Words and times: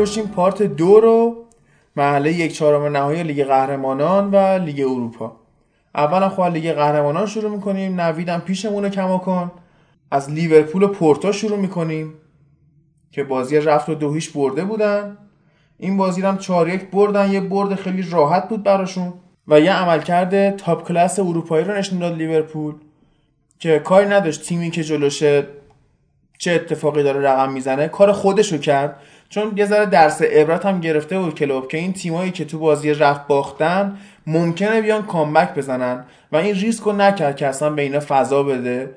باشیم 0.00 0.26
پارت 0.26 0.62
دو 0.62 1.00
رو 1.00 1.44
مرحله 1.96 2.32
یک 2.32 2.54
چهارم 2.54 2.96
نهایی 2.96 3.22
لیگ 3.22 3.44
قهرمانان 3.44 4.30
و 4.30 4.36
لیگ 4.64 4.80
اروپا. 4.80 5.36
اولا 5.94 6.28
خب 6.28 6.42
لیگ 6.42 6.72
قهرمانان 6.72 7.26
شروع 7.26 7.50
می‌کنیم. 7.50 8.00
نویدم 8.00 8.38
پیشمونه 8.38 8.90
کماکان 8.90 9.52
از 10.10 10.30
لیورپول 10.30 10.82
و 10.82 10.88
پورتو 10.88 11.32
شروع 11.32 11.58
می‌کنیم 11.58 12.14
که 13.10 13.24
بازی 13.24 13.56
رفت 13.56 13.88
و 13.88 13.94
دو 13.94 14.12
هیچ 14.12 14.32
برده 14.32 14.64
بودن. 14.64 15.18
این 15.78 15.96
بازی 15.96 16.22
هم 16.22 16.38
4 16.38 16.68
یک 16.68 16.90
بردن. 16.90 17.32
یه 17.32 17.40
برد 17.40 17.74
خیلی 17.74 18.02
راحت 18.10 18.48
بود 18.48 18.62
براشون. 18.62 19.12
و 19.48 19.60
یه 19.60 19.72
عملکرد 19.72 20.56
top 20.56 20.88
class 20.88 21.18
اروپایی 21.18 21.64
رو 21.64 21.74
نشون 21.74 21.98
داد 21.98 22.16
لیورپول 22.16 22.74
که 23.58 23.78
کاری 23.78 24.06
نداشت 24.08 24.42
تیمی 24.42 24.70
که 24.70 24.82
جلوشه 24.82 25.46
چه 26.40 26.52
اتفاقی 26.52 27.02
داره 27.02 27.20
رقم 27.20 27.52
می‌زنه 27.52 27.88
کار 27.88 28.12
خودشو 28.12 28.58
کرد. 28.58 28.96
چون 29.28 29.52
یه 29.56 29.66
ذره 29.66 29.86
درس 29.86 30.22
عبرت 30.22 30.66
هم 30.66 30.80
گرفته 30.80 31.18
بود 31.18 31.34
کلوپ 31.34 31.68
که 31.68 31.78
این 31.78 31.92
تیمایی 31.92 32.30
که 32.30 32.44
تو 32.44 32.58
بازی 32.58 32.94
رفت 32.94 33.26
باختن 33.26 33.96
ممکنه 34.26 34.82
بیان 34.82 35.02
comeback 35.02 35.54
بزنن 35.54 36.04
و 36.32 36.36
این 36.36 36.54
ریسک 36.54 36.82
رو 36.82 36.92
نکرد 36.92 37.36
که 37.36 37.46
اصلا 37.46 37.70
به 37.70 37.82
اینا 37.82 38.00
فضا 38.08 38.42
بده. 38.42 38.90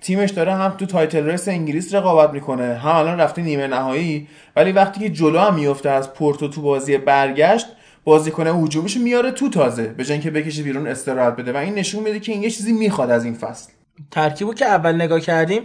تیمش 0.00 0.30
داره 0.30 0.54
هم 0.54 0.70
تو 0.70 0.86
title 0.86 1.30
race 1.30 1.48
انگلیس 1.48 1.94
رقابت 1.94 2.32
می‌کنه 2.32 2.74
هم 2.74 2.96
الان 2.96 3.20
رفته 3.20 3.42
نیمه 3.42 3.66
نهایی. 3.66 4.28
ولی 4.56 4.72
وقتی 4.72 5.00
که 5.00 5.08
جلو 5.08 5.38
هم 5.38 5.54
میفته 5.54 5.90
از 5.90 6.14
پورتو 6.14 6.48
تو 6.48 6.62
بازی 6.62 6.98
برگشت 6.98 7.66
بازیکن 8.04 8.46
هجومیش 8.46 8.96
میاره 8.96 9.30
تو 9.30 9.48
تازه 9.48 9.84
به 9.84 10.04
جای 10.04 10.12
اینکه 10.12 10.30
بکشه 10.30 10.62
بیرون 10.62 10.86
استراحت 10.86 11.36
بده. 11.36 11.52
و 11.52 11.56
این 11.56 11.74
نشون 11.74 12.02
میده 12.02 12.20
که 12.20 12.32
این 12.32 12.42
یه 12.42 12.50
چیزی 12.50 12.72
می‌خواد 12.72 13.10
از 13.10 13.24
این 13.24 13.34
فصل. 13.34 13.72
ترکیبو 14.10 14.54
که 14.54 14.66
اول 14.66 14.94
نگاه 14.94 15.20
کردیم 15.20 15.62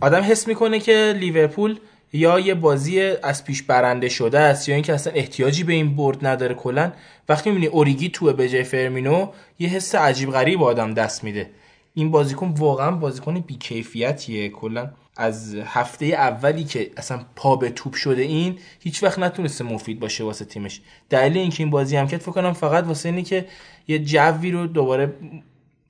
آدم 0.00 0.20
حس 0.20 0.48
می‌کنه 0.48 0.80
که 0.80 1.14
لیورپول 1.18 1.78
یا 2.12 2.40
یه 2.40 2.54
بازی 2.54 3.00
از 3.00 3.44
پیش 3.44 3.62
برنده 3.62 4.08
شده 4.08 4.38
است 4.38 4.68
یا 4.68 4.74
اینکه 4.74 4.94
اصلا 4.94 5.12
احتیاجی 5.12 5.64
به 5.64 5.72
این 5.72 5.96
برد 5.96 6.26
نداره 6.26 6.54
کلا. 6.54 6.92
وقتی 7.28 7.50
می‌بینی 7.50 7.66
اوریگی 7.66 8.08
توه 8.08 8.32
به 8.32 8.48
جای 8.48 8.62
فرمینو 8.64 9.28
یه 9.58 9.68
حس 9.68 9.94
عجیب 9.94 10.30
غریب 10.30 10.62
آدم 10.62 10.94
دست 10.94 11.24
میده. 11.24 11.50
این 11.94 12.10
بازیکن 12.10 12.54
واقعا 12.58 12.90
بازیکن 12.90 13.40
بیکیفیتیه. 13.40 14.48
کلا 14.48 14.90
از 15.16 15.54
هفته 15.64 16.06
اولی 16.06 16.64
که 16.64 16.90
اصلا 16.96 17.20
پا 17.36 17.56
به 17.56 17.70
توپ 17.70 17.94
شده 17.94 18.22
این 18.22 18.58
هیچ 18.80 19.02
وقت 19.02 19.18
نتونسته 19.18 19.64
مفید 19.64 20.00
باشه 20.00 20.24
واسه 20.24 20.44
تیمش. 20.44 20.80
دلیل 21.10 21.38
اینکه 21.38 21.62
این 21.62 21.70
بازی 21.70 21.96
هم 21.96 22.08
کرد 22.08 22.20
فکر 22.20 22.32
کنم 22.32 22.52
فقط 22.52 22.84
واسه 22.84 23.08
اینه 23.08 23.22
که 23.22 23.44
یه 23.88 23.98
جوی 23.98 24.50
رو 24.50 24.66
دوباره 24.66 25.14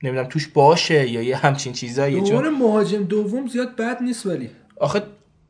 نمی‌دونم 0.03 0.29
توش 0.29 0.49
باشه 0.49 1.09
یا 1.09 1.23
یه 1.23 1.37
همچین 1.37 1.73
چیزایی 1.73 2.23
چون 2.23 2.49
مهاجم 2.49 3.05
دوم 3.05 3.47
زیاد 3.47 3.77
بد 3.77 4.03
نیست 4.03 4.27
ولی. 4.27 4.51
آخه 4.81 5.03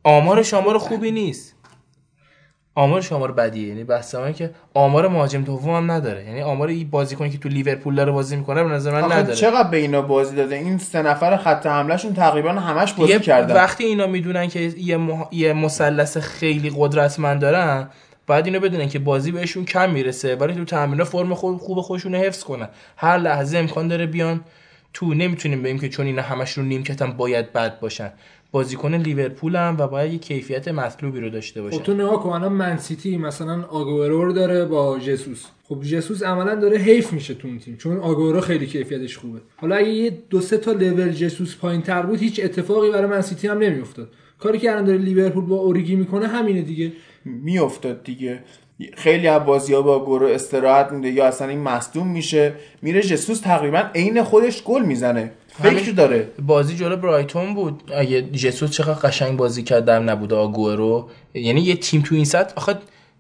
آمار 0.05 0.43
شمار 0.43 0.79
خوبی 0.79 1.11
نیست. 1.11 1.57
آمار 2.75 3.01
شمار 3.01 3.33
بدیه. 3.33 3.69
یعنی 3.69 3.85
بحث 3.85 4.15
که 4.15 4.51
آمار 4.75 5.09
مهاجم 5.09 5.43
دوم 5.43 5.75
هم 5.75 5.91
نداره. 5.91 6.25
یعنی 6.25 6.43
آمار 6.43 6.69
این 6.69 6.91
بازیکنی 6.91 7.31
که 7.31 7.39
تو 7.39 7.49
لیورپول 7.49 7.95
داره 7.95 8.13
بازی 8.13 8.37
می‌کنه 8.37 8.65
به 8.65 8.71
نظر 8.71 8.91
من 8.91 9.13
نداره. 9.13 9.35
چقدر 9.35 9.71
به 9.71 9.77
اینا 9.77 10.03
بازی 10.03 10.37
داده؟ 10.37 10.55
این 10.55 10.79
سه 10.79 11.03
نفر 11.03 11.37
خط 11.37 11.67
حملهشون 11.67 12.15
تقریبا 12.15 12.53
همش 12.53 12.93
بازی 12.93 13.21
کردن. 13.21 13.55
وقتی 13.55 13.85
اینا 13.85 14.07
می‌دونن 14.07 14.49
که 14.49 14.61
یه, 14.61 14.97
مح... 14.97 15.29
یه 15.31 15.53
مثلث 15.53 16.17
خیلی 16.17 16.73
قدرتمند 16.77 17.41
دارن 17.41 17.89
بعد 18.27 18.47
اینو 18.47 18.61
بدونن 18.61 18.89
که 18.89 18.99
بازی 18.99 19.33
بهشون 19.33 19.65
کم 19.65 19.91
می‌رسه 19.91 20.37
ولی 20.37 20.55
تو 20.55 20.65
تمرین 20.65 21.05
فرم 21.05 21.35
خوب 21.35 21.57
خوب 21.57 21.81
خودشون 21.81 22.15
حفظ 22.15 22.45
کنن. 22.45 22.69
هر 22.97 23.19
لحظه 23.19 23.59
امکان 23.59 23.89
داره 23.89 24.07
بیان. 24.07 24.41
تو 24.93 25.15
نمی‌تونیم 25.15 25.63
بگیم 25.63 25.79
که 25.79 25.89
چون 25.89 26.07
اینا 26.07 26.23
همش 26.23 26.53
رو 26.53 26.63
نیمکتم 26.63 27.13
باید 27.13 27.53
بد 27.53 27.81
باشن. 27.81 28.13
بازیکن 28.53 28.95
لیورپول 28.95 29.57
هم 29.57 29.77
و 29.79 29.87
باید 29.87 30.13
یه 30.13 30.19
کیفیت 30.19 30.69
مطلوبی 30.69 31.21
رو 31.21 31.31
داشته 31.31 31.63
باشه 31.63 31.77
خب 31.77 31.83
تو 31.83 31.95
نگاه 31.95 32.23
کن 32.23 32.31
الان 32.31 32.53
من 32.53 32.77
سیتی 32.77 33.17
مثلا 33.17 33.63
آگورو 33.63 34.25
رو 34.25 34.33
داره 34.33 34.65
با 34.65 34.99
جسوس. 34.99 35.45
خب 35.69 35.83
جسوس 35.83 36.23
عملا 36.23 36.55
داره 36.55 36.79
حیف 36.79 37.13
میشه 37.13 37.35
تو 37.35 37.49
اون 37.49 37.59
تیم 37.59 37.77
چون 37.77 37.97
آگورو 37.97 38.41
خیلی 38.41 38.67
کیفیتش 38.67 39.17
خوبه. 39.19 39.39
حالا 39.57 39.77
اگه 39.77 39.89
یه 39.89 40.19
دو 40.31 40.41
سه 40.41 40.59
تا 40.59 40.73
لول 40.73 41.13
جسوس 41.13 41.57
پایین 41.57 41.83
تر 41.83 42.03
بود 42.03 42.21
هیچ 42.21 42.41
اتفاقی 42.45 42.91
برای 42.91 43.07
من 43.07 43.21
سیتی 43.21 43.49
هم 43.49 43.59
نمیافتاد. 43.59 44.09
کاری 44.39 44.59
که 44.59 44.71
الان 44.71 44.85
داره 44.85 44.99
لیورپول 44.99 45.45
با 45.45 45.57
اوریگی 45.57 45.97
می‌کنه 45.97 46.27
همینه 46.27 46.63
دیگه. 46.63 46.93
میافتاد 47.27 48.05
دیگه. 48.05 48.43
خیلی 48.97 49.27
از 49.27 49.45
بازی 49.45 49.75
ها 49.75 49.83
به 49.83 50.05
آگورو 50.05 50.27
استراحت 50.27 50.93
میده 50.93 51.11
یا 51.11 51.27
اصلا 51.27 51.49
این 51.49 51.59
مصدوم 51.59 52.07
میشه. 52.07 52.55
میره 52.83 53.03
جسوس 53.03 53.41
تقریبا 53.41 53.85
عین 53.95 54.23
خودش 54.23 54.63
گل 54.63 54.83
می‌زنه. 54.83 55.33
فکر 55.49 55.93
داره. 55.93 56.29
بازی 56.47 56.77
جلو 56.77 56.97
برایتون 56.97 57.55
بود. 57.55 57.83
اگه 57.95 58.23
جسوس 58.23 58.71
چقدر 58.71 59.09
قشنگ 59.09 59.37
بازی 59.37 59.63
کرد 59.63 59.85
در 59.85 60.01
نبوده 60.01 60.35
آگورو 60.35 61.09
یعنی 61.35 61.61
یه 61.61 61.77
تیم 61.77 62.03
تو 62.03 62.15
این 62.15 62.25
سطح 62.25 62.55
آخه 62.57 62.75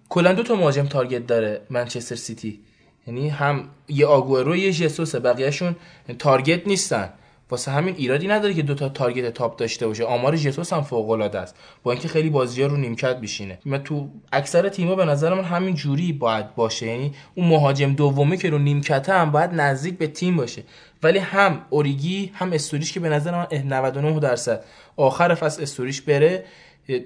کلا 0.09 0.33
دو 0.33 0.43
تا 0.43 0.55
مهاجم 0.55 0.87
target 0.87 1.26
داره 1.27 1.61
منچستر 1.71 2.17
سیتی. 2.17 2.61
یعنی 3.06 3.28
هم 3.28 3.65
یه 3.88 4.06
آگورو 4.06 4.56
یه 4.56 4.73
جسوسه. 4.73 5.21
بقیهشون 5.21 5.77
target 6.19 6.66
نیستن. 6.67 7.09
واسه 7.50 7.70
همین 7.70 7.94
ایرادی 7.98 8.28
نداره 8.28 8.54
که 8.54 8.62
دوتا 8.62 8.88
target 8.88 9.34
top 9.34 9.56
داشته 9.56 9.86
باشه. 9.86 10.04
آمار 10.04 10.36
جسوس 10.36 10.72
هم 10.72 10.82
فوق 10.82 11.10
العاده 11.10 11.38
است. 11.38 11.56
با 11.82 11.93
اینکه 11.93 12.08
خیلی 12.08 12.31
بازی 12.31 12.62
ها 12.62 12.69
رو 12.69 12.76
نیمکت 12.76 13.20
بشینه 13.20 13.58
من 13.64 13.82
تو 13.82 14.08
اکثر 14.32 14.69
تیم‌ها 14.69 14.94
به 14.94 15.04
نظر 15.04 15.34
من 15.34 15.44
همین 15.44 15.75
جوری 15.75 16.12
باید 16.12 16.54
باشه. 16.54 16.87
یعنی 16.87 17.12
اون 17.34 17.48
مهاجم 17.48 17.93
دومی 17.93 18.37
که 18.37 18.50
رو 18.50 18.58
نیمکت 18.58 19.08
هم 19.08 19.31
باید 19.31 19.50
نزدیک 19.54 19.98
به 19.98 20.06
تیم 20.06 20.37
باشه. 20.37 20.62
ولی 21.02 21.19
هم 21.19 21.60
اوریگی 21.70 22.31
هم 22.34 22.52
استوریش 22.52 22.93
که 22.93 23.00
به 23.00 23.08
نظر 23.08 23.31
من 23.31 23.46
99 23.64 24.20
درصد. 24.20 24.64
آخر 24.96 25.34
فصل 25.34 25.62
استوریش 25.62 26.00
بره 26.00 26.44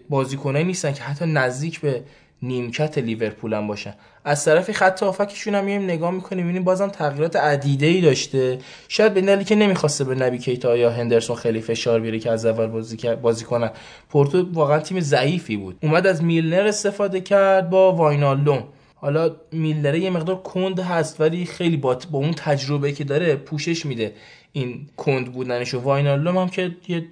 بازیکنایی 0.08 0.64
نیستن 0.64 0.92
که 0.92 1.02
حتی 1.02 1.26
نزدیک 1.26 1.80
به 1.80 2.02
نیمکت 2.42 2.98
لیورپول 2.98 3.54
هم 3.54 3.66
باشن 3.66 3.94
از 4.24 4.44
طرف 4.44 4.72
خط 4.72 5.02
هافکشون 5.02 5.54
هم 5.54 5.64
میایم 5.64 5.82
نگاه 5.82 6.10
می‌کنیم 6.10 6.44
ببینیم 6.44 6.64
بازم 6.64 6.88
تغییرات 6.88 7.36
عدیده 7.36 7.86
ای 7.86 8.00
داشته. 8.00 8.58
شاید 8.88 9.14
به 9.14 9.20
دلیلی 9.20 9.44
که 9.44 9.54
نمی‌خواسته 9.54 10.04
به 10.04 10.14
نبی 10.14 10.38
کیتا 10.38 10.76
یا 10.76 10.90
هندرسون 10.90 11.36
خیلی 11.36 11.60
فشار 11.60 12.00
بیاره 12.00 12.18
که 12.18 12.30
از 12.30 12.46
اول 12.46 12.66
بازی 12.66 13.14
بازی 13.14 13.44
کنن. 13.44 13.70
پورتو 14.08 14.52
واقعا 14.52 14.78
تیم 14.78 15.00
ضعیفی 15.00 15.56
بود. 15.56 15.76
اومد 15.82 16.06
از 16.06 16.24
میلنر 16.24 16.66
استفاده 16.66 17.20
کرد 17.20 17.70
با 17.70 17.92
واینالدوم 17.92 18.64
حالا 19.00 19.36
میلنر 19.52 19.94
یه 19.94 20.10
مقدار 20.10 20.42
کند 20.42 20.80
هست 20.80 21.20
ولی 21.20 21.44
خیلی 21.44 21.76
با, 21.76 21.98
با 22.10 22.18
اون 22.18 22.32
تجربه 22.32 22.92
که 22.92 23.04
داره 23.04 23.36
پوشش 23.36 23.86
میده 23.86 24.14
این 24.52 24.88
کند 24.96 25.32
بودنش 25.32 25.74
و 25.74 25.90
هم 25.90 26.48
که 26.48 26.76
یه 26.88 27.04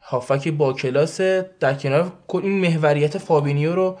هافک 0.00 0.48
با 0.48 0.72
کلاس 0.72 1.20
در 1.60 1.74
کنار 1.74 2.12
این 2.32 2.60
محوریت 2.60 3.18
فابینیو 3.18 3.74
رو 3.74 3.98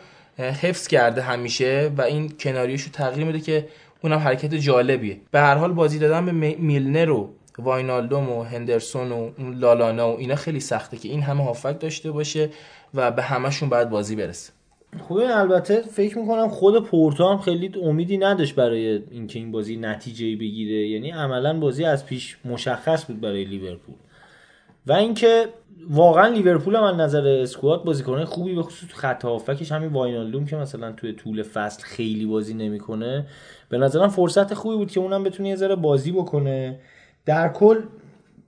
حفظ 0.50 0.86
کرده 0.86 1.22
همیشه 1.22 1.90
و 1.98 2.02
این 2.02 2.32
کناریشو 2.40 2.90
تغییر 2.90 3.26
میده 3.26 3.40
که 3.40 3.68
اونم 4.04 4.18
حرکت 4.18 4.54
جالبیه. 4.54 5.20
به 5.30 5.40
هر 5.40 5.54
حال 5.54 5.72
بازی 5.72 5.98
دادن 5.98 6.26
به 6.26 6.32
میلنر 6.58 7.10
و 7.10 7.30
واینالدوم 7.58 8.30
و 8.30 8.42
هندرسون 8.42 9.12
و 9.12 9.30
لالانا 9.38 10.12
و 10.12 10.18
اینا 10.18 10.34
خیلی 10.34 10.60
سخته 10.60 10.96
که 10.96 11.08
این 11.08 11.22
همه 11.22 11.44
هافک 11.44 11.80
داشته 11.80 12.10
باشه 12.10 12.50
و 12.94 13.10
به 13.10 13.22
همشون 13.22 13.68
باید 13.68 13.90
بازی 13.90 14.16
برسه. 14.16 14.52
خب 15.08 15.14
البته 15.14 15.82
فکر 15.82 16.18
می‌کنم 16.18 16.48
خود 16.48 16.86
پورتو 16.86 17.28
هم 17.28 17.38
خیلی 17.38 17.72
امیدی 17.82 18.18
نداشت 18.18 18.54
برای 18.54 19.02
اینکه 19.10 19.38
این 19.38 19.52
بازی 19.52 19.76
نتیجه 19.76 20.36
بگیره. 20.36 20.88
یعنی 20.88 21.10
عملا 21.10 21.60
بازی 21.60 21.84
از 21.84 22.06
پیش 22.06 22.36
مشخص 22.44 23.06
بود 23.06 23.20
برای 23.20 23.44
لیورپول. 23.44 23.94
و 24.86 24.92
اینکه 24.92 25.46
واقعا 25.90 26.28
لیورپول 26.28 26.76
هم 26.76 26.82
از 26.82 26.96
نظر 26.96 27.26
اسکواد 27.26 27.84
بازیکن 27.84 28.24
خوبی 28.24 28.54
به 28.54 28.62
خصوص 28.62 28.90
خط 28.92 29.24
هافکش 29.24 29.72
همین 29.72 29.88
واینالدوم 29.88 30.46
که 30.46 30.56
مثلا 30.56 30.92
توی 30.92 31.12
طول 31.12 31.42
فصل 31.42 31.82
خیلی 31.82 32.26
بازی 32.26 32.54
نمی‌کنه. 32.54 33.26
به 33.68 33.78
نظرم 33.78 34.08
فرصت 34.08 34.54
خوبی 34.54 34.76
بود 34.76 34.90
که 34.90 35.00
اونم 35.00 35.24
بتونه 35.24 35.48
یه 35.48 35.56
ذره 35.56 35.76
بازی 35.76 36.12
بکنه. 36.12 36.80
در 37.26 37.48
کل 37.48 37.80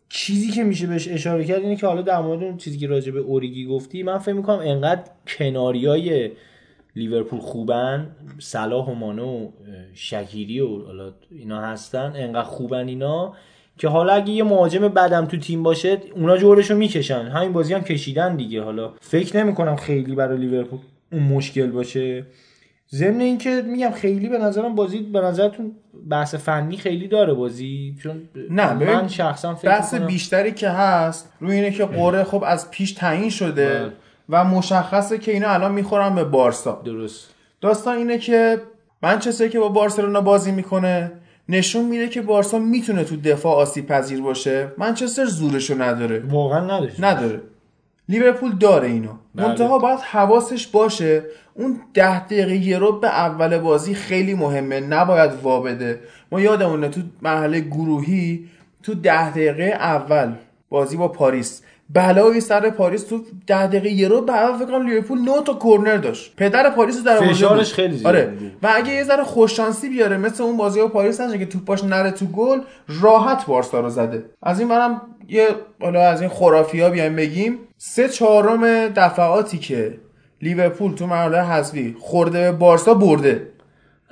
چیزی 0.08 0.50
که 0.50 0.64
میشه 0.64 0.86
بهش 0.86 1.08
اشاره 1.08 1.44
کرد 1.44 1.60
اینه 1.62 1.76
که 1.76 1.86
حالا 1.86 2.02
در 2.02 2.20
مورد 2.20 2.42
اون 2.42 2.56
چیزی 2.56 2.78
که 2.78 2.86
راجع 2.86 3.12
به 3.12 3.20
اوریگی 3.20 3.66
گفتی 3.66 4.02
من 4.02 4.18
فکر 4.18 4.34
می‌کنم 4.34 4.58
انقدر 4.58 5.02
کناریای 5.26 6.30
لیورپول 6.96 7.40
خوبن 7.40 8.16
صلاح 8.38 8.86
و 8.86 8.94
مانو 8.94 9.26
و 9.26 9.50
شکیری 9.94 10.60
و 10.60 10.84
حالا 10.84 11.12
اینا 11.30 11.60
هستن 11.60 12.12
انقدر 12.16 12.48
خوبن 12.48 12.88
اینا 12.88 13.34
که 13.78 13.88
حالا 13.88 14.12
اگه 14.12 14.30
یه 14.30 14.44
مهاجم 14.44 14.88
بدم 14.88 15.26
تو 15.26 15.36
تیم 15.36 15.62
باشه 15.62 16.00
اونا 16.14 16.36
جورشو 16.36 16.76
می‌کشن. 16.76 17.20
همین 17.20 17.52
بازی 17.52 17.74
هم 17.74 17.82
کشیدن 17.82 18.36
دیگه. 18.36 18.62
حالا 18.62 18.92
فکر 19.00 19.36
نمی‌کنم 19.36 19.76
خیلی 19.76 20.14
برای 20.14 20.38
لیورپول 20.38 20.78
اون 21.12 21.22
مشکل 21.22 21.66
باشه. 21.66 22.24
ضمن 22.90 23.20
اینکه 23.20 23.62
میگم 23.66 23.90
خیلی 23.90 24.28
به 24.28 24.38
نظرم 24.38 24.74
بازی 24.74 24.98
به 24.98 25.20
نظرتون 25.20 25.72
بحث 26.10 26.34
فنی 26.34 26.76
خیلی 26.76 27.08
داره 27.08 27.34
بازی. 27.34 27.96
چون 28.02 28.22
نه 28.50 28.72
من 28.72 29.08
شخصا 29.08 29.54
فکر 29.54 29.68
بحث 29.68 29.92
می‌کنم- 29.92 30.08
بیشتری 30.08 30.52
که 30.52 30.68
هست 30.68 31.32
روی 31.40 31.54
اینه 31.54 31.70
که 31.70 31.84
قره 31.84 32.24
خب 32.24 32.44
از 32.46 32.70
پیش 32.70 32.92
تعیین 32.92 33.30
شده 33.30 33.78
بله. 33.78 33.92
و 34.28 34.44
مشخصه 34.44 35.18
که 35.18 35.32
اینا 35.32 35.48
الان 35.48 35.72
می‌خورن 35.72 36.14
به 36.14 36.24
بارسا. 36.24 36.82
درست. 36.84 37.34
داستان 37.60 37.96
اینه 37.96 38.18
که 38.18 38.60
منچستر 39.02 39.48
که 39.48 39.58
با 39.60 39.68
بارسلونا 39.68 40.20
بازی 40.20 40.52
می‌کنه. 40.52 41.12
نشون 41.48 41.84
میده 41.84 42.08
که 42.08 42.22
بارسا 42.22 42.58
می‌تونه 42.58 43.04
تو 43.04 43.16
دفاع 43.16 43.54
آسیب 43.56 43.86
پذیر 43.86 44.20
باشه. 44.20 44.72
منچستر 44.78 45.24
زورشو 45.24 45.82
نداره. 45.82 46.22
واقعا 46.30 46.60
نداشت 46.64 47.04
نداره. 47.04 47.40
لیورپول 48.08 48.52
داره 48.52 48.88
اینو. 48.88 49.12
بله. 49.34 49.48
منتها 49.48 49.78
باید 49.78 49.98
حواسش 49.98 50.66
باشه. 50.66 51.22
اون 51.54 51.80
ده 51.94 52.24
دقیقه 52.24 52.56
یه 52.56 52.78
رو 52.78 53.00
به 53.00 53.08
اول 53.08 53.58
بازی 53.58 53.94
خیلی 53.94 54.34
مهمه. 54.34 54.80
نباید 54.80 55.30
وا 55.42 55.60
بده. 55.60 56.00
ما 56.32 56.40
یادمونه 56.40 56.88
تو 56.88 57.00
مرحله 57.22 57.60
گروهی 57.60 58.48
تو 58.82 58.94
ده 58.94 59.30
دقیقه 59.30 59.64
اول 59.64 60.34
بازی 60.68 60.96
با 60.96 61.08
پاریس 61.08 61.62
بلایی 61.94 62.40
سر 62.40 62.70
پاریس 62.70 63.02
تو 63.02 63.20
ده 63.46 63.66
دقیقه 63.66 63.88
یه 63.88 64.08
رو 64.08 64.20
به 64.20 64.32
اول 64.32 64.58
فکر 64.58 64.66
کنم 64.66 64.86
لیورپول 64.86 65.18
نه 65.18 65.42
تا 65.42 65.58
کرنر 65.62 65.96
داشت. 65.96 66.32
پدر 66.36 66.70
پاریس 66.70 67.04
در 67.04 67.16
فشارش 67.16 67.68
بود. 67.68 67.76
خیلی 67.76 67.96
زیاد 67.96 68.06
آره. 68.06 68.32
و 68.62 68.72
اگه 68.74 68.92
یه 68.92 69.04
ذره 69.04 69.24
خوششانسی 69.24 69.88
بیاره 69.88 70.16
مثل 70.16 70.42
اون 70.42 70.56
بازی 70.56 70.80
با 70.80 70.88
پاریس 70.88 71.20
نشه 71.20 71.38
که 71.38 71.46
توپاش 71.46 71.84
نره 71.84 72.10
تو 72.10 72.26
گل 72.26 72.60
راحت 73.02 73.46
بارسا 73.46 73.80
رو 73.80 73.90
زده. 73.90 74.24
از 74.42 74.60
این 74.60 74.68
برم 74.68 75.00
یه 75.28 75.48
حالا 75.80 76.08
از 76.08 76.20
این 76.20 76.30
خرافی 76.30 76.80
ها 76.80 76.90
بیایم 76.90 77.16
بگیم. 77.16 77.58
سه 77.78 78.08
چهارم 78.08 78.88
دفعاتی 78.88 79.58
که 79.58 79.98
لیورپول 80.42 80.94
تو 80.94 81.06
مرحله 81.06 81.42
حذفی 81.42 81.96
خورده 82.00 82.40
به 82.40 82.52
بارسا 82.52 82.94
برده. 82.94 83.46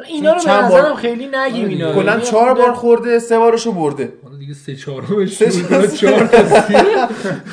اینا 0.09 0.31
رو 0.33 0.39
به 0.39 0.45
چند 0.45 0.69
بار- 0.71 0.81
نظرم 0.81 0.95
خیلی 0.95 1.29
نگیم 1.35 1.69
اینا 1.69 1.91
رو. 1.91 2.03
کلا 2.03 2.21
چهار 2.21 2.55
بار 2.55 2.73
خورده 2.73 3.19
سه 3.19 3.39
بارشو 3.39 3.73
برده 3.73 4.13
حالا 4.25 4.37
دیگه 4.37 4.55
سه 4.55 4.77
چهارمش 4.77 5.33
سه. 5.37 5.51
چهار-. 5.97 6.27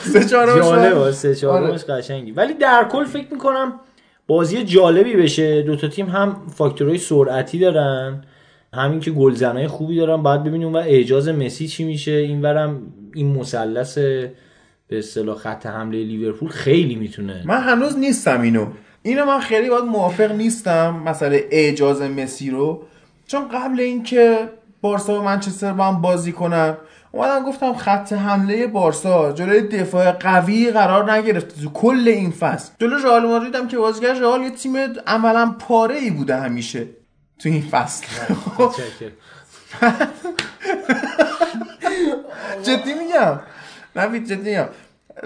سه 0.14 0.26
چهارمش 0.26 0.66
جالبه 0.66 1.12
سه 1.12 1.36
چهارمش 1.36 1.84
آره. 1.90 2.00
قشنگی 2.00 2.32
ولی 2.32 2.54
در 2.54 2.88
کل 2.92 3.06
فکر 3.06 3.28
می‌کنم 3.32 3.74
بازی 4.28 4.64
جالبی 4.64 5.14
بشه 5.16 5.62
دوتا 5.62 5.88
تیم 5.88 6.06
هم 6.10 6.36
فاکتورهای 6.56 6.98
سرعتی 6.98 7.60
دارن 7.60 8.22
همین 8.74 9.00
که 9.00 9.12
گلزنای 9.12 9.68
خوبی 9.68 9.96
دارن 9.98 10.24
باید 10.24 10.44
ببینیم 10.44 10.74
و 10.74 10.78
اعجاز 10.78 11.28
مسی 11.30 11.68
چی 11.68 11.84
میشه 11.84 12.12
اینورم 12.12 12.82
این 13.14 13.36
مثلث 13.36 13.98
به 14.88 14.98
اصطلاح 15.00 15.38
خط 15.38 15.66
حمله 15.66 16.04
لیورپول 16.04 16.50
خیلی 16.50 16.96
می‌تونه 16.96 17.44
من 17.46 17.62
هنوز 17.62 17.98
نیستم 17.98 18.42
اینو 18.42 18.66
اینو 19.10 19.26
من 19.26 19.40
خیلی 19.40 19.70
باید 19.70 19.84
موافق 19.84 20.32
نیستم 20.32 21.04
مسئله 21.06 21.48
اعجاز 21.52 22.02
مسی 22.02 22.50
رو. 22.50 22.84
چون 23.28 23.48
قبل 23.48 23.80
اینکه 23.80 24.50
بارسا 24.82 25.20
و 25.20 25.24
منچستر 25.24 25.74
با 25.74 25.84
هم 25.86 26.02
بازی 26.02 26.32
کنن 26.32 26.78
اومدم 27.12 27.46
گفتم 27.46 27.74
خط 27.74 28.14
حمله 28.14 28.68
بارسا 28.68 29.32
جلوی 29.32 29.62
دفاع 29.62 30.12
قوی 30.12 30.72
قرار 30.72 31.12
نگرفته. 31.12 31.62
تو 31.62 31.70
کل 31.70 32.08
این 32.08 32.32
فصل. 32.32 32.72
جلو 32.80 32.98
رئال 32.98 33.26
مادرید 33.26 33.56
هم 33.56 33.68
که 33.68 33.78
بازیگر 33.78 34.14
رئال 34.14 34.42
یه 34.42 34.50
تیم 34.50 34.78
عملا 35.08 35.56
پاره 35.60 35.96
ای 35.96 36.10
بوده 36.10 36.36
همیشه 36.36 36.88
تو 37.40 37.50
این 37.50 37.62
فصل. 37.62 38.06
جدی 42.64 42.94
میگم. 42.94 43.40
نوید 43.96 44.26
جدی 44.26 44.50
میگم. 44.50 44.70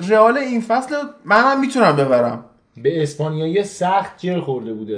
رئال 0.09 0.38
این 0.38 0.62
فصل 0.62 0.95
منم 1.25 1.59
می‌تونم 1.59 1.95
ببرم. 1.95 2.45
به 2.78 3.04
اسپانیایی 3.04 3.64
سخت 3.64 4.18
جر 4.18 4.40
خورده 4.40 4.74
بوده. 4.74 4.98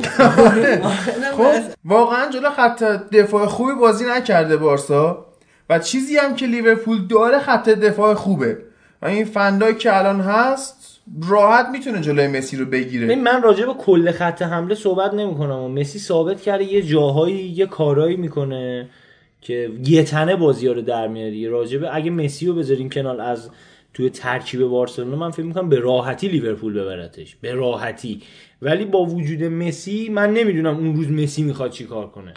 خب 1.37 1.53
واقعا 1.85 2.29
جلو 2.31 2.49
خط 2.49 2.83
دفاع 3.11 3.45
خوبی 3.45 3.73
بازی 3.73 4.05
نکرده 4.05 4.57
بارسا 4.57 5.25
و 5.69 5.79
چیزی 5.79 6.17
هم 6.17 6.35
که 6.35 6.45
لیورپول 6.45 7.07
داره 7.07 7.39
خط 7.39 7.69
دفاع 7.69 8.13
خوبه. 8.13 8.57
و 9.01 9.05
این 9.05 9.25
فندای 9.25 9.75
که 9.75 9.97
الان 9.97 10.21
هست 10.21 11.01
راحت 11.29 11.65
می‌تونه 11.71 12.01
جلوی 12.01 12.27
مسی 12.27 12.57
رو 12.57 12.65
بگیره. 12.65 13.15
من 13.15 13.41
راجع 13.41 13.65
به 13.65 13.73
کل 13.73 14.11
خط 14.11 14.41
حمله 14.41 14.75
صحبت 14.75 15.13
نمی 15.13 15.35
کنم 15.35 15.59
و 15.59 15.69
مسی 15.69 15.99
ثابت 15.99 16.41
کرده 16.41 16.63
یه 16.63 16.81
جاهایی 16.81 17.35
یه 17.35 17.65
کارایی 17.65 18.15
می‌کنه 18.15 18.89
که 19.41 19.71
یه 19.85 20.03
تنه 20.03 20.35
بازی 20.35 20.67
ها 20.67 20.73
رو 20.73 20.81
در 20.81 21.07
میاره. 21.07 21.31
دیگه. 21.31 21.49
راجع 21.49 21.77
به 21.77 21.95
اگه 21.95 22.11
مسی 22.11 22.47
رو 22.47 22.53
بذاریم 22.53 22.89
کنار 22.89 23.21
از 23.21 23.49
توی 23.95 24.09
ترکیب 24.09 24.63
بارسلونا 24.63 25.15
من 25.15 25.31
فکر 25.31 25.45
می‌کنم 25.45 25.69
به 25.69 25.79
راحتی 25.79 26.27
لیورپول 26.27 26.73
ببرتش. 26.73 27.35
به 27.41 27.53
راحتی. 27.53 28.21
ولی 28.61 28.85
با 28.85 29.05
وجود 29.05 29.43
مسی 29.43 30.09
من 30.09 30.33
نمی‌دونم 30.33 30.77
اون 30.77 30.95
روز 30.95 31.11
مسی 31.11 31.43
می‌خواد 31.43 31.71
چی 31.71 31.83
کار 31.83 32.07
کنه. 32.07 32.33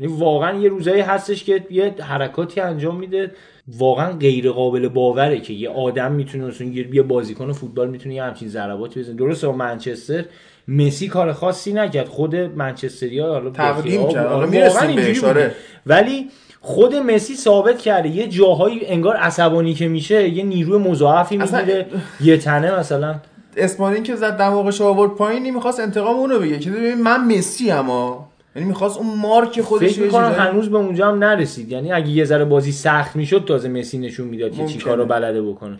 یعنی 0.00 0.12
واقعا 0.12 0.58
یه 0.60 0.68
روزایی 0.68 1.00
هستش 1.00 1.44
که 1.44 1.64
یه 1.70 1.94
حرکاتی 2.00 2.60
انجام 2.60 2.96
میده. 2.96 3.30
واقعا 3.68 4.12
غیر 4.12 4.50
قابل 4.50 4.88
باوره 4.88 5.40
که 5.40 5.52
یه 5.52 5.68
آدم 5.68 6.12
می‌تونه 6.12 6.44
مثلا 6.44 6.66
یه 6.66 7.02
بازیکن 7.02 7.52
فوتبال 7.52 7.90
می‌تونه 7.90 8.14
یه 8.14 8.22
همچین 8.22 8.48
ضرباتی 8.48 9.00
بزنه. 9.00 9.14
درسته 9.14 9.46
با 9.46 9.52
منچستر 9.52 10.24
مسی 10.68 11.08
کار 11.08 11.32
خاصی 11.32 11.72
نکرد. 11.72 12.08
خود 12.08 12.36
منچستریا 12.36 13.26
حالا 13.26 13.50
تقدیم 13.50 14.08
کرد. 14.08 14.26
حالا 14.26 14.46
واقعا 14.46 14.50
می‌رسیم 14.50 14.96
بهش،. 14.96 15.24
آره. 15.24 15.54
ولی 15.86 16.28
خود 16.66 16.94
مسی 16.94 17.34
ثابت 17.34 17.78
کرده. 17.78 18.08
یه 18.08 18.28
جاهایی 18.28 18.86
انگار 18.86 19.16
عصبانی 19.16 19.74
که 19.74 19.88
میشه 19.88 20.28
یه 20.28 20.44
نیروی 20.44 20.78
مضاعفی 20.78 21.36
می‌گیره. 21.36 21.86
یه 22.20 22.36
تنه 22.36 22.78
مثلا. 22.78 23.14
اسپانین 23.56 24.02
که 24.02 24.16
زد 24.16 24.36
دماغش 24.36 24.80
آورد 24.80 25.10
پایین 25.10 25.54
می‌خواست 25.54 25.80
انتقام 25.80 26.16
اونو 26.16 26.38
بگه. 26.38 26.58
که 26.58 26.70
ببین 26.70 27.02
من 27.02 27.36
مسی 27.36 27.70
اما 27.70 28.28
یعنی 28.56 28.68
می‌خواست 28.68 28.98
اون 28.98 29.18
مارک 29.18 29.60
خودش 29.60 29.92
فکر 29.92 30.02
می‌کنم 30.02 30.32
هنوز 30.32 30.70
به 30.70 30.76
اونجا 30.76 31.08
هم 31.08 31.24
نرسید. 31.24 31.72
یعنی 31.72 31.92
اگه 31.92 32.08
یه 32.08 32.24
ذره 32.24 32.44
بازی 32.44 32.72
سخت 32.72 33.16
می‌شد 33.16 33.44
تازه 33.48 33.68
مسی 33.68 33.98
نشون 33.98 34.26
می‌داد 34.26 34.52
که 34.52 34.66
چی. 34.66 34.78
کارو 34.78 35.04
بلده 35.04 35.42
بکنه. 35.42 35.78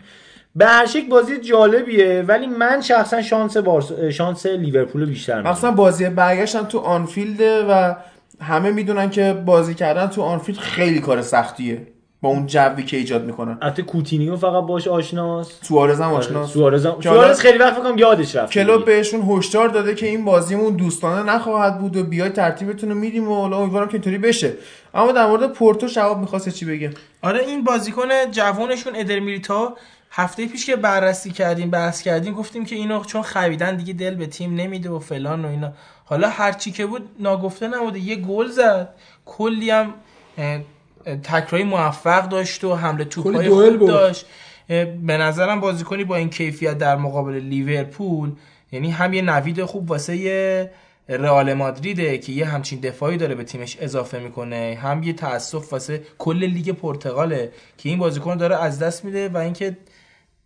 به 0.57 0.67
هر 0.67 0.87
شکل 0.87 1.09
بازی 1.09 1.39
جالبیه 1.39 2.25
ولی 2.29 2.47
من 2.47 2.81
شخصا 2.81 3.23
شانس 3.23 3.57
بارس... 3.57 3.93
شانس 3.93 4.47
لیورپول 4.47 5.05
بیشتر. 5.05 5.43
مثلا 5.43 5.71
بازی 5.71 6.09
برگشتن 6.09 6.65
تو 6.65 6.79
آنفیلده 6.79 7.65
و 7.65 7.95
همه 8.41 8.71
می‌دونن 8.71 9.11
که 9.11 9.33
بازی 9.33 9.75
کردن 9.75 10.07
تو 10.07 10.23
آنفیلد 10.23 10.59
خیلی 10.59 11.01
کار 11.01 11.23
سختیه. 11.23 11.87
با 12.21 12.29
اون 12.29 12.47
جوی 12.47 12.83
که 12.83 12.97
ایجاد 12.97 13.25
می‌کنن 13.25 13.59
البته 13.63 13.83
کوتینیو 13.83 14.37
فقط 14.37 14.65
باش 14.65 14.89
آشناست. 14.89 15.65
سوارز 15.65 16.01
هم 16.01 16.13
آشناست. 16.13 16.53
سوارز 16.53 16.87
هم... 16.87 17.01
سوارز 17.01 17.41
خیلی 17.41 17.59
وقت 17.59 17.73
فکر 17.73 17.83
کنم 17.83 17.99
یادش 17.99 18.37
رفت 18.37 18.53
کلوپ 18.53 18.85
بهشون 18.85 19.23
هشدار 19.29 19.69
داده 19.69 19.95
که 19.95 20.07
این 20.07 20.25
بازیمون 20.25 20.77
دوستانه 20.77 21.33
نخواهد 21.33 21.79
بود 21.79 21.97
و 21.97 22.05
بیای 22.05 22.31
ترتیبتون 22.31 22.89
رو 22.89 22.95
میدیم 22.95 23.29
و 23.29 23.35
حالا 23.35 23.59
امیدوارم 23.59 23.89
که 23.89 23.95
اینطوری 23.95 24.19
بشه. 24.19 24.53
اما 24.95 25.13
در 25.13 25.27
مورد 25.27 25.53
پورتو 25.53 25.89
شباب 25.89 26.19
می‌خواست 26.19 26.49
چی 26.49 26.65
بگه؟ 26.65 26.91
آره 27.23 27.41
این 27.41 27.65
بازیکن 27.65 28.09
جوانشون 28.31 28.93
ادر 28.97 29.19
میلیتائو 29.19 29.69
هفته 30.11 30.47
پیش 30.47 30.67
که 30.67 30.77
بررسی 30.77 31.31
کردیم 31.31 31.71
بحث 31.71 32.03
کردیم 32.03 32.35
گفتیم 32.35 32.65
که 32.65 32.77
اینو 32.77 33.05
چون 33.05 33.23
خریدن 33.23 33.77
دیگه 33.77 33.93
دل 33.93 34.15
به 34.15 34.27
تیم 34.27 34.55
نمیده 34.55 34.91
و 34.91 34.99
فلان 34.99 35.45
و 35.45 35.49
اینا. 35.49 35.73
حالا 36.09 36.29
هرچی 36.29 36.73
که 36.73 36.87
بود 36.87 37.09
ناگفته 37.21 37.69
نبوده. 37.69 37.99
یه 37.99 38.17
گل 38.17 38.49
زد. 38.49 38.89
کلی 39.25 39.71
هم 39.71 39.95
تکراری 41.23 41.65
موفق 41.65 42.29
داشت 42.29 42.65
و 42.65 42.75
حمله 42.75 43.05
توپای 43.05 43.49
خوب. 43.49 43.89
داشت. 43.89 44.27
به 45.03 45.17
نظرم 45.17 45.61
بازیکنی 45.61 46.05
با 46.05 46.17
این 46.17 46.31
کیفیت 46.31 46.79
در 46.79 46.97
مقابل 46.97 47.35
لیورپول 47.35 48.33
یعنی 48.73 48.91
هم 48.91 49.13
یه 49.13 49.23
نوید 49.23 49.65
خوب 49.65 49.91
واسه 49.91 50.17
یه 50.17 50.71
رئال 51.09 51.55
مادریده 51.55 52.19
که 52.19 52.33
یه 52.33 52.47
همچین 52.47 52.81
دفاعی 52.81 53.17
داره 53.17 53.35
به 53.35 53.45
تیمش 53.45 53.77
اضافه 53.81 54.19
می‌کنه. 54.19 54.79
هم 54.83 55.03
یه 55.03 55.13
تاسف 55.13 55.73
واسه 55.73 56.03
کل 56.19 56.45
لیگ 56.45 56.71
پرتغاله 56.71 57.53
که 57.79 57.89
این 57.89 57.99
بازیکن 57.99 58.37
داره 58.37 58.63
از 58.63 58.79
دست 58.79 59.05
میده 59.05 59.29
و 59.29 59.37
اینکه 59.37 59.77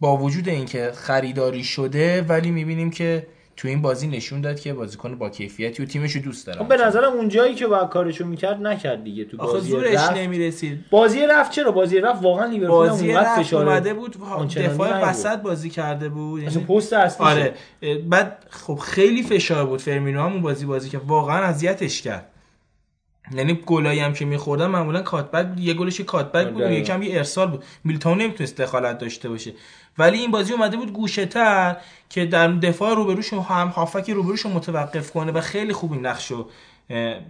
با 0.01 0.17
وجود 0.17 0.49
اینکه 0.49 0.93
خریداری 0.95 1.65
شده 1.65 2.23
ولی 2.23 2.51
می‌بینیم 2.51 2.91
که 2.91 3.27
تو 3.61 3.69
این 3.69 3.83
بازی 3.83 4.09
نشون 4.09 4.41
داد 4.41 4.61
که 4.61 4.73
بازیکن 4.73 5.15
با 5.15 5.31
کیفیتی 5.31 5.83
و 5.83 5.87
تیمش 5.87 6.13
رو 6.17 6.23
دوست 6.23 6.47
داره 6.47 6.59
خب 6.59 6.69
به 6.69 6.77
نظرم 6.77 7.13
اون 7.13 7.29
جایی 7.29 7.55
که 7.55 7.67
باید 7.67 7.89
کارشو 7.89 8.27
می‌کرد 8.27 8.63
نکرد 8.63 9.05
دیگه 9.05 9.25
تو 9.25 9.37
بازی 9.37 9.71
زورش 9.71 9.95
رفت. 9.95 10.13
نمی‌رسید. 10.13 10.85
بازی 10.91 11.27
رفت 11.27 11.53
چرا؟ 11.53 11.73
بازی 11.73 12.01
رفت 12.01 12.23
واقعا 12.23 12.47
لیورپول 12.47 12.89
اونقدر 12.89 13.21
رفت 13.21 13.43
فشار 13.43 13.69
اومده 13.69 13.95
بود 13.95 14.17
دفاع. 14.57 15.11
وسط 15.11 15.39
بازی 15.39 15.71
کرده 15.71 16.09
بود 16.09 16.45
اصلا 16.45 16.63
یعنی- 16.63 16.77
پست 16.77 16.93
اصلی 16.93 17.27
آره 17.27 17.55
بعد 18.09 18.47
خب 18.51 18.75
خیلی 18.75 19.23
فشار 19.23 19.67
بود 19.67 19.81
فرمینو 19.81 20.23
هم 20.23 20.33
اون 20.33 20.43
بازی 20.43 20.67
بازی 20.67 20.91
که 20.91 20.99
واقعا 20.99 21.45
اذیتش 21.45 22.03
کرد. 22.03 22.30
یعنی 23.35 23.61
گلایی 23.67 24.01
هم 24.01 24.13
که 24.13 24.25
میخوردن 24.25 24.67
معمولا 24.67 25.03
کاتبک 25.03 25.61
یه 25.61 25.75
گلش 25.75 26.01
یه 26.01 26.07
کاتبک 26.07 26.49
بود 26.49 26.63
و 26.63 26.65
آره. 26.65 26.75
یکم 26.75 27.03
یه 27.03 27.17
ارسال 27.17 27.51
بود. 27.51 27.65
میلتون 27.85 28.19
نمی‌تونست 28.19 28.61
دخالت 28.61 28.99
داشته 28.99 29.29
باشه. 29.29 29.53
ولی 29.99 30.19
این 30.19 30.31
بازی 30.31 30.53
اومده 30.53 30.77
بود 30.77 30.93
گوشه 30.93 31.27
تر 31.27 31.77
که 32.11 32.27
در 32.27 32.49
دفاع 32.49 32.95
روبروش 32.95 33.33
هم 33.33 33.69
هافک 33.69 34.11
روبروش 34.11 34.41
رو 34.41 34.51
متوقف 34.51 35.11
کنه 35.11 35.33
و 35.33 35.41
خیلی 35.41 35.73
خوب 35.73 35.93
این 35.93 36.07
نقشو 36.07 36.37
اه، 36.37 36.47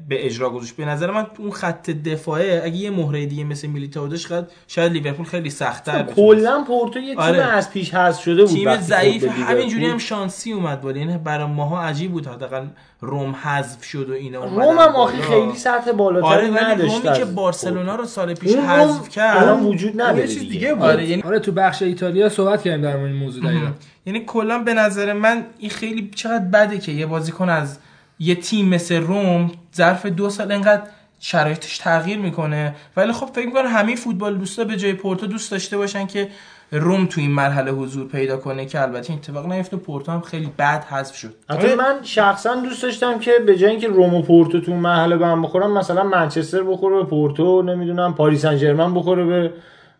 به 0.09 0.27
اجرا 0.27 0.51
گذاشت 0.51 0.77
به 0.77 0.85
نظر 0.85 1.11
من 1.11 1.27
اون 1.39 1.51
خط 1.51 1.91
دفاعه 1.91 2.63
اگه 2.65 2.77
یه 2.77 2.91
مهره 2.91 3.27
دیگه 3.27 3.45
مثل 3.45 3.69
میلیتائو 3.69 4.09
داشت 4.09 4.29
شاید- 4.29 4.47
شاید 4.69 4.93
لیورپول 4.93 5.27
خیلی 5.27 5.51
سخت‌تر 5.51 6.03
بتونه 6.03 6.17
کلا 6.17 6.65
پورتو 6.67 6.99
یه 6.99 7.15
تیم 7.15 7.19
آره. 7.19 7.43
از 7.43 7.71
پیش 7.71 7.95
حذف 7.95 8.23
شده 8.23 8.43
بود 8.45 8.53
تیم 8.53 8.67
وقتی 8.69 8.83
ضعیف 8.83 9.25
همینجوری. 9.25 9.87
هم 9.87 9.99
شانسی 9.99 10.53
اومد 10.53 10.81
بالا 10.81 10.99
یعنی 10.99 11.19
برای 11.19 11.47
ماها 11.47 11.83
عجیب 11.83 12.13
بود 12.13 12.27
حداقل 12.27 12.67
روم 13.01 13.35
حذف 13.43 13.85
شد 13.85 14.11
و 14.11 14.13
اینا 14.13 14.45
روم 14.45 14.79
هم 14.79 14.79
آخه. 14.79 15.23
خیلی 15.23 15.55
سطح 15.55 15.93
بالاتری 15.93 16.29
آره 16.31 16.51
ولی 16.51 16.65
نداشت 16.75 17.05
رومی 17.05 17.19
که 17.19 17.25
بارسلونا 17.25 17.95
رو 17.97 18.05
سال 18.05 18.35
پیش 18.35 18.55
حذف 18.55 18.69
الان 18.81 19.09
کرد 19.09 19.63
وجود 19.63 19.91
اون 19.91 20.01
نداره 20.01 20.21
یه 20.21 20.27
چیز 20.29 20.39
دیگه. 20.39 20.53
دیگه 20.53 20.75
بود 20.75 20.83
آره 20.83 21.07
یعنی 21.07 21.23
آره 21.23 21.39
تو 21.39 21.53
بخش 21.53 21.83
ایتالیا 21.83 22.29
صحبت 22.29 22.63
کردیم 22.63 22.83
در 22.83 22.97
مورد 22.97 23.11
این 23.11 23.17
موضوع 23.23 23.45
دقیقا 23.45 23.71
یعنی 24.07 24.21
کلا 24.27 24.59
به 24.59 24.75
نظر 24.75 25.13
من 25.13 25.45
این 25.59 25.71
خیلی 25.71 26.11
چقدر 26.15 26.45
بده 26.45 26.79
که 26.79 26.93
یه 26.93 27.07
بازیکن 27.07 27.49
از 27.49 27.79
یه 28.21 28.35
تیم 28.35 28.69
مثل 28.69 28.97
روم 28.97 29.51
ظرف 29.77 30.07
دو 30.07 30.31
سال 30.31 30.53
انقدر 30.53 30.83
شرایطش 31.21 31.79
تغییر 31.79 32.19
می‌کنه. 32.19 32.75
ولی 32.97 33.13
خب 33.13 33.27
فکر 33.27 33.47
می‌کنم 33.47 33.67
همه 33.67 33.97
فوتبال 33.97 34.39
دوستا 34.39 34.65
به 34.65 34.77
جای 34.77 34.93
پورتو 34.93 35.27
دوست 35.27 35.51
داشته 35.51 35.77
باشن 35.77 36.07
که 36.07 36.29
روم 36.73 37.07
تو 37.07 37.21
این 37.21 37.31
مرحله 37.31 37.71
حضور 37.71 38.09
پیدا 38.09 38.37
کنه 38.37 38.67
که 38.67 38.83
البته 38.83 39.11
این 39.11 39.19
اتفاق 39.19 39.53
نیفته. 39.53 39.77
پورتو 39.77 40.13
هم 40.13 40.21
خیلی 40.21 40.53
بد 40.59 40.85
حذف 40.85 41.17
شد. 41.17 41.35
حتی 41.51 41.67
آره. 41.67 41.75
من 41.75 41.95
شخصا 42.03 42.55
دوست 42.55 42.83
داشتم 42.83 43.19
که 43.19 43.33
به 43.47 43.57
جای 43.57 43.71
اینکه 43.71 43.89
روم 43.89 44.15
و 44.15 44.23
پورتو 44.23 44.61
تو 44.61 44.73
اون 44.73 44.81
مرحله 44.81 45.17
به 45.17 45.27
هم 45.27 45.43
بخورن 45.43 45.71
مثلا 45.71 46.03
منچستر 46.03 46.63
بخوره 46.63 46.97
به 46.97 47.05
پورتو 47.05 47.63
نمی‌دونم 47.63 48.15
پاریس 48.15 48.43
سن 48.43 48.57
ژرمن 48.57 48.95
بخوره 48.95 49.25
به 49.25 49.53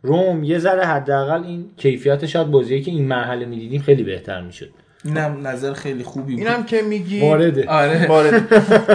روم. 0.03 0.45
یه 0.45 0.59
ذره 0.59 0.87
حداقل 0.87 1.45
این 1.45 1.71
کیفیت 1.77 2.27
شاید 2.27 2.51
بازیه 2.51 2.81
که 2.81 2.91
این 2.91 3.09
مرحله 3.09 3.47
می‌دیدیم 3.47 3.83
خیلی 3.83 4.03
بهتر 4.03 4.41
می‌شد. 4.41 4.71
اینم 5.05 5.47
نظر 5.47 5.73
خیلی 5.73 6.05
خوبی 6.05 6.37
بود. 6.37 6.47
اینم 6.47 6.65
که 6.65 6.83
میگی 6.83 7.21
وارده. 7.21 7.69
آره. 7.69 8.07
وارد 8.09 8.43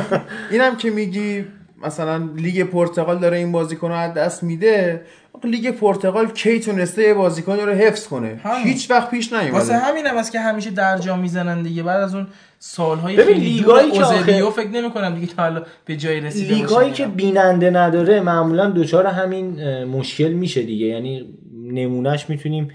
اینم 0.52 0.76
که 0.78 0.90
میگی 0.90 1.46
مثلا 1.86 2.30
لیگ 2.36 2.64
پرتغال 2.64 3.20
داره 3.20 3.38
این 3.38 3.52
بازیکن 3.52 3.88
رو 3.88 3.94
از 3.96 4.14
دست 4.14 4.44
میده 4.44 5.02
لیگ 5.44 5.72
پرتغال 5.72 6.28
کی 6.32 6.60
تونسته 6.60 7.02
یه 7.04 7.14
بازیکنی 7.14 7.62
رو 7.62 7.72
حفظ 7.72 8.08
کنه؟ 8.08 8.40
همون. 8.44 8.64
هیچ 8.64 8.92
وقت 8.92 9.10
پیش 9.12 9.34
واسه 9.34 9.46
نیومده 9.46 9.78
همین 9.78 10.06
هم 10.06 10.18
است 10.18 10.32
که 10.32 10.40
همیشه 10.40 10.70
درجا 10.72 11.16
می‌زنن 11.16 11.64
دیگه. 11.64 11.84
بعد 11.84 12.02
از 12.02 12.16
اون 12.16 12.28
سالهای 12.60 13.16
ببین 13.16 13.34
خیلی 13.36 13.50
لیگایی 13.50 13.88
دور 13.90 13.98
که 14.00 14.04
آخه- 14.06 14.16
اوزبیو 14.18 14.50
فکر 14.50 14.68
نمی 14.68 14.92
کنم 14.92 15.16
دیگه 15.16 15.28
تا 15.34 15.44
حالا 15.44 15.64
به 15.86 15.96
جایی 15.96 16.20
رسیده 16.22 16.54
لیگایی 16.54 16.92
که 16.92 17.06
بیننده 17.06 17.70
نداره 17.70 18.20
معمولا 18.22 18.70
دچار 18.70 19.06
همین 19.08 19.84
مشکل 19.84 20.30
میشه 20.34 20.62
دیگه. 20.64 20.86
یعنی 20.86 21.26
نمونهش 21.72 22.26
می‌تونیم 22.30 22.68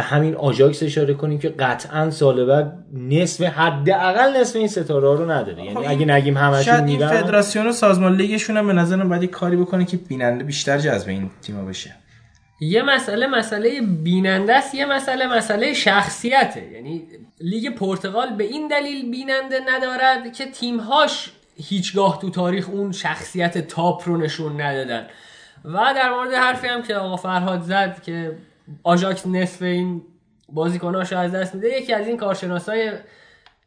به 0.00 0.06
همین 0.06 0.36
آژاکس 0.36 0.82
اشاره 0.82 1.14
کنیم 1.14 1.38
که 1.38 1.48
قطعا 1.48 2.10
سال 2.10 2.44
بعد 2.44 2.72
نصف 2.92 3.42
حداقل 3.42 4.40
نصف 4.40 4.56
این 4.56 4.68
ستاره 4.68 5.08
ها 5.08 5.14
رو 5.14 5.30
نداره. 5.30 5.64
یعنی 5.64 5.74
خب 5.74 5.84
اگه 5.86 6.06
نگیم 6.06 6.36
همشون 6.36 6.62
شاید 6.62 6.84
این 6.84 6.96
میرن 6.96 7.08
فدراسیون 7.08 7.66
و 7.66 7.72
سازمان 7.72 8.16
لیگشون 8.16 8.56
هم 8.56 8.66
به 8.66 8.72
نظرم 8.72 9.08
باید 9.08 9.24
کاری 9.24 9.56
بکنه 9.56 9.84
که 9.84 9.96
بیننده 9.96 10.44
بیشتر 10.44 10.78
جذب 10.78 11.08
این 11.08 11.30
تیما 11.42 11.64
بشه. 11.64 11.94
یه 12.60 12.82
مسئله 12.82 13.26
مسئله 13.26 13.80
بیننده 13.80 14.54
است 14.54 14.74
یه 14.74 14.86
مسئله 14.86 15.36
مسئله 15.36 15.74
شخصیته. 15.74 16.72
یعنی 16.72 17.02
لیگ 17.40 17.74
پرتغال 17.74 18.36
به 18.36 18.44
این 18.44 18.68
دلیل 18.68 19.10
بیننده 19.10 19.60
ندارد 19.68 20.32
که 20.32 20.46
تیمهاش 20.46 21.30
هیچگاه 21.56 22.18
تو 22.20 22.30
تاریخ 22.30 22.68
اون 22.68 22.92
شخصیت 22.92 23.58
تاپ 23.58 24.08
رو 24.08 24.16
نشون 24.16 24.60
ندادن. 24.60 25.06
و 25.64 25.78
در 25.96 26.10
مورد 26.10 26.32
حرفی 26.32 26.66
هم 26.66 26.82
که 26.82 26.94
آقا 26.94 27.16
فرهاد 27.16 27.62
زد 27.62 28.02
که 28.02 28.36
آژاکس 28.82 29.26
نصف 29.26 29.62
این 29.62 30.02
بازیکناشو 30.48 31.18
از 31.18 31.32
دست 31.32 31.54
میده. 31.54 31.68
یکی 31.68 31.92
از 31.92 32.06
این 32.06 32.16
کارشناسای 32.16 32.92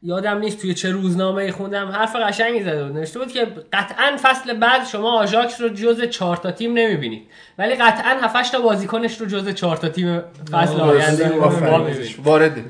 یادم 0.06 0.38
نیست 0.38 0.62
توی 0.62 0.74
چه 0.74 0.92
روزنامه 0.92 1.52
خوندم. 1.52 1.88
حرف 1.88 2.16
قشنگی 2.16 2.64
زده 2.64 2.84
بود. 2.84 2.98
نوشته 2.98 3.20
بود 3.20 3.32
که 3.32 3.48
قطعا 3.74 4.18
فصل 4.24 4.54
بعد 4.54 4.88
شما 4.88 5.20
آژاکس 5.20 5.62
رو 5.62 5.70
جز 5.70 6.02
چهار 6.02 6.38
تا 6.38 6.52
تیم 6.52 6.74
نمی‌بینید. 6.74 7.28
ولی 7.58 7.76
قطعا 7.76 8.20
7 8.22 8.52
تا 8.52 8.62
بازیکنش 8.62 9.22
رو 9.22 9.26
جز 9.26 9.50
چهار 9.50 9.78
تا 9.78 9.90
تیم 9.90 10.22
فصل 10.52 10.80
آینده. 10.80 11.30
می‌بینید. 11.30 12.20
وارده. 12.24 12.64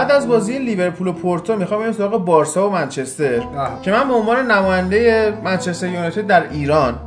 بعد 0.00 0.10
از 0.10 0.28
بازی 0.28 0.58
لیورپول 0.58 1.06
و 1.06 1.12
پورتو 1.12 1.56
می‌خوام 1.56 1.80
بریم 1.80 1.92
سراغ 1.92 2.24
بارسا 2.24 2.68
و 2.68 2.72
منچستر 2.72 3.40
آه. 3.40 3.82
که 3.82 3.90
من 3.90 4.08
به 4.08 4.14
عنوان 4.14 4.50
نماینده 4.50 5.32
منچستر 5.44 5.88
یونایتد 5.88 6.26
در 6.26 6.50
ایران 6.50 6.98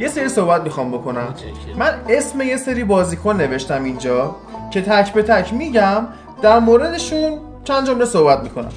یه 0.00 0.08
سری 0.08 0.28
صحبت 0.28 0.62
می‌خوام 0.62 0.90
بکنم. 0.90 1.34
من 1.76 1.94
اسم 2.08 2.40
یه 2.40 2.56
سری 2.56 2.84
بازیکن 2.84 3.36
نوشتم 3.36 3.84
اینجا 3.84 4.36
که 4.70 4.82
تک 4.82 5.12
به 5.12 5.22
تک 5.22 5.54
میگم 5.54 6.06
در 6.42 6.58
موردشون 6.58 7.38
چند 7.64 7.86
جمله 7.86 8.04
صحبت 8.04 8.42
می‌کنم. 8.42 8.72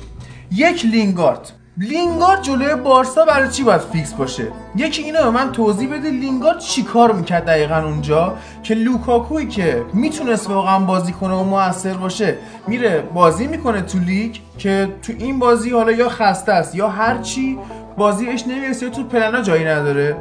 یک 0.52 0.86
لینگارد. 0.86 1.52
لینگارد 1.80 2.42
جلوی 2.42 2.76
بارسا 2.76 3.26
برای 3.26 3.50
چی 3.50 3.64
باید 3.64 3.82
فیکس 3.82 4.14
باشه؟ 4.14 4.48
یکی 4.76 5.04
اینو 5.04 5.24
به 5.24 5.30
من 5.30 5.52
توضیح 5.52 5.94
بده 5.94 6.10
لینگارد 6.10 6.60
چی 6.60 6.84
کار 6.84 7.12
می‌کرد 7.12 7.46
دقیقا 7.46 7.76
اونجا؟ 7.76 8.38
که 8.64 8.74
لوکاکوی 8.74 9.48
که 9.48 9.86
می‌تونست 9.94 10.50
واقعا 10.50 10.80
بازی 10.80 11.12
کنه 11.12 11.34
و 11.34 11.44
موثر 11.44 11.94
باشه 11.94 12.38
میره 12.68 13.02
بازی 13.14 13.48
می‌کنه 13.48 13.82
تو 13.82 14.00
لیگ 14.00 14.36
که 14.58 14.90
تو 15.02 15.14
این 15.20 15.40
بازی 15.40 15.70
حالا 15.70 15.92
یا 15.92 16.10
خسته 16.10 16.52
است 16.52 16.76
یا 16.76 16.90
هر 16.90 17.18
چی 17.18 17.58
بازیش 17.98 18.48
نمی‌رسه 18.48 18.86
یا 18.86 18.92
تو 18.92 19.04
پلنا 19.04 19.42
جایی 19.42 19.66
نداره. 19.66 20.16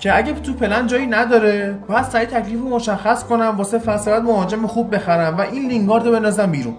که 0.00 0.16
اگه 0.16 0.32
تو 0.32 0.52
پلن 0.52 0.86
جایی 0.86 1.06
نداره 1.06 1.78
باید 1.88 2.04
سریع 2.04 2.26
تکلیف 2.26 2.60
رو 2.60 2.68
مشخص 2.68 3.24
کنم 3.24 3.54
واسه 3.56 3.78
فصل 3.78 4.10
بعد 4.10 4.22
مهاجم 4.22 4.66
خوب 4.66 4.94
بخرم 4.94 5.36
و 5.36 5.40
این 5.40 5.68
لینگارد 5.68 6.06
رو 6.06 6.12
بندازم 6.12 6.46
بیرون. 6.46 6.74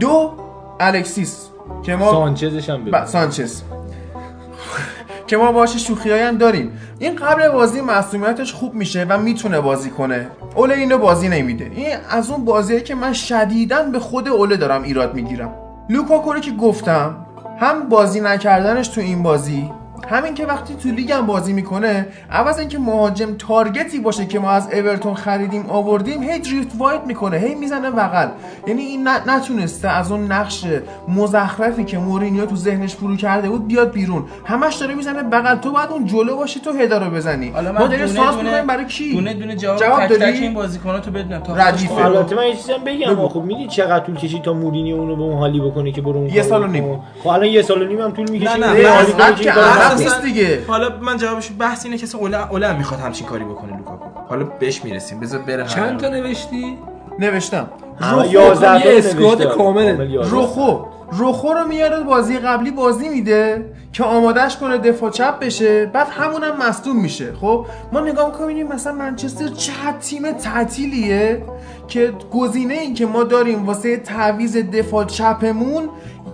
دو 0.00 0.32
الکسیس. 0.80 1.48
که 1.82 1.96
ما 1.96 2.10
سانچزش 2.10 2.70
هم 2.70 2.84
ب... 2.84 2.88
ببین. 2.88 3.04
سانچز. 3.04 3.62
که 5.26 5.36
ما 5.36 5.52
باشه 5.52 5.78
شوخی 5.78 6.10
هم 6.10 6.38
داریم. 6.38 6.78
این 6.98 7.16
قبل 7.16 7.48
بازی 7.48 7.80
معصومیتش 7.80 8.52
خوب 8.52 8.74
میشه 8.74 9.06
و 9.08 9.18
می‌تونه 9.18 9.60
بازی 9.60 9.90
کنه. 9.90 10.26
اوله 10.54 10.74
اینو 10.74 10.98
بازی 10.98 11.28
نمیده. 11.28 11.70
این 11.74 11.96
از 12.10 12.30
اون 12.30 12.44
بازیه 12.44 12.80
که 12.80 12.94
من 12.94 13.12
شدیداً 13.12 13.82
به 13.82 13.98
خود 13.98 14.28
اوله 14.28 14.56
دارم 14.56 14.82
ایراد 14.82 15.14
می‌گیرم. 15.14 15.54
لوکاکو 15.88 16.38
که 16.40 16.50
گفتم 16.50 17.26
هم 17.60 17.88
بازی 17.88 18.20
نکردنش 18.20 18.88
تو 18.88 19.00
این 19.00 19.22
بازی 19.22 19.70
همین 20.08 20.34
که 20.34 20.46
وقتی 20.46 20.74
تو 20.74 20.88
لیگ 20.88 21.12
هم 21.12 21.26
بازی 21.26 21.52
می‌کنه 21.52 22.06
عوض 22.30 22.58
اینکه 22.58 22.78
مهاجم 22.78 23.34
target 23.38 23.89
ی 23.89 23.98
باشه 23.98 24.26
که 24.26 24.38
ما 24.38 24.50
از 24.50 24.68
اورتون 24.72 25.14
خریدیم 25.14 25.66
آوردیم 25.68 26.22
هی 26.22 26.38
drift 26.38 26.68
wide 26.78 27.06
می‌کنه 27.06 27.36
هی 27.36 27.54
می‌زنه 27.54 27.90
بغل. 27.90 28.28
یعنی 28.66 28.82
این 28.82 29.08
ن- 29.08 29.30
نتونسته 29.30 29.88
از 29.88 30.12
اون 30.12 30.32
نقش 30.32 30.64
مزخرفی 31.08 31.84
که 31.84 31.98
مورینیو 31.98 32.46
تو 32.46 32.56
ذهنش 32.56 32.94
فرو 32.94 33.16
کرده 33.16 33.48
بود 33.48 33.66
بیاد 33.68 33.92
بیرون. 33.92 34.24
همش 34.44 34.74
داره 34.74 34.94
می‌زنه 34.94 35.22
بغل. 35.22 35.56
تو 35.56 35.72
باید 35.72 35.90
اون 35.90 36.04
جلو 36.04 36.36
باشی 36.36 36.60
تو 36.60 36.72
هدا 36.72 36.98
رو 36.98 37.10
بزنی. 37.10 37.48
حالا 37.48 37.72
ما 37.72 37.78
من 37.80 37.86
داریم 37.86 38.06
دونه 38.06 38.18
سانس 38.18 38.34
دونه 38.34 38.42
می‌کنیم 38.48 38.66
برای 38.66 38.84
کی؟ 38.84 39.12
دونه 39.12 39.34
دونه 39.34 39.56
جواب, 39.56 39.78
جواب 39.80 40.06
تک 40.06 40.12
تک؟ 40.14 40.22
این 40.22 40.54
بازیکن‌ها 40.54 40.98
تو 40.98 41.10
بدونم. 41.10 41.40
تا 41.40 41.56
ردیفه. 41.56 42.04
البته 42.04 42.36
من 42.36 42.46
یه 42.46 42.56
چیزی 42.56 42.72
بگم. 42.86 43.28
خب 43.28 43.40
می‌دید 43.42 43.68
چقدر 43.68 44.04
طول 44.04 44.16
کشید 44.16 44.42
تا 44.42 44.52
مورینی 44.52 44.92
اونو 44.92 45.16
به 45.16 45.22
اون 45.22 45.38
حالی 45.38 45.60
بکنه 45.60 45.92
که 45.92 46.00
برو 46.00 46.16
اون 46.16 46.26
یه 46.26 46.32
کارو 46.34 46.48
سال 46.48 46.62
و 46.62 46.66
بکن. 46.66 46.72
نیم. 46.72 47.00
خب 47.22 47.28
الان 47.28 47.46
یه 47.46 47.62
سال 47.62 47.82
و 47.82 47.84
نیم 47.84 48.00
هم 48.00 48.10
طول 48.10 48.30
می‌کشه. 48.30 48.56
نه، 48.56 48.66
نه، 48.66 49.95
نیست. 50.00 50.22
دیگه. 50.22 50.64
حالا 50.68 50.88
من 51.02 51.16
جوابش 51.16 51.50
بحث 51.58 51.84
اینه 51.84 51.98
که 51.98 52.06
اوله 52.16 52.68
هم 52.68 52.76
می‌خواد 52.76 53.00
همچین 53.00 53.26
کاری 53.26 53.44
بکنه 53.44 53.76
لوکاکو. 53.76 54.20
حالا 54.28 54.44
بهش 54.44 54.84
می‌رسیم. 54.84 55.20
بذار 55.20 55.40
بره 55.40 55.66
چند 55.66 56.00
تا 56.00 56.08
نوشتی؟ 56.08 56.78
نوشتم. 57.18 57.68
همه 58.00 58.22
روخو. 58.22 58.32
11 58.32 58.86
یه 58.86 58.98
اسکواد. 58.98 59.44
کامل. 59.44 60.10
11. 60.10 60.30
روخو. 60.30 60.84
روخو 61.12 61.52
رو 61.52 61.66
میاره 61.68 62.00
بازی 62.00 62.38
قبلی 62.38 62.70
بازی 62.70 63.08
میده 63.08 63.72
که 63.92 64.04
آمادش 64.04 64.56
کنه 64.56 64.78
دفاع 64.78 65.10
چپ 65.10 65.38
بشه. 65.38 65.86
بعد 65.86 66.06
همونم 66.10 66.68
مصدوم 66.68 67.00
میشه. 67.00 67.32
خب 67.40 67.66
ما 67.92 68.00
نگاه 68.00 68.26
می‌کنیم 68.26 68.66
مثلا 68.68 68.92
منچستر 68.92 69.48
چه 69.48 69.72
تیم 70.00 70.32
تعطیلیه 70.32 71.42
که 71.88 72.12
گزینه 72.32 72.74
این 72.74 72.94
که 72.94 73.06
ما 73.06 73.24
داریم 73.24 73.66
واسه 73.66 73.96
تعویز 73.96 74.56
دفاع 74.56 75.04
چپمون 75.04 75.88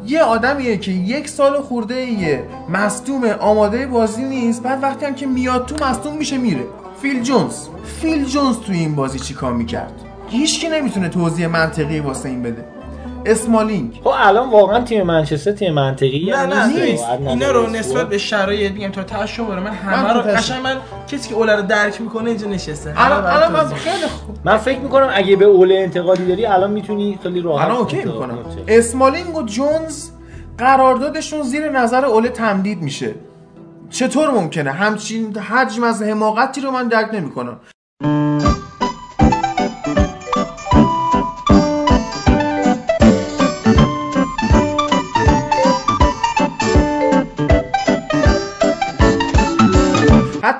یه 0.06 0.23
آدمیه 0.23 0.76
که 0.76 0.90
یک 0.90 1.28
سال 1.28 1.61
خورده 1.61 1.94
ایه 1.94 2.44
مصدوم 2.68 3.25
آماده 3.25 3.87
بازی 3.87 4.25
نیست. 4.25 4.62
بعد 4.62 4.82
وقتی 4.82 5.06
هم 5.06 5.14
که 5.14 5.26
میاد 5.26 5.66
تو 5.66 5.85
مصدوم 5.85 6.16
میشه 6.16 6.38
میره. 6.38 6.64
فیل 7.02 7.23
جونز. 7.23 7.68
فیل 8.00 8.25
جونز 8.25 8.59
توی 8.59 8.78
این 8.78 8.94
بازی 8.94 9.18
چیکار 9.18 9.52
می‌کرد؟ 9.52 9.92
هیچکی 10.28 10.68
نمی‌تونه 10.68 11.09
توضیح 11.09 11.47
منطقی 11.47 12.00
واسه 12.00 12.28
این 12.28 12.42
بده. 12.42 12.64
اسمالینگ 13.26 14.00
خب 14.04 14.12
الان 14.14 14.50
واقعا 14.50 14.80
تیم 14.80 15.02
منچستر 15.02 15.52
تیم 15.52 15.74
منطقی 15.74 16.30
نه 16.30 16.46
نه 16.46 16.66
نیست. 16.66 17.04
اینا 17.26 17.50
رو. 17.50 17.66
نسبت 17.66 18.08
به 18.08 18.18
شرایط 18.18 18.72
میگم 18.72 18.88
تا 18.88 19.02
تاشو 19.02 19.44
باره 19.44 19.60
من 19.60 19.70
همه 19.70 20.02
من 20.02 20.14
رو 20.14 20.22
تشو. 20.22 20.36
قشنگ 20.36 20.62
من 20.62 20.76
کسی 21.08 21.28
که 21.28 21.34
اوله 21.34 21.56
رو 21.56 21.62
درک 21.62 22.00
می‌کنه 22.00 22.30
اینجا 22.30 22.46
نشسته 22.46 22.94
الان 22.96 23.24
الان 23.24 23.52
من. 23.52 23.74
خیلی 23.74 24.06
خوب 24.06 24.36
من 24.44 24.56
فکر 24.56 24.78
می‌کنم 24.78 25.10
اگه 25.14 25.36
به 25.36 25.44
اوله 25.44 25.74
انتقادی 25.74 26.26
داری 26.26 26.46
الان 26.46 26.70
می‌تونی 26.70 27.18
خیلی 27.22 27.40
راحت 27.40 27.64
الان 27.64 27.76
اوکی 27.76 27.96
می‌کنم. 27.96 28.38
اسمالینگ 28.68 29.36
و 29.36 29.42
جونز 29.42 30.08
قراردادشون 30.58 31.42
زیر 31.42 31.70
نظر 31.70 32.04
اوله 32.04 32.28
تمدید 32.28 32.82
میشه 32.82 33.14
چطور 33.90 34.30
ممکنه 34.30 34.70
همچین 34.70 35.36
حجم 35.38 35.84
از 35.84 36.02
حماقتی 36.02 36.60
رو 36.60 36.70
من 36.70 36.88
درک 36.88 37.14
نمی‌کنم 37.14 37.60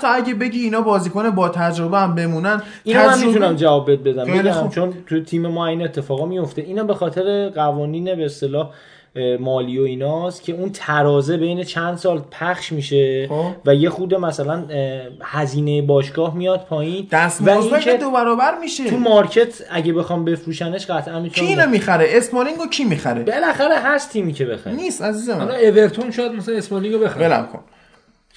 حتی 0.05 0.23
اگه 0.23 0.35
بگی 0.35 0.61
اینا 0.61 0.81
بازیکن 0.81 1.31
با 1.31 1.49
تجربه 1.49 1.99
هم 1.99 2.15
بمونن 2.15 2.63
اینا 2.85 3.07
من 3.07 3.13
تجربه- 3.13 3.27
می‌تونم 3.27 3.57
جواب 3.57 4.09
بدم. 4.09 4.53
خوب. 4.53 4.71
چون 4.71 4.93
تو 5.07 5.21
تیم 5.21 5.47
ما 5.47 5.67
این 5.67 5.83
اتفاقا 5.83 6.27
میفته 6.27 6.63
اینا 6.63 6.85
به 6.85 6.95
خاطر 6.95 7.49
قوانین 7.49 8.15
به 8.15 8.25
اصطلاح 8.25 8.71
مالی 9.41 9.79
و 9.79 9.83
ایناست 9.83 10.43
که 10.43 10.53
اون 10.53 10.71
ترازه 10.75 11.37
بین 11.37 11.65
چند 11.65 11.97
سال 11.97 12.23
پخش 12.31 12.73
میشه 12.73 13.27
خب. 13.29 13.51
و 13.67 13.75
یه 13.75 13.91
خود 13.91 14.15
مثلا 14.15 14.65
هزینه 15.23 15.83
باشگاه 15.83 16.37
میاد 16.37 16.67
پایین 16.71 17.05
و 17.05 17.09
دستمزد 17.13 17.73
اینکه 17.73 17.97
دو 17.97 18.11
برابر 18.11 18.59
میشه. 18.61 18.91
تو 18.91 18.97
مارکت 18.97 19.63
اگه 19.71 19.93
بخوام 19.93 20.25
بفروشنش 20.25 20.87
قطعا 20.87 21.15
کی 21.15 21.23
می‌تونم 21.23 21.49
اینو 21.49 21.71
می‌خره؟ 21.71 22.07
اسمالینگو 22.09 22.67
کی 22.67 22.85
می‌خره؟ 22.85 23.23
بالاخره 23.23 23.79
هست 23.79 24.13
تیمی 24.13 24.33
که 24.33 24.45
بخره. 24.45 24.73
نیست 24.73 25.03
عزیزم. 25.03 25.39
حالا 25.39 25.55
اورتون 25.55 26.11
شاید 26.11 26.33
مثلا 26.33 26.57
اسمالینگ 26.57 26.95
رو 26.95 27.01
بخره. 27.01 27.29
ولم 27.29 27.49
کن. 27.53 27.61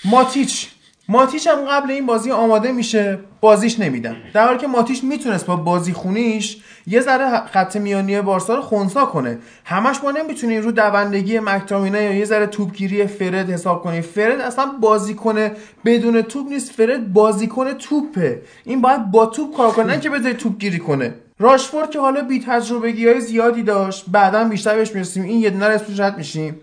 ماتیچ. 0.05 0.67
ماتیچ 1.09 1.47
هم 1.47 1.65
قبل 1.69 1.91
این 1.91 2.05
بازی 2.05 2.31
آماده 2.31 2.71
میشه 2.71 3.19
بازیش 3.41 3.79
نمیدن. 3.79 4.15
در 4.33 4.45
حالی 4.45 4.57
که 4.57 4.67
ماتیچ 4.67 5.03
می‌تونست 5.03 5.45
با 5.45 5.55
بازی 5.55 5.93
خونیش 5.93 6.57
یه 6.87 7.01
ذره 7.01 7.45
خط 7.45 7.75
میانی 7.75 8.21
بارسا 8.21 8.55
رو 8.55 8.61
خونسا 8.61 9.05
کنه. 9.05 9.37
همش 9.65 9.97
ما 10.03 10.11
نمی‌تونیم 10.11 10.61
رو 10.61 10.71
دوندگی 10.71 11.39
مکتامینه 11.39 12.03
یا 12.03 12.13
یه 12.13 12.25
ذره 12.25 12.45
توپگیری 12.45 13.07
فرد 13.07 13.49
حساب 13.49 13.83
کنیم. 13.83 14.01
فرد 14.01 14.41
اصلا 14.41 14.65
بازیکن 14.65 15.51
بدون 15.85 16.21
توپ 16.21 16.47
نیست 16.47 16.71
فرد 16.71 17.13
بازیکن 17.13 17.73
توپه. 17.73 18.41
این 18.63 18.81
باید 18.81 19.11
با 19.11 19.25
توپ 19.25 19.57
کار 19.57 19.71
کنه 19.71 19.85
نه 19.93 19.99
که 19.99 20.09
بذاری 20.09 20.33
توپگیری 20.33 20.79
کنه. 20.79 21.13
راشفورد 21.39 21.91
که 21.91 21.99
حالا 21.99 22.21
بی 22.21 22.39
تجربگی 22.47 23.07
های 23.07 23.21
زیادی 23.21 23.63
داشت 23.63 24.05
بعدا 24.07 24.43
بیشتر 24.43 24.75
بهش 24.75 24.91
می‌رسیم. 24.91 25.23
این 25.23 25.39
یه 25.39 25.49
دونه 25.49 26.15
میشیم. 26.17 26.61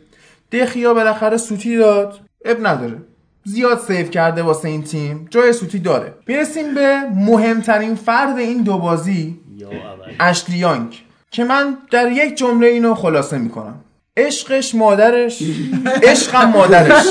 دخیا 0.52 0.94
بالاخره 0.94 1.36
سوتی 1.36 1.76
داد. 1.76 2.20
اب 2.44 2.66
نداره. 2.66 2.96
زیاد 3.44 3.78
سیو 3.80 4.06
کرده 4.06 4.42
واسه 4.42 4.68
این 4.68 4.82
تیم. 4.82 5.26
جای 5.30 5.52
سوتی 5.52 5.78
داره. 5.78 6.14
می‌رسیم 6.26 6.74
به 6.74 7.00
مهمترین 7.14 7.94
فرد 7.94 8.38
این 8.38 8.62
دو 8.62 8.78
بازی 8.78 9.40
اشلی 10.20 10.56
یانگ 10.58 11.02
که 11.30 11.44
من 11.44 11.76
در 11.90 12.12
یک 12.12 12.34
جمله 12.36 12.66
اینو 12.66 12.94
خلاصه 12.94 13.38
می‌کنم. 13.38 13.74
عشقش 14.16 14.74
مادرش 14.74 15.42
عشقم 16.10 16.44
مادرش. 16.50 17.04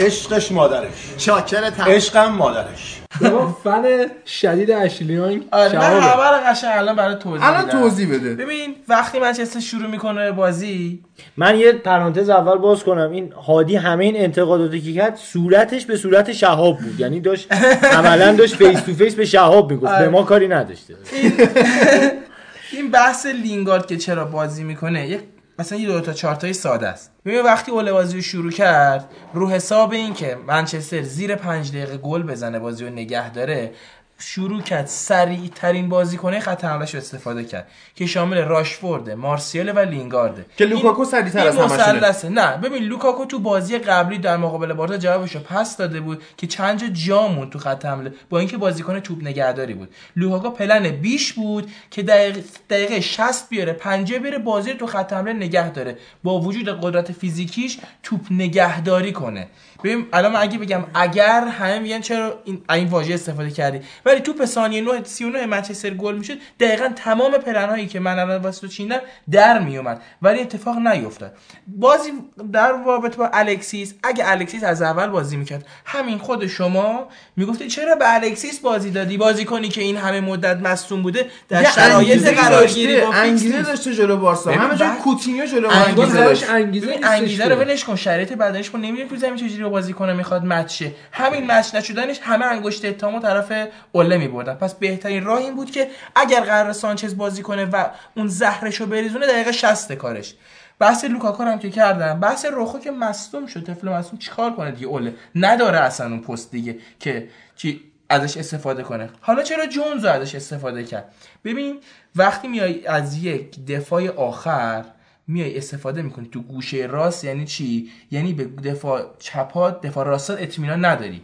عشقش 0.00 0.52
مادرش. 0.52 0.92
شاکر 1.18 1.70
تم 1.70 1.84
عشقم 1.84 2.32
مادرش. 2.32 3.00
ما 3.20 3.58
فن 3.64 3.82
شدید 4.26 4.70
اشلیانگ 4.70 5.44
آره 5.52 5.78
من 5.78 5.96
رو 5.96 6.50
قشنگ 6.50 6.70
الان 6.74 6.96
برای 6.96 7.14
توضیح 7.14 7.48
الان. 7.48 7.68
توضیح 7.68 8.14
بده. 8.14 8.34
ببین 8.34 8.74
وقتی 8.88 9.18
منچستر 9.18 9.60
شروع 9.60 9.90
می‌کنه 9.90 10.32
بازی؟ 10.32 11.00
من 11.36 11.58
یه 11.58 11.72
پرانتز 11.72 12.28
اول 12.28 12.58
باز 12.58 12.84
کنم. 12.84 13.10
این 13.10 13.32
هادی 13.32 13.76
همه 13.76 14.04
این 14.04 14.16
انتقاداتی 14.16 14.80
که 14.80 14.92
کرد 14.92 15.16
صورتش 15.16 15.86
به 15.86 15.96
صورت 15.96 16.32
شهاب 16.32 16.78
بود. 16.78 17.00
یعنی 17.00 17.20
داشت 17.20 17.52
عملا 17.82 18.32
داشت 18.32 18.56
face 18.56 18.80
to 18.80 18.94
face 18.94 19.14
به 19.14 19.24
شهاب 19.24 19.72
می‌گفت. 19.72 19.98
به 19.98 20.08
ما 20.08 20.22
کاری 20.22 20.48
نداشته. 20.48 20.94
این 22.72 22.90
بحث 22.90 23.26
لینگارد 23.26 23.86
که 23.86 23.96
چرا 23.96 24.24
بازی 24.24 24.64
می‌کنه 24.64 25.08
یک 25.08 25.20
مثلا 25.60 25.78
یه 25.78 25.88
دو 25.88 26.00
تا 26.00 26.12
چارتای 26.12 26.52
ساده 26.52 26.88
است. 26.88 27.12
ببین 27.24 27.42
وقتی 27.42 27.72
اول 27.72 27.92
بازی 27.92 28.16
رو 28.16 28.22
شروع 28.22 28.50
کرد 28.50 29.08
رو 29.34 29.48
حساب 29.48 29.92
این 29.92 30.14
که 30.14 30.38
منچستر 30.46 31.02
زیر 31.02 31.36
پنج 31.36 31.70
دقیقه 31.70 31.96
گل 31.96 32.22
بزنه 32.22 32.58
بازی 32.58 32.84
رو 32.84 32.90
نگه 32.90 33.30
داره 33.30 33.72
شروع 34.20 34.62
کرد 34.62 34.86
سریع 34.86 35.50
ترین 35.54 35.88
بازیکنه 35.88 36.40
خط 36.40 36.64
حملهش 36.64 36.94
رو 36.94 37.00
استفاده 37.00 37.44
کرد 37.44 37.68
که 37.94 38.06
شامل 38.06 38.38
راشفورد، 38.38 39.10
مارسیال 39.10 39.72
و 39.76 39.78
لینگارده 39.78 40.46
که 40.56 40.64
لوکاکو 40.64 41.04
سریع‌تر 41.04 41.48
از 41.48 41.56
این 41.56 41.64
همشونه. 41.64 42.28
نه 42.28 42.56
ببین 42.56 42.82
لوکاکو 42.82 43.24
تو 43.24 43.38
بازی 43.38 43.78
قبلی 43.78 44.18
در 44.18 44.36
مقابل 44.36 44.72
بارسا 44.72 44.96
جوابشو 44.96 45.38
پس 45.38 45.76
داده 45.76 46.00
بود 46.00 46.22
که 46.36 46.46
چند 46.46 46.80
جا 46.80 46.86
جا 46.86 47.28
موند 47.28 47.50
تو 47.50 47.58
خط 47.58 47.84
حمله 47.84 48.12
با 48.30 48.38
اینکه 48.38 48.56
بازیکن 48.56 49.00
توپ 49.00 49.22
نگهداری 49.22 49.74
بود. 49.74 49.88
لوکاکو 50.16 50.50
plan 50.50 50.90
B 50.90 51.04
ش 51.04 51.32
بود 51.32 51.70
که 51.90 52.02
دقیقه, 52.02 52.44
دقیقه 52.70 53.00
60 53.00 53.48
بیاره 53.48 53.72
50 53.72 54.18
بره 54.18 54.38
بازی 54.38 54.70
رو 54.72 54.78
تو 54.78 54.86
خط 54.86 55.12
حمله 55.12 55.32
نگه 55.32 55.70
داره. 55.70 55.98
با 56.22 56.40
وجود 56.40 56.80
قدرت 56.82 57.12
فیزیکیش 57.12 57.78
توپ 58.02 58.20
نگهداری 58.30 59.12
کنه. 59.12 59.48
ببین 59.84 60.06
الان 60.12 60.32
من 60.32 60.40
اگه 60.40 60.58
بگم 60.58 60.84
اگر 60.94 61.44
همه 61.46 61.78
میگن 61.78 62.00
چرا 62.00 62.40
این 62.44 62.62
این 62.70 62.88
واژه 62.88 63.14
استفاده 63.14 63.50
کردی؟ 63.50 63.80
ولی 64.04 64.20
توپ 64.20 64.44
ثانیه 64.44 64.80
9 64.80 65.04
39 65.04 65.46
منچستر 65.46 65.90
گل 65.90 66.16
می‌شد 66.16 66.38
دقیقا 66.60 66.88
تمام 66.96 67.32
پلن 67.32 67.68
هایی 67.68 67.86
که 67.86 68.00
من 68.00 68.18
الان 68.18 68.42
واسه 68.42 68.60
تو 68.60 68.66
چیندم 68.66 69.00
در 69.30 69.58
میومد 69.58 70.02
ولی 70.22 70.40
اتفاق 70.40 70.78
نیفتاد. 70.78 71.32
بازی 71.66 72.10
در 72.52 72.72
رابطه 72.86 73.16
با 73.16 73.30
الکسیس 73.32 73.94
اگه 74.02 74.30
الکسیس 74.30 74.64
از 74.64 74.82
اول 74.82 75.06
بازی 75.06 75.36
می‌کرد 75.36 75.66
همین 75.84 76.18
خود 76.18 76.46
شما 76.46 77.08
می‌گفتی 77.36 77.68
چرا 77.68 77.94
به 77.94 78.14
الکسیس 78.14 78.58
بازی 78.60 78.90
دادی؟ 78.90 79.16
بازی 79.16 79.44
کنی 79.44 79.68
که 79.68 79.80
این 79.80 79.96
همه 79.96 80.20
مدت 80.20 80.56
مصدوم 80.60 81.02
بوده 81.02 81.26
در 81.48 81.64
شرایط 81.64 82.26
قرارگیری 82.28 83.00
انگیزه. 83.00 83.62
داشته 83.62 83.94
جلو 83.94 84.16
بارسا. 84.16 84.50
همه 84.50 84.74
بعد- 84.74 84.98
کوتینیو 84.98 85.46
جلو 85.46 85.68
انگیزه 85.68 86.98
انگیزه. 87.02 87.44
رو 87.48 87.56
ولش 87.56 87.84
کن. 87.84 87.96
شرایط 87.96 88.32
بدنش 88.32 88.70
کن 88.70 88.80
نمی‌دونی 88.80 89.08
تو 89.08 89.16
زمین 89.16 89.36
چجوری 89.36 89.62
رو 89.70 89.76
بازی 89.76 89.92
کنه 89.92 90.12
می‌خواد 90.12 90.44
مچ 90.44 90.78
شه. 90.78 90.92
همین 91.12 91.50
مچ 91.50 91.74
نشدنش 91.74 92.20
همه 92.22 92.46
انگشت 92.46 92.84
اتهامو 92.84 93.20
طرف 93.20 93.52
قله 93.92 94.16
میبردن. 94.16 94.54
پس 94.54 94.74
بهترین 94.74 95.24
راه 95.24 95.38
این 95.38 95.56
بود 95.56 95.70
که 95.70 95.88
اگر 96.14 96.40
قرار 96.40 96.72
سانچز 96.72 97.16
بازی 97.16 97.42
کنه 97.42 97.64
و 97.64 97.86
اون 98.16 98.28
زهرشو 98.28 98.86
بریزونه 98.86 99.26
دقیقه 99.26 99.52
60 99.52 99.92
کارش. 99.92 100.34
بحث 100.78 101.04
لوکاکو 101.04 101.42
هم 101.42 101.58
که 101.58 101.70
کردم 101.70 102.20
بحث 102.20 102.44
روخو 102.44 102.78
که 102.78 102.90
مصدوم 102.90 103.46
شد. 103.46 103.64
طفل 103.64 103.88
مصدوم 103.88 104.18
چیکار 104.18 104.52
کنه 104.52 104.70
دیگه؟ 104.70 104.86
اوله. 104.86 105.14
نداره 105.34 105.78
اصلا 105.78 106.06
اون 106.06 106.20
پست 106.20 106.50
دیگه 106.50 106.78
که 107.00 107.28
چی 107.56 107.80
ازش 108.08 108.36
استفاده 108.36 108.82
کنه. 108.82 109.10
حالا 109.20 109.42
چرا 109.42 109.66
جونز 109.66 110.04
ازش 110.04 110.34
استفاده 110.34 110.84
کرد؟ 110.84 111.12
ببین 111.44 111.80
وقتی 112.16 112.48
میای 112.48 112.86
از 112.86 113.24
یک 113.24 113.66
دفاع 113.66 114.08
آخر 114.08 114.84
میای 115.30 115.56
استفاده 115.56 116.02
می‌کنی. 116.02 116.28
تو 116.32 116.40
گوشه 116.40 116.86
راست 116.86 117.24
یعنی 117.24 117.44
چی؟ 117.44 117.88
یعنی 118.10 118.32
به 118.32 118.44
دفاع 118.44 119.02
چپات 119.18 119.80
دفاع 119.80 120.06
راستات 120.06 120.42
اطمینان 120.42 120.84
نداری. 120.84 121.22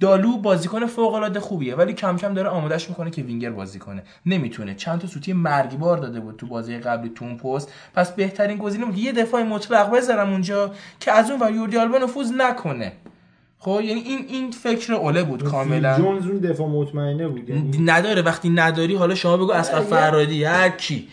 دالو 0.00 0.36
بازیکن 0.36 0.86
فوق 0.86 1.14
العاده 1.14 1.40
خوبیه 1.40 1.74
ولی 1.74 1.92
کم 1.92 2.16
کم 2.16 2.34
داره 2.34 2.48
آمادش 2.48 2.88
می‌کنه 2.88 3.10
که 3.10 3.22
وینگر 3.22 3.50
بازی 3.50 3.78
کنه. 3.78 4.02
نمی‌تونه. 4.26 4.74
چند 4.74 5.00
تا 5.00 5.06
سوتی 5.06 5.32
مرگبار 5.32 5.96
داده 5.96 6.20
بود 6.20 6.36
تو 6.36 6.46
بازی 6.46 6.78
قبلی 6.78 7.12
تو 7.14 7.24
اون 7.24 7.36
پست. 7.36 7.72
پس 7.94 8.12
بهترین 8.12 8.58
گزینه 8.58 8.98
یه 8.98 9.12
دفاع 9.12 9.42
مطلق 9.42 9.96
بذارم 9.96 10.30
اونجا 10.30 10.74
که 11.00 11.12
از 11.12 11.30
اون 11.30 11.42
و 11.42 11.50
یوردی 11.50 11.76
آلبا 11.76 11.98
نفوذ 11.98 12.32
نکنه. 12.36 12.92
خب 13.58 13.80
یعنی 13.84 14.00
این 14.00 14.24
این 14.28 14.50
فکر 14.50 14.94
اوله 14.94 15.22
بود 15.22 15.44
کاملا. 15.44 15.96
جونز 15.96 16.26
اون 16.26 16.38
دفاع 16.38 16.68
مطمئنه 16.68 17.28
بود 17.28 17.48
یعنی 17.48 17.78
نداره. 17.78 18.22
وقتی 18.22 18.50
نداری 18.50 18.94
حالا 18.94 19.14
شما 19.14 19.36
بگو 19.36 19.52
اسقر 19.52 19.80
فرادی 19.80 20.44
هر 20.44 20.68
کی. 20.68 21.08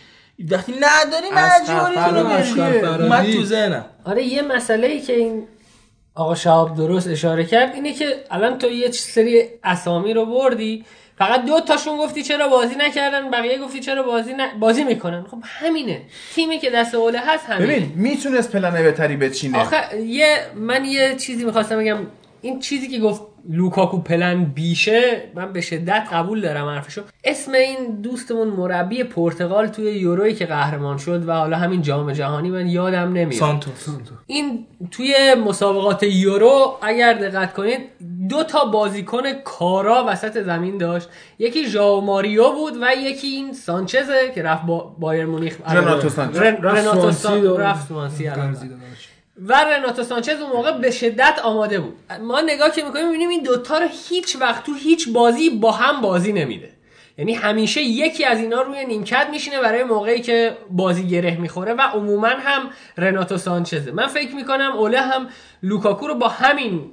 وقتی 0.52 0.74
نداری. 0.80 1.28
فرهادی. 1.32 3.04
اومد 3.04 3.34
تو 3.34 3.44
ذهنم. 3.44 3.86
آره 4.06 4.24
یه 4.24 4.42
مسئله 4.42 4.88
ای 4.88 5.02
که 5.02 5.14
این 5.14 5.48
آقا 6.16 6.36
شهاب 6.36 6.78
درست 6.78 7.08
اشاره 7.08 7.46
کرد 7.46 7.76
اینه 7.76 7.94
که 7.94 8.06
الان 8.32 8.58
تو 8.58 8.68
یه 8.68 8.92
سری 8.92 9.44
اسامی 9.64 10.14
رو 10.14 10.26
بردی 10.26 10.86
فقط 11.18 11.46
دو 11.46 11.60
تاشون 11.60 11.98
گفتی 11.98 12.24
چرا 12.24 12.48
بازی 12.48 12.76
نکردن 12.76 13.32
بقیه 13.32 13.58
گفتی 13.58 13.80
چرا 13.80 14.04
بازی 14.04 14.34
ن... 14.34 14.60
بازی 14.60 14.84
می‌کنن. 14.84 15.26
خب 15.32 15.38
همینه. 15.44 16.02
تیمی 16.36 16.60
که 16.60 16.70
دست 16.70 16.96
اوله 16.96 17.20
هست 17.20 17.46
همینه. 17.46 17.74
ببین 17.74 17.92
می‌تونست 17.96 18.52
پلن 18.52 18.84
بهتری 18.84 19.16
بچینه. 19.16 19.62
آخه 19.62 20.02
یه 20.02 20.38
من 20.56 20.86
یه 20.86 21.16
چیزی 21.16 21.46
می‌خواستم 21.46 21.80
بگم. 21.80 21.98
این 22.46 22.60
چیزی 22.60 22.88
که 22.88 23.00
گفت 23.00 23.22
لوکاکو 23.50 23.98
پلن 24.02 24.44
بیشه 24.46 25.22
من 25.36 25.54
به 25.54 25.62
شدت 25.62 26.08
قبول 26.12 26.42
دارم 26.42 26.66
حرفشو. 26.68 27.02
اسم 27.24 27.52
این 27.54 28.02
دوستمون 28.02 28.48
مربی 28.48 29.04
پرتغال 29.04 29.68
توی 29.68 29.92
یورویی 29.92 30.34
که 30.36 30.46
قهرمان 30.46 30.98
شد 30.98 31.28
و 31.30 31.32
حالا 31.34 31.58
همین 31.58 31.82
جام 31.82 32.12
جهانی 32.14 32.50
من 32.50 32.68
یادم 32.68 33.14
نمیاد. 33.14 33.32
سانتوس. 33.32 33.88
این 34.28 34.66
توی 34.92 35.16
مسابقات 35.48 36.04
یورو 36.04 36.78
اگر 36.82 37.14
دقت 37.14 37.54
کنید 37.54 37.80
دو 38.30 38.44
تا 38.44 38.66
بازیکن 38.66 39.34
کارا 39.44 40.06
وسط 40.08 40.42
زمین 40.44 40.78
داشت. 40.78 41.10
یکی 41.40 41.66
ژائو 41.68 42.02
ماریو 42.02 42.52
بود 42.52 42.74
و 42.82 42.86
یکی 42.98 43.28
این 43.28 43.54
سانچزه 43.54 44.32
که 44.36 44.44
رفت 44.44 44.66
با 44.66 44.96
بایر 45.00 45.26
مونیخ 45.26 45.58
رناتو 45.68 46.10
سانچز. 46.10 46.38
رناتو 46.38 46.92
سوانسی 46.92 47.22
سان- 47.22 47.42
دو- 47.42 47.58
رفت 47.58 47.88
و 49.38 49.64
رناتو 49.64 50.04
سانچز 50.04 50.42
اون 50.42 50.52
موقع 50.52 50.72
به 50.72 50.92
شدت 50.92 51.40
آماده 51.44 51.80
بود. 51.80 51.96
ما 52.22 52.42
نگاه 52.42 52.72
که 52.72 52.84
می‌کنیم 52.84 53.06
می‌بینیم 53.06 53.30
این 53.30 53.44
دوتا 53.44 53.78
رو 53.78 53.88
هیچ 54.10 54.38
وقت 54.40 54.64
تو 54.64 54.74
هیچ 54.74 55.10
بازی 55.10 55.50
با 55.50 55.72
هم 55.72 56.02
بازی 56.02 56.34
نمیده. 56.34 56.72
یعنی 57.18 57.34
همیشه 57.34 57.82
یکی 57.82 58.26
از 58.26 58.40
اینا 58.40 58.62
روی 58.62 58.86
نیمکت 58.86 59.28
میشینه 59.32 59.60
برای 59.60 59.84
موقعی 59.84 60.22
که 60.22 60.58
بازی 60.70 61.08
گره 61.08 61.38
می‌خوره 61.38 61.74
و 61.74 61.82
عموما 61.82 62.28
هم 62.28 62.70
رناتو 62.98 63.38
سانچزه. 63.38 63.92
من 63.92 64.08
فکر 64.08 64.36
می‌کنم 64.36 64.72
اوله 64.72 65.02
هم 65.02 65.28
لوکاکو 65.64 66.08
رو 66.08 66.16
با 66.16 66.28
همین 66.28 66.92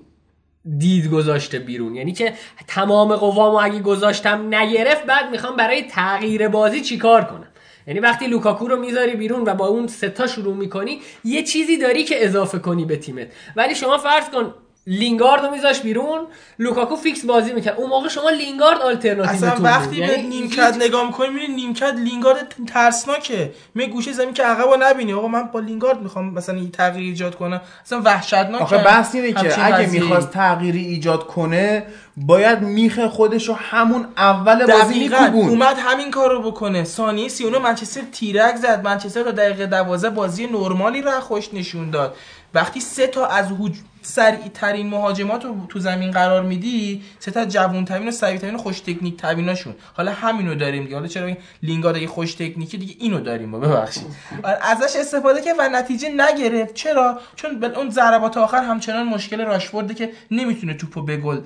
دید 0.78 1.10
گذاشته 1.10 1.58
بیرون. 1.58 1.94
یعنی 1.94 2.12
که 2.12 2.34
تمام 2.66 3.16
قوامو 3.16 3.60
اگه 3.62 3.80
گذاشتم 3.80 4.54
نگرفت 4.54 5.06
بعد 5.06 5.30
می‌خوام 5.30 5.56
برای 5.56 5.82
تغییر 5.82 6.48
بازی 6.48 6.80
چیکار 6.80 7.24
کنم؟ 7.24 7.48
یعنی 7.86 8.00
وقتی 8.00 8.26
لوکاکو 8.26 8.68
رو 8.68 8.80
می‌ذاری 8.80 9.16
بیرون 9.16 9.44
و 9.46 9.54
با 9.54 9.66
اون 9.66 9.86
ستا 9.86 10.26
شروع 10.26 10.56
می‌کنی 10.56 11.00
یه 11.24 11.42
چیزی 11.42 11.76
داری 11.76 12.04
که 12.04 12.24
اضافه 12.24 12.58
کنی 12.58 12.84
به 12.84 12.96
تیمت. 12.96 13.28
ولی 13.56 13.74
شما 13.74 13.98
فرض 13.98 14.30
کن 14.30 14.54
لینگارد 14.86 15.44
رو 15.44 15.50
میذاش 15.50 15.80
بیرون. 15.80 16.20
لوکاکو 16.58 16.96
فیکس 16.96 17.24
بازی 17.24 17.52
می‌کرد. 17.52 17.78
اون 17.78 17.90
موقع 17.90 18.08
شما 18.08 18.30
لینگارد 18.30 18.80
آلترناتیو 18.80 19.32
اصلا 19.32 19.62
وقتی 19.62 20.00
به 20.00 20.22
نیمکت 20.22 20.76
نگاه 20.80 21.06
می‌کنی 21.06 21.28
می‌بینی 21.28 21.54
نیمکت 21.54 21.94
لینگارد 21.94 22.54
ترسناکه. 22.66 23.52
می 23.74 23.86
گوشه 23.86 24.12
زمین 24.12 24.34
که 24.34 24.42
عقبو 24.42 24.76
نبینی. 24.80 25.12
آقا 25.12 25.28
من 25.28 25.42
با 25.42 25.60
لینگارد 25.60 26.02
می‌خوام 26.02 26.34
مثلا 26.34 26.54
این 26.54 26.70
تغییر 26.70 27.06
ایجاد 27.06 27.34
کنم. 27.34 27.60
اصلا 27.86 28.00
وحشتناکه. 28.04 28.64
آخه 28.64 28.78
بحث 28.78 29.14
اینه 29.14 29.32
که 29.32 29.74
اگه. 29.74 29.90
می‌خواست 29.90 30.30
تغییری 30.30 30.84
ایجاد 30.84 31.26
کنه 31.26 31.86
باید 32.16 32.60
میخه 32.60 33.08
خودش 33.08 33.48
رو 33.48 33.54
همون 33.54 34.06
اول 34.16 34.66
بازی 34.66 34.98
میکوبون. 34.98 35.48
اومد 35.48 35.76
همین 35.78 36.10
کار 36.10 36.30
رو 36.30 36.42
بکنه. 36.50 36.84
ثانیه 36.84 37.28
39 37.28 37.58
منچستر 37.58 38.00
تیرک 38.12 38.56
زد. 38.56 38.84
منچستر 38.84 39.22
تا 39.22 39.30
دقیقه 39.30 39.66
12 39.66 40.10
بازی 40.10 40.46
نرمالی 40.46 41.02
رو 41.02 41.20
خوش 41.20 41.54
نشون 41.54 41.90
داد. 41.90 42.16
وقتی 42.54 42.80
سه 42.80 43.06
تا 43.06 43.26
از 43.26 43.46
هج... 43.46 43.72
سریع 44.02 44.48
ترین 44.54 44.86
مهاجمات 44.86 45.44
رو 45.44 45.66
تو 45.68 45.78
زمین 45.78 46.10
قرار 46.10 46.42
میدی 46.42 47.02
سه 47.18 47.30
تا 47.30 47.44
جوون 47.44 47.84
ترین 47.84 48.08
و 48.08 48.10
سریع 48.10 48.38
ترین 48.38 48.56
خوش 48.56 48.80
تکنیک 48.80 49.16
تریناشون 49.16 49.74
حالا 49.94 50.12
همینو 50.12 50.54
داریم 50.54 50.84
دیگه. 50.84 50.94
حالا 50.96 51.08
چرا 51.08 51.32
لینگارد 51.62 51.96
اگه 51.96 52.06
خوش 52.06 52.34
تکنیکی 52.34 52.78
دیگه 52.78 52.94
اینو 52.98 53.20
داریم 53.20 53.48
ما؟ 53.48 53.58
ببخشید. 53.58 54.06
آره، 54.42 54.58
ازش 54.62 54.96
استفاده 54.96 55.40
که 55.40 55.54
و 55.58 55.68
نتیجه 55.72 56.08
نگرفت. 56.08 56.74
چرا؟ 56.74 57.20
چون 57.36 57.60
به 57.60 57.78
اون 57.78 57.90
ضربات 57.90 58.36
آخر 58.36 58.62
همچنان 58.62 59.06
مشکل 59.06 59.40
راشفورده 59.40 59.94
که 59.94 60.10
نمی‌تونه 60.30 60.74
توپو 60.74 61.02
به 61.02 61.16
گل 61.16 61.40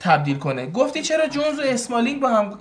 تبدیل 0.00 0.38
کنه. 0.38 0.66
گفتی 0.66 1.02
چرا 1.02 1.26
جونز 1.26 1.58
و 1.58 1.62
اسمالینگ 1.64 2.20
با 2.20 2.28
هم 2.28 2.58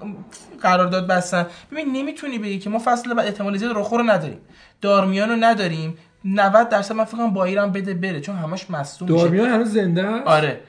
قرارداد 0.62 1.08
بستن؟ 1.08 1.48
ببین 1.72 1.92
نمی‌تونی 1.92 2.40
بگی 2.40 2.60
که 2.60 2.70
ما 2.70 2.82
فصل 2.86 3.14
بعد 3.14 3.26
احتمال 3.26 3.58
زیاد 3.58 3.72
رو 3.72 4.04
نداریم. 4.04 4.42
دارمیان 4.82 5.30
رو 5.30 5.36
نداریم. 5.36 5.98
90 6.26 6.70
درصد 6.70 6.96
من 6.96 7.04
فکر 7.04 7.18
کنم 7.18 7.34
بایرم 7.34 7.72
بده 7.72 7.94
بره 7.94 8.22
چون 8.22 8.36
همش 8.36 8.70
مصدوم 8.70 9.10
میشه. 9.10 9.22
دارمیان 9.22 9.50
هنوز 9.50 9.74
زنده 9.74 10.04
است؟ 10.04 10.28
آره. 10.28 10.60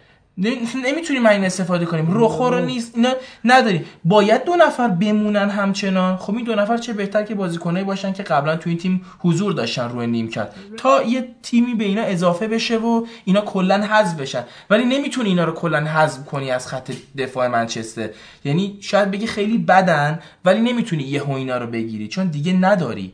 نمی‌تونیم 0.85 1.27
این 1.27 1.45
استفاده 1.45 1.85
کنیم. 1.85 2.07
رخو 2.11 2.51
رو 2.51 2.65
نیست. 2.65 2.93
اینا 2.97 3.11
نداریم. 3.45 3.85
باید 4.05 4.45
دو 4.45 4.55
نفر 4.55 4.89
بمونن 4.89 5.51
همچنان. 5.51 6.17
خب 6.17 6.35
این 6.35 6.45
دو 6.45 6.55
نفر 6.55 6.77
چه 6.77 6.93
بهتر 6.93 7.23
که 7.23 7.35
بازیکنایی 7.35 7.85
باشن 7.85 8.13
که 8.13 8.23
قبلا 8.23 8.57
تو 8.57 8.71
این 8.71 8.79
تیم 8.79 9.05
حضور 9.19 9.53
داشتن 9.53 9.89
روی 9.89 10.07
نیمکت 10.07 10.49
تا 10.77 11.03
یه 11.03 11.29
تیمی 11.43 11.75
به 11.75 11.85
اینا 11.85 12.03
اضافه 12.03 12.49
بشه 12.49 12.79
و 12.79 13.07
اینا 13.25 13.41
کلا 13.41 13.83
حذف 13.83 14.21
بشن. 14.21 14.45
ولی 14.71 14.85
نمی‌تونی 14.85 15.29
اینا 15.29 15.45
رو 15.45 15.53
کلا 15.53 15.81
حذف 15.81 16.25
کنی 16.25 16.51
از 16.51 16.69
خط 16.69 16.93
دفاع 17.19 17.49
منچستر. 17.49 18.09
یعنی 18.45 18.79
شاید 18.81 19.11
بگی 19.11 19.27
خیلی 19.27 19.59
بدن 19.59 20.19
ولی 20.45 20.61
نمی‌تونی 20.61 21.03
یهو 21.03 21.33
اینا 21.33 21.59
رو 21.59 21.67
بگیری. 21.67 22.09
چون 22.09 22.27
دیگه 22.27 22.53
نداری. 22.53 23.13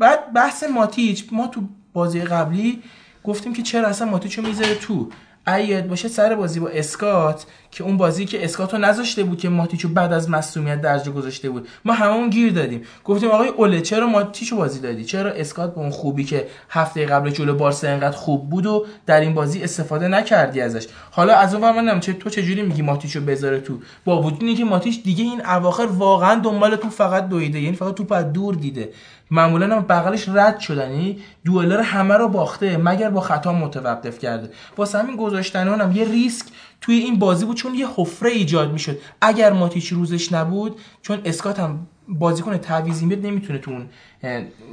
بعد 0.00 0.32
بحث 0.32 0.64
ماتیچ 0.64 1.24
ما 1.32 1.46
تو 1.46 1.60
بازی 1.92 2.20
قبلی 2.20 2.82
گفتیم 3.24 3.52
که 3.52 3.62
چرا 3.62 3.88
اصلا 3.88 4.08
ماتیچ 4.08 4.38
رو 4.38 4.46
می‌ذاره 4.46 4.74
تو. 4.74 5.08
اید 5.48 5.88
باشه 5.88 6.08
سر 6.08 6.34
بازی 6.34 6.60
با 6.60 6.68
اسکات 6.68 7.46
که 7.70 7.84
اون 7.84 7.96
بازی 7.96 8.24
که 8.24 8.44
اسکات 8.44 8.74
رو 8.74 8.80
نذاشته 8.80 9.24
بود 9.24 9.38
که 9.38 9.48
ماتیچو 9.48 9.88
بعد 9.88 10.12
از 10.12 10.30
مصونیت 10.30 10.80
درجا 10.80 11.12
گذاشته 11.12 11.50
بود. 11.50 11.68
ما 11.84 11.92
هممون 11.92 12.30
گیر 12.30 12.52
دادیم. 12.52 12.82
گفتیم 13.04 13.30
آقای 13.30 13.48
اوله 13.48 13.80
چرا 13.80 14.06
ماتیچو 14.06 14.56
بازی 14.56 14.80
دادی؟ 14.80 15.04
چرا 15.04 15.30
اسکات 15.30 15.74
به 15.74 15.80
اون 15.80 15.90
خوبی 15.90 16.24
که 16.24 16.46
هفته 16.70 17.06
قبل 17.06 17.30
جلو 17.30 17.54
بارسا 17.54 17.88
انقدر 17.88 18.16
خوب 18.16 18.50
بود 18.50 18.66
و 18.66 18.86
در 19.06 19.20
این 19.20 19.34
بازی 19.34 19.62
استفاده 19.62 20.08
نکردی 20.08 20.60
ازش؟ 20.60 20.86
حالا 21.10 21.34
از 21.34 21.54
اون 21.54 21.80
من 21.80 22.00
چه 22.00 22.12
تو 22.12 22.30
چه 22.30 22.42
جوری 22.42 22.62
میگی 22.62 22.82
ماتیچو 22.82 23.20
بذاره 23.20 23.60
تو؟ 23.60 23.78
با 24.04 24.22
وجود 24.22 24.42
اینکه 24.42 24.64
ماتیچ 24.64 25.02
دیگه 25.02 25.24
این 25.24 25.46
اواخر 25.46 25.86
واقعا 25.86 26.34
دنبال 26.34 26.76
تو 26.76 26.90
فقط 26.90 27.28
دویده 27.28 27.60
یعنی 27.60 27.76
فقط 27.76 27.94
توپ 27.94 28.12
از 28.12 28.32
دور 28.32 28.54
دیده. 28.54 28.88
معمولا 29.30 29.76
هم 29.76 29.82
بغلش 29.82 30.28
رد 30.28 30.58
شدن 30.58 30.90
یعنی 30.90 31.18
دوئلر 31.44 31.80
همه 31.80 32.14
رو 32.14 32.28
باخته 32.28 32.76
مگر 32.76 33.10
با 33.10 33.20
خطا 33.20 33.52
متوقف 33.52 34.18
کرده. 34.18 34.50
واسه 34.76 34.98
همین 34.98 35.16
گذاشتن 35.16 35.68
اونم 35.68 35.92
یه 35.92 36.04
ریسک 36.04 36.46
توی 36.80 36.94
این 36.94 37.18
بازی 37.18 37.44
بود 37.44 37.56
چون 37.56 37.74
یه 37.74 37.88
حفره 37.96 38.30
ایجاد 38.30 38.72
می‌شد. 38.72 38.98
اگر 39.20 39.52
ماتیچ 39.52 39.92
روزش 39.92 40.32
نبود 40.32 40.80
چون 41.02 41.20
اسکات 41.24 41.60
هم 41.60 41.86
بازیکن 42.08 42.58
تعویضی 42.58 43.06
میاد 43.06 43.26
نمی‌تونه 43.26 43.58
تو 43.58 43.70
اون 43.70 43.86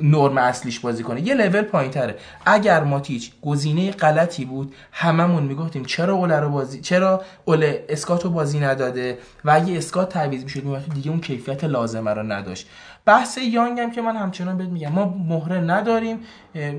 نرم 0.01 0.37
اصلیش 0.37 0.79
بازی 0.79 1.03
کنه. 1.03 1.27
یه 1.27 1.33
لول 1.33 1.61
پایین 1.61 1.91
تره 1.91 2.15
اگر 2.45 2.83
ماتیچ 2.83 3.31
گزینه 3.41 3.91
غلطی 3.91 4.45
بود 4.45 4.75
هممون 4.91 5.43
می‌گفتیم 5.43 5.85
چرا 5.85 6.13
اوله 6.13 6.39
رو 6.39 6.49
بازی 6.49 6.81
چرا 6.81 7.23
اوله 7.45 7.85
اسکات 7.89 8.23
رو 8.23 8.29
بازی 8.29 8.59
نداده؟ 8.59 9.17
و 9.45 9.51
اگه 9.51 9.77
اسکات 9.77 10.09
تعویض 10.09 10.43
می‌شد 10.43 10.63
میومد 10.63 10.93
دیگه 10.93 11.11
اون 11.11 11.19
کیفیت 11.19 11.63
لازمه 11.63 12.11
رو 12.11 12.23
نداشت. 12.23 12.67
بحث 13.07 13.37
یانگ 13.37 13.79
هم 13.79 13.91
که 13.91 14.01
من 14.01 14.15
همچنان 14.15 14.57
بهت 14.57 14.67
میگم 14.69 14.91
ما 14.91 15.15
مهره 15.29 15.57
نداریم 15.59 16.19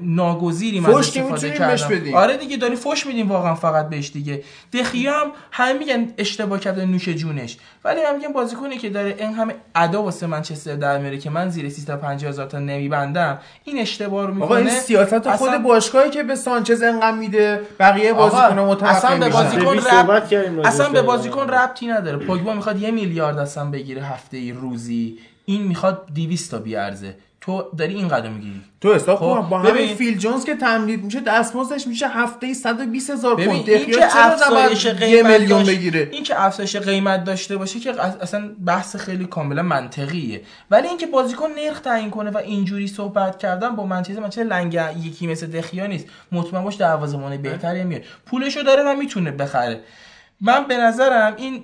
ناگزیریم 0.03 0.87
از 0.87 0.95
استفاده 0.95 1.49
بهش 1.49 1.59
کردن. 1.83 1.88
بدیم. 2.01 2.14
آره 2.14 2.37
دیگه 2.37 2.57
داری 2.57 2.77
فوش 2.77 3.07
میدیم 3.07 3.29
واقعا 3.29 3.55
فقط 3.55 3.88
بهش 3.88 4.11
دیگه 4.11 4.43
دخیا 4.73 5.12
هم 5.12 5.27
همه 5.51 5.73
میگن 5.73 6.07
اشتباه 6.19 6.61
کرده 6.61 6.85
نوش 6.87 7.09
جونش 7.09 7.57
ولی 7.85 8.01
من 8.03 8.17
میگم 8.17 8.33
بازیکنی 8.33 8.77
که 8.79 8.91
داره 8.91 9.14
این 9.19 9.35
همه 9.35 9.55
ادا 9.75 10.03
واسه 10.03 10.27
منچستر 10.27 10.75
در 10.75 10.99
میاره 10.99 11.19
که 11.19 11.31
من 11.31 11.49
زیر 11.51 11.69
350 11.69 12.29
هزار 12.31 12.47
تا 12.47 12.59
نمیبندم 12.59 13.38
این 13.64 13.79
اشتباه 13.79 14.27
رو 14.27 14.35
می‌کنه 14.35 14.45
آقا 14.47 14.57
این 14.57 14.69
سیاست 14.71 15.14
خود 15.37 15.49
اصلا- 15.49 15.59
باشگاهی 15.59 16.11
که 16.11 16.23
به 16.23 16.35
سانچز 16.35 16.83
انقدر 16.83 17.17
میده 17.17 17.61
بقیه 17.81 18.12
بازیکن 18.12 18.59
متوقع 18.59 18.91
اصلا 18.97 19.19
به. 19.19 19.29
بازیکن 19.29 19.77
رب- 19.79 20.11
اصلا 20.64 20.87
به 20.88 20.93
به 20.93 21.03
بازیکن 21.03 21.49
ربطی 21.49 21.87
نداره 21.87 22.17
پوگبا 22.17 22.55
می‌خواد 22.55 22.83
یه 22.83 22.91
میلیارد 22.91 23.38
اصلا 23.38 23.71
بگیره 23.71 24.03
هفته 24.03 24.37
ای 24.37 24.53
روزی 24.53 25.19
این 25.49 25.63
می‌خواد 25.63 26.07
200 26.15 26.51
تا 26.51 26.59
بیارزه. 26.59 27.17
تو 27.41 27.65
داری 27.79 27.95
این 27.95 28.09
قدم 28.09 28.33
می‌گیری. 28.33 28.61
تو 28.81 28.95
حساب 28.95 29.19
خب، 29.19 29.49
با 29.51 29.59
ببین. 29.59 29.71
همین 29.83 29.97
فیل 29.97 30.19
جونز 30.19 30.45
که 30.45 30.55
تمدید 30.55 31.05
میشه 31.05 31.21
دستمزدش 31.21 31.87
میشه 31.87 32.09
هفته 32.09 32.47
ای 32.47 32.55
120 32.55 33.11
هزار 33.11 33.37
پوند. 33.37 33.71
این 33.71 33.91
که 33.91 34.17
افزایش 34.17 34.87
قیمت 34.87 35.03
یه 35.11 35.23
میلیون 35.39 35.59
داشت- 35.63 35.71
بگیره؟ 35.71 36.09
این 36.13 36.23
که 36.23 36.43
افزایش 36.43 36.77
قیمت 36.77 37.25
داشته 37.25 37.57
باشه 37.57 37.81
که 37.81 37.93
اص- 37.93 38.23
اصلا 38.23 38.51
بحث 38.67 38.97
خیلی 38.97 39.25
کاملا 39.25 39.63
منطقیه. 39.63 40.43
ولی 40.71 40.89
اینکه 40.89 41.07
بازیکن 41.07 41.47
نرخ 41.51 41.81
تعیین 41.81 42.11
کنه 42.11 42.31
و 42.31 42.37
اینجوری 42.37 42.87
صحبت 42.89 43.39
کردن 43.39 43.77
با 43.77 43.87
منچستر 43.87 44.21
منچستر 44.21 44.43
لنگ 44.43 44.79
یکی 45.05 45.27
مثل 45.27 45.47
دخیا 45.47 45.87
نیست. 45.87 46.07
مطمئن 46.33 46.65
باش 46.65 46.75
دروازه‌بان 46.75 47.37
بهتری 47.37 47.85
میاد. 47.85 48.03
پولشو 48.27 48.61
داره 48.63 48.83
و 48.83 48.97
می‌تونه 48.97 49.31
بخره. 49.31 49.81
من 50.41 50.65
به 50.69 50.77
نظرم 50.77 51.35
این 51.37 51.63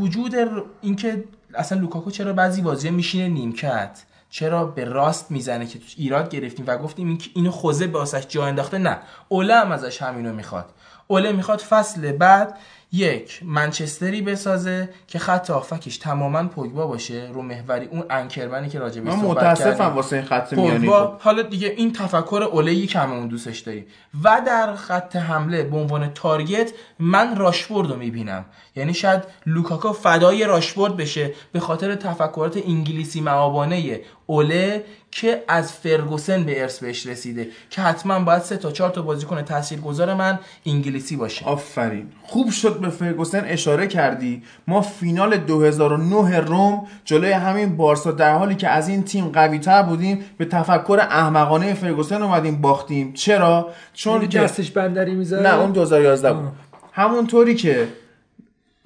وجود 0.00 0.34
اینکه 0.82 1.24
اصلا 1.56 1.80
لوکاکو 1.80 2.10
چرا 2.10 2.32
بعضی 2.32 2.62
بازی 2.62 2.90
میشینه 2.90 3.28
نیمکت؟ 3.28 4.02
چرا 4.30 4.64
به 4.64 4.84
راست 4.84 5.30
می‌زنه 5.30 5.66
که 5.66 5.78
توش 5.78 5.94
ایراد 5.98 6.30
گرفتیم؟ 6.30 6.64
و 6.68 6.76
گفتیم 6.76 7.08
این 7.08 7.20
اینو 7.34 7.50
خوزه 7.50 7.86
به 7.86 7.98
جا 8.28 8.46
انداخته؟ 8.46 8.78
نه. 8.78 8.98
اوله 9.28 9.54
هم 9.54 9.72
ازش 9.72 10.02
همینو 10.02 10.32
می‌خواد. 10.32 10.66
اوله 11.06 11.32
می‌خواد 11.32 11.60
فصل 11.60 12.12
بعد 12.12 12.58
یک 12.92 13.40
منچستری 13.44 14.22
بسازه 14.22 14.88
که 15.06 15.18
خط 15.18 15.50
آفکش 15.50 15.98
تماما 15.98 16.48
پوگبا 16.48 16.86
باشه 16.86 17.30
رو 17.32 17.42
محوری 17.42 17.86
اون 17.86 18.04
انکرمنی 18.10 18.68
که 18.68 18.78
راجع 18.78 19.00
بهش 19.00 19.14
من 19.14 19.20
صحبت 19.20 19.44
متاسفم 19.44 19.78
کردیم. 19.78 19.96
واسه 19.96 20.16
این 20.16 20.24
خط 20.24 20.52
میانی 20.52 20.88
خب. 20.88 21.12
حالا 21.20 21.42
دیگه 21.42 21.68
این 21.68 21.92
تفکر 21.92 22.48
اولهی 22.52 22.86
که 22.86 22.98
هممون 22.98 23.28
دوستش 23.28 23.58
داریم. 23.58 23.86
و 24.24 24.42
در 24.46 24.74
خط 24.74 25.16
حمله 25.16 25.62
به 25.62 25.76
عنوان 25.76 26.12
تارگت 26.12 26.72
من 26.98 27.36
راشفورد 27.36 27.90
رو 27.90 27.96
می‌بینم. 27.96 28.44
یعنی 28.76 28.94
شاید 28.94 29.22
لوکاکو 29.46 29.92
فدای 29.92 30.44
راشفورد 30.44 30.96
بشه 30.96 31.32
به 31.52 31.60
خاطر 31.60 31.94
تفکرات 31.94 32.56
انگلیسی 32.66 33.20
معابانه 33.20 34.00
اوله 34.26 34.84
که 35.10 35.42
از 35.48 35.72
فرگوسن 35.72 36.44
به 36.44 36.62
ارث 36.62 36.78
بهش 36.78 37.06
رسیده 37.06 37.48
که 37.70 37.82
حتما 37.82 38.20
باید 38.20 38.42
سه 38.42 38.56
تا 38.56 38.70
چهار 38.70 38.90
تا 38.90 39.02
بازیکن 39.02 39.42
تاثیرگذار 39.42 40.14
من 40.14 40.38
انگلیسی 40.66 41.16
باشه. 41.16 41.46
آفرین. 41.46 42.06
خوب 42.22 42.50
شد 42.50 42.80
به 42.80 42.88
فرگوسن 42.88 43.44
اشاره 43.44 43.86
کردی. 43.86 44.42
ما 44.68 44.80
فینال 44.80 45.36
2009 45.36 46.40
روم 46.40 46.86
جلوی 47.04 47.32
همین 47.32 47.76
بارسا 47.76 48.12
در 48.12 48.38
حالی 48.38 48.54
که 48.54 48.68
از 48.68 48.88
این 48.88 49.02
تیم 49.02 49.28
قوی 49.28 49.58
تر 49.58 49.82
بودیم 49.82 50.24
به 50.38 50.44
تفکر 50.44 50.98
احمقانه 51.10 51.74
فرگوسن 51.74 52.22
اومدیم 52.22 52.60
باختیم. 52.60 53.12
چرا؟ 53.12 53.68
چون 53.92 54.14
یعنی 54.14 54.26
دستش 54.26 54.70
بندری 54.70 55.14
می‌ذاره؟ 55.14 55.42
نه 55.42 55.60
اون 55.60 55.72
2011 55.72 56.32
بود. 56.32 56.52
همونطوری 56.92 57.54
که 57.54 57.88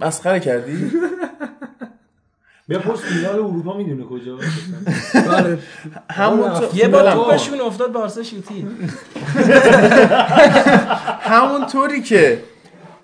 مسخره 0.00 0.40
کردی 0.40 0.90
بپرس 2.68 3.00
فینال 3.00 3.34
اروپا 3.34 3.76
می‌دونه 3.76 4.04
کجا 4.04 4.34
آره. 5.38 5.58
همونطور 6.10 6.68
یه 6.74 6.88
بار 6.88 7.04
کن. 7.04 7.12
توپشون 7.14 7.60
افتاد 7.60 7.92
بارسا 7.92 8.22
شوتی 8.22 8.66
همونطوری 11.32 12.02
که 12.02 12.42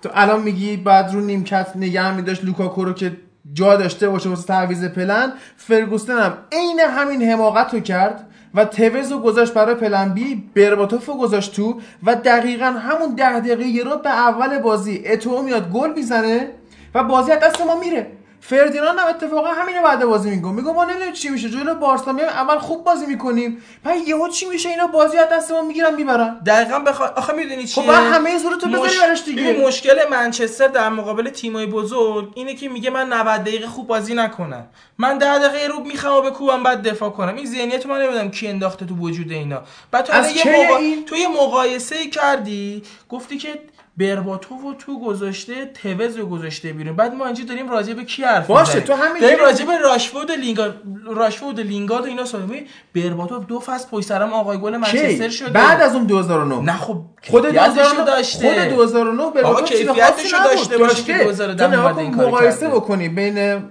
تو 0.01 0.09
الان 0.13 0.41
میگی 0.41 0.77
بعد 0.77 1.13
رو 1.13 1.21
نیمکت 1.21 1.67
نگه 1.75 2.15
میداشت 2.15 2.43
لوکاکو 2.43 2.85
رو 2.85 2.93
که 2.93 3.17
جا 3.53 3.75
داشته 3.75 4.09
باشه 4.09 4.29
واسه 4.29 4.47
تعویض 4.47 4.85
پلن 4.85 5.33
فرگوستن 5.57 6.17
هم 6.17 6.37
عین 6.51 6.79
همین 6.79 7.23
حماقت 7.23 7.73
رو 7.73 7.79
کرد 7.79 8.27
و 8.55 8.65
توز 8.65 9.11
رو 9.11 9.19
گذاشت 9.19 9.53
برای 9.53 9.75
پلن 9.75 10.13
بی 10.13 10.35
برباتوف 10.55 11.05
رو 11.05 11.17
گذاشت 11.17 11.55
تو 11.55 11.81
و 12.03 12.15
دقیقا 12.15 12.65
همون 12.65 13.15
ده 13.15 13.39
دقیقه 13.39 13.63
یه 13.63 13.83
رو 13.83 13.97
به 13.97 14.09
اول 14.09 14.59
بازی 14.59 15.03
اتو 15.05 15.43
میاد 15.43 15.71
گل 15.71 15.93
می‌زنه 15.93 16.47
و 16.95 17.03
بازی 17.03 17.31
از 17.31 17.39
دست 17.39 17.61
ما 17.61 17.79
میره. 17.79 18.11
فردیناند 18.49 18.99
هم 18.99 19.07
اتفاقا 19.07 19.47
همینو 19.47 19.81
بعد 19.81 20.05
بازی 20.05 20.29
میگه 20.29 20.51
میگه 20.51 20.71
ما 20.71 20.85
نمی‌دونیم 20.85 21.13
چی 21.13 21.29
میشه. 21.29 21.49
جلو 21.49 21.75
بارسا 21.75 22.11
میایم 22.11 22.29
اول 22.29 22.57
خوب 22.57 22.83
بازی 22.83 23.05
می‌کنیم. 23.05 23.57
بعد 23.83 24.07
یهو 24.07 24.29
چی 24.29 24.45
میشه؟ 24.45 24.69
اینا 24.69 24.87
بازی 24.87 25.17
از 25.17 25.27
دست 25.31 25.51
ما 25.51 25.61
می‌گیرن 25.61 25.95
می‌برن. 25.95 26.39
دقیقا 26.45 26.79
بخوا... 26.79 27.07
آخه 27.07 27.33
می‌دونی 27.33 27.67
چیه؟ 27.67 27.83
خب 27.83 27.89
همه 27.89 28.37
زورتو 28.37 28.67
بذاری 28.69 28.99
براش 29.01 29.23
دیگه. 29.23 29.65
مشکل 29.67 29.95
منچستر 30.11 30.67
در 30.67 30.89
مقابل 30.89 31.29
تیمای 31.29 31.65
بزرگ 31.65 32.31
اینه 32.35 32.55
که 32.55 32.69
میگه 32.69 32.89
من 32.89 33.13
90 33.13 33.41
دقیقه 33.41 33.67
خوب 33.67 33.87
بازی 33.87 34.13
نکنم. 34.13 34.67
من 34.97 35.17
10 35.17 35.39
دقیقه 35.39 35.67
رو 35.67 35.83
می‌خوام 35.83 36.25
و 36.25 36.29
بکوبم 36.29 36.63
بعد 36.63 36.87
دفاع 36.87 37.09
کنم. 37.09 37.35
این 37.35 37.45
ذهنیت 37.45 37.85
من 37.85 38.01
نمی‌دونم 38.01 38.31
کی 38.31 38.47
انداخته 38.47 38.85
تو 38.85 38.95
وجود 38.95 39.31
اینا. 39.31 39.61
بعد 39.91 40.05
تو 40.05 40.13
از 40.13 40.35
یه 40.35 40.43
موقع... 40.51 40.75
این؟ 40.75 41.05
تو 41.05 41.15
یه 41.15 41.27
مقایسه 41.27 42.07
کردی 42.07 42.83
گفتی 43.09 43.37
که 43.37 43.59
برباتوف 43.97 44.61
رو 44.61 44.73
تو 44.73 44.99
گذاشته 44.99 45.65
توز 45.65 46.19
گذاشته 46.19 46.73
بیرون. 46.73 46.95
بعد 46.95 47.13
ما 47.13 47.25
اینجا 47.25 47.43
داریم 47.43 47.69
راجع 47.69 47.93
به 47.93 48.03
کی 48.03 48.23
حرف 48.35 48.47
باشه،؟ 48.47 48.81
تو 48.81 48.93
همین 48.93 49.21
داریم 49.21 49.37
جوری- 49.37 49.45
راجع 49.51 49.65
به 49.65 49.77
راشفورد 49.77 50.31
لینگارد 50.31 50.73
راشفورد 51.15 51.59
لینگارد 51.59 52.05
اینا 52.05 52.25
صحبت. 52.25 52.49
برباتوف 52.95 53.45
دو 53.45 53.59
فصل 53.59 53.87
پشت 53.89 54.05
سرم 54.07 54.33
آقای 54.33 54.57
گل 54.57 54.77
منچستر 54.77 55.29
شده 55.29 55.49
بعد 55.49 55.81
از 55.81 55.95
اون 55.95 56.03
2009 56.05 56.61
نه 56.61 56.77
خب 56.77 57.01
خود 57.29 57.45
کیفیتشو 57.45 57.73
2009 57.73 58.05
داشته 58.05 58.59
خود 58.65 58.73
2009 58.75 59.21
آقا 59.23 59.29
برباتوف 59.31 59.69
چیز 59.69 59.77
کیفیتشو 59.77 60.03
خاصی 60.11 60.35
نبود. 60.35 60.51
داشته 60.51 60.77
باشه 60.77 61.03
که 61.03 61.23
2010 61.23 61.65
تو 61.67 61.71
نگاه 61.71 61.85
اومده 61.85 61.95
کن 61.95 62.19
این 62.19 62.29
مقایسه. 62.29 62.67
بکنی 62.69 63.09
بین 63.09 63.63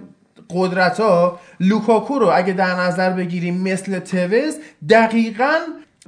قدرت 0.49 0.99
ها 0.99 1.39
لوکاکو 1.59 2.19
رو 2.19 2.29
اگه 2.33 2.53
در 2.53 2.75
نظر 2.75 3.09
بگیریم 3.09 3.61
مثل 3.61 3.99
توز 3.99 4.57
دقیقا 4.89 5.53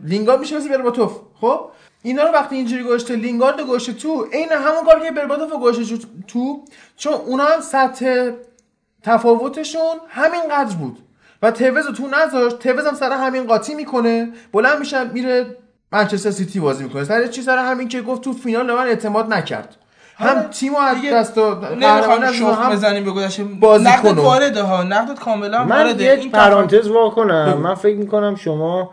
لینگارد 0.04 0.40
میشه 0.40 0.58
مثل 0.58 0.70
برباتوف 0.70 1.12
خب 1.42 1.60
اینا 2.04 2.24
رو 2.24 2.32
وقتی 2.34 2.56
اینجوری 2.56 2.84
گذاشته 2.84 3.16
لینگارد 3.16 3.60
رو 3.60 3.66
گذاشته 3.66 3.94
تو 3.94 4.28
عین 4.34 4.50
همون 4.52 4.86
کاری 4.86 5.02
که 5.06 5.12
برباتوف 5.12 5.52
رو 5.52 5.60
گذاشته 5.60 5.98
تو 6.28 6.62
چون 6.98 7.14
اونا 7.14 7.44
هم 7.46 7.62
سطح 7.62 8.30
تفاوتشون 9.08 9.98
همین 10.10 10.42
قدر 10.52 10.76
بود. 10.76 11.00
و 11.42 11.52
توز 11.52 11.86
تو 11.98 12.08
نذاشت 12.08 12.60
توز 12.60 12.86
هم 12.86 12.96
سر 12.96 13.12
همین 13.12 13.48
قاطی 13.48 13.76
می‌کنه 13.76 14.30
بلند 14.54 14.80
میشه 14.80 15.04
میره 15.04 15.46
منچستر 15.92 16.32
سیتی 16.32 16.60
بازی 16.60 16.84
می‌کنه. 16.84 17.04
سر 17.04 17.28
چی؟ 17.28 17.42
سر 17.42 17.58
همین 17.58 17.88
که 17.88 18.02
گفت 18.02 18.22
تو 18.22 18.34
فینال 18.34 18.68
به 18.68 18.76
من 18.76 18.88
اعتماد 18.88 19.34
نکرد. 19.34 19.76
هم 20.18 20.42
تیم 20.42 20.76
رو 20.76 20.80
از 20.80 20.98
دست 21.14 21.38
و 21.38 21.56
قهرمان 21.56 22.32
شوخ 22.32 22.60
هم 22.60 22.72
بزنیم 22.72 23.04
به 23.04 23.12
گذشته. 23.12 23.44
بازی 23.44 23.86
نقدت 23.86 24.02
کنو. 24.02 24.22
وارده 24.22 24.62
ها 24.62 24.84
نقدت 24.84 25.20
کاملا 25.20 25.64
من 25.64 26.00
یه 26.00 26.12
این 26.12 26.32
پرانتز 26.32 26.88
وا 26.88 27.10
کنم 27.10 27.54
من 27.54 27.76
فکر 27.76 27.98
می‌کنم 27.98 28.36
شما 28.36 28.92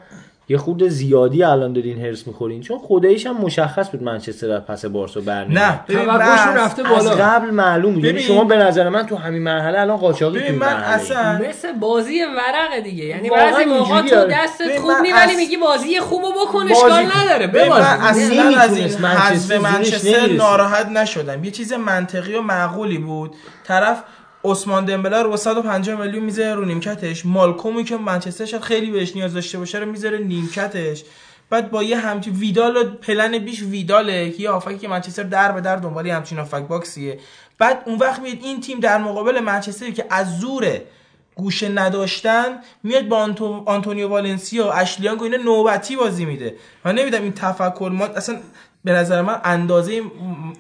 یه 0.48 0.59
خود 0.59 0.88
زیادی 0.88 1.42
الان 1.44 1.72
دارین 1.72 2.04
هرس 2.04 2.26
می‌خورین. 2.26 2.61
چون 2.61 2.78
خداییش 2.78 3.26
هم 3.26 3.37
مشخص 3.37 3.90
بود 3.90 4.02
منچستر 4.02 4.48
در 4.48 4.61
پس 4.61 4.85
بارسا 4.85 5.20
برمیاد 5.20 5.62
نه 5.62 5.80
ببین 5.88 6.04
توقعشون 6.04 6.54
رفته 6.54 6.92
از 6.94 7.04
بالا. 7.04 7.16
قبل 7.24 7.50
معلوم 7.50 7.94
بود. 7.94 8.04
یعنی 8.04 8.20
شما 8.20 8.44
به 8.44 8.57
نظر 8.57 8.88
من 8.88 9.07
تو 9.07 9.16
همین 9.16 9.42
مرحله 9.42 9.80
الان 9.80 9.96
قاچاقی 9.96 10.40
تو 10.40 10.52
من 10.52 10.66
اصلا 10.66 11.40
مثل 11.48 11.72
بازی 11.72 12.20
ورقه 12.24 12.80
دیگه. 12.85 13.04
یعنی 13.04 13.30
بعضی 13.30 13.64
موقع. 13.64 14.02
تو 14.02 14.26
دستت 14.30 14.62
ببین 14.66 14.80
خوب 14.80 14.92
می‌بری 15.02 15.30
از- 15.30 15.37
میگی 15.37 15.57
بازی 15.57 16.00
خوبو 16.00 16.33
بکن 16.33 16.68
بازی 16.68 16.72
اشکال. 16.72 17.07
نداره. 17.16 17.46
بباز 17.46 17.80
من 17.83 17.98
اصلا 18.00 18.59
از 18.59 19.50
این 19.50 19.61
منچستر. 19.61 20.26
ناراحت 20.33 20.87
نشدم. 20.87 21.44
یه 21.44 21.50
چیز 21.50 21.72
منطقی 21.72 22.35
و 22.35 22.40
معقولی 22.42 22.98
بود. 22.98 23.35
طرف 23.66 24.02
عثمان 24.44 24.85
دمبله 24.85 25.22
رو 25.22 25.30
با 25.30 25.37
150 25.37 26.00
میلیون 26.00 26.24
می‌ذاره 26.24 26.54
رو 26.54 26.64
نیمکتش. 26.64 27.26
مالکومی 27.26 27.85
که 27.85 27.96
منچستر 27.96 28.59
خیلی 28.59 28.90
بهش 28.90 29.16
نیاز 29.16 29.35
داشته 29.35 29.59
باشه 29.59 29.78
رو 29.78 29.87
می‌ذاره 29.87 30.18
نیمکتش. 30.18 31.04
بعد 31.50 31.70
با 31.70 31.83
یه 31.83 31.96
همچین 31.96 32.35
ویدال 32.35 32.85
پلن 32.85 33.38
بیش 33.38 33.62
ویداله 33.62 34.40
یه 34.40 34.50
آفکی 34.50 34.78
که 34.78 34.88
منچستر 34.88 35.22
در 35.22 35.52
به 35.52 35.61
در 35.61 35.76
دنبال 35.76 36.07
همچین 36.07 36.38
آفک 36.38 36.62
باکسیه. 36.62 37.18
بعد 37.59 37.83
اون 37.87 37.98
وقت 37.98 38.20
میاد 38.20 38.37
این 38.42 38.61
تیم 38.61 38.80
در 38.80 38.98
مقابل 38.98 39.40
منچستری 39.40 39.92
که 39.92 40.07
از 40.11 40.38
زوره 40.38 40.83
گوشه 41.35 41.68
نداشتن 41.68 42.59
میاد 42.83 43.09
با 43.09 43.16
آنتو... 43.16 43.62
آنتونیو 43.66 44.09
والنسیا 44.09 44.66
و 44.66 44.72
اشلیانگ 44.74 45.20
و 45.20 45.24
اینا 45.24 45.37
نوبتی 45.37 45.96
بازی 45.96 46.24
میده. 46.24 46.54
من 46.85 46.94
نمیدم 46.94 47.22
این 47.22 47.33
تفکر 47.33 47.90
ما 47.92 48.04
اصلا 48.04 48.38
به 48.85 48.92
نظر 48.92 49.23
من 49.23 49.40
اندازه 49.44 50.03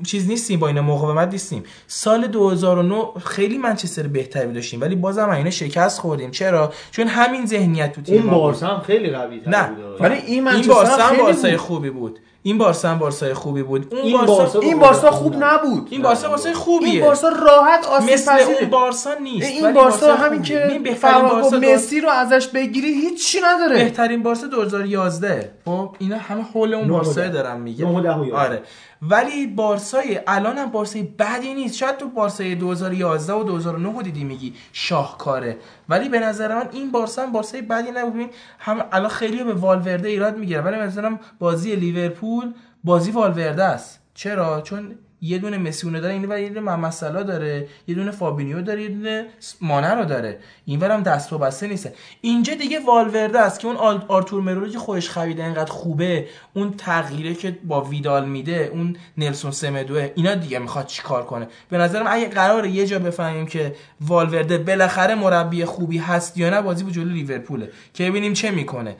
چیز 0.06 0.28
نیستیم 0.28 0.60
با 0.60 0.68
اینا 0.68 0.82
مقاومت 0.82 1.28
نیستیم 1.32 1.62
سال 1.86 2.26
2009 2.26 3.04
خیلی 3.24 3.58
منچستر 3.58 4.02
بهتری 4.06 4.52
داشتیم 4.52 4.80
ولی 4.80 4.96
بازم 4.96 5.28
اینا 5.30 5.50
شکست 5.50 6.00
خوردیم 6.00 6.30
چرا 6.30 6.72
چون 6.90 7.06
همین 7.06 7.46
ذهنیت 7.46 7.92
تو 7.92 8.02
تیم 8.02 8.14
اون 8.14 8.24
ما 8.24 8.30
بود. 8.32 8.40
بارسا 8.40 8.66
هم 8.66 8.80
خیلی 8.80 9.10
قوی 9.10 9.40
نه. 9.46 9.68
بود 9.68 10.00
ولی 10.00 10.14
این 10.14 10.24
این 10.28 10.44
منچستر 10.44 10.72
بارسا 10.74 11.02
هم 11.02 11.10
خیلی 11.10 11.22
بارسای. 11.22 11.56
خوبی 11.56 11.90
بود 11.90 12.18
این 12.46 12.58
بارسا 12.58 12.88
هم 12.88 12.98
بارسای 12.98 13.34
خوبی 13.34 13.62
بود. 13.62 13.94
اون 13.94 14.02
این 14.02 14.16
بارسا, 14.16 14.36
بارسا 14.36 14.60
این 14.60 14.78
بارسا 14.78 15.10
خوب 15.10 15.34
نبود. 15.38 15.88
این 15.90 16.02
بارسا 16.02 16.28
بارسای 16.28 16.52
خوبیه. 16.52 16.90
این 16.90 17.00
بارسا 17.00 17.28
راحت 17.28 17.86
آسیب 17.86 18.12
مثل 18.12 18.32
پذیره. 18.32 18.58
اون 18.60 18.70
بارسا 18.70 19.14
نیست. 19.14 19.50
این 19.50 19.72
بارسا. 19.72 20.14
همین 20.14 20.42
که 20.42 20.80
بارسا 21.02 21.58
مسی 21.58 22.00
رو 22.00 22.08
ازش 22.08 22.48
بگیری 22.48 22.88
هیچی 22.88 23.38
نداره. 23.44 23.76
بهترین 23.76 24.22
بارسا 24.22 24.46
2011 24.46 25.50
خب 25.64 25.96
اینا 25.98 26.18
همه 26.18 26.42
حول 26.42 26.74
اون 26.74 26.84
نه 26.84 26.90
و 26.90 26.94
بارسا 26.94 27.20
ده. 27.20 27.28
دارم 27.28 27.60
میگه. 27.60 27.86
آره. 28.34 28.62
ولی 29.02 29.46
بارسای 29.46 30.20
الان 30.26 30.58
هم 30.58 30.70
بارسای 30.70 31.02
بدی 31.02 31.54
نیست. 31.54 31.76
شاید 31.76 31.96
تو 31.96 32.08
بارسای 32.08 32.54
2011 32.54 33.32
و 33.32 33.44
2009 33.44 33.92
رو 33.92 34.02
دیدی 34.02 34.24
میگی 34.24 34.54
شاهکاره. 34.72 35.58
ولی 35.88 36.08
به 36.08 36.18
نظر 36.18 36.54
من 36.54 36.68
این 36.72 36.90
بارسا 36.90 37.22
هم 37.22 37.32
بارسای 37.32 37.62
بدی 37.62 37.90
نبود. 37.90 38.30
هم 38.58 38.84
الان 38.92 39.08
خیلی 39.08 39.44
به 39.44 39.54
والورده 39.54 40.08
ایراد 40.08 40.38
می‌گیره 40.38 40.60
ولی 40.60 40.76
نظرم 40.76 41.20
بازی 41.38 41.76
لیورپول 41.76 42.54
بازی 42.84 43.10
والورده 43.10 43.64
است. 43.64 44.00
چرا؟ 44.14 44.60
چون 44.60 44.98
یه 45.24 45.38
دونه 45.38 45.58
مسی 45.58 45.86
اونو 45.86 46.00
داره 46.00 46.14
این 46.14 46.32
و 46.32 46.38
یه 46.38 46.48
دونه 46.48 46.60
محمد 46.60 47.00
داره 47.00 47.68
یه 47.86 47.94
دونه 47.94 48.10
فابینیو 48.10 48.62
داره 48.62 48.82
یه 48.82 48.88
دونه 48.88 49.26
مانه 49.60 49.94
رو 49.94 50.04
داره. 50.04 50.38
اینورم 50.64 51.02
دست 51.02 51.32
و 51.32 51.38
بسته 51.38 51.66
نیست. 51.66 51.88
اینجا 52.20 52.54
دیگه 52.54 52.80
والورده 52.80 53.40
است 53.40 53.60
که 53.60 53.66
اون 53.66 53.76
آرتور 54.08 54.42
مرو 54.42 54.68
که 54.68 54.78
خودش 54.78 55.10
خریده 55.10 55.44
اینقدر 55.44 55.72
خوبه 55.72 56.26
اون 56.54 56.74
تغییره 56.78 57.34
که 57.34 57.58
با 57.64 57.80
ویدال 57.80 58.28
میده 58.28 58.70
اون 58.72 58.96
نلسون 59.18 59.50
سمدوه 59.50 60.10
اینا 60.14 60.34
دیگه 60.34 60.58
می‌خواد 60.58 60.86
چیکار 60.86 61.24
کنه؟ 61.24 61.48
به 61.70 61.78
نظرم 61.78 62.06
اگه 62.08 62.28
قراره 62.28 62.70
یه 62.70 62.86
جا 62.86 62.98
بفهمیم 62.98 63.46
که 63.46 63.74
والورده 64.00 64.58
بالاخره 64.58 65.14
مربی 65.14 65.64
خوبی 65.64 65.98
هست 65.98 66.38
یا 66.38 66.50
نه 66.50 66.62
بازی 66.62 66.84
با 66.84 66.90
جلوی 66.90 67.22
لیورپوله. 67.22 67.70
که 67.94 68.10
ببینیم 68.10 68.32
چه 68.32 68.50
می‌کنه. 68.50 68.96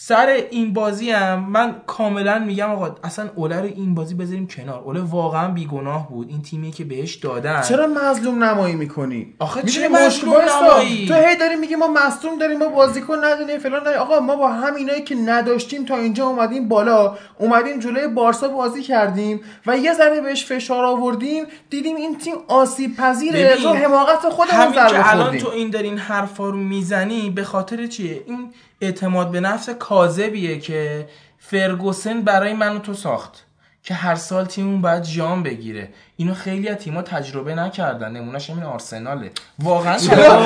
سر 0.00 0.26
این 0.50 0.72
بازی 0.72 1.10
هم 1.10 1.38
من 1.38 1.76
کاملا 1.86 2.38
میگم 2.38 2.70
آقا 2.70 2.96
اصلا 3.04 3.30
اوله 3.34 3.60
رو 3.60 3.64
این 3.64 3.94
بازی 3.94 4.14
بذاریم 4.14 4.46
کنار 4.46 4.78
اوله 4.78 5.00
واقعا 5.00 5.48
بیگناه 5.48 6.08
بود 6.08 6.28
این 6.28 6.42
تیمی 6.42 6.70
که 6.70 6.84
بهش 6.84 7.14
دادن 7.14 7.62
چرا 7.62 7.86
مظلوم 7.86 8.44
نمایی 8.44 8.74
می‌کنی 8.74 9.34
آخه 9.38 9.62
چه 9.62 9.88
مظلوم. 9.88 10.34
نمایی؟ 10.34 11.08
تو 11.08 11.14
هی 11.14 11.36
داری 11.36 11.56
میگی 11.56 11.74
ما 11.74 11.88
مصدوم 11.88 12.38
داریم 12.38 12.58
ما 12.58 12.68
بازیکن 12.68 13.24
نداریم 13.24 13.58
فلان 13.58 13.80
نداریم. 13.80 14.00
آقا 14.00 14.20
ما 14.20 14.36
با 14.36 14.48
همینایی 14.48 15.02
که 15.02 15.14
نداشتیم 15.14 15.84
تا 15.84 15.96
اینجا 15.96 16.26
اومدیم 16.26 16.68
بالا 16.68 17.16
اومدیم 17.38 17.78
جلوی 17.78 18.08
بارسا 18.08 18.48
بازی 18.48 18.82
کردیم 18.82 19.40
و 19.66 19.78
یه 19.78 19.94
ذره 19.94 20.20
بهش 20.20 20.44
فشار 20.44 20.84
آوردیم 20.84 21.44
دیدیم 21.70 21.96
این 21.96 22.18
تیم 22.18 22.34
آسیب 22.48 22.96
پذیره 22.96 23.56
تو 23.56 23.72
حماقت 23.72 24.28
خودمون 24.28 24.72
ضربه 24.72 25.10
الان 25.10 25.38
تو 25.38 25.48
این 25.48 25.70
دارین 25.70 25.98
حرفا 25.98 26.48
رو 26.48 26.58
می‌زنی 26.58 27.30
به 27.30 27.44
خاطر 27.44 27.86
چیه 27.86 28.22
این 28.26 28.52
اعتماد 28.80 29.30
به 29.30 29.40
نفس 29.40 29.70
کاذبیه 29.70 30.58
که 30.58 31.08
فرگوسن 31.38 32.22
برای 32.22 32.52
من 32.52 32.76
و 32.76 32.78
تو 32.78 32.94
ساخت. 32.94 33.44
که 33.82 33.94
هر 33.94 34.14
سال 34.14 34.44
تیمون 34.44 34.80
باید 34.80 35.02
جام 35.02 35.42
بگیره. 35.42 35.88
اینو 36.16 36.34
خیلی 36.34 36.68
از 36.68 36.76
تیم‌ها 36.76 37.02
تجربه 37.02 37.54
نکردن. 37.54 38.12
نمونهش 38.12 38.50
همین 38.50 38.62
آرسناله. 38.62 39.30
واقعا 39.58 39.98
چرا؟ 39.98 40.38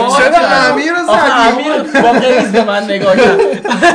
امیر 0.73 0.93
رو 0.93 1.11
آخه 1.11 1.33
زدی؟ 1.53 1.69
امیر 1.69 2.03
با 2.03 2.13
قیز 2.13 2.53
به 2.53 2.65
من 2.65 2.85
نگاه 2.85 3.17
کرد. 3.17 3.41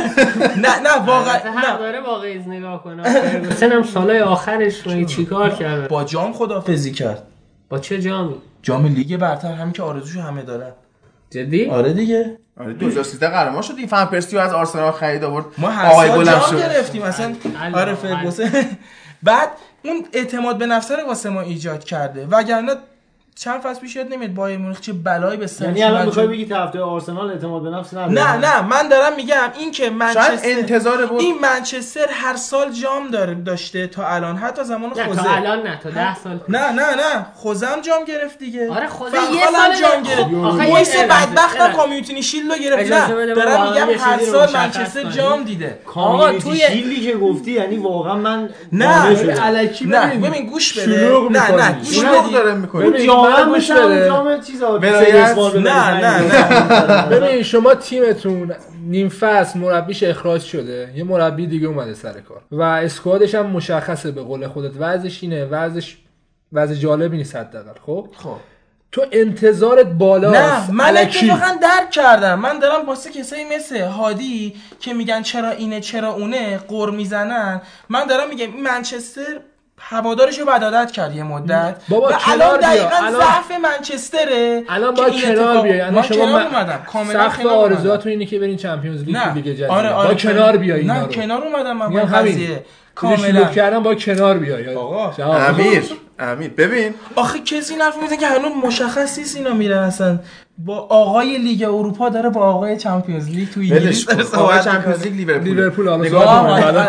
نه 0.64 0.80
نه 0.80 1.06
واقعا 1.06 1.36
نه. 1.36 1.78
داره 1.78 2.00
با 2.00 2.18
قیز 2.18 2.48
نگاه 2.48 2.82
کنه 2.82 3.02
فرگوسن 3.02 3.72
هم 3.72 3.82
سالای 3.82 4.20
آخرش 4.20 4.86
رو 4.86 5.04
چیکار 5.04 5.50
کرد 5.50 5.88
با 5.88 6.04
جام 6.04 6.32
خدافزی 6.32 6.92
کرد. 6.92 7.22
با 7.68 7.78
چه 7.78 8.00
جامی؟ 8.00 8.34
جام 8.62 8.86
لیگ 8.86 9.16
برتر 9.16 9.52
همین 9.52 9.72
که 9.72 9.82
آرزوشو 9.82 10.20
همه 10.20 10.42
دارن. 10.42 10.72
جدی؟ 11.30 11.66
آره 11.66 11.92
دیگه. 11.92 12.38
آره. 12.60 12.72
2013 12.72 13.28
قهرمان 13.28 13.62
شدیم. 13.62 13.86
فن 13.86 14.04
پرسیو 14.04 14.38
از 14.38 14.52
آرسنال 14.52 14.92
خرید 14.92 15.24
آورد. 15.24 15.44
ما 15.58 15.70
هر 15.70 15.86
آقای 15.86 16.08
گلم 16.10 16.40
شد. 16.50 16.58
گرفتیم. 16.58 17.02
اصلا 17.02 17.34
آره 17.74 17.94
فرگوسن 17.94 18.50
بعد 19.22 19.48
اون 19.84 20.06
اعتماد 20.12 20.58
به 20.58 20.66
نفس 20.66 20.90
رو 20.92 21.06
واسه 21.06 21.30
ما 21.30 21.40
ایجاد 21.40 21.84
کرده. 21.84 22.26
وگرنه 22.30 22.72
چند 23.40 23.60
فصل 23.60 23.80
پیش 23.80 23.96
یاد 23.96 24.06
نمیاد 24.12 24.34
بایر 24.34 24.58
مونیخ 24.58 24.80
چه 24.80 24.92
بلایی 24.92 25.36
به 25.36 25.46
سرش 25.46 25.66
یعنی 25.66 25.82
الان. 25.82 26.06
می‌خوای 26.06 26.26
بگی 26.26 26.46
طرفدار 26.46 26.82
آرسنال 26.82 27.30
اعتماد 27.30 27.62
به 27.62 27.70
نفس 27.70 27.94
نداره 27.94 28.12
نه 28.12 28.36
نه 28.36 28.62
من 28.62 28.88
دارم 28.88 29.16
میگم 29.16 29.36
این 29.58 29.70
که 29.70 29.82
شاید 29.82 29.92
منچستر 29.92 30.38
انتظار 30.44 31.06
بود 31.06 31.20
این 31.20 31.38
منچستر 31.42 32.06
هر 32.10 32.36
سال 32.36 32.70
جام 32.72 33.08
داره 33.10 33.34
داشته 33.34 33.86
تا 33.86 34.06
الان 34.08 34.36
حتی 34.36 34.64
زمان 34.64 34.92
نه 34.96 35.04
خوزه 35.06 35.22
تا 35.22 35.30
الان 35.30 35.62
نه 35.66 35.78
تا 35.82 35.90
ده 35.90 36.14
سال 36.16 36.38
پیش. 36.38 36.54
نه 36.56 36.70
نه 36.72 36.94
نه 36.94 37.26
خوزم 37.34 37.80
جام 37.82 38.04
گرفت 38.04 38.38
دیگه 38.38 38.70
آره 38.70 38.86
خوزه 38.88 39.16
یه 39.16 39.46
سال 39.56 39.80
جام 39.80 40.02
نه. 40.02 40.08
گرفت 40.08 40.58
لحظه، 40.68 41.06
بدبخت. 41.06 41.76
کامیونیتی 41.76 42.22
شیلد 42.22 42.52
رو 42.52 42.58
گرفت 42.58 42.92
نه 42.92 43.14
بده 43.14 43.34
دارم 43.34 43.62
میگم 43.72 43.90
یه 43.90 43.98
هر 44.04 44.18
سال 44.18 44.48
منچستر. 44.54 45.02
جام 45.02 45.42
دیده 45.44 45.78
کامیونیتی 45.86 46.40
توی- 46.42 46.60
شیلدی 46.60 47.00
که 47.00 47.16
گفتی 47.16 47.52
یعنی 47.52 47.76
واقعا 47.76 48.14
من 48.14 48.50
نه. 48.72 49.06
الکی 49.42 49.84
نه 49.86 50.16
ببین 50.16 50.46
گوش 50.46 50.72
بده 50.78 50.84
شلوغ 50.84 51.30
نه 51.32 51.50
نه. 51.50 51.72
گوش 51.78 51.94
شلوغ 52.00 52.24
بدی. 52.24 52.32
داره 52.32 52.54
می‌کنه 52.54 52.90
هم 53.30 53.48
گوش 53.54 53.70
بده. 53.70 54.10
نه،. 55.58 56.00
نه، 56.20 57.06
ببین 57.06 57.42
شما 57.42 57.74
تیمتون 57.74 58.54
نیم 58.86 59.08
فصل 59.08 59.58
مربیش 59.58 60.02
اخراج 60.02 60.42
شده. 60.42 60.92
یه 60.96 61.04
مربی 61.04 61.46
دیگه 61.46 61.66
اومده 61.66 61.94
سر 61.94 62.20
کار. 62.20 62.40
و 62.52 62.62
اسکوادش 62.62 63.34
هم 63.34 63.46
مشخصه 63.46 64.10
به 64.10 64.22
قول 64.22 64.48
خودت. 64.48 64.72
وضعش 64.78 65.22
اینه 65.22 65.44
وضعش 65.44 65.96
وضع 66.52 66.74
جالبی 66.74 67.16
نیست 67.16 67.36
حداقل 67.36 67.78
خب؟ 67.86 68.08
خب. 68.16 68.36
تو 68.92 69.04
انتظارت 69.12 69.86
بالاست. 69.86 70.70
نه 70.70 70.74
من. 70.76 70.96
اتفاقا 70.96 71.58
درک 71.62 71.90
کردم. 71.90 72.38
من 72.38 72.58
دارم 72.58 72.86
واسه 72.86 73.10
کسایی 73.10 73.44
مثل 73.56 73.80
هادی 73.80 74.54
که 74.80 74.94
میگن 74.94 75.22
چرا 75.22 75.50
اینه 75.50 75.80
چرا 75.80 76.12
اونه 76.12 76.58
قر 76.58 76.90
می‌زنن. 76.90 77.60
من 77.88 78.06
دارم 78.06 78.28
میگم 78.28 78.52
این 78.54 78.62
منچستر 78.62 79.40
هوادارش 79.80 80.38
رو 80.38 80.44
بدادت 80.46 80.90
کرد 80.90 81.16
یه 81.16 81.22
مدت. 81.22 81.76
بابا 81.88 82.08
و 82.08 82.12
کنار 82.12 82.42
الان. 82.42 82.60
دقیقا 82.60 82.96
الان- 82.96 83.20
ضعف 83.20 83.50
منچستره 83.62 84.62
الان 84.68 85.00
این 85.00 85.20
کنار 85.34 85.62
بیای. 85.62 85.80
الان 85.80 85.94
من 85.94 86.02
شما 86.02 86.24
اومدم. 86.40 86.82
کاملا 86.92 87.24
اومدم. 87.24 87.46
آرزوهاتون 87.48 88.12
اینه 88.12 88.26
که 88.26 88.38
برین 88.38 88.56
چمپیونز 88.56 89.02
لیگ 89.02 89.16
تو 89.16 89.34
لیگ 89.34 89.44
جدید. 89.44 89.64
آره 89.64 89.88
آره 89.90 90.08
با 90.08 90.14
کنار 90.14 90.56
بیای 90.56 90.84
نه 90.84 91.06
کنار 91.06 91.42
اومدم 91.44 91.76
من 91.76 91.88
با. 91.90 92.00
قضیه. 92.00 92.64
کاملا. 92.94 93.44
کردن 93.44 93.82
با 93.82 93.94
کنار 93.94 94.38
بیای 94.38 94.74
آقا. 94.74 95.12
امیر. 95.34 95.82
امیر 96.18 96.50
ببین. 96.50 96.94
آخه 97.14 97.38
کسی 97.38 97.72
این 97.74 97.82
حرف 97.82 98.02
می‌زنه 98.02 98.16
که 98.16 98.26
هنوز 98.26 98.52
مشخص 98.64 99.18
نیست 99.18 99.36
اینا 99.36 99.54
میرن 99.54 99.78
اصلا. 99.78 100.18
با 100.58 100.78
آقای 100.78 101.38
لیگ 101.38 101.62
اروپا 101.62 102.08
داره 102.08 102.30
با 102.30 102.40
آقای 102.40 102.76
Champions 102.76 103.28
League 103.28 103.50
تو 103.50 103.60
انگلیس 103.60 104.34
آقای 104.34 104.60
Champions 104.64 105.02
League 105.02 105.30
لیورپول. 105.30 106.02
لیورپول. 106.02 106.84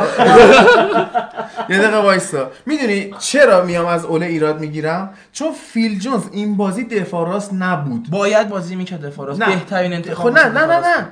یه 1.70 1.78
دقیقه 1.78 1.98
وایسا. 1.98 2.52
می‌دونی 2.66 3.14
چرا 3.20 3.66
میام 3.66 3.86
از 3.86 4.06
اوله 4.06 4.26
ایراد 4.26 4.60
می‌گیرم؟ 4.60 5.10
چون 5.32 5.52
فیل 5.74 6.00
جونز 6.00 6.24
این 6.32 6.58
بازی 6.58 6.84
دفاع 6.84 7.28
راست 7.30 7.54
نبود. 7.54 8.10
باید 8.10 8.50
بازی 8.50 8.76
می‌کرد 8.76 9.06
دفاراست 9.06 9.42
نه. 9.42 9.48
بهترین 9.48 9.94
انتخاب 9.94 10.32
خب 10.34 10.38
نه 10.38 10.46
نه 10.46 10.54
نه 10.54 10.66
دفاع 10.66 10.76
راست. 10.78 11.00
نه 11.00 11.08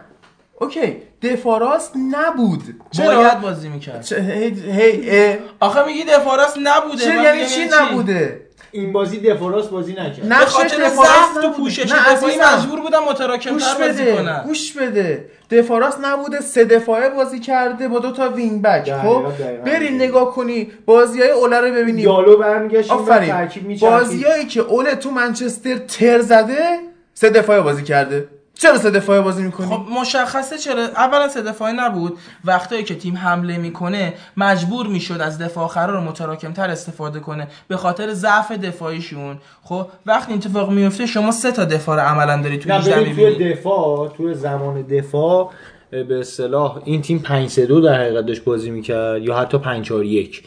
OK 0.61 0.97
دفاع 1.21 1.59
راست 1.59 1.93
نبود. 2.11 2.63
چرا؟ 2.91 3.15
باید 3.15 3.41
بازی 3.41 3.69
می‌کرد. 3.69 4.01
چه- 4.01 4.21
هی 4.21 4.71
هی 4.71 5.09
اه. 5.09 5.37
آخه 5.59 5.85
میگی 5.85 6.03
دفاراست 6.03 6.57
نبوده. 6.63 6.97
چه 7.03 7.09
یعنی 7.09 7.37
میگم 7.37 7.47
چی 7.49 7.59
یعنی 7.59 7.71
نبوده؟ 7.91 8.41
این 8.71 8.93
بازی 8.93 9.19
دفاراس 9.19 9.67
بازی 9.67 9.91
نکرد. 9.93 10.25
نه 10.25 10.35
خاطر 10.45 10.89
ضعف 10.89 11.33
تو 11.41 11.49
پوشش 11.51 11.91
دفاعی 11.91 12.35
مجبور 12.37 12.79
بودم 12.81 13.03
متراکم 13.09 13.51
گوش 13.51 13.63
تر 13.63 13.87
بازی 13.87 14.03
بده 14.03 14.15
کنم. 14.15 14.43
گوش 14.47 14.73
بده. 14.73 15.25
دفاع 15.51 15.79
راست 15.79 15.97
نبوده. 16.03 16.41
سه 16.41 16.65
دفاعه 16.65 17.09
بازی 17.09 17.39
کرده 17.39 17.87
با 17.87 17.99
دو 17.99 18.11
تا 18.11 18.29
وینگ 18.29 18.61
بک. 18.61 18.93
خب 18.93 19.23
دقیقاً. 19.39 19.63
بری 19.65 19.89
نگاه 19.95 20.31
کنی. 20.35 20.71
بازی 20.85 21.21
های 21.21 21.29
اوله 21.31 21.59
رو 21.61 21.71
ببینی 21.75 22.01
یالو 22.01 22.37
برمیگشت 22.37 22.91
آفرین. 22.91 23.29
ترکیب 23.29 23.67
میچرخید. 23.67 23.99
بازیایی 23.99 24.45
که 24.45 24.61
اوله 24.61 24.95
تو 24.95 25.11
منچستر 25.11 25.77
تر 25.77 26.19
زده 26.21 26.79
سه 27.13 27.29
دفاعه 27.29 27.61
بازی 27.61 27.83
کرده. 27.83 28.27
چرا 28.59 28.77
سه 28.77 28.91
دفاعه 28.91 29.21
بازی 29.21 29.43
می‌کنی؟ 29.43 29.67
خب 29.67 29.81
مشخصه 30.01 30.57
چرا؟ 30.57 30.83
اولا 30.83 31.27
سه 31.27 31.41
دفاعی 31.41 31.73
نبود. 31.77 32.17
وقتایی 32.45 32.83
که 32.83 32.95
تیم 32.95 33.17
حمله 33.17 33.57
می‌کنه 33.57 34.13
مجبور 34.37 34.87
می‌شد 34.87 35.21
از 35.21 35.37
دفاع 35.37 35.63
آخره 35.63 35.93
رو 35.93 36.01
متراکم 36.01 36.53
تر 36.53 36.69
استفاده 36.69 37.19
کنه. 37.19 37.47
به 37.67 37.77
خاطر 37.77 38.13
ضعف 38.13 38.51
دفاعیشون. 38.51 39.37
خب 39.63 39.87
وقتی 40.05 40.31
این 40.31 40.41
اتفاق 40.41 40.71
میفته 40.71 41.05
شما 41.05 41.31
سه 41.31 41.51
تا 41.51 41.65
دفاع 41.65 41.95
رو 41.95 42.01
عملا 42.01 42.41
داری 42.41 42.57
تو 42.57 42.69
نه 42.69 42.75
18 42.75 42.95
ببین 42.95 43.15
توی 43.15 43.25
می‌بینی 43.25 43.53
دفاع 43.53 44.09
توی 44.17 44.33
زمان 44.33 44.81
دفاع 44.81 45.51
به 45.91 46.19
اصطلاح 46.19 46.81
این 46.85 47.01
تیم 47.01 47.19
5 47.19 47.49
3 47.49 47.65
2 47.65 47.81
در 47.81 47.93
حقیقت 47.93 48.25
داشت 48.25 48.43
بازی 48.43 48.69
می‌کرد 48.71 49.21
یا 49.21 49.37
حتی 49.37 49.57
5 49.57 49.85
4 49.85 50.05
1 50.05 50.43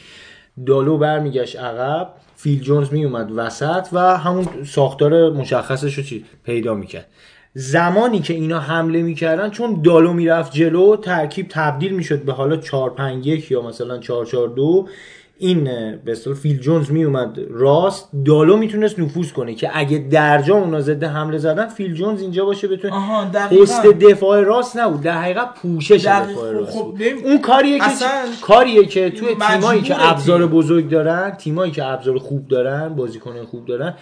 دالو 0.67 0.99
برمیگشت 0.99 1.59
عقب 1.59 2.09
فیل 2.37 2.61
جونز 2.61 2.93
میومد 2.93 3.33
وسط 3.35 3.89
و 3.93 4.19
همون 4.19 4.47
ساختار 4.67 5.31
مشخصش 5.31 5.95
رو 5.95 6.03
چی؟ 6.03 6.25
پیدا 6.45 6.75
می‌کرد. 6.75 7.07
زمانی 7.55 8.21
که 8.21 8.35
اینا 8.35 8.61
حمله 8.61 9.03
می‌کردن 9.03 9.51
چون 9.51 9.83
دالو 9.83 10.13
می‌رفت 10.13 10.53
جلو 10.53 10.97
ترکیب 10.97 11.47
تبدیل 11.49 11.93
می‌شد 11.93 12.23
به 12.23 12.33
حالا 12.33 12.57
4 12.57 12.91
5 12.91 13.27
1 13.27 13.51
یا 13.51 13.63
مثلا 13.63 13.99
4 13.99 14.27
4 14.27 14.49
2 14.49 14.89
این 15.43 15.65
به 16.05 16.15
فیل 16.15 16.59
جونز 16.59 16.91
میومد 16.91 17.39
راست 17.51 18.09
دالو 18.25 18.57
می‌تونست 18.57 18.99
نفوذ 18.99 19.33
کنه 19.33 19.55
که 19.55 19.71
اگه 19.75 19.99
درجا 19.99 20.57
اونا 20.57 20.81
ضد 20.81 21.05
حمله 21.05 21.39
زدن 21.39 21.67
فیل 21.67 21.95
جونز 21.95 22.23
اینجا 22.23 22.45
باشه 22.45 22.69
بتونه 22.69 22.95
پست 23.51 23.87
دفاع 23.87 24.41
راست 24.41 24.77
نبود 24.77 25.01
در 25.01 25.23
حقیقت 25.23 25.55
پوشش. 25.55 26.05
دفاع 26.05 26.35
خب، 26.35 26.45
راست 26.45 26.79
خب،. 26.79 26.95
ببین، 26.95 27.25
اون 27.25 27.39
کاریه 27.39 27.79
که 27.79 27.85
اصلا 27.85 28.09
کاریه 28.43 28.87
که 28.87 29.11
توی 29.11 29.29
تیمایی 29.49 29.83
که. 29.83 30.11
ابزار 30.11 30.47
بزرگ 30.47 30.89
دارن 30.89 31.31
تیمایی 31.31 31.73
که 31.73 31.85
ابزار 31.85 32.19
خوب 32.19 32.49
دارن 32.49 32.89
بازیکن 32.89 33.45
خوب 33.45 33.67
دارن 33.67 33.95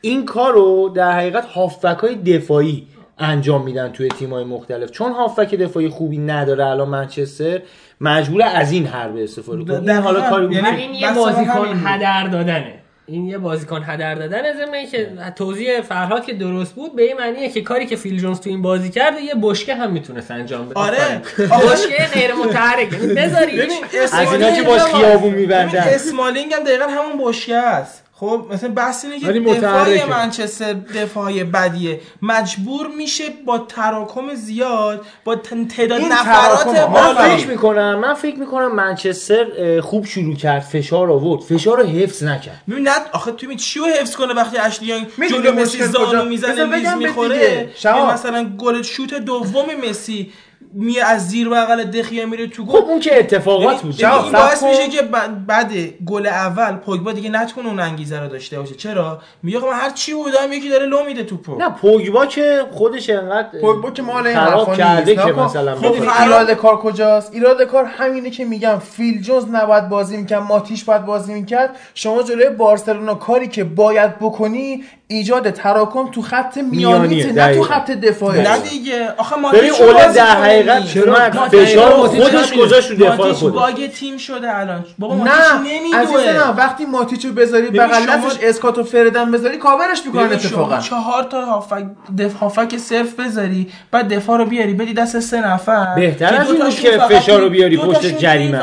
این 0.00 0.24
کارو 0.24 0.88
در 0.88 1.12
حقیقت 1.12 1.44
هافبک 1.44 1.98
های 1.98 2.14
دفاعی 2.14 2.86
انجام 3.18 3.64
میدن 3.64 3.92
توی 3.92 4.08
تیمای 4.08 4.44
مختلف. 4.44 4.90
چون 4.90 5.12
هافبک 5.12 5.54
دفاعی 5.54 5.88
خوبی 5.88 6.18
نداره 6.18 6.66
الان 6.66 6.88
منچستر 6.88 7.62
مجبور 8.00 8.42
از 8.42 8.72
این 8.72 8.86
حربه 8.86 9.24
استفاده 9.24 9.64
کنه. 9.64 9.92
این. 9.92 10.02
حالا 10.02 10.30
کاری 10.30 10.46
بود 10.46 10.56
یعنی 10.56 10.80
این 10.80 10.94
یه 10.94 11.14
بازیکن. 11.14 11.82
هدر 11.84 12.26
دادنه. 12.26 12.74
این 13.06 13.26
یه 13.26 13.38
بازیکن 13.38 13.82
هدر 13.86 14.14
دادن 14.14 14.42
ضمن 14.52 14.74
اینکه 14.74 15.10
توضیح 15.36 15.80
فرهاد 15.80 16.24
که 16.24 16.34
درست 16.34 16.74
بود 16.74 16.96
به 16.96 17.02
این 17.02 17.16
معنیه 17.16 17.48
که 17.48 17.60
کاری 17.60 17.86
که 17.86 17.96
فیل 17.96 18.18
جونز 18.18 18.40
تو 18.40 18.50
این 18.50 18.62
بازی 18.62 18.90
کرده 18.90 19.22
یه 19.22 19.34
بشکه 19.42 19.74
هم 19.74 19.92
می‌تونست 19.92 20.30
انجام 20.30 20.68
بده. 20.68 20.80
آره. 20.80 21.22
بشکه 21.38 22.04
غیر 22.14 22.34
متحرک 22.34 22.88
بذاریش 22.98 23.60
ببین، 23.60 24.02
از 24.12 24.32
اینا 24.32 24.50
که 24.50 24.62
باش 24.62 24.82
خیابون 24.82 25.34
میبندن. 25.34 25.80
اسمالینگ 25.80 26.52
هم 26.52 26.64
دقیقا 26.64 26.84
همون 26.84 27.28
بشکه 27.28 27.56
است. 27.56 28.04
خب 28.20 28.46
مثلا 28.52 28.70
بحث 28.70 29.04
اینه 29.04 29.20
که 29.20 29.40
دفاع. 29.40 30.08
منچستر 30.10 30.72
دفاع 30.72 31.44
بدیه. 31.44 32.00
مجبور 32.22 32.86
میشه 32.98 33.24
با 33.46 33.58
تراکم 33.58 34.34
زیاد 34.34 35.06
با 35.24 35.36
تعداد 35.36 36.00
نفرات 36.00 36.64
تراکم، 36.64 36.92
من 36.92 37.14
بالا. 37.14 37.36
فکر 37.36 37.46
می‌کنم 37.46 37.98
من 37.98 38.14
فکر 38.14 38.36
می‌کنم 38.36 38.74
منچستر 38.74 39.80
خوب 39.80 40.06
شروع 40.06 40.36
کرد 40.36 40.62
فشار 40.62 41.10
آورد. 41.10 41.42
فشار 41.42 41.82
رو 41.82 41.86
حفظ 41.86 42.22
نکرد. 42.22 42.62
ببین 42.70 42.88
نه 42.88 42.94
آخه 43.12 43.32
تو 43.32 43.54
چی 43.54 43.78
رو 43.78 43.86
حفظ 43.86 44.16
کنه 44.16 44.34
وقتی 44.34 44.58
اشلیان 44.58 45.06
می‌دونی 45.16 45.42
جلو 45.42 45.60
مسی؟ 45.60 45.84
زانو 45.84 46.24
می‌زنه 46.24 46.66
بهت 46.66 46.96
می‌خوره. 46.96 47.70
یا 47.84 48.12
مثلا 48.12 48.44
گل 48.58 48.82
شوت 48.82 49.14
دوم 49.14 49.66
مسی. 49.88 50.32
میه 50.72 51.04
از 51.04 51.28
زیر 51.28 51.48
بغل 51.48 51.84
دخیا 51.84 52.26
میره 52.26 52.46
تو 52.46 52.66
خب 52.66 52.72
گل 52.72 52.78
اون 52.78 53.00
که 53.00 53.18
اتفاقات 53.18 53.82
بود 53.82 53.96
ببین، 53.96 54.10
این 54.10 54.32
باعث. 54.32 54.62
میشه 54.62 54.88
که 54.88 55.02
بعد 55.46 55.72
گل 56.06 56.26
اول 56.26 56.76
پوگبا 56.76 57.12
دیگه 57.12 57.30
نتونه 57.30 57.68
اون 57.68 57.80
انگیزه 57.80 58.20
رو 58.20 58.28
داشته 58.28 58.58
باشه 58.58 58.74
چرا 58.74 59.20
میگه 59.42 59.60
خب 59.60 59.66
من 59.66 59.72
هر 59.72 59.90
چی 59.90 60.14
بودم 60.14 60.52
یکی 60.52 60.68
داره 60.68 60.86
لو 60.86 61.04
میده 61.04 61.24
توپو 61.24 61.56
نه 61.56 61.68
پوگبا 61.68 62.26
که 62.26 62.64
خودش 62.70 63.10
انقدر 63.10 63.48
پوگبا 63.60 63.90
که 63.90 64.02
مال 64.02 64.26
این 64.26 64.36
خراب 64.36 64.58
حرفا 64.58 64.76
کرده 64.76 65.12
نیست. 65.12 65.26
که. 65.26 65.32
مثلا 65.32 65.76
خب. 65.76 65.94
ایراد 66.22 66.50
کار 66.50 66.76
کجاست 66.76 67.34
ایراد 67.34 67.62
کار 67.62 67.84
همینه 67.84 68.30
که 68.30 68.44
میگم 68.44 68.78
فیل 68.78 69.22
جونز 69.22 69.44
نباید 69.52 69.88
بازی 69.88 70.16
می‌کرد 70.16 70.42
ماتیش 70.42 70.84
باید 70.84 71.06
بازی 71.06 71.34
می‌کرد 71.34 71.76
شما 71.94 72.22
جلوی 72.22 72.50
بارسلونا 72.50 73.14
کاری 73.14 73.48
که 73.48 73.64
باید 73.64 74.18
بکنی 74.18 74.84
ایجاد 75.12 75.50
تراکم 75.50 76.10
تو 76.10 76.22
خط 76.22 76.56
میانیت 76.56 77.26
میانیه، 77.26 77.32
نه 77.32 77.54
تو. 77.54 77.62
خط 77.62 77.90
دفاعه 77.90 78.42
نه 78.50 78.58
دیگه 78.58 79.08
آخه 79.16 79.36
اوله 79.44 79.70
بازی 79.92 80.18
در. 80.18 80.26
حقیقت 80.26 80.86
چرا؟ 80.86 81.14
فشار 81.48 81.90
خودش. 81.90 82.52
گذاشت 82.54 82.90
رو 82.90 82.96
دفاع 82.96 83.32
خودش 83.32 83.52
باگ 83.54 83.86
تیم 83.90 84.16
شده 84.16 84.56
الان 84.58 84.84
بابا 84.98 85.14
ماتیچ 85.14 85.32
نه 85.34 85.98
عزیز 85.98 86.16
نمیدوه 86.16 86.48
من 86.48 86.56
وقتی 86.56 86.86
ماتیچو 86.86 87.32
بذاری 87.32 87.70
بغل 87.70 88.06
شما- 88.06 88.16
دستش 88.28 88.38
اسکاتو 88.42 88.82
فردن 88.84 89.30
بذاری 89.30 89.56
کاورش 89.58 90.06
می‌کنن 90.06 90.22
شما 90.28 90.34
اتفاقا 90.34 90.78
چهار 90.78 91.22
تا 91.22 91.44
هافک 91.44 91.84
دف 92.18 92.34
هافک 92.34 92.76
صرف 92.76 93.14
بذاری 93.20 93.68
بعد 93.90 94.14
دفاع 94.14 94.38
رو 94.38 94.44
بیاری 94.44 94.74
بدی 94.74 94.92
دست 94.94 95.20
سه 95.20 95.48
نفر 95.48 95.94
بهتر 95.94 96.28
که 96.30 96.40
از 96.40 96.46
دو 96.46 96.52
این 96.52 96.62
تاشون 96.62 96.90
که 96.90 96.98
فشار 96.98 97.40
رو 97.40 97.50
بیاری 97.50 97.76
پشت 97.76 98.18
جریمه. 98.18 98.60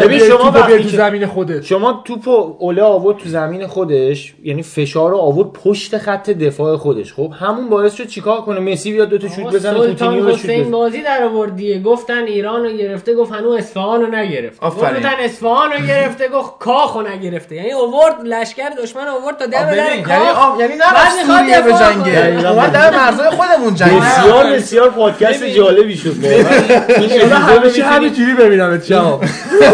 ببین 0.00 0.18
شما 0.18 0.50
تو 0.82 0.88
زمین 0.88 1.26
خودت 1.26 1.62
شما 1.62 2.02
توپو 2.04 2.56
اوله 2.58 2.82
آورد 2.82 3.16
تو 3.16 3.28
زمین 3.28 3.66
خودش 3.66 4.34
یعنی 4.42 4.62
فشار 4.62 5.11
رو 5.12 5.18
آورد 5.18 5.48
پشت 5.52 5.98
خط 5.98 6.30
دفاع 6.30 6.76
خودش. 6.76 7.12
خب 7.12 7.32
همون 7.40 7.68
باعث 7.68 7.94
شد 7.94 8.06
چیکار 8.06 8.40
کنه؟ 8.40 8.60
مسی 8.72 8.92
بیاد 8.92 9.08
دو 9.08 9.18
تا 9.18 9.28
شوت 9.28 9.54
بزنه 9.54 9.78
سلطان 9.78 10.18
رو 10.18 10.30
شوت 10.36 10.44
حسین 10.50 10.70
بازی 10.70 11.02
در 11.02 11.22
آورد 11.24 11.56
دیگه 11.56 11.80
گفتن 11.82 12.22
ایران 12.24 12.62
رو 12.62 12.70
گرفته 12.72 13.14
گفت 13.14 13.32
هنوز 13.32 13.56
اصفهان 13.58 14.00
رو 14.00 14.06
نگرفت 14.14 14.62
آفرین. 14.62 14.96
گفتن 14.96 15.12
اصفهان 15.20 15.72
رو 15.72 15.86
گرفته 15.86 16.28
گفت 16.28 16.58
کاخ 16.58 16.96
رو 16.96 17.08
نگرفته. 17.08 17.54
یعنی 17.54 17.72
اوورد 17.72 18.14
لشکر 18.24 18.70
دشمن 18.82 19.08
اوورد 19.08 19.36
تا 19.38 19.46
دم 19.46 19.64
در 19.64 19.76
یعنی 19.76 20.02
کاخ. 20.02 20.60
یعنی 20.60 20.74
نرفت 20.74 21.18
می‌خواد 21.18 21.38
سوریه 21.38 21.60
به. 21.60 22.48
اومد 22.50 22.72
در 22.72 22.90
مرزهای 22.90 23.30
خودمون 23.30 23.74
جنگه. 23.74 24.00
بسیار 24.00 24.46
بسیار 24.46 24.90
پادکست. 24.90 25.44
جالبی 25.44 25.96
شد. 25.96 26.14
این 26.24 26.46
اپیزود 26.88 27.22
رو 27.22 27.36
همیشه 27.36 27.64
می‌تونید- 27.66 27.80
همینجوری 27.86 28.34
ببینم 28.34 28.80
شما 28.88 29.20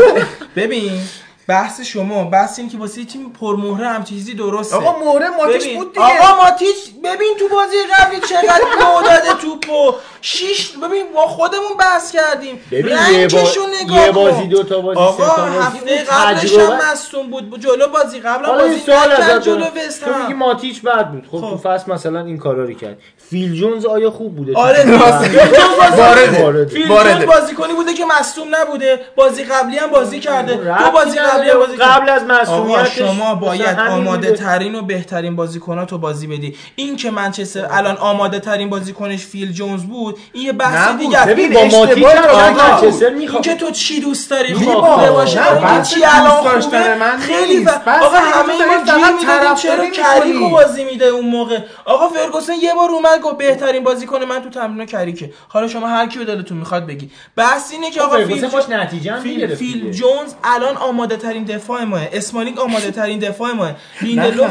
ببین 0.56 0.90
بحث 1.48 1.80
شما 1.80 2.24
بحث 2.24 2.58
این 2.58 2.68
که 2.68 2.78
واسه 2.78 3.04
تیم 3.04 3.32
پرمهره 3.40 3.88
هم 3.88 4.04
چیزی 4.04 4.34
درسته. 4.34 4.76
آقا 4.76 4.98
مهره 5.04 5.28
ماتیش 5.28 5.64
ببین، 5.64 5.78
بود 5.78 5.92
دیگه. 5.92 6.04
آقا 6.06 6.42
ماتیچ 6.44 6.76
ببین 7.04 7.34
تو 7.38 7.48
بازی 7.48 7.76
قبلی 7.98 8.20
چقدر 8.20 8.64
لو 8.80 9.02
داده 9.08 9.40
توپو. 9.40 9.94
شیش 10.20 10.68
ببین 10.68 11.06
ما 11.14 11.26
خودمون 11.26 11.76
بحث 11.80 12.12
کردیم. 12.12 12.60
ببین 12.70 12.86
یه, 12.88 12.96
با... 12.96 13.38
رنگشو 13.38 13.60
نگاه 13.84 14.04
یه 14.06 14.10
بازی. 14.12 14.46
دو 14.46 14.62
تا 14.62 14.80
بازی 14.80 15.00
آقا 15.00 15.24
سه 15.28 15.36
تا 15.36 15.42
بازی. 15.46 15.58
هفته 15.58 16.04
قبلش 16.04 16.54
هم 16.58 16.92
مصدوم 16.92 17.30
بود. 17.30 17.60
جلو 17.60 17.88
بازی 17.88 18.20
قبل 18.20 18.44
هم 18.44 18.50
حالا 18.50 18.64
این 18.64 18.72
بازی 18.72 18.90
نکرد 18.90 19.42
جلو. 19.42 19.64
وست 19.64 20.04
تو 20.04 20.10
میگی 20.18 20.32
هم. 20.32 20.38
ماتیچ 20.38 20.82
بد 20.82 21.08
بود. 21.10 21.26
خب, 21.32 21.38
خب. 21.40 21.50
تو 21.50 21.56
فصل 21.56 21.92
مثلا 21.92 22.20
این 22.20 22.38
کارا 22.38 22.64
رو 22.64 22.72
کرد. 22.72 22.98
فیل 23.30 23.54
جونز 23.54 23.86
آیا 23.86 24.10
خوب 24.10 24.36
بوده؟ 24.36 24.56
آره 24.56 24.82
تو- 24.84 24.98
وارده. 26.02 26.64
جونز 26.66 27.24
بازیکنی 27.24 27.72
بوده 27.72 27.94
که 27.94 28.04
مصدوم 28.20 28.48
نبوده. 28.54 29.00
بازی 29.16 29.44
قبلی 29.44 29.78
هم 29.78 29.86
بازی 29.90 30.20
کرده. 30.20 30.54
دو 30.54 30.68
ربطی 30.70 30.90
بازی 30.90 31.18
قبلی 31.18 31.37
قبل 31.80 32.08
از 32.08 32.24
مسئولیتش 32.24 32.98
شما 32.98 33.34
باید 33.34 33.78
آماده. 33.78 34.32
ترین 34.32 34.74
و 34.74 34.82
بهترین 34.82 35.36
بازیکناتو 35.36 35.98
بازی 35.98 36.26
بدی 36.26 36.56
این 36.76 36.96
که 36.96 37.10
منچستر 37.10 37.66
الان 37.70 37.96
آماده 37.96 38.40
ترین 38.40 38.70
بازیکنش 38.70 39.26
فیل 39.26 39.52
جونز 39.52 39.82
بود 39.82 40.18
این 40.32 40.46
یه 40.46 40.52
بحث. 40.52 40.98
دیگه 40.98 41.18
است. 41.18 41.28
ببین 41.28 41.52
با. 41.52 41.60
منچستر 41.60 43.06
این 43.06 43.18
می‌خوام 43.18 43.42
که 43.42 43.54
تو 43.54 43.70
چی 43.70 44.00
دوست 44.00 44.30
داری 44.30 44.54
خب 44.54 44.80
خوبه 44.80 45.10
باشه 45.10 45.40
چی 45.82 46.04
الان 46.04 46.98
من 46.98 47.18
خیلی 47.18 47.66
آقا 48.02 48.16
همه 48.16 48.66
ما 48.66 48.84
گیر 48.84 48.94
فقط 48.94 49.14
می‌دادیم 49.20 49.54
چرا 49.54 49.90
کریکو. 49.90 50.50
بازی 50.50 50.84
میده 50.84 51.04
اون 51.04 51.26
موقع 51.26 51.58
آقا 51.84 52.08
فرگوسن 52.08 52.52
یه 52.62 52.74
بار 52.74 52.90
اومد 52.90 53.20
گفت 53.20 53.36
بهترین 53.38 53.84
بازیکن 53.84 54.24
من 54.24 54.42
تو 54.42 54.50
تمرین 54.50 54.86
کریکه 54.86 55.32
حالا 55.48 55.68
شما 55.68 55.88
هر 55.88 56.06
کیو 56.06 56.24
دلتون 56.24 56.58
می‌خواد 56.58 56.86
بگی 56.86 57.10
بحث 57.36 57.72
اینه 57.72 57.90
که 57.90 58.02
آقا 58.02 58.16
فیل 58.16 58.72
نتیجه. 58.72 59.90
جونز 59.90 60.34
الان 60.44 60.76
آماده 60.76 61.16
ترین 61.28 61.44
دفاع 61.44 61.84
ما 61.84 62.08
اسمالینگ 62.12 62.58
آماده 62.58 62.90
ترین 62.90 63.18
دفاع 63.18 63.52
ما 63.52 63.72
لیندلوف. 64.02 64.50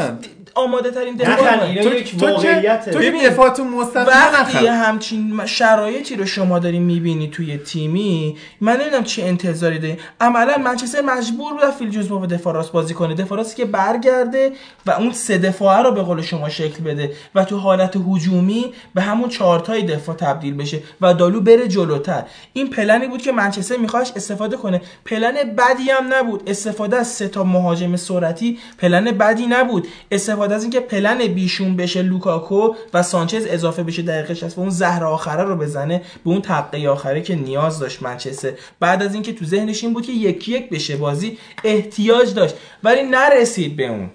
آماده 0.58 0.90
ترین 0.90 1.16
دفاع 1.16 1.74
تو 1.82 1.94
یک 1.94 2.14
واقعیته 2.18 2.90
تو 2.90 3.28
دفاعتون 3.28 3.68
مستقیم 3.68 4.06
وقتی 4.06 4.66
همچین 4.66 5.46
شرایطی 5.46 6.16
رو 6.16 6.26
شما 6.26 6.58
داری 6.58 6.78
می‌بینی 6.78 7.28
توی 7.28 7.58
تیمی 7.58 8.36
من 8.60 8.80
نمی‌دونم 8.80 9.04
چه 9.04 9.22
انتظاری 9.22 9.78
داری. 9.78 9.96
عملا 10.20 10.56
منچستر 10.56 11.00
مجبور 11.00 11.52
بود 11.52 11.70
فیل 11.78 11.90
جونز 11.90 12.08
با 12.08 12.26
دفاع 12.26 12.54
راست 12.54 12.72
بازی 12.72 12.94
کنه. 12.94 13.14
دفاع 13.14 13.38
راستی 13.38 13.56
که 13.56 13.64
برگرده 13.64 14.52
و 14.86 14.90
اون 14.90 15.12
سه 15.12 15.38
دفاعه 15.38 15.82
رو 15.82 15.92
به 15.92 16.02
قول 16.02 16.22
شما 16.22 16.48
شکل 16.48 16.84
بده 16.84 17.12
و 17.34 17.44
تو 17.44 17.58
حالت 17.58 17.96
هجومی 17.96 18.72
به 18.94 19.02
همون 19.02 19.28
چهارتای 19.28 19.82
دفاع 19.82 20.14
تبدیل 20.16 20.54
بشه 20.54 20.80
و 21.00 21.14
دالو 21.14 21.40
بره 21.40 21.68
جلوتر. 21.68 22.22
این 22.52 22.70
پلنی 22.70 23.06
بود 23.06 23.22
که 23.22 23.32
منچستر 23.32 23.76
میخواش 23.76 24.12
استفاده 24.16 24.56
کنه. 24.56 24.80
پلن 25.04 25.34
بدی 25.34 25.90
هم 25.90 26.14
نبود. 26.14 26.42
استفاده 26.46 26.96
از 26.96 27.08
سه 27.08 27.28
تا 27.28 27.44
مهاجم 27.44 27.96
سرعتی 27.96 28.58
پلن 28.78 29.04
بدی 29.04 29.46
نبود. 29.46 29.88
استفاده 30.10 30.47
از 30.52 30.62
اینکه 30.62 30.80
پلن 30.80 31.26
بیشون 31.26 31.76
بشه 31.76 32.02
لوکاکو 32.02 32.74
و 32.94 33.02
سانچز 33.02 33.46
اضافه 33.46 33.82
بشه 33.82 34.02
دقیقه 34.02 34.34
60 34.34 34.58
و 34.58 34.60
اون 34.60 34.70
زهر 34.70 35.04
آخره 35.04 35.42
رو 35.42 35.56
بزنه 35.56 36.02
به 36.24 36.30
اون 36.30 36.42
تقه 36.42 36.88
آخره 36.88 37.22
که 37.22 37.34
نیاز 37.34 37.78
داشت 37.78 38.02
منچستر. 38.02 38.52
بعد 38.80 39.02
از 39.02 39.14
اینکه 39.14 39.32
تو 39.32 39.44
ذهنش 39.44 39.84
این 39.84 39.92
بود 39.92 40.06
که 40.06 40.12
یکی 40.12 40.52
یک 40.52 40.70
بشه 40.70 40.96
بازی 40.96 41.38
احتیاج 41.64 42.34
داشت. 42.34 42.54
ولی 42.84 43.02
نرسید 43.02 43.76
به 43.76 43.86
اون. 43.86 44.10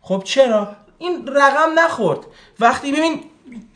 خب 0.00 0.22
چرا؟ 0.24 0.68
این 0.98 1.26
رقم 1.26 1.78
نخورد. 1.78 2.18
وقتی 2.60 2.92
ببین 2.92 3.20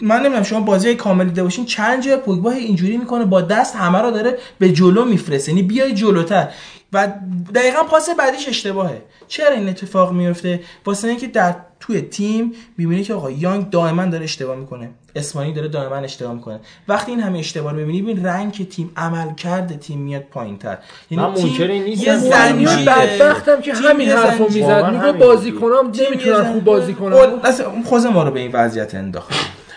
من 0.01 0.21
نمی‌دونم 0.21 0.43
شما 0.43 0.61
بازی 0.61 0.95
کامل 0.95 1.25
دیده 1.25 1.43
باشین 1.43 1.67
چند 1.67 2.03
جای 2.03 2.17
پوگبا 2.17 2.51
اینجوری 2.51 2.97
می‌کنه 2.97 3.25
با 3.25 3.41
دست 3.41 3.77
همه 3.77 3.99
رو 3.99 4.11
داره 4.11 4.39
به 4.59 4.73
جلو 4.73 5.05
میفرسته. 5.05 5.53
یعنی 5.53 5.63
بیای 5.63 5.95
جلوتر. 5.95 6.49
و 6.93 7.13
دقیقا 7.55 7.83
پاس 7.83 8.11
بعدیش 8.11 8.49
اشتباهه. 8.49 9.03
چرا 9.29 9.55
این 9.55 9.69
اتفاق 9.69 10.13
میفته 10.13 10.61
واسه 10.87 11.09
اینکه 11.09 11.27
در 11.27 11.55
توی 11.83 12.01
تیم 12.01 12.53
می‌بینی 12.79 13.03
که 13.03 13.15
آقا 13.15 13.31
یانگ 13.31 13.71
دائما 13.71 14.05
داره 14.05 14.25
اشتباه 14.25 14.57
می‌کنه 14.57 14.91
اسمانی 15.17 15.53
داره 15.53 15.69
دائما 15.69 15.97
اشتباه 15.97 16.35
می‌کنه 16.35 16.61
وقتی 16.89 17.11
این 17.13 17.21
همه 17.21 17.39
اشتباه 17.39 17.73
رو 17.73 17.79
می‌بینی 17.79 18.03
ببین 18.03 18.25
رنگ 18.25 18.69
تیم 18.69 18.91
عمل 18.97 19.35
کرده 19.35 19.77
تیم 19.77 19.99
میاد 19.99 20.23
پایینتر 20.23 20.79
من 21.11 21.27
منکر 21.27 21.67
این 21.67 21.85
نیستم. 21.85 22.05
یه 22.05 22.17
مورینیو 22.17 22.69
زنجیره. 22.69 22.93
بدبختم 22.93 23.61
که 23.61 23.73
تیم 23.73 23.85
همین 23.85 24.09
یه 24.09 24.17
حرفو. 24.17 24.45
می‌زد 24.45 24.85
میگه. 24.85 25.13
بازیکنام 25.13 25.93
تیم 25.93 26.05
یه 26.05 26.11
نمی‌تونن 26.11 26.53
خوب 26.53 26.65
بازی 26.65 26.95
کنن 26.95 27.17
اصلا 27.45 27.71
اون 27.71 27.83
خوزه 27.83 28.09
ما 28.09 28.23
رو 28.23 28.31
به 28.31 28.41
این 28.41 28.51
وضعیت 28.53 28.95
انداخت 28.95 29.33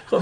خب 0.10 0.20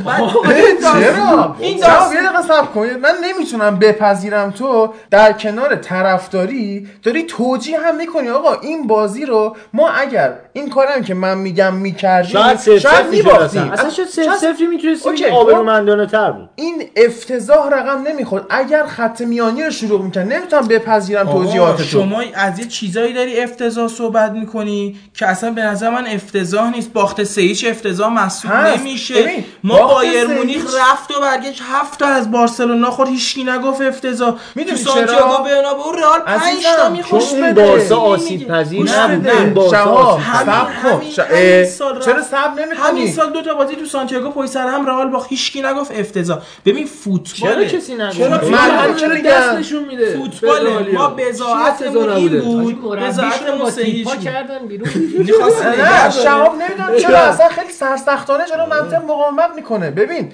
چرا؟ 0.81 1.55
این 1.59 1.77
چرا؟ 1.79 1.87
داستان- 1.87 2.13
یه 2.13 2.23
دقیقه 2.23 2.41
صبر 2.47 2.65
کن. 2.65 2.87
من 3.01 3.13
نمی‌تونم 3.23 3.79
بپذیرم 3.79 4.51
تو. 4.51 4.93
در 5.11 5.33
کنار 5.33 5.75
طرفداری 5.75 6.87
داری 7.03 7.23
توجیه 7.23 7.79
هم 7.79 7.95
می‌کنی. 7.95 8.29
آقا 8.29 8.53
این 8.53 8.87
بازی 8.87 9.25
رو 9.25 9.55
ما 9.73 9.89
اگر 9.89 10.33
این 10.53 10.69
کارم 10.69 11.03
که 11.03 11.13
من 11.13 11.37
میگم 11.37 11.73
می‌کردیم 11.73 12.31
شاید 12.31 12.59
می‌شد 12.67 12.89
میباختیم. 13.11 13.71
اصلا 13.71 13.89
شاید 13.89 14.07
صفر 14.07 14.23
شاید- 14.25 14.37
صفری 14.53 14.67
می‌تونستیم 14.67 15.11
اوکی، 15.11 15.23
که 15.23 15.31
آبرومندانه 15.31 16.05
تر 16.05 16.31
بود. 16.31 16.49
این 16.55 16.83
افتضاح 16.95 17.69
رقم 17.69 18.03
نمی‌خورد. 18.07 18.45
اگر 18.49 18.85
خط 18.85 19.21
میانی 19.21 19.63
رو 19.63 19.71
شروع 19.71 20.01
می‌کرد 20.01 20.33
نمی‌تونم 20.33 20.67
بپذیرم 20.67 21.23
توجیهات 21.31 21.77
تو 21.77 21.83
شما 21.83 22.21
از 22.33 22.59
یه 22.59 22.65
چیزایی 22.65 23.13
داری 23.13 23.39
افتضاح 23.41 23.87
صحبت 23.87 24.31
می‌کنی 24.31 24.95
که 25.13 25.27
اصلا 25.27 25.51
به 25.51 25.61
نظر 25.61 25.89
من 25.89 26.07
افتضاح 26.07 26.71
نیست. 26.71 26.93
باخت 26.93 27.23
سه 27.23 27.41
هیچ 27.41 27.65
افتضاح 27.69 28.13
محسوب. 28.13 28.51
نمیشه. 28.51 29.21
ببین، 29.21 29.45
ما 29.79 29.87
بایر 29.93 30.27
مونیخ 30.27 30.61
رفت 30.79 31.11
و 31.17 31.21
برگشت 31.21 31.61
هفت 31.71 31.99
تا 31.99 32.05
از 32.05 32.31
بارسلونا 32.31 32.91
خورد 32.91 33.09
هیچکی 33.09 33.43
نگفت 33.43 33.81
افتضاح 33.81 34.35
می‌دونی 34.55 34.77
سانتیاگو 34.77 35.13
چرا؟ 35.13 35.37
برنابئو 35.37 35.91
رئال 35.91 36.19
5 36.19 36.41
عزیزم، 36.41 36.69
تا 36.77 36.89
میخوش 36.89 37.33
بده. 37.33 37.65
بارسا 37.65 37.97
آسیب. 37.97 38.47
پذیر 38.47 38.91
نبود. 38.99 39.27
این 39.27 39.53
بارسا 39.53 39.77
همین- 40.15 40.45
صبر 40.45 40.73
کن 40.83 40.89
همین- 40.89 41.13
همین 41.31 41.61
رفت. 41.63 42.05
چرا 42.05 42.21
صبر 42.21 42.47
همین 42.47 42.65
نمی‌کنی 42.65 43.11
سال 43.11 43.29
دو 43.33 43.41
تا 43.41 43.53
بازی 43.53 43.75
تو 43.75 43.85
سانتیاگو 43.85 44.29
پشت 44.31 44.49
سر 44.49 44.67
هم 44.67 44.85
رئال 44.85 45.09
باخت 45.09 45.29
هیچکی 45.29 45.61
نگفت 45.61 45.91
افتضاح 45.99 46.37
ببین 46.65 46.87
فوتبال 46.87 47.53
چرا 47.53 47.63
کسی 47.79 47.95
نگفت؟ 47.95 48.17
چرا 48.17 48.29
من- 48.29 48.95
چرا 48.95 49.15
دست؟ 49.25 49.53
نشون 49.59 49.83
میده 49.85 50.17
فوتبال 50.17 50.91
ما. 50.93 51.07
بزاعتمون 51.07 52.15
چی 52.15 52.19
این؟ 52.21 52.39
بود 52.75 52.99
بزاعتمون 52.99 53.59
با 53.59 53.69
سه 53.71 53.81
هیچ 53.81 53.95
تیپا 53.97 54.11
بود. 54.11 54.23
کردن 54.23 54.67
بیرون 54.67 54.89
می‌خواست 55.27 55.65
نه 55.65 55.71
نگه 55.73 56.07
داره. 56.09 56.23
شهاب 56.23 56.55
نمی‌دونم 56.55 56.97
چرا 57.01 57.17
اصلا 57.17 57.47
خیلی 57.49 57.73
سرسختانه 57.73 58.43
جلو 58.45 58.65
منطق 58.65 59.03
مقاومت 59.03 59.55
می‌کنه. 59.63 59.91
ببین 59.91 60.31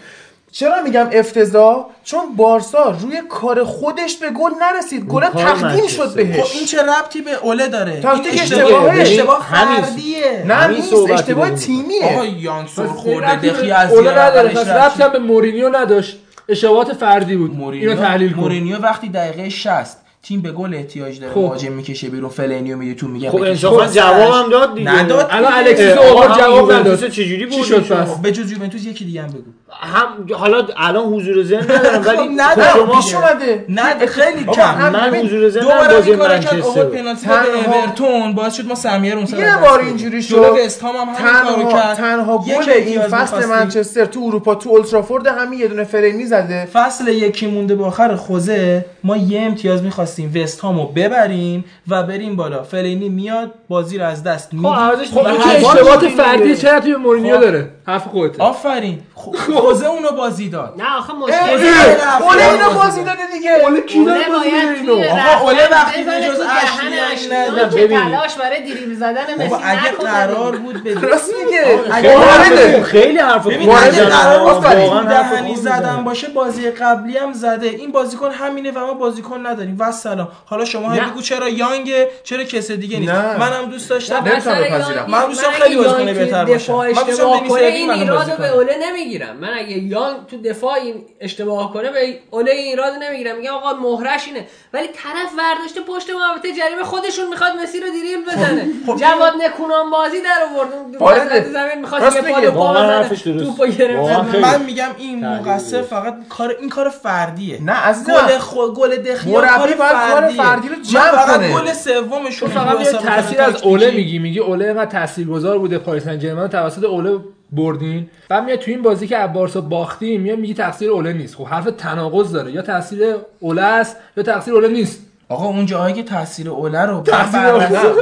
چرا 0.52 0.82
میگم 0.84 1.10
افتضاح؟ 1.12 1.86
چون 2.04 2.36
بارسا 2.36 2.98
روی 3.02 3.22
کار 3.30 3.64
خودش 3.64 4.18
به 4.18 4.30
گل 4.30 4.52
نرسید. 4.62 5.06
گل 5.06 5.26
تقدیم. 5.26 5.88
شد 5.88 6.10
خب 6.10 6.16
بهش 6.16 6.56
این 6.56 6.66
چه 6.66 6.78
ربطی 6.82 7.22
به 7.22 7.34
اوله 7.34 7.68
داره؟ 7.68 8.00
تاکتیک. 8.00 8.42
اشتباه 8.42 9.00
اشتباه 9.00 9.48
فردیه. 9.52 10.44
نه 10.48 10.68
نیست. 10.68 10.94
اشتباه 10.94 11.48
آقا 11.48 11.56
تیمیه. 11.56 12.42
یان 12.42 12.68
سر 12.68 12.84
پس 12.84 12.90
خورده 12.90 13.36
دخی 13.36 13.72
از 13.72 13.94
اوله 13.94 14.12
نداره. 14.12 14.50
پس. 14.50 14.68
ربطی 14.68 15.04
هم 15.04 15.12
به 15.12 15.20
مورینیو 15.20 15.70
نداشت. 15.78 16.20
اشتباهات 16.50 16.94
فردی 16.94 17.36
بود. 17.36 17.74
اینو 17.74 17.96
تحلیل 17.96 18.34
کن. 18.34 18.40
مورینیو 18.40 18.78
وقتی 18.78 19.10
دقیقه 19.10 19.50
60 19.50 19.98
تیم 20.24 20.42
به 20.42 20.52
گل 20.52 20.74
احتیاج 20.74 21.20
داره 21.20 21.34
خب. 21.34 21.40
مهاجم 21.40 21.72
می‌کشه 21.72 22.10
بیرون 22.10 22.30
فلینیو 22.30 22.78
میگه 22.78 22.94
تو 22.94 23.08
میگه 23.08 23.30
خب. 23.30 23.42
انصافا 23.42 23.88
خب، 23.88 23.94
جوابم 23.94 24.50
داد 24.50 24.76
دیگه 24.76 24.92
نداد 24.92 25.28
الان. 25.30 25.54
الکسیس 25.54 25.98
آقا 25.98 26.38
جواب 26.38 26.72
نداد 26.72 27.08
چجوری 27.10 27.50
چی 27.50 27.58
بود 27.58 27.66
شد 27.66 27.94
پس 27.94 28.20
به 28.20 28.32
جز 28.32 28.52
یوونتوس 28.52 28.86
یکی 28.86 29.06
دیگه 29.06 29.22
هم 29.22 29.28
بگو 29.28 29.42
هم 29.72 30.36
حالا 30.36 30.68
الان 30.78 31.06
حضور 31.06 31.44
ذهن 31.44 31.64
ندارم 31.64 32.06
ولی 32.06 32.18
خب، 32.18 32.24
خب 32.24 32.30
ندارم. 32.38 32.74
شما 32.74 32.96
پیش 32.96 33.16
اومده 33.16 33.66
نه 33.70 34.06
خیلی 34.06 34.46
کم 34.46 34.90
من 34.90 35.16
حضور 35.16 35.50
ذهن 35.50 35.64
دوباره 35.64 35.94
بازی 35.94 36.16
منچستر. 36.16 36.84
پنالتی 36.84 37.28
به 37.28 37.78
اورتون 37.78 38.34
باعث 38.34 38.56
شد 38.56 38.68
ما 38.68 38.76
سمیه 38.76 39.16
رو 39.16 39.22
یه 39.22 39.58
بار. 39.62 39.80
اینجوری 39.80 40.24
شد. 40.24 40.56
وست 40.66 40.84
هم 40.84 40.90
هم 40.90 41.08
همین 41.08 41.64
کارو 41.64 41.72
کرد 41.72 41.98
تنها 41.98 42.38
گل 42.38 42.70
این 42.70 43.02
فصل. 43.02 43.46
منچستر 43.46 44.06
تو 44.06 44.20
اروپا 44.20 44.56
تو 44.56 44.70
اولترافورد 44.70 45.28
همین 45.28 45.60
یه 45.60 45.68
دونه 45.68 45.84
فرینی 45.84 46.26
زده 46.26 46.66
فصل 46.74 47.08
یکی 47.08 47.48
مونده 47.48 47.76
به 47.76 47.86
آخر 47.86 48.16
خوزه 48.16 48.86
ما 49.04 49.18
یه 49.18 49.42
امتیاز 49.42 49.84
می‌خواستیم 49.84 50.09
وست 50.18 50.60
هامو 50.60 50.86
ببریم 50.86 51.66
و 51.88 52.04
بریم 52.04 52.36
بالا. 52.36 52.64
فلینی 52.64 53.10
میاد 53.10 53.52
بازی 53.70 53.98
رو 53.98 54.06
از 54.06 54.24
دست 54.24 54.50
عوضش 54.66 55.08
خب 55.12 55.24
که 55.24 55.30
هر 55.30 55.56
اشتباهات 55.56 56.04
بازی 56.04 56.10
فردی. 56.10 56.58
چرا 56.58 56.80
توی 56.80 56.96
مورینیو 56.96 57.36
خب. 57.36 57.42
داره؟ 57.42 57.70
حرف 57.88 58.04
خودته. 58.08 58.44
آفرین. 58.44 59.00
خوزه 59.16 59.86
اونو 59.86 60.12
بازی 60.12 60.50
داد. 60.50 60.74
نه 60.78 60.98
آخه 60.98 61.14
مشکل 61.14 61.36
اوله 61.36 62.52
اینو 62.54 62.80
بازی 62.80 63.04
داده 63.04 63.20
دیگه. 63.34 63.52
اوله 63.52 63.82
کی 63.82 64.06
داره 64.06 64.20
بازی 64.30 64.50
اینو؟ 64.50 64.94
آقا، 64.94 65.42
اوله 65.50 65.68
وقتی 65.72 66.04
جز 66.04 66.40
اشلی 66.64 67.36
نداره. 67.36 67.70
که 67.70 67.76
ببین. 67.76 68.00
تلاش 68.00 68.36
برای 68.36 68.60
دریبل 68.74 68.94
زدن 68.96 69.46
مسی 69.46 69.56
اگه 69.64 69.92
قرار. 70.12 70.58
بود 70.58 70.84
به 70.84 70.94
راست 70.94 71.32
میگه. 71.46 72.82
خیلی 72.84 73.18
وارده 73.20 73.26
حرف- 73.26 73.96
زدن. 73.96 74.06
قرار 74.10 74.54
بود 74.54 75.08
دهنی 75.08 75.56
زدن. 75.56 76.04
باشه 76.04 76.28
بازی 76.28 76.70
قبلی 76.72 77.18
هم 77.18 77.34
زده. 77.34 77.68
این 77.68 77.92
بازیکن 77.92 78.32
همینه 78.32 78.72
و 78.72 78.80
ما 78.80 78.94
بازیکن 78.94 79.48
نداریم. 79.48 79.76
سلام 80.00 80.28
حالا 80.46 80.66
شما 80.66 80.94
نه. 80.94 81.10
بگو 81.10 81.22
چرا 81.22 81.50
یانگ 81.50 81.94
چرا 82.24 82.44
کس 82.44 82.72
دیگه 82.72 83.00
نیست 83.00 83.12
نه. 83.12 83.38
منم 83.38 83.66
دوست 83.66 83.90
داشتم 83.90 84.16
نمی‌تونم 84.16 84.56
بپذیرم. 84.56 85.06
من 85.10 85.26
دوست 85.26 85.50
خیلی 85.50 85.76
بازیکن 85.76 86.06
بهتر 86.06 86.46
باشه. 86.46 86.56
دفاع 86.56 86.92
من 86.92 87.04
دوست 87.04 87.22
کنه 87.22 87.62
این 87.62 87.92
ایرادو 87.92 88.32
به. 88.38 88.54
اوله 88.54 88.78
نمی‌گیرم 88.88 89.36
من 89.36 89.54
اگه 89.54 89.78
یانگ 89.78 90.18
تو 90.28 90.42
دفاع 90.42 90.74
این 90.74 91.06
اشتباه 91.20 91.74
کنه 91.74 91.92
به 91.92 92.20
اوله 92.32 92.52
این 92.52 92.68
ایرادو 92.68 92.96
نمی‌گیرم 93.00 93.38
میگم 93.38 93.54
آقا 93.54 93.74
مهرش 93.74 94.28
اینه 94.28 94.48
ولی 94.74 94.88
طرف 94.88 95.30
ورداشته 95.38 95.82
پشت 95.82 96.10
محوطه 96.10 96.54
جریمه 96.54 96.84
خودشون 96.84 97.28
می‌خواد 97.30 97.52
مسی 97.64 97.80
رو 97.80 97.88
دریبل 97.88 98.32
بزنه 98.32 98.68
جواد 99.00 99.34
نکونان 99.42 99.90
بازی 99.90 100.22
در 100.22 100.44
آورد 100.52 100.70
وارده. 101.00 101.22
وسط 101.22 101.46
زمین 101.46 101.82
می‌خواد 101.82 102.02
یه 102.02 102.22
میگه. 102.22 102.34
پالو 102.34 102.52
پا 102.52 102.60
واقعا 102.60 102.84
بزنه 102.84 102.96
حرفش 102.96 103.22
درسته. 103.22 103.46
توپو 103.46 103.66
گرفت 103.66 104.00
واقعا 104.00 104.24
خیلی. 104.24 104.44
من 104.44 104.62
میگم 104.62 104.90
این 104.98 105.28
مقصر. 105.28 105.82
فقط 105.82 106.16
کار 106.30 106.56
این 106.60 106.70
کار 106.70 106.90
فردیه 106.90 107.64
نه 107.64 107.72
عزیزم 107.72 108.14
گل 108.14 108.38
خو... 108.38 108.68
گل 108.68 108.96
دخیا 108.96 109.42
مربی 109.42 109.74
فردیه. 109.94 110.44
فردی 110.44 110.68
رو 110.68 110.76
جمع 110.76 111.26
کنه. 111.38 111.54
گل 111.54 111.74
سومشون 111.74 112.50
فقط 112.50 112.80
یه 112.80 112.92
تاثیر 112.92 113.42
از. 113.42 113.64
اوله 113.64 113.92
میگی. 113.92 114.20
میگی 114.20 114.40
اوله 114.40 114.66
اینقدر 114.66 114.86
تاثیرگذار 114.92 115.60
بوده 115.60 115.78
پاریس 115.78 116.04
سن 116.04 116.20
ژرمن 116.20 116.42
رو 116.42 116.48
توسط 116.48 116.84
اوله 116.84 117.18
بردین. 117.52 118.10
بعد 118.30 118.44
میاد 118.44 118.60
تو 118.60 118.72
این 118.72 118.82
بازی 118.82 119.08
که 119.08 119.18
از 119.18 119.34
بارسا 119.34 119.62
باختیم 119.62 120.22
میاد 120.22 120.40
میگی 120.40 120.54
تقصیر 120.54 120.90
اوله 120.92 121.14
نیست. 121.14 121.36
خب 121.36 121.44
حرف 121.44 121.66
تناقض 121.78 122.32
داره. 122.34 122.52
یا 122.52 122.62
تقصیر 122.62 123.16
اوله 123.40 123.62
است 123.62 123.98
یا 124.18 124.24
تقصیر 124.24 124.54
اوله 124.54 124.68
نیست. 124.68 125.00
آقا 125.30 125.46
اون 125.46 125.66
جاهایی 125.66 125.96
که 125.96 126.04
تاثیر 126.04 126.50
اوله 126.50 126.82
رو 126.86 127.04
نه 127.34 127.52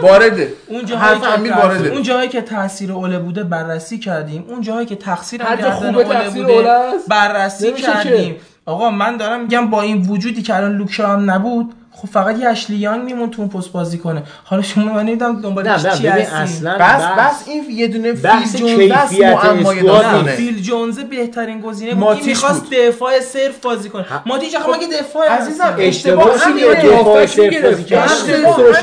وارده. 0.01 0.53
اون 0.67 0.85
جاهایی 0.85 1.19
که 1.19 1.25
تاثیر- 1.25 1.53
وارده. 1.53 1.89
اون 1.89 2.03
جاهایی 2.03 2.29
که 2.29 2.41
تاثیر 2.41 2.91
اوله 2.91 3.19
بوده 3.19 3.43
بررسی 3.43 3.99
کردیم. 3.99 4.45
اون 4.49 4.61
جاهایی 4.61 4.85
که 4.85 4.95
تقصیر 4.95 5.41
گردن 5.43 5.65
اوله 5.95 6.29
بوده. 6.29 6.63
بررسی 7.07 7.73
کردیم. 7.73 8.35
آقا 8.65 8.89
من 8.89 9.17
دارم 9.17 9.41
میگم 9.41 9.69
با 9.69 9.81
این 9.81 10.01
وجودی 10.09 10.41
که 10.41 10.55
الان 10.55 10.77
لوکشا 10.77 11.07
هم 11.07 11.31
نبود 11.31 11.73
خب 12.01 12.07
فقط 12.07 12.39
یه 12.39 12.47
اشلی 12.47 12.75
یانگ 12.75 13.03
میمون 13.03 13.31
تو 13.31 13.41
اون 13.41 13.49
پست 13.49 13.71
بازی 13.71 13.97
کنه. 13.97 14.23
حالا 14.43 14.61
شما 14.61 14.93
من 14.93 15.05
نمی‌دونم 15.05 15.41
دنبال 15.41 15.77
چی 15.77 15.87
هستین 15.87 16.11
اصلا 16.11 16.77
بس 16.77 17.03
بس 17.03 17.47
این 17.47 17.63
یه 17.69 17.87
دونه 17.87 18.13
فیل 18.13 18.59
جونز 18.59 19.19
معمای 19.21 19.81
داستانه 19.81 20.31
فیل. 20.31 20.61
جونز 20.61 20.99
بهترین 20.99 21.61
گزینه 21.61 21.95
بود. 21.95 22.03
این 22.07 22.25
می‌خواست. 22.25 22.63
دفاع 22.71 23.19
صرف 23.19 23.57
بازی 23.61 23.89
کنه. 23.89 24.05
ماتیش 24.25 24.55
آخه 24.55 24.77
مگه 24.77 24.87
دفاع 24.99 25.27
عزیزم،؟ 25.27 25.75
اشتباه 25.79 26.39
همینه. 26.39 26.73
دفاع 26.73 27.25
صرف. 27.25 27.63
بازی 27.63 27.83
کرد. 27.83 28.05
اشتباه. 28.05 28.79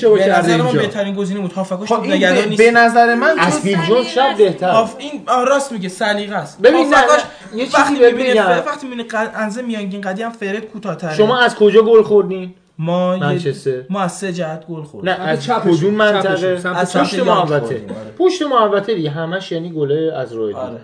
که 0.00 0.08
به 0.08 0.18
کرده 0.18 0.38
نظر 0.38 0.56
من 0.56 0.66
اینجا. 0.66 0.80
بهترین 0.80 1.14
گزینه 1.14 1.40
بود. 1.40 1.52
هافکاش 1.52 1.92
خب 1.92 2.02
به- 2.02 2.46
نیست. 2.46 2.62
به 2.62 2.70
نظر 2.70 3.14
من 3.14 3.38
از 3.38 3.60
فیل 3.60 3.78
جونز 3.82 4.04
شاید 4.04 4.36
بهتر. 4.36 4.70
آف 4.70 4.94
این 4.98 5.22
راست 5.46 5.72
میگه 5.72 5.88
سلیقه 5.88 6.36
است. 6.36 6.60
ببین، 6.62 6.86
یه 7.54 7.66
چیزی 7.66 8.12
بگم. 8.12 8.46
وقتی 8.66 8.86
می‌بینی 8.86 9.08
انزه 9.34 9.62
میانگین 9.62 10.00
قدی 10.00 10.22
هم 10.22 10.32
فرد 10.32 10.64
کوتاه‌تره. 10.64 11.14
شما 11.14 11.38
از 11.38 11.54
کجا 11.54 11.82
گل 11.82 12.02
خوردین؟ 12.02 12.49
ما 12.82 13.16
منچستر. 13.16 13.82
ما 13.90 14.00
از 14.00 14.12
سه 14.12 14.32
جهت 14.32 14.66
گل 14.66 14.82
خوردیم 14.82 15.10
نه 15.10 15.20
از 15.20 15.48
کدوم 15.48 15.94
منطقه 15.94 16.60
از 16.74 16.96
پشت 16.96 17.18
محوطه 17.18 17.54
آره. 17.64 17.84
پشت 18.18 18.42
محوطه 18.42 18.94
دیگه 18.94 19.10
همش 19.10 19.52
یعنی 19.52 19.70
گله 19.70 20.12
از 20.16 20.30
دور 20.30 20.56
آره. 20.56 20.80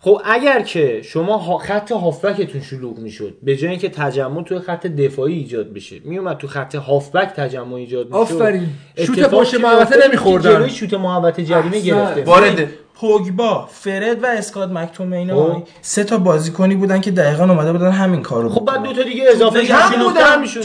خب 0.00 0.20
اگر 0.24 0.60
که 0.60 1.02
شما 1.02 1.58
خط 1.58 1.92
هافبکتون 1.92 2.60
شلوغ 2.60 2.98
می‌شد 2.98 3.34
به 3.42 3.56
جای 3.56 3.70
اینکه 3.70 3.88
تجمع 3.88 4.42
توی 4.42 4.58
خط 4.58 4.86
دفاعی 4.86 5.34
ایجاد 5.34 5.72
بشه 5.72 5.96
میومد 6.04 6.36
تو 6.36 6.46
خط 6.46 6.74
هافبک 6.74 7.28
تجمع 7.28 7.74
ایجاد 7.74 8.06
می‌شد 8.06 8.16
آفرین. 8.16 8.68
شوت 9.06 9.18
پشت 9.18 9.54
محوطه 9.54 10.06
نمی‌خوردن. 10.06 10.52
جلوی 10.52 10.70
شوت 10.70 10.94
محوطه 10.94 11.44
جریمه. 11.44 11.80
گرفته 11.80 12.22
وارده 12.22 12.68
پوگبا 13.02 13.68
فرد 13.72 14.22
و 14.22 14.26
اسکات 14.26 14.70
مکتومینای 14.70 15.52
خب. 15.52 15.62
سه 15.80 16.04
تا 16.04 16.18
بازیکنی 16.18 16.74
بودن 16.74 17.00
که 17.00 17.10
دقیقا 17.10 17.44
اومده 17.44 17.72
بودن 17.72 17.90
همین 17.90 18.22
کارو 18.22 18.48
خب 18.48 18.64
بعد. 18.64 18.82
دو 18.82 18.92
تا 18.92 19.02
دیگه 19.02 19.24
اضافه 19.28 19.64
کم 19.66 20.04
بودن. 20.04 20.40
می‌شد 20.40 20.62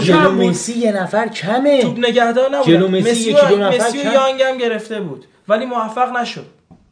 جلو. 0.00 0.32
مسی 0.32 0.72
یه 0.72 0.92
نفر 0.92 1.28
کمه. 1.28 1.82
توپ 1.82 1.98
نگهدار 1.98 2.50
نبود. 2.50 2.66
جلو 2.66 2.88
مسی 2.88 3.30
یکی 3.30 3.46
دو 3.48 3.56
و 3.56 3.58
نفر 3.58 3.86
مسی. 3.88 3.98
یانگ 3.98 4.42
هم 4.42 4.58
گرفته 4.58 5.00
بود. 5.00 5.24
ولی 5.48 5.66
موفق 5.66 6.16
نشد. 6.16 6.46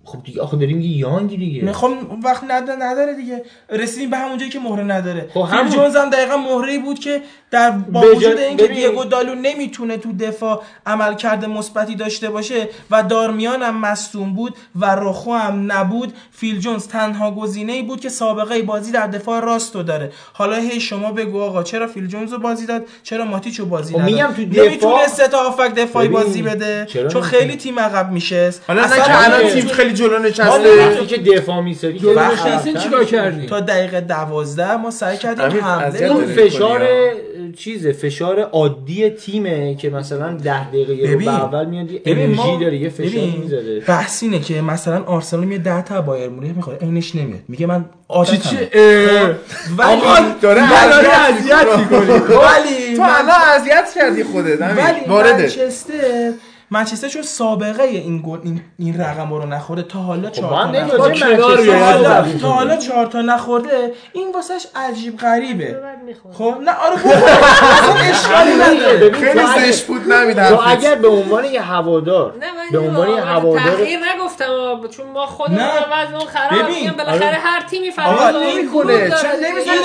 خب 0.05 0.23
دیگه 0.25 0.43
آخه 0.43 0.57
داریم 0.57 0.77
میگه 0.77 0.97
یانگی 0.97 1.37
دیگه. 1.37 1.65
می‌خوام 1.65 2.21
وقت 2.25 2.45
نداره, 2.49 2.79
نداره 2.83 3.15
دیگه. 3.15 3.45
رسیدیم 3.71 4.11
به 4.11 4.17
همون 4.17 4.39
جایی 4.39 4.51
که 4.51 4.59
مهره 4.59 4.85
نداره. 4.85 5.29
خب 5.35 5.41
همون- 5.41 5.69
جونز 5.71 5.97
هم 5.97 6.11
دقیقا 6.11 6.37
مهره 6.37 6.79
بود 6.79 6.99
که 6.99 7.23
در 7.51 7.71
با 7.71 8.01
وجود 8.01 8.39
اینکه. 8.39 8.67
دیگو 8.67 9.05
دالو 9.05 9.35
نمی‌تونه 9.35 9.97
تو 9.97 10.13
دفاع 10.13 10.63
عملکرد 10.87 11.45
مثبتی 11.45 11.95
داشته 11.95 12.31
باشه 12.31 12.69
و 12.91 13.03
دارمیان 13.03 13.63
هم 13.63 13.81
مصدوم 13.81 14.35
بود 14.35 14.55
و 14.77 14.85
رخو 14.87 15.35
هم 15.35 15.73
نبود 15.73 16.13
فیل 16.33 16.59
جونز 16.61 16.89
تنها 16.89 17.31
گزینه 17.31 17.73
ای 17.73 17.83
بود 17.83 18.01
که 18.01 18.09
سابقه 18.09 18.63
بازی 18.63 18.93
در 18.93 19.07
دفاع 19.07 19.41
راستو 19.41 19.83
داره. 19.83 20.13
حالا 20.33 20.57
هی 20.57 20.81
شما 20.81 21.13
بگو 21.13 21.41
آقا 21.41 21.63
چرا 21.63 21.87
فیل 21.87 22.07
جونز 22.07 22.33
رو 22.33 22.39
بازی 22.39 22.67
داد؟ 22.67 22.83
چرا 23.03 23.25
ماتیچو 23.25 23.67
بازی 23.67 23.95
خب 23.95 24.01
نداد؟ 24.01 24.13
میگم 24.13 24.33
تو 24.37 24.45
دفاع- 24.45 24.67
نمی‌تونه 24.67 25.07
سه 25.07 25.29
تا 25.29 25.39
هافک 25.39 25.75
دفاعی 25.75 26.09
ببین، 26.09 26.21
بازی 26.21 26.43
بده 26.43 26.87
چون؟ 27.13 27.23
خیلی 27.23 27.57
تیم 27.57 27.81
عقب 27.81 28.13
میشه 28.13 28.51
حالا 28.67 28.81
نه 28.81 28.87
اصلا 28.87 29.05
که 29.05 29.25
الان. 29.25 29.51
تیم 29.51 29.69
خیلی 29.69 29.93
جلو 29.93 30.19
ما 30.19 30.25
نشسته. 30.25 31.07
که 31.07 31.17
دفاع 31.19 31.61
میساری 31.61 31.99
جلو 31.99 32.19
خطر 32.21 32.73
چیکار 32.73 33.05
کردین 33.05 33.47
تا 33.47 33.61
دقیقه 33.61 34.01
دوازده 34.01 34.77
ما 34.77 34.91
سعی 34.91 35.17
کردیم 35.17 35.65
حمله 35.65 36.07
اون 36.07 36.27
فشار 36.27 36.89
چیزه 37.53 37.93
فشار 37.93 38.41
عادی 38.41 39.11
تیمه 39.11 39.75
که 39.75 39.91
مثلا 39.91 40.33
ده 40.33 40.69
دقیقه 40.69 40.95
یه 40.95 41.13
رو. 41.13 41.19
به 41.19 41.29
اول 41.29 41.67
میاد 41.67 41.91
یه 41.91 42.01
انرژی 42.05 42.59
داره 42.61 42.77
یه 42.77 42.89
فشار 42.89 43.25
می‌ذاره 43.43 43.81
بحث 43.81 44.23
اینه 44.23 44.41
که 44.41 44.63
مثلا 44.63 45.03
آرسنال 45.05 45.45
میاد 45.45 45.61
10 45.61 45.83
تا 45.83 46.01
بایر 46.01 46.29
مونیخ 46.29 46.57
می‌خوره 46.57 46.79
عینش 46.79 47.15
نمیاد 47.15 47.41
میگه 47.49 47.67
من 47.67 47.85
عادتمه 48.09 48.39
چی 48.39 48.57
اه. 48.73 49.35
ولی 49.79 50.01
داره 50.41 50.63
اذیت 50.63 51.79
می‌کنی. 51.79 52.11
ولی 52.11 52.97
تو 52.97 53.03
الان 53.03 53.41
اذیت 53.57 53.89
کردی 53.97 54.25
خودت. 54.25 54.61
ولی 54.61 55.07
منچستر 55.09 56.33
منچستر 56.71 57.09
چون 57.09 57.23
سابقه 57.23 57.83
این 57.83 58.23
گل 58.27 58.39
این, 58.43 58.61
این 58.79 59.01
رقم 59.01 59.35
رو 59.35 59.47
نخورده 59.47 59.83
تا 59.83 59.99
حالا 59.99 60.31
چهار 60.31 60.67
ما 60.67 60.73
تا 60.73 61.09
نخورده. 61.09 62.39
تا 62.39 62.49
حالا 62.49 62.77
چهار 62.77 63.07
تا 63.07 63.23
نخورده 63.23 63.93
این 64.13 64.33
واسش 64.33 64.67
عجیب 64.77 65.17
غریبه. 65.17 65.77
خب 66.33 66.55
نه 66.65 66.73
آره 66.73 66.97
بخور 66.97 67.13
اصلا 67.13 67.95
اشکالی 67.95 68.55
نداره 68.55 68.97
ببین، 68.97 69.13
خیلی 69.13 69.73
زشت 69.73 69.87
بود 69.87 70.13
نمید 70.13 70.49
تو. 70.49 70.61
اگر 70.67 70.95
به 70.95 71.09
عنوان 71.09 71.45
یه 71.45 71.63
هوادار 71.63 72.35
نه 72.41 72.47
من 72.47 72.71
به 72.73 72.79
عنوان 72.79 73.11
یه 73.11 73.21
هوادار 73.21 73.61
تحقیر 73.61 73.99
نگفتم 74.15 74.45
آه، 74.45 74.89
چون 74.89 75.07
ما 75.15 75.27
خودمون. 75.27 75.61
وضعمون 75.93 76.27
خراب. 76.27 76.69
میگم 76.71 76.93
بالاخره 76.93 77.27
آره. 77.27 77.37
هر 77.37 77.67
تیمی 77.71 77.89
آقا، 77.89 78.17
فراز 78.17 78.35
نمی‌کنه. 78.43 79.11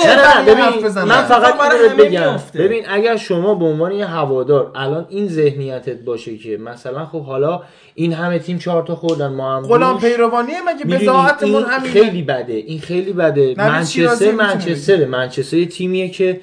چرا. 0.02 1.04
من 1.04 1.22
فقط 1.22 1.54
بگم. 1.98 2.36
ببین 2.54 2.84
اگر 2.88 3.16
شما 3.16 3.54
به 3.54 3.64
عنوان 3.64 3.92
یه 3.92 4.06
هوادار 4.06 4.72
الان 4.74 5.06
این 5.08 5.28
ذهنیتت 5.28 6.00
باشه 6.00 6.36
که 6.36 6.56
مثلا 6.72 7.06
خب 7.06 7.22
حالا 7.22 7.62
این 7.94 8.12
همه 8.12 8.38
تیم 8.38 8.58
چهار 8.58 8.82
تا 8.82 8.94
خوردن 8.94 9.26
ما 9.26 9.56
هم 9.56 9.62
غلام 9.62 9.98
دوش. 9.98 10.10
پیروانیه 10.10 10.56
مگه 10.66 10.84
بزاعتمون 10.84 11.54
این 11.54 11.64
همینه؟ 11.64 11.92
خیلی 11.92 12.22
بده 12.22 12.52
این 12.52 12.80
خیلی 12.80 13.12
بده. 13.12 13.54
منچستر 13.56 14.32
منچستر 14.32 15.04
منچستر 15.04 15.56
یه 15.56 15.66
تیمیه 15.66 16.08
که 16.08 16.40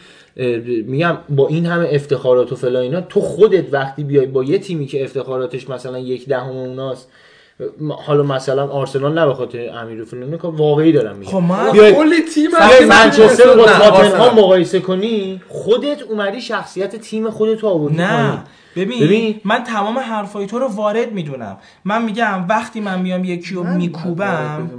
میگم 0.86 1.18
با 1.30 1.48
این 1.48 1.66
همه 1.66 1.90
افتخارات 1.92 2.52
و 2.52 2.56
فلا 2.56 2.80
اینا 2.80 3.02
تو 3.02 3.22
خودت 3.22 3.74
وقتی 3.74 4.04
بیای 4.04 4.26
با 4.26 4.44
یه 4.44 4.60
تیمی 4.60 4.86
که 4.86 5.04
افتخاراتش 5.04 5.70
مثلا 5.70 6.00
یک 6.00 6.28
دهم 6.28 6.58
اوناست 6.58 7.10
حالا 8.06 8.24
مثلا 8.24 8.68
آرسنال 8.68 9.20
نه 9.20 9.26
به 9.26 9.34
خاطر 9.34 9.70
امیر 9.70 10.04
فلانی 10.04 10.38
که 10.38 10.48
واقعی 10.48 10.92
دارم 10.92 11.16
میگم. 11.16 11.32
خب 11.32 11.38
من 11.38 11.72
کلی 11.72 12.22
تیم 12.22 12.52
منچستر 12.90 13.56
با 13.56 13.66
نه، 13.66 13.80
تاتنهام. 13.80 14.40
مقایسه 14.40 14.80
کنی 14.80 15.42
خودت 15.48 16.02
اومدی 16.02 16.42
شخصیت 16.42 16.96
تیم 16.96 17.30
خودت 17.30 17.60
رو 17.60 17.70
آوردی 17.70 17.96
نه. 17.96 18.44
ببین, 18.76 19.04
ببین. 19.04 19.42
من 19.44 19.64
تمام 19.64 20.00
حرفای 20.00 20.46
تو 20.46 20.60
رو 20.60 20.68
وارد 20.68 21.12
می‌دونم. 21.12 21.58
من 21.86 22.06
میگم 22.06 22.46
وقتی 22.50 22.80
من 22.80 23.02
میام 23.02 23.24
یکی 23.24 23.56
رو 23.56 23.64
میکوبم 23.64 24.70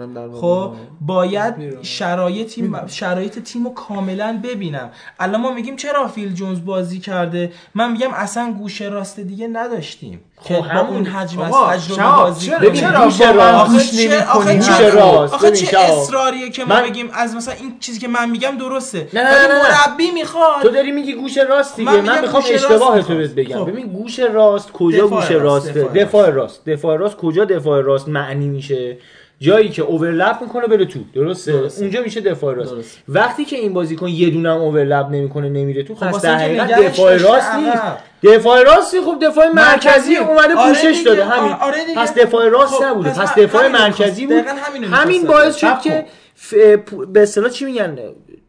خب. 0.41 0.72
باید 1.01 1.55
شرایط 1.83 2.61
شرایط 2.87 3.39
تیم 3.39 3.64
رو 3.64 3.74
کاملا 3.74 4.41
ببینم. 4.45 4.91
الان 5.20 5.41
ما 5.41 5.53
میگیم 5.53 5.76
چرا 5.76 6.09
فیل 6.09 6.33
جونز 6.33 6.64
بازی 6.64 6.99
کرده؟ 6.99 7.53
من 7.74 7.93
میگم 7.93 8.11
اصلا 8.14 8.55
گوشه 8.59 8.89
راست 8.89 9.20
دیگه 9.20 9.49
نداشتیم. 9.49 10.20
که 10.45 10.55
با 10.55 10.62
همون- 10.62 11.07
حجم 11.07 11.41
از 11.41 11.53
تجربه 11.53 12.03
بازی 12.16 12.47
چرا- 12.47 12.59
کنیم. 12.59 13.11
چرا 13.11 13.32
راست 13.32 13.72
گوش 13.72 13.95
نمی‌کنی؟ 13.95 14.91
راست. 14.91 15.34
آخه 15.34 15.51
ببین، 15.51 15.66
چه. 15.66 15.78
اصراریه 15.78 16.51
که 16.51 16.64
ما 16.64 16.82
بگیم 16.82 17.11
از 17.14 17.36
مثلا 17.36 17.55
این 17.55 17.76
چیزی 17.80 17.99
که 18.01 18.09
من 18.09 18.30
میگم 18.30 18.59
درسته 18.59 19.09
نه، 19.12 19.22
نه، 19.22 19.30
ولی 19.30 19.47
نه،. 19.49 19.62
مربی 19.62 20.11
می‌خواد 20.11 20.62
تو 20.62 20.68
داری 20.68 20.93
میگی 20.93 21.12
گوش 21.12 21.38
راست 21.38 21.76
دیگه 21.76 21.91
من 22.01 22.20
می‌خوام 22.20 22.43
اشتباه 22.55 23.03
تو. 23.03 23.14
بهت 23.14 23.30
بگم 23.30 23.59
خب. 23.64 23.70
ببین 23.70 23.86
گوش 23.86 24.18
راست 24.18 24.72
کجا 24.72 25.09
گوش 25.09 25.30
راست، 25.30 25.74
دفاع 25.74 26.30
راست 26.30 26.64
دفاع 26.68 26.97
راست 26.97 27.16
کجا 27.16 27.45
دفاع 27.45 27.80
راست 27.80 28.09
معنی 28.09 28.49
میشه 28.49 28.97
جایی 29.41 29.68
که 29.68 29.82
اوورلپ 29.82 30.43
می‌کنه 30.43 30.66
بره 30.66 30.84
تو 30.84 30.99
درسته, 31.14 31.53
اونجا 31.80 32.03
میشه 32.03 32.20
دفاع 32.20 32.55
راست 32.55 32.72
درست. 32.74 32.99
وقتی 33.09 33.45
که 33.45 33.57
این 33.57 33.72
بازیکن 33.72 34.09
یه 34.09 34.30
دونه 34.30 34.51
هم 34.51 34.57
اوورلپ 34.61 35.07
نمی‌کنه 35.07 35.49
نمیره 35.49 35.82
تو 35.82 35.95
خب 35.95 36.07
پس 36.07 36.12
واسه 36.12 36.28
در 36.28 36.36
حقیقت 36.38 36.80
دفاع 36.80 37.16
راست 37.16 37.55
نیست. 37.55 37.82
دفاع 38.22 38.62
راستی 38.62 39.01
خب 39.01 39.18
دفاع 39.22 39.49
مرکزی 39.49 39.88
مرکزی. 39.88 40.16
اومده 40.16 40.55
آره 40.55 40.68
پوشش. 40.72 41.03
داده 41.07 41.24
همین 41.24 41.53
آره. 41.53 41.76
پس 41.97 42.14
دفاع 42.14 42.49
راست 42.49 42.74
خب، 42.74 42.84
نبوده 42.84 43.11
پس 43.11 43.34
دفاع 43.34 43.68
مرکزی 43.68 44.26
بود 44.26 44.45
همین. 44.93 45.26
باعث 45.26 45.57
شد 45.57 45.66
خب. 45.74 45.80
که 45.82 46.07
پ- 46.51 47.07
به 47.09 47.22
اصطلاح 47.22 47.51
چی 47.51 47.64
میگن 47.64 47.99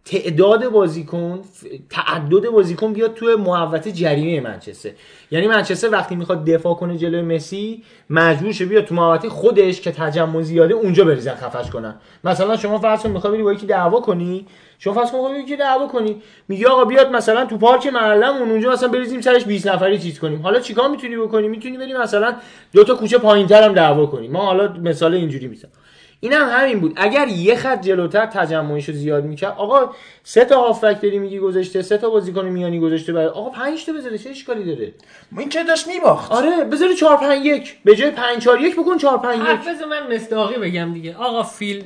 تعداد 0.06 0.68
بازیکن 0.68 1.42
تعدد 1.90 2.50
بازیکن 2.50 2.94
بیاد 2.94 3.14
توی 3.14 3.36
محوطه 3.36 3.92
جریمه 3.92 4.50
منچستر. 4.50 4.90
یعنی 5.32 5.48
منچستر 5.48 5.90
وقتی 5.90 6.16
می‌خواد 6.16 6.46
دفاع 6.46 6.74
کنه 6.74 6.98
جلوی 6.98 7.22
مسی 7.22 7.84
مجبور 8.10 8.52
شه 8.52 8.66
بیاد 8.66 8.86
تو 8.86 8.96
محوطه 8.96 9.30
خودش 9.30 9.82
که 9.82 9.92
تجمع 9.92 10.42
زیاده 10.42 10.74
اونجا 10.74 11.06
بریزن 11.06 11.36
خفش 11.36 11.70
کنن. 11.70 11.96
مثلا 12.24 12.58
شما 12.58 12.80
فرض 12.80 13.02
کن 13.02 13.10
می‌خوای 13.10 13.34
بری 13.34 13.44
با 13.44 13.54
یکی 13.54 13.66
دعوا 13.66 14.02
کنی. 14.02 14.46
شما 14.80 14.94
فرض 14.94 15.12
کن 15.12 15.36
یکی 15.36 15.56
دعوا 15.56 15.88
کنی. 15.88 16.22
میگی 16.48 16.66
آقا 16.66 16.86
بیاد 16.86 17.12
مثلا 17.12 17.46
تو 17.46 17.58
پارک 17.58 17.88
محلمون 17.88 18.52
اونجا 18.52 18.72
مثلا 18.72 18.90
بریزیم 18.90 19.22
سرش 19.22 19.46
20 19.46 19.68
نفری 19.68 20.00
چیز 20.00 20.20
کنیم. 20.20 20.42
حالا 20.42 20.60
چیکار 20.60 20.90
می‌تونی 20.90 21.18
بکنی؟ 21.18 21.48
می‌تونی 21.48 21.78
بری 21.78 21.94
مثلا 21.94 22.36
دو 22.74 22.84
تا 22.84 22.96
کوچه 22.96 23.18
پایینتر 23.18 23.70
دعوا 23.70 24.06
کنی. 24.06 24.28
ما 24.28 24.46
حالا 24.46 24.74
مثال 24.74 25.14
اینجوری 25.14 25.48
می‌زنم. 25.48 25.72
این 26.24 26.34
هم 26.34 26.50
همین 26.60 26.80
بود. 26.80 26.94
اگر 26.96 27.28
یه 27.28 27.56
خط 27.56 27.82
جلوتر 27.82 28.26
تجمعش 28.26 28.90
رو 28.90 28.96
زیاد 28.96 29.24
می‌کرد 29.24 29.54
آقا 29.58 29.90
سه 30.24 30.46
تا 30.46 30.62
هافبک 30.62 31.02
داری 31.02 31.20
میگی 31.20 31.40
گذاشته 31.40 31.82
سه 31.82 31.98
تا 31.98 32.10
بازیکن 32.10 32.46
میانی 32.46 32.80
گذاشته 32.80 33.14
برای 33.14 33.28
آقا 33.28 33.50
5 33.50 33.86
تا 33.86 33.92
بذاره 33.94 34.18
چه 34.18 34.30
اشکالی 34.30 34.76
داره؟ 34.76 34.94
این 35.38 35.50
که 35.50 35.64
داشت 35.64 35.88
میباخت؟ 35.88 36.32
آره 36.32 36.64
بذاره 36.64 36.96
4 36.96 37.18
5 37.18 37.46
1 37.46 37.78
به 37.86 37.96
جای 37.96 38.12
5 38.12 38.44
4 38.44 38.62
1 38.62 38.76
بکن 38.80 38.98
4 38.98 39.18
5 39.18 39.40
1 39.40 39.46
حرف 39.48 39.68
بزن 39.68 39.86
من 39.86 40.16
مستاقی 40.16 40.56
بگم 40.58 40.94
دیگه. 40.94 41.16
آقا 41.16 41.44
فیل 41.44 41.84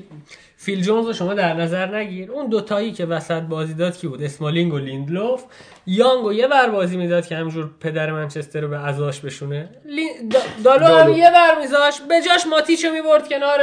فیل 0.57 0.81
جونز 0.81 1.07
رو 1.07 1.13
شما 1.13 1.33
در 1.33 1.53
نظر 1.53 1.95
نگیر. 1.97 2.31
اون 2.31 2.47
دوتایی 2.47 2.91
که 2.91 3.05
وسط 3.05 3.41
بازی 3.41 3.73
داد 3.73 3.97
کی 3.97 4.07
بود؟ 4.07 4.23
اسمالینگ 4.23 4.73
و 4.73 4.77
لیندلوف. 4.77 5.43
یانگ 5.87 6.25
و 6.25 6.33
یه 6.33 6.47
ور 6.47 6.69
بازی 6.69 6.97
می‌داد 6.97 7.27
که 7.27 7.35
همجور 7.35 7.69
پدر 7.79 8.11
منچستر 8.11 8.61
رو 8.61 8.67
به 8.67 8.77
عزاش 8.77 9.19
بشونه. 9.19 9.69
لین- 9.85 10.29
دا- 10.31 10.63
دالو 10.63 10.85
هم. 10.85 11.11
یه 11.13 11.29
ور 11.29 11.59
میذاش. 11.61 12.01
به 12.01 12.15
جاش 12.21 12.47
ماتیچو 12.47 12.91
می‌برد 12.91 13.29
کنار 13.29 13.59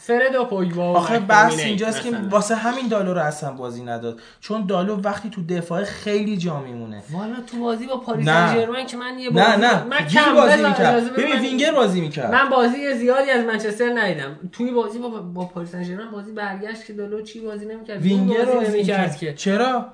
فرد 0.00 0.34
و 0.34 0.44
پوگبا 0.44 0.92
آخه 0.92 1.18
بحث 1.18 1.60
اینجاست 1.60 2.02
که. 2.02 2.10
واسه 2.30 2.54
همین 2.54 2.88
دالو 2.88 3.14
رو 3.14 3.20
اصلا 3.20 3.52
بازی 3.52 3.82
نداد. 3.82 4.20
چون 4.40 4.66
دالو 4.66 5.00
وقتی 5.00 5.30
تو 5.30 5.46
دفاع 5.46 5.84
خیلی 5.84 6.36
جا 6.36 6.60
میمونه. 6.60 7.02
والا 7.12 7.34
تو 7.46 7.58
بازی 7.58 7.86
با 7.86 7.96
پاریس. 7.96 8.26
سن 8.26 8.54
ژرمن 8.54 8.86
که 8.86 8.96
من 8.96 9.18
یه 9.18 9.30
بازی 9.30 9.46
نه. 9.50 9.56
نه 9.56 9.84
من 9.84 9.96
وینگر 9.96 10.08
کم 10.08 10.34
بازی 10.34 10.62
می‌کرد. 10.62 11.12
ببین 11.12 11.34
من- 11.34 11.40
وینگر 11.40 11.72
بازی 11.72 12.00
می‌کرد. 12.00 12.32
من 12.32 12.48
بازی 12.50 12.94
زیادی 12.94 13.30
از 13.30 13.44
منچستر 13.44 13.98
ندیدم. 13.98 14.36
توی 14.52 14.70
بازی 14.70 14.98
با 14.98 15.08
با 15.08 15.44
پاریس 15.44 15.72
سن 15.72 15.82
ژرمن 15.82 16.10
بازی 16.10 16.32
برگشت 16.32 16.86
که 16.86 16.92
دالو 16.92 17.22
چی 17.22 17.40
بازی 17.40 17.66
نمی‌کرد. 17.66 18.02
وینگر 18.02 18.44
بازی 18.44 18.68
نمی‌کرد 18.68 19.00
می‌کرد. 19.00 19.16
که. 19.16 19.34
چرا؟ 19.34 19.86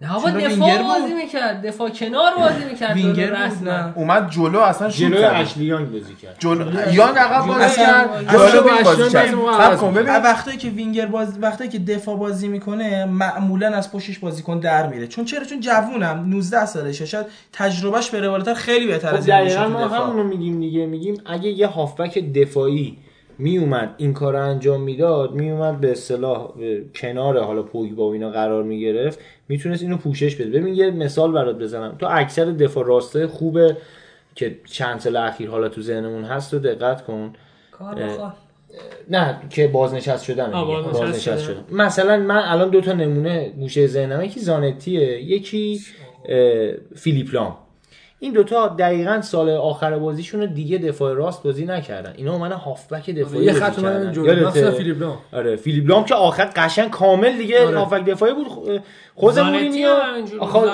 چرا 0.00 0.30
دفاع؟ 0.30 0.82
بازی 0.82 1.14
می‌کرد 1.14 1.66
دفاع 1.66 1.90
کنار 1.90 2.32
بازی 2.38 2.64
می‌کرد 2.70 2.96
وینگر. 2.96 3.36
نه. 3.64 3.92
اومد 3.94 4.30
جلو 4.30 4.58
اصلا 4.58 4.90
شوت 4.90 5.00
جلوی 5.00 5.18
زد 5.18 5.30
اشلی 5.34 5.64
یانگ 5.64 5.92
بازی 5.92 6.14
کرد. 6.14 6.36
جلو 6.38 6.94
یانگ 6.94 7.16
عقب 7.16 7.46
بازی 7.46 7.76
کرد. 7.76 8.30
جلو 8.32 8.62
با 8.62 8.70
بازی 8.84 9.10
کرد. 9.10 10.24
وقتی 10.24 10.56
که 10.56 10.68
وینگر 10.68 11.06
باز 11.06 11.38
وقتی 11.42 11.68
که 11.68 11.78
دفاع 11.78 12.16
بازی 12.16 12.48
می‌کنه 12.48 13.04
معمولا 13.04 13.68
از 13.68 13.92
پشتش 13.92 14.18
بازیکن 14.18 14.58
در 14.58 14.86
میره. 14.86 15.06
چون 15.06 15.24
چرا؟ 15.24 15.44
چون 15.44 15.60
جوونم 15.60 16.24
19 16.28 16.66
سالشه 16.66 17.06
شاید 17.06 17.26
تجربهش 17.52 18.10
به 18.10 18.20
روالتر 18.20 18.54
خیلی 18.54 18.86
بهتر 18.86 19.08
خب 19.08 19.16
از 19.16 19.28
این 19.28 19.38
باشه 19.38 19.54
دقیقا 19.54 19.68
ما. 19.68 19.88
همونو 19.88 20.24
میگیم 20.24 20.60
دیگه. 20.60 20.86
میگیم 20.86 21.20
اگه 21.26 21.50
یه 21.50 21.66
هافبک 21.66 22.18
دفاعی 22.18 22.98
میومد 23.38 23.94
این 23.96 24.12
کار 24.12 24.32
رو 24.32 24.42
انجام 24.42 24.80
می‌داد 24.80 25.32
میومد 25.32 25.80
به 25.80 25.92
اصطلاح 25.92 26.48
کنار 26.94 27.44
حالا 27.44 27.62
پوگبا 27.62 28.08
و 28.08 28.12
اینا 28.12 28.30
قرار 28.30 28.62
می‌گرفت. 28.62 29.18
می‌تونست 29.48 29.82
اینو 29.82 29.96
پوشش 29.96 30.36
بده 30.36 30.50
ببین 30.50 30.74
یه 30.74 30.90
مثال 30.90 31.32
برات 31.32 31.58
بزنم 31.58 31.96
تو 31.98 32.06
اکثر 32.10 32.44
دفاع 32.44 32.86
راسته 32.86 33.26
خوبه 33.26 33.76
که 34.34 34.56
چند 34.64 35.00
سال 35.00 35.16
اخیر 35.16 35.50
حالا 35.50 35.68
تو 35.68 35.82
ذهنمون 35.82 36.24
هست 36.24 36.54
و 36.54 36.58
دقت 36.58 37.04
کن. 37.04 37.32
نه 39.10 39.36
که 39.50 39.68
بازنشست 39.68 40.24
شدن. 40.24 40.50
بازنشست 40.50 41.00
بازنشست 41.00 41.24
شدن. 41.24 41.38
شدن 41.38 41.64
مثلا 41.70 42.16
من 42.16 42.42
الان 42.44 42.70
دو 42.70 42.80
تا 42.80 42.92
نمونه 42.92 43.48
گوشه 43.48 43.86
ذهنم 43.86 44.22
یکی 44.22 44.40
زانتیه 44.40 45.22
یکی 45.22 45.80
فیلیپ 46.96 47.34
لام 47.34 47.56
این 48.18 48.32
دوتا 48.32 48.68
دقیقا 48.68 49.20
سال 49.20 49.50
آخر 49.50 49.98
بازیشون 49.98 50.40
رو 50.40 50.46
دیگه 50.46 50.78
دفاع 50.78 51.14
راست 51.14 51.42
بازی 51.42 51.64
نکردن 51.64 52.12
اینا 52.16 52.32
اومدن 52.32 52.56
هافبک 52.56 53.10
دفاعی 53.10 53.44
یه 53.44 53.52
بازی 53.52 53.64
خط 53.64 53.76
کردن. 53.82 54.14
یادته؟ 54.14 54.46
مخصوصا 54.46 54.70
فیلیپ 54.70 55.00
لام 55.00 55.18
آره 55.32 55.56
فیلیپ 55.56 55.88
لام 55.90 56.04
که 56.04 56.14
آخر 56.14 56.50
قشنگ 56.56 56.90
کامل 56.90 57.38
دیگه 57.38 57.66
آره. 57.66 57.78
هافبک 57.78 58.04
دفاعی 58.04 58.34
بود 58.34 58.46
خ- 59.16 59.18
خود 59.20 59.34
زانتی 59.34 59.52
مورینیو 59.58 59.94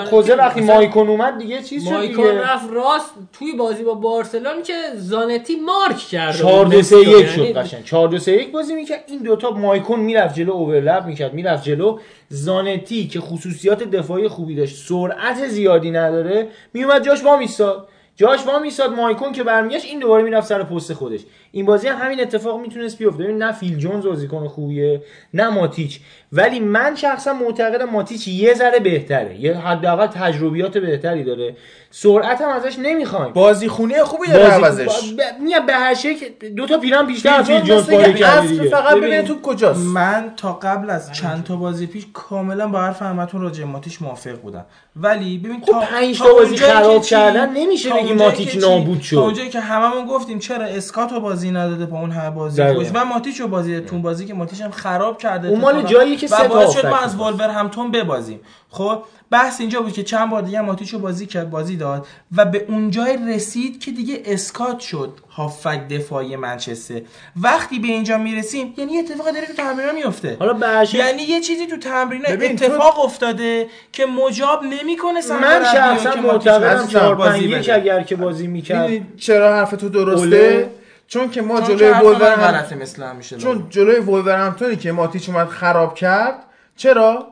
خوزه 0.05 0.35
وقتی 0.35 0.61
مایکون 0.61 1.07
اومد 1.07 1.37
دیگه 1.37 1.61
چیز 1.61 1.83
شد 1.85 1.91
مایکون 1.91 2.25
رفت 2.25 2.69
راست 2.71 3.11
توی 3.33 3.53
بازی 3.53 3.83
با 3.83 3.93
بارسلون 3.93 4.63
که 4.63 4.73
زانتی 4.95 5.55
مارک 5.55 5.97
کرد. 5.97 6.35
4 6.35 6.65
2 6.65 6.81
3 6.81 6.97
1 6.97 7.27
شد 7.27 7.37
یعنی 7.37 7.53
قشنگ. 7.53 7.83
4 7.83 8.07
2 8.07 8.17
3 8.17 8.31
1 8.31 8.51
بازی 8.51 8.75
می‌کرد. 8.75 9.03
این 9.07 9.19
دوتا 9.19 9.49
مایکون 9.51 9.99
می‌رفت 9.99 10.35
جلو 10.35 10.51
overlap 10.51 11.05
می‌کرد 11.05 11.33
می‌رفت 11.33 11.63
جلو. 11.63 11.99
زانتی 12.29 13.07
که 13.07 13.19
خصوصیات 13.19 13.83
دفاعی 13.83 14.27
خوبی 14.27 14.55
داشت 14.55 14.75
سرعت 14.87 15.47
زیادی 15.47 15.91
نداره 15.91 16.47
میومد 16.73 17.05
جاش 17.05 17.23
وا 17.23 17.37
میستاد 17.37 17.87
جاش 18.15 18.45
وا 18.47 18.59
میستاد 18.59 18.91
مایکون 18.93 19.31
که 19.31 19.43
برمیگشت 19.43 19.85
این 19.85 19.99
دوباره 19.99 20.23
می‌رفت 20.23 20.47
سر 20.47 20.63
پست 20.63 20.93
خودش. 20.93 21.19
این 21.55 21.65
بازی 21.65 21.87
هم 21.87 21.97
همین 21.97 22.21
اتفاق 22.21 22.61
می‌تونست 22.61 22.97
بیفته. 22.97 23.23
ببین 23.23 23.37
نه 23.37 23.51
فیل 23.51 23.77
جونز 23.77 24.05
بازیکن 24.05 24.47
خوبیه 24.47 25.01
نه 25.33 25.49
ماتیچ. 25.49 25.99
ولی 26.31 26.59
من 26.59 26.95
شخصا 26.95 27.33
معتقدم 27.33 27.89
ماتیچ 27.89 28.27
یه 28.27 28.53
ذره 28.53 28.79
بهتره. 28.79 29.39
یه 29.39 29.57
حداقل 29.57 30.07
تجربیات 30.07 30.77
بهتری 30.77 31.23
داره. 31.23 31.55
سرعت 31.91 32.41
هم 32.41 32.49
ازش 32.49 32.79
نمی‌خوایم. 32.79 33.33
بازی 33.33 33.67
خونه 33.67 34.03
خوبی 34.03 34.27
داره 34.27 34.45
عوضش. 34.45 34.85
بازی 34.85 35.17
میاد 35.41 35.65
به 35.65 35.73
هر 35.73 35.93
شکل 35.93 36.49
دو 36.49 36.65
تا 36.65 36.77
پیرم 36.77 37.07
بیشتر 37.07 37.33
از 37.33 37.45
فیل 37.45 37.61
جونز 37.61 37.89
کرده 37.89 38.69
فقط 38.69 38.97
ببین، 38.97 39.21
تو 39.21 39.41
کجاست. 39.41 39.79
من 39.79 40.33
تا 40.37 40.53
قبل 40.53 40.89
از 40.89 41.11
چند 41.11 41.43
تا 41.43 41.55
بازی 41.55 41.87
پیش 41.87 42.07
کاملا 42.13 42.67
با 42.67 42.81
حرف 42.81 43.01
همتون 43.01 43.41
راجع 43.41 43.63
به 43.63 43.69
ماتیچ 43.69 44.01
موافق 44.01 44.35
بودم. 44.35 44.65
ولی 44.95 45.37
ببین 45.37 45.61
خب 45.61 45.71
تا 45.71 45.79
پنج 45.79 46.19
تا 46.19 46.33
بازی 46.33 46.57
خراب 46.57 47.03
کردن 47.03 47.53
نمیشه 47.53 47.93
بگی 47.93 48.13
ماتیچ؟ 48.13 48.57
نابود 48.57 49.01
شد. 49.01 49.17
اونجایی 49.17 49.49
که 49.49 49.59
هممون 49.59 50.05
گفتیم 50.05 50.39
چرا 50.39 50.65
اسکاتو 50.65 51.19
بازی 51.19 51.42
نداده 51.51 51.85
با 51.85 51.99
اون 51.99 52.11
همه 52.11 52.29
بازی. 52.29 52.73
خوش 52.73 52.87
و 52.93 53.05
ماتیچ 53.05 53.41
رو 53.41 53.47
بازی 53.47 53.79
تو 53.79 53.93
اون 53.93 54.01
بازی 54.01 54.25
که 54.25 54.33
ماتیچ 54.33 54.61
هم 54.61 54.71
خراب 54.71 55.17
کرده 55.17 55.47
اون 55.47 55.59
مال. 55.59 55.83
جاییه 55.83 56.15
که 56.15 56.27
سه 56.27 56.47
تا 56.47 56.71
شد 56.71 56.85
ما 56.85 56.97
از. 56.97 57.15
ولور 57.15 57.49
همتون 57.49 57.91
ببازیم 57.91 58.39
خب 58.69 59.03
بحث 59.31 59.59
اینجا 59.61 59.81
بود 59.81 59.93
که 59.93 60.03
چند 60.03 60.29
بار 60.29 60.41
دیگه 60.41 60.61
ماتیچ 60.61 60.93
رو 60.93 60.99
بازی 60.99 61.25
کرد 61.25 61.49
بازی 61.49 61.77
داد 61.77 62.07
و 62.37 62.45
به 62.45 62.65
اون 62.69 62.91
جای 62.91 63.17
رسید 63.27 63.79
که 63.79 63.91
دیگه 63.91 64.21
اسکات 64.25 64.79
شد 64.79 65.13
هافک 65.29 65.87
دفاعی 65.87 66.35
منچستر 66.35 67.01
وقتی 67.41 67.79
به 67.79 67.87
اینجا 67.87 68.17
می‌رسیم 68.17 68.73
یعنی 68.77 68.91
یه 68.91 68.99
اتفاق 68.99 69.31
داره 69.31 69.47
تو 69.47 69.53
تمرین 69.53 69.95
میفته 69.95 70.37
حالا 70.39 70.53
هر 70.67 70.85
شکل 70.85 70.97
یعنی 70.97 71.21
یه 71.23 71.41
چیزی 71.41 71.67
تو 71.67 71.77
تمرین 71.77 72.21
ببین، 72.21 72.55
تو- 72.55 72.65
اتفاق 72.65 72.99
افتاده 73.05 73.67
که 73.91 74.05
مجاب 74.05 74.63
نمی‌کنه 74.63 75.19
من 75.41 75.63
شخصا 75.73 76.21
معتقدم 76.21 76.65
عزیزم 76.65 76.99
4 76.99 77.15
5 77.15 77.17
بازی 77.17 77.45
1 77.45 77.55
بده. 77.55 77.73
اگر 77.73 78.03
که 78.03 78.15
بازی 78.15 78.47
می‌کرد 78.47 79.17
چرا 79.17 79.55
حرف 79.55 79.71
تو 79.71 79.89
درسته 79.89 80.25
اوله. 80.25 80.69
چون 81.13 81.29
که 81.29 81.41
ما 81.41 81.61
چون 81.61 81.67
جلوی 81.67 81.89
که 81.89 81.93
حرف 81.93 82.03
من 82.03 82.09
ولورهم 82.09 82.35
غلطه 82.35 82.75
مثل 82.75 83.03
همیشه 83.03 83.37
چون 83.37 83.67
جلوی 83.69 83.99
ولورهمپتونی 83.99 84.75
که 84.75 84.91
ماتیچ 84.91 85.29
اومد 85.29 85.47
خراب 85.47 85.95
کرد 85.95 86.35
چرا 86.75 87.27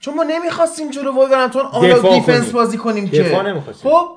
چون 0.00 0.14
ما 0.14 0.22
نمی‌خواستیم 0.22 0.90
جلو 0.90 1.12
ولورهمپتون 1.12 1.62
آلا 1.62 1.98
دیفنس 1.98 2.40
کنیم. 2.40 2.52
بازی 2.52 2.78
کنیم 2.78 3.08
که 3.08 3.22
دفاع 3.22 3.42
نمی‌خواستیم. 3.42 3.90
خب 3.90 4.08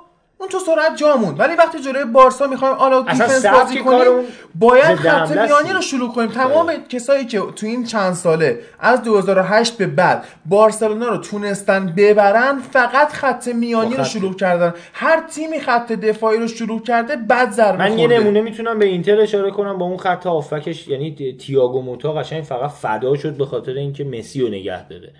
اون 0.41 0.49
تو 0.49 0.59
سرعت 0.59 0.95
جامون 0.95 1.35
ولی 1.37 1.55
وقتی 1.55 1.79
جلوی 1.79 2.05
بارسا 2.05 2.47
می‌خوایم 2.47 2.73
آلا 2.75 3.01
دیفنس 3.01 3.45
بازی 3.45 3.77
کنیم 3.77 4.25
باید 4.55 4.95
خط 4.95 5.31
میانی. 5.31 5.73
رو 5.73 5.81
شروع 5.81 6.13
کنیم. 6.13 6.29
تمام 6.29 6.73
کسایی 6.89 7.25
که 7.25 7.39
تو 7.55 7.65
این 7.65 7.85
چند 7.85 8.13
ساله 8.13 8.59
از 8.79 9.03
2008 9.03 9.77
به 9.77 9.87
بعد 9.87 10.23
بارسلونا 10.45 11.09
رو 11.09 11.17
تونستن 11.17 11.93
ببرن 11.97 12.59
فقط 12.59 13.11
خط 13.11 13.47
میانی 13.47 13.95
رو. 13.95 14.03
شروع 14.03 14.35
کردن. 14.35 14.73
هر 14.93 15.23
تیمی 15.27 15.59
خط 15.59 15.91
دفاعی 15.91 16.37
رو 16.39 16.47
شروع 16.47 16.81
کرده 16.81 17.15
بعد 17.15 17.51
ضربه 17.51 17.77
من 17.77 17.99
یه. 17.99 18.07
نمونه 18.07 18.41
می‌تونم 18.41 18.79
به 18.79 18.85
اینتر 18.85 19.19
اشاره 19.21 19.51
کنم. 19.51 19.77
با 19.77 19.85
اون 19.85 19.97
خط 19.97 20.25
هافکش 20.25 20.87
یعنی 20.87 21.35
تییاگو 21.39 21.81
موتا 21.81 22.13
قشنگ 22.13 22.43
فقط 22.43 22.69
فدا 22.69 23.17
شد 23.17 23.37
به 23.37 23.45
خاطر 23.45 23.73
اینکه 23.73 24.03
مسی 24.03 24.41
رو 24.41 24.47
نگه 24.47 24.87
داره. 24.87 25.11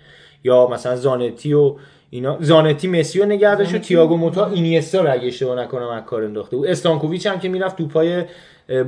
یا 0.44 0.66
مثلا 0.66 0.96
زانتی 0.96 1.52
و 1.52 1.76
اینا. 2.14 2.36
زانتی 2.40 2.88
مسی 2.88 3.20
رو 3.20 3.26
نگه 3.26 3.54
داشت 3.54 3.74
و 3.74 3.78
تییاگو 3.78 4.16
موتا 4.16 4.46
اینیستا 4.46 5.00
رو 5.00 5.12
اگه 5.12 5.26
اشتباه 5.26 5.60
نکنم 5.60 5.88
از 5.88 6.04
کار 6.04 6.24
انداخته 6.24 6.56
و 6.56 6.64
استانکوویچ 6.68 7.26
هم 7.26 7.40
که 7.40 7.48
می‌رفت 7.48 7.76
تو 7.76 7.86
پای 7.86 8.24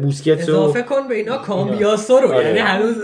بوسکتس 0.03 0.49
و 0.49 0.53
اضافه 0.53 0.83
کن 0.83 1.09
به 1.09 1.15
اینا 1.15 1.39
کامبیاسو 1.39 2.19
رو. 2.19 2.33
آره. 2.33 2.47
یعنی 2.47 2.59
هنوز 2.59 2.97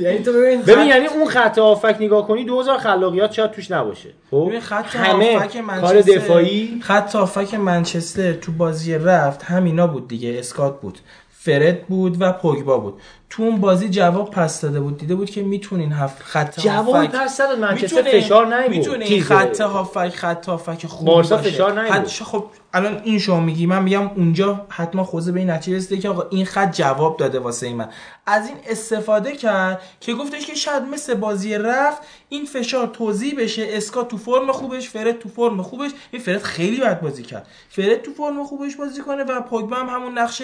یعنی 0.00 0.18
تو 0.18 0.32
ببین 0.32 0.62
ببین 0.62 0.86
یعنی 0.86 1.06
اون 1.06 1.26
خط 1.28 1.58
هافک 1.58 1.96
نگاه 2.00 2.26
کنی 2.26 2.44
2000 2.44 2.78
خلاقیت 2.78 3.32
شاید 3.32 3.50
توش 3.50 3.70
نباشه. 3.70 4.08
خب؟ 4.30 4.46
ببین 4.48 4.60
خط 4.60 4.96
همه 4.96 5.48
کار 5.80 6.00
دفاعی 6.00 6.80
خط 6.82 7.14
هافک 7.14 7.54
منچستر 7.54 8.32
تو 8.32 8.52
بازی 8.52 8.94
رفت 8.94 9.44
همینا 9.44 9.86
بود 9.86 10.08
دیگه. 10.08 10.36
اسکات 10.38 10.80
بود. 10.80 10.98
فرد 11.30 11.86
بود 11.86 12.16
و 12.20 12.32
پوگبا 12.32 12.78
بود. 12.78 12.94
تو 13.30 13.42
اون 13.42 13.60
بازی 13.60 13.88
جواب 13.88 14.30
پس 14.30 14.60
داده 14.60 14.80
بود. 14.80 14.98
دیده 14.98 15.14
بود 15.14 15.30
که 15.30 15.42
می‌تونین 15.42 15.92
هفت 15.92 16.22
خط 16.22 16.60
جواب 16.60 16.94
هافک 16.96 17.10
پس 17.10 17.38
داد 17.38 17.58
منچستر 17.58 17.96
میتونه- 18.02 18.20
فشار 18.20 18.46
نیورد 18.46 18.70
می‌تونه 18.70 19.04
این 19.04 19.22
خط 19.22 19.60
هافک 19.60 20.08
خط 20.08 20.46
هافک 20.48 20.86
خوب 20.86 21.06
بارسا 21.06 21.36
باشه. 21.36 21.50
فشار. 21.50 21.78
حتی 21.80 22.24
خب 22.24 22.44
الان 22.74 23.00
این 23.04 23.18
شما 23.18 23.40
میگی. 23.40 23.66
من 23.66 23.82
میگم 23.82 24.06
اونجا 24.16 24.66
حتما 24.68 25.04
خوزه 25.04 25.32
به 25.32 25.38
این 25.40 25.50
نتیجه 25.50 25.76
رسیده 25.76 26.02
که 26.02 26.08
آقا 26.08 26.26
این 26.30 26.44
خط 26.46 26.76
جواب 26.76 27.16
داده 27.16 27.38
واسه 27.38 27.74
من. 27.74 27.88
از 28.26 28.48
این 28.48 28.56
استفاده 28.68 29.32
کرد 29.32 29.80
که 30.00 30.14
گفتش 30.14 30.46
که 30.46 30.54
شاید 30.54 30.82
مثل 30.82 31.14
بازی 31.14 31.54
رفت 31.58 32.02
این 32.28 32.44
فشار 32.44 32.86
توضیح 32.86 33.34
بشه. 33.38 33.66
اسکات 33.70 34.08
تو 34.08 34.16
فرم 34.16 34.52
خوبش 34.52 34.88
فرد 34.88 35.18
تو 35.18 35.28
فرم 35.28 35.62
خوبش. 35.62 35.90
این 36.10 36.22
فرد 36.22 36.42
خیلی 36.42 36.80
بد 36.80 37.00
بازی 37.00 37.22
کرد. 37.22 37.46
فرد 37.68 38.02
تو 38.02 38.10
فرم 38.12 38.44
خوبش 38.44 38.76
بازی 38.76 39.00
کنه 39.02 39.24
و 39.24 39.40
پوگبا 39.40 39.76
هم 39.76 39.86
همون 39.86 40.18
نقش 40.18 40.42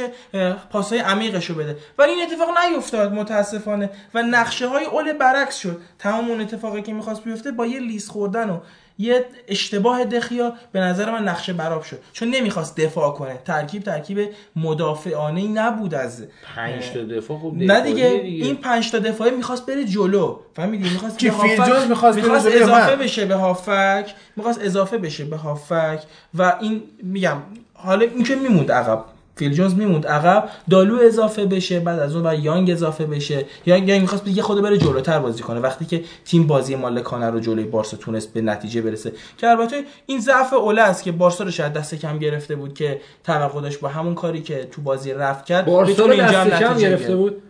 پاسای 0.70 0.98
عمیقش 0.98 1.46
رو 1.50 1.54
بده. 1.54 1.76
ولی 1.98 2.10
این 2.12 2.22
اتفاق 2.22 2.48
نیفتاد 2.48 2.71
متاسفانه 3.10 3.90
و 4.14 4.22
نقشه 4.22 4.68
های 4.68 4.84
اول 4.84 5.12
برعکس 5.12 5.58
شد. 5.58 5.80
تمام 5.98 6.30
اون 6.30 6.40
اتفاقی 6.40 6.82
که 6.82 6.92
می‌خواست 6.92 7.24
بیفته 7.24 7.50
با 7.50 7.66
یه 7.66 7.80
لیس 7.80 8.08
خوردن 8.08 8.50
و 8.50 8.58
یه 8.98 9.24
اشتباه 9.48 10.04
دخیا 10.04 10.52
به 10.72 10.80
نظر 10.80 11.10
من 11.10 11.28
نقشه 11.28 11.52
براب 11.52 11.82
شد. 11.82 11.98
چون 12.12 12.28
نمی‌خواست 12.28 12.76
دفاع 12.76 13.14
کنه. 13.14 13.38
ترکیب 13.44 13.82
ترکیب 13.82 14.30
مدافعانه 14.56 15.40
ای 15.40 15.48
نبود 15.48 15.94
از 15.94 16.24
پنج 16.56 16.90
تا 16.90 17.02
دفاع 17.02 17.38
خب 17.38 17.52
نه 17.54 17.80
دیگه 17.80 18.06
این 18.06 18.56
پنج 18.56 18.90
تا 18.90 18.98
دفاعی 18.98 19.30
می‌خواست 19.30 19.66
بره 19.66 19.84
جلو. 19.84 20.38
فهمیدی؟ 20.56 20.90
می‌خواست 20.90 21.18
که 21.18 21.30
فیل 21.30 21.50
می‌خواست 21.88 22.18
بره 22.18 22.28
می‌خواست 22.28 22.46
اضافه. 22.46 22.96
بشه 22.96 23.24
به 23.24 23.34
هافک. 23.34 24.14
می‌خواست 24.36 24.60
اضافه 24.62 24.98
بشه 24.98 25.24
به 25.24 25.36
هافک. 25.36 26.02
و 26.34 26.56
این 26.60 26.82
میگم 27.02 27.36
حالا 27.74 28.06
این 28.06 28.24
که 28.24 28.34
میموند 28.34 28.72
عقب. 28.72 29.04
فیل 29.42 29.52
جونز 29.52 29.74
میموند. 29.74 30.06
عقب 30.06 30.48
دالو 30.70 30.98
اضافه 31.02 31.46
بشه 31.46 31.80
بعد 31.80 31.98
از 31.98 32.16
اون 32.16 32.26
و 32.26 32.34
یانگ 32.34 32.70
اضافه 32.70 33.06
بشه. 33.06 33.44
یانگ 33.66 33.88
یانگ 33.88 34.00
می‌خواست 34.00 34.28
یه 34.28 34.42
خود 34.42 34.62
بره 34.62 34.78
جلوتر 34.78 35.18
بازی 35.18 35.42
کنه. 35.42 35.60
وقتی 35.60 35.84
که 35.84 36.04
تیم 36.24 36.46
بازی 36.46 36.76
مالکانه 36.76 37.30
رو 37.30 37.40
جلوی 37.40 37.64
بارسا 37.64 37.96
تونست 37.96 38.32
به 38.32 38.40
نتیجه 38.40 38.82
برسه. 38.82 39.12
که 39.38 39.48
البته 39.48 39.84
این 40.06 40.20
ضعف 40.20 40.52
اوله 40.52 40.82
است 40.82 41.02
که 41.02 41.12
بارسا 41.12 41.44
رو 41.44 41.50
شاید 41.50 41.72
دست 41.72 41.94
کم 41.94 42.18
گرفته 42.18 42.56
بود 42.56 42.74
که 42.74 43.00
توقع 43.24 43.60
داشت 43.60 43.80
با 43.80 43.88
همون 43.88 44.14
کاری 44.14 44.42
که 44.42 44.64
تو 44.64 44.82
بازی 44.82 45.12
رفت 45.12 45.44
کرد 45.44 45.66
بارسا 45.66 46.06
رو 46.06 46.16
دست 46.16 46.50
کم 46.50 46.78
گرفته. 46.78 47.16
بود. 47.16 47.42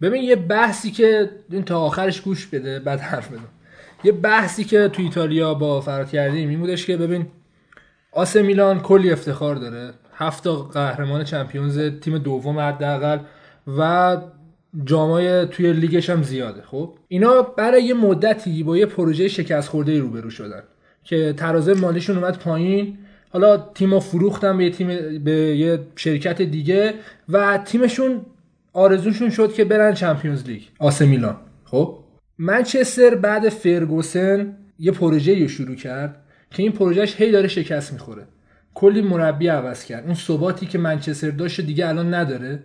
ببین 0.00 0.22
یه 0.22 0.36
بحثی 0.36 0.90
که 0.90 1.30
این 1.50 1.64
تا 1.64 1.80
آخرش 1.80 2.20
گوش 2.20 2.46
بده 2.46 2.78
بعد 2.78 3.00
حرف 3.00 3.28
بزن. 3.28 3.48
یه 4.04 4.12
بحثی 4.12 4.64
که 4.64 4.88
تو 4.88 5.02
ایتالیا 5.02 5.54
با 5.54 5.80
فرات 5.80 6.10
کردیم 6.10 6.48
این 6.48 6.60
بودش 6.60 6.86
که 6.86 6.96
ببین 6.96 7.26
آس 8.12 8.36
میلان 8.36 8.80
کلی 8.80 9.12
افتخار 9.12 9.54
داره. 9.54 9.92
هفت 10.26 10.46
قهرمان 10.46 11.24
چمپیونز 11.24 11.78
تیم 12.00 12.18
دوم 12.18 12.58
حداقل 12.58 13.18
و 13.78 14.16
جامای 14.84 15.46
توی 15.46 15.72
لیگش 15.72 16.10
هم 16.10 16.22
زیاده 16.22 16.62
خب؟ 16.62 16.94
اینا 17.08 17.42
برای 17.42 17.84
یه 17.84 17.94
مدتی 17.94 18.62
با 18.62 18.76
یه 18.76 18.86
پروژه 18.86 19.28
شکست 19.28 19.68
خورده 19.68 19.98
روبرو 19.98 20.30
شدن 20.30 20.62
که 21.04 21.34
ترازه 21.36 21.74
مالیشون 21.74 22.18
اومد 22.18 22.38
پایین. 22.38 22.98
حالا 23.30 23.56
تیم 23.56 23.98
فروختن 23.98 24.58
به 24.58 24.70
تیم 24.70 24.88
به 25.24 25.32
یه 25.32 25.80
شرکت 25.96 26.42
دیگه 26.42 26.94
و 27.28 27.58
تیمشون 27.58 28.20
آرزوشون 28.72 29.30
شد 29.30 29.52
که 29.52 29.64
برن 29.64 29.94
چمپیونز 29.94 30.44
لیگ 30.44 30.62
آس 30.78 31.02
میلان 31.02 31.36
خب؟ 31.64 31.98
منچستر 32.38 33.14
بعد 33.14 33.48
فرگوسن 33.48 34.56
یه 34.78 34.92
پروژه 34.92 35.40
رو 35.42 35.48
شروع 35.48 35.76
کرد 35.76 36.16
که 36.50 36.62
این 36.62 36.72
پروژهش 36.72 37.20
هی 37.20 37.30
داره 37.30 37.48
شکست 37.48 37.92
می‌خوره. 37.92 38.26
کلی 38.74 39.02
مربی 39.02 39.48
عوض 39.48 39.84
کرد. 39.84 40.04
اون 40.04 40.14
ثباتی 40.14 40.66
که 40.66 40.78
منچستر 40.78 41.30
داشت 41.30 41.60
دیگه 41.60 41.88
الان 41.88 42.14
نداره. 42.14 42.62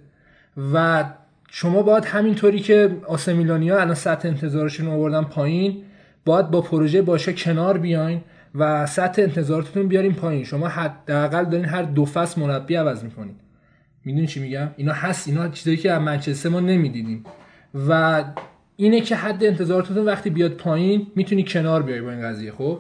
و 0.73 1.05
شما 1.49 1.81
باید 1.81 2.05
همینطوری 2.05 2.59
که 2.59 2.97
آسمیلانیا 3.07 3.81
الان 3.81 3.95
سطح 3.95 4.27
انتظارشون 4.27 4.87
آوردن 4.87 5.23
پایین 5.23 5.83
باید 6.25 6.51
با 6.51 6.61
پروژه 6.61 7.01
باشه 7.01 7.33
کنار 7.33 7.77
بیاین 7.77 8.21
و 8.55 8.85
سطح 8.85 9.21
انتظاراتتون 9.21 9.87
بیارین 9.87 10.13
پایین. 10.13 10.43
شما 10.43 10.67
حداقل 10.67 11.45
دارین 11.45 11.65
هر 11.65 11.83
دو 11.83 12.05
فصل 12.05 12.41
مربی 12.41 12.75
عوض 12.75 13.03
می‌کنین. 13.03 13.35
می‌دونی 14.05 14.27
چی 14.27 14.39
میگم؟ 14.39 14.67
اینا 14.77 14.93
هست 14.93 15.27
اینا 15.27 15.47
چیزایی 15.47 15.77
که 15.77 15.91
از 15.91 16.01
منچستر 16.01 16.49
ما 16.49 16.59
نمی‌دیدیم. 16.59 17.23
و 17.89 18.23
اینه 18.75 19.01
که 19.01 19.15
حد 19.15 19.43
انتظاراتتون 19.43 20.05
وقتی 20.05 20.29
بیاد 20.29 20.51
پایین 20.51 21.07
می‌تونی 21.15 21.43
کنار 21.43 21.83
بیای 21.83 22.01
با 22.01 22.11
این 22.11 22.21
قضیه 22.21 22.51
خب؟ 22.51 22.79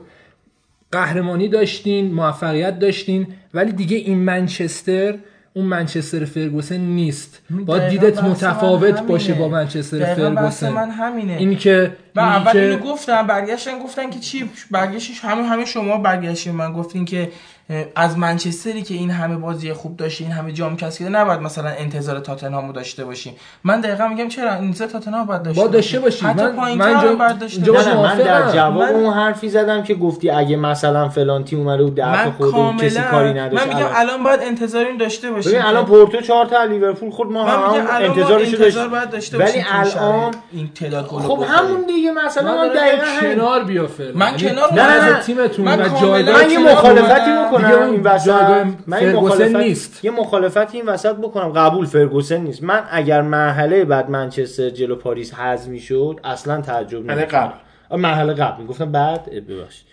قهرمانی 0.91 1.47
داشتین 1.47 2.13
موفقیت 2.13 2.79
داشتین 2.79 3.27
ولی 3.53 3.71
دیگه 3.71 3.97
این 3.97 4.17
منچستر 4.17 5.15
اون 5.53 5.65
منچستر 5.65 6.25
فرگوسن 6.25 6.77
نیست. 6.77 7.41
با 7.49 7.77
دیدت 7.77 8.23
من 8.23 8.29
متفاوت. 8.29 9.01
باشه 9.01 9.33
با 9.33 9.49
منچستر 9.49 10.15
فرگوسن. 10.15 10.69
من 10.69 10.89
همینه. 10.89 11.33
این 11.33 11.57
که 11.57 11.91
این 12.15 12.25
اول 12.25 12.57
اینو 12.57 12.77
گفتم 12.77 13.27
برگشتن 13.27 13.79
گفتن 13.79 14.09
که 14.09 14.19
چی؟ 14.19 14.49
برگشتش 14.71 15.19
همه 15.19 15.43
همه 15.43 15.65
شما 15.65 15.97
برگشتین 15.97 16.53
من. 16.53 16.73
گفتین 16.73 17.05
که 17.05 17.29
از 17.95 18.17
منچستری 18.17 18.81
که 18.81 18.93
این 18.93 19.11
همه 19.11 19.35
بازی 19.37 19.73
خوب 19.73 19.97
داشته 19.97 20.23
این 20.23 20.33
همه 20.33 20.51
جام 20.51 20.77
کسب 20.77 20.99
کرده 20.99 21.11
نباید 21.11 21.39
مثلا 21.41 21.69
انتظار 21.69 22.19
تاتنهامو 22.19 22.71
داشته 22.73 23.05
باشیم 23.05 23.33
من 23.63 23.81
دقیقا 23.81 24.07
میگم 24.07 24.27
چرا 24.27 24.51
انتظار 24.51 24.87
تاتنهام 24.87 25.25
باید 25.25 25.41
داشته 25.43 25.61
با 25.61 25.67
داشته 25.67 25.99
باشی. 25.99 26.25
حتی 26.25 26.43
من- 26.43 26.55
پایین 26.55 26.77
من 26.79 26.93
من 26.93 27.01
جا- 27.01 27.15
باید 27.15 27.39
داشته. 27.39 27.71
نه 27.71 27.87
نه 27.87 28.01
من 28.01 28.17
در. 28.17 28.51
جواب 28.51 28.73
من- 28.83 28.89
اون 28.89 29.13
حرفی 29.13 29.49
زدم 29.49 29.83
که 29.83 29.95
گفتی 29.95 30.29
اگه 30.29 30.55
مثلا 30.55 31.09
فلان 31.09 31.43
تیم 31.43 31.59
اومده 31.59 31.89
ده 31.89 32.11
من 32.25 32.31
خورده 32.31 32.57
و 32.57 32.73
کسی 32.73 32.99
کاری 33.01 33.27
کاملا 33.27 33.43
نداشت 33.45 33.67
من 33.67 33.73
میگم 33.73 33.87
الان- 33.95 34.23
باید 34.23 34.39
انتظار 34.43 34.85
این 34.85 34.97
داشته 34.97 35.31
باشیم 35.31 35.51
ببین 35.51 35.63
الان 35.63 35.85
پورتو 35.85 36.21
چهار 36.21 36.45
تا 36.45 36.59
از 36.59 36.69
لیورپول 36.69 37.11
خورد 37.11 37.29
ما 37.31 37.45
هم 37.45 37.71
میگم 37.73 37.85
الان 37.89 38.07
ما 38.07 38.15
انتظارشو 38.15 38.45
انتظار 38.45 38.59
داشتیم 38.69 38.89
باید 38.91 39.09
داشته 39.09 39.37
ولی 39.37 39.45
باشیم 39.47 39.65
الان. 40.01 40.31
این 40.51 40.69
تعداد 40.75 41.07
گل 41.07 41.19
خب 41.21 41.43
همون 41.47 41.81
دیگه 41.87 42.11
مثلا 42.11 42.57
من 42.57 42.67
دقیقا 42.67 43.05
کنار 43.35 43.63
بیا 43.63 43.87
فعلا 43.87 44.11
من 44.15 44.27
یعنی 44.39 44.55
کنار 44.55 44.73
نه 44.73 45.19
تیمتون 45.21 45.65
من 45.65 45.81
و 45.81 45.89
کاملا 45.89 46.01
جایگاه 46.01 46.43
من 46.43 46.49
یه 46.49 46.59
مخالفتی 46.59 47.31
بکنم 47.57 47.91
این 47.91 48.01
وسط. 48.01 48.65
من 48.87 49.01
یه 49.01 49.11
فرگوسن 49.11 49.35
مخالفت 49.35 49.55
نیست. 49.55 50.05
یه 50.05 50.11
مخالفتی 50.11 50.77
این 50.77 50.85
وسط 50.85 51.15
بکنم. 51.15 51.49
قبول 51.49 51.85
فرگوسن 51.85 52.37
نیست. 52.37 52.63
من 52.63 52.83
اگر 52.91 53.21
مرحله 53.21 53.85
بعد 53.85 54.09
منچستر 54.09 54.69
جلو 54.69 54.95
پاریس 54.95 55.33
حذف 55.33 55.67
می‌شد 55.67 56.19
اصلا 56.23 56.61
تعجب 56.61 57.11
نمی‌کردم. 57.11 57.53
قبل. 57.91 57.99
مرحله 57.99 58.33
قبل. 58.33 58.61
می‌گفتم 58.61 58.91
بعد؟ 58.91 59.29
ببخشید. 59.29 59.87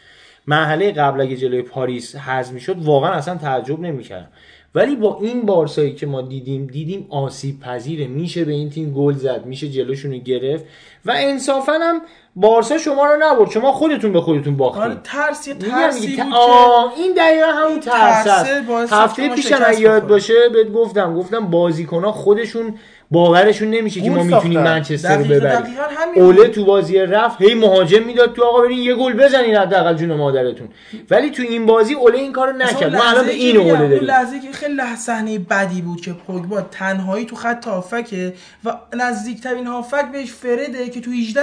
مرحله 0.46 0.92
قبل 0.92 1.20
اگه 1.20 1.36
جلوی 1.36 1.62
پاریس 1.62 2.16
حذف 2.16 2.52
می‌شد 2.52 2.76
واقعا 2.78 3.10
اصلا 3.10 3.34
تعجب 3.34 3.80
نمی‌کردم. 3.80 4.28
ولی 4.74 4.96
با 4.96 5.18
این 5.20 5.42
بارسایی 5.42 5.94
که 5.94 6.06
ما 6.06 6.22
دیدیم 6.22 6.66
دیدیم 6.66 7.06
آسیب 7.10 7.60
پذیره 7.60 8.06
میشه 8.06 8.44
به 8.44 8.52
این 8.52 8.70
تیم 8.70 8.92
گل 8.92 9.14
زد. 9.14 9.46
میشه 9.46 9.68
جلوشون 9.68 10.12
رو 10.12 10.18
گرفت. 10.18 10.64
و 11.04 11.12
انصافا 11.16 11.72
هم 11.72 12.00
بارسا 12.36 12.78
شما 12.78 13.06
رو 13.06 13.16
نبرد. 13.20 13.50
شما 13.50 13.72
خودتون 13.72 14.12
به 14.12 14.20
خودتون 14.20 14.56
باختید 14.56 14.82
آره 14.82 15.00
ترس 15.04 15.48
یه 15.48 15.54
ترسی 15.54 16.06
بود 16.06 16.16
که 16.16 16.24
آه، 16.36 16.92
این 16.96 17.12
دقیقا 17.16 17.46
همون 17.46 17.80
ترس 17.80 18.26
است. 18.26 18.92
هفته 18.92 19.28
پیشم 19.28 19.58
اگه 19.66 19.80
یاد. 19.80 20.06
باشه 20.06 20.48
بهت 20.52 20.72
گفتم. 20.72 21.14
گفتم 21.14 21.46
بازیکن 21.46 22.04
ها 22.04 22.12
خودشون 22.12 22.74
باورشون 23.10 23.70
نمیشه 23.70 24.00
که 24.00 24.10
ما 24.10 24.22
می‌تونیم. 24.22 24.60
منچستر 24.60 25.18
رو 25.18 25.24
ببریم. 25.24 25.76
اوله. 26.16 26.48
تو 26.48 26.64
بازی 26.64 26.98
رفت 26.98 27.42
هی 27.42 27.54
مهاجم 27.54 28.02
می‌داد 28.02 28.32
تو 28.32 28.44
آقا 28.44 28.62
برین 28.62 28.78
یه 28.78 28.94
گل 28.94 29.12
بزنین 29.12 29.56
حداقل 29.56 29.94
جون 29.94 30.12
مادرتون. 30.12 30.68
ولی 31.10 31.30
تو 31.30 31.42
این 31.42 31.66
بازی 31.66 31.94
اوله 31.94 32.18
این 32.18 32.32
کارو 32.32 32.52
نکرد. 32.52 32.96
ما 32.96 33.04
الان 33.04 33.26
به 33.26 33.32
این 33.32 33.56
اوله 33.56 33.70
اون 33.70 33.88
داریم 33.88 34.04
لحظه 34.04 34.40
که 34.40 34.52
خیلی 34.52 34.82
صحنه 34.98 35.38
بدی 35.38 35.82
بود 35.82 36.00
که 36.00 36.12
پوگبا 36.12 36.60
تنهایی 36.60 37.24
تو 37.24 37.36
خط 37.36 37.66
هافکه 37.68 38.34
و 38.64 38.76
نزدیکترین 38.94 39.66
هافک 39.66 40.12
بهش 40.12 40.32
فرده 40.32 40.88
که 40.88 41.00
تو 41.00 41.10
18 41.10 41.42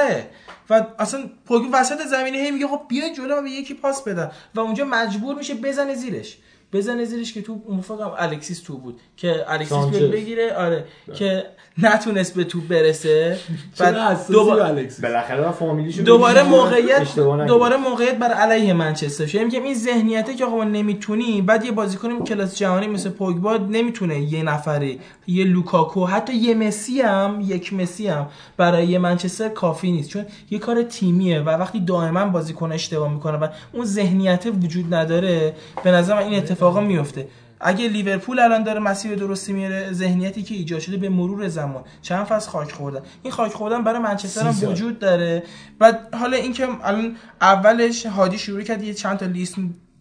و 0.71 0.85
اصلا 0.99 1.29
پوگبا 1.45 1.77
وسط 1.79 2.07
زمینه 2.07 2.37
هی 2.37 2.51
میگه 2.51 2.67
خب 2.67 2.81
بیا 2.87 3.13
جلو 3.13 3.41
به 3.41 3.49
یکی 3.49 3.73
پاس 3.73 4.03
بدم 4.03 4.31
و 4.55 4.59
اونجا 4.59 4.85
مجبور 4.85 5.35
میشه 5.35 5.53
بزنه 5.53 5.95
زیرش. 5.95 6.37
بزنه 6.73 7.05
زیرش 7.05 7.33
که 7.33 7.41
تو 7.41 7.61
اون 7.65 7.83
الکسیس 8.17 8.59
تو 8.59 8.77
بود. 8.77 8.99
که 9.17 9.43
الکسیس 9.47 10.01
بگیره. 10.01 10.53
آره. 10.53 10.85
که 11.15 11.45
نتونست 11.77 12.35
به 12.35 12.43
توپ 12.43 12.67
برسه. 12.67 13.37
بعد 13.79 14.27
دوباره 14.31 14.89
بالاخره 15.03 15.41
با 15.41 15.51
فامیلیشو 15.51 16.01
دوباره 16.01 16.43
موقعیت. 16.43 17.15
دوباره 17.47 17.77
موقعیت 17.77 18.17
بر 18.17 18.31
علیه 18.31 18.73
منچستر 18.73 19.25
شد 19.25 19.39
میگم 19.39 19.63
این 19.63 19.75
ذهنیته 19.75 20.35
که 20.35 20.45
آقا 20.45 20.55
ما 20.55 20.63
نمی‌تونی 20.63 21.41
بعد 21.41 21.65
یه 21.65 21.71
بازیکن 21.71 22.23
کلاس 22.23 22.57
جهانی 22.57 22.87
مثل 22.87 23.09
پوگبا 23.09 23.57
نمی‌تونه 23.57 24.19
یه 24.19 24.43
نفره 24.43 24.97
یه 25.27 25.45
لوکاکو 25.45 26.05
حتی 26.05 26.33
یه 26.33 26.55
مسی 26.55 27.01
هم 27.01 27.43
یک 27.45 27.73
مسی 27.73 28.07
هم 28.07 28.27
برای 28.57 28.87
یه 28.87 28.99
منچستر 28.99 29.49
کافی 29.49 29.91
نیست. 29.91 30.09
چون 30.09 30.25
یه 30.51 30.59
کار 30.59 30.83
تیمیه 30.83 31.39
و 31.39 31.49
وقتی 31.49 31.79
دائما 31.79 32.25
بازیکن 32.25 32.71
اشتباه 32.71 33.13
می‌کنه 33.13 33.37
و 33.37 33.47
اون 33.73 33.85
ذهنیت 33.85 34.45
وجود 34.63 34.93
نداره 34.93 35.53
به 35.83 35.91
نظر 35.91 36.13
من 36.15 36.23
این 36.23 36.37
اتفاقا 36.37 36.81
میفته. 36.81 37.27
اگه 37.63 37.87
لیورپول 37.87 38.39
الان 38.39 38.63
داره 38.63 38.79
مسیر 38.79 39.15
درستی 39.15 39.53
میره 39.53 39.93
ذهنیتی 39.93 40.43
که 40.43 40.55
ایجاد 40.55 40.79
شده 40.79 40.97
به 40.97 41.09
مرور 41.09 41.47
زمان. 41.47 41.83
چند 42.01 42.25
فصل 42.25 42.49
خاک 42.49 42.71
خوردن. 42.71 43.01
این 43.23 43.33
خاک 43.33 43.53
خوردن 43.53 43.83
برای 43.83 43.99
منچستر 43.99 44.47
هم 44.47 44.69
وجود 44.69 44.99
داره. 44.99 45.43
و 45.79 45.93
حالا 46.13 46.37
اینکه 46.37 46.67
الان 46.83 47.15
اولش 47.41 48.05
هادی 48.05 48.37
شروع 48.37 48.61
کرد 48.61 48.83
یه 48.83 48.93
چند 48.93 49.17
تا 49.17 49.25
لیست 49.25 49.55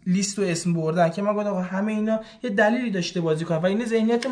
لیست 0.07 0.39
و 0.39 0.43
اسم 0.43 0.73
بردن 0.73 1.09
که 1.11 1.23
من 1.23 1.35
گفتم 1.35 1.49
آقا 1.49 1.61
همه 1.61 1.93
اینا 1.93 2.21
یه 2.43 2.51
دلیلی 2.51 2.91
داشته 2.91 3.21
بازی 3.21 3.45
کنن 3.45 3.59
و 3.59 3.67
این 3.67 3.85
ذهنیت 3.85 4.27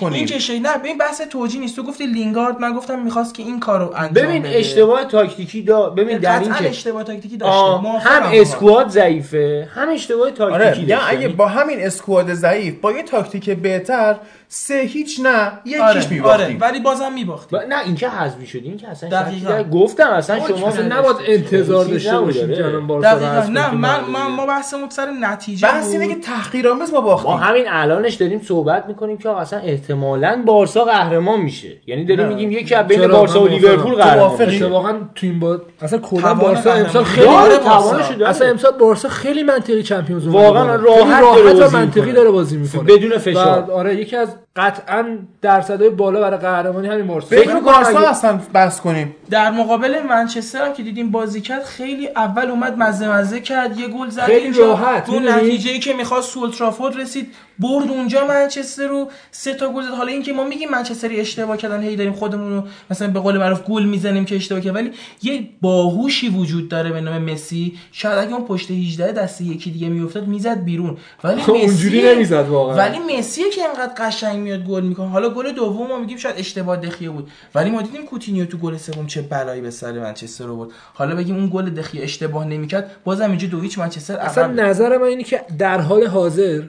کنیم. 0.00 0.12
این 0.12 0.26
شی 0.26 0.60
نه 0.60 0.78
ببین 0.78 0.98
بحث 0.98 1.20
توجیه 1.20 1.60
نیست 1.60 1.76
تو 1.76 1.82
گفتی 1.82 2.06
لینگارد 2.06 2.60
من 2.60 2.72
گفتم 2.72 3.02
می‌خواست 3.02 3.34
که 3.34 3.42
این 3.42 3.60
کارو 3.60 3.92
انجام 3.96 4.26
ببین 4.26 4.42
بده. 4.42 4.58
اشتباه 4.58 5.04
تاکتیکی 5.04 5.62
دا 5.62 5.90
ببین 5.90 6.18
در 6.18 6.40
این 6.40 6.52
که 6.52 6.68
اشتباه 6.68 7.04
تاکتیکی 7.04 7.36
داشته 7.36 8.10
هم. 8.10 8.22
اسکواد 8.32 8.88
ضعیفه 8.88 9.68
هم 9.74 9.88
اشتباه 9.88 10.30
تاکتیکی 10.30 10.54
آره 10.54 10.86
داشته. 10.86 11.08
اگه 11.08 11.28
با 11.28 11.48
همین 11.48 11.86
اسکواد 11.86 12.34
ضعیف 12.34 12.80
با 12.80 12.92
یه 12.92 13.02
تاکتیک 13.02 13.50
بهتر 13.50 14.16
سه 14.52 14.74
هیچ 14.74 15.20
نه 15.22 15.52
یکیش 15.64 15.80
آره, 15.80 15.90
آره 15.98 16.10
میباختیم 16.10 16.58
ولی 16.60 16.80
بازم 16.80 17.12
میباختی 17.12 17.56
با- 17.56 17.62
نه 17.68 17.84
این 17.84 17.94
که 17.94 18.08
حذفی 18.08 18.46
شد 18.46 18.60
این 18.64 18.76
که 18.76 18.88
اصلا 18.88 19.08
دقیقاً. 19.08 19.62
گفتم 19.62 20.06
اصلا 20.10 20.48
شما 20.48 20.68
اصلا 20.68 20.98
نباید 20.98 21.16
انتظار 21.26 21.84
داشته 21.84 22.16
آره. 22.16 22.32
که 22.56 22.64
الان 22.64 22.86
بارسا 22.86 23.08
حذف 23.08 23.48
نه. 23.50 23.74
من, 23.74 24.00
من 24.04 24.26
ما 24.26 24.46
بحثمون 24.46 24.88
سر 24.90 25.10
نتیجه 25.20 25.68
بحث 25.68 25.92
اینه. 25.92 26.08
که 26.08 26.14
تحقیرآمیز 26.14 26.90
ما 26.92 27.00
ما 27.00 27.06
باختیم 27.06 27.32
همین 27.32 27.64
الانش 27.68 28.14
داریم 28.14 28.40
صحبت 28.44 28.86
می‌کنیم 28.86 29.18
که 29.18 29.28
اصلا 29.30 29.58
احتمالاً 29.58 30.42
بارسا 30.46 30.84
قهرمان 30.84 31.40
میشه 31.40 31.68
یعنی 31.86 32.04
داریم. 32.04 32.28
میگیم 32.28 32.50
یکی 32.50 32.74
از 32.74 32.86
بین؟ 32.86 33.06
بارسا 33.06 33.42
و 33.42 33.48
لیورپول. 33.48 33.94
قهرمان؟ 33.94 34.46
میشه 34.46 34.64
اتفاقا 34.64 34.92
تو 35.14 35.26
این 35.26 35.40
با 35.40 35.60
اصلا 35.82 35.98
کلا 35.98 36.34
بارسا. 36.34 36.72
امسال 36.72 37.04
خیلی 37.04 37.26
داره 37.26 37.48
داره. 37.48 37.64
توانشو 37.64 38.24
اصلا 38.24 38.48
امسال 38.48 38.72
بارسا 38.72 39.08
خیلی 39.08 39.42
منطقی 39.42 39.82
چمپیونز 39.82 40.26
واقعاً 40.26 40.74
راحت 40.76 41.72
منطقی. 41.74 42.12
داره 42.12 42.30
بازی 42.30 42.56
می‌کنه 42.56 42.82
بدون 42.82 43.18
فشار. 43.18 43.70
آره 43.70 43.94
یکی 43.96 44.16
از 44.16 44.28
قطعا 44.56 45.18
درصدهای 45.42 45.90
بالا 45.90 46.20
برای 46.20 46.38
قهرمانی 46.38 46.88
همین 46.88 47.06
بارسا 47.06 47.26
فکر 47.28 47.50
اگه- 47.98 48.10
اصلا 48.10 48.40
بحث 48.52 48.80
کنیم. 48.80 49.16
در 49.30 49.50
مقابل 49.50 50.02
منچستر 50.08 50.64
هم 50.64 50.72
که 50.72 50.82
دیدیم 50.82 51.10
بازی 51.10 51.40
کرد 51.40 51.64
خیلی 51.64 52.08
اول 52.08 52.50
اومد 52.50 52.78
مزه 52.78 53.08
مزه 53.08 53.40
کرد 53.40 53.78
یه 53.78 53.88
گل 53.88 54.08
زد. 54.08 54.22
خیلی 54.22 54.58
راحت، 54.58 55.08
اون؟ 55.08 55.28
نتیجه 55.28 55.70
ای 55.70 55.78
که 55.78 55.92
می‌خواست 55.92 56.30
سولترافورد 56.30 56.96
رسید 56.96 57.34
برد 57.58 57.90
اونجا 57.90 58.26
منچستر 58.26 58.86
رو 58.86 59.10
سه 59.30 59.54
تا 59.54 59.72
گل 59.72 59.82
زد. 59.82 59.88
حالا 59.88 60.12
اینکه 60.12 60.32
ما 60.32 60.44
میگیم 60.44 60.68
منچستری 60.70 61.20
اشتباه 61.20 61.56
کردن 61.56 61.82
هی 61.82 61.96
داریم 61.96 62.12
خودمون 62.12 62.52
رو 62.52 62.62
مثلا 62.90 63.08
به 63.08 63.20
قول 63.20 63.38
معروف 63.38 63.62
گل 63.62 63.84
می‌زنیم 63.84 64.24
که 64.24 64.36
اشتباه 64.36 64.60
کرد 64.60 64.74
ولی 64.74 64.92
یه 65.22 65.48
باهوشی 65.60 66.28
وجود 66.28 66.68
داره 66.68 66.92
به 66.92 67.00
نام 67.00 67.22
مسی. 67.32 67.78
شاید 67.92 68.18
اگه 68.18 68.34
اون 68.34 68.44
پشت 68.44 68.70
18 68.70 69.12
دست 69.12 69.40
یکی 69.40 69.70
دیگه 69.70 69.88
میافتاد 69.88 70.26
می‌زد 70.26 70.64
بیرون. 70.64 70.96
ولی 71.24 71.40
مسی 71.42 71.50
اونجوری 71.50 72.02
نمی‌زد 72.02 72.48
واقعا. 72.48 72.76
ولی 72.76 72.98
مسی 72.98 73.42
که 73.50 73.64
انقدر 73.64 73.92
قشنگ 74.06 74.38
میاد 74.38 74.64
گل 74.64 74.82
می‌کنه. 74.82 75.08
حالا 75.08 75.28
گل 75.28 75.52
دوم 75.52 75.86
ما 75.86 75.98
میگیم 75.98 76.18
شاید 76.18 76.38
اشتباه 76.38 76.76
دخیه 76.76 77.10
بود. 77.10 77.30
ولی 77.54 77.70
ما 77.70 77.82
دیدیم 77.82 78.06
کوتینیو 78.06 78.44
تو 78.44 78.58
گل 78.58 78.76
سوم 78.76 79.06
چه 79.06 79.19
بلایی 79.22 79.60
به 79.60 79.70
سر 79.70 79.92
منچستر 79.92 80.44
رو 80.44 80.56
برد. 80.56 80.70
حالا 80.94 81.14
بگیم 81.14 81.36
اون 81.36 81.50
گل 81.52 81.70
دخیه 81.70 82.02
اشتباه 82.02 82.44
نمی‌کرد 82.44 82.90
بازم 83.04 83.28
اینجا 83.30 83.48
دو 83.48 83.60
هیچ 83.60 83.78
منچستر 83.78 84.16
اصلا 84.16 84.46
نظر 84.46 84.98
من 84.98 85.06
اینه 85.06 85.22
که 85.22 85.40
در 85.58 85.80
حال 85.80 86.06
حاضر 86.06 86.62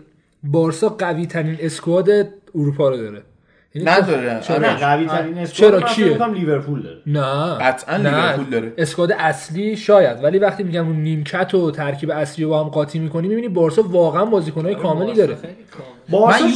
بارسا 0.44 0.90
قوی 0.90 1.26
ترین 1.26 1.58
اسکواد 1.60 2.10
اروپا 2.56 2.90
رو 2.90 2.98
داره. 2.98 3.22
نداره 3.76 4.40
چرا؟ 4.42 4.56
آره. 4.56 4.76
قوی 4.76 5.06
ترین 5.06 5.38
squad 5.38 5.72
چرا 5.80 5.82
کیه؟ 5.82 6.28
لیورپول 6.28 6.82
داره 6.82 6.98
نه 7.06 7.56
قطعاً. 7.56 7.96
لیورپول 7.98 8.46
داره. 8.52 8.74
squad 8.78 9.12
اصلی 9.12 9.78
شاید 9.78 10.24
ولی 10.24 10.40
وقتی 10.40 10.64
میگم 10.64 10.88
اون 10.88 10.96
نیمکت 10.96 11.54
و 11.54 11.72
ترکیب 11.72 12.12
اصلی 12.12 12.44
رو 12.46 12.50
با 12.52 12.64
هم 12.64 12.70
قاطی 12.70 13.00
می‌کنی 13.00 13.28
می‌بینی 13.28 13.48
بارسا 13.48 13.82
واقعا 13.82 14.26
بازیکنهای 14.26 14.76
کاملی 14.76 15.14
داره 15.14 15.38
بارسا 16.10 16.46
من 16.46 16.52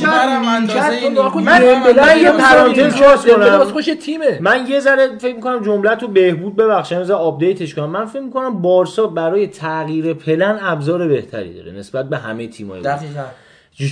شاید 0.67 1.03
نیمکت 1.03 1.35
من 1.35 2.19
یه 2.21 2.31
من- 2.31 2.37
پرانتز 2.37 3.01
باز 3.01 3.25
کنم 3.25 3.63
خوش 3.63 3.89
تیمه 4.01 4.37
من 4.41 4.67
یه 4.67 4.79
ذره 4.79 5.17
فکر 5.17 5.35
می‌کنم 5.35 5.63
جمله 5.63 5.95
تو 5.95 6.07
بهبود 6.07 6.55
ببخشم 6.55 7.03
ذره 7.03 7.15
update 7.15 7.60
ش 7.60 7.75
کنم 7.75 7.89
من 7.89 8.05
فکر 8.05 8.21
می‌کنم 8.21 8.61
بارسا 8.61 9.07
برای 9.07 9.47
تغییر 9.47 10.13
پلن 10.13 10.59
ابزار 10.61 11.07
بهتری 11.07 11.53
داره 11.53 11.71
نسبت 11.71 12.09
به 12.09 12.17
همه 12.17 12.47
تیم‌های 12.47 12.79
دیگه. 12.79 12.95
دقیقاً 12.95 13.23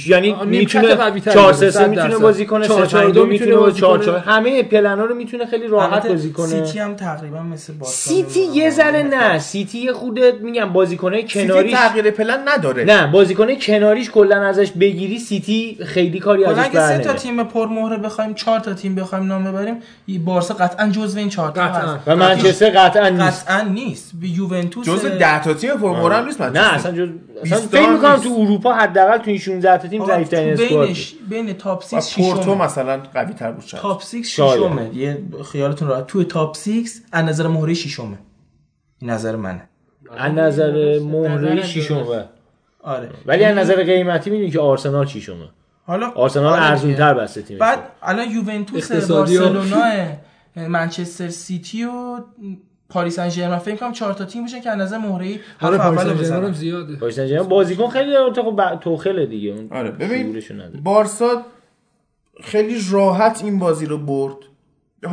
یعنی 0.08 0.36
می‌تونه 0.46 0.98
4 1.34 1.54
3 1.54 1.72
3 1.72 1.88
می‌تونه 1.88 2.18
بازی 2.18 2.46
کنه 2.46 2.68
4 2.68 2.86
4 2.86 3.10
2 3.10 3.26
می‌تونه 3.26 3.56
بازی 3.56 3.82
کنه 3.82 4.20
همه 4.20 4.64
پلن 4.64 5.00
ها 5.00 5.06
رو 5.06 5.16
می‌تونه 5.16 5.46
خیلی 5.46 5.68
راحت 5.68 6.08
بازی 6.08 6.32
کنه. 6.32 6.48
سیتی 6.48 6.80
هم 6.80 6.96
تقریبا 6.96 7.40
مثل 7.42 7.74
بارسا 7.74 8.14
یعنی 8.14 8.30
سیتی 8.30 8.46
یه 8.60 8.70
ذره 8.70 9.04
نه. 9.04 9.40
سیتی 9.40 9.92
خود 9.92 10.20
میگم 10.42 10.74
بازیکنای 10.74 11.24
کناری 11.28 11.72
تغییر 11.72 12.12
پلن 12.12 12.40
نداره. 12.48 12.84
نه 12.84 13.08
بازیکنای 13.08 13.58
کناریش 13.62 14.10
کلا 14.10 14.42
ازش 14.42 14.72
بگیری 14.72 15.20
سیتی 15.20 15.78
خیلی 15.86 16.20
کاری 16.20 16.46
ازش 16.46 16.58
نداره 16.58 16.86
اگه 16.86 16.98
سه 16.98 17.04
تا 17.04 17.14
تیم 17.14 17.44
پرمهره 17.44 17.98
بخوایم 17.98 18.34
4 18.34 18.60
تا 18.60 18.74
تیم 18.74 18.96
بخوایم 18.96 19.26
نام 19.26 19.44
ببریم 19.44 19.76
بارسا 20.26 20.54
قطعا 20.54 20.90
جزو 20.90 21.20
این 21.20 21.30
4 21.30 21.52
تا 21.52 21.64
هست. 21.64 21.98
و 22.08 22.16
منچستر 22.16 22.70
قطعا 22.70 23.10
نیست. 23.10 23.50
قطعا 23.50 23.62
نیست. 23.62 24.12
یوونتوس 24.22 24.86
جزو 24.86 25.10
10 25.10 25.44
تا 25.44 25.54
تیم 25.54 25.78
پرمهره 25.78 26.26
نیست 26.26 26.42
نه 26.42 26.74
اصلا 26.74 27.10
اصلا 27.44 27.58
فکر 27.58 27.90
می‌کنم 27.90 28.18
تو 28.18 28.36
اروپا 28.40 28.74
حداقل 28.74 29.18
تو 29.18 29.38
16 29.38 29.73
در 29.78 29.82
تا 29.82 29.88
تیم 29.88 30.06
ضعیف 30.06 30.30
ترین 30.30 30.54
squad 30.54 30.90
بین 31.30 31.54
top 31.54 31.84
6 31.84 31.94
ششم 31.94 32.22
پورتو 32.22 32.56
مثلا 32.56 32.98
قوی 33.14 33.34
تر 33.34 33.52
بود 33.52 33.66
شاید. 33.66 33.84
top 33.84 34.04
6 34.04 34.16
ششمه. 34.16 34.96
یه 34.96 35.24
خیالتون 35.52 35.88
راحت. 35.88 36.08
تو 36.08 36.24
top 36.24 36.58
6 36.58 36.90
از 37.12 37.26
نظر 37.26 37.48
مهره 37.48 37.74
ششمه. 37.74 38.18
این 39.02 39.10
نظر 39.12 39.36
منه. 39.36 39.70
از 40.18 40.34
نظر 40.34 41.00
مهره 41.00 41.64
ششمه. 41.64 42.26
آره. 42.84 43.10
ولی 43.26 43.44
از 43.44 43.58
نظر 43.58 43.84
قیمتی 43.84 44.30
می‌دونی 44.30 44.52
که 44.52 44.60
آرسنال 44.60 45.06
ششمه. 45.06 45.50
حالا 45.86 46.10
آرسنال 46.10 46.54
آره 46.54 46.64
ارزونتر 46.64 47.14
بسته 47.14 47.42
تیم 47.42 47.58
بعد 47.58 47.80
الان 48.02 48.32
یوونتوس 48.32 48.92
بارسلونا 48.92 49.86
منچستر 50.56 51.30
سیتی 51.30 51.84
و 51.84 52.20
پاریس 52.94 53.16
سن 53.16 53.30
ژرمن 53.30 53.58
فکر 53.58 53.76
کنم 53.76 53.92
چهار 53.92 54.14
تا 54.14 54.26
تیم 54.26 54.42
باشه 54.42 54.62
که 54.62 54.70
از 54.70 54.78
نظر 54.78 54.98
مهره 54.98 55.40
آره 55.62 55.78
حرف 55.78 55.98
سن 55.98 56.04
ژرمن 56.04 56.20
بزنن. 56.20 56.54
زیاده. 56.54 56.96
پاریس 56.96 57.16
سن 57.16 57.28
ژرمن 57.28 57.48
بازیکن 57.48 57.88
خیلی 57.90 58.12
داره 58.12 58.34
خب 58.34 58.62
ب- 58.62 58.80
توخله 58.80 59.26
دیگه 59.26 59.50
اون 59.50 59.68
آره 59.72 59.92
ببین. 59.92 60.42
بارسا 60.84 61.42
خیلی 62.44 62.78
راحت 62.92 63.42
این 63.44 63.60
بازی 63.60 63.86
رو 63.86 63.98
برد. 63.98 64.36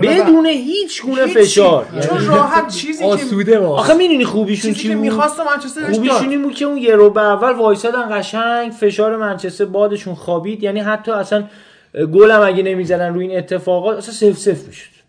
بدون 0.03 0.47
هیچ 0.47 1.03
گونه. 1.03 1.26
فشار. 1.26 1.87
چون 2.09 2.16
یعنی 2.16 2.26
راحت 2.26 2.68
چیزی 2.68 2.99
که 3.05 3.11
آسوده 3.11 3.59
واقعا 3.59 3.76
آخه 3.78 3.95
می‌دونی 3.95 4.24
خوبیشون 4.24 4.72
چی 4.74 4.89
که 4.89 4.95
بود؟ 4.95 5.05
می‌خواست 5.05 5.41
منچستر 5.41 5.93
خوبیشون 5.93 6.28
این 6.28 6.43
بود 6.43 6.55
که 6.55 6.64
اون 6.64 6.78
یه 6.78 6.95
رو 6.95 7.11
به 7.11 7.20
اول 7.20 7.53
وایسادن 7.53 8.18
قشنگ 8.18 8.72
فشار 8.72 9.16
منچستر 9.16 9.64
بادشون 9.64 10.14
خوابید. 10.14 10.62
یعنی 10.62 10.81
حتی 10.81 11.12
اصلا 11.12 11.45
گل 12.12 12.31
هم 12.31 12.43
اگه 12.43 12.62
نمی‌زدن 12.62 13.14
روی 13.14 13.26
این 13.28 13.39
اتفاقات 13.39 13.97
اصلا 13.99 14.14
سف 14.14 14.39
سف 14.39 14.66
می‌شد. 14.66 14.99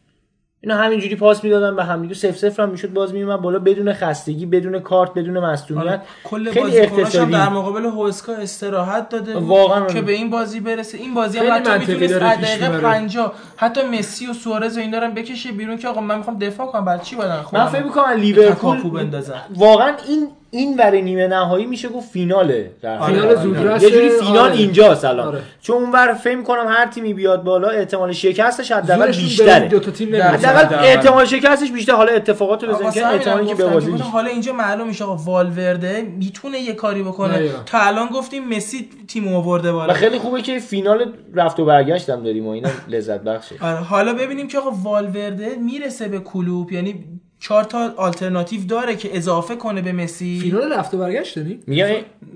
اینا 0.64 0.78
همینجوری 0.78 1.16
پاس 1.16 1.44
می‌دادن 1.44 1.76
به 1.76 1.84
هم 1.84 2.02
دیگه 2.02 2.14
سف 2.14 2.38
سف 2.38 2.60
هم 2.60 2.70
می‌شد 2.70 2.94
باز 2.94 3.14
میومد 3.14 3.42
بالا 3.42 3.60
بدون 3.60 3.94
خستگی 3.94 4.46
بدون 4.46 4.80
کارت 4.80 5.14
بدون 5.14 5.40
مصدومیت 5.40 5.86
آره. 5.88 6.02
کل 6.24 6.52
خیلی 6.52 6.80
هم 6.80 6.84
اقتصادی 6.84 7.32
در 7.32 7.50
مقابل 7.50 7.86
هوسکا 7.86 8.34
استراحت 8.34 9.10
داده 9.10 9.38
واقعا. 9.38 9.86
که 9.86 10.02
به 10.02 10.12
این 10.12 10.30
بازی 10.30 10.60
برسه 10.60 10.98
این 10.98 11.14
بازی 11.14 11.40
هم 11.40 11.54
حتی 11.54 11.72
می‌تونست 11.72 12.14
دقیقه 12.14 12.68
می‌بره. 12.68 12.82
50 12.82 13.34
حتی 13.58 13.82
مسی 13.82 14.28
و 14.28 14.34
سوارز 14.34 14.78
و 14.78 14.80
این 14.80 14.92
دارن 14.92 15.14
بکشه 15.14 15.52
بیرون 15.52 15.78
که 15.78 15.88
آقا 15.88 16.02
من 16.02 16.18
می‌خوام 16.18 16.40
دفاع 16.40 16.68
کنم 16.68 16.86
برای 16.86 17.00
چی 17.04 17.16
باید 17.16 17.32
من 17.54 17.66
فکر 17.66 17.84
می‌کنم 17.84 18.10
لیورپول 18.10 19.10
واقعا 19.56 19.94
این 20.08 20.28
این 20.54 20.78
ور 20.78 20.96
نیمه 20.96 21.28
نهایی 21.28 21.66
میشه 21.66 21.90
گفت 21.90 22.12
فیناله 22.12 22.72
در 22.82 22.98
آره، 22.98 23.14
فینال 23.14 23.28
آره. 23.28 23.36
زودرس 23.36 23.84
یه 23.84 23.90
جوری 23.90 24.10
فینال 24.10 24.38
آره. 24.38 24.54
اینجاست 24.54 25.06
الان 25.06 25.28
آره. 25.28 25.42
چون 25.62 25.78
اونور 25.78 26.14
فکر 26.14 26.36
می‌کنم 26.36 26.66
هر 26.68 26.86
تیمی 26.86 27.14
بیاد 27.14 27.44
بالا 27.44 27.70
احتمال 27.70 28.12
شکستش 28.12 28.72
حداقل 28.72 29.08
بیشتره 29.08 29.68
دو 29.68 29.80
تا 29.80 29.92
تیم 29.92 30.16
حداقل 30.16 30.66
حداقل. 30.66 30.86
احتمال 30.86 31.26
شکستش 31.26 31.72
بیشتر 31.72 31.94
حالا 31.94 32.12
اتفاقات 32.12 32.64
رو 32.64 32.74
واسه 32.74 33.00
که 33.00 33.08
احتمالی 33.08 33.48
که 33.48 33.56
به 33.56 33.68
بازی. 33.68 33.92
حالا 33.92 34.30
اینجا 34.30 34.54
معلوم 34.54 34.88
میشه 34.88 35.04
آقا 35.04 35.16
والورده 35.32 36.02
می‌تونه 36.02 36.60
یه 36.60 36.74
کاری 36.74 37.04
بکنه. 37.04 37.50
تا 37.66 37.80
الان 37.80 38.08
گفتیم 38.08 38.48
مسی 38.48 38.90
تیم 39.08 39.28
آورده 39.36 39.72
بالا 39.72 39.94
و 39.94 39.96
خیلی 39.96 40.20
خوبه 40.20 40.42
که 40.42 40.60
فینال 40.60 41.14
رفت 41.36 41.60
و 41.60 41.66
برگشت 41.66 42.10
هم 42.10 42.24
داریم 42.24 42.48
و 42.48 42.50
اینا 42.50 42.70
لذت 42.88 43.22
بخشه 43.22 43.56
آره 43.62 43.78
حالا 43.78 44.14
ببینیم 44.14 44.48
که 44.48 44.60
آقا 44.60 44.72
والورده 44.84 45.56
می‌رسه 45.56 46.08
به 46.08 46.20
کلوب 46.20 46.72
یعنی 46.72 47.21
چهار 47.42 47.64
تا 47.64 47.94
آلترناتیو 47.98 48.62
داره 48.66 48.96
که 48.96 49.18
اضافه 49.18 49.56
کنه 49.56 49.82
به 49.82 49.92
مسی 49.92 50.40
فینال 50.42 50.74
رفت 50.74 50.94
و 50.94 50.98
برگشت 50.98 51.36
داریم 51.36 51.64
میگم 51.68 51.86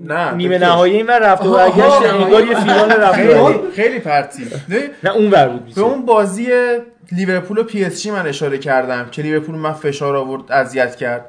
نه 0.04 0.34
نیمه. 0.34 0.58
نهایی 0.58 0.96
این 0.96 1.06
ور 1.06 1.18
رفت 1.18 1.46
و 1.46 1.52
برگشت. 1.52 2.02
انگار 2.02 2.46
یه 2.46 2.60
فینال 2.60 2.92
رفت 2.92 3.18
و 3.18 3.22
خیلی 3.22 3.34
برگشت. 3.34 3.74
خیلی 3.74 3.98
پرتی 3.98 4.42
نه 5.04 5.10
اون 5.10 5.30
ور 5.30 5.48
بود 5.48 5.74
به. 5.74 5.80
اون 5.80 6.06
بازی 6.06 6.46
لیورپول 7.12 7.58
و 7.58 7.62
پی 7.62 7.84
اس 7.84 8.02
جی 8.02 8.10
من 8.10 8.26
اشاره 8.26 8.58
کردم 8.58 9.08
که 9.10 9.22
لیورپول 9.22 9.54
من 9.54 9.72
فشار 9.72 10.16
آورد 10.16 10.52
اذیت 10.52 10.96
کرد 10.96 11.26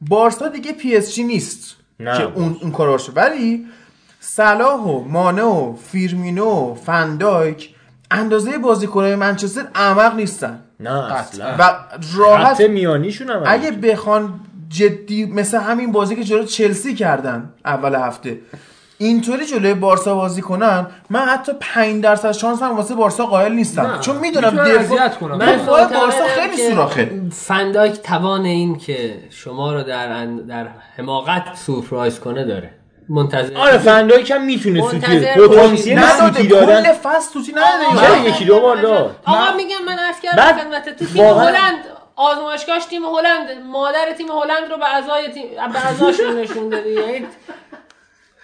بارسا 0.00 0.48
دیگه 0.48 0.72
پی 0.72 0.96
اس 0.96 1.14
جی 1.14 1.22
نیست 1.24 1.76
نه. 2.00 2.18
که 2.18 2.24
اون 2.24 2.56
اون 2.62 2.72
کارا 2.72 2.98
ولی 3.14 3.66
صلاح 4.20 4.80
و 4.80 5.00
مانه 5.00 5.42
و 5.42 5.76
فیرمینو 5.76 6.44
و 6.44 6.74
فندایک 6.74 7.70
اندازه 8.10 8.58
بازیکنهای 8.58 9.14
منچستر 9.16 9.64
احمق 9.74 10.14
نیستن. 10.14 10.60
نه 10.80 11.12
اصلا. 11.14 11.54
و 11.58 11.74
راحت 12.16 12.60
میانیشون 12.60 13.30
هم 13.30 13.42
اگه 13.46 13.70
بخوان 13.70 14.40
جدی 14.68 15.26
مثل 15.26 15.58
همین 15.58 15.92
بازی 15.92 16.16
که 16.16 16.24
جلو 16.24 16.44
چلسی 16.44 16.94
کردن 16.94 17.50
اول 17.64 17.94
هفته 17.94 18.38
اینطوری 18.98 19.46
جلوی 19.46 19.74
بارسا 19.74 20.14
بازی 20.14 20.42
کنن 20.42 20.86
من 21.10 21.20
حتی 21.20 21.52
5 21.60 22.02
درصد 22.02 22.32
شانس 22.32 22.62
هم 22.62 22.76
واسه 22.76 22.94
بارسا 22.94 23.26
قائل 23.26 23.52
نیستم. 23.52 23.82
نه. 23.86 23.98
چون 24.00 24.16
می‌دونم 24.16 24.50
دفاع. 24.50 24.68
من 25.36 25.56
دفاع 25.56 25.80
معتقدم 25.80 26.00
بارسا 26.00 26.24
خیلی 26.26 26.56
که 26.56 26.70
سوراخه 26.70 27.20
فنداک 27.32 27.92
توان 27.92 28.44
این 28.44 28.78
که 28.78 29.14
شما 29.30 29.72
رو 29.74 29.82
در 29.82 30.12
ان- 30.12 30.36
در 30.46 30.68
حماقت 30.96 31.42
سورپرایز 31.56 32.20
کنه 32.20 32.44
داره. 32.44 32.70
منتظر 33.08 33.56
آره 33.56 33.78
فندایک 33.78 34.30
هم 34.30 34.44
می‌تونه 34.44 34.80
سوتی. 34.80 35.18
پتانسیل 35.34 36.02
سوتی 36.02 36.48
کل 36.48 36.48
دادن. 36.48 36.92
فصل 36.92 37.32
توتی 37.32 37.52
نداده 37.52 38.00
چرا 38.00 38.14
اینجا. 38.14 38.30
یکی 38.30 38.44
دو 38.44 38.60
بار 38.60 38.76
داد. 38.76 39.16
آقا 39.26 39.52
میگم 39.56 39.84
من 39.86 39.98
عرض 39.98 40.20
کردم 40.20 40.58
خدمت 40.58 40.88
تو 40.98 41.04
تیم 41.04 41.24
هلند. 41.24 41.78
آزمایشگاهش 42.16 42.84
تیم 42.84 43.04
هلند. 43.04 43.48
مادر 43.66 44.12
تیم 44.18 44.28
هلند 44.28 44.70
رو 44.70 44.76
به 44.76 44.94
اعضای 44.94 45.28
تیم 45.28 45.72
به 45.72 45.86
اعضاشون 45.86 46.38
نشون 46.38 46.68
دادی. 46.68 47.26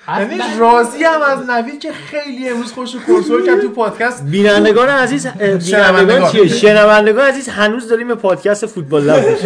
یعنی 0.09 0.39
راضی 0.59 1.05
هم 1.05 1.23
از 1.23 1.51
نوید 1.51 1.81
که 1.81 1.93
خیلی 1.93 2.49
امروز 2.49 2.73
خوش 2.73 2.97
کنترل 2.97 3.47
کرد 3.47 3.61
تو 3.61 3.69
پادکست. 3.69 4.25
بینندگان 4.25 4.89
عزیز 4.89 5.27
بینندگان 5.27 5.61
شنوندگان. 5.61 6.31
چیه؟ 6.33 6.47
شنوندگان 6.47 7.29
عزیز 7.29 7.49
هنوز 7.49 7.89
داریم 7.89 8.09
به 8.09 8.15
پادکست 8.15 8.67
فوتبال 8.67 9.03
لب. 9.03 9.25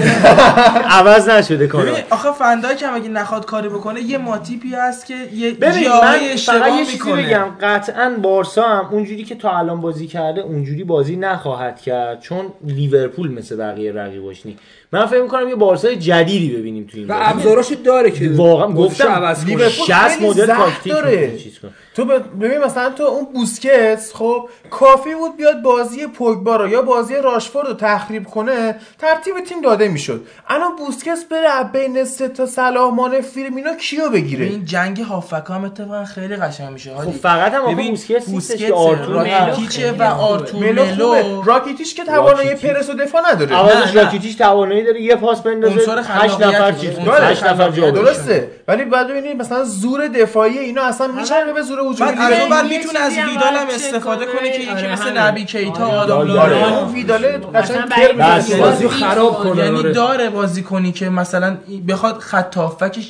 عوض 0.91 1.29
نشده 1.29 1.67
کارا. 1.67 1.93
ببین 1.93 2.05
آخه 2.11 2.33
فندایک 2.33 2.83
هم 2.83 2.95
اگه 2.95 3.09
نخواد 3.09 3.47
کاری 3.47 3.69
بکنه 3.69 4.01
یه 4.01 4.19
ماتیپی 4.19 4.75
هست 4.75 5.07
که 5.07 5.15
یه 5.35 5.51
ببین 5.51 5.75
من 5.79 5.85
جاهای 5.85 6.19
فقط 6.19 6.33
اشتباه 6.33 6.71
یه 6.71 6.85
چیزی 6.85 6.93
می‌کنه. 6.93 7.27
بگم 7.27 7.47
قطعا 7.61 8.17
بارسا 8.23 8.63
هم 8.69 8.89
اونجوری 8.91 9.25
که 9.25 9.35
تا 9.35 9.59
الان 9.59 9.81
بازی 9.81 10.07
کرده 10.07 10.41
اونجوری 10.41 10.85
بازی 10.85 11.17
نخواهد 11.17 11.81
کرد 11.81 12.21
چون 12.21 12.53
لیورپول 12.67 13.33
مثل 13.33 13.57
بقیه 13.57 13.93
رقیباش 13.93 14.47
نی 14.47 14.57
من 14.93 15.07
فکر 15.07 15.23
می‌کنم 15.23 15.49
یه 15.49 15.55
بارسای 15.55 15.97
جدیدی 15.97 16.57
ببینیم 16.57 16.87
تو 16.87 16.99
این 16.99 17.07
و. 17.09 17.15
ابزاراشو 17.17 17.75
داره 17.75 18.11
که 18.11 18.31
واقعا 18.31 18.73
گفتم 18.73 19.09
عوض 19.09 19.45
کنه. 19.45 19.47
لیورپول 19.47 19.87
60 19.87 20.09
خیلی 20.09 20.27
مدل 20.27 20.47
تاکتیک 20.47 20.93
داره. 20.93 21.39
چیز 21.39 21.59
کنه. 21.59 21.71
تو 21.97 22.05
ببین 22.05 22.59
مثلا 22.59 22.91
تو 22.91 23.03
اون 23.03 23.25
بوسکتس 23.35 24.15
خب 24.15 24.49
کافی 24.71 25.15
بود 25.15 25.37
بیاد 25.37 25.63
بازی 25.63 26.07
پوگبا 26.07 26.57
رو 26.57 26.69
یا 26.69 26.83
بازی 26.83 27.17
راشفورد 27.17 27.69
رو 27.69 27.75
تخریب 27.75 28.25
کنه 28.25 28.77
ترتیب 28.99 29.35
تیم 29.41 29.61
داده 29.61 29.89
می‌شد 29.89 30.27
الان 30.49 30.77
بوسکتس 30.77 31.25
بره 31.25 31.49
از 31.49 31.73
بین 31.73 32.05
سه 32.05 32.29
تا 32.29 32.47
صلاح 32.47 32.95
مانه 32.95 33.21
فیرمینو 33.21 33.75
کیو 33.75 34.09
بگیره 34.09 34.47
این 34.47 34.65
جنگ 34.65 35.01
هافک 35.01 35.45
هم 35.49 35.65
اتفاقا 35.65 36.05
خیلی 36.05 36.37
قشنگ 36.37 36.73
میشه 36.73 36.95
خب. 36.95 37.11
فقط 37.11 37.55
هم 37.55 37.87
بوسکتس 38.27 38.71
آرتور 38.73 39.15
راکیتیچه 39.15 39.93
و 39.93 40.03
آرتور 40.03 40.61
ملو 40.61 41.43
راکیتیش 41.43 41.95
که 41.95 42.05
توانایی 42.05 42.49
راکیتیچ. 42.49 42.71
پرس 42.71 42.91
و 42.91 42.95
دفاع 42.95 43.23
نداره 43.33 43.63
نه. 43.63 43.93
راکیتیش 43.93 44.35
توانایی 44.35 44.85
داره 44.85 45.03
یه 45.03 45.17
پاس 45.17 45.43
بندازه 45.43 45.75
عنصر 45.75 45.99
8 45.99 46.35
خلاقیت 46.35 46.61
نفر. 46.61 46.73
چیز 46.73 46.91
عنصر 46.99 47.05
کنه 47.05 47.27
8 47.27 47.45
نفر 47.45 47.71
جا 47.71 47.83
خلاقیت 47.83 47.95
بشه. 47.95 48.03
درسته 48.03 48.51
ولی 48.69 48.85
بعد 48.85 49.09
ببینید 49.09 49.37
مثلا 49.37 49.65
زور 49.65 50.09
دفاعی 50.09 50.59
اینا 50.59 50.83
اصلا 50.83 51.07
میشن 51.07 51.53
به 51.55 51.63
زور 51.63 51.86
هجومی 51.93 52.13
بعد 52.13 52.33
از 52.33 52.53
اون 52.53 52.69
می‌تونه 52.69 52.99
از 52.99 53.13
ویدال 53.13 53.55
هم 53.55 53.67
استفاده 53.67 54.27
کنه 54.27 54.51
که 54.53 54.59
کنه. 54.59 54.63
یکی 54.63 54.71
آره، 54.71 54.93
مثل 54.93 55.03
همین. 55.03 55.19
نبی 55.19 55.45
کیتا 55.45 55.87
آره. 55.87 56.13
آدم 56.13 56.31
آره. 56.31 56.65
آره 56.65 56.93
ویداله 56.93 57.41
مثلا 57.55 57.87
قشنگ. 57.87 58.61
بازی 58.61 58.89
خراب 58.89 59.43
کنه 59.43 59.65
یعنی 59.65 59.79
آره. 59.79 59.93
داره 59.93 60.31
بازی 60.31 60.63
کنی 60.63 60.93
که 60.93 61.09
مثلا 61.09 61.57
بخواد 61.89 62.19
خط 62.19 62.57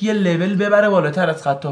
یه 0.02 0.12
لول 0.12 0.54
ببره 0.54 0.88
بالاتر 0.88 1.30
از 1.30 1.42
خط 1.42 1.66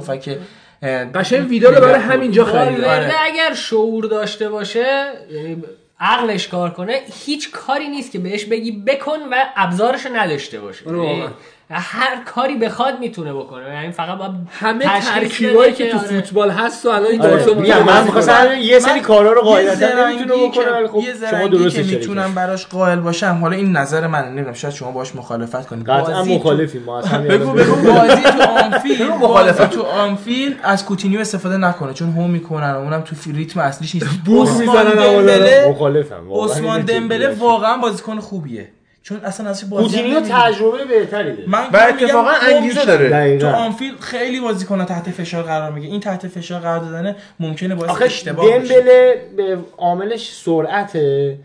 قشنگ 1.15 1.49
ویدال 1.49 1.75
برای 1.75 2.01
همینجا 2.01 2.45
خرید 2.45 2.85
آره. 2.85 3.13
اگر 3.25 3.55
شعور 3.55 4.05
داشته 4.05 4.49
باشه 4.49 5.13
یعنی 5.31 5.63
عقلش 6.01 6.49
کار 6.49 6.71
کنه 6.71 7.01
هیچ 7.27 7.51
کاری 7.51 7.89
نیست 7.89 8.13
که 8.13 8.19
بهش 8.19 8.45
بگی 8.45 8.73
بکن 8.73 9.19
و 9.33 9.45
ابزارش 9.57 10.07
نداشته 10.15 10.61
باشه 10.61 10.89
آره، 10.89 10.99
یعنی 10.99 11.21
واقعا. 11.21 11.33
هر 11.71 12.25
کاری 12.25 12.57
بخواد 12.57 12.99
می‌تونه 13.01 13.33
بکنه 13.33 13.75
یعنی 13.75 13.93
فقط 13.93 14.19
باید 14.19 14.33
همه 14.51 15.01
ترکیبایی 15.01 15.73
که 15.73 15.91
تو 15.91 15.99
آره. 15.99 16.07
فوتبال 16.07 16.51
هست 16.51 16.87
و 16.87 16.89
الان 16.89 17.21
آره. 17.21 17.31
بارسا 17.31 17.55
میگم 17.55 17.83
من 17.83 18.05
می‌خواستم. 18.05 18.47
یه 18.61 18.79
سری 18.79 19.01
کارا 19.01 19.33
رو 19.33 19.43
قاعدتا 19.43 20.09
نمی‌تونه 20.09 20.49
بکنه 20.49 20.73
ولی 20.73 20.87
خب 20.87 21.03
شما 21.31 21.49
درست 21.49 21.77
که 21.77 21.83
می‌تونم. 21.83 22.35
براش 22.35 22.67
قائل 22.67 23.01
باشم 23.01 23.39
حالا 23.41 23.57
این 23.57 23.77
نظر 23.77 24.07
من 24.07 24.29
نمی‌دونم 24.29 24.53
شاید 24.53 24.75
شما 24.75 24.91
باش 24.91 25.17
مخالفت 25.17 25.67
کنید 25.67 25.89
قطعا 25.89 26.25
مخالفیم 26.25 26.83
ما 26.83 26.99
اصلا 26.99 27.23
بگو 27.23 27.53
بگو 27.61 27.77
بازی 27.77 28.23
تو 28.23 28.43
آنفیل 28.43 29.09
بازی 29.21 29.65
تو 29.65 29.83
آنفیل 29.83 30.57
از 30.63 30.85
کوتینیو 30.85 31.21
استفاده 31.21 31.57
نکنه 31.57 31.93
چون 31.93 32.13
هم 32.13 32.31
می‌کنن 32.31 32.73
و 32.73 32.79
اونم 32.79 33.01
تو 33.01 33.17
ریتم 33.33 33.61
اصلیش 33.61 33.95
نیست 33.95 34.07
بوس 34.25 34.51
می‌زنن 34.51 35.69
مخالفم 35.69 36.29
واقعا 36.29 36.45
عثمان 36.45 36.81
دمبله. 36.81 37.29
واقعا 37.29 37.77
بازیکن 37.77 38.21
خوبیه 38.21 38.69
چون 39.05 39.21
اصلا 39.25 39.51
ازش 39.51 39.65
بازی 39.65 39.85
کوتینیو. 39.85 40.21
تجربه 40.21 40.85
بهتری 40.85 41.37
داره. 41.37 41.49
من 41.49 41.67
و 41.73 41.77
اتفاقا 41.89 42.33
گم 42.33 42.55
انگیزه. 42.57 42.85
داره. 42.85 43.09
تو 43.09 43.15
دقیقاً. 43.15 43.49
آنفیل 43.49 43.95
خیلی 44.01 44.41
بازیکن 44.41 44.85
تحت 44.85 45.11
فشار 45.11 45.43
قرار 45.43 45.73
میگه 45.73 45.89
این 45.89 46.01
تحت 46.01 46.29
فشار 46.29 46.61
قرار 46.61 46.79
دادن 46.79 47.17
ممکنه 47.41 47.75
باعث 47.75 48.03
اشتباه 48.03 48.59
بشه. 48.59 48.75
دمبله 48.75 49.17
به 49.37 49.59
عاملش 49.79 50.33
سرعته. 50.33 51.39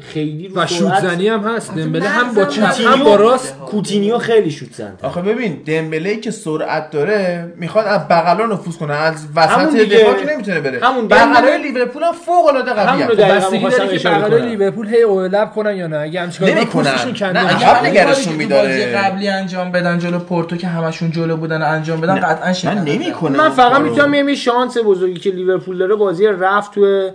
خیلی 0.00 0.48
رو 0.48 0.62
و 0.62 0.66
شوت 0.66 1.00
زنی 1.00 1.28
هم 1.28 1.40
هست. 1.40 1.74
دمبله 1.74 2.08
هم 2.08 2.34
با 2.34 2.44
چپ 2.44 2.80
هم 2.80 3.04
با 3.04 3.16
راست. 3.16 3.58
کوتینیو 3.58 4.18
خیلی 4.18 4.50
شوت 4.50 4.74
زن 4.74 4.92
آخه 5.02 5.22
ببین 5.22 5.62
دمبله 5.66 6.16
که 6.16 6.30
سرعت 6.30 6.90
داره 6.90 7.52
می‌خواد 7.56 7.86
از 7.86 8.08
بغلا 8.08 8.46
نفوذ 8.46 8.76
کنه. 8.76 8.94
از 8.94 9.26
وسط. 9.36 9.76
دفاع 9.76 10.14
که 10.14 10.32
نمی‌تونه 10.32 10.60
بره. 10.60 10.80
همون 10.82 11.08
بغلای 11.08 11.62
لیورپول 11.62 12.02
هم 12.02 12.12
فوق 12.12 12.46
العاده 12.46 12.72
قویه 12.72 13.04
همون 13.04 13.16
دقیقاً 13.16 13.36
بستگی 13.36 13.68
داره 13.68 13.98
که 13.98 14.08
بغلای. 14.08 14.48
لیورپول 14.48 14.88
هی 14.88 15.02
اولپ 15.02 15.52
کنن 15.52 15.76
یا 15.76 15.86
نه. 15.86 15.98
اگه 15.98 16.20
همچین 16.20 16.46
کاری 16.46 16.66
کنن، 16.66 16.94
نمی‌کنن. 17.04 17.36
نه، 17.36 17.56
اگه 17.56 17.86
نگرشون 17.86 18.34
می‌داره. 18.34 18.96
قبلی 18.96 19.28
انجام 19.28 19.72
بدن 19.72 19.98
جلو 19.98 20.18
پورتو 20.18 20.56
که 20.56 20.66
همشون 20.66 21.10
جلو 21.10 21.36
بودن 21.36 21.62
انجام 21.62 22.00
بدن 22.00 22.20
قطعا 22.20 22.74
نمی‌کنه. 22.74 23.38
من 23.38 23.44
اون 23.44 23.50
فقط 23.50 23.72
کارو. 23.72 23.90
می‌تونم 23.90 24.28
یه 24.28 24.34
شانس 24.34 24.76
بزرگی 24.84 25.20
که 25.20 25.30
لیورپول 25.30 25.78
داره. 25.78 25.94
بازی 25.94 26.26
رفت 26.26 26.74
تو 26.74 27.10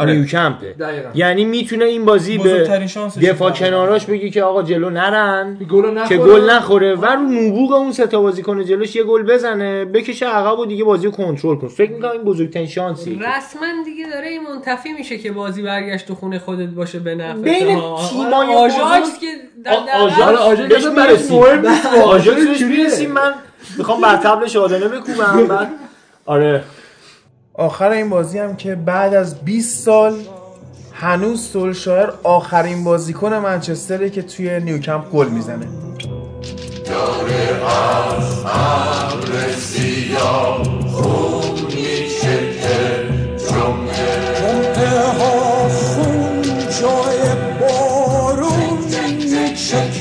آره. 0.00 0.12
نیوکمپه. 0.12 0.72
دقیقاً. 0.72 1.08
یعنی 1.14 1.44
می‌تونه 1.44 1.84
این 1.84 2.04
بازی 2.04 2.38
به 2.38 2.68
دفاع. 3.22 3.50
کناراش 3.50 4.06
بگی 4.06 4.30
که 4.30 4.42
آقا 4.42 4.62
جلو 4.62 4.90
نرن. 4.90 5.56
که 6.08 6.16
گل 6.16 6.50
نخوره. 6.50 6.94
و 6.94 7.04
رو 7.04 7.20
نبوغ 7.20 7.72
اون 7.72 7.92
سه 7.92 8.06
تا 8.06 8.20
بازیکن 8.20 8.64
جلوش 8.64 8.96
یه 8.96 9.02
گل 9.02 9.22
بزنه 9.22 9.84
بکشه 9.84 10.26
عقب 10.26 10.58
و 10.58 10.66
دیگه 10.66 10.84
بازی 10.84 11.06
رو 11.06 11.12
کنترل 11.12 11.56
کنه. 11.56 11.70
فکر 11.70 11.90
می‌کنم 11.90 12.10
این 12.10 12.22
بزرگترین 12.22 12.66
شانسیه 12.66 13.18
رسما 13.18 13.66
دیگه 13.84 14.06
داره 14.12 14.28
این 14.28 14.40
منتفی 14.42 14.92
میشه 14.92 15.18
که 15.18 15.32
بازی 15.32 15.62
برگشت 15.62 16.06
تو 16.06 16.14
خونه 16.14 16.38
خودت 16.38 16.68
باشه 16.68 16.98
به 16.98 17.14
نفع 17.14 17.38
بین 17.40 17.76
ها. 17.76 18.08
تیمای 18.10 18.32
آره، 18.32 18.56
آژاکس 18.56 19.08
بزرگ- 19.08 19.20
که 19.20 19.26
آژاکس 19.94 20.20
آره، 20.20 20.36
آژاکس 22.02 23.00
من 23.02 23.34
می‌خوام 23.78 24.00
بر 24.00 24.16
طبل 24.16 24.46
شادانه 24.46 24.88
بکوبم. 24.88 25.46
بعد 25.46 25.68
آره. 26.26 26.62
آخر 27.54 27.90
این 27.90 28.08
بازی 28.08 28.38
هم 28.38 28.56
که 28.56 28.74
بعد 28.74 29.14
از 29.14 29.44
20 29.44 29.84
سال 29.84 30.14
هنوز 30.92 31.48
سولشایر 31.48 32.08
آخرین 32.22 32.84
بازیکن 32.84 33.34
منچستره 33.34 34.10
که 34.10 34.22
توی 34.22 34.60
نیوکمپ 34.60 35.10
گل 35.10 35.28
می‌زنه. 35.28 35.66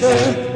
ها 0.02 0.49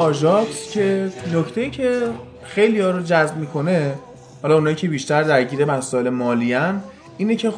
آژاکس 0.00 0.70
که 0.72 1.12
نکته 1.34 1.70
که 1.70 2.00
خیلی 2.42 2.80
ها 2.80 2.90
رو 2.90 3.02
جذب 3.02 3.36
می‌کنه 3.36 3.94
حالا 4.42 4.54
اونایی 4.54 4.76
که 4.76 4.88
بیشتر 4.88 5.22
درگیر 5.22 5.64
مسائل 5.64 6.08
مالیان 6.08 6.82
اینه 7.18 7.36
که 7.36 7.52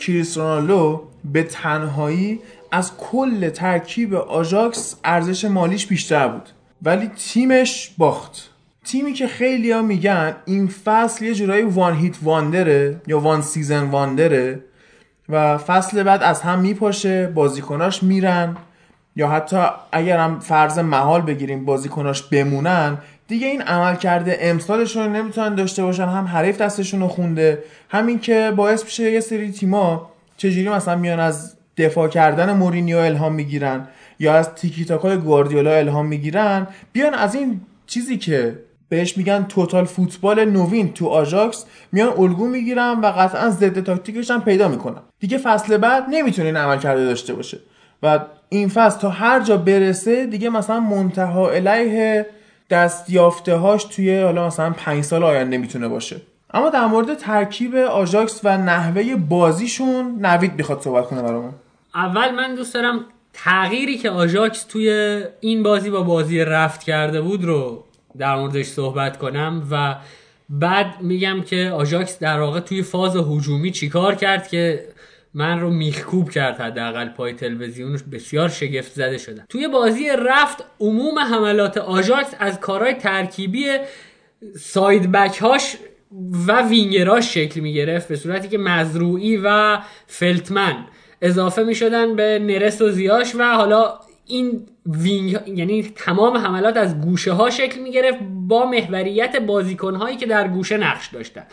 کریس 0.00 0.38
رونالدو 0.38 1.02
به 1.32 1.42
تنهایی 1.42 2.40
از 2.72 2.96
کل 2.96 3.48
ترکیب 3.48 4.14
آژاکس 4.14 4.96
ارزش 5.04 5.44
مالیش 5.44 5.86
بیشتر 5.86 6.28
بود. 6.28 6.48
ولی 6.82 7.10
تیمش 7.16 7.90
باخت. 7.98 8.50
تیمی 8.84 9.12
که 9.12 9.26
خیلی 9.26 9.70
ها 9.70 9.82
میگن 9.82 10.36
این 10.44 10.68
فصل 10.84 11.24
یه 11.24 11.34
جورایی 11.34 11.62
one 11.62 11.94
hit 11.94 12.16
wonder 12.22 12.89
ه 12.89 13.00
یا 13.06 13.20
one 13.20 13.42
season 13.42 13.84
wonder 13.90 14.50
ه 14.50 14.60
و 15.28 15.58
فصل 15.58 16.02
بعد 16.02 16.22
از 16.22 16.40
هم 16.40 16.58
میپاشه 16.58 17.26
بازیکناش 17.26 18.02
میرن. 18.02 18.56
یا 19.16 19.28
حتی 19.28 19.56
اگر 19.92 20.18
هم 20.18 20.40
فرض 20.40 20.78
محال 20.78 21.20
بگیریم 21.20 21.64
بازیکناش 21.64 22.22
بمونن 22.22 22.98
دیگه 23.28 23.46
این 23.46 23.62
عملکرد 23.62 24.38
امسالشون 24.40 25.16
نمی‌تونن 25.16 25.54
داشته 25.54 25.82
باشن 25.82 26.08
هم 26.08 26.24
حریف 26.24 26.60
دستشون 26.60 27.00
رو 27.00 27.08
خونده 27.08 27.64
همین 27.88 28.18
که 28.18 28.52
باعث 28.56 28.84
میشه 28.84 29.10
یه 29.10 29.20
سری 29.20 29.52
تیما 29.52 30.10
چجوری 30.36 30.68
مثلا 30.68 30.96
میان 30.96 31.20
از 31.20 31.56
دفاع 31.76 32.08
کردن 32.08 32.52
مورینیو 32.52 32.98
الهام 32.98 33.34
می‌گیرن 33.34 33.88
یا 34.18 34.34
از 34.34 34.54
تیکی 34.54 34.84
تاکای 34.84 35.16
گواردیولا 35.16 35.74
الهام 35.74 36.06
می‌گیرن 36.06 36.66
بیان 36.92 37.14
از 37.14 37.34
این 37.34 37.60
چیزی 37.86 38.18
که 38.18 38.58
بهش 38.88 39.16
میگن 39.16 39.46
total 39.48 39.84
football 39.84 40.44
نوین 40.44 40.92
تو 40.92 41.06
آژاکس 41.06 41.64
میان 41.92 42.08
الگو 42.18 42.46
می‌گیرن 42.46 43.00
و 43.00 43.06
قطعا 43.06 43.50
ضد 43.50 43.84
تاکتیکش 43.84 44.30
هم 44.30 44.42
پیدا 44.42 44.68
می‌کنن. 44.68 45.00
دیگه 45.20 45.38
فصل 45.38 45.76
بعد 45.76 46.04
نمی‌تونه 46.10 46.46
این 46.46 46.56
عملکرد 46.56 46.78
رو 46.78 47.04
داشته 47.04 47.34
باشه. 47.34 47.58
و 48.02 48.20
این 48.54 48.68
فصل 48.68 49.00
تا 49.00 49.10
هر 49.10 49.40
جا 49.40 49.56
برسه 49.56 50.26
دیگه 50.26 50.48
مثلا 50.48 50.80
منتهی‌الیه 50.80 52.26
دستیافته 52.70 53.54
هاش 53.54 53.84
توی 53.84 54.22
حالا 54.22 54.46
مثلا 54.46 54.70
پنج 54.70 55.04
سال 55.04 55.22
آینده 55.24 55.58
می‌تونه 55.58 55.88
باشه. 55.88 56.16
اما 56.54 56.70
در 56.70 56.86
مورد 56.86 57.14
ترکیب 57.14 57.74
آژاکس 57.74 58.40
و 58.44 58.58
نحوه 58.58 59.16
بازیشون 59.16 60.18
نوید 60.20 60.54
می‌خواد 60.54 60.80
صحبت 60.80 61.06
کنه 61.06 61.22
برامون. 61.22 61.52
اول 61.94 62.30
من 62.30 62.54
دوست 62.54 62.74
دارم 62.74 63.00
تغییری 63.32 63.98
که 63.98 64.10
آژاکس 64.10 64.64
توی 64.64 65.22
این 65.40 65.62
بازی 65.62 65.90
با 65.90 66.02
بازی 66.02 66.40
رفت 66.40 66.82
کرده 66.82 67.20
بود 67.20 67.44
رو 67.44 67.84
در 68.18 68.36
موردش 68.36 68.66
صحبت 68.66 69.18
کنم 69.18 69.68
و 69.70 69.94
بعد 70.48 70.86
میگم 71.00 71.42
که 71.42 71.70
آژاکس 71.74 72.18
در 72.18 72.40
واقع 72.40 72.60
توی 72.60 72.82
فاز 72.82 73.16
هجومی 73.16 73.70
چیکار 73.70 74.14
کرد 74.14 74.48
که 74.48 74.84
من 75.34 75.60
رو 75.60 75.70
میخکوب 75.70 76.30
کرد 76.30 76.60
حداقل 76.60 77.08
پای 77.08 77.32
تلویزیونش 77.32 78.00
بسیار 78.12 78.48
شگفت 78.48 78.92
زده 78.92 79.18
شدم. 79.18 79.44
توی 79.48 79.68
بازی 79.68 80.08
رفت 80.18 80.64
عموم 80.80 81.18
حملات 81.18 81.78
آژاکس 81.78 82.34
از 82.38 82.60
کارهای 82.60 82.94
ترکیبی 82.94 83.66
side 84.58 85.12
back 85.12 85.38
هاش 85.38 85.76
و 86.46 86.62
وینگراش 86.62 87.34
شکل 87.34 87.60
می 87.60 87.74
گرفت 87.74 88.08
به 88.08 88.16
صورتی 88.16 88.48
که 88.48 88.58
مزروعی 88.58 89.36
و 89.44 89.78
فلتمن. 90.06 90.86
اضافه 91.22 91.62
می 91.62 91.74
شدن 91.74 92.16
به 92.16 92.38
نرس 92.38 92.80
و 92.80 92.90
زیاش 92.90 93.34
و 93.34 93.54
حالا 93.54 93.98
این 94.26 94.66
wing 94.86 95.38
یعنی 95.46 95.92
تمام 95.96 96.36
حملات 96.36 96.76
از 96.76 97.00
گوشه 97.00 97.32
ها 97.32 97.50
شکل 97.50 97.80
می 97.80 97.90
گرفت 97.90 98.18
با 98.22 98.66
محوریت 98.66 99.36
بازیکن 99.36 99.94
هایی 99.94 100.16
که 100.16 100.26
در 100.26 100.48
گوشه 100.48 100.76
نقش 100.76 101.06
داشتن. 101.06 101.46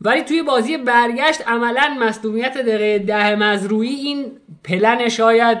ولی 0.00 0.22
توی 0.22 0.42
بازی 0.42 0.76
برگشت 0.76 1.48
عملا 1.48 1.96
مصدومیت 2.00 2.58
دقیقه 2.58 2.98
ده 2.98 3.36
مزروعی 3.36 3.88
این 3.88 4.26
پلن 4.64 5.08
شاید 5.08 5.58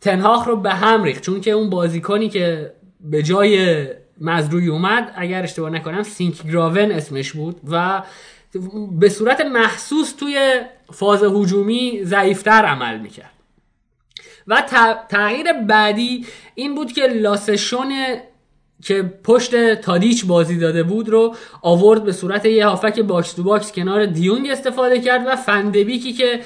تنهاخ 0.00 0.48
رو 0.48 0.56
به 0.56 0.70
هم 0.70 1.02
ریخت. 1.02 1.22
چون 1.22 1.40
که 1.40 1.50
اون 1.50 1.70
بازیکنی 1.70 2.28
که 2.28 2.72
به 3.00 3.22
جای 3.22 3.86
مزروعی 4.20 4.68
اومد 4.68 5.12
اگر 5.16 5.42
اشتباه 5.42 5.70
نکنم 5.70 6.02
سینک 6.02 6.46
گراون 6.46 6.90
اسمش 6.90 7.32
بود 7.32 7.60
و 7.70 8.02
به 8.90 9.08
صورت 9.08 9.40
محسوس 9.40 10.12
توی 10.12 10.60
فاز 10.92 11.22
هجومی 11.22 12.00
ضعیفتر 12.04 12.64
عمل 12.64 12.98
می‌کرد. 12.98 13.30
و 14.46 14.62
تغییر 15.08 15.52
بعدی 15.52 16.26
این 16.54 16.74
بود 16.74 16.92
که 16.92 17.06
لاسشون 17.06 17.92
که 18.84 19.02
پشت 19.24 19.74
تادیچ 19.74 20.26
بازی 20.26 20.58
داده 20.58 20.82
بود 20.82 21.08
رو 21.08 21.34
آورد 21.62 22.04
به 22.04 22.12
صورت 22.12 22.44
یه 22.44 22.66
هافبک 22.66 23.00
box 23.00 23.32
to 23.32 23.42
box 23.42 23.72
کنار 23.72 24.06
دیونگ 24.06 24.50
استفاده 24.50 25.00
کرد 25.00 25.26
و 25.26 25.36
فندبیکی 25.36 26.12
که 26.12 26.40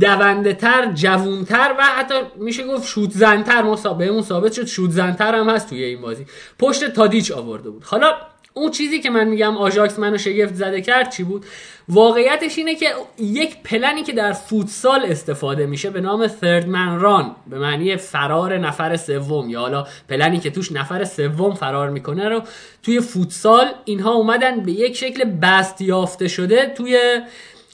دونده 0.00 0.52
تر 0.52 0.92
جوونتر 0.94 1.74
و 1.78 1.82
حتی 1.82 2.14
میشه 2.36 2.66
گفت 2.66 2.86
شوت 2.86 3.10
زنتر 3.10 3.62
اون 3.62 4.22
ثابت 4.22 4.52
شد 4.52 4.66
شوت 4.66 4.90
زنتر 4.90 5.34
هم 5.34 5.48
هست 5.48 5.68
توی 5.68 5.84
این 5.84 6.00
بازی. 6.00 6.26
پشت 6.58 6.90
تادیچ 6.90 7.32
آورده 7.32 7.70
بود. 7.70 7.84
حالا 7.84 8.12
اون 8.54 8.70
چیزی 8.70 9.00
که 9.00 9.10
من 9.10 9.28
میگم 9.28 9.56
آژاکس 9.56 9.98
منو 9.98 10.18
شگفت 10.18 10.54
زده 10.54 10.80
کرد 10.80 11.10
چی 11.10 11.24
بود؟ 11.24 11.44
واقعیتش 11.88 12.58
اینه 12.58 12.74
که 12.74 12.86
یک 13.18 13.56
پلنی 13.64 14.02
که 14.02 14.12
در 14.12 14.32
فوتسال 14.32 15.04
استفاده 15.04 15.66
میشه 15.66 15.90
به 15.90 16.00
نام 16.00 16.28
third 16.28 16.68
man 16.68 17.00
run 17.00 17.36
به 17.46 17.58
معنی 17.58 17.96
فرار 17.96 18.58
نفر 18.58 18.96
سوم. 18.96 19.50
یا 19.50 19.60
حالا 19.60 19.86
پلنی 20.08 20.38
که 20.38 20.50
توش 20.50 20.72
نفر 20.72 21.04
سوم 21.04 21.54
فرار 21.54 21.90
می‌کنه 21.90 22.28
رو 22.28 22.42
توی 22.82 23.00
فوتسال 23.00 23.66
اینها 23.84 24.12
اومدن 24.12 24.60
به 24.60 24.72
یک 24.72 24.96
شکل 24.96 25.24
بست 25.24 25.80
یافته 25.80 26.28
شده 26.28 26.72
توی 26.76 27.20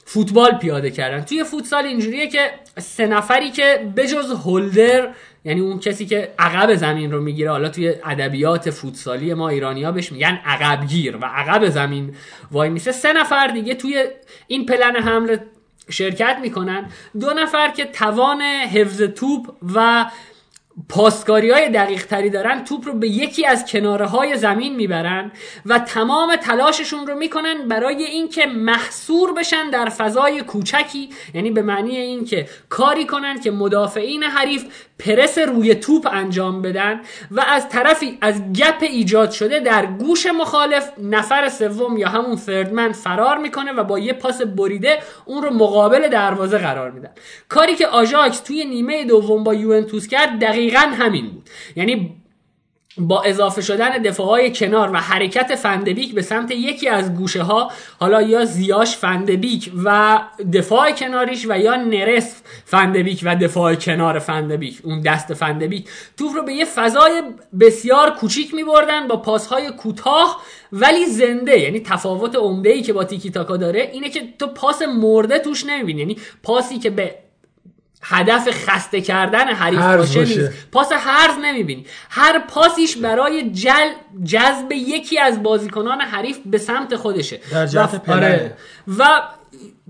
فوتبال 0.05 0.51
پیاده 0.51 0.91
کردن. 0.91 1.21
توی 1.21 1.43
فوتسال 1.43 1.85
اینجوریه 1.85 2.27
که 2.27 2.51
سه 2.77 3.05
نفری 3.07 3.51
که 3.51 3.91
بجز 3.97 4.31
هولدر 4.31 5.09
یعنی 5.47 5.61
اون 5.61 5.79
کسی 5.79 6.05
که 6.05 6.33
عقب 6.39 6.75
زمین 6.75 7.11
رو 7.11 7.21
می‌گیره 7.21 7.51
حالا 7.51 7.69
توی 7.69 7.93
ادبیات 8.05 8.69
فوتسالی 8.69 9.33
ما 9.33 9.49
ایرانیا 9.49 9.91
بهش 9.91 10.11
میگن 10.11 10.39
عقبگیر 10.45 11.17
و 11.17 11.25
عقب 11.25 11.69
زمین 11.69 12.15
وای 12.51 12.69
میسه. 12.69 12.91
سه 12.91 13.13
نفر 13.13 13.47
دیگه 13.47 13.75
توی 13.75 14.05
این 14.47 14.65
پلن 14.65 14.95
حمله 14.95 15.43
شرکت 15.89 16.37
می‌کنن. 16.41 16.89
دو 17.19 17.29
نفر 17.33 17.67
که 17.67 17.85
توان 17.85 18.41
حفظ 18.41 19.01
توپ 19.01 19.47
و 19.75 20.05
پاسکاری 20.89 21.51
های 21.51 21.69
دقیق 21.69 22.05
تری 22.05 22.29
دارن 22.29 22.63
توپ 22.63 22.87
رو 22.87 22.93
به 22.93 23.07
یکی 23.07 23.45
از 23.45 23.71
کناره 23.71 24.05
های 24.05 24.37
زمین 24.37 24.75
می‌برن 24.75 25.31
و 25.65 25.79
تمام 25.79 26.35
تلاششون 26.35 27.07
رو 27.07 27.15
می‌کنن 27.15 27.67
برای 27.67 28.03
اینکه 28.03 28.45
محصور 28.45 29.33
بشن 29.33 29.69
در 29.69 29.89
فضای 29.89 30.41
کوچکی. 30.41 31.09
یعنی 31.33 31.51
به 31.51 31.61
معنی 31.61 31.97
اینکه 31.97 32.49
کاری 32.69 33.05
کنن 33.05 33.39
که 33.39 33.51
مدافعین 33.51 34.23
حریف 34.23 34.65
پرس 34.99 35.37
روی 35.37 35.75
توپ 35.75 36.07
انجام 36.11 36.61
بدن 36.61 37.01
و 37.31 37.41
از 37.47 37.69
طرفی 37.69 38.17
از 38.21 38.53
گپ 38.53 38.77
ایجاد 38.81 39.31
شده 39.31 39.59
در 39.59 39.85
گوش 39.85 40.25
مخالف 40.25 40.91
نفر 41.03 41.49
سوم 41.49 41.97
یا 41.97 42.09
همون 42.09 42.35
فردمن 42.35 42.91
فرار 42.91 43.37
می‌کنه 43.37 43.71
و 43.71 43.83
با 43.83 43.99
یه 43.99 44.13
پاس 44.13 44.41
بریده 44.41 44.99
اون 45.25 45.43
رو 45.43 45.53
مقابل 45.53 46.07
دروازه 46.07 46.57
قرار 46.57 46.91
میدن. 46.91 47.11
کاری 47.49 47.75
که 47.75 47.87
آژاکس 47.87 48.39
توی 48.39 48.65
نیمه 48.65 49.05
دوم 49.05 49.43
با 49.43 49.53
یوونتوس 49.53 50.07
کرد 50.07 50.39
دقیقا 50.39 50.79
همین 50.79 51.29
بود. 51.29 51.49
یعنی 51.75 52.15
با 52.99 53.21
اضافه 53.21 53.61
شدن 53.61 53.89
دفاع 53.89 54.27
های 54.27 54.53
کنار 54.53 54.91
و 54.91 54.97
حرکت 54.97 55.55
فندبیک 55.55 56.13
به 56.13 56.21
سمت 56.21 56.51
یکی 56.51 56.89
از 56.89 57.15
گوشه 57.15 57.43
ها 57.43 57.71
حالا 57.99 58.21
یا 58.21 58.45
زیاش 58.45 58.97
فندبیک 58.97 59.71
و 59.83 60.19
دفاع 60.53 60.91
کناریش 60.91 61.45
و 61.49 61.57
یا 61.59 61.75
نرس 61.75 62.41
فندبیک 62.65 63.21
و 63.23 63.35
دفاع 63.35 63.75
کنار 63.75 64.19
فندبیک. 64.19 64.79
اون 64.83 65.01
دست 65.01 65.33
فندبیک. 65.33 65.89
توپ 66.17 66.35
رو 66.35 66.43
به 66.43 66.53
یه 66.53 66.65
فضای 66.65 67.23
بسیار 67.59 68.09
کوچیک 68.09 68.53
می 68.53 68.63
بردن 68.63 69.07
با 69.07 69.17
پاسهای 69.17 69.71
کوتاه 69.71 70.41
ولی 70.71 71.05
زنده. 71.05 71.59
یعنی 71.59 71.79
تفاوت 71.79 72.35
عمده 72.35 72.69
ای 72.69 72.81
که 72.81 72.93
با 72.93 73.03
تیکی 73.03 73.31
تاکا 73.31 73.57
داره 73.57 73.89
اینه 73.93 74.09
که 74.09 74.21
تو 74.39 74.47
پاس 74.47 74.81
مرده 74.81 75.39
توش 75.39 75.65
نمی‌بینی. 75.65 75.99
یعنی 75.99 76.17
پاسی 76.43 76.77
که 76.77 76.89
به 76.89 77.15
هدف 78.03 78.47
خسته 78.51 79.01
کردن 79.01 79.47
حریف 79.47 79.79
باشه 79.79 80.19
نیست. 80.19 80.71
پاس 80.71 80.91
هرز 80.91 81.33
نمی‌بینی. 81.43 81.85
هر 82.09 82.39
پاسیش 82.39 82.97
برای 82.97 83.51
جل 83.51 83.89
جذب 84.25 84.71
یکی 84.71 85.19
از 85.19 85.43
بازیکنان 85.43 86.01
حریف 86.01 86.37
به 86.45 86.57
سمت 86.57 86.95
خودشه. 86.95 87.39
در 87.51 87.65
جهت 87.65 88.01
و... 88.07 88.11
آره. 88.11 88.57
و 88.97 89.21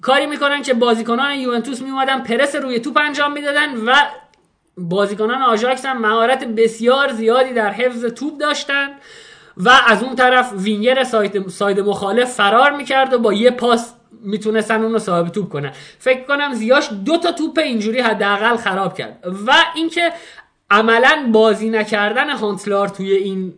کاری 0.01 0.25
می‌کنن 0.25 0.61
که 0.61 0.73
بازیکنان 0.73 1.35
یوونتوس 1.35 1.81
میومدن 1.81 2.23
پرس 2.23 2.55
روی 2.55 2.79
توپ 2.79 2.97
انجام 2.97 3.33
می‌دادن 3.33 3.77
و 3.77 3.95
بازیکنان 4.77 5.41
آژاکس 5.41 5.85
هم 5.85 6.01
مهارت 6.01 6.43
بسیار 6.43 7.13
زیادی 7.13 7.53
در 7.53 7.71
حفظ 7.71 8.05
توپ 8.05 8.37
داشتن 8.37 8.87
و 9.57 9.69
از 9.87 10.03
اون 10.03 10.15
طرف 10.15 10.53
winger 10.53 11.03
side, 11.03 11.47
side 11.47 11.79
مخالف 11.79 12.33
فرار 12.33 12.71
می‌کرد 12.71 13.13
و 13.13 13.19
با 13.19 13.33
یه 13.33 13.51
پاس 13.51 13.93
می‌تونستن 14.27 14.81
اون 14.81 14.93
رو 14.93 14.99
صاحب 14.99 15.29
توپ 15.29 15.49
کنن. 15.49 15.71
فکر 15.99 16.23
کنم 16.23 16.53
زیاش 16.53 16.89
دو 17.05 17.17
تا 17.17 17.31
توپ 17.31 17.59
اینجوری 17.59 17.99
حداقل 17.99 18.57
خراب 18.57 18.97
کرد. 18.97 19.23
و 19.47 19.53
اینکه 19.75 20.11
عملا 20.71 21.29
بازی 21.31 21.69
نکردن 21.69 22.29
هانتلار 22.29 22.87
توی 22.87 23.11
این 23.11 23.53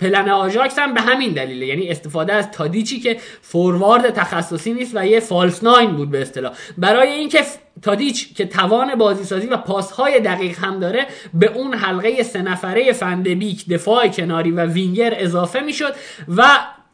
پلن 0.00 0.28
آژاکس 0.28 0.78
هم 0.78 0.94
به 0.94 1.00
همین 1.00 1.32
دلیله. 1.32 1.66
یعنی 1.66 1.88
استفاده 1.88 2.32
از 2.32 2.50
تادیچی 2.50 3.00
که 3.00 3.16
فوروارد 3.40 4.10
تخصصی 4.10 4.72
نیست 4.72 4.92
و 4.94 5.06
یه 5.06 5.20
false 5.20 5.62
nine 5.62 5.96
بود 5.96 6.10
به 6.10 6.22
اصطلاح. 6.22 6.52
برای 6.78 7.08
اینکه 7.12 7.44
تادیچ 7.82 8.34
که 8.34 8.46
توان 8.46 8.94
بازیسازی 8.94 9.46
و 9.46 9.56
پاسهای 9.56 10.20
دقیق 10.20 10.58
هم 10.58 10.80
داره 10.80 11.06
به 11.34 11.52
اون 11.52 11.74
حلقه 11.74 12.22
سه 12.22 12.42
نفره 12.42 12.92
فندبیک 12.92 13.68
دفاع 13.68 14.08
کناری 14.08 14.50
و 14.50 14.66
وینگر 14.66 15.14
اضافه 15.18 15.60
می‌شد 15.60 15.94
و 16.36 16.42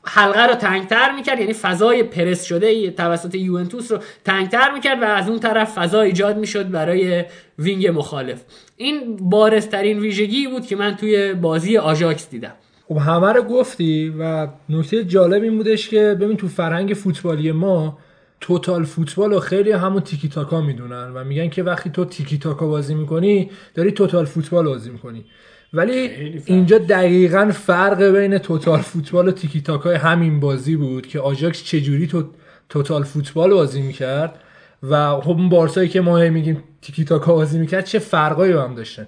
حلقه 0.05 0.47
رو 0.47 0.55
تنگتر 0.55 1.13
می‌کرد 1.17 1.41
یعنی 1.41 1.53
فضای 1.53 2.03
پرس 2.03 2.45
شده 2.45 2.91
توسط 2.91 3.35
یوونتوس 3.35 3.93
رو 3.93 3.99
تنگتر 4.25 4.73
می‌کرد 4.75 5.03
و 5.03 5.05
از 5.05 5.29
اون 5.29 5.39
طرف 5.39 5.79
فضا 5.79 6.01
ایجاد 6.01 6.39
می‌شد 6.39 6.71
برای 6.71 7.25
wing 7.59 7.87
مخالف. 7.87 8.43
این 8.77 9.17
بارزترین 9.17 9.99
ویژگی 9.99 10.47
بود 10.47 10.67
که 10.67 10.77
من 10.77 10.97
توی 10.97 11.35
بازی 11.35 11.77
آژاکس 11.79 12.31
دیدم. 12.31 12.53
خب 12.89 12.97
همه 12.97 13.33
رو 13.33 13.43
گفتی 13.43 14.15
و 14.19 14.49
نکته 14.69 15.05
جالب 15.05 15.43
این 15.43 15.57
بودش 15.57 15.89
که 15.89 16.17
ببین 16.21 16.37
تو 16.37 16.49
فرهنگ 16.49 16.95
فوتبالی 16.95 17.53
ما 17.53 17.99
total 18.41 18.85
football 18.85 19.33
رو 19.33 19.41
خیلی 19.41 19.73
همون 19.73 20.01
تیکی 20.01 20.29
تاکا 20.29 20.61
می‌دونن 20.61 21.13
و 21.15 21.25
میگن 21.25 21.49
که 21.49 21.63
وقتی 21.63 21.91
تو 21.91 22.05
تیکی 22.05 22.39
تاکا 22.39 22.67
بازی 22.67 22.95
می‌کنی 22.95 23.51
داری 23.75 23.93
total 23.93 24.25
football 24.25 24.65
بازی 24.65 24.91
می‌کنی. 24.91 25.25
ولی 25.73 26.11
اینجا 26.47 26.79
دقیقا 26.79 27.51
فرق 27.55 28.03
بین 28.03 28.39
total 28.39 28.81
football 28.81 29.29
و 29.29 29.31
تیکی 29.31 29.61
تاکای 29.61 29.97
همین 29.97 30.41
بازی 30.41 30.77
بود 30.77 31.07
که 31.07 31.21
آژاکس 31.21 31.65
چجوری 31.65 32.07
تو 32.07 32.25
total 32.69 33.03
football 33.03 33.51
بازی 33.51 33.83
می‌کرد 33.83 34.39
و 34.83 35.21
خب 35.21 35.31
اون 35.31 35.49
بارسایی 35.49 35.89
که 35.89 36.01
ما 36.01 36.19
میگیم 36.19 36.65
تیکی 36.83 37.05
تاکا 37.05 37.35
بازی 37.35 37.59
می‌کرد 37.59 37.85
چه 37.85 37.99
فرقایی 37.99 38.53
با 38.53 38.63
هم 38.63 38.75
داشتن 38.75 39.07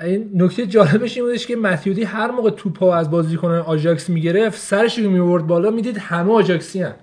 این 0.00 0.30
نکته 0.34 0.66
جالبش 0.66 1.16
این 1.16 1.26
بودش 1.26 1.46
که 1.46 1.56
ماتویدی 1.56 2.02
هر 2.02 2.30
موقع 2.30 2.50
توپا 2.50 2.94
از 2.94 3.10
بازیکن 3.10 3.50
آژاکس 3.50 4.10
می‌گرفت 4.10 4.58
سرش 4.58 4.98
رو 4.98 5.10
میورد 5.10 5.46
بالا 5.46 5.70
می‌دید 5.70 5.98
همه 5.98 6.32
آژاکسی 6.32 6.82
هن. 6.82 6.94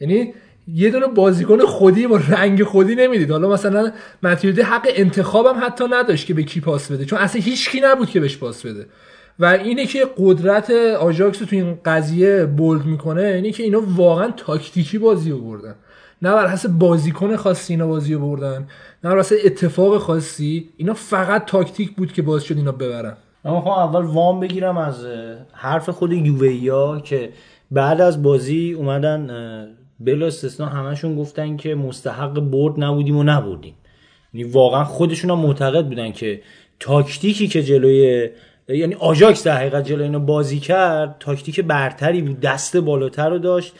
یعنی 0.00 0.34
یه 0.68 0.90
دونه 0.90 1.06
بازیکن 1.06 1.58
خودی 1.60 2.06
با 2.06 2.20
رنگ 2.28 2.64
خودی 2.64 2.94
نمی‌دید. 2.94 3.30
حالا 3.30 3.48
مثلا 3.48 3.92
ماتویدی 4.22 4.62
حق 4.62 4.86
انتخابم 4.88 5.60
حتی 5.62 5.84
نداشت 5.90 6.26
که 6.26 6.34
به 6.34 6.42
کی 6.42 6.60
پاس 6.60 6.92
بده 6.92 7.04
چون 7.04 7.18
اصلا 7.18 7.42
هیچ 7.42 7.70
کی 7.70 7.80
نبود 7.80 8.10
که 8.10 8.20
بهش 8.20 8.36
پاس 8.36 8.66
بده. 8.66 8.86
و 9.38 9.44
اینه 9.44 9.86
که 9.86 10.06
قدرت 10.18 10.70
آژاکس 11.00 11.38
تو 11.38 11.56
این 11.56 11.78
قضیه 11.84 12.44
bold 12.44 12.84
می‌کنه 12.84 13.22
اینه 13.22 13.50
که 13.50 13.62
اینا 13.62 13.82
واقعا 13.96 14.30
تاکتیکی 14.30 14.98
بازی 14.98 15.30
رو 15.30 15.38
بردن. 15.38 15.74
نه 16.22 16.32
بر 16.32 16.46
حسب 16.48 16.68
بازیکن 16.68 17.36
خاصی 17.36 17.72
اینا 17.72 17.86
بازی 17.86 18.14
رو 18.14 18.20
بردن 18.20 18.66
نه 19.04 19.10
بر 19.10 19.18
حسب 19.18 19.36
اتفاق 19.44 19.98
خاصی. 19.98 20.68
اینا 20.76 20.94
فقط 20.94 21.44
تاکتیک 21.44 21.96
بود 21.96 22.12
که 22.12 22.22
باعث 22.22 22.42
شد 22.42 22.56
اینا 22.56 22.72
ببرن. 22.72 23.16
اما 23.44 23.60
خب 23.60 23.68
اول 23.68 24.04
وام 24.04 24.40
بگیرم 24.40 24.78
از 24.78 25.06
حرف 25.52 25.88
خود 25.88 26.12
یوویا 26.12 27.00
که 27.04 27.30
بعد 27.70 28.00
از 28.00 28.22
بازی 28.22 28.72
اومدن 28.72 29.30
بلا 30.00 30.26
استثنا 30.26 30.66
همشون 30.66 31.16
گفتن 31.16 31.56
که 31.56 31.74
مستحق 31.74 32.40
برد 32.40 32.84
نبودیم 32.84 33.16
و 33.16 33.22
نبردیم. 33.22 33.74
یعنی 34.34 34.50
واقعا 34.50 34.84
خودشون 34.84 35.30
هم 35.30 35.38
معتقد 35.38 35.86
بودن 35.86 36.12
که 36.12 36.40
تاکتیکی 36.80 37.48
که 37.48 37.62
جلوی 37.62 38.30
یعنی 38.68 38.94
آژاکس 38.94 39.44
در 39.44 39.56
حقیقت 39.56 39.84
جلوی 39.84 40.04
اینا 40.04 40.18
بازی 40.18 40.60
کرد 40.60 41.16
تاکتیک 41.20 41.60
برتری 41.60 42.22
بود 42.22 42.40
دست 42.40 42.76
بالاتر 42.76 43.28
رو 43.28 43.38
داشت 43.38 43.72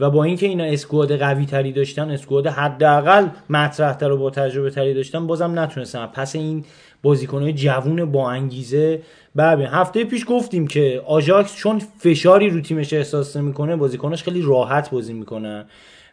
و 0.00 0.10
با 0.10 0.24
اینکه 0.24 0.46
اینا 0.46 0.64
squad 0.64 1.16
قوی 1.16 1.46
تری 1.46 1.72
داشتن 1.72 2.10
squad 2.10 2.46
حداقل 2.46 3.26
مطرح 3.50 3.92
تر 3.92 4.10
و 4.10 4.16
با 4.16 4.30
تجربه 4.30 4.70
تری 4.70 4.94
داشتن 4.94 5.26
بازم 5.26 5.58
نتونستن. 5.58 6.06
پس 6.06 6.36
این 6.36 6.64
بازیکنهای 7.02 7.52
جوون 7.52 8.04
با 8.04 8.30
انگیزه. 8.30 9.00
بله 9.34 9.68
هفته 9.68 10.04
پیش 10.04 10.24
گفتیم 10.28 10.66
که 10.66 11.02
آژاکس 11.06 11.56
چون 11.56 11.82
فشاری 11.98 12.50
رو 12.50 12.60
تیمش 12.60 12.92
احساس 12.92 13.36
نمی‌کنه 13.36 13.76
بازیکناش 13.76 14.22
خیلی 14.22 14.42
راحت 14.42 14.90
بازی 14.90 15.12
می‌کنن 15.12 15.64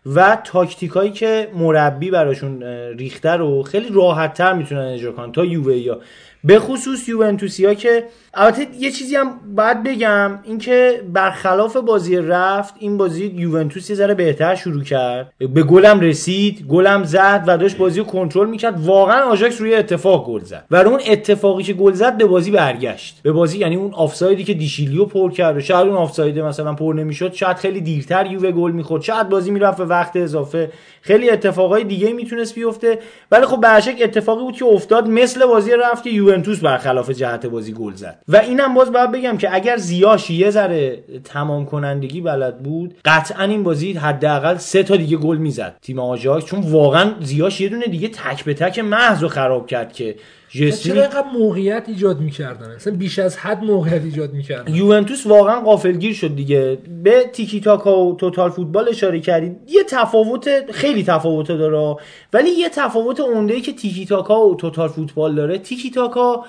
و 0.06 0.38
تاکتیکایی 0.44 1.12
که 1.12 1.48
مربی 1.56 2.12
براشون 2.12 2.64
ریخته 2.98 3.30
رو 3.30 3.64
خیلی 3.64 3.90
راحت 3.92 4.34
تر 4.34 4.54
می‌تونن 4.54 4.82
اجرا 4.82 5.12
کنن. 5.12 5.32
تا 5.32 5.46
یوویا 5.46 6.00
به 6.44 6.60
خصوص 6.60 7.10
یوونتوسیا 7.10 7.74
که 7.74 8.04
البته 8.34 8.68
یه 8.80 8.92
چیزی 8.92 9.16
هم 9.16 9.32
باید 9.56 9.84
بگم 9.84 10.40
اینکه 10.44 11.02
برخلاف 11.14 11.78
بازی 11.78 12.18
رفت 12.18 12.74
این 12.80 12.98
بازی 12.98 13.26
یوونتوس 13.26 13.90
یه 13.90 13.96
ذره 13.96 14.14
بهتر 14.14 14.56
شروع 14.56 14.84
کرد. 14.84 15.34
به 15.54 15.64
گلم 15.64 16.00
رسید 16.00 16.66
گلم 16.70 17.04
زد 17.04 17.44
و 17.48 17.58
داشت 17.58 17.78
بازی 17.78 18.00
رو 18.00 18.06
کنترل 18.06 18.50
می‌کرد. 18.50 18.86
واقعا 18.86 19.24
آژاکس 19.24 19.62
روی 19.62 19.76
اتفاق 19.76 20.28
گل 20.28 20.44
زد. 20.44 20.66
و 20.72 20.76
اون 20.76 21.00
اتفاقی 21.08 21.64
که 21.64 21.74
گل 21.74 21.94
زد 21.94 22.18
به 22.18 22.26
بازی 22.26 22.52
برگشت. 22.52 23.20
به 23.24 23.32
بازی 23.32 23.58
یعنی 23.58 23.76
اون 23.76 23.94
آفسایدی 23.94 24.44
که 24.44 24.54
دیشیلیو 24.54 25.06
پر 25.06 25.32
کرد 25.32 25.58
و 25.58 25.60
شاید 25.60 25.88
اون 25.88 25.98
آفساید 25.98 26.40
مثلا 26.40 26.74
پر 26.74 26.94
نمی‌شد 26.98 27.34
شاید 27.34 27.58
خیلی 27.58 27.82
دیرتر 27.82 28.26
یووه 28.26 28.52
گل 28.52 28.72
می‌خورد. 28.72 29.02
شاید 29.02 29.30
بازی 29.30 29.52
می‌رفت 29.52 29.78
به 29.78 29.86
وقت 29.86 30.16
اضافه. 30.16 30.72
خیلی 31.02 31.30
اتفاقای 31.30 31.84
دیگه 31.84 32.14
می‌تونست 32.14 32.56
بیفته. 32.56 33.00
ولی 33.32 33.46
خب 33.46 33.62
برشک 33.62 33.96
اتفاقی 34.02 34.44
بود 34.44 34.56
که 34.56 34.66
افتاد 34.66 35.08
مثل 35.08 35.46
بازی 35.46 35.72
رفت 35.72 36.04
که 36.04 36.10
یوونتوس 36.30 36.60
برخلاف 36.60 37.10
جهت 37.10 37.46
بازی 37.46 37.74
گل 37.74 37.94
زد. 37.94 38.22
و 38.28 38.38
اینم 38.38 38.74
باز 38.74 38.92
باید 38.92 39.12
بگم 39.12 39.38
که 39.38 39.56
اگر 39.56 39.78
زیاش 39.78 40.30
یه 40.30 40.50
ذره 40.50 41.04
تمام 41.24 41.66
کنندگی 41.66 42.22
بلد 42.22 42.64
بود 42.64 42.96
قطعا 43.06 43.44
این 43.44 43.64
بازی 43.64 43.94
حداقل 43.94 44.58
سه 44.58 44.84
تا 44.84 44.96
دیگه 44.96 45.18
گل 45.18 45.38
می‌زد. 45.38 45.76
تیم 45.82 46.00
آژاکس 46.00 46.46
چون 46.46 46.60
واقعا 46.60 47.12
زیاش 47.22 47.62
یه 47.62 47.70
دونه 47.70 47.86
دیگه 47.86 48.08
تک 48.08 48.44
به 48.44 48.54
تک 48.54 48.80
محض 48.80 49.22
رو 49.22 49.28
خراب 49.28 49.68
کرد 49.68 49.94
که 49.94 50.16
جسمی 50.50 50.72
چرا 50.72 51.02
اینقدر 51.02 51.28
موقعیت 51.34 51.84
ایجاد 51.88 52.20
می‌کردن؟ 52.20 52.72
اصلا 52.72 52.96
بیش 52.96 53.20
از 53.20 53.38
حد 53.38 53.64
موقعیت 53.64 54.04
ایجاد 54.04 54.34
می‌کردن. 54.34 54.76
یوونتوس 54.76 55.28
واقعا 55.28 55.60
غافلگیر 55.62 56.14
شد 56.14 56.36
دیگه. 56.36 56.78
به 57.04 57.24
تیکی 57.34 57.62
تاکا 57.62 58.06
و 58.06 58.16
توتال 58.16 58.50
فوتبال 58.50 58.90
اشاره 58.90 59.20
کردید. 59.20 59.58
یه 59.68 59.84
تفاوت 59.84 60.72
خیلی 60.72 61.04
تفاوت 61.04 61.48
داره. 61.48 61.96
ولی 62.34 62.50
یه 62.50 62.70
تفاوت 62.70 63.20
عمده 63.20 63.62
که 63.62 63.74
تیکی 63.74 64.06
تاکا 64.06 64.48
و 64.48 64.56
توتال 64.56 64.88
فوتبال 64.88 65.36
داره. 65.36 65.58
تیکی 65.58 65.92
تاکا 65.92 66.46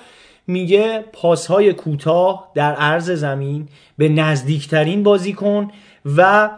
میگه 0.47 1.05
پاسهای 1.13 1.73
کوتاه 1.73 2.51
در 2.55 2.73
عرض 2.73 3.11
زمین 3.11 3.67
به 3.97 4.09
نزدیکترین 4.09 5.03
بازیکن 5.03 5.71
و 6.17 6.49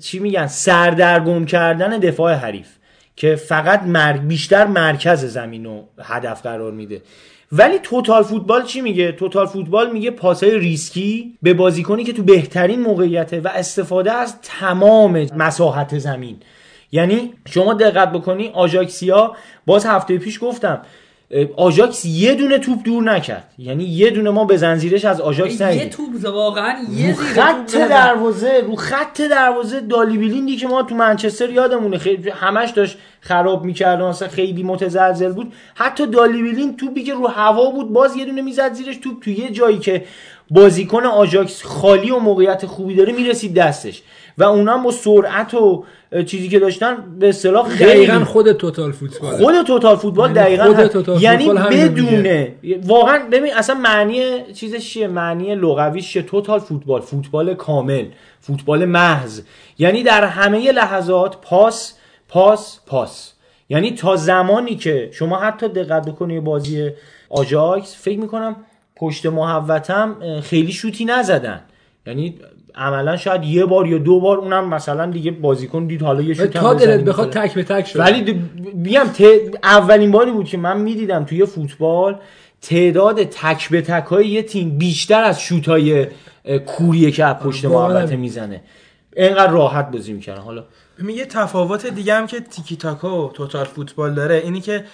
چی 0.00 0.18
میگن؟ 0.18 0.46
سردرگم 0.46 1.44
کردن 1.44 1.98
دفاع 1.98 2.32
حریف. 2.32 2.68
که 3.16 3.36
فقط 3.36 3.82
مرگ 3.82 4.20
بیشتر 4.20 4.66
مرکز 4.66 5.24
زمین 5.24 5.64
رو 5.64 5.88
هدف 6.02 6.42
قرار 6.42 6.72
میده. 6.72 7.02
ولی 7.52 7.78
توتال 7.78 8.22
فوتبال 8.22 8.62
چی 8.62 8.80
میگه؟ 8.80 9.12
توتال 9.12 9.46
فوتبال 9.46 9.92
میگه 9.92 10.10
پاسای 10.10 10.58
ریسکی 10.58 11.38
به 11.42 11.54
بازیکنی 11.54 12.04
که 12.04 12.12
تو 12.12 12.22
بهترین 12.22 12.80
موقعیته 12.80 13.40
و 13.40 13.48
استفاده 13.48 14.12
از 14.12 14.40
تمام 14.42 15.26
مساحت 15.36 15.98
زمین. 15.98 16.36
یعنی 16.92 17.32
شما 17.50 17.74
دقت 17.74 18.12
بکنی 18.12 18.48
آژاکسیا 18.48 19.36
باز 19.66 19.86
هفته 19.86 20.18
پیش 20.18 20.38
گفتم 20.42 20.82
آژاکس 21.56 22.04
یه 22.04 22.34
دونه 22.34 22.58
توپ 22.58 22.78
دور 22.84 23.02
نکرد. 23.02 23.44
یعنی 23.58 23.84
یه 23.84 24.10
دونه 24.10 24.30
ما 24.30 24.44
به 24.44 24.56
زنجیرش 24.56 25.04
از 25.04 25.20
آژاکس 25.20 25.60
یه 25.60 25.66
ندیدیم. 25.66 25.88
توپ 25.88 26.34
واقعا 26.34 26.76
یه 26.96 27.08
رو 27.08 27.14
زیر 27.14 27.14
خط. 27.14 27.76
دروازه 27.76 28.60
رو 28.66 28.76
خط 28.76 29.20
دروازه 29.20 29.80
دالی 29.80 30.18
بیلیندی 30.18 30.56
که 30.56 30.66
ما 30.66 30.82
تو 30.82 30.94
منچستر 30.94 31.50
یادمونه. 31.50 31.98
خیلی 31.98 32.30
همش 32.30 32.70
داشت 32.70 32.98
خراب 33.20 33.64
می‌کرد 33.64 34.02
مثلا 34.02 34.28
خیلی 34.28 34.62
متزلزل 34.62 35.32
بود. 35.32 35.52
حتی 35.74 36.06
دالی 36.06 36.42
بیلیند 36.42 36.76
توپی 36.76 37.02
که 37.02 37.14
رو 37.14 37.26
هوا 37.26 37.70
بود 37.70 37.92
باز 37.92 38.16
یه 38.16 38.24
دونه 38.24 38.42
می‌زد 38.42 38.72
زیرش 38.72 38.96
توپ. 38.96 39.22
تو 39.22 39.30
یه 39.30 39.50
جایی 39.50 39.78
که 39.78 40.04
بازیکن 40.50 41.06
آژاکس 41.06 41.62
خالی 41.62 42.10
و 42.10 42.18
موقعیت 42.18 42.66
خوبی 42.66 42.94
داره 42.94 43.12
می‌رسید 43.12 43.54
دستش. 43.54 44.02
و 44.38 44.44
اونا 44.44 44.74
هم 44.74 44.82
با 44.82 44.90
سرعت 44.90 45.54
و 45.54 45.84
چیزی 46.26 46.48
که 46.48 46.58
داشتن 46.58 46.96
به 47.18 47.28
اصطلاح 47.28 47.68
خیلی 47.68 47.90
دقیقا 47.90 48.24
خود 48.24 48.52
توتال 48.52 48.92
فوتبال 48.92 49.36
خود 49.36 49.62
توتال 49.62 49.96
فوتبال 49.96 50.32
دقیقا 50.32 50.64
خود 50.64 50.86
توتال 50.86 51.22
یعنی 51.22 51.48
بدونه. 51.48 52.54
واقعا 52.84 53.28
ببین 53.32 53.54
اصلا 53.54 53.74
معنی 53.74 54.52
چیزش 54.52 54.90
چیه؟ 54.90 55.08
معنی 55.08 55.54
لغویش 55.54 56.12
چیه؟ 56.12 56.22
توتال 56.22 56.58
فوتبال 56.58 57.00
فوتبال 57.00 57.54
کامل 57.54 58.04
فوتبال 58.40 58.84
محض. 58.84 59.40
یعنی 59.78 60.02
در 60.02 60.24
همه 60.24 60.72
لحظات 60.72 61.36
پاس 61.40 61.94
پاس 62.28 62.80
پاس. 62.86 63.32
یعنی 63.68 63.90
تا 63.90 64.16
زمانی 64.16 64.76
که 64.76 65.08
شما 65.12 65.38
حتی 65.38 65.68
دقت 65.68 66.08
بکنی 66.08 66.40
بازی 66.40 66.90
آجاکس 67.30 67.96
فکر 67.96 68.18
می‌کنم 68.18 68.56
پشت 68.96 69.26
محوتم 69.26 70.16
خیلی 70.40 70.72
شوتی 70.72 71.04
نزدن. 71.04 71.60
یعنی 72.06 72.38
عملا 72.76 73.16
شاید 73.16 73.44
یه 73.44 73.64
بار 73.64 73.86
یا 73.86 73.98
دو 73.98 74.20
بار 74.20 74.38
اونم 74.38 74.68
مثلا 74.68 75.06
دیگه 75.06 75.30
بازیکن 75.30 75.86
دید. 75.86 76.02
حالا 76.02 76.22
یه 76.22 76.34
شوت 76.34 76.50
تا 76.50 76.74
دلت 76.74 77.00
بخواد. 77.00 77.30
تک 77.32 77.54
به 77.54 77.62
تک 77.62 77.86
شد. 77.86 78.00
ولی 78.00 78.32
بیام 78.74 79.08
ت- 79.08 79.22
اولین 79.62 80.10
باری 80.10 80.30
بود 80.30 80.46
که 80.46 80.58
من 80.58 80.80
می‌دیدم 80.80 81.24
توی 81.24 81.46
فوتبال 81.46 82.18
تعداد 82.62 83.24
تک 83.24 83.68
به 83.70 83.82
تک 83.82 84.04
های 84.04 84.28
یه 84.28 84.42
تیم 84.42 84.78
بیشتر 84.78 85.24
از 85.24 85.40
شوت 85.40 85.68
های 85.68 86.06
کوریه 86.66 87.10
که 87.10 87.24
از 87.24 87.36
پشت 87.36 87.64
محوطه. 87.64 88.16
می‌زنه. 88.16 88.62
اینقدر 89.16 89.50
راحت 89.52 89.90
بازی 89.90 90.12
می‌کنه 90.12 90.40
حالا 90.40 90.64
ببین 90.98 91.16
یه 91.16 91.24
تفاوت 91.26 91.86
دیگه 91.86 92.14
هم 92.14 92.26
که 92.26 92.40
تیکی 92.40 92.76
تاکا 92.76 93.26
و 93.26 93.32
توتال 93.32 93.64
فوتبال 93.64 94.14
داره 94.14 94.34
اینی 94.34 94.60
که 94.60 94.84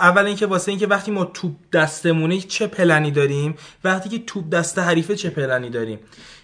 اول 0.00 0.26
اینکه 0.26 0.46
واسه 0.46 0.70
اینکه 0.72 0.86
وقتی 0.86 1.10
ما 1.10 1.24
توپ 1.24 1.52
دستمونه 1.72 2.38
چه 2.40 2.66
پلنی 2.66 3.10
داریم 3.10 3.54
وقتی 3.84 4.08
که 4.08 4.18
توپ 4.26 4.48
دست 4.50 4.78
حریفه 4.78 5.16
چه 5.16 5.30
پلنی 5.30 5.70
داریم. 5.70 5.98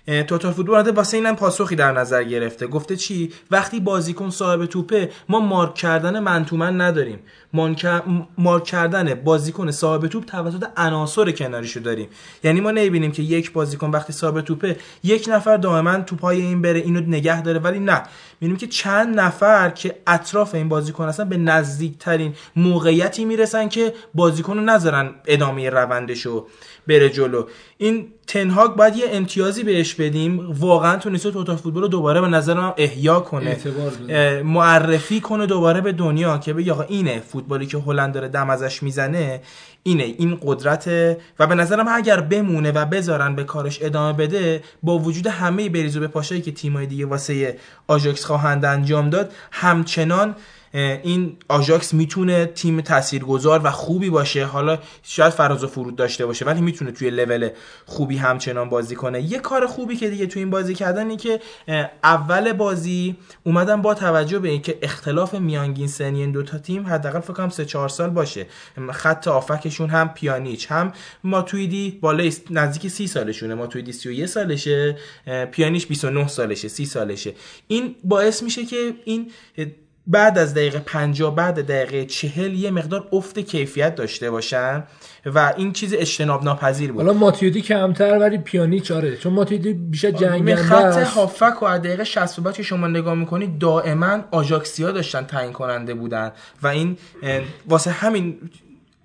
توتال 0.06 0.52
فوتبال 0.52 0.74
اومده 0.74 0.92
واسه 0.92 1.16
اینم 1.16 1.36
پاسخی 1.36 1.76
در 1.76 1.92
نظر 1.92 2.22
گرفته. 2.24 2.66
گفته 2.66 2.96
چی؟ 2.96 3.32
وقتی 3.50 3.80
بازیکن 3.80 4.30
صاحب 4.30 4.66
توپه 4.66 5.10
ما 5.28 5.40
مارک 5.40 5.74
کردن 5.74 6.20
من 6.20 6.44
تو 6.44 6.56
من 6.56 6.80
نداریم. 6.80 7.18
مارک 7.52 7.86
مارک 8.38 8.64
کردن 8.64 9.14
بازیکن 9.14 9.70
صاحب 9.70 10.06
توپ 10.06 10.24
توسط 10.24 10.64
عناصر 10.76 11.30
کناریشو 11.30 11.80
داریم. 11.80 12.08
یعنی 12.44 12.60
ما 12.60 12.70
نمی‌بینیم 12.70 13.12
که 13.12 13.22
یک 13.22 13.52
بازیکن 13.52 13.90
وقتی 13.90 14.12
صاحب 14.12 14.40
توپه 14.40 14.76
یک 15.02 15.28
نفر 15.28 15.56
دائما 15.56 16.00
توپای 16.00 16.40
این 16.40 16.62
بره 16.62 16.80
اینو 16.80 17.00
نگه 17.00 17.42
داره 17.42 17.58
ولی 17.58 17.78
نه. 17.78 18.02
می‌بینیم 18.40 18.56
که 18.56 18.66
چند 18.66 19.20
نفر 19.20 19.70
که 19.70 19.94
اطراف 20.06 20.54
این 20.54 20.68
بازیکن 20.68 21.08
هستن 21.08 21.28
به 21.28 21.36
نزدیکترین 21.36 22.34
موقعیتی 22.56 23.24
می‌رسن 23.24 23.68
که 23.68 23.94
بازیکن 24.14 24.56
رو 24.56 24.64
نذارن 24.64 25.14
ادامه 25.26 25.70
روندشو 25.70 26.46
بره 26.88 27.08
جلو. 27.10 27.46
این 27.78 28.08
تنهاگ 28.30 28.70
باید 28.70 28.96
یه 28.96 29.04
امتیازی 29.12 29.62
بهش 29.62 29.94
بدیم. 29.94 30.50
واقعا 30.58 30.96
تونسته 30.96 31.30
توتال 31.30 31.56
فوتبال 31.56 31.82
رو 31.82 31.88
دوباره 31.88 32.20
به 32.20 32.28
نظر 32.28 32.54
من 32.54 32.72
احیا 32.76 33.20
کنه. 33.20 33.56
معرفی 34.42 35.20
کنه 35.20 35.46
دوباره 35.46 35.80
به 35.80 35.92
دنیا 35.92 36.38
که 36.38 36.52
بگه 36.52 36.72
آقا 36.72 36.82
اینه 36.82 37.20
فوتبالی 37.20 37.66
که 37.66 37.78
هلند 37.78 38.14
داره 38.14 38.28
دم 38.28 38.50
ازش 38.50 38.82
می‌زنه 38.82 39.40
اینه 39.82 40.04
این 40.04 40.38
قدرت. 40.42 40.88
و 41.38 41.46
به 41.46 41.54
نظرم 41.54 41.88
اگر 41.88 42.20
بمونه 42.20 42.72
و 42.72 42.84
بذارن 42.84 43.34
به 43.34 43.44
کارش 43.44 43.78
ادامه 43.82 44.18
بده 44.18 44.62
با 44.82 44.98
وجود 44.98 45.26
همه 45.26 45.68
بریز 45.68 45.96
و 45.96 46.00
به 46.00 46.08
پاشایی 46.08 46.40
که 46.40 46.52
تیمای 46.52 46.86
دیگه 46.86 47.06
واسه 47.06 47.58
آژاکس 47.86 48.24
خواهند 48.24 48.64
انجام 48.64 49.10
داد 49.10 49.32
همچنان 49.50 50.34
این 50.72 51.36
آژاکس 51.48 51.94
می‌تونه 51.94 52.46
تیم 52.46 52.80
تاثیرگذار 52.80 53.60
و 53.64 53.70
خوبی 53.70 54.10
باشه. 54.10 54.44
حالا 54.44 54.78
شاید 55.02 55.32
فراز 55.32 55.64
و 55.64 55.66
فرود 55.66 55.96
داشته 55.96 56.26
باشه 56.26 56.44
ولی 56.44 56.60
می‌تونه 56.60 56.92
توی 56.92 57.10
لول 57.10 57.48
خوبی 57.86 58.16
همچنان 58.16 58.68
بازی 58.68 58.94
کنه. 58.94 59.22
یه 59.22 59.38
کار 59.38 59.66
خوبی 59.66 59.96
که 59.96 60.10
دیگه 60.10 60.26
توی 60.26 60.42
این 60.42 60.50
بازی 60.50 60.74
کردن 60.74 61.10
اینه 61.10 61.16
که 61.16 61.40
اول 62.04 62.52
بازی 62.52 63.16
اومدن 63.44 63.82
با 63.82 63.94
توجه 63.94 64.38
به 64.38 64.48
اینکه 64.48 64.78
اختلاف 64.82 65.34
میانگین 65.34 65.88
سنی 65.88 66.20
این 66.20 66.32
دوتا 66.32 66.58
تیم 66.58 66.86
حداقل 66.86 67.20
فکر 67.20 67.32
کنم 67.32 67.48
3 67.48 67.64
4 67.64 67.88
سال 67.88 68.10
باشه. 68.10 68.46
خط 68.92 69.28
آفکشون 69.28 69.90
هم 69.90 70.08
پیانیچ 70.08 70.72
هم 70.72 70.92
ماتویدی 71.24 71.98
بالای 72.00 72.32
نزدیک 72.50 72.90
30 72.90 73.06
سالشونه. 73.06 73.54
ماتویدی 73.54 73.92
31 73.92 74.26
سالشه 74.26 74.96
پیانیچ 75.50 75.88
29 75.88 76.28
سالشه 76.28 76.68
30 76.68 76.86
سالشه. 76.86 77.34
این 77.68 77.94
باعث 78.04 78.42
میشه 78.42 78.64
که 78.64 78.94
این 79.04 79.30
بعد 80.06 80.38
از 80.38 80.54
دقیقه 80.54 80.78
50 80.78 81.34
بعد 81.34 81.66
دقیقه 81.66 82.04
40 82.04 82.54
یه 82.54 82.70
مقدار 82.70 83.08
افت 83.12 83.38
کیفیت 83.38 83.94
داشته 83.94 84.30
باشن 84.30 84.84
و 85.26 85.52
این 85.56 85.72
چیز 85.72 85.94
اجتناب 85.94 86.44
ناپذیر 86.44 86.92
بود. 86.92 87.00
حالا 87.00 87.12
ماتیودی 87.12 87.62
کمتر 87.62 88.18
ولی 88.18 88.38
پیانیچ 88.38 88.90
آره. 88.90 89.16
چون 89.16 89.32
ماتیودی 89.32 89.72
بیشتر 89.72 90.10
ببین 90.10 90.20
جنگنده 90.20 90.56
خط 90.56 90.84
است. 90.84 91.12
هافبک 91.12 91.62
و 91.62 91.64
از 91.64 91.82
دقیقه 91.82 92.04
60 92.04 92.36
به 92.36 92.42
بعد 92.42 92.54
که 92.54 92.62
شما 92.62 92.86
نگاه 92.86 93.14
می‌کنید 93.14 93.58
دائما 93.58 94.18
آژاکسیا 94.30 94.90
داشتن 94.92 95.24
تعیین 95.24 95.52
کننده 95.52 95.94
بودن. 95.94 96.32
و 96.62 96.66
این 96.66 96.96
واسه 97.68 97.90
همین 97.90 98.38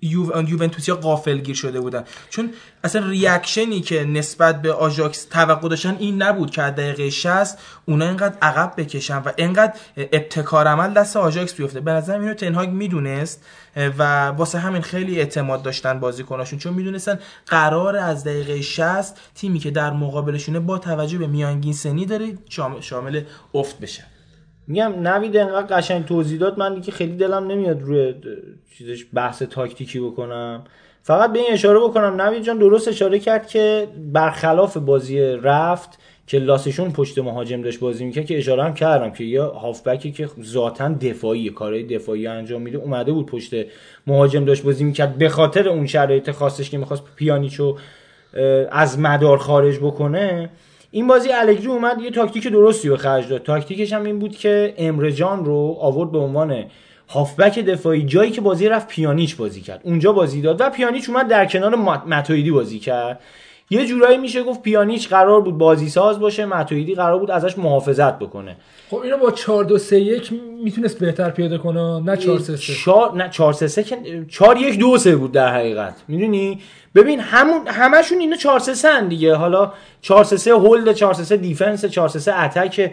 یو... 0.06 0.48
یوونتوسیا 0.48 0.96
غافلگیر 0.96 1.56
شده 1.56 1.80
بودن. 1.80 2.04
چون 2.30 2.50
اصلا 2.84 3.08
reaction 3.08 3.72
ی 3.72 3.80
که 3.80 4.04
نسبت 4.04 4.62
به 4.62 4.72
آژاکس 4.72 5.24
توقع 5.24 5.68
داشتن 5.68 5.96
این 5.98 6.22
نبود 6.22 6.50
که 6.50 6.62
از 6.62 6.74
دقیقه 6.74 7.10
60 7.10 7.58
اونا 7.84 8.08
اینقدر 8.08 8.36
عقب 8.42 8.72
بکشن 8.76 9.18
و 9.18 9.32
اینقدر 9.36 9.72
ابتکار 9.96 10.68
عمل 10.68 10.92
دست 10.92 11.16
آژاکس 11.16 11.54
بیفته. 11.54 11.80
به 11.80 11.92
نظرم 11.92 12.20
اینو 12.20 12.34
تن 12.34 12.51
هاگ 12.51 12.68
می‌دونست 12.68 13.44
و 13.76 14.26
واسه 14.28 14.58
همین 14.58 14.82
خیلی 14.82 15.18
اعتماد 15.18 15.62
داشتن 15.62 16.00
بازیکناشون. 16.00 16.58
چون 16.58 16.74
می‌دونستن 16.74 17.18
قرار 17.46 17.96
از 17.96 18.24
دقیقه 18.24 18.62
60 18.62 19.16
تیمی 19.34 19.58
که 19.58 19.70
در 19.70 19.90
مقابلشونه 19.90 20.60
با 20.60 20.78
توجه 20.78 21.18
به 21.18 21.26
میانگین 21.26 21.72
سنی 21.72 22.06
داره 22.06 22.38
شامل, 22.48 22.80
شامل 22.80 23.22
افت 23.54 23.78
بشه. 23.78 24.04
میگم 24.66 24.92
نوید 25.02 25.36
انقدر 25.36 25.76
قشنگ 25.76 26.04
توضیح 26.04 26.38
داد 26.38 26.58
من 26.58 26.74
دیگه 26.74 26.92
خیلی 26.92 27.16
دلم 27.16 27.46
نمیاد 27.46 27.82
روی 27.82 28.14
چیزش 28.78 29.06
بحث 29.14 29.42
تاکتیکی 29.42 30.00
بکنم. 30.00 30.64
فقط 31.02 31.32
به 31.32 31.38
این 31.38 31.48
اشاره 31.52 31.78
بکنم. 31.78 32.20
نوید 32.20 32.42
جان 32.42 32.58
درست 32.58 32.88
اشاره 32.88 33.18
کرد 33.18 33.46
که 33.46 33.88
برخلاف 34.12 34.76
بازی 34.76 35.20
رفت 35.20 35.98
که 36.26 36.38
لاسشون 36.38 36.92
پشت 36.92 37.18
مهاجم 37.18 37.62
داشت 37.62 37.80
بازی 37.80 38.04
می‌کرد 38.04 38.26
که 38.26 38.38
اشاره 38.38 38.64
هم 38.64 38.74
کردم 38.74 39.10
که 39.10 39.24
یا 39.24 39.48
هافبکی 39.48 40.12
که 40.12 40.28
ذاتا 40.42 40.88
دفاعی 40.88 41.50
کارهای 41.50 41.82
دفاعی 41.82 42.26
انجام 42.26 42.62
میده 42.62 42.78
اومده 42.78 43.12
بود 43.12 43.26
پشت 43.26 43.54
مهاجم 44.06 44.44
داشت 44.44 44.62
بازی 44.62 44.84
می‌کرد. 44.84 45.18
به 45.18 45.28
خاطر 45.28 45.68
اون 45.68 45.86
شرایط 45.86 46.30
خاصش 46.30 46.70
که 46.70 46.78
می‌خواست 46.78 47.02
پیانیچو 47.16 47.76
از 48.70 48.98
مدار 48.98 49.38
خارج 49.38 49.78
بکنه 49.78 50.50
این 50.90 51.06
بازی 51.06 51.32
الگری 51.32 51.66
اومد 51.66 52.00
یه 52.00 52.10
تاکتیک 52.10 52.48
درستی 52.48 52.88
به 52.88 52.96
خرج 52.96 53.28
داد. 53.28 53.42
تاکتیکش 53.42 53.92
هم 53.92 54.04
این 54.04 54.18
بود 54.18 54.36
که 54.36 54.74
امرجان 54.78 55.44
رو 55.44 55.76
آورد 55.80 56.12
به 56.12 56.18
عنوان 56.18 56.64
هافبک 57.08 57.58
دفاعی 57.58 58.02
جایی 58.02 58.30
که 58.30 58.40
بازی 58.40 58.68
رفت 58.68 58.88
پیانیچ 58.88 59.36
بازی 59.36 59.60
کرد. 59.60 59.80
اونجا 59.84 60.12
بازی 60.12 60.40
داد 60.40 60.60
و 60.60 60.70
پیانیچ 60.70 61.08
اومد 61.08 61.28
در 61.28 61.46
کنار 61.46 61.76
متویدی 62.06 62.50
بازی 62.50 62.78
کرد. 62.78 63.20
یه 63.70 63.86
جورایی 63.86 64.18
میشه 64.18 64.42
گفت 64.42 64.62
پیانیچ 64.62 65.08
قرار 65.08 65.40
بود 65.40 65.58
بازی 65.58 65.88
ساز 65.88 66.20
باشه 66.20 66.46
متویدی 66.46 66.94
قرار 66.94 67.18
بود 67.18 67.30
ازش 67.30 67.58
محافظت 67.58 68.18
بکنه. 68.18 68.56
خب 68.90 68.96
اینو 68.96 69.16
با 69.16 69.30
4 69.30 69.64
2 69.64 69.78
3 69.78 70.00
1 70.00 70.30
می‌تونست 70.64 70.98
بهتر 70.98 71.30
پیاده 71.30 71.58
کنه؟ 71.58 72.00
نه 72.00 72.16
4 72.16 72.38
3 72.38 72.56
3 72.56 72.74
4 72.74 73.14
نه 73.16 73.28
4 73.28 73.52
3 73.52 73.68
3 73.68 73.82
که 73.82 73.96
4 74.28 74.56
1 74.56 74.78
2 74.78 74.98
3 74.98 75.16
بود 75.16 75.32
در 75.32 75.54
حقیقت. 75.54 75.94
می‌دونی؟ 76.08 76.60
ببین 76.94 77.20
همون 77.20 77.66
همشون 77.66 78.18
اینا 78.18 78.36
4 78.36 78.58
3 78.58 78.74
3 78.74 79.08
دیگه. 79.08 79.34
حالا 79.34 79.72
4 80.02 80.24
3 80.24 80.36
3 80.36 80.50
hold 80.50 80.92
4 80.92 81.14
3 81.14 81.24
3 81.24 81.36
defense 81.36 81.84
4 81.84 82.08
3 82.08 82.18
3 82.18 82.44
attack 82.44 82.90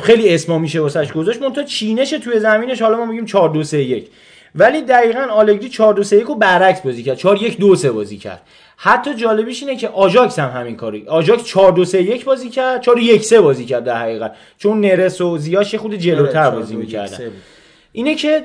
خیلی 0.00 0.34
اسما 0.34 0.58
میشه 0.58 0.80
واسش 0.80 1.12
گذاشت. 1.12 1.42
منتها 1.42 1.62
چینش 1.62 2.10
توی 2.10 2.40
زمینش 2.40 2.82
حالا 2.82 2.96
ما 2.96 3.04
میگیم 3.04 3.24
4 3.24 3.48
2 3.48 3.62
3 3.62 3.78
1 3.78 4.10
ولی 4.54 4.82
دقیقا 4.82 5.20
آلگری 5.20 5.68
4 5.68 5.94
2 5.94 6.02
3 6.02 6.16
1 6.16 6.26
رو 6.26 6.34
برعکس 6.34 6.80
بازی 6.80 7.02
کرد. 7.02 7.16
4 7.16 7.42
1 7.42 7.58
2 7.58 7.76
3 7.76 7.90
بازی 7.90 8.16
کرد. 8.16 8.42
حتی 8.76 9.14
جالبیش 9.14 9.62
اینه 9.62 9.76
که 9.76 9.88
آژاکس 9.88 10.38
هم 10.38 10.60
همین 10.60 10.76
کاری. 10.76 11.04
آژاکس 11.08 11.44
4 11.44 11.72
2 11.72 11.84
3 11.84 12.02
1 12.02 12.24
بازی 12.24 12.50
کرد 12.50 12.80
4 12.80 12.98
1 12.98 13.24
3 13.24 13.40
بازی 13.40 13.64
کرد 13.64 13.84
در 13.84 13.96
حقیقت. 13.96 14.34
چون 14.58 14.80
نرس 14.80 15.20
و 15.20 15.38
زیاش 15.38 15.74
خود 15.74 15.94
جلوتر 15.94 16.50
بازی 16.50 16.76
می‌کردن 16.76 17.18
اینه 17.92 18.14
که 18.14 18.44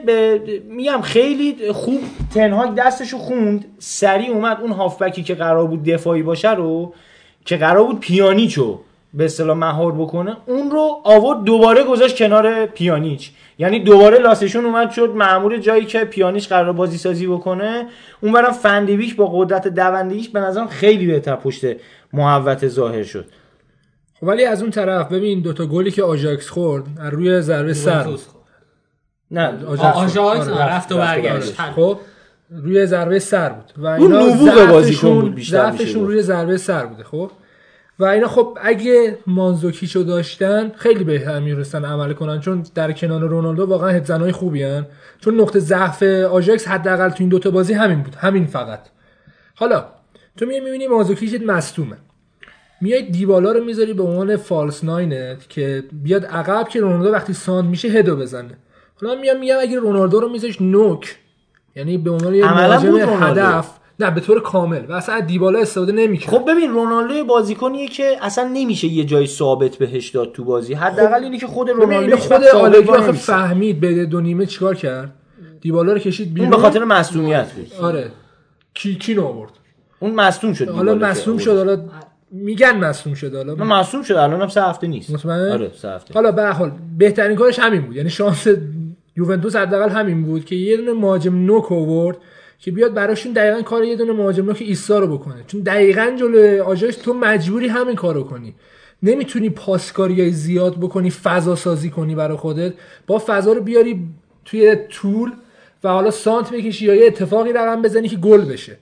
میگم 0.69 1.01
خیلی 1.01 1.71
خوب 1.71 2.01
تنهاگ 2.33 2.75
دستشو 2.75 3.17
خوند. 3.17 3.65
سریع 3.79 4.29
اومد 4.29 4.57
اون 4.61 4.71
هافبکی 4.71 5.23
که 5.23 5.35
قرار 5.35 5.67
بود 5.67 5.83
دفاعی 5.83 6.23
باشه 6.23 6.53
رو 6.53 6.93
که 7.45 7.57
قرار 7.57 7.83
بود 7.83 7.99
پیانیچو 7.99 8.79
به 9.15 9.25
اصطلاح 9.25 9.57
مهار 9.57 9.91
بکنه 9.91 10.37
اون 10.45 10.71
رو 10.71 11.01
آورد 11.03 11.43
دوباره 11.43 11.83
گذاشت 11.83 12.17
کنار 12.17 12.65
پیانیچ. 12.65 13.31
یعنی 13.57 13.79
دوباره 13.79 14.17
لاسشون 14.17 14.65
اومد 14.65 14.91
شد 14.91 15.09
معمول 15.09 15.57
جایی 15.57 15.85
که 15.85 15.99
پیانیچ 16.05 16.49
قرار 16.49 16.73
بازی 16.73 16.97
سازی 16.97 17.27
بکنه. 17.27 17.87
اون 18.21 18.31
برم 18.31 18.51
فندویش 18.51 19.13
با 19.13 19.25
قدرت 19.25 19.67
دوندگیش 19.67 20.29
به 20.29 20.39
نظرم 20.39 20.67
خیلی 20.67 21.07
بهتر 21.07 21.35
پشت 21.35 21.65
محوت 22.13 22.67
ظاهر 22.67 23.03
شد. 23.03 23.25
خب 24.19 24.27
ولی 24.27 24.45
از 24.45 24.61
اون 24.61 24.71
طرف 24.71 25.11
ببین 25.11 25.41
دوتا 25.41 25.65
گلی 25.65 25.91
که 25.91 26.03
آژاکس 26.03 26.49
خورد 26.49 26.83
از 26.99 27.13
روی 27.13 27.41
ضربه 27.41 27.73
سر. 27.73 28.07
نه 29.31 29.53
آژاکس 29.65 30.47
رفت 30.47 30.91
و 30.91 30.97
برگشت. 30.97 31.61
خب. 31.61 31.97
روی 32.49 32.85
ضربه 32.85 33.19
سر 33.19 33.49
بود. 33.49 33.71
و 33.77 33.87
اینا 33.87 34.19
نبوغ 34.19 34.67
بازیکن 34.69 35.21
بود 35.21 35.35
بیشتر 35.35 35.71
روی 35.95 36.21
ضربه 36.21 36.57
سر 36.57 36.85
بوده 36.85 37.03
خب. 37.03 37.31
و 37.99 38.05
اینا 38.05 38.27
خب 38.27 38.57
اگه 38.61 39.17
مانزوکیچو 39.27 40.03
داشتن 40.03 40.71
خیلی 40.75 41.03
بهتر 41.03 41.39
می‌تونستن 41.39 41.85
عمل 41.85 42.13
کنن 42.13 42.39
چون 42.39 42.65
در 42.75 42.91
کنار 42.91 43.21
رونالدو 43.21 43.65
واقعا 43.65 43.89
هدزنای 43.89 44.31
خوبی 44.31 44.63
ان. 44.63 44.85
چون 45.19 45.41
نقطه 45.41 45.59
ضعف 45.59 46.03
آژاکس 46.03 46.67
حداقل 46.67 47.09
تو 47.09 47.15
این 47.19 47.29
دوتا 47.29 47.51
بازی 47.51 47.73
همین 47.73 48.01
بود 48.01 48.15
همین 48.15 48.45
فقط. 48.45 48.79
حالا 49.55 49.85
تو 50.37 50.45
میای 50.45 50.59
می‌بینی 50.59 50.87
مانزوکیچ 50.87 51.41
مصدومه. 51.41 51.97
میای 52.81 53.01
دیبالا 53.01 53.51
رو 53.51 53.63
می‌ذاری 53.63 53.93
به 53.93 54.03
عنوان 54.03 54.37
false 54.37 54.83
nine 54.83 55.36
ت 55.36 55.49
که 55.49 55.83
بیاد 55.91 56.25
عقب 56.25 56.67
که 56.69 56.79
رونالدو 56.81 57.11
وقتی 57.11 57.33
سانتر 57.33 57.69
میشه 57.69 57.87
هدو 57.87 58.15
بزنه. 58.15 58.57
حالا 59.01 59.21
میام 59.21 59.39
میگم 59.39 59.55
اگه 59.61 59.79
رونالدو 59.79 60.19
رو 60.19 60.29
میذاش 60.29 60.61
نوک 60.61 61.15
یعنی 61.75 61.97
به 61.97 62.11
عنوان 62.11 62.35
یه 62.35 62.45
مهاجم 62.45 63.23
هدف 63.23 63.69
نه 63.99 64.11
به 64.11 64.21
طور 64.21 64.41
کامل 64.41 64.85
و 64.89 64.93
اصلا 64.93 65.19
دیبالا 65.19 65.59
استفاده 65.59 65.91
نمی‌کنه 65.91 66.39
خب 66.39 66.51
ببین 66.51 66.71
رونالدو 66.71 67.25
بازیکنیه 67.25 67.87
که 67.87 68.17
اصلا 68.21 68.49
نمیشه 68.53 68.87
یه 68.87 69.03
جای 69.03 69.27
ثابت 69.27 69.75
بهش 69.75 70.09
داد 70.09 70.31
تو 70.31 70.43
بازی. 70.43 70.73
حداقل 70.73 71.23
اینه 71.23 71.37
که 71.37 71.47
خود 71.47 71.69
رونالدو 71.69 72.17
خود 72.17 72.43
آلگری 72.43 73.11
فهمید 73.11 73.79
به 73.79 74.05
دو 74.05 74.21
نیمه 74.21 74.45
چیکار 74.45 74.75
کرد. 74.75 75.13
دیبالا 75.61 75.93
رو 75.93 75.99
کشید 75.99 76.33
بیرون. 76.33 76.49
به 76.49 76.57
خاطر 76.57 76.83
مصونیت 76.83 77.51
بود. 77.51 77.71
آره. 77.81 78.11
کی 78.73 78.95
کی 78.95 79.17
آورد؟ 79.17 79.51
اون 79.99 80.15
مصدوم 80.15 80.53
شد 80.53 80.69
حالا 80.69 80.95
مصدوم 80.95 81.37
شد 81.37 81.57
حالا 81.57 81.77
میگن 82.31 82.77
مصدوم 82.77 83.13
شده 83.13 83.37
حالا 83.37 83.55
من 83.55 83.67
معصوم 83.67 84.01
شد 84.03 84.13
الان 84.13 84.41
هم 84.41 84.47
سه 84.47 84.63
هفته 84.63 84.87
نیست. 84.87 85.11
مطمئن؟ 85.11 85.51
آره 85.51 85.71
سه 85.75 85.89
هفته. 85.89 86.13
حالا 86.13 86.31
به 86.31 86.41
هر 86.41 86.51
حال 86.51 86.71
بهترین 86.97 87.37
کارش 87.37 87.59
همین 87.59 87.81
بود. 87.81 87.95
یعنی 87.95 88.09
شانس 88.09 88.47
یوونتوس 89.17 89.55
حداقل 89.55 89.89
همین 89.89 90.23
بود 90.23 90.45
که 90.45 90.55
یه 90.55 90.77
دونه 90.77 90.93
مهاجم 90.93 91.35
نوک 91.45 91.71
آورد. 91.71 92.17
که 92.65 92.71
بیاد 92.71 92.93
براشون 92.93 93.33
دقیقا 93.33 93.61
کار 93.61 93.83
یه 93.83 93.95
دونه 93.95 94.13
مهاجم 94.13 94.45
نوک 94.45 94.61
ایسا 94.61 94.99
رو 94.99 95.17
بکنه. 95.17 95.43
چون 95.47 95.61
دقیقا 95.61 96.15
جلو 96.19 96.63
آژاکس 96.63 96.95
تو 96.95 97.13
مجبوری 97.13 97.67
همین 97.67 97.95
کارو 97.95 98.23
کنی. 98.23 98.55
نمی‌تونی 99.03 99.49
پاسکاری 99.49 100.31
زیاد 100.31 100.77
بکنی 100.77 101.11
فضا 101.11 101.55
سازی 101.55 101.89
کنی 101.89 102.15
برای 102.15 102.37
خودت. 102.37 102.73
با 103.07 103.23
فضا 103.27 103.53
رو 103.53 103.61
بیاری 103.61 104.07
توی 104.45 104.75
طول 104.89 105.31
و 105.83 105.89
حالا 105.89 106.11
سانت 106.11 106.51
بکشی 106.51 106.85
یا 106.85 106.95
یه 106.95 107.05
اتفاقی 107.05 107.53
رقم 107.53 107.81
بزنی 107.81 108.07
که 108.07 108.15
گل 108.15 108.41
بشه. 108.45 108.77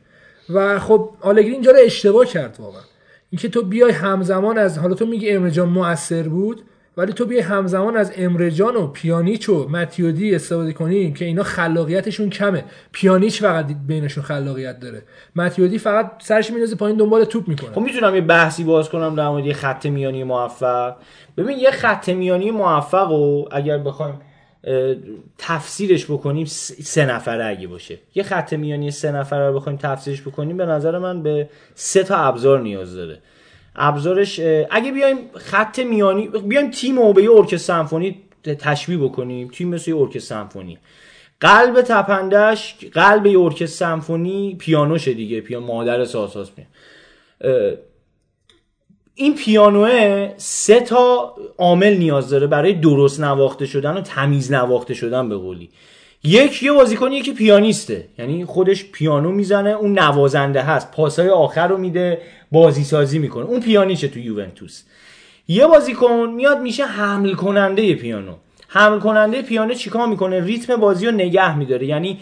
و 0.49 0.79
خب 0.79 1.09
آلگری 1.21 1.51
اینجا 1.51 1.71
رو 1.71 1.77
اشتباه 1.85 2.25
کرد 2.25 2.57
واقعا. 2.59 2.81
اینکه 3.29 3.49
تو 3.49 3.61
بیای 3.61 3.91
همزمان 3.91 4.57
از 4.57 4.77
حالا 4.77 4.93
تو 4.93 5.05
میگی 5.05 5.29
امرجان 5.29 5.69
مؤثر 5.69 6.23
بود. 6.23 6.61
ولی 6.97 7.13
تو 7.13 7.25
بیای 7.25 7.41
همزمان 7.41 7.97
از 7.97 8.11
امرجان 8.17 8.75
و 8.75 8.87
پیانیچ 8.87 9.49
و 9.49 9.69
متیودی 9.69 10.35
استفاده 10.35 10.73
کنی 10.73 11.13
که 11.13 11.25
اینا 11.25 11.43
خلاقیتشون 11.43 12.29
کمه. 12.29 12.63
پیانیچ 12.91 13.41
فقط 13.41 13.65
بینشون 13.87 14.23
خلاقیت 14.23 14.79
داره. 14.79 15.01
متیودی 15.35 15.77
فقط 15.77 16.11
سرش 16.21 16.51
میندازه 16.51 16.75
پایین 16.75 16.97
دنبال 16.97 17.23
توپ 17.23 17.47
می‌کنه. 17.47 17.71
خب 17.71 17.81
می‌تونم 17.81 18.15
یه 18.15 18.21
بحثی 18.21 18.63
باز 18.63 18.89
کنم 18.89 19.15
در 19.15 19.29
مورد 19.29 19.45
یه 19.45 19.53
خط 19.53 19.85
میانی 19.85 20.23
موفق. 20.23 20.95
ببین 21.37 21.59
یه 21.59 21.71
خط 21.71 22.09
میانی 22.09 22.51
موفق 22.51 23.11
و 23.11 23.45
اگر 23.51 23.77
بخوایم 23.77 24.21
تفسیرش 25.37 26.05
بکنیم 26.05 26.45
سه 26.45 27.05
نفره 27.05 27.45
اگه 27.45 27.67
باشه. 27.67 27.97
یه 28.15 28.23
خط 28.23 28.53
میانی 28.53 28.91
سه 28.91 29.11
نفره 29.11 29.47
رو 29.47 29.55
بخوایم 29.55 29.77
تفسیرش 29.77 30.21
بکنیم 30.21 30.57
به 30.57 30.65
نظر 30.65 30.97
من 30.97 31.23
به 31.23 31.49
سه 31.75 32.03
تا 32.03 32.17
ابزار 32.17 32.61
نیاز 32.61 32.95
داره. 32.95 33.19
ابزارش 33.75 34.39
اگه 34.71 34.91
بیایم 34.91 35.17
خط 35.35 35.79
میانی 35.79 36.27
بیایم 36.27 36.71
تیم 36.71 36.99
رو 36.99 37.13
به 37.13 37.23
یه 37.23 37.31
ارکستر 37.31 37.57
سمفونی 37.57 38.21
تشبیه 38.43 38.97
بکنیم 38.97 39.47
تیم 39.47 39.67
مثل 39.69 39.91
یه 39.91 39.97
ارکستر 39.97 40.35
سمفونی. 40.35 40.77
قلب 41.39 41.81
تپندش 41.81 42.75
قلب 42.93 43.25
یه 43.25 43.39
ارکستر 43.39 43.65
سمفونی 43.65 44.55
پیانوشه 44.59 45.13
دیگه 45.13 45.41
پیان 45.41 45.63
مادر 45.63 46.05
سازهاست 46.05 46.51
اه، 47.41 47.71
این 49.15 49.35
پیانوه 49.35 50.33
سه 50.37 50.79
تا 50.79 51.35
عامل 51.57 51.97
نیاز 51.97 52.29
داره 52.29 52.47
برای 52.47 52.73
درست 52.73 53.19
نواخته 53.19 53.65
شدن 53.65 53.97
و 53.97 54.01
تمیز 54.01 54.51
نواخته 54.51 54.93
شدن 54.93 55.29
به 55.29 55.37
قولی. 55.37 55.69
یک 56.23 56.63
یه 56.63 56.71
بازیکنیه 56.71 57.21
که 57.21 57.33
پیانیسته. 57.33 58.07
یعنی 58.17 58.45
خودش 58.45 58.91
پیانو 58.91 59.31
می‌زنه 59.31 59.69
اون 59.69 59.99
نوازنده 59.99 60.61
هست. 60.61 60.91
پاسای 60.91 61.29
آخر 61.29 61.67
رو 61.67 61.77
میده 61.77 62.21
بازی 62.53 62.83
سازی 62.83 63.19
می‌کنه. 63.19 63.45
اون 63.45 63.59
پیانیشه 63.59 64.07
تو 64.07 64.19
یوونتوس. 64.19 64.83
یه 65.47 65.67
بازیکن 65.67 66.33
میاد 66.35 66.61
میشه 66.61 66.85
حمل 66.85 67.33
کننده 67.33 67.95
پیانو. 67.95 68.33
حمل 68.67 68.99
کننده 68.99 69.41
پیانو 69.41 69.73
چیکار 69.73 70.07
می‌کنه؟ 70.07 70.43
ریتم 70.43 70.75
بازی 70.75 71.05
رو 71.05 71.11
نگه 71.11 71.57
میداره. 71.57 71.85
یعنی 71.85 72.19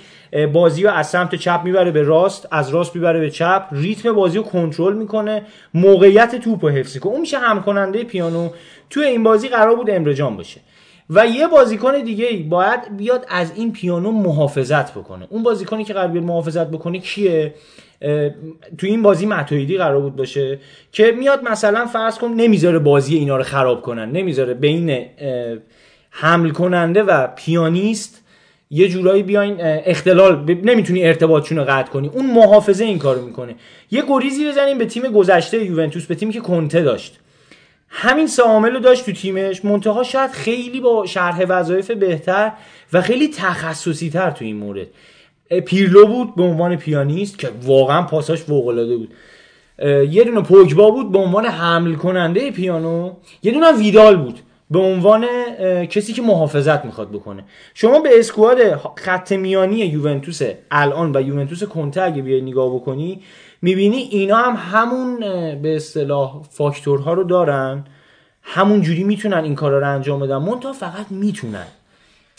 بازی 0.54 0.84
رو 0.84 0.92
از 0.92 1.10
سمت 1.10 1.36
چپ 1.36 1.62
می‌بره 1.64 1.92
به 1.92 2.04
راست 2.04 2.48
از 2.52 2.70
راست 2.70 2.96
می‌بره 2.96 3.20
به 3.20 3.30
چپ. 3.30 3.68
ریتم 3.72 4.14
بازی 4.14 4.38
رو 4.38 4.44
کنترل 4.44 4.94
می‌کنه. 4.94 5.46
موقعیت 5.74 6.36
توپ 6.36 6.66
رو 6.66 6.72
حفظ 6.72 6.98
کنه 6.98 7.12
اون 7.14 7.22
میشه 7.22 7.38
حمل 7.38 7.62
کننده 7.62 8.04
پیانو. 8.04 8.50
توی 8.90 9.04
این 9.04 9.24
بازی 9.24 9.48
قرار 9.48 9.76
بود 9.76 9.90
امرجان 9.90 10.38
باشه. 10.38 10.62
و 11.10 11.28
یه 11.28 11.48
بازیکن 11.48 12.04
دیگه 12.04 12.26
ای 12.26 12.38
باید 12.38 12.98
بیاد 12.98 13.26
از 13.30 13.52
این 13.56 13.74
پیانو 13.74 14.12
محافظت 14.12 14.92
بکنه. 14.92 15.28
اون 15.30 15.44
بازیکنی 15.44 15.84
که 15.84 15.94
قرار 15.94 16.08
بیاد 16.08 16.24
محافظت 16.24 16.68
بکنه 16.68 17.00
کیه؟ 17.00 17.54
تو 18.78 18.88
این 18.88 19.02
بازی 19.02 19.26
متویدی 19.26 19.78
قرار 19.78 20.00
بود 20.02 20.16
باشه 20.16 20.60
که 20.92 21.12
میاد 21.12 21.44
مثلا 21.44 21.86
فرض 21.86 22.18
کن 22.18 22.28
نمی‌ذاره 22.28 22.80
بازی 22.80 23.16
اینا 23.16 23.38
رو 23.38 23.44
خراب 23.44 23.82
کنن 23.82 24.12
نمی‌ذاره 24.12 24.54
بین 24.54 25.06
حمل 26.10 26.50
کننده 26.50 27.04
و 27.04 27.28
پیانیست 27.28 28.24
یه 28.70 28.88
جورایی 28.88 29.24
بیاین 29.24 29.56
اختلال 29.60 30.36
ب- 30.36 30.66
نمی‌تونی 30.66 31.04
ارتباطشون 31.04 31.58
رو 31.58 31.64
قطع 31.64 31.92
کنی. 31.92 32.08
اون 32.08 32.26
محافظه 32.26 32.86
این 32.86 33.00
کارو 33.00 33.26
می‌کنه. 33.26 33.56
یه 33.92 34.04
گریزی 34.08 34.48
بزنیم 34.48 34.78
به 34.78 34.86
تیم 34.86 35.04
گذشته 35.04 35.66
یوونتوس 35.66 36.06
به 36.06 36.16
تیمی 36.16 36.34
که 36.34 36.40
کنته 36.40 36.82
داشت. 36.82 37.20
همین 37.90 38.28
سه 38.28 38.44
عامل 38.44 38.72
رو 38.72 38.80
داشت 38.80 39.06
تو 39.06 39.12
تیمش. 39.12 39.66
منتها 39.66 40.04
شاید 40.04 40.32
خیلی 40.32 40.80
با 40.80 41.06
شرح 41.06 41.46
وظایف 41.50 41.92
بهتر 41.92 42.52
و 42.94 43.02
خیلی 43.02 43.28
تخصصی 43.28 44.10
تر 44.10 44.32
تو 44.32 44.46
این 44.46 44.56
مورد. 44.56 44.88
پیرلو 45.60 46.08
بود 46.08 46.36
به 46.36 46.44
عنوان 46.44 46.76
پیانیست 46.76 47.40
که 47.40 47.50
واقعا 47.64 48.02
پاساش 48.02 48.42
فوق 48.42 48.66
بود. 48.66 49.14
یه 50.10 50.24
دونه 50.24 50.42
پوگبا 50.42 50.92
بود 50.92 51.12
به 51.12 51.20
عنوان 51.20 51.46
حمل 51.46 51.96
کننده 51.96 52.52
پیانو. 52.52 53.12
یه 53.44 53.52
دونه 53.52 53.72
ویدال 53.72 54.18
بود 54.18 54.40
به 54.72 54.80
عنوان 54.80 55.26
کسی 55.86 56.14
که 56.14 56.22
محافظت 56.22 56.86
می‌خواد 56.86 57.12
بکنه. 57.12 57.44
شما 57.74 58.00
به 58.00 58.20
اسکواد 58.20 58.58
خط 58.96 59.32
میانی 59.32 59.76
یوونتوس 59.76 60.42
الان 60.72 61.16
و 61.16 61.22
یوونتوس 61.22 61.64
کنته 61.64 62.02
اگه 62.02 62.22
بیای 62.22 62.42
نگاه 62.42 62.76
بکنی 62.76 63.22
می‌بینی 63.62 63.98
اینا 63.98 64.38
هم 64.38 64.58
همون 64.72 65.20
به 65.62 65.76
اصطلاح 65.76 66.42
فاکتورها 66.50 67.14
رو 67.14 67.24
دارن. 67.24 67.84
همون 68.42 68.82
جوری 68.82 69.04
می‌تونن 69.04 69.44
این 69.44 69.56
کارا 69.56 69.80
رو 69.80 69.88
انجام 69.88 70.20
بدن. 70.20 70.38
منتها 70.38 70.74
فقط 70.74 71.06
می‌تونن. 71.10 71.66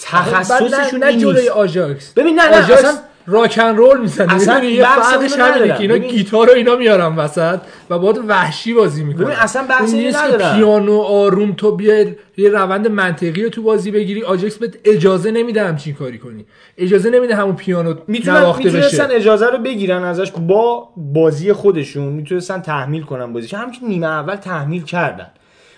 تخصصشون 0.03 1.01
نه 1.01 1.07
این 1.07 1.19
جلوی 1.19 1.49
آژاکس. 1.49 2.13
ببین 2.13 2.41
نه 2.41 2.49
نه 2.51 2.73
اصلا 2.73 2.93
راکن 3.27 3.77
رول 3.77 4.01
می‌زنه. 4.01 4.35
اصلا 4.35 4.65
یه 4.65 4.85
فرقش 4.85 5.33
همینه 5.33 5.51
ندارم. 5.51 5.69
که 5.77 5.81
اینا 5.81 5.95
ببین- 5.95 6.11
گیتار 6.11 6.47
رو 6.47 6.53
اینا 6.53 6.77
میارن 6.77 7.17
وسط 7.17 7.61
و 7.91 7.99
باید 7.99 8.19
وحشی 8.29 8.75
بازی 8.75 9.05
می‌کنن. 9.05 9.25
ببین 9.25 9.37
اصلا 9.37 9.63
بحث 9.63 9.81
اون 9.81 9.95
اینو 9.95 10.07
نیست 10.07 10.31
که. 10.31 10.37
پیانو 10.37 11.01
آروم 11.01 11.53
تو 11.53 11.77
بیای 11.77 12.15
یه 12.37 12.49
روند 12.51 12.89
منطقی 12.89 13.43
رو 13.43 13.49
تو 13.49 13.63
بازی 13.63 13.91
بگیری 13.91 14.23
آجاکس 14.23 14.57
بهت 14.57 14.75
اجازه 14.85 15.31
نمیده 15.31 15.65
همچین 15.65 15.95
کاری 15.95 16.19
کنی. 16.19 16.47
اجازه 16.79 17.11
نمیده 17.11 17.35
همون 17.37 17.57
پیانو 17.57 17.95
نواخته 18.27 18.71
بشه. 18.71 19.09
اجازه 19.11 19.47
رو 19.47 19.59
بگیرن 19.59 20.05
ازش 20.05 20.31
با 20.31 20.89
بازی 20.97 21.53
خودشون 21.53 22.05
می‌تونستن 22.05 22.61
تحمیل 22.61 23.03
کنن 23.03 23.33
بازیش 23.33 23.55
همچنین 23.55 23.89
نیمه 23.89 24.07
اول 24.07 24.37
تحمیل 24.37 24.83
کردن. 24.83 25.27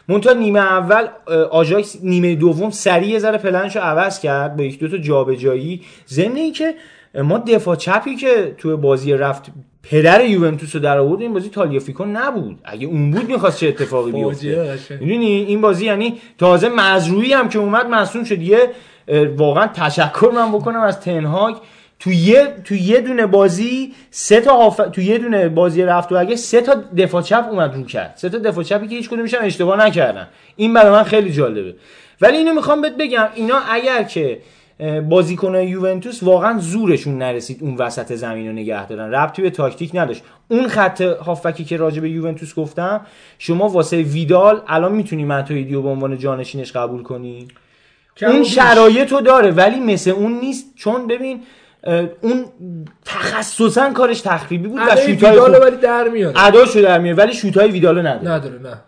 منتها 0.08 0.32
نیمه 0.32 0.60
اول 0.60 1.08
آژاکس 1.50 1.96
نیمه 2.02 2.34
دوم 2.34 2.70
سریع 2.70 3.08
یه 3.08 3.18
ذره 3.18 3.38
پلنشو 3.38 3.80
عوض 3.80 4.20
کرد 4.20 4.56
با 4.56 4.62
یک 4.62 4.78
دو 4.78 4.88
تا 4.88 4.96
جابجایی. 4.96 5.82
ضمن 6.08 6.36
اینکه 6.36 6.74
ما 7.14 7.38
دفاع 7.38 7.76
چپی 7.76 8.16
که 8.16 8.54
توی 8.58 8.76
بازی 8.76 9.12
رفت 9.12 9.46
پدر 9.82 10.24
یوونتوس 10.24 10.74
رو 10.74 10.80
در 10.80 10.98
آورد 10.98 11.20
این 11.20 11.32
بازی 11.32 11.48
تالیافیکو 11.48 12.04
نبود. 12.04 12.58
اگه 12.64 12.86
اون 12.86 13.10
بود 13.10 13.28
می‌خواست 13.28 13.58
چه 13.58 13.68
اتفاقی 13.68 14.12
بیفته. 14.12 14.78
می‌دونی؟ 15.00 15.26
این 15.26 15.60
بازی 15.60 15.86
یعنی 15.86 16.20
تازه 16.38 16.68
مزروعی 16.68 17.32
هم 17.32 17.48
که 17.48 17.58
اومد 17.58 17.86
مصوم 17.86 18.24
شد. 18.24 18.42
یه 18.42 18.70
واقعا 19.36 19.66
تشکر 19.66 20.30
من 20.34 20.52
بکنم 20.52 20.80
از 20.80 21.00
تنهاگ. 21.00 21.54
تو 22.04 22.12
یه 22.12 22.54
تو 22.64 22.74
یه 22.74 23.00
دونه 23.00 23.26
بازی 23.26 23.92
سه 24.10 24.40
تا 24.40 24.56
هاف... 24.56 24.80
تو 24.92 25.00
یه 25.00 25.18
دونه 25.18 25.48
بازی 25.48 25.82
رفت 25.82 26.12
و 26.12 26.16
اگه 26.16 26.36
سه 26.36 26.60
تا 26.60 26.74
دفاع 26.74 27.22
چپ 27.22 27.46
اومد 27.50 27.74
رو 27.74 27.84
کرد. 27.84 28.12
سه 28.16 28.28
تا 28.28 28.38
دفاع 28.38 28.64
چپی 28.64 28.88
که 28.88 28.96
هیچ 28.96 29.08
کدومش 29.10 29.34
هم 29.34 29.44
اشتباه 29.44 29.86
نکردن. 29.86 30.28
این 30.56 30.74
برای 30.74 30.92
من 30.92 31.02
خیلی 31.02 31.32
جالبه. 31.32 31.74
ولی 32.20 32.36
اینو 32.36 32.54
می‌خوام 32.54 32.82
بهت 32.82 32.96
بگم 32.96 33.28
اینا 33.34 33.58
اگر 33.70 34.02
که 34.02 34.38
اه، 34.80 35.00
بازیکنای 35.00 35.66
یوونتوس 35.66 36.22
واقعا 36.22 36.58
زورشون 36.58 37.18
نرسید 37.18 37.58
اون 37.60 37.76
وسط 37.76 38.14
زمین 38.14 38.46
رو 38.46 38.52
نگه 38.52 38.86
دارن. 38.86 39.10
ربطی 39.10 39.42
به 39.42 39.50
تاکتیک 39.50 39.90
نداشت. 39.94 40.22
اون 40.48 40.68
خط 40.68 41.00
هافکی 41.00 41.64
که 41.64 41.76
راجع 41.76 42.00
به 42.00 42.10
یوونتوس 42.10 42.54
گفتم 42.54 43.00
شما 43.38 43.68
واسه 43.68 43.96
ویدال 43.96 44.62
الان 44.68 44.92
می‌تونی 44.92 45.24
متویدی 45.24 45.74
رو 45.74 45.82
به 45.82 45.88
عنوان 45.88 46.18
جانشینش 46.18 46.72
قبول 46.72 47.02
کنی؟ 47.02 47.48
اون 48.22 48.38
بیش. 48.38 48.54
شرایط 48.54 49.12
رو 49.12 49.20
داره 49.20 49.50
ولی 49.50 49.80
مثل 49.80 50.10
اون 50.10 50.32
نیست. 50.32 50.72
چون 50.76 51.06
ببین 51.06 51.40
اون 52.20 52.44
تخصصا 53.04 53.92
کارش 53.92 54.20
تخریبی 54.20 54.68
بود 54.68 54.80
و 54.80 54.96
شوتای 54.96 55.38
ولی 55.38 55.76
در 55.76 56.08
میاره 56.08 56.46
اداشو 56.46 56.82
در 56.82 56.98
میاره 56.98 57.18
ولی 57.18 57.32
شوتای 57.32 57.70
ویدالو 57.70 58.00
نداره. 58.00 58.30
نداره 58.30 58.60
نه. 58.62 58.78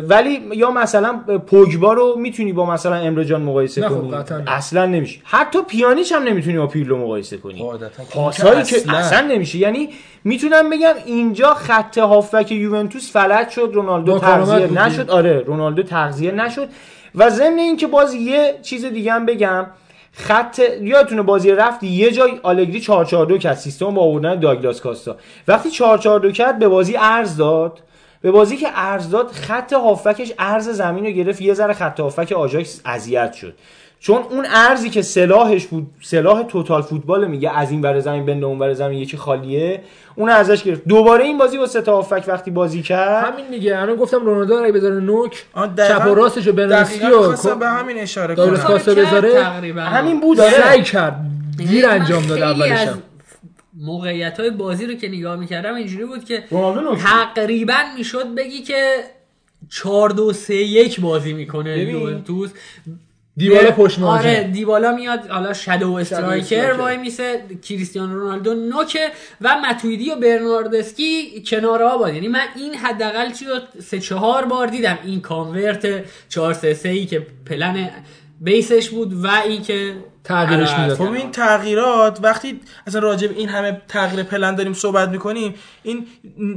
ولی 0.00 0.40
یا 0.54 0.70
مثلا 0.70 1.20
پوگبا 1.46 1.92
رو 1.92 2.16
می‌تونی 2.18 2.52
با 2.52 2.66
مثلا 2.66 2.94
امرجان 2.94 3.42
مقایسه 3.42 3.88
خب، 3.88 3.94
کنی. 3.94 4.14
اصلا 4.46 4.86
نمیشه. 4.86 5.20
حتی 5.24 5.58
پیانیچ 5.62 6.12
هم 6.12 6.22
نمی‌تونی 6.22 6.58
با 6.58 6.66
پیرلو 6.66 6.98
مقایسه 6.98 7.36
کنی. 7.36 7.58
قاعدتا 7.58 8.04
که 8.04 8.14
پاسایی 8.14 8.62
که 8.62 8.76
اصلا. 8.76 8.96
اصلا 8.96 9.20
نمیشه. 9.20 9.58
یعنی 9.58 9.88
می‌تونم 10.24 10.70
بگم 10.70 10.94
اینجا 11.06 11.54
خط 11.54 11.98
هافبک 11.98 12.52
یوونتوس 12.52 13.12
فلج 13.12 13.48
شد 13.48 13.70
رونالدو 13.74 14.18
تغذیه. 14.18 14.72
نشد. 14.72 15.10
آره 15.10 15.40
رونالدو 15.46 15.82
تغذیه 15.82 16.30
نشد. 16.30 16.68
و 17.14 17.30
ضمن 17.30 17.58
اینکه 17.58 17.86
باز 17.86 18.14
یه 18.14 18.58
چیز 18.62 18.84
دیگه 18.84 19.12
هم 19.12 19.26
بگم. 19.26 19.66
خط 20.12 20.60
یادتونه 20.80 21.22
بازی 21.22 21.50
رفت 21.50 21.82
یه 21.82 22.10
جای 22.10 22.40
آلگری 22.42 22.80
442 22.80 23.38
کرد 23.38 23.56
سیستم 23.56 23.94
با 23.94 24.02
آوردن 24.02 24.40
داگلاس 24.40 24.80
کاستا. 24.80 25.16
وقتی 25.48 25.70
442 25.70 26.32
کرد 26.32 26.58
به 26.58 26.68
بازی 26.68 26.96
ارز 26.96 27.36
داد. 27.36 27.80
به 28.20 28.30
بازی 28.30 28.56
که 28.56 28.68
ارز 28.74 29.10
داد 29.10 29.30
خط 29.30 29.72
هافکش 29.72 30.32
ارز 30.38 30.68
زمین 30.68 31.06
رو 31.06 31.10
گرفت 31.10 31.40
یه 31.40 31.54
ذره 31.54 31.72
خط 31.72 32.00
هافک 32.00 32.32
آژاکس 32.32 32.80
اذیت 32.84 33.32
شد. 33.32 33.54
چون 34.02 34.22
اون 34.30 34.46
ارزی 34.50 34.90
که 34.90 35.02
سلاحش 35.02 35.66
بود 35.66 35.86
سلاح 36.00 36.42
توتال 36.42 36.82
فوتبال 36.82 37.26
میگه 37.26 37.58
از 37.58 37.70
این 37.70 37.82
ور 37.82 38.00
زمین 38.00 38.26
بند 38.26 38.44
اون 38.44 38.58
ور 38.58 38.74
زمین 38.74 38.98
یکی 38.98 39.16
خالیه. 39.16 39.82
اون 40.14 40.28
ازش 40.28 40.62
گرفت. 40.62 40.84
دوباره 40.88 41.24
این 41.24 41.38
بازی 41.38 41.58
با 41.58 41.66
سه 41.66 41.80
تا 41.82 41.96
هافک 41.96 42.24
وقتی 42.26 42.50
بازی 42.50 42.82
کرد. 42.82 43.24
همین 43.24 43.50
دیگه. 43.50 43.78
الان 43.78 43.96
گفتم 43.96 44.24
رونالدو 44.24 44.54
اگه 44.54 44.72
بذاره 44.72 45.00
نوک 45.00 45.44
چپ 45.76 46.06
و 46.06 46.14
راستش 46.14 46.46
رو 46.46 46.52
برنسکی 46.52 46.98
دقیقاً 46.98 47.20
و 47.20 47.22
خواستم 47.22 47.58
به 47.58 47.66
همین 47.66 47.98
اشاره 47.98 48.34
کنم. 48.34 48.56
کرد 48.56 48.84
بذاره. 48.84 49.32
تقریبا. 49.32 49.80
همین 49.80 50.20
بود. 50.20 50.38
سعی 50.38 50.82
کرد. 50.82 51.20
دیر 51.56 51.88
انجام 51.88 52.26
داد 52.26 52.42
اولش. 52.42 52.88
موقعیت 53.80 54.40
های 54.40 54.50
بازی 54.50 54.86
رو 54.86 54.94
که 54.94 55.08
نگاه 55.08 55.36
می‌کردم 55.36 55.74
اینجوری 55.74 56.04
بود 56.04 56.24
که 56.24 56.44
تقریبا 57.34 57.78
می‌شد 57.96 58.34
بگی 58.34 58.62
که 58.62 58.96
4 59.70 60.10
2 60.10 60.32
3 60.32 60.54
1 60.54 61.00
بازی 61.00 61.32
می‌کنه. 61.32 61.78
یوونتوس 61.78 62.50
دیبالا 63.36 63.70
پشت 63.70 63.98
مهاجم. 63.98 64.28
آره 64.28 64.44
دیبالا 64.44 64.92
میاد 64.92 65.26
حالا 65.26 65.52
شادو 65.52 65.92
استرایکر 65.92 66.56
استرایکر. 66.56 66.72
وای 66.72 66.96
میسه 66.96 67.42
کریستیانو 67.62 68.18
رونالدو 68.18 68.54
نوکه 68.54 69.08
و 69.40 69.60
متویدی 69.60 70.10
و 70.10 70.16
برناردسکی 70.16 71.42
کنار 71.46 71.82
آباد 71.82 72.14
یعنی 72.14 72.28
من 72.28 72.46
این 72.56 72.74
حداقل 72.74 73.32
چی 73.32 73.44
رو 73.44 73.58
سه 73.82 73.98
چهار 73.98 74.44
بار 74.44 74.66
دیدم 74.66 74.98
این 75.04 75.20
کانورت 75.20 76.04
4 76.28 76.52
3 76.52 76.74
3 76.74 76.88
ای 76.88 77.06
که 77.06 77.26
پلن 77.46 77.90
بیسش 78.40 78.90
بود 78.90 79.24
و 79.24 79.26
این 79.26 79.62
که 79.62 79.94
تغییرش 80.24 80.70
آره، 80.70 80.82
می‌داد. 80.82 80.96
خب 80.96 81.12
این 81.12 81.30
تغییرات 81.30 82.18
وقتی 82.22 82.60
اصلا 82.86 83.00
راجع 83.00 83.28
این 83.28 83.48
همه 83.48 83.82
تغییر 83.88 84.22
پلن 84.22 84.54
داریم 84.54 84.72
صحبت 84.72 85.08
می‌کنیم 85.08 85.54
این 85.82 86.06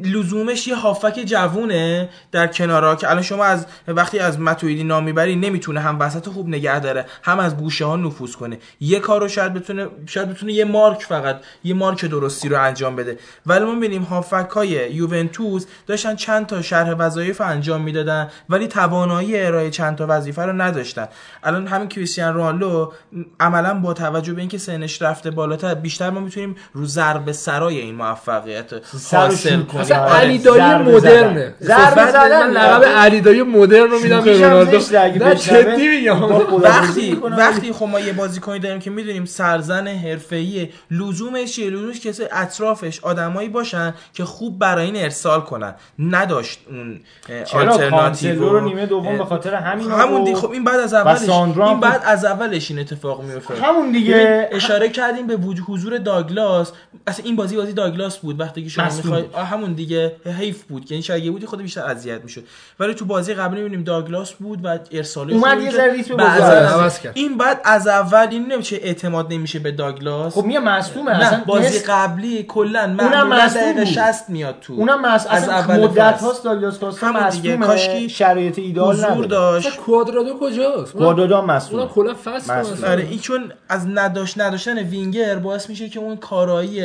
لزومش 0.04 0.68
یه 0.68 0.76
هافک 0.76 1.24
جوونه 1.26 2.10
در 2.32 2.48
کنارها 2.48 2.96
که 2.96 3.10
الان 3.10 3.24
شما 3.24 3.44
از 3.44 3.66
وقتی 3.88 4.20
از 4.20 4.40
متویدی 4.40 4.84
نام 4.84 5.04
می‌بری 5.04 5.36
نمی‌تونه 5.36 5.80
هم 5.80 6.00
وسط 6.00 6.30
خوب 6.30 6.48
نگه 6.48 6.80
داره 6.80 7.06
هم 7.24 7.40
از 7.40 7.58
گوشه 7.58 7.86
ها 7.86 7.96
نفوذ 7.96 8.36
کنه. 8.36 8.58
یه 8.80 9.00
کارو 9.00 9.28
شاید 9.28 9.54
بتونه 9.54 9.88
شاید 10.06 10.30
بتونه 10.30 10.54
یه 10.54 10.66
مارک 10.66 11.04
فقط 11.04 11.42
یه 11.64 11.74
مارک 11.74 12.06
درستی 12.06 12.50
رو 12.50 12.62
انجام 12.62 12.96
بده. 12.96 13.18
ولی 13.46 13.66
ما 13.66 13.74
می‌بینیم 13.74 14.02
هافک 14.02 14.50
های 14.50 14.94
یوونتوس 14.94 15.66
داشتن 15.88 16.16
چند 16.16 16.46
تا 16.46 16.62
شرح 16.62 16.92
وظایف 16.92 17.42
انجام 17.42 17.82
می‌دادن 17.82 18.30
ولی 18.50 18.68
توانایی 18.68 19.42
ارائه 19.42 19.70
چند 19.70 19.96
تا 19.98 20.06
وظیفه 20.10 20.42
رو 20.42 20.54
نداشتن. 20.54 21.08
الان 21.44 21.68
همین 21.68 21.88
کریستیان 21.88 22.34
رونالدو 22.34 22.94
عملا 23.56 23.74
با 23.80 23.94
توجه 23.94 24.34
به 24.34 24.40
اینکه 24.40 24.58
سنش 24.58 25.02
رفته 25.02 25.32
بالاتر 25.32 25.74
بیشتر 25.74 26.10
ما 26.10 26.20
می‌تونیم 26.20 26.56
رو 26.74 26.86
ضربه 26.86 27.34
سرای 27.34 27.78
این 27.80 27.96
موفقیت 27.96 28.74
حاصل 29.12 29.62
کنیم 29.62 29.82
اصلا 29.82 29.98
آره. 30.00 30.14
علی 30.14 30.38
دایی 30.38 30.76
مدرنه 30.76 31.54
بعد 31.70 32.10
زدن. 32.10 32.48
من 32.48 32.52
لقب 32.52 32.84
علی 32.84 33.22
دایی 33.22 33.44
مدرن 33.44 33.92
رو 33.92 34.00
میدم 34.00 34.22
به 34.22 34.34
رونالدو 34.34 34.80
نه. 35.26 35.36
جدی 35.36 35.88
میگم 35.88 36.16
خدا 36.16 36.40
بازی 36.40 36.64
وقتی. 36.64 37.16
وقتی 37.38 37.74
خب 37.74 37.86
ما 37.86 38.00
یه 38.00 38.14
بازیکنی 38.14 38.60
داریم 38.60 38.80
که 38.80 38.90
می‌دونیم 38.90 39.26
سرزن 39.26 39.88
حرفه‌ای 39.88 40.70
لزومش 40.92 41.56
چیه 41.56 41.70
لزومش 41.70 42.00
کسی 42.00 42.24
اطرافش 42.32 43.00
آدمایی 43.04 43.50
باشن 43.50 43.94
که 44.14 44.26
خوب 44.26 44.60
برای 44.60 44.86
این 44.86 44.96
ارسال 44.96 45.42
کنن 45.42 45.76
نداشت 46.00 46.60
اون 46.70 47.00
آلترناتیو 47.54 48.50
رو 48.50 48.60
نیمه 48.62 48.86
دوم 48.86 49.18
به 49.18 49.26
خاطر 49.26 49.56
همین 49.56 49.92
همون. 49.92 50.36
خب 50.36 50.52
این 50.52 50.64
بعد 50.64 50.80
از 50.80 50.94
اولش 50.94 51.30
این 51.30 51.80
بعد 51.80 52.02
خب- 52.02 52.04
از 52.06 52.26
اولش 52.26 52.72
این 52.72 52.80
اتفاق 52.80 53.24
میفته 53.24 53.45
همون 53.54 53.92
دیگه. 53.92 54.50
اشاره 54.52 54.90
کردیم 54.90 55.28
به 55.28 55.36
وجود 55.36 55.66
حضور 55.70 55.98
داگلاس. 55.98 56.72
اصلا 57.08 57.26
این 57.26 57.36
بازی 57.36 57.56
بازی 57.56 57.74
داگلاس 57.74 58.18
بود 58.18 58.40
وقتی 58.40 58.64
که 58.64 58.70
شما 58.70 58.86
می‌خوای. 58.86 59.24
همون 59.52 59.74
دیگه. 59.74 60.16
حیف 60.40 60.64
بود. 60.64 60.92
یعنی 60.92 61.04
شاید 61.04 61.24
یه 61.24 61.32
بودی 61.32 61.46
خود 61.46 61.62
بیشتر 61.62 61.82
اذیت 61.82 62.24
می‌شد. 62.24 62.44
ولی 62.80 62.94
تو 62.94 63.06
بازی 63.06 63.34
قبلی 63.34 63.62
می‌بینیم 63.62 63.84
داگلاس 63.84 64.32
بود 64.32 64.66
و 64.66 64.80
ارسال 64.92 65.32
اومد 65.32 65.62
یه 65.62 65.72
ذره 65.72 65.94
ریتم 65.94 66.22
عوض 66.22 67.00
کرد. 67.00 67.12
این 67.16 67.38
بعد 67.38 67.62
از 67.64 67.88
اول 67.88 68.28
این 68.32 68.52
نمیشه 68.52 68.76
اعتماد 68.76 69.34
نمیشه 69.34 69.60
به 69.60 69.72
داگلاس. 69.72 70.34
خب 70.34 70.44
میگه 70.44 70.60
مصدومه 70.60 71.12
نه 71.12 71.26
اصلا 71.26 71.44
بازی 71.46 71.80
قبلی 71.80 72.44
کلا 72.44 72.80
اونم 72.80 72.96
معمولا 72.96 73.26
مصدوم 73.26 73.64
دقیقه 73.64 73.80
بود. 73.80 73.94
60 73.94 74.30
میاد 74.30 74.56
تو. 74.62 74.74
اونم 74.74 75.02
مس... 75.02 75.28
از 75.30 75.50
اول 75.50 75.84
مدت. 75.84 76.22
هاست 76.22 76.44
داگلاس 76.44 76.80
کاستا 76.80 77.08
همون 77.08 77.30
دیگه، 77.30 77.50
مصدومه 77.50 77.66
کاشکی 77.66 78.10
شرایط 78.10 78.60
ایدال 78.60 78.96
حضور 78.96 79.12
نداره. 79.12 79.28
داشت. 79.28 79.78
کوادرادو 79.78 80.38
کجاست؟ 80.40 80.94
کوادرادو 80.94 81.38
هم 81.38 81.62
اونم 81.72 81.88
کلا 81.88 82.14
فصل. 82.14 82.86
آره 82.86 83.08
این 83.10 83.20
چون 83.36 83.52
از 83.70 83.88
نداشت 83.88 84.40
نداشتن 84.40 84.78
وینگر 84.78 85.36
باعث 85.36 85.70
میشه 85.70 85.90
که 85.90 86.00
اون 86.00 86.18
کارایی 86.18 86.84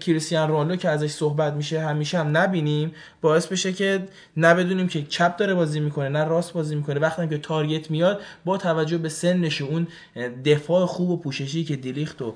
کریستیان 0.00 0.48
رونالدو 0.48 0.76
که 0.76 0.88
ازش 0.88 1.10
صحبت 1.10 1.52
میشه 1.52 1.80
همیشه 1.80 2.18
هم 2.18 2.36
نبینیم 2.36 2.92
باعث 3.20 3.46
بشه 3.46 3.72
که 3.72 4.02
نبدونیم 4.36 4.88
که 4.88 5.02
چپ 5.02 5.36
داره 5.36 5.54
بازی 5.54 5.80
می‌کنه 5.80 6.08
نه 6.08 6.24
راست 6.24 6.52
بازی 6.52 6.74
می‌کنه 6.74 7.00
وقتی 7.00 7.28
که 7.28 7.38
تارگت 7.38 7.90
میاد 7.90 8.20
با 8.44 8.58
توجه 8.58 8.98
به 8.98 9.08
سنش 9.08 9.62
اون 9.62 9.86
دفاع 10.44 10.86
خوب 10.86 11.10
و 11.10 11.16
پوششی 11.16 11.64
که 11.64 11.76
دیلیخت 11.76 12.22
و 12.22 12.34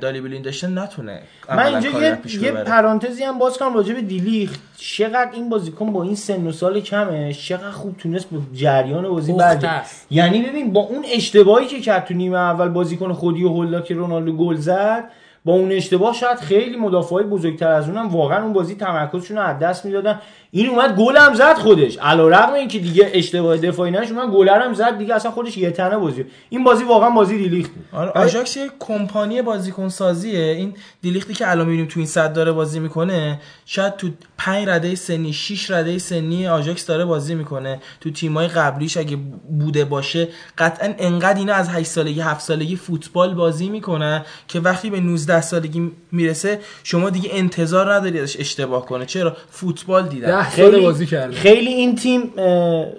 دالی 0.00 0.20
بلین 0.20 0.42
داشتن 0.42 0.78
نتونه 0.78 1.20
من 1.48 1.58
اینجا 1.58 1.90
یه, 1.90 2.18
یه. 2.42 2.52
پرانتزی 2.52 3.24
هم 3.24 3.38
باز 3.38 3.58
کنم 3.58 3.74
راجع 3.74 3.94
به 3.94 4.02
دیلیخت 4.02 4.60
چقدر 4.76 5.30
این 5.32 5.48
بازیکن 5.48 5.92
با 5.92 6.02
این 6.02 6.14
سن 6.14 6.46
و 6.46 6.52
سال 6.52 6.80
کمه 6.80 7.32
چقدر 7.32 7.70
خوب 7.70 7.96
تونست 7.96 8.30
با 8.30 8.38
جریان 8.52 9.08
بازی 9.08 9.32
برگرده 9.32 9.68
است. 9.68 10.06
یعنی 10.10 10.42
ببین 10.42 10.72
با 10.72 10.80
اون 10.80 11.04
اشتباهی 11.12 11.66
که 11.66 11.80
کرد 11.80 12.04
تو 12.04 12.14
نیمه 12.14 12.38
اول 12.38 12.68
بازیکن 13.02 13.20
خودی 13.20 13.44
و 13.44 13.48
هولا 13.48 13.80
که 13.80 13.94
رونالدو 13.94 14.32
گل 14.32 14.56
زد 14.56 15.10
با 15.44 15.52
اون 15.52 15.72
اشتباه 15.72 16.14
شاید 16.14 16.38
خیلی 16.38 16.76
مدافعای 16.76 17.24
بزرگتر 17.24 17.68
از 17.68 17.88
اونم 17.88 18.08
واقعا 18.08 18.42
اون 18.42 18.52
بازی 18.52 18.74
تمرکزشون 18.74 19.36
رو 19.36 19.42
از 19.42 19.58
دست 19.58 19.84
می‌دادن. 19.84 20.20
این 20.54 20.68
اومد 20.68 20.96
گل 20.96 21.16
هم 21.16 21.34
زد 21.34 21.58
خودش. 21.58 21.96
علیرغم 21.96 22.52
اینکه 22.52 22.78
دیگه 22.78 23.10
اشتباه 23.14 23.56
دفاعی 23.56 23.90
نش 23.90 24.10
اومد 24.10 24.28
گل 24.28 24.48
هم 24.48 24.74
زد 24.74 24.98
دیگه 24.98 25.14
اصلا 25.14 25.30
خودش 25.30 25.56
یه 25.56 25.70
تنه 25.70 25.96
بازی 25.96 26.24
این 26.50 26.64
بازی 26.64 26.84
واقعا 26.84 27.10
بازی 27.10 27.38
دیلیخت. 27.38 27.70
بود 27.70 27.84
آره. 27.92 28.10
آژاکس 28.10 28.56
یه 28.56 28.70
کمپانی 28.78 29.42
بازیکن 29.42 29.88
سازیه 29.88 30.40
این 30.40 30.74
دیلیختی 31.02 31.34
که 31.34 31.50
الان 31.50 31.66
می‌بینیم 31.66 31.86
تو 31.86 32.00
این 32.00 32.06
صد 32.06 32.32
داره 32.32 32.52
بازی 32.52 32.80
می‌کنه 32.80 33.40
شاید 33.66 33.96
تو 33.96 34.08
5 34.38 34.68
رده 34.68 34.94
سنی 34.94 35.32
6 35.32 35.70
رده 35.70 35.98
سنی 35.98 36.48
آژاکس 36.48 36.86
داره 36.86 37.04
بازی 37.04 37.34
می‌کنه. 37.34 37.80
تو 38.00 38.10
تیمای 38.10 38.48
قبلیش 38.48 38.96
اگه 38.96 39.16
بوده 39.60 39.84
باشه 39.84 40.28
قطعا 40.58 40.94
انقدر 40.98 41.38
اینا 41.38 41.54
از 41.54 41.68
8 41.68 41.90
سالگی 41.90 42.20
7 42.20 42.40
سالگی 42.40 42.76
فوتبال 42.76 43.34
بازی 43.34 43.68
می‌کنن 43.68 44.24
که 44.48 44.60
وقتی 44.60 44.90
به 44.90 45.00
19 45.00 45.40
سالگی 45.40 45.92
می‌رسه 46.12 46.60
شما 46.84 47.10
دیگه 47.10 47.30
انتظار 47.32 47.94
نداری 47.94 48.20
ازش 48.20 48.40
اشتباه 48.40 48.86
کنه. 48.86 49.06
چرا؟ 49.06 49.36
فوتبال 49.50 50.08
دیدن. 50.08 50.41
ده 50.42 50.50
سال 50.50 50.80
بازی 50.80 51.06
کرده. 51.06 51.36
خیلی 51.36 51.70
این 51.70 51.94
تیم 51.96 52.30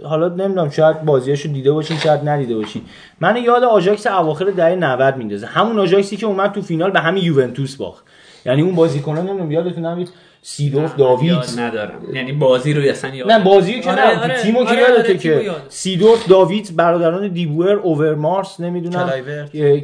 حالا 0.04 0.28
نمی‌دونم 0.30 0.70
شاید 0.70 1.02
بازیاشو 1.02 1.50
دیده 1.50 1.72
باشین 1.72 1.98
شاید 1.98 2.30
ندیده 2.30 2.56
باشین. 2.56 2.82
من 3.20 3.44
یاد 3.44 3.64
آژاکس 3.64 4.08
اواخر 4.08 4.46
دهه 4.46 4.76
90 4.76 5.18
میندازه. 5.18 5.48
همون 5.48 5.80
آژاکسی 5.80 6.18
که 6.18 6.26
اومد 6.26 6.52
تو 6.52 6.62
فینال 6.62 6.92
به 6.92 7.00
همین 7.00 7.24
یوونتوس 7.24 7.76
باخت. 7.76 8.04
یعنی 8.46 8.62
اون 8.62 8.76
بازیکن‌ها 8.76 9.22
نمی‌دونم 9.22 9.52
یادتون 9.52 9.86
میاد 9.86 10.10
سیدورف 10.42 10.96
داوید. 10.96 11.30
یاد 11.30 11.46
ندارم. 11.58 12.16
یعنی 12.16 12.32
بازی 12.32 12.74
رو 12.74 12.90
اصلا 12.90 13.16
یاد 13.16 13.32
نه 13.32 13.44
بازی 13.44 13.82
که 13.82 13.92
آره، 13.92 14.02
نه 14.02 14.24
آره، 14.24 14.42
تیمو 14.42 14.64
که 14.64 14.70
آره، 14.70 14.80
یادته 14.80 15.00
آره، 15.04 15.18
که 15.18 15.30
یاد. 15.30 15.62
سیدورف 15.70 16.28
داوید 16.28 16.76
برادران 16.76 17.28
دیبوئر 17.28 17.76
اوورمارس 17.76 18.60
نمی‌دونم 18.60 19.10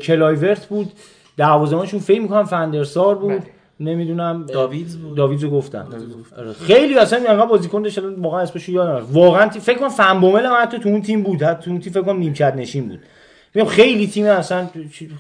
کلایورت 0.01 0.65
بود. 0.65 0.91
دروازه‌بانشون 1.37 1.99
فکر 1.99 2.21
می‌کنم 2.21 2.43
فن 2.43 2.67
در 2.67 2.91
سار 2.91 3.15
بود. 3.15 3.31
بله. 3.31 3.58
نمی‌دونم 3.79 4.45
داویدز 4.45 4.97
بود. 4.97 5.17
داویدزو 5.17 5.49
گفتم 5.49 5.87
آره. 6.37 6.53
خیلی 6.53 6.97
اصلا 6.99 7.19
انقدر 7.29 7.45
بازیکن 7.45 7.81
داشت 7.81 7.99
واقعا 8.17 8.41
اسمش 8.41 8.69
یادم 8.69 8.91
رفت. 8.91 9.09
واقعا 9.15 9.47
تی- 9.47 9.59
فکر 9.59 9.77
کنم 9.77 9.89
فنبومل 9.89 10.45
هم 10.45 10.53
حتی 10.61 10.79
تو 10.79 10.89
اون 10.89 11.01
تیم 11.01 11.23
بود. 11.23 11.43
حتی 11.43 11.65
تو 11.65 11.71
اون 11.71 11.79
تیم 11.79 11.93
فکر 11.93 12.01
کنم 12.03 12.19
نیمکت 12.19 12.53
نشین 12.55 12.87
بود. 12.87 12.99
میگم 13.55 13.67
خیلی 13.67 14.07
تیم 14.07 14.25
اصلا 14.25 14.69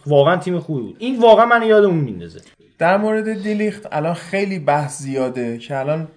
واقعا 0.05 0.37
تیم 0.37 0.59
خوبی 0.59 0.81
بود. 0.81 0.95
این 0.99 1.19
واقعا 1.19 1.45
من 1.45 1.63
یاد 1.67 1.83
اون 1.83 1.95
میندازه. 1.95 2.41
در 2.79 2.97
مورد 2.97 3.43
دیلیخت 3.43 3.87
الان 3.91 4.13
خیلی 4.13 4.59
بحث 4.59 4.99
زیاده 5.01 5.57
که 5.57 5.77
الان 5.79 6.07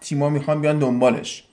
تیما 0.00 0.28
می‌خوان 0.28 0.60
بیان 0.60 0.78
دنبالش 0.78 1.44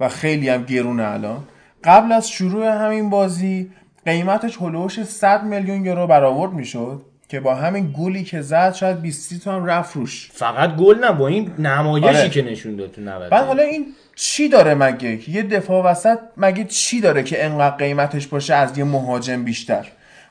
و 0.00 0.08
خیلی 0.08 0.48
هم 0.48 0.62
گرونه 0.64 1.02
الان. 1.12 1.38
قبل 1.84 2.12
از 2.12 2.30
شروع 2.30 2.66
همین 2.84 3.10
بازی 3.10 3.70
قیمتش 4.06 4.56
هلوش 4.60 5.02
100 5.02 5.44
میلیون 5.44 5.84
یورو 5.84 6.06
برآورد 6.06 6.52
می‌شد. 6.52 7.02
که 7.28 7.40
با 7.40 7.54
همین 7.54 7.94
گلی 7.98 8.24
که 8.24 8.42
زد 8.42 8.72
شاید 8.72 9.00
20 9.00 9.44
تا 9.44 9.52
هم 9.52 9.64
رفت 9.64 9.96
روش. 9.96 10.30
فقط 10.32 10.76
گل 10.76 10.98
نه 11.04 11.12
با 11.12 11.28
این 11.28 11.50
نمایشی 11.58 12.08
آره. 12.08 12.30
که 12.30 12.42
نشون 12.42 12.76
داد 12.76 12.92
تو 12.92 13.00
90 13.00 13.30
بعد 13.30 13.46
حالا 13.46 13.62
این 13.62 13.86
چی 14.14 14.48
داره 14.48 14.74
مگه؟ 14.74 15.30
یه 15.30 15.42
دفاع 15.42 15.84
وسط 15.84 16.18
مگه 16.36 16.64
چی 16.64 17.00
داره 17.00 17.22
که 17.22 17.44
انقدر 17.44 17.76
قیمتش 17.76 18.26
باشه 18.26 18.54
از 18.54 18.78
یه 18.78 18.84
مهاجم 18.84 19.44
بیشتر؟ 19.44 19.86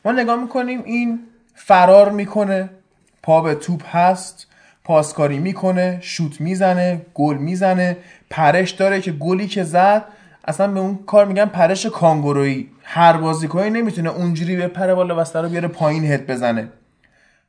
ما 0.05 0.11
نگاه 0.11 0.41
می‌کنیم 0.41 0.83
این 0.85 1.19
فرار 1.55 2.11
می‌کنه 2.11 2.69
پا 3.23 3.41
به 3.41 3.55
توپ 3.55 3.95
هست 3.95 4.47
پاسکاری 4.83 5.39
می‌کنه 5.39 5.97
شوت 6.01 6.41
می‌زنه 6.41 7.01
گل 7.13 7.37
می‌زنه 7.37 7.97
پرش 8.29 8.71
داره 8.71 9.01
که 9.01 9.11
گلی 9.11 9.47
که 9.47 9.63
زد 9.63 10.03
اصلا 10.45 10.67
به 10.67 10.79
اون 10.79 10.99
کار 11.05 11.25
میگن 11.25 11.45
پرش 11.45 11.85
کانگورویی. 11.85 12.69
هر 12.83 13.13
بازیکنی 13.17 13.69
نمی‌تونه 13.69 14.09
اونجوری 14.09 14.55
بپره 14.55 14.93
بالا 14.93 15.21
وسط 15.21 15.35
رو 15.35 15.49
بیاره 15.49 15.67
پایین 15.67 16.03
هد 16.03 16.27
بزنه. 16.27 16.67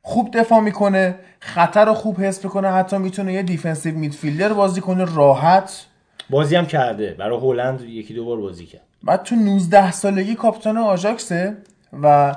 خوب 0.09 0.37
دفاع 0.37 0.59
می‌کنه 0.59 1.15
خطر 1.39 1.85
رو 1.85 1.93
خوب 1.93 2.21
حس 2.21 2.43
می‌کنه 2.43 2.71
حتی 2.71 2.97
می‌تونه 2.97 3.33
یه 3.33 3.43
defensive 3.43 3.95
midfielder 3.95 4.53
بازی 4.53 4.81
کنه 4.81 5.15
راحت. 5.15 5.85
بازی 6.29 6.55
هم 6.55 6.65
کرده 6.65 7.15
برای 7.19 7.39
هلند 7.39 7.81
یکی 7.81 8.13
دو 8.13 8.25
بار 8.25 8.37
بازی 8.37 8.65
کرد. 8.65 8.81
بعد 9.03 9.23
تو 9.23 9.35
19 9.35 9.91
سالگی 9.91 10.35
کاپیتان 10.35 10.77
آژاکسه 10.77 11.57
و 12.03 12.35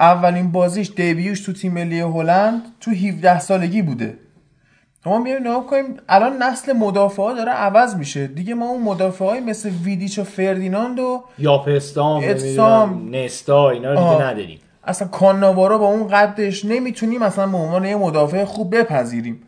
اولین 0.00 0.52
بازیش 0.52 0.90
debut 0.96 1.27
ش 1.27 1.40
تو 1.40 1.52
تیم 1.52 1.72
ملی 1.72 2.00
هلند 2.00 2.62
تو 2.80 2.90
17 2.90 3.40
سالگی 3.40 3.82
بوده. 3.82 4.18
ما 5.06 5.18
میایم 5.18 5.40
نگاه 5.40 5.66
کنیم 5.66 5.96
الان 6.08 6.42
نسل 6.42 6.72
مدافع 6.72 7.22
ها 7.22 7.32
داره 7.32 7.52
عوض 7.52 7.96
میشه. 7.96 8.26
دیگه 8.26 8.54
ما 8.54 8.66
اون 8.68 8.82
مدافع 8.82 9.24
های 9.24 9.40
مثل 9.40 9.70
ویدیچ 9.84 10.18
و 10.18 10.24
فردیناند 10.24 10.98
و 10.98 11.24
یاپ 11.38 11.58
استام 11.58 12.24
استام. 12.24 13.14
نستا 13.14 13.70
اینا 13.70 13.92
رو 13.92 13.98
دیگه. 13.98 14.26
نداریم. 14.26 14.60
اصلا 14.84 15.08
کاناوارا 15.08 15.78
با 15.78 15.86
اون 15.86 16.08
قدش 16.08 16.64
نمی‌تونیم 16.64 17.22
اصلا 17.22 17.46
به 17.46 17.56
عنوان 17.56 17.84
یه 17.84 17.96
مدافع 17.96 18.44
خوب 18.44 18.76
بپذیریم. 18.76 19.42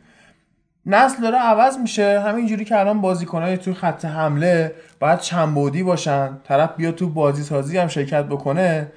نسل 0.87 1.23
داره 1.23 1.39
عوض 1.39 1.79
میشه. 1.79 2.21
همینجوری 2.21 2.65
که 2.65 2.81
الان 2.81 3.01
بازیکنای 3.01 3.59
تو 3.59 3.75
خط 3.75 4.05
حمله 4.05 4.75
باید 5.01 5.19
چنبودی 5.19 5.83
باشن. 5.83 6.39
طرف 6.45 6.77
بیاد 6.77 6.95
تو 6.95 7.09
بازی 7.09 7.43
سازی 7.43 7.79
هم 7.79 7.89
شرکت 7.89 8.25
بکنه. 8.25 8.93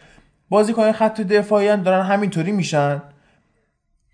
بازیکنای 0.49 0.91
خط 0.91 1.22
دفاعی 1.22 1.68
هم 1.68 1.84
دارن 1.84 2.06
همینطوری 2.06 2.52
میشن. 2.52 3.02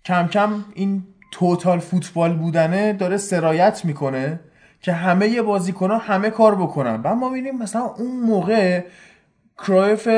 کم 0.04 0.28
کم 0.28 0.64
این 0.74 1.02
توتال 1.30 1.78
فوتبال 1.78 2.36
بودنه 2.36 2.92
داره 2.92 3.16
سرایت 3.16 3.84
می‌کنه 3.84 4.40
که 4.80 4.92
همه 4.92 5.42
بازیکن 5.42 5.90
ها 5.90 5.98
همه 5.98 6.30
کار 6.30 6.54
بکنن. 6.54 7.00
و 7.04 7.14
ما 7.14 7.28
می‌بینیم 7.28 7.58
مثلا 7.58 7.82
اون 7.82 8.20
موقع 8.20 8.84
کرایف 9.58 10.08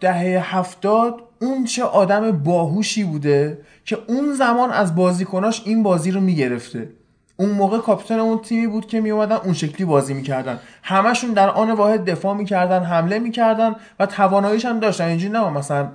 دهه 0.00 0.56
هفتاد 0.56 1.22
اون 1.42 1.64
چه 1.64 1.84
آدم 1.84 2.30
باهوشی 2.32 3.04
بوده 3.04 3.58
که 3.84 3.98
اون 4.06 4.32
زمان 4.32 4.70
از 4.70 4.94
بازیکناش 4.94 5.62
این 5.64 5.82
بازی 5.82 6.10
رو 6.10 6.20
می‌گرفته. 6.20 6.88
اون 7.36 7.50
موقع 7.50 7.78
کاپیتان 7.78 8.18
اون 8.18 8.38
تیمی 8.38 8.66
بود 8.66 8.86
که 8.86 9.00
میومدن 9.00 9.36
اون 9.36 9.54
شکلی 9.54 9.84
بازی 9.84 10.14
می‌کردن. 10.14 10.58
همشون 10.82 11.30
در 11.30 11.48
آن 11.48 11.70
واحد 11.70 12.04
دفاع 12.04 12.36
می‌کردن 12.36 12.82
حمله 12.82 13.18
می‌کردن 13.18 13.76
و 14.00 14.06
تواناییش 14.06 14.64
هم 14.64 14.80
داشتن. 14.80 15.04
اینجوری 15.04 15.32
نه 15.32 15.50
مثلا 15.50 15.88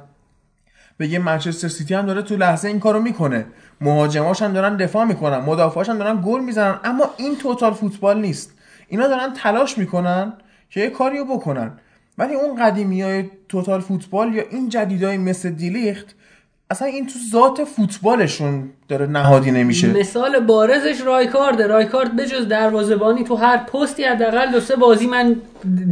بگه 0.99 1.19
منچستر 1.19 1.67
سیتی 1.67 1.93
هم 1.93 2.05
داره 2.05 2.21
تو 2.21 2.35
لحظه 2.35 2.67
این 2.67 2.79
کارو 2.79 3.01
می‌کنه. 3.01 3.45
مهاجماش 3.81 4.41
هم 4.41 4.53
دارن 4.53 4.77
دفاع 4.77 5.05
می‌کنن. 5.05 5.37
مدافعاش 5.37 5.89
هم 5.89 5.97
دارن 5.97 6.21
گل 6.25 6.39
می‌زنن. 6.39 6.79
اما 6.83 7.03
این 7.17 7.35
توتال 7.35 7.73
فوتبال 7.73 8.21
نیست. 8.21 8.51
اینا 8.87 9.07
دارن 9.07 9.33
تلاش 9.33 9.77
می‌کنن 9.77 10.33
که 10.69 10.79
یه 10.79 10.89
کاریو 10.89 11.25
بکنن. 11.25 11.71
ولی 12.17 12.33
اون 12.33 12.55
قدیمی 12.55 13.01
های 13.01 13.29
توتال 13.49 13.81
فوتبال 13.81 14.35
یا 14.35 14.43
این 14.51 14.69
جدیدای 14.69 15.17
مثل 15.17 15.49
دیلیخت 15.49 16.15
اصلا 16.69 16.87
این 16.87 17.07
تو 17.07 17.19
ذات 17.31 17.63
فوتبالشون 17.63 18.69
داره 18.87 19.05
نهادی 19.05 19.51
نمیشه. 19.51 19.87
مثال 19.87 20.39
بارزش 20.39 21.01
رایکارد 21.05 21.61
رایکارد 21.61 22.15
بجز 22.15 22.47
دروازه‌بانی 22.47 23.23
تو 23.23 23.35
هر 23.35 23.57
پستی 23.57 24.03
حداقل 24.03 24.51
دو 24.51 24.59
سه 24.59 24.75
بازی 24.75 25.07
من 25.07 25.35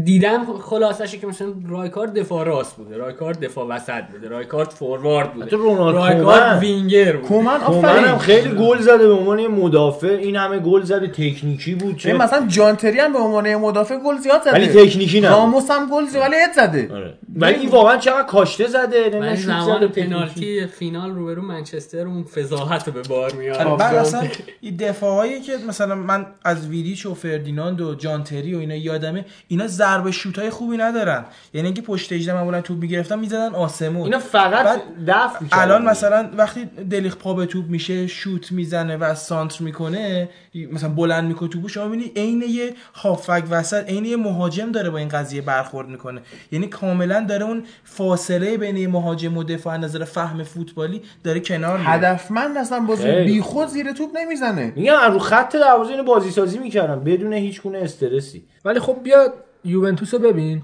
دیدم. 0.03 0.45
خلاصش 0.61 1.15
که 1.15 1.27
مثلا 1.27 1.47
رایکارد 1.69 2.13
دفاع 2.13 2.45
راست 2.45 2.75
بوده. 2.75 2.97
رایکارد 2.97 3.39
دفاع 3.39 3.67
وسط 3.67 4.03
بوده. 4.11 4.29
رایکارد 4.29 4.69
فوروارد 4.69 5.33
بوده. 5.33 5.45
حتی 5.45 5.55
رونالد 5.55 5.95
رایکارد 5.95 6.39
کومن. 6.39 6.59
وینگر 6.59 7.11
بوده. 7.15 7.27
کومن 7.27 7.59
کومن 7.59 7.89
آفرین. 7.89 8.05
هم 8.05 8.17
خیلی 8.17 8.49
گل 8.49 8.79
زده 8.79 9.07
به 9.07 9.13
عنوان 9.13 9.47
مدافع. 9.47 10.07
این 10.07 10.35
همه 10.35 10.59
گل 10.59 10.81
زده. 10.83 11.07
تکنیکی 11.07 11.75
بود 11.75 11.97
چه 11.97 12.13
مثلا 12.13 12.47
جانتری 12.47 12.99
هم 12.99 13.13
به 13.13 13.19
عنوان 13.19 13.55
مدافع 13.55 13.97
گل 13.97 14.17
زیاد 14.17 14.41
زده. 14.41 14.51
ولی 14.51 14.67
تکنیکی 14.67 15.21
نبود. 15.21 15.31
راموس 15.31 15.71
هم 15.71 15.89
گل 15.89 16.05
زیاد 16.05 16.23
ولی 16.23 16.35
زده. 16.55 16.89
آره. 16.93 17.13
ولی 17.35 17.53
این 17.53 17.69
واقعا 17.69 17.97
چقدر 17.97 18.23
کاشته 18.27 18.67
زده. 18.67 19.35
زمان. 19.35 19.87
پنالتی 19.87 20.67
فینال 20.67 21.15
روبرو 21.15 21.41
منچستر 21.41 22.07
اون 22.07 22.23
فضاحت 22.23 22.82
رو 22.87 22.93
به 22.93 23.01
بار 23.01 23.33
میاد. 23.33 23.57
آره، 23.57 23.77
بعد 23.77 23.95
اصلا 23.95 24.27
این 24.61 24.75
دفاعایی 24.75 25.41
که 25.41 25.57
مثلا 25.67 25.95
من 25.95 26.25
از 26.43 26.67
ویدیچ 26.67 27.05
و 27.05 27.13
فردیناند 27.13 27.81
و 27.81 27.95
جانتری 27.95 28.55
و 28.55 28.59
اینا 28.59 28.75
یادمه 28.75 29.25
اینا 29.47 29.67
ضربه 29.67 30.11
شوت 30.11 30.39
های 30.39 30.49
خوبی 30.49 30.77
ندارن. 30.77 31.25
یعنی 31.53 31.65
اینکه 31.67 31.81
پشت 31.81 32.13
اجده 32.13 32.33
معمولا 32.33 32.61
توپ 32.61 32.77
می‌گرفتن 32.77 33.19
می‌زدن 33.19 33.55
آسمون. 33.55 34.03
اینا 34.03 34.19
فقط 34.19 34.81
دفع. 35.07 35.45
الان 35.51 35.85
مثلا 35.85 36.29
وقتی 36.37 36.65
دلیخ 36.65 37.17
پا 37.17 37.33
به 37.33 37.45
توپ 37.45 37.65
میشه 37.69 38.07
شوت 38.07 38.51
می‌زنه 38.51 38.97
و 38.97 39.15
سانتر 39.15 39.63
می‌کنه 39.63 40.29
مثلا 40.71 40.89
بلند 40.89 41.27
می‌کنه 41.27 41.49
توپو 41.49 41.69
شما 41.69 41.87
می‌بینی 41.87 42.11
عین 42.15 42.43
یه 42.49 42.73
هافک 42.93 43.43
وسط 43.49 43.89
عین 43.89 44.05
یه 44.05 44.17
مهاجم 44.17 44.71
داره 44.71 44.89
با 44.89 44.97
این 44.97 45.07
قضیه 45.07 45.41
برخورد 45.41 45.87
می‌کنه. 45.87 46.21
یعنی 46.51 46.67
کاملا 46.67 47.25
داره 47.29 47.45
اون 47.45 47.63
فاصله 47.83 48.57
بین 48.57 48.87
مهاجم 48.87 49.37
و 49.37 49.43
دفاع 49.43 49.73
از 49.73 49.79
نظر 49.79 50.03
فهم 50.03 50.43
فوتبالی 50.43 51.01
داره 51.23 51.39
کنار. 51.39 51.79
هدفمند 51.83 52.57
اصلا 52.73 52.85
بازی. 52.85 53.23
بیخود 53.23 53.67
زیر 53.67 53.91
توپ 53.91 54.09
نمی‌زنه. 54.17 54.73
میگم 54.75 55.11
رو 55.11 55.19
خط 55.19 55.55
دروازه 55.55 55.91
اینو 55.91 56.03
بازی 56.03 56.31
سازی 56.31 56.59
می‌کردن 56.59 57.03
بدون 57.03 57.33
هیچ 57.33 57.61
گونه 57.61 57.77
استرسی. 57.77 58.43
ولی 58.65 58.79
خب 58.79 58.97
بیا 59.03 59.33
یوونتوس 59.63 60.13
رو 60.13 60.19
ببین. 60.19 60.61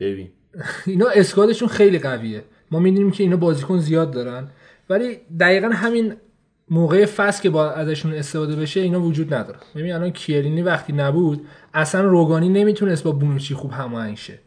ببین. 0.00 0.28
اینا 0.86 1.06
اسکوادشون 1.06 1.68
خیلی 1.68 1.98
قویه. 1.98 2.44
ما 2.70 2.78
می‌دونیم 2.78 3.10
که 3.10 3.22
اینا 3.22 3.36
بازیکن 3.36 3.78
زیاد 3.78 4.10
دارن. 4.10 4.48
ولی 4.90 5.18
دقیقا 5.40 5.68
همین 5.68 6.14
موقع 6.70 7.04
فصل 7.04 7.42
که 7.42 7.50
با 7.50 7.70
ازشون 7.70 8.14
استفاده 8.14 8.56
بشه 8.56 8.80
اینا 8.80 9.00
وجود 9.00 9.34
نداره. 9.34 9.58
ببین 9.76 9.92
الان 9.92 10.10
کیرینی 10.10 10.62
وقتی 10.62 10.92
نبود 10.92 11.46
اصلا 11.74 12.00
روگانی 12.00 12.48
نمی‌تونست 12.48 13.04
با 13.04 13.12
بونوچی 13.12 13.54
خوب 13.54 13.70
هماهنگ 13.70 14.16
شه. 14.16 14.38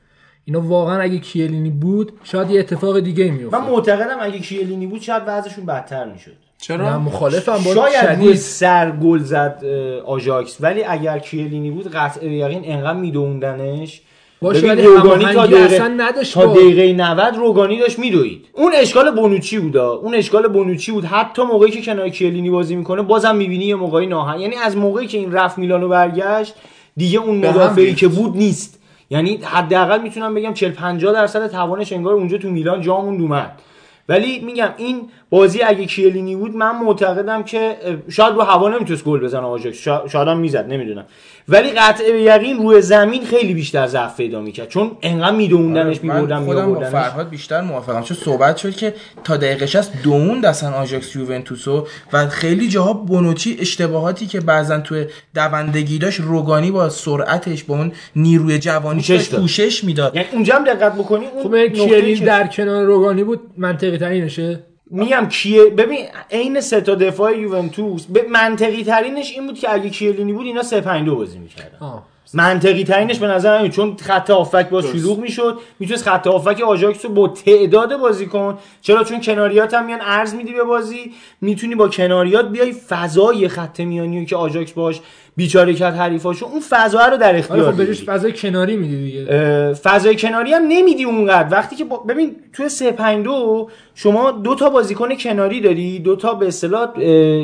اینا 0.46 0.62
واقعا 0.62 1.02
اگه 1.02 1.18
کیلینی 1.18 1.70
بود 1.70 2.12
شاید 2.24 2.50
یه 2.50 2.60
اتفاق 2.60 3.00
دیگه 3.00 3.26
من 3.26 3.38
میافتاد. 3.38 3.62
معتقدم 3.62 4.18
اگه 4.22 4.40
کیلینی 4.40 4.88
بود 4.88 5.02
شاید 5.02 5.24
وضعشون 5.28 5.66
بدتر 5.66 6.06
می‌شد. 6.06 6.32
من 6.32 6.78
چرا 6.78 7.00
مخالفم 7.00 7.58
با 7.66 7.74
شاید 7.74 8.06
روی 8.06 8.26
شدید 8.26 8.36
سر 8.36 8.92
گل 8.92 9.20
زد 9.20 9.66
آژاکس. 10.06 10.58
ولی 10.60 10.84
اگر 10.84 11.20
کیلینی 11.20 11.72
بود 11.72 11.92
قطع 11.92 12.20
به 12.20 12.34
یقین 12.34 12.62
انقدر 12.66 13.00
میدوندنش. 13.00 14.02
باشه 14.42 14.68
ولی 14.68 14.84
روگانی 14.84 15.26
تا 15.34 15.46
دقیقه 15.46 15.76
اصلا 15.76 15.88
نداشت 15.88 16.34
تا 16.34 16.46
دقیقه 16.46 16.94
90 16.94 17.36
روگانی 17.36 17.80
داشت 17.80 18.00
میدوید. 18.00 18.46
اون 18.54 18.72
اشکال 18.76 19.12
بونوچی 19.12 19.60
بود 19.60 19.78
آه. 19.78 19.98
اون 19.98 20.16
اشکال 20.16 20.48
بونوچی 20.48 20.92
بود. 20.92 21.06
حتی 21.06 21.42
موقعی 21.42 21.72
که 21.72 21.82
کنار 21.82 22.10
کیلینی 22.10 22.50
بازی 22.50 22.76
می‌کنه 22.76 23.02
بازم 23.02 23.36
می‌بینی 23.36 23.66
یه 23.66 23.76
موقعی 23.76 24.08
ناهن. 24.08 24.40
یعنی 24.40 24.56
از 24.56 24.78
موقعی 24.78 25.08
که 25.08 25.18
این 25.18 25.32
رفت 25.32 25.58
میلانو 25.58 25.88
برگشت 25.88 26.56
دیگه 26.98 27.20
اون 27.20 27.38
مدافعی. 27.38 27.94
که 27.94 28.08
بود 28.08 28.38
نیست. 28.38 28.80
یعنی 29.10 29.38
حداقل 29.44 30.02
می‌تونم 30.02 30.34
بگم 30.34 30.54
40 30.54 30.72
50 30.72 31.14
درصد 31.14 31.48
توانش 31.48 31.94
انگار 31.94 32.14
اونجا 32.14 32.38
تو 32.38 32.50
میلان 32.50 32.82
جامون 32.82 33.22
اومد. 33.22 33.62
ولی 34.10 34.40
میگم 34.40 34.70
این 34.78 35.10
بازی 35.36 35.62
اگه 35.62 35.86
کیلینی 35.86 36.36
بود 36.36 36.56
من 36.56 36.84
معتقدم 36.84 37.44
که 37.44 37.76
شاید 38.10 38.34
رو 38.34 38.42
هوا 38.42 38.70
نمی‌تونست 38.70 39.04
گل 39.04 39.20
بزنه 39.20 39.42
آژاکس 39.42 39.78
شا- 39.78 40.12
شاید 40.12 40.28
هم 40.28 40.38
می‌زد 40.38 40.66
نمی‌دونم. 40.70 41.06
ولی 41.50 41.70
قطع 41.70 42.12
به 42.12 42.22
یقین 42.22 42.58
روی 42.58 42.82
زمین 42.82 43.26
خیلی 43.26 43.54
بیشتر 43.54 43.88
ضعف 43.88 44.18
پیدا 44.18 44.42
می‌کرد. 44.42 44.70
چون 44.70 44.92
انقدر 45.02 45.36
میدوندنش 45.36 46.04
من 46.04 46.16
میبردن 46.16 46.46
خودم 46.46 46.74
با 46.74 46.80
فرهاد 46.80 47.30
بیشتر 47.30 47.62
موافقم. 47.62 48.02
چون 48.02 48.18
صحبت 48.18 48.58
شد 48.58 48.76
که 48.76 48.94
تا 49.24 49.38
دقیقه 49.38 49.66
60 49.66 49.92
دووند 50.04 50.46
اصلا 50.46 50.72
آژاکس 50.72 51.16
یوونتوسو 51.16 51.88
و 52.14 52.28
خیلی 52.28 52.68
جاها 52.68 52.94
بونوچی 52.94 53.58
اشتباهاتی 53.60 54.26
که 54.26 54.40
بعضا 54.40 54.80
توی 54.80 55.06
دوندگی 55.36 55.98
داشت 55.98 56.20
روگانی 56.20 56.72
با 56.72 56.90
سرعتش 56.90 57.64
با 57.64 57.76
اون 57.76 57.92
نیروی 58.16 58.60
جوانیش 58.60 59.12
پوشش 59.12 59.18
داشت 59.18 59.32
داد. 59.32 59.42
پوشش 59.42 59.84
می‌داد. 59.84 60.16
یعنی 60.16 60.28
اونجا 60.34 60.56
هم 60.56 60.64
دقت 60.64 60.94
بکنی 60.96 61.26
اون 61.26 61.44
خب 61.44 62.26
در 62.26 62.48
کنار 62.48 62.86
روگانی 62.86 63.24
بود 63.24 63.40
منطقی 63.58 63.98
ترینشه؟ 63.98 64.64
میگم 64.92 65.28
کیه؟ 65.30 65.66
ببین 65.66 66.06
عین 66.32 66.62
سه 66.62 66.82
تا 66.82 66.96
دفاع 66.96 67.40
یوونتوس 67.40 68.06
به 68.06 68.26
منطقی 68.30 68.84
ترینش 68.84 69.32
این 69.32 69.48
بود 69.48 69.60
که 69.60 69.74
اگه 69.74 69.90
کیلینی 69.90 70.34
بود 70.34 70.46
اینا 70.46 70.64
3 70.64 70.82
5 70.82 71.06
2 71.06 71.16
بازی 71.16 71.40
می‌کردن. 71.40 71.78
آه. 71.80 72.04
منطقی 72.34 72.84
ترینش 72.84 73.20
به 73.20 73.28
نظر 73.28 73.62
من 73.62 73.70
چون 73.70 73.98
خط 74.02 74.30
هافک 74.30 74.70
باز 74.70 74.86
شلوغ 74.86 75.20
می‌شد 75.20 75.60
می‌تونست 75.80 76.10
خط 76.10 76.28
هافک 76.28 76.62
آژاکس 76.62 77.06
رو 77.06 77.12
با 77.12 77.28
تعداد 77.28 77.98
بازیکن 77.98 78.58
چرا؟ 78.82 79.04
چون 79.04 79.22
کناریات 79.22 79.74
هم 79.74 79.86
میان 79.86 80.00
عرض 80.00 80.34
میدی 80.34 80.54
به 80.54 80.64
بازی. 80.64 81.14
می‌تونی 81.42 81.76
با 81.76 81.88
کناریات 81.90 82.50
بیای 82.50 82.74
فضای 82.74 83.48
خط 83.48 83.80
میانی 83.80 84.26
که 84.26 84.36
آژاکس 84.36 84.72
باش 84.72 85.02
بیچاره 85.38 85.74
کرد 85.74 85.96
حریفاشو 85.96 86.46
اون 86.46 86.60
فضا 86.70 87.08
رو 87.08 87.18
در 87.18 87.28
آره 87.30 87.40
اختیار 87.40 87.72
خب 87.72 87.78
بهش 87.78 87.88
بگیری. 87.90 88.06
فضای 88.06 88.34
کناری 88.34 88.78
میدی 88.78 88.98
دیگه. 88.98 89.26
فضای 89.74 90.16
کناری 90.16 90.54
هم 90.54 90.64
نمیدی 90.68 91.04
اونقدر. 91.04 91.48
وقتی 91.52 91.76
که 91.76 91.86
با... 91.86 91.98
ببین 91.98 92.36
توی 92.54 92.70
352 92.70 93.70
شما 93.96 94.32
دو 94.32 94.56
تا 94.56 94.70
بازیکن 94.70 95.16
کناری 95.16 95.62
داری 95.62 96.00
دو 96.00 96.16
تا 96.16 96.34
به 96.34 96.48
اصطلاح 96.48 96.82
اه، 96.82 96.92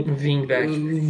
wing 0.02 0.48
back. 0.48 0.70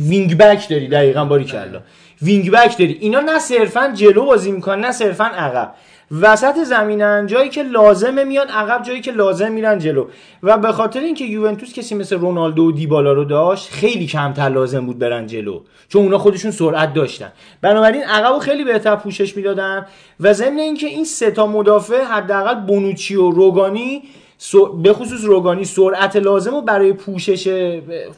wing 0.09 0.37
back 0.37 0.69
داری 0.69 0.87
دقیقا 0.87 1.25
باریکلا 1.25 1.81
wing 2.21 2.51
back 2.51 2.77
داری. 2.77 2.97
اینا 3.01 3.19
نه 3.19 3.39
صرفا 3.39 3.91
جلو 3.95 4.25
بازی 4.25 4.51
می‌کنن 4.51 4.85
نه 4.85 4.91
صرفا 4.91 5.23
عقب. 5.23 5.73
وسط 6.19 6.63
زمینن 6.63 7.27
جایی 7.27 7.49
که 7.49 7.63
لازمه 7.63 8.23
میان 8.23 8.47
عقب 8.47 8.83
جایی 8.83 9.01
که 9.01 9.11
لازم 9.11 9.51
میرن 9.51 9.79
جلو. 9.79 10.07
و 10.43 10.57
به 10.57 10.71
خاطر 10.71 10.99
اینکه 10.99 11.25
یوونتوس 11.25 11.73
کسی 11.73 11.95
مثل 11.95 12.17
رونالدو 12.17 12.63
و 12.63 12.71
دیبالا 12.71 13.13
رو 13.13 13.23
داشت 13.23 13.69
خیلی 13.69 14.07
کمتر 14.07 14.49
لازم 14.49 14.85
بود 14.85 14.99
برن 14.99 15.27
جلو. 15.27 15.61
چون 15.89 16.01
اونا 16.01 16.17
خودشون 16.17 16.51
سرعت 16.51 16.93
داشتن. 16.93 17.31
بنابراین 17.61 18.03
عقب 18.03 18.33
رو 18.33 18.39
خیلی 18.39 18.63
بهتر 18.63 18.95
پوشش 18.95 19.37
می‌دادن. 19.37 19.85
و 20.19 20.33
ضمن 20.33 20.59
اینکه 20.59 20.87
این 20.87 21.05
سه 21.05 21.31
تا 21.31 21.47
مدافع 21.47 22.03
حداقل 22.03 22.55
بونوچی 22.55 23.15
و 23.15 23.31
روگانی 23.31 24.03
به 24.83 24.93
خصوص 24.93 25.23
روگانی 25.23 25.65
سرعت 25.65 26.15
لازم 26.15 26.51
رو 26.51 26.61
برای 26.61 26.93
پوشش 26.93 27.73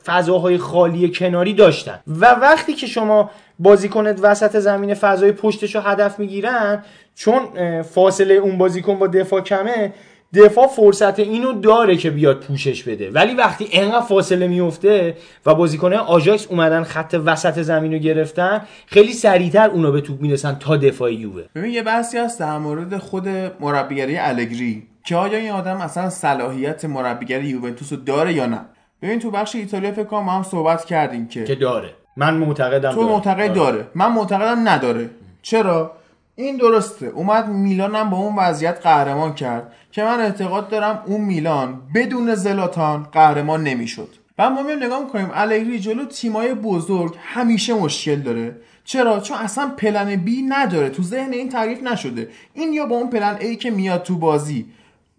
فضاهای 0.05 0.57
خالی 0.57 1.09
کناری 1.09 1.53
داشتن. 1.53 1.99
و 2.07 2.25
وقتی 2.25 2.73
که 2.73 2.87
شما 2.87 3.31
بازیکنت 3.59 4.19
وسط 4.21 4.59
زمین 4.59 4.93
فضای 4.93 5.31
پشتش 5.31 5.75
رو 5.75 5.81
هدف 5.81 6.19
می‌گیرن 6.19 6.83
چون 7.15 7.41
فاصله 7.81 8.33
اون 8.33 8.57
بازیکن 8.57 8.99
با 8.99 9.07
دفاع 9.07 9.41
کمه 9.41 9.93
دفاع 10.35 10.67
فرصت 10.67 11.19
اینو 11.19 11.53
داره 11.53 11.97
که 11.97 12.09
بیاد 12.09 12.39
پوشش 12.39 12.83
بده. 12.83 13.11
ولی 13.11 13.33
وقتی 13.33 13.67
انقدر 13.71 14.05
فاصله 14.05 14.47
میفته 14.47 15.17
و 15.45 15.55
بازیکنه 15.55 15.97
آژاکس 15.97 16.47
اومدن 16.47 16.83
خط 16.83 17.21
وسط 17.25 17.61
زمین 17.61 17.93
رو 17.93 17.99
گرفتن 17.99 18.61
خیلی 18.85 19.13
سریعتر 19.13 19.69
اونا 19.69 19.91
به 19.91 20.01
توپ 20.01 20.21
می‌رسن 20.21 20.57
تا 20.59 20.77
دفاع 20.77 21.13
یووه. 21.13 21.43
ببین 21.55 21.71
یه 21.71 21.83
بحثی 21.83 22.17
هست 22.17 22.39
در 22.39 22.57
مورد 22.57 22.97
خود 22.97 23.27
مربیگری 23.59 24.17
الگری. 24.17 24.83
که 25.03 25.15
آیا 25.15 25.37
این 25.37 25.51
آدم 25.51 25.81
اصلا 25.81 26.09
صلاحیت 26.09 26.85
مربیگری 26.85 27.47
یوونتوس 27.47 27.93
رو 27.93 27.99
داره 27.99 28.33
یا 28.33 28.45
نه؟ 28.45 28.61
ببین 29.01 29.19
تو 29.19 29.31
بخش 29.31 29.55
ایتالیا 29.55 29.91
فکر 29.91 30.03
کنم 30.03 30.23
ما 30.23 30.31
هم 30.31 30.43
صحبت 30.43 30.85
کردیم 30.85 31.27
که 31.27 31.43
که 31.43 31.55
داره. 31.55 31.89
من 32.17 32.33
معتقدم 32.33 32.91
تو 32.91 32.95
داره. 32.95 33.11
معتقد 33.11 33.39
آره. 33.41 33.53
داره. 33.53 33.87
من 33.95 34.11
معتقدم 34.11 34.69
نداره. 34.69 35.09
چرا؟ 35.41 35.91
این 36.35 36.57
درسته. 36.57 37.05
اومد 37.05 37.47
میلان 37.47 37.95
هم 37.95 38.09
با 38.09 38.17
اون 38.17 38.35
وضعیت 38.35 38.79
قهرمان 38.83 39.33
کرد 39.33 39.73
که 39.91 40.03
من 40.03 40.19
اعتقاد 40.19 40.69
دارم 40.69 41.03
اون 41.05 41.21
میلان 41.21 41.81
بدون 41.95 42.35
زلاتان 42.35 43.03
قهرمان 43.11 43.63
نمی‌شد. 43.63 44.09
و 44.37 44.49
ما 44.49 44.63
میایم 44.63 44.83
نگاه 44.83 45.03
می‌کنیم. 45.03 45.29
الگری 45.33 45.79
جلو 45.79 46.05
تیمای 46.05 46.53
بزرگ 46.53 47.15
همیشه 47.19 47.73
مشکل 47.73 48.15
داره. 48.15 48.55
چرا؟ 48.83 49.19
چون 49.19 49.37
اصلا 49.37 49.71
پلن 49.77 50.15
بی 50.15 50.41
نداره. 50.41 50.89
تو 50.89 51.03
ذهن 51.03 51.33
این 51.33 51.49
تعریف 51.49 51.83
نشده. 51.83 52.27
این 52.53 52.73
یا 52.73 52.85
با 52.85 52.95
اون 52.95 53.09
پلن 53.09 53.37
ای 53.39 53.55
که 53.55 53.71
میاد 53.71 54.03
تو 54.03 54.17
بازی. 54.17 54.65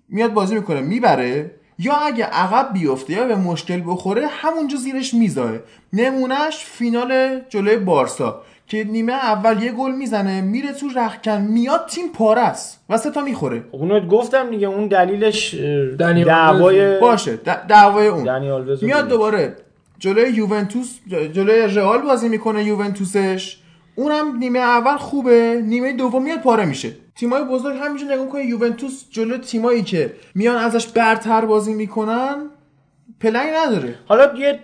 میاد 0.09 0.32
بازی 0.32 0.55
می‌کنه 0.55 0.81
می‌بره. 0.81 1.51
یا 1.78 1.93
اگه 1.93 2.24
عقب 2.24 2.72
بیفته 2.72 3.12
یا 3.12 3.24
به 3.24 3.36
مشکل 3.36 3.82
بخوره 3.86 4.26
همونجا 4.26 4.76
زیرش 4.76 5.14
میزاه 5.14 5.52
نمونهش 5.93 6.64
فینال 6.64 7.40
جلوی 7.48 7.76
بارسا 7.76 8.43
که 8.66 8.85
نیمه 8.85 9.12
اول 9.12 9.62
یه 9.62 9.72
گل 9.72 9.93
می‌زنه 9.93 10.40
میره 10.40 10.72
تو 10.72 10.89
رخکن 10.97 11.40
میاد 11.40 11.86
تیم 11.86 12.09
پاره 12.12 12.40
است 12.40 12.85
و 12.89 12.98
سه 12.98 13.10
تا 13.10 13.20
می‌خوره. 13.20 13.64
اونو 13.70 14.06
گفتم 14.06 14.51
دیگه 14.51 14.66
اون 14.66 14.89
دلیلش 14.89 15.55
دعوای 15.98 16.98
باشه. 17.01 17.36
دعوای 17.68 18.06
اون. 18.06 18.22
میاد. 18.82 19.09
دوباره 19.09 19.56
جلوی 19.98 20.31
یوونتوس 20.31 20.98
جلوی 21.09 21.60
رئال 21.60 22.02
بازی 22.02 22.28
می‌کنه 22.28 22.64
یوونتوسش. 22.64 23.59
اونم 23.94 24.36
نیمه 24.36 24.59
اول 24.59 24.97
خوبه 24.97 25.62
نیمه 25.64 25.93
دوم 25.93 26.22
میاد 26.22 26.40
پاره 26.40 26.64
میشه. 26.64 26.90
تیمای 27.16 27.45
بزرگ 27.45 27.77
همینجا 27.82 28.15
نگاه 28.15 28.28
کنه 28.28 28.45
یوونتوس 28.45 29.05
جلو 29.11 29.39
تیمایی 29.39 29.82
که 29.82 30.12
میان 30.35 30.57
ازش 30.57 30.86
برتر 30.86 31.45
بازی 31.45 31.74
می‌کنن 31.74 32.36
پلنی 33.20 33.51
نداره. 33.51 33.95
حالا 34.07 34.35
یه 34.39 34.59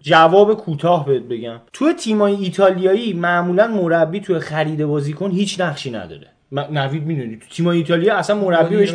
جواب 0.00 0.54
کوتاه 0.54 1.06
بهت 1.06 1.22
بگم. 1.22 1.60
توی 1.72 1.92
تیمای 1.92 2.34
ایتالیایی 2.34 3.12
معمولا 3.12 3.66
مربی 3.66 4.20
توی 4.20 4.38
خرید 4.38 4.84
بازیکن 4.84 5.30
هیچ 5.30 5.60
نقشی 5.60 5.90
نداره. 5.90 6.26
نوید 6.52 7.06
می‌دونی 7.06 7.36
تو 7.36 7.46
تیمای 7.48 7.78
ایتالیا 7.78 8.16
اصلا 8.16 8.36
مربی 8.36 8.76
بهش. 8.76 8.94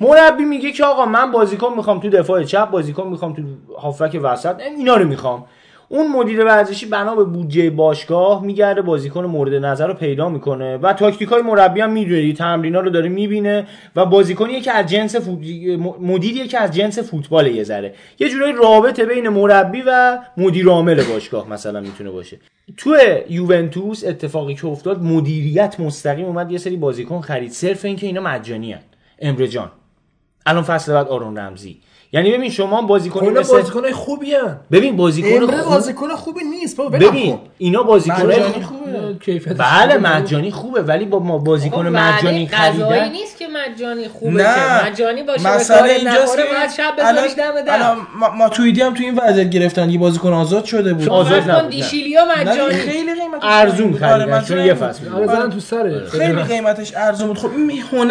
مربی 0.00 0.44
میگه 0.44 0.72
که 0.72 0.84
آقا 0.84 1.06
من 1.06 1.32
بازیکن 1.32 1.72
می‌خوام 1.76 2.00
تو 2.00 2.10
دفاع 2.10 2.42
چپ 2.42 2.70
بازیکن 2.70 3.08
می‌خوام 3.08 3.32
تو 3.32 3.42
هافک 3.78 4.20
وسط 4.22 4.60
اینا 4.60 4.96
رو 4.96 5.08
می‌خوام. 5.08 5.44
اون 5.90 6.12
مدیر 6.12 6.44
ورزشی 6.44 6.86
بنا 6.86 7.14
به 7.14 7.24
بودجه 7.24 7.70
باشگاه 7.70 8.44
میگرده 8.44 8.82
بازیکن 8.82 9.24
مورد 9.24 9.54
نظر 9.54 9.86
رو 9.86 9.94
پیدا 9.94 10.28
می‌کنه 10.28 10.76
و 10.76 10.92
تاکتیک 10.92 11.28
های 11.28 11.42
مربی 11.42 11.80
هم 11.80 11.92
می‌دونه 11.92 12.32
تمرینا 12.32 12.80
رو 12.80 12.90
داره 12.90 13.08
می‌بینه 13.08 13.66
و 13.96 14.06
بازیکنیه 14.06 14.60
که 14.60 14.72
از 14.72 14.86
جنس 14.86 15.16
فوت... 15.16 15.38
مدیریه 16.00 16.46
که 16.46 16.58
از 16.58 16.70
جنس 16.70 16.98
فوتبال 16.98 17.46
یه 17.46 17.64
ذره. 17.64 17.94
یه 18.18 18.28
جورایی 18.28 18.52
رابطه 18.52 19.04
بین 19.04 19.28
مربی 19.28 19.82
و 19.86 20.18
مدیر 20.36 20.68
عامل 20.68 21.02
باشگاه 21.02 21.50
مثلا 21.50 21.80
می‌تونه 21.80 22.10
باشه. 22.10 22.38
تو 22.76 22.96
یوونتوس 23.30 24.04
اتفاقی 24.04 24.54
که 24.54 24.66
افتاد 24.66 25.02
مدیریت 25.02 25.80
مستقیم 25.80 26.26
اومد 26.26 26.52
یه 26.52 26.58
سری 26.58 26.76
بازیکن 26.76 27.20
خرید. 27.20 27.50
صرف 27.50 27.84
اینکه 27.84 28.06
اینا 28.06 28.20
مجانی 28.20 28.74
ان 28.74 28.80
امره 29.18 29.48
جان 29.48 29.70
الان 30.46 30.62
فصل 30.62 30.92
بعد 30.92 31.08
آرون 31.08 31.38
رمزی. 31.38 31.80
یعنی 32.12 32.30
ببین 32.32 32.50
شما 32.50 32.82
بازیکن 32.82 33.28
مثل 33.28 33.52
بازیکنای 33.52 33.92
خوبی 33.92 34.34
ان 34.34 34.56
ببین 34.72 34.96
بازیکن 34.96 35.46
خوب 35.46 35.64
بازیکن 35.64 36.08
خوبی 36.08 36.44
نیست 36.44 36.76
بابا 36.76 36.98
ببین. 36.98 37.38
اینا 37.58 37.82
بازیکن 37.82 38.22
مجانی 38.22 38.62
خوبه 38.62 39.16
کیفیت 39.24 39.56
بله 39.56 39.98
مجانی 39.98 40.50
خوبه 40.50 40.82
ولی 40.82 41.04
با 41.04 41.18
ما 41.18 41.38
بازیکن 41.38 41.88
مجانی 41.88 42.46
خریدن 42.46 43.12
نیست 43.12 43.38
که 43.38 43.46
مجانی 43.48 44.08
خوبه 44.08 44.30
نه 44.32 44.54
که 44.54 44.90
مجانی 44.90 45.22
باشه 45.22 45.42
کار 45.68 45.82
اینجاست 45.82 46.36
که 46.36 46.42
باید 46.42 46.70
شب 46.76 46.94
بذاریش 46.98 47.32
دم 47.36 47.60
در 47.66 47.74
الان 47.74 47.96
ما, 48.18 48.30
ما 48.30 48.48
تویدی 48.48 48.80
هم 48.82 48.94
تو 48.94 49.02
این 49.02 49.18
وضعیت 49.18 49.50
گرفتن 49.50 49.90
یه 49.90 49.98
بازیکن 49.98 50.32
آزاد 50.32 50.64
شده 50.64 50.94
بود 50.94 51.08
آزاد 51.08 51.50
نبود، 51.50 51.64
نه. 51.64 51.68
دیشیلیا 51.70 52.24
مجانی 52.38 52.74
خیلی 52.74 53.14
قیمتش 53.14 53.42
ارزون. 53.42 53.88
آره، 53.92 53.98
خریدن 53.98 54.30
منظورم 54.30 54.58
چون 54.58 54.66
یه. 54.66 54.74
فصل 54.74 55.08
آره 55.08 55.26
زدن 55.26 55.50
تو 55.50 55.60
سره 55.60 56.06
خیلی 56.08 56.42
قیمتش 56.42 56.94
ارزون 56.96 57.26
بود 57.28 57.38
خب 57.38 57.50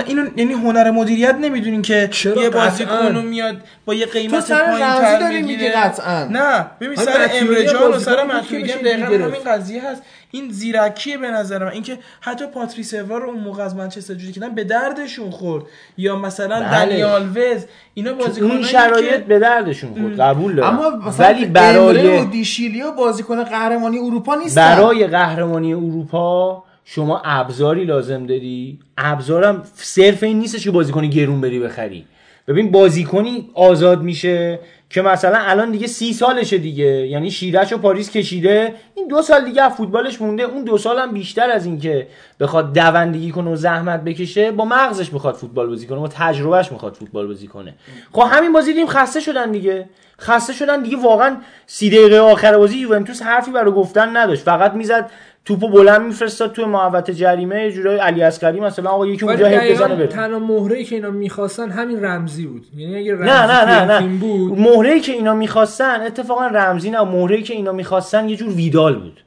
اینو 0.07 0.25
یعنی 0.35 0.53
هنر 0.53 0.91
مدیریت 0.91 1.35
نمی‌دونین 1.41 1.81
که؟ 1.81 2.09
یه 2.25 2.49
قطعاً. 2.49 2.49
بازیکن 2.49 3.15
رو 3.15 3.21
میاد 3.21 3.55
با 3.87 3.93
یه 3.93 4.05
تو 4.05 4.11
قیمت 4.11 4.39
سر 4.39 4.65
پایین 4.65 4.83
رمزی 4.83 5.01
تر 5.01 5.19
داری 5.19 5.41
می‌گیره. 5.41 5.61
میگی 5.61 5.69
قطعا. 5.69 6.27
نه 6.31 6.65
ببین 6.81 6.95
سر 6.95 7.25
متیوری 7.25 7.47
امره 7.47 7.69
هم 7.69 7.73
جان 7.73 7.83
و 7.83 7.91
بازیکن 7.91 8.15
سر 8.15 8.61
که 8.61 8.73
هم 8.73 8.81
دقیقا. 8.81 9.25
همین 9.25 9.43
قضیه 9.45 9.89
هست. 9.89 10.01
این 10.31 10.51
زیرکیه 10.51 11.17
به 11.17 11.31
نظر 11.31 11.63
من 11.63 11.71
اینکه 11.71 11.97
حتی 12.21 12.45
پاتریس 12.45 12.93
اوا 12.93 13.17
رو 13.17 13.29
اون 13.29 13.39
موقع 13.39 13.63
از 13.63 13.75
منچستر 13.75 14.13
جوری 14.13 14.33
کردن 14.33 14.55
به 14.55 14.63
دردشون 14.63 15.29
خورد. 15.29 15.63
یا 15.97 16.15
مثلا 16.15 16.59
بله. 16.59 16.85
دنی 16.85 17.03
آلوز 17.03 17.65
اینا 17.93 18.11
تو 18.11 18.17
بازیکنایی 18.17 18.55
اون 18.55 18.61
که 18.61 18.67
شرایط 18.67 19.23
به 19.23 19.39
دردشون 19.39 19.93
خورد 19.93 20.19
قبول 20.19 20.55
دارم. 20.55 20.79
اما 20.79 20.89
مثلا 20.89 21.25
ولی 21.25 21.45
امره 21.45 21.53
برای 21.53 22.19
و 22.19 22.25
دیشیلیا 22.25 22.91
بازیکن 22.91 23.43
قهرمانی 23.43 23.97
اروپا 23.97 24.35
نیستن. 24.35 24.75
برای 24.75 25.07
قهرمانی 25.07 25.73
اروپا 25.73 26.63
شما 26.85 27.21
ابزاری 27.25 27.85
لازم 27.85 28.25
داری. 28.25 28.79
ابزارم 28.97 29.63
صرف 29.75 30.23
این 30.23 30.39
نیستش 30.39 30.63
که 30.63 30.71
بازیکنی 30.71 31.09
گرون 31.09 31.41
بری 31.41 31.59
بخری. 31.59 32.05
ببین 32.47 32.71
بازیکنی 32.71 33.49
آزاد 33.53 34.01
میشه 34.01 34.59
که 34.89 35.01
مثلا 35.01 35.37
الان 35.39 35.71
دیگه 35.71 35.87
سی 35.87 36.13
سالشه 36.13 36.57
دیگه. 36.57 36.85
یعنی 36.85 37.31
شیرش 37.31 37.73
و 37.73 37.77
پاریس 37.77 38.11
کشیده. 38.11 38.73
این 38.95 39.07
دو 39.07 39.21
سال 39.21 39.45
دیگه 39.45 39.61
از 39.61 39.73
فوتبالش 39.73 40.21
مونده. 40.21 40.43
اون 40.43 40.63
دو 40.63 40.77
سال 40.77 40.99
هم 40.99 41.11
بیشتر 41.11 41.49
از 41.51 41.65
این 41.65 41.79
که 41.79 42.07
بخواد 42.39 42.73
دوندگی 42.73 43.31
کنه 43.31 43.51
و 43.51 43.55
زحمت 43.55 44.03
بکشه 44.03 44.51
با 44.51 44.65
مغزش 44.65 45.13
می‌خواد 45.13 45.35
فوتبال 45.35 45.67
بازی 45.67 45.87
کنه 45.87 45.99
با 45.99 46.07
تجربهش 46.07 46.71
می‌خواد 46.71 46.93
فوتبال 46.93 47.27
بازی 47.27 47.47
کنه. 47.47 47.73
خب 48.13 48.23
همین 48.31 48.53
بازی 48.53 48.73
دیدیم 48.73 48.87
خسته 48.87 49.19
شدن 49.19 49.51
دیگه. 49.51 49.89
خسته 50.19 50.53
شدن 50.53 50.83
دیگه. 50.83 50.97
واقعا 50.97 51.37
سی 51.65 51.89
دقیقه 51.89 52.17
آخر 52.17 52.57
بازی 52.57 52.77
یوونتوس 52.77 53.21
حرفی 53.21 53.51
برای 53.51 53.71
گفتن 53.71 54.17
نداشت. 54.17 54.43
فقط 54.43 54.73
می‌زد 54.73 55.09
توپو 55.47 55.67
بلند 55.67 56.01
میفرستاد 56.01 56.51
توی 56.51 56.65
محوطه 56.65 57.13
جریمه 57.13 57.63
یه 57.63 57.71
جورای 57.71 57.97
علی 57.97 58.21
اصغری 58.21 58.59
مثلا 58.59 58.89
آقا 58.89 59.07
یکی 59.07 59.25
اونجا 59.25 59.47
هد 59.47 59.71
بزنه 59.71 59.95
بره. 59.95 60.07
تنها 60.07 60.39
مهره 60.39 60.83
که 60.83 60.95
اینا 60.95 61.09
می‌خواستن 61.09 61.69
همین 61.69 62.05
رمزی 62.05 62.45
بود. 62.45 62.65
یعنی 62.77 62.95
اگه 62.95 63.13
رمزی 63.15 63.29
نه 63.29 63.47
نه 63.47 63.85
نه 63.85 63.97
این 64.01 64.11
نه. 64.11 64.17
بود 64.17 64.59
مهره 64.59 64.99
که 64.99 65.11
اینا 65.11 65.33
می‌خواستن 65.33 66.01
اتفاقا 66.01 66.47
رمزی 66.47 66.89
نه 66.89 67.01
مهره 67.01 67.41
که 67.41 67.53
اینا 67.53 67.71
می‌خواستن 67.71 68.29
یه 68.29 68.35
جور 68.35 68.49
ویدال 68.49 68.99
بود. 68.99 69.23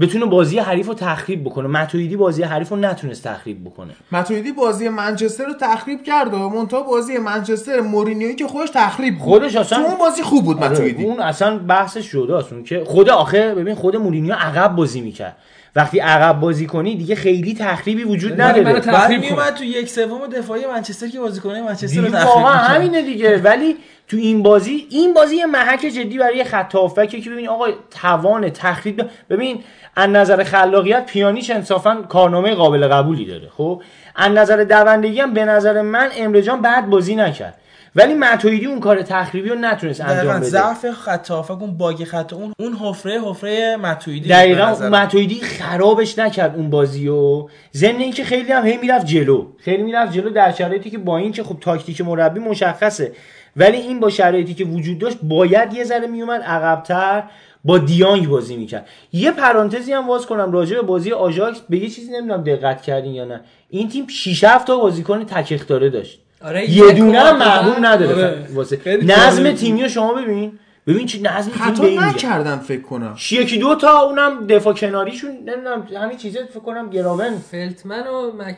بتونه 0.00 0.26
بازی 0.26 0.58
حریف 0.58 0.86
رو 0.86 0.94
تخریب 0.94 1.44
بکنه. 1.44 1.68
متویدی 1.68 2.16
بازی 2.16 2.42
حریف 2.42 2.68
رو 2.68 2.76
نتونست 2.76 3.24
تخریب 3.28 3.64
بکنه. 3.64 3.90
متویدی 4.12 4.52
بازی 4.52 4.88
منچستر 4.88 5.44
رو 5.44 5.52
تخریب 5.60 6.02
کرد 6.02 6.34
و 6.34 6.48
منتها 6.48 6.82
بازی 6.82 7.18
منچستر 7.18 7.80
مورینیوی 7.80 8.34
که 8.34 8.46
خودش 8.46 8.70
تخریب 8.74 9.14
بود. 9.18 9.22
خودش 9.22 9.56
اصلا- 9.56 9.78
تو 9.78 9.84
اون 9.84 9.98
بازی 9.98 10.22
خوب 10.22 10.44
بود 10.44 10.58
آره، 10.58 10.68
متویدی. 10.68 11.04
اون 11.04 11.20
اصلا 11.20 11.58
بحثش 11.58 12.10
جداست 12.12 12.52
اون 12.52 12.64
که 12.64 12.82
خود 12.86 13.10
آخه 13.10 13.54
ببین 13.54 13.74
خود 13.74 13.96
مورینیو 13.96 14.34
عقب 14.34 14.76
بازی 14.76 15.00
می‌کرد. 15.00 15.36
وقتی 15.76 15.98
عقب 15.98 16.40
بازی 16.40 16.66
کنی 16.66 16.96
دیگه 16.96 17.14
خیلی 17.14 17.54
تخریبی 17.54 18.04
وجود 18.04 18.32
منو 18.32 18.42
نداره. 18.42 18.72
بعد 18.72 18.82
تخریب 18.82 19.20
میومد 19.20 19.54
تو 19.54 19.64
یک 19.64 19.88
سوم 19.88 20.26
دفاعی 20.26 20.66
منچستر 20.66 21.08
که 21.08 21.20
بازیکنای 21.20 21.62
منچستر 21.62 22.00
رو 22.00 22.06
دیگه 22.06 22.18
تخریب 22.18 22.36
واقعا. 22.36 22.56
همینه 22.56 23.02
دیگه. 23.02 23.38
ولی 23.38 23.76
تو 24.08 24.16
این 24.16 24.42
بازی 24.42 24.86
این 24.90 25.14
بازی 25.14 25.36
یه 25.36 25.46
محک 25.46 25.80
جدی 25.80 26.18
برای 26.18 26.44
خط 26.44 26.74
هافبکه 26.74 27.20
که 27.20 27.30
ببین 27.30 27.48
آقا 27.48 27.66
توان 28.00 28.50
تخریب. 28.50 29.04
ببین 29.30 29.60
از 29.96 30.10
نظر 30.10 30.44
خلاقیت 30.44 31.06
پیانیش 31.06 31.50
انصافا 31.50 31.94
کارنامه 32.08 32.54
قابل 32.54 32.88
قبولی 32.88 33.24
داره. 33.24 33.48
خب 33.56 33.82
از 34.16 34.32
نظر 34.32 34.64
دوندگی 34.64 35.20
هم 35.20 35.34
به 35.34 35.44
نظر 35.44 35.82
من 35.82 36.08
امره 36.16 36.42
جان 36.42 36.62
بعد 36.62 36.90
بازی 36.90 37.16
نکرد. 37.16 37.58
ولی 37.96 38.14
متویدی 38.14 38.66
اون 38.66 38.80
کار 38.80 39.02
تخریبی 39.02 39.48
رو 39.48 39.54
نتونست 39.54 40.00
انجام 40.00 40.36
بده. 40.36 40.48
ضعف 40.48 40.90
خط 40.90 41.30
اون 41.30 41.78
باگ 41.78 42.04
خط 42.04 42.32
اون 42.32 42.52
اون 42.60 42.72
حفره 42.72 43.20
حفره 43.20 43.76
متویدی 43.76 44.28
دقیقا. 44.28 44.88
متویدی 44.88 45.40
خرابش 45.40 46.18
نکرد 46.18 46.56
اون 46.56 46.70
بازی 46.70 47.08
و 47.08 47.48
ضمن 47.74 48.00
اینکه 48.00 48.24
خیلی 48.24 48.52
هم 48.52 48.66
هی 48.66 48.76
می‌رفت 48.76 49.06
جلو. 49.06 49.46
خیلی 49.58 49.82
می‌رفت 49.82 50.12
جلو 50.12 50.30
در 50.30 50.52
شرایطی 50.52 50.90
که 50.90 50.98
با 50.98 51.18
این 51.18 51.32
که 51.32 51.42
خب 51.42 51.56
تاکتیک 51.60 52.00
مربی 52.00 52.40
مشخصه. 52.40 53.12
ولی 53.56 53.76
این 53.76 54.00
با 54.00 54.10
شرایطی 54.10 54.54
که 54.54 54.64
وجود 54.64 54.98
داشت 54.98 55.18
باید 55.22 55.72
یه 55.72 55.84
ذره 55.84 56.06
میومد 56.06 56.42
عقبتر 56.42 57.22
با 57.64 57.78
دیانگ 57.78 58.28
بازی 58.28 58.56
می‌کرد. 58.56 58.86
یه 59.12 59.32
پرانتزی 59.32 59.92
هم 59.92 60.08
واز 60.08 60.26
کنم 60.26 60.52
راجع 60.52 60.76
به 60.76 60.82
بازی 60.82 61.12
آژاکس. 61.12 61.60
به 61.68 61.78
یه 61.78 61.88
چیزی 61.88 62.12
نمی‌دونم 62.12 62.44
دقت 62.44 62.82
کردین 62.82 63.14
یا 63.14 63.24
نه. 63.24 63.40
این 63.68 63.88
تیم 63.88 64.06
6 64.06 64.44
7 64.44 64.66
تا 64.66 64.76
بازیکن 64.76 65.24
تک 65.24 65.52
اختاره 65.52 65.90
داشت. 65.90 66.21
آره 66.44 66.70
یه 66.70 66.92
دونه 66.92 67.20
هم 67.20 67.38
دادن. 67.38 67.84
نداره. 67.84 68.14
آره. 68.14 68.46
واسه 68.54 68.98
نظم 69.02 69.52
تیمی 69.52 69.82
رو 69.82 69.88
شما 69.88 70.14
ببین. 70.14 70.58
ببین 70.86 71.06
چی 71.06 71.22
نظم 71.22 71.50
میگه. 71.80 72.08
نکردن 72.08 72.56
فکر 72.58 72.82
کنم. 72.82 73.16
یکی 73.30 73.58
دو 73.58 73.74
تا 73.74 74.00
اونم 74.00 74.46
دفاع 74.46 74.74
کناریشون 74.74 75.30
نمی‌دونم 75.30 75.86
همین 75.96 76.16
چیزا 76.16 76.40
فکر 76.50 76.60
کنم 76.60 76.90
گراون. 76.90 77.38
فلتمن 77.38 78.06
و 78.06 78.32
مک 78.32 78.56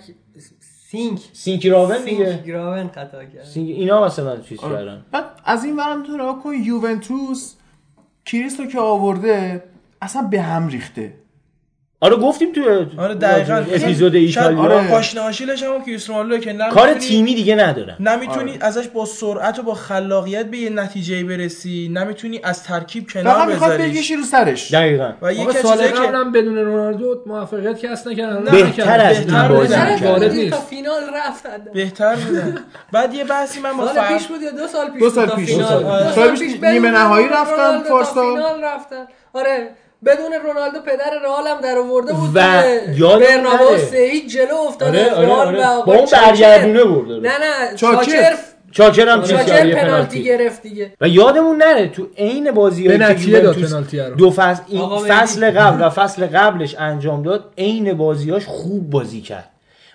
سینک. 0.90 1.20
سینکی 1.32 1.68
راون 1.68 2.04
دیگه. 2.04 2.30
سینک 2.30 2.44
گراون 2.44 2.88
خطا 2.88 3.24
کرد 3.24 3.44
سینک 3.44 3.68
اینا 3.68 4.04
مثلا 4.04 4.36
چیز 4.40 4.60
کردن. 4.60 5.04
بعد 5.12 5.24
از 5.44 5.64
این 5.64 5.76
ورم 5.76 6.02
تو 6.02 6.12
نگاه 6.12 6.42
کن 6.42 6.54
یوونتوس 6.54 7.54
کریستو 8.26 8.66
که 8.66 8.78
آورده 8.80 9.64
اصلا 10.02 10.22
به 10.22 10.40
هم 10.40 10.68
ریخته. 10.68 11.12
آره 12.04 12.16
گفتیم 12.16 12.52
تو 12.52 12.84
آره 12.98 13.14
دقیقاً. 13.14 13.54
اپیزود 13.54 14.12
شاید 14.12 14.46
ایتالیا 14.46 14.60
آره. 14.60 14.88
پاشنه 14.88 15.20
آشیلش 15.20 15.62
هم 15.62 15.84
کریستیانو 15.84 16.38
که 16.38 16.52
نه 16.52 16.70
کار 16.70 16.94
تیمی 16.94 17.34
دیگه 17.34 17.54
ندارن. 17.54 17.96
نمی‌تونی 18.00 18.58
ازش 18.60 18.88
با 18.88 19.04
سرعت 19.04 19.58
و 19.58 19.62
با 19.62 19.74
خلاقیت 19.74 20.46
به 20.46 20.56
یه 20.58 20.70
نتیجه 20.70 21.24
برسی 21.24 21.90
نمی‌تونی 21.92 22.40
از 22.44 22.62
ترکیب 22.62 23.10
کنار 23.10 23.34
فقط 23.34 23.48
می‌خواد 23.48 23.70
بذاریش. 23.72 23.96
بکشی 23.96 24.16
رو 24.16 24.22
سرش. 24.22 24.72
دقیقا. 24.72 25.12
و 25.22 25.34
سال 25.34 25.52
چیزایی 25.52 25.92
که 25.92 25.98
هم 25.98 26.32
بدون 26.32 26.56
رونالدو 26.58 27.22
موفقیت 27.26 27.78
کسب 27.78 28.08
نکردن 28.08 28.42
نه، 28.42 28.50
بهتر 28.50 29.00
از 29.00 29.18
این 29.18 29.26
بهتر 29.26 29.48
بازی. 29.48 29.74
تا 30.00 30.16
نیست 30.18 30.56
فینال 30.70 31.02
رفت 31.14 31.46
حداقل. 31.46 31.70
بهتر 31.74 32.14
بودن 32.16 32.58
بعد 32.92 33.14
یه 33.14 33.24
بحثی 33.24 33.60
من 33.60 33.76
با 33.76 33.94
سال. 33.94 34.04
پیش 34.18 34.26
بود 34.26 34.42
یا 34.42 34.50
دو 34.50 34.66
سال 34.66 34.90
پیش 34.90 35.00
دو 35.00 35.10
سال 35.10 35.26
بود 35.26 36.10
تا 36.14 36.28
پیش. 36.28 36.62
نیمه 36.62 36.90
نهایی 36.90 37.28
رفتن. 37.28 37.82
فینال 38.14 38.64
رفتن. 38.64 39.04
آره. 39.32 39.68
بدون 40.06 40.32
رونالدو 40.44 40.80
پدر 40.80 41.10
رئال 41.24 41.46
هم 41.46 41.60
در 41.60 41.78
آورده 41.78 42.12
بود 42.12 42.30
و. 42.34 42.62
یادم 42.96 43.18
برنابو 43.26 43.64
نره. 43.64 43.78
سه 43.78 44.08
هیچ 44.12 44.32
جلو 44.32 44.56
افتاده 44.68 45.10
آره 45.14 45.28
آره 45.28 45.66
آره 45.66 45.84
با 45.86 45.94
اون. 45.94 46.06
برگردونه 46.12 46.84
برد 46.84 47.10
آره. 47.10 47.20
نه 47.20 47.38
نه 47.38 47.76
چاکر. 47.76 48.34
چاکر 48.72 49.08
هم 49.08 49.22
چاکر 49.22 49.42
پنالتی 49.44 49.74
پنالتی 49.74 50.24
گرفت 50.24 50.62
دیگه 50.62 50.92
و 51.00 51.08
یادمون 51.08 51.56
نره 51.56 51.88
تو 51.88 52.06
عین 52.18 52.50
بازی 52.50 52.88
به 52.88 52.98
نتیجه 52.98 53.40
داد 53.40 53.56
پنالتی 53.56 54.00
رو. 54.00 54.14
دو 54.14 54.30
فصل 54.30 54.62
این 54.68 54.98
فصل 55.08 55.50
قبل 55.50 55.86
و 55.86 55.90
فصل 55.90 56.26
قبلش 56.26 56.76
انجام 56.78 57.22
داد 57.22 57.52
عین 57.58 57.92
بازیاش 57.92 58.46
خوب 58.46 58.90
بازی 58.90 59.20
کرد 59.20 59.50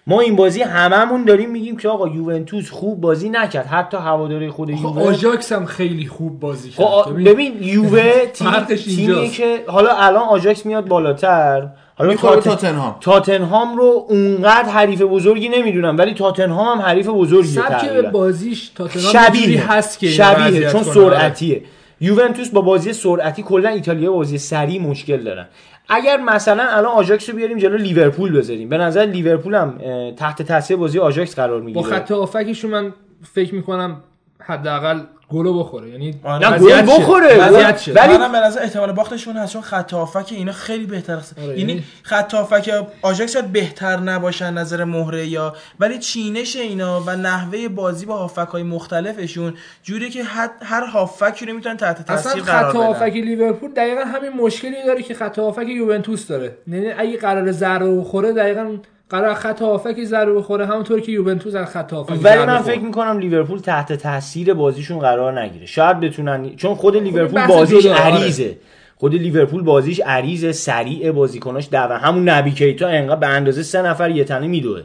ما 0.09 0.19
این 0.19 0.35
بازی 0.35 0.61
هممون 0.61 1.23
داریم 1.23 1.51
میگیم 1.51 1.77
که 1.77 1.89
آقا 1.89 2.07
یوونتوس 2.07 2.69
خوب 2.69 3.01
بازی 3.01 3.29
نکرد 3.29 3.65
حتی 3.65 3.97
هواداری 3.97 4.49
خود 4.49 4.69
یووه 4.69 5.03
آژاکس 5.09 5.51
هم 5.51 5.65
خیلی 5.65 6.07
خوب 6.07 6.39
بازی 6.39 6.69
کرد 6.69 6.85
خب 6.87 7.23
ببین 7.29 7.63
یووه 7.63 8.25
تیم 8.33 8.51
فرقش 8.51 8.83
تیمیه 8.83 9.15
اینجاست. 9.17 9.33
که 9.37 9.63
حالا 9.67 9.89
الان 9.95 10.23
آژاکس 10.23 10.65
میاد 10.65 10.87
بالاتر 10.87 11.67
حالا 11.95 12.15
تاتنهام. 12.15 12.95
تاتنهام 13.01 13.77
رو 13.77 14.05
اونقدر 14.09 14.69
حریف 14.69 15.01
بزرگی 15.01 15.49
نمی‌دونم 15.49 15.97
ولی 15.97 16.13
تاتنهام 16.13 16.77
هم 16.79 16.85
حریف 16.85 17.07
بزرگیه 17.07 17.51
سبک 17.51 17.67
تقریبا. 17.81 18.09
بازیش 18.09 18.69
تاتنهام 18.69 19.13
شبیه 19.13 19.71
هست 19.71 19.99
که 19.99 20.07
شبیه 20.09 20.71
چون 20.71 20.83
کنه. 20.83 20.93
سرعتیه 20.93 21.61
یوونتوس 22.01 22.49
با 22.49 22.61
بازی 22.61 22.93
سرعتی 22.93 23.43
کلا 23.43 23.69
ایتالیا 23.69 24.11
بازی 24.11 24.37
سریع 24.37 24.81
مشکل 24.81 25.17
دارن 25.23 25.47
اگر 25.89 26.17
مثلا 26.17 26.63
الان 26.63 26.91
آژاکس 26.91 27.29
رو 27.29 27.35
بیاریم 27.35 27.57
جلو 27.57 27.77
لیورپول 27.77 28.37
بذاریم. 28.37 28.69
به 28.69 28.77
نظر 28.77 29.05
لیورپول 29.05 29.55
هم 29.55 29.79
تحت 30.17 30.41
تاثیر 30.41 30.77
بازی 30.77 30.99
آژاکس 30.99 31.35
قرار 31.35 31.59
با 31.59 31.65
می‌گیره 31.65 31.85
خط 31.85 32.11
هافکشون 32.11 32.71
من 32.71 32.93
فکر 33.33 33.55
می‌کنم 33.55 34.01
حداقل 34.39 34.99
گلو 35.29 35.59
بخوره 35.59 35.89
یعنی 35.89 36.19
آره. 36.23 36.49
نه 36.49 36.59
گل. 36.59 36.81
بخوره 36.81 37.77
شه. 37.77 37.93
ولی 37.93 38.17
منم 38.17 38.31
به 38.31 38.39
نظر 38.39 38.61
احتمال 38.61 38.91
باختشون 38.91 39.37
هست 39.37 39.53
چون 39.53 39.61
خط 39.61 39.93
هافک 39.93 40.27
اینا 40.31 40.51
خیلی 40.51 40.85
بهتر 40.85 41.13
است 41.13 41.39
آره، 41.39 41.59
یعنی 41.59 41.71
یعنی- 41.71 41.83
خط 42.03 42.33
هافک 42.33 42.85
آژاکس 43.01 43.33
شاید 43.33 43.51
بهتر 43.51 43.99
نباشن 43.99 44.53
نظر 44.53 44.83
مهره 44.83 45.27
یا 45.27 45.53
ولی 45.79 45.99
چینش 45.99 46.55
اینا 46.55 47.01
و 47.05 47.15
نحوه 47.15 47.67
بازی 47.67 48.05
با 48.05 48.17
هافک 48.17 48.47
های 48.47 48.63
مختلفشون 48.63 49.53
جوری 49.83 50.09
که 50.09 50.23
هر 50.61 50.85
هافکی 50.85 51.45
رو 51.45 51.53
می‌تونن 51.53 51.77
تحت 51.77 52.11
اصلا 52.11 52.15
تاثیر 52.15 52.43
خط 52.43 52.51
قرار 52.51 52.75
هافک 52.75 53.11
بدن 53.11 53.21
لیورپول 53.21 53.71
دقیقا 53.71 54.01
همین 54.01 54.29
مشکلی 54.29 54.83
داره 54.85 55.03
که 55.03 55.13
خط 55.13 55.39
هافک 55.39 55.67
یوونتوس 55.67 56.27
داره 56.27 56.57
یعنی 56.67 56.91
اگه 56.91 57.17
قرار 57.17 57.51
ضربه 57.51 57.95
بخوره 57.95 58.33
دقیقا 58.33 58.77
قرار 59.09 59.33
خط 59.33 59.61
هافک 59.61 60.03
ضربه 60.03 60.33
بخوره. 60.33 60.65
همونطور 60.65 60.99
که 60.99 61.11
یوونتوس 61.11 61.55
از 61.55 61.67
خط 61.67 61.93
هافک 61.93 62.19
ولی 62.23 62.45
من. 62.45 62.57
فکر 62.57 62.79
می‌کنم 62.79 63.19
لیورپول 63.19 63.59
تحت 63.59 63.93
تاثیر 63.93 64.53
بازیشون 64.53 64.99
قرار 64.99 65.41
نگیره. 65.41 65.65
شاید 65.65 65.99
بتونن 65.99 66.55
چون 66.55 66.75
خود 66.75 66.95
لیورپول 66.95 67.39
بحث 67.39 67.49
بازیش 67.49 67.85
آره. 67.85 67.99
عریضه. 67.99 68.57
خود 68.95 69.15
لیورپول 69.15 69.63
بازیش 69.63 69.99
عریضه 69.99 70.51
سریع 70.51 71.11
بازیکناش 71.11 71.69
دو 71.71 71.77
همون 71.77 72.29
نبی 72.29 72.51
کیتا 72.51 72.87
انقدر 72.87 73.15
به 73.15 73.27
اندازه 73.27 73.63
سه 73.63 73.81
نفر 73.81 74.09
یه 74.09 74.23
تنه 74.23 74.47
میدوه. 74.47 74.81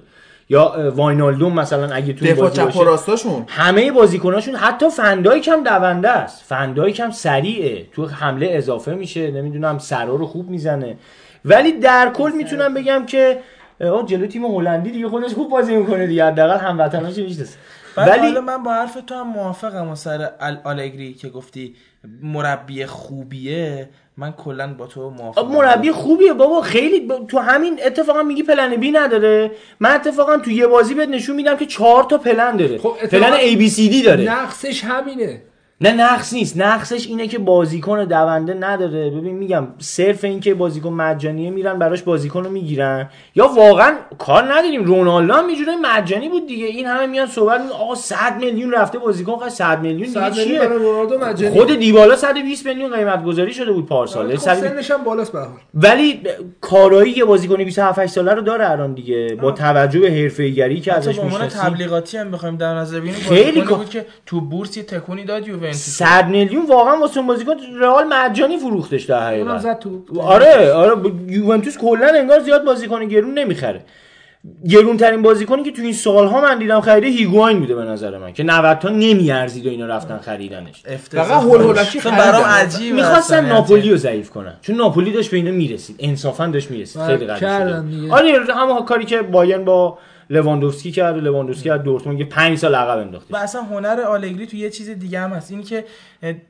یا 0.48 0.92
واینالدوم 0.94 1.60
مثلا 1.60 1.94
اگه 1.94 2.12
تو 2.12 2.24
دفاع 2.24 2.48
بازی 2.48 2.72
چپ 2.72 2.82
راستاشون؟ 2.82 3.44
همه 3.48 3.92
بازیکناشون 3.92 4.54
حتی 4.54 4.90
فندایک 4.90 5.48
هم 5.48 5.64
دونده 5.64 6.10
است. 6.10 6.44
فندایک 6.46 7.00
هم 7.00 7.10
سریعه. 7.10 7.86
تو 7.92 8.06
حمله 8.06 8.48
اضافه 8.50 8.94
میشه. 8.94 9.30
نمی‌دونم 9.30 9.78
سرا 9.78 10.14
رو 10.14 10.26
خوب 10.26 10.50
می‌زنه. 10.50 10.96
ولی 11.44 11.72
در 11.72 12.10
کل 12.14 12.30
می‌تونم 12.36 12.74
بگم 12.74 13.06
که 13.06 13.38
آه، 13.80 14.06
جلو 14.06 14.26
تیم 14.26 14.44
هلندی 14.44 14.90
دیگه 14.90 15.08
خودش 15.08 15.34
خوب 15.34 15.50
بازی 15.50 15.76
می‌کنه 15.76 16.06
دیگه 16.06 16.24
حداقل 16.26 16.58
هموطناش 16.58 17.16
می‌شناسه 17.18 17.56
ولی 17.96 18.10
حالا 18.18 18.40
من 18.40 18.62
با 18.62 18.72
حرف 18.72 18.98
تو 19.06 19.14
هم 19.14 19.28
موافقم 19.28 19.88
و 19.88 19.94
سر 19.94 20.30
ال 20.40 20.58
آلگری 20.64 21.14
که 21.14 21.28
گفتی 21.28 21.74
مربی 22.22 22.86
خوبیه 22.86 23.88
من 24.16 24.32
کلا 24.32 24.74
با 24.74 24.86
تو 24.86 25.10
موافقم. 25.10 25.46
مربی 25.52 25.90
خوبیه 25.92 26.32
بابا 26.32 26.60
خیلی 26.62 27.00
ب- 27.00 27.26
تو 27.26 27.38
همین 27.38 27.80
اتفاقا 27.86 28.22
میگی 28.22 28.42
پلن 28.42 28.76
بی 28.76 28.90
نداره. 28.90 29.50
من 29.80 29.94
اتفاقا 29.94 30.36
تو 30.38 30.50
یه 30.50 30.66
بازی 30.66 30.94
بهت 30.94 31.08
نشون 31.08 31.36
میدم 31.36 31.56
که 31.56 31.66
چهار 31.66 32.04
تا 32.04 32.18
پلن 32.18 32.56
داره. 32.56 32.78
خب 32.78 32.96
پلن 33.10 33.32
ای 33.32 33.56
بی 33.56 33.68
سی 33.68 33.88
دی 33.88 34.02
داره. 34.02 34.24
نقصش 34.24 34.84
همینه. 34.84 35.42
نه 35.84 35.92
نقص 35.92 36.32
نیست. 36.32 36.56
نقصش 36.56 37.06
اینه 37.06 37.26
که 37.26 37.38
بازیکن 37.38 38.04
دونده 38.04 38.54
نداره. 38.54 39.10
ببین 39.10 39.34
میگم 39.36 39.66
صرف 39.78 40.24
این 40.24 40.40
که 40.40 40.54
بازیکن 40.54 40.92
مجانیه 40.92 41.50
میرن 41.50 41.78
براش 41.78 42.02
بازیکن 42.02 42.44
رو 42.44 42.50
می‌گیرن. 42.50 43.08
یا 43.34 43.48
واقعا 43.48 43.94
کار 44.18 44.42
نداریم. 44.52 44.84
رونالدو 44.84 45.32
هم 45.34 45.48
یه 45.50 45.56
مجانی 45.82 46.28
بود 46.28 46.46
دیگه. 46.46 46.66
این 46.66 46.86
همه 46.86 47.06
میان 47.06 47.26
صحبت 47.26 47.60
میگن 47.60 47.72
آقا 47.72 47.94
100 47.94 48.36
میلیون 48.40 48.72
رفته 48.72 48.98
بازیکن 48.98 49.36
خواهد 49.36 49.50
100 49.52 49.80
میلیون 49.80 50.08
دیگه 50.08 50.44
چیه؟ 50.44 50.60
مجانی. 51.18 51.50
خود 51.50 51.78
دیبالا 51.78 52.16
120 52.16 52.66
میلیون 52.66 52.96
قیمت 52.96 53.24
گذاری 53.24 53.52
شده 53.54 53.72
بود 53.72 53.86
پارسال. 53.86 54.30
خب 54.36 54.42
صد- 54.42 54.54
سنش 54.54 54.90
هم 54.90 55.04
بالاست 55.04 55.32
به 55.32 55.38
هر 55.38 55.44
حال. 55.44 55.54
ولی 55.74 56.20
کارایی 56.60 57.12
یه 57.12 57.24
بازیکن 57.24 57.64
27 57.64 57.98
8 57.98 58.12
ساله 58.12 58.34
رو 58.34 58.40
داره 58.42 58.70
الان 58.70 58.94
دیگه. 58.94 59.38
با 59.42 59.52
توجه 59.52 60.00
به 60.00 60.10
حرفه‌ایگری 60.12 60.80
که 60.80 60.92
حتی 60.92 61.10
ازش 61.10 61.20
می‌شناسیم. 61.20 61.60
تبلیغاتی 61.62 62.16
هم 62.16 62.30
بخوایم 62.30 62.56
در 62.56 62.74
نظر 62.74 63.00
بگیریم 63.00 63.20
خیلی 63.20 63.60
بود 63.60 63.88
که 63.90 64.06
تو 64.26 64.40
بورس 64.40 64.76
یه 64.76 64.82
تکونی 64.82 65.24
داد 65.24 65.48
100 65.74 66.28
میلیون 66.28 66.66
واقعا 66.66 66.96
واسه 66.96 67.18
اون 67.18 67.26
بازیکن 67.26 67.52
رئال 67.80 68.04
مجانی 68.04 68.56
فروختش 68.56 69.02
در 69.02 69.34
اونم 69.34 69.48
حقیقت 69.48 69.60
زد 69.60 69.78
تو. 69.78 70.20
آره 70.20 70.72
آره 70.72 71.12
یوونتوس 71.26 71.78
کلا 71.78 72.12
انگار 72.18 72.40
زیاد 72.40 72.64
بازیکن 72.64 73.08
گرون 73.08 73.38
نمی‌خره. 73.38 73.84
گرون 74.68 74.96
ترین 74.96 75.22
بازیکنی 75.22 75.62
که 75.62 75.72
تو 75.72 75.82
این 75.82 75.92
سالها 75.92 76.40
من 76.40 76.58
دیدم 76.58 76.80
خریده 76.80 77.06
هیگواین 77.06 77.60
بوده 77.60 77.74
به 77.74 77.82
نظر 77.82 78.18
من 78.18 78.32
که 78.32 78.42
90 78.42 78.78
تا 78.78 78.88
نمیارزید 78.88 79.66
و 79.66 79.70
اینا 79.70 79.86
رفتن 79.86 80.18
خریدنش. 80.18 80.82
فقط 81.10 81.42
هول 81.42 81.60
هولکی. 81.60 82.00
برام 82.00 82.44
عجیبه 82.44 82.96
می‌خواستن 82.96 83.36
اصلا 83.36 83.48
ناپولی 83.48 83.90
رو 83.90 83.96
ضعیف 83.96 84.30
کنن. 84.30 84.54
چون 84.60 84.76
ناپولی 84.76 85.12
داشت 85.12 85.30
به 85.30 85.36
اینا 85.36 85.50
می‌رسید. 85.50 85.96
انصافا 85.98 86.46
داشت 86.46 86.70
می‌رسید. 86.70 87.02
خیلی. 87.02 87.18
دیگه. 87.18 88.12
آره 88.12 88.44
همون 88.54 88.84
کاری 88.84 89.04
که 89.04 89.22
بایرن 89.22 89.64
با 89.64 89.98
لواندوفسکی 90.30 90.92
کرد 90.92 91.16
و 91.16 91.20
لواندوفسکی 91.20 91.70
از 91.70 91.82
دورتموند 91.82 92.20
یه 92.20 92.26
5 92.26 92.58
سال 92.58 92.74
عقب 92.74 92.98
انداخت 92.98 93.26
و 93.30 93.36
اصلا 93.36 93.62
هنر 93.62 94.00
آلگری 94.00 94.46
تو 94.46 94.56
یه 94.56 94.70
چیز 94.70 94.90
دیگه 94.90 95.20
هم 95.20 95.30
هست. 95.30 95.50
اینی 95.50 95.62
که 95.62 95.84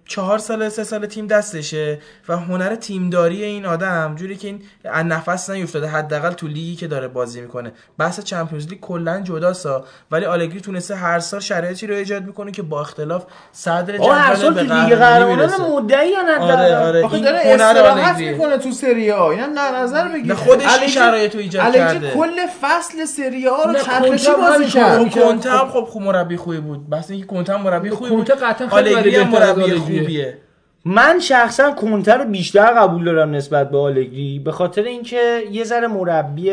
چهار 0.07 0.39
سال 0.39 0.69
سه 0.69 0.85
سال 0.85 1.07
تیم 1.07 1.27
دستشه 1.27 1.99
و 2.29 2.37
هنر 2.37 2.75
تیمداری 2.75 3.45
این 3.45 3.67
آدم 3.67 4.15
جوری 4.15 4.37
که 4.37 4.49
این 4.49 4.63
از 4.85 5.07
نفس 5.07 5.51
نیفتاده 5.51 5.87
حداقل 5.87 6.33
تو 6.33 6.47
لیگی 6.47 6.77
که 6.77 6.87
داره 6.87 7.09
بازی 7.09 7.41
می‌کنه. 7.41 7.73
بحث 7.99 8.21
چمپیونز 8.21 8.69
لیگ 8.69 8.81
کلا 8.81 9.21
جداسا 9.21 9.85
ولی 10.11 10.25
آلگری 10.25 10.61
تونسته 10.61 10.95
هر 10.95 11.19
سال 11.19 11.41
شرایطی 11.41 11.87
رو 11.87 11.95
ایجاد 11.95 12.25
می‌کنه 12.25 12.53
که 12.53 12.63
با 12.63 12.81
اختلاف 12.81 13.25
صدر 13.53 13.97
آقا 13.97 14.13
هر 14.13 14.35
جدول 14.35 14.45
سال 14.45 14.55
به 14.55 14.67
تو 14.67 14.75
لیگ 14.75 14.99
قهرمانان. 14.99 15.61
مدعی 15.71 16.17
آره 16.17 16.77
آره 16.77 17.13
این 17.13 17.25
داره 17.25 17.39
هنر. 17.39 18.13
می‌کنه 18.13 18.59
تو 18.59 18.73
سری 18.73 19.09
ها 19.09 19.31
اینا 19.31 19.47
نه 19.47 19.83
نظر 19.83 20.09
بگیر. 20.09 20.35
خودش 20.35 20.95
شرایط 20.95 21.35
رو 21.35 21.41
ایجاد 21.41 21.75
کرده. 21.75 22.11
کل 22.11 22.47
فصل 22.63 23.05
سری 23.05 23.47
ها 23.47 23.65
رو 23.65 23.75
چرخشی 23.75 24.31
هم 24.31 24.37
بازی 24.37 24.81
کارو 24.81 25.05
کرد. 25.05 25.09
خب 25.09 25.21
کنته 25.21 25.51
خب 25.51 25.85
خوب 25.85 26.03
مربی 26.03 26.37
خوبی 26.37 26.61
بود. 26.61 26.91
بس 26.91 27.11
اینکه 27.11 27.27
کنته 27.27 27.57
مربی 27.57 27.91
خوبی 27.91 28.11
بود. 28.11 28.19
کنته 28.19 28.47
قطعا 28.47 28.69
خیلی 28.69 29.17
از 29.17 29.59
مربی. 29.67 29.99
خوبیه. 30.01 30.39
من 30.85 31.19
شخصا 31.21 31.73
کنتر 31.73 32.19
رو 32.19 32.25
بیشتر 32.25 32.67
قبول 32.67 33.05
دارم 33.05 33.31
نسبت 33.31 33.71
به 33.71 33.79
آلگری 33.79 34.39
به 34.45 34.53
خاطر 34.53 34.83
اینکه 34.83 35.43
یه 35.53 35.65
ذره 35.65 35.87
مربی 35.87 36.51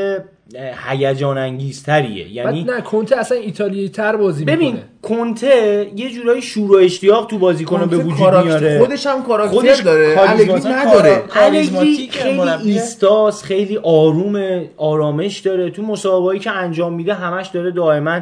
هیجان 0.90 1.38
انگیزتریه 1.38 2.32
یعنی 2.34 2.64
نه 2.64 2.82
کنته 2.82 3.18
اصلا 3.18 3.38
ایتالیایی 3.38 3.90
تر 3.90 4.16
بازی 4.16 4.46
ببین 4.46 4.68
می‌کنه 4.74 4.84
کنته 5.02 5.88
یه 5.96 6.10
جورایی 6.12 6.42
شور 6.42 6.72
و 6.72 6.76
اشتیاق 6.76 7.28
تو 7.28 7.38
بازیکن 7.38 7.78
به 7.78 7.84
کنته 7.86 7.98
وجود 7.98 8.20
کاراکتر- 8.20 8.44
میاره. 8.48 8.80
خودش 8.80 9.08
هم 9.08 9.24
کاراکتر 9.24 9.54
خودش 9.56 9.80
داره. 9.80 10.16
الگری 10.20 10.70
نداره. 10.74 11.24
الگری 11.36 12.10
خیلی. 12.12 12.42
ایستاس 12.64 13.44
خیلی 13.44 13.78
آروم 13.78 14.62
آرامش 14.78 15.40
داره. 15.40 15.70
تو 15.70 15.82
مسابقایی 15.82 16.40
که 16.40 16.52
انجام 16.52 16.94
میده 16.94 17.14
همش 17.14 17.48
داره 17.48 17.72
دائما 17.72 18.20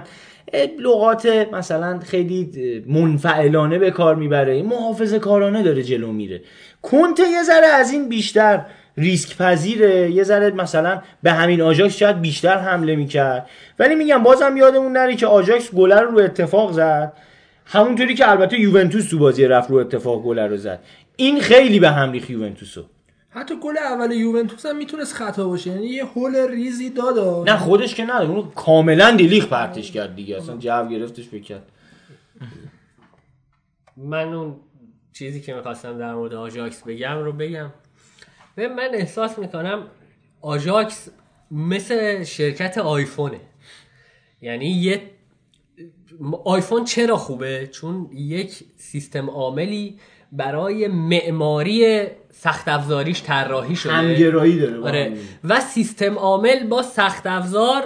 لغات 0.80 1.26
مثلا 1.54 2.00
خیلی 2.00 2.52
منفعلانه 2.88 3.80
به 3.80 3.92
کار 3.92 4.16
می‌بره. 4.16 4.64
محافظه 4.64 5.20
کارانه 5.20 5.64
داره 5.64 5.84
جلو 5.84 6.12
میره. 6.12 6.42
کنته 6.82 7.24
یه 7.24 7.44
ذره 7.44 7.68
از 7.68 7.92
این 7.92 8.10
بیشتر 8.10 8.66
ریسک 8.98 9.38
پذیره. 9.38 10.12
یه 10.12 10.24
ذره 10.24 10.52
مثلا 10.52 11.02
به 11.24 11.32
همین 11.32 11.62
آژاکس 11.62 11.98
شاید 11.98 12.22
بیشتر 12.22 12.58
حمله 12.58 12.96
می‌کرد. 12.96 13.50
ولی 13.80 13.96
میگم 13.96 14.24
بازم 14.24 14.58
یادمون 14.58 14.92
نره 14.92 15.16
که 15.16 15.28
آژاکس 15.28 15.72
گلو 15.72 16.02
رو 16.02 16.20
اتفاق 16.20 16.72
زد. 16.72 17.14
همونطوری 17.66 18.16
که 18.16 18.32
البته 18.32 18.60
یوونتوس 18.60 19.10
تو 19.10 19.20
بازی 19.20 19.46
رفت 19.46 19.70
رو 19.70 19.78
اتفاق 19.78 20.24
گلو 20.24 20.48
رو 20.48 20.58
زد. 20.58 20.80
این 21.16 21.40
خیلی 21.40 21.80
به 21.80 21.90
هم 21.90 22.12
ریخت 22.12 22.30
یوونتوسو. 22.30 22.84
حتی 23.30 23.60
گل 23.60 23.77
اول 23.77 24.11
یوونتوس 24.11 24.65
هم 24.65 24.77
می‌تونست 24.77 25.14
خطا 25.14 25.47
باشه. 25.47 25.69
یعنی 25.69 25.88
یه 25.88 26.06
هول 26.06 26.35
ریزی 26.35 26.89
داد 26.89 27.49
نه 27.49 27.57
خودش 27.57 27.95
که 27.95 28.06
نه 28.06 28.22
اون 28.22 28.51
کاملا 28.51 29.11
دیلیخ 29.11 29.47
پرتش 29.47 29.91
کرد 29.91 30.15
دیگه. 30.15 30.38
اصلا 30.38 30.57
جو 30.57 30.88
گرفتش 30.88 31.30
بکرد 31.30 31.72
من 33.97 34.34
اون 34.34 34.56
چیزی 35.14 35.41
که 35.41 35.53
می‌خواستم 35.53 35.97
در 35.97 36.15
مورد 36.15 36.34
آژاکس 36.34 36.84
بگم 36.84 37.18
رو 37.18 37.31
بگم. 37.31 37.72
ببین، 38.57 38.73
من 38.73 38.89
احساس 38.93 39.39
می‌کنم 39.39 39.88
آژاکس 40.41 41.10
مثل 41.51 42.23
شرکت 42.23 42.77
آیفونه. 42.77 43.39
یعنی 44.41 44.65
یه 44.65 45.01
آیفون 46.45 46.85
چرا 46.85 47.18
خوبه؟ 47.18 47.68
چون 47.68 48.10
یک 48.14 48.64
سیستم 48.77 49.30
عاملی 49.30 49.99
برای 50.31 50.88
معماری 50.88 52.07
سخت 52.31 52.68
افزاریش 52.68 53.23
طراحی 53.23 53.76
شده. 53.76 53.93
همگرایی 53.93 54.60
داره 54.60 54.84
آره. 54.84 55.14
و 55.43 55.60
سیستم 55.60 56.18
عامل 56.18 56.68
با 56.68 56.81
سخت 56.81 57.27
افزار 57.27 57.84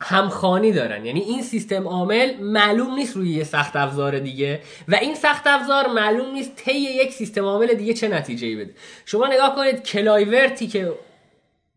همخوانی 0.00 0.72
دارن. 0.72 1.06
یعنی 1.06 1.20
این 1.20 1.42
سیستم 1.42 1.88
عامل 1.88 2.40
معلوم 2.40 2.94
نیست 2.94 3.16
روی 3.16 3.30
یه 3.30 3.44
سخت 3.44 3.76
افزار 3.76 4.18
دیگه 4.18 4.60
و 4.88 4.94
این 4.94 5.14
سخت 5.14 5.46
افزار 5.46 5.88
معلوم 5.88 6.32
نیست 6.32 6.56
روی 6.56 6.72
یک 6.72 7.12
سیستم 7.12 7.44
عامل 7.44 7.74
دیگه 7.74 7.94
چه 7.94 8.08
نتیجه 8.08 8.56
بده. 8.56 8.74
شما 9.04 9.26
نگاه 9.26 9.54
کنید 9.54 9.82
کلایورتی 9.82 10.66
که 10.66 10.92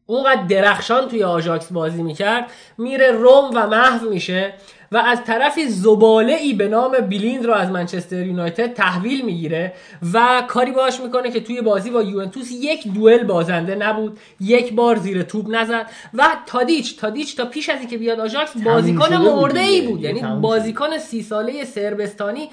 اونقدر 0.06 0.44
درخشان 0.44 1.08
توی 1.08 1.24
آژاکس 1.24 1.72
بازی 1.72 2.04
می‌کرد 2.04 2.52
میره 2.78 3.12
روم 3.12 3.52
و 3.56 3.68
محو 3.68 4.10
میشه. 4.10 4.54
و 4.92 4.98
از 4.98 5.24
طرفی 5.24 5.68
زباله 5.68 6.34
ای 6.34 6.54
به 6.54 6.68
نام 6.68 7.00
بلیند 7.00 7.46
رو 7.46 7.54
از 7.54 7.70
منچستر 7.70 8.26
یونایتد 8.26 8.74
تحویل 8.74 9.26
می‌گیره 9.26 9.74
و 10.14 10.44
کاری 10.48 10.72
باش 10.72 11.00
می‌کنه 11.00 11.32
که 11.32 11.40
توی 11.40 11.62
بازی 11.62 11.90
با 11.90 12.02
یوونتوس 12.02 12.52
یک 12.52 12.88
دوئل 12.88 13.24
بازنده 13.24 13.76
نبود 13.76 14.20
یک 14.40 14.74
بار 14.74 14.96
زیر 14.96 15.24
توپ 15.24 15.46
نزد 15.50 15.86
و 16.14 16.28
تادیچ 16.46 17.00
تادیچ 17.00 17.38
تا 17.38 17.46
پیش 17.46 17.70
از 17.70 17.80
اینکه 17.80 17.98
بیاد 17.98 18.20
آژاکس 18.20 18.58
بازیکن 18.58 19.14
مرده 19.14 19.60
ای. 19.60 19.82
بود 19.82 20.02
یعنی. 20.02 20.22
بازیکن 20.42 20.98
سی 20.98 21.22
ساله 21.22 21.66
صربستانی 21.66 22.50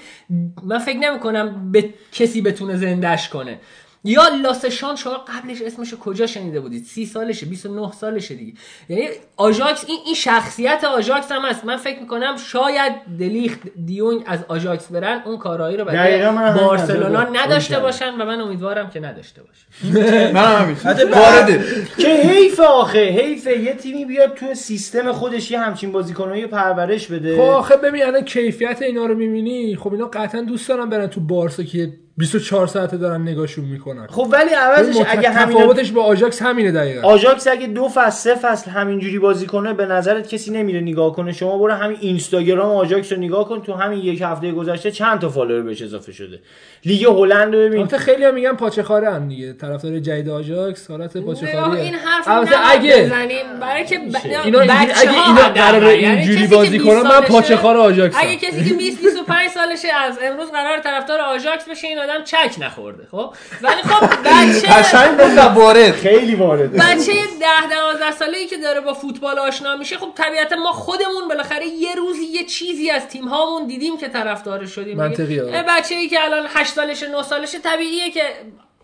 من 0.63 0.79
فکر 0.79 0.97
نمی‌کنم 0.97 1.71
به 1.71 1.93
کسی 2.11 2.41
بتونه 2.41 2.77
زندش 2.77 3.29
کنه 3.29 3.59
یا 4.07 4.27
لاسه 4.43 4.62
شونه 4.62 4.95
شما 4.95 5.13
قبلش 5.13 5.61
اسمش 5.61 5.93
کجا 5.93 6.27
شنیده 6.27 6.59
بودید؟ 6.59 6.83
سی 6.83 7.05
سالشه 7.05 7.45
29 7.45 7.91
سالشه 7.91 8.35
دیگه. 8.35 8.53
یعنی 8.89 9.07
آژاکس 9.37 9.85
این 9.87 9.99
این 10.05 10.15
شخصیت 10.15 10.83
آژاکس 10.83 11.31
هم 11.31 11.41
هست. 11.41 11.65
من 11.65 11.77
فکر 11.77 11.99
می‌کنم 11.99 12.35
شاید 12.37 12.93
دلیخت 13.19 13.59
دیونگ 13.85 14.23
از 14.25 14.39
آژاکس 14.47 14.91
برن 14.91 15.21
اون 15.25 15.37
کارایی 15.37 15.77
رو 15.77 15.85
برای 15.85 16.29
بارسلونا. 16.59 17.23
نداشته 17.23 17.79
باشن 17.79 18.21
و 18.21 18.25
من 18.25 18.41
امیدوارم 18.41 18.89
که 18.89 18.99
نداشته 18.99 19.41
باشن. 19.41 19.67
من 20.35 20.43
هم 20.45 20.61
همینطور 20.61 21.19
وارده. 21.19 21.63
که 21.97 22.07
حیف 22.07 22.59
آخه 22.59 23.09
حیف 23.09 23.47
یه 23.47 23.73
تیمی 23.73 24.05
بیاد 24.05 24.33
تو 24.33 24.53
سیستم 24.53 25.11
خودش 25.11 25.51
یه 25.51 25.59
همچین 25.59 25.91
بازیکنایی 25.91 26.45
پرورش 26.45 27.07
بده. 27.07 27.35
خب 27.35 27.41
آخه 27.41 27.77
ببین 27.77 28.05
الان 28.05 28.21
کیفیت 28.21 28.81
اینا 28.81 29.05
رو 29.05 29.15
می‌بینی؟ 29.15 29.75
خب 29.75 29.93
اینا 29.93 30.05
قطعا 30.05 30.41
دوست 30.41 30.69
دارن 30.69 30.89
برن 30.89 31.07
تو 31.07 31.21
بارسا 31.21 31.63
که 31.63 31.93
24 32.17 32.67
ساعته 32.67 32.97
دارن 32.97 33.21
نگاهشون 33.21 33.65
می‌کنن. 33.65 34.07
خب 34.07 34.27
ولی 34.31 34.49
عوضش 34.49 34.95
اگه 35.07 35.29
همین 35.29 35.57
تفاوتش 35.57 35.91
با 35.91 36.03
آژاکس 36.03 36.41
همینه 36.41 36.71
دقیقا. 36.71 37.07
آژاکس 37.07 37.47
اگه 37.47 37.67
دو 37.67 37.89
فصل 37.89 38.09
سه 38.09 38.35
فصل 38.35 38.71
همینجوری 38.71 39.19
بازی 39.19 39.45
کنه 39.45 39.73
به 39.73 39.85
نظرت 39.85 40.27
کسی 40.29 40.51
نمیره 40.51 40.81
نگاه 40.81 41.15
کنه؟ 41.15 41.33
شما 41.33 41.57
برو 41.57 41.73
همین 41.73 41.97
اینستاگرام 42.01 42.75
آژاکس 42.75 43.11
رو 43.11 43.17
نگاه 43.17 43.49
کن 43.49 43.61
تو 43.61 43.73
همین 43.73 43.99
یک 43.99 44.21
هفته 44.21 44.51
گذشته 44.51 44.91
چند 44.91 45.19
تا 45.19 45.29
فالوور 45.29 45.61
بهش 45.61 45.81
اضافه 45.81 46.11
شده؟ 46.11 46.39
لیگ 46.85 47.05
هلند 47.05 47.55
رو 47.55 47.59
ببین. 47.61 47.79
البته 47.79 47.97
خیلی 47.97 48.23
هم 48.23 48.33
میگن 48.33 48.53
پاچه‌خواره 48.53 49.13
هم 49.13 49.27
دیگه. 49.29 49.53
طرفدار 49.53 49.99
جدید 49.99 50.29
آژاکس 50.29 50.91
حالت 50.91 51.15
نه، 51.15 51.21
پاچه‌خواریه 51.21 51.83
این 51.83 51.93
حرف 51.93 52.49
اگه 52.71 53.03
بزنیم. 53.05 53.45
برای 53.61 53.85
که 53.85 53.97
ب... 53.97 54.01
اینا 54.45 54.59
اگه 54.59 55.27
اینا. 55.27 55.49
قراره 55.55 56.01
یعنی 56.01 56.17
اینجوری 56.17 56.47
بازی 56.47 56.69
20 56.69 56.85
کنن، 56.85 57.01
من 57.01 57.09
سالشه- 57.09 57.27
پاچه‌خوار 57.27 57.77
آژاکسم. 57.77 58.19
اگه 58.21 58.35
کسی 58.35 58.69
که 58.69 58.73
20 58.75 59.01
25 59.01 59.49
سالشه 59.49 59.87
از 59.93 60.19
امروز 60.23 60.51
قرار 60.51 60.79
طرفدار 60.79 61.19
آژاکس 61.21 61.69
بشه 61.69 61.87
آدم 62.09 62.23
چک 62.23 62.55
نخورده 62.59 63.07
خب؟ 63.11 63.33
ولی 63.61 63.81
خب 63.81 64.07
بچه 64.07 64.67
قشنگ 64.79 65.17
گفت 65.19 65.37
وارد. 65.37 65.91
خیلی 65.91 66.35
وارده 66.35 66.77
بچه 66.77 67.13
10 67.39 67.69
12 67.69 68.11
ساله 68.11 68.37
ای 68.37 68.45
که 68.47 68.57
داره 68.57 68.81
با 68.81 68.93
فوتبال 68.93 69.39
آشنا 69.39 69.75
میشه 69.75 69.97
خب 69.97 70.11
طبیعتا 70.15 70.55
ما 70.55 70.71
خودمون 70.71 71.27
بالاخره 71.29 71.65
یه 71.65 71.95
روزی 71.95 72.23
یه 72.25 72.45
چیزی 72.45 72.89
از 72.89 73.07
تیم 73.07 73.27
هامون 73.27 73.67
دیدیم 73.67 73.97
که 73.97 74.07
طرفدار 74.07 74.65
شدیم. 74.65 74.97
منطقیه. 74.97 75.43
بچه 75.43 75.95
ای 75.95 76.07
که 76.07 76.23
الان 76.23 76.45
8 76.49 76.73
سالشه 76.73 77.07
9 77.07 77.23
سالشه 77.23 77.59
طبیعیه 77.59 78.11
که 78.11 78.21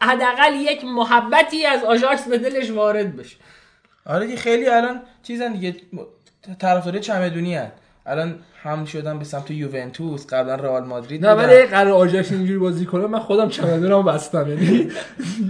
حداقل 0.01 0.55
یک 0.55 0.85
محبتی 0.85 1.65
از 1.65 1.83
آژاکس 1.83 2.27
به 2.27 2.37
دلش 2.37 2.69
وارد 2.69 3.15
بشه. 3.15 3.35
آره 4.05 4.35
خیلی 4.35 4.67
الان 4.67 5.01
چیزن 5.23 5.53
دیگه 5.53 5.75
طرفدار 6.59 6.99
چمدونی 6.99 7.55
هن. 7.55 7.71
الان 8.05 8.35
هم 8.63 8.85
شدن 8.85 9.19
به 9.19 9.25
سمت 9.25 9.51
یوونتوس 9.51 10.27
قبلا 10.27 10.55
رئال 10.55 10.83
مادرید 10.83 11.25
نه. 11.25 11.33
ولی 11.33 11.65
قرار 11.65 11.93
آژاکس 11.93 12.31
اینجوری 12.31 12.59
بازی 12.59 12.85
کنه 12.85 13.07
من 13.07 13.19
خودم 13.19 13.49
چمدونمو 13.49 14.03
بستم 14.03 14.49
یعنی 14.49 14.89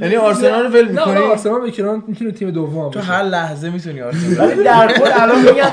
یعنی 0.02 0.16
آرسنال 0.16 0.64
رو 0.64 0.70
ول 0.70 0.92
نه 0.92 1.02
حالا 1.02 1.12
می‌کنی؟ 1.14 1.32
آرسنال 1.32 1.70
بکنان 1.70 2.04
می‌تونه 2.08 2.32
تیم 2.32 2.52
دوم 2.52 2.92
تو 2.92 3.00
هر 3.00 3.24
لحظه 3.24 3.70
می‌تونی 3.70 4.02
آرسنال 4.02 4.50
ولی 4.50 4.64
در 4.64 4.94
کل 4.94 5.10
الان 5.14 5.40
میگن 5.40 5.72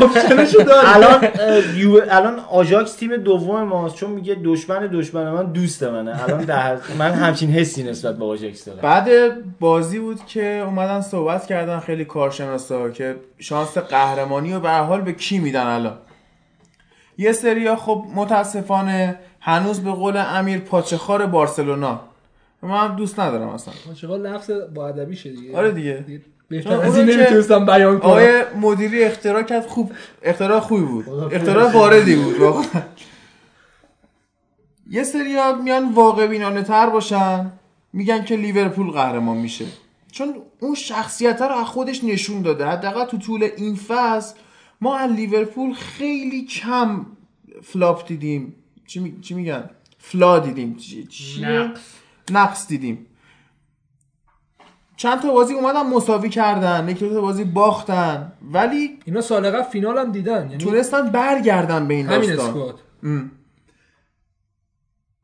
الان 0.85 1.25
الان 2.11 2.39
آژاکس 2.51 2.95
تیم 2.95 3.17
دوم 3.17 3.63
ماست 3.63 3.95
چون 3.95 4.11
میگه 4.11 4.37
دشمن 4.45 4.87
دشمن 4.87 5.31
من 5.31 5.53
دوست 5.53 5.83
منه. 5.83 6.23
الان 6.25 6.45
در 6.45 6.79
من 6.99 7.11
همچین 7.11 7.51
حسی 7.51 7.83
نسبت 7.83 8.17
به 8.17 8.25
آژاکس 8.25 8.65
دارم. 8.65 8.79
بعد 8.83 9.09
بازی 9.59 9.99
بود 9.99 10.27
که 10.27 10.63
اومدن 10.67 11.01
صحبت 11.01 11.47
کردن 11.47 11.81
خیلی 11.81 12.05
کارشناسا 12.05 12.91
که 12.91 13.17
شانس 13.39 13.79
قهرمانی 13.79 14.53
رو 14.53 14.61
به 14.61 14.69
هر 14.69 14.83
حال 14.83 15.01
به 15.01 15.13
کی 15.13 15.39
میدن 15.39 15.67
الان؟ 15.67 15.95
یه 17.21 17.33
سریا 17.33 17.77
خب 17.77 18.05
متاسفانه 18.15 19.19
هنوز 19.41 19.81
به 19.81 19.91
قول 19.91 20.17
امیر 20.17 20.59
پاچخار 20.59 21.27
بارسلونا. 21.27 22.01
من 22.63 22.97
دوست 22.97 23.21
ندارم 23.21 23.49
اصلا. 23.49 23.75
چقدر 23.95 24.17
لفظ 24.17 24.51
با 24.51 24.89
ادبی 24.89 25.17
شه 25.17 25.31
دیگه. 25.31 25.57
آره 25.57 25.71
دیگه. 25.71 26.05
بهتر 26.49 26.71
چون 26.71 26.81
از 26.81 26.99
این 26.99 27.11
نمی‌تونستم 27.11 27.67
بیان 27.67 27.99
کنم. 27.99 28.11
آقای 28.11 28.43
مدیری 28.61 29.05
اختراع 29.05 29.43
کرد 29.43 29.67
خوب. 29.67 29.93
اختراع 30.23 30.61
خوبی 30.61 30.83
بود. 30.83 31.09
اختراع 31.35 31.73
واردی 31.73 32.17
بود 32.17 32.39
واقعا. 32.39 32.83
یه 34.91 35.03
سری 35.03 35.37
میان 35.63 35.93
واقع 35.93 36.27
بینانه 36.27 36.63
تر 36.63 36.91
باشن 36.91 37.53
میگن 37.93 38.25
که 38.25 38.37
لیورپول 38.37 38.91
قهرمان 38.91 39.37
میشه. 39.37 39.65
چون 40.13 40.35
اون 40.61 40.75
شخصیت 40.75 41.43
رو 41.43 41.57
از 41.57 41.67
خودش 41.67 42.05
نشون 42.05 42.43
داده. 42.43 42.67
حداقل 42.67 43.05
تو 43.05 43.19
طول 43.19 43.49
این 43.57 43.77
فصل 43.77 44.35
ما 44.81 44.97
از 44.97 45.13
لیورپول 45.13 45.73
خیلی 45.73 46.45
کم 46.45 47.07
flop 47.63 48.09
دیدیم. 48.09 48.55
چی, 48.87 49.01
می... 49.01 49.21
چی 49.21 49.35
میگن؟ 49.35 49.71
flop 49.99 50.39
دیدیم. 50.39 50.77
چی... 50.77 51.43
نقص. 51.43 51.81
نقص 52.31 52.69
دیدیم. 52.69 53.07
چند 54.97 55.21
تا 55.21 55.33
بازی 55.33 55.55
اومدن 55.55 55.87
مساوی 55.87 56.29
کردن 56.29 56.89
یک 56.89 56.99
دو 56.99 57.15
تا 57.15 57.21
بازی 57.21 57.45
باختن 57.45 58.33
ولی 58.53 58.99
اینا 59.05 59.21
سال 59.21 59.51
قبل 59.51 59.63
فینال 59.63 59.99
هم 59.99 60.13
دیدن 60.13 60.51
یعنی 60.51 60.65
تونستن 60.65 61.11
برگردن 61.11 61.89
به 61.89 61.95
این 61.95 62.07
همین 62.07 62.37
داستان. 62.37 62.75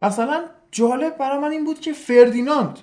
مثلا 0.03 0.45
جالب 0.71 1.19
برای 1.19 1.39
من 1.39 1.51
این 1.51 1.65
بود 1.65 1.81
که 1.81 1.93
فردیناند 1.93 2.79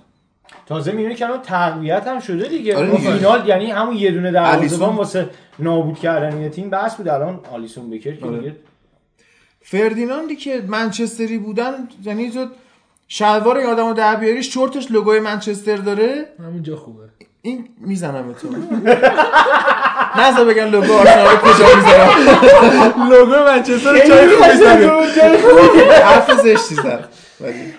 تازه 0.66 0.92
می‌بینی 0.92 1.16
که 1.16 1.26
الان 1.26 1.42
تقویت 1.42 2.08
هم 2.08 2.20
شده 2.20 2.48
دیگه. 2.48 2.78
آره 2.78 2.88
اون 2.90 2.98
دیگه. 2.98 3.12
فینال 3.14 3.48
یعنی 3.48 3.72
همون 3.72 3.96
یه 3.96 4.12
دونه 4.12 4.32
دروازه‌بان 4.32 4.60
الیسون. 4.60 4.96
واسه 4.96 5.30
نابود 5.60 6.00
کردن 6.00 6.42
یه 6.42 6.50
تیم 6.50 6.70
بس 6.70 6.96
بود. 6.96 7.08
الان 7.08 7.40
آلیسون 7.54 7.90
بکر 7.90 8.16
که 8.16 8.26
آره. 8.26 8.38
میگه 8.38 8.56
فردیناندی 9.62 10.36
که 10.36 10.64
منچستری 10.68 11.38
بودن 11.38 11.74
یعنی 12.04 12.32
تو 12.32 12.46
شلوار 13.08 13.58
این 13.58 13.70
آدمو 13.70 13.94
در 13.94 14.16
بیاری 14.16 14.44
شورتش 14.44 14.92
لوگوی 14.92 15.20
منچستر 15.20 15.76
داره. 15.78 16.26
همونجا 16.40 16.76
خوبه. 16.76 17.04
این 17.42 17.70
می‌زنم 17.78 18.34
تو. 18.34 18.48
نذار 20.22 20.46
بگن 20.46 20.68
لوگو 20.68 20.94
آرسنال 20.94 21.28
رو 21.28 21.38
کجا 21.38 21.66
می‌زنم. 21.76 23.10
لوگو 23.12 23.44
منچستر 23.44 23.92
رو 23.92 23.98
جای 23.98 24.30
خوبی 24.30 24.58
زده 24.58 26.04
حرف 26.04 26.32
زشتی 26.42 26.76
زد. 26.76 27.10
ولی. 27.42 27.54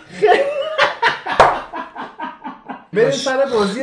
بریم 2.95 3.11
سر 3.11 3.45
بازی 3.55 3.81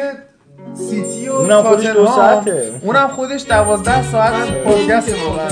سیتی 0.74 1.30
و 1.30 1.34
اونم 1.34 1.64
خودش 1.64 1.86
دو 1.86 1.94
تاتنهام. 1.94 2.16
ساعته. 2.16 2.72
اونم 2.82 3.08
خودش 3.08 3.44
دوازده 3.50 4.12
ساعت 4.12 4.52
پادکست 4.64 5.16
واقعا 5.26 5.48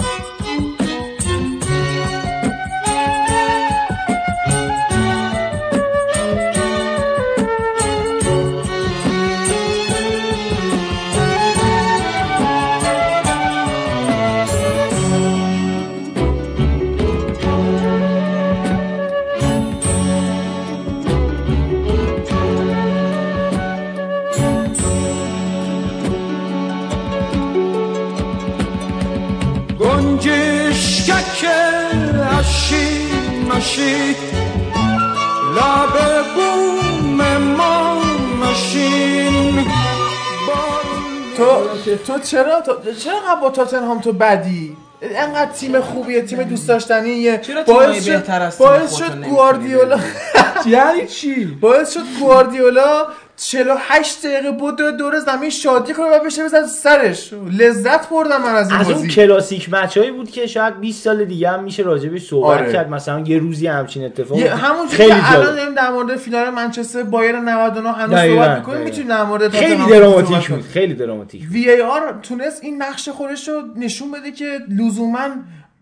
تو 41.98 42.14
تو 42.14 42.20
چرا 42.20 42.62
تو 42.62 42.94
چرا 42.94 43.14
انقدر 43.14 43.42
با 43.42 43.50
تاتنهام 43.50 44.00
تو 44.00 44.14
بدی؟ 44.14 44.78
انقدر 45.02 45.52
تیم 45.52 45.82
خوبیه 45.82 46.22
تیم 46.22 46.44
دوست 46.44 46.68
داشتنیه 46.68 47.42
باعث 47.68 48.06
شد 48.06 48.58
باعث 48.58 48.96
شد 48.96 49.24
گواردیولا 49.24 50.00
یعنی 50.66 51.08
چی؟ 51.08 51.46
باعث 51.46 51.94
شد 51.94 52.04
گواردیولا 52.20 53.08
48 53.42 54.26
دقیقه 54.26 54.52
بود 54.52 54.76
دور- 54.76 55.20
زمین 55.20 55.50
شادی 55.50 55.94
کنه 55.94 56.06
و 56.06 56.24
بشه 56.26 56.44
بزن 56.44 56.66
سرش 56.66 57.34
لذت 57.60 58.10
بردم 58.10 58.42
من 58.42 58.56
از 58.56 58.72
این 58.72 58.80
از 58.80 58.88
اون 58.88 58.96
بازی 58.96 59.08
کلاسیک 59.08 59.74
مچایی 59.74 60.12
بود 60.12 60.32
که 60.32 60.48
شاید 60.48 60.80
20 60.80 61.04
سال 61.04 61.26
دیگه 61.26 61.50
هم 61.50 61.64
میشه 61.64 61.84
راجبش 61.84 62.28
صحبت 62.28 62.60
آره. 62.60 62.74
کرد 62.74 62.90
مثلا 62.90 63.20
یه 63.20 63.38
روزی 63.38 63.68
همچین 63.68 64.06
اتفاقی 64.06 64.42
یه 64.42 64.56
همونجوری 64.56 64.98
خیلی 64.98 65.10
که 65.10 65.34
الان 65.34 65.56
داریم 65.56 65.74
در 65.74 65.92
مورد 65.92 66.16
فینال 66.16 66.50
منچستر 66.50 67.04
بایر 67.04 67.40
99 67.40 67.92
هنوز 67.92 68.20
صحبت 68.20 68.58
می‌کنیم. 68.58 68.82
می‌تونیم 68.82 69.08
در 69.08 69.24
مورد 69.24 69.50
خیلی 69.50 69.86
دراماتیک 69.90 70.50
بود. 70.50 70.62
خیلی 70.62 70.94
دراماتیک. 70.94 71.44
وی 71.52 71.70
ای 71.70 71.82
آر 71.82 72.20
تونست 72.24 72.64
این 72.64 72.82
نقش 72.82 73.10
خودش 73.10 73.48
رو 73.50 73.62
نشون 73.78 74.12
بده 74.12 74.32
که 74.32 74.60
لزوما 74.80 75.28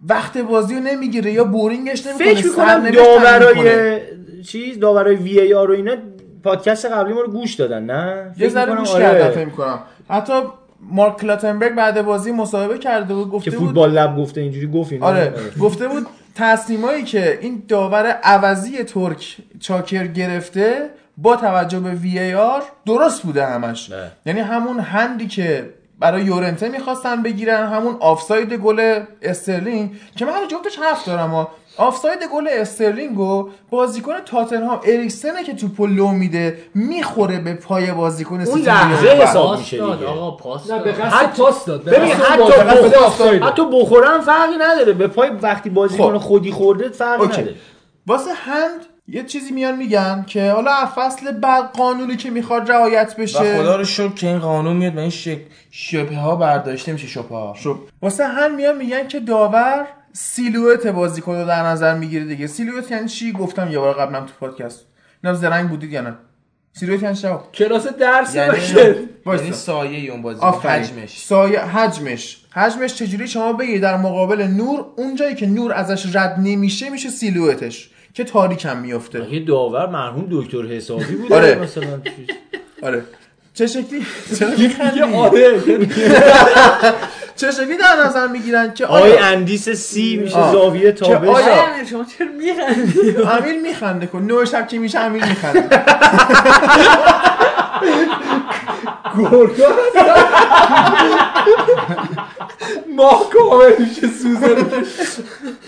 وقت 0.08 0.38
بازی 0.38 0.76
رو 0.76 0.82
نمی‌گیره 0.82 1.32
یا 1.32 1.44
بورینگش 1.44 2.08
نمی‌کنه 2.08 2.34
فکر 2.34 2.48
می‌کنم 2.48 2.90
داورای 2.90 4.00
چیز 4.48 4.80
داورای 4.80 5.16
وی 5.16 5.40
ای 5.40 5.54
آر 5.54 5.72
و 5.72 5.74
اینا 5.74 5.96
پادکست 6.48 6.86
قبلی 6.86 7.14
ما 7.14 7.22
رو 7.22 7.32
گوش 7.32 7.54
دادن 7.54 7.84
نه 7.84 8.32
یه 8.38 8.50
ذره 8.50 8.76
گوش 8.76 8.90
آره. 8.90 9.46
می‌کنم 9.46 9.80
حتی 10.10 10.34
مارک 10.92 11.18
کلاتنبرگ 11.18 11.76
بعد 11.76 12.02
بازی 12.02 12.32
مصاحبه 12.32 12.78
کرده 12.78 13.14
بود 13.14 13.26
که 13.26 13.32
گفته 13.32 13.52
بود 13.52 13.68
فوتبال 13.68 13.92
لب 13.92 14.18
گفته 14.18 14.42
اینجوری 14.42 14.68
گفت 14.68 14.92
اینا 14.92 15.06
آره 15.06 15.34
گفته 15.62 15.88
بود 15.88 16.08
تصمیمایی 16.36 17.04
که 17.04 17.40
این 17.42 17.64
داور 17.68 18.06
عوضی 18.06 18.84
ترک 18.84 19.38
چاکر 19.60 20.08
گرفته 20.08 20.90
با 21.18 21.36
توجه 21.36 21.80
به 21.80 21.92
VAR 21.92 22.64
درست 22.86 23.24
بوده 23.24 23.46
همش 23.46 23.90
نه. 23.90 24.12
یعنی 24.26 24.40
همون 24.40 24.80
هندی 24.80 25.28
که 25.28 25.70
برای 26.00 26.24
یورنته 26.24 26.70
می‌خواستن 26.70 27.24
بگیرن 27.24 27.68
همون 27.68 27.98
آفساید 28.00 28.54
گل 28.54 29.00
استرلینگ 29.22 29.92
که 30.16 30.26
من 30.26 30.32
جفتش 30.52 30.80
حرف 30.80 31.06
دارم 31.06 31.30
ها 31.30 31.52
آفساید 31.78 32.20
گل 32.34 32.48
استرلینگو 32.52 33.50
بازیکن 33.70 34.14
تاتنهام 34.26 34.80
اریکسنه 34.86 35.44
که 35.44 35.54
توپو 35.54 35.88
لو 35.88 36.08
میده 36.08 36.58
می‌خوره 36.76 37.40
به 37.40 37.54
پای 37.54 37.92
بازیکن 37.92 38.36
اون 38.36 38.46
سیتی 38.46 38.60
لحظه 38.62 39.02
میاد. 39.02 39.16
حساب 39.28 39.58
میشه 39.60 39.78
دیگه. 39.78 40.06
آقا 40.08 40.32
پاس 40.32 40.70
نه 40.72 40.76
داد 40.76 40.84
به 40.84 40.92
قصد 40.92 41.14
حتی- 41.14 41.42
پاس 41.44 41.66
داد 41.66 41.84
به 41.84 41.92
ببین 41.92 42.12
حتی 42.12 42.44
به. 43.40 43.46
حتی 43.46 43.62
بخورم 43.74 44.22
فرقی 44.22 44.56
نداره 44.60 44.94
به 44.94 45.08
پای 45.08 45.30
وقتی 45.30 45.70
بازی 45.70 45.98
خب. 45.98 46.18
خودی 46.18 46.52
خورده 46.52 46.90
فرقی 46.90 47.22
okay. 47.24 47.42
نداره 47.42 47.56
واسه 48.08 48.34
هند 48.34 48.86
یه 49.08 49.24
چیزی 49.24 49.52
میان 49.54 49.76
میگن 49.78 50.24
که 50.28 50.52
حالا 50.52 50.72
از 50.72 50.88
فصل 50.96 51.32
بعد 51.32 51.64
قانونی 51.72 52.16
که 52.16 52.30
می‌خواد 52.30 52.72
رعایت 52.72 53.16
بشه 53.16 53.58
و 53.58 53.62
خدا 53.62 53.76
رو 53.76 53.84
شکر 53.84 54.14
که 54.14 54.28
این 54.28 54.40
قانون 54.40 54.76
میاد 54.78 54.96
و 54.96 55.00
این 55.00 55.10
شک... 55.10 55.38
شبه 55.72 56.16
ها 56.16 56.36
برداشته 56.36 56.92
میشه 56.94 57.08
شبه 57.08 57.36
ها 57.36 57.54
خب 57.64 57.76
واسه 58.02 58.28
هند 58.28 58.56
میان 58.56 58.78
میگن 58.78 59.08
که 59.08 59.20
داور 59.20 59.88
سیلویت 60.20 60.88
بازیکن 60.88 61.36
رو 61.36 61.48
در 61.48 61.64
نظر 61.64 61.94
می‌گیره 61.94 62.26
دیگه. 62.26 62.48
سیلویت 62.48 62.92
یعنی 62.92 63.08
چی؟ 63.08 63.32
گفتم 63.32 63.72
یه 63.72 63.80
بار 63.80 63.94
قبلا 63.94 64.20
تو 64.20 64.34
پادکست. 64.40 64.86
اینا 65.24 65.36
زرنگ 65.36 65.70
بودید 65.70 65.92
یا 65.92 66.02
نه؟ 66.02 66.14
سیلویت 66.74 67.04
یعنی 67.04 67.16
چی؟ 67.16 67.28
کلاس 67.54 67.88
درس 67.88 68.36
یعنی. 68.36 68.58
یعنی 69.26 69.52
سایه 69.52 70.12
اون 70.12 70.22
بازی 70.22 70.42
آفرین. 70.42 70.84
حجمش. 70.84 71.20
سایه 71.20 71.60
حجمش. 71.60 72.38
حجمش 72.52 72.94
چجوری؟ 72.94 73.28
شما 73.28 73.54
بگیرید 73.54 73.82
در 73.82 73.98
مقابل 73.98 74.42
نور 74.42 74.86
اون 74.96 75.16
جایی 75.16 75.36
که 75.36 75.46
نور 75.48 75.74
ازش 75.74 76.16
رد 76.16 76.36
nemiشه 76.36 76.90
میشه 76.92 77.10
سیلویتش 77.10 77.90
که 78.14 78.24
تاریک 78.24 78.66
هم 78.66 78.78
میفته 78.78 79.34
یه 79.34 79.46
داور 79.46 79.90
مرحوم 79.90 80.28
دکتر 80.32 80.66
حسابی 80.66 81.16
بود 81.16 81.34
آره. 81.34 81.56
مثلا. 81.56 82.02
آره. 82.82 83.04
چه 83.54 83.68
شکلی؟ 83.68 84.06
چرا 84.40 84.50
می‌خندی؟ 84.58 85.02
آره. 85.02 85.62
چه 87.38 87.52
شکلی 87.52 87.78
در 87.78 88.06
نظر 88.06 88.28
می‌گیرن 88.28 88.74
که 88.74 88.86
آی 88.86 89.02
آیا 89.02 89.26
اندیس 89.26 89.70
سی 89.70 90.18
میشه. 90.18 90.52
زاویه 90.52 90.92
که 90.92 90.92
تابش. 90.92 91.30
آیا 91.30 91.86
شما 91.90 92.06
چرا 92.18 92.28
میخندی؟ 92.38 93.16
امیر 93.40 93.62
میخنده 93.62 94.08
کن. 94.08 94.22
نوع 94.22 94.46
شب 94.46 94.68
که 94.68 94.80
میشه 94.80 95.00
امیر 95.00 95.26
میخنده. 95.26 95.84
ماه 102.96 103.30
کامل 103.30 103.74
میشه 103.80 104.08
سوزن 104.08 104.84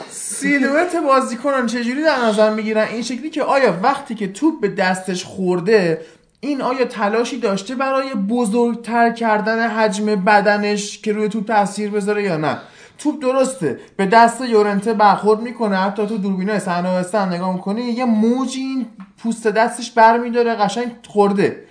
سیلویت 0.09 0.95
بازیکنان 0.95 1.67
چجوری 1.67 2.03
در 2.03 2.25
نظر 2.25 2.49
می‌گیرن؟ 2.49 2.87
این 2.87 3.01
شکلی 3.01 3.29
که 3.29 3.43
آیا 3.43 3.79
وقتی 3.83 4.15
که 4.15 4.31
توپ 4.31 4.61
به 4.61 4.67
دستش 4.67 5.23
خورده 5.23 6.01
این 6.39 6.61
آیا 6.61 6.85
تلاشی 6.85 7.39
داشته 7.39 7.75
برای 7.75 8.13
بزرگتر 8.13 9.09
کردن 9.09 9.69
حجم 9.69 10.05
بدنش 10.05 10.99
که 10.99 11.13
روی 11.13 11.29
توپ 11.29 11.45
تاثیر 11.47 11.91
بذاره 11.91 12.23
یا 12.23 12.37
نه؟ 12.37 12.57
توپ 12.97 13.21
درسته 13.21 13.79
به 13.95 14.05
دست 14.05 14.41
یورنته 14.41 14.93
برخورد 14.93 15.39
می‌کنه 15.39 15.77
حتی 15.77 16.07
تو 16.07 16.17
دوربینای 16.17 16.59
صحنه 16.59 17.25
نگاه 17.35 17.53
می‌کنی 17.53 17.81
یه 17.81 18.05
موجی 18.05 18.61
این 18.61 18.85
پوست 19.17 19.47
دستش 19.47 19.91
برمیداره 19.91 20.55
قشنگ 20.55 20.91
خورده. 21.07 21.63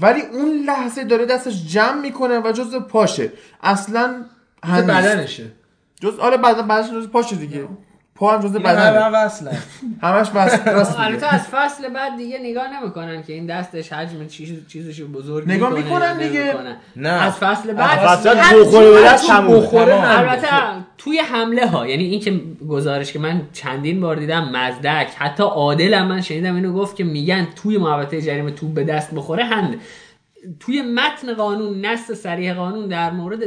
ولی 0.00 0.20
اون 0.20 0.48
لحظه 0.66 1.04
داره 1.04 1.26
دستش 1.26 1.66
جمع 1.66 2.00
می‌کنه 2.00 2.38
و 2.38 2.52
جز 2.52 2.74
پاشه. 2.74 3.32
اصلا 3.62 4.24
هنوز. 4.64 4.86
بدنشه. 4.86 5.52
جز 6.00 6.18
آره 6.18 6.36
بعد 6.36 6.66
بعدش 6.66 6.90
جز 6.90 7.08
پاشه 7.08 7.36
دیگه. 7.36 7.68
پا 8.14 8.32
هم 8.32 8.48
جز 8.48 8.56
اینا 8.56 8.68
همه 8.68 9.06
وصلن. 9.06 9.58
همش 10.02 10.30
بس 10.30 10.60
البته 10.98 11.34
از 11.34 11.40
فصل 11.40 11.88
بعد 11.88 12.16
دیگه 12.16 12.38
نگاه 12.38 12.80
نمی‌کنن 12.80 13.22
که 13.22 13.32
این 13.32 13.46
دستش 13.46 13.92
حجم 13.92 14.26
چیز 14.26 14.68
چیزشو 14.68 15.08
بزرگ 15.08 15.48
نگاه 15.48 15.72
می‌کنن 15.72 16.18
دیگه. 16.18 16.54
نه. 16.96 17.08
از 17.08 17.32
فصل 17.32 17.72
بعد 17.72 17.98
هر 18.26 18.56
بخوره 18.60 18.90
به 18.90 19.02
دست. 19.02 19.30
البته 19.30 20.46
توی 20.98 21.18
حمله 21.18 21.66
ها 21.66 21.86
یعنی 21.86 22.04
این 22.04 22.20
که 22.20 22.40
گزارش 22.68 23.12
که 23.12 23.18
من 23.18 23.40
چندین 23.52 24.00
بار 24.00 24.16
دیدم 24.16 24.48
مزدک 24.56 25.08
حتی 25.16 25.42
عادل 25.42 25.94
هم 25.94 26.06
من 26.06 26.20
شنیدم 26.20 26.54
اینو 26.54 26.72
گفت 26.72 26.96
که 26.96 27.04
میگن 27.04 27.48
توی 27.56 27.78
محوطه 27.78 28.22
جریمه 28.22 28.50
توپ 28.50 28.74
به 28.74 28.84
دست 28.84 29.14
بخوره 29.14 29.44
هند. 29.44 29.80
توی 30.60 30.82
متن 30.82 31.34
قانون 31.34 31.86
نص 31.86 32.10
صریح 32.10 32.54
قانون 32.54 32.88
در 32.88 33.10
مورد 33.10 33.40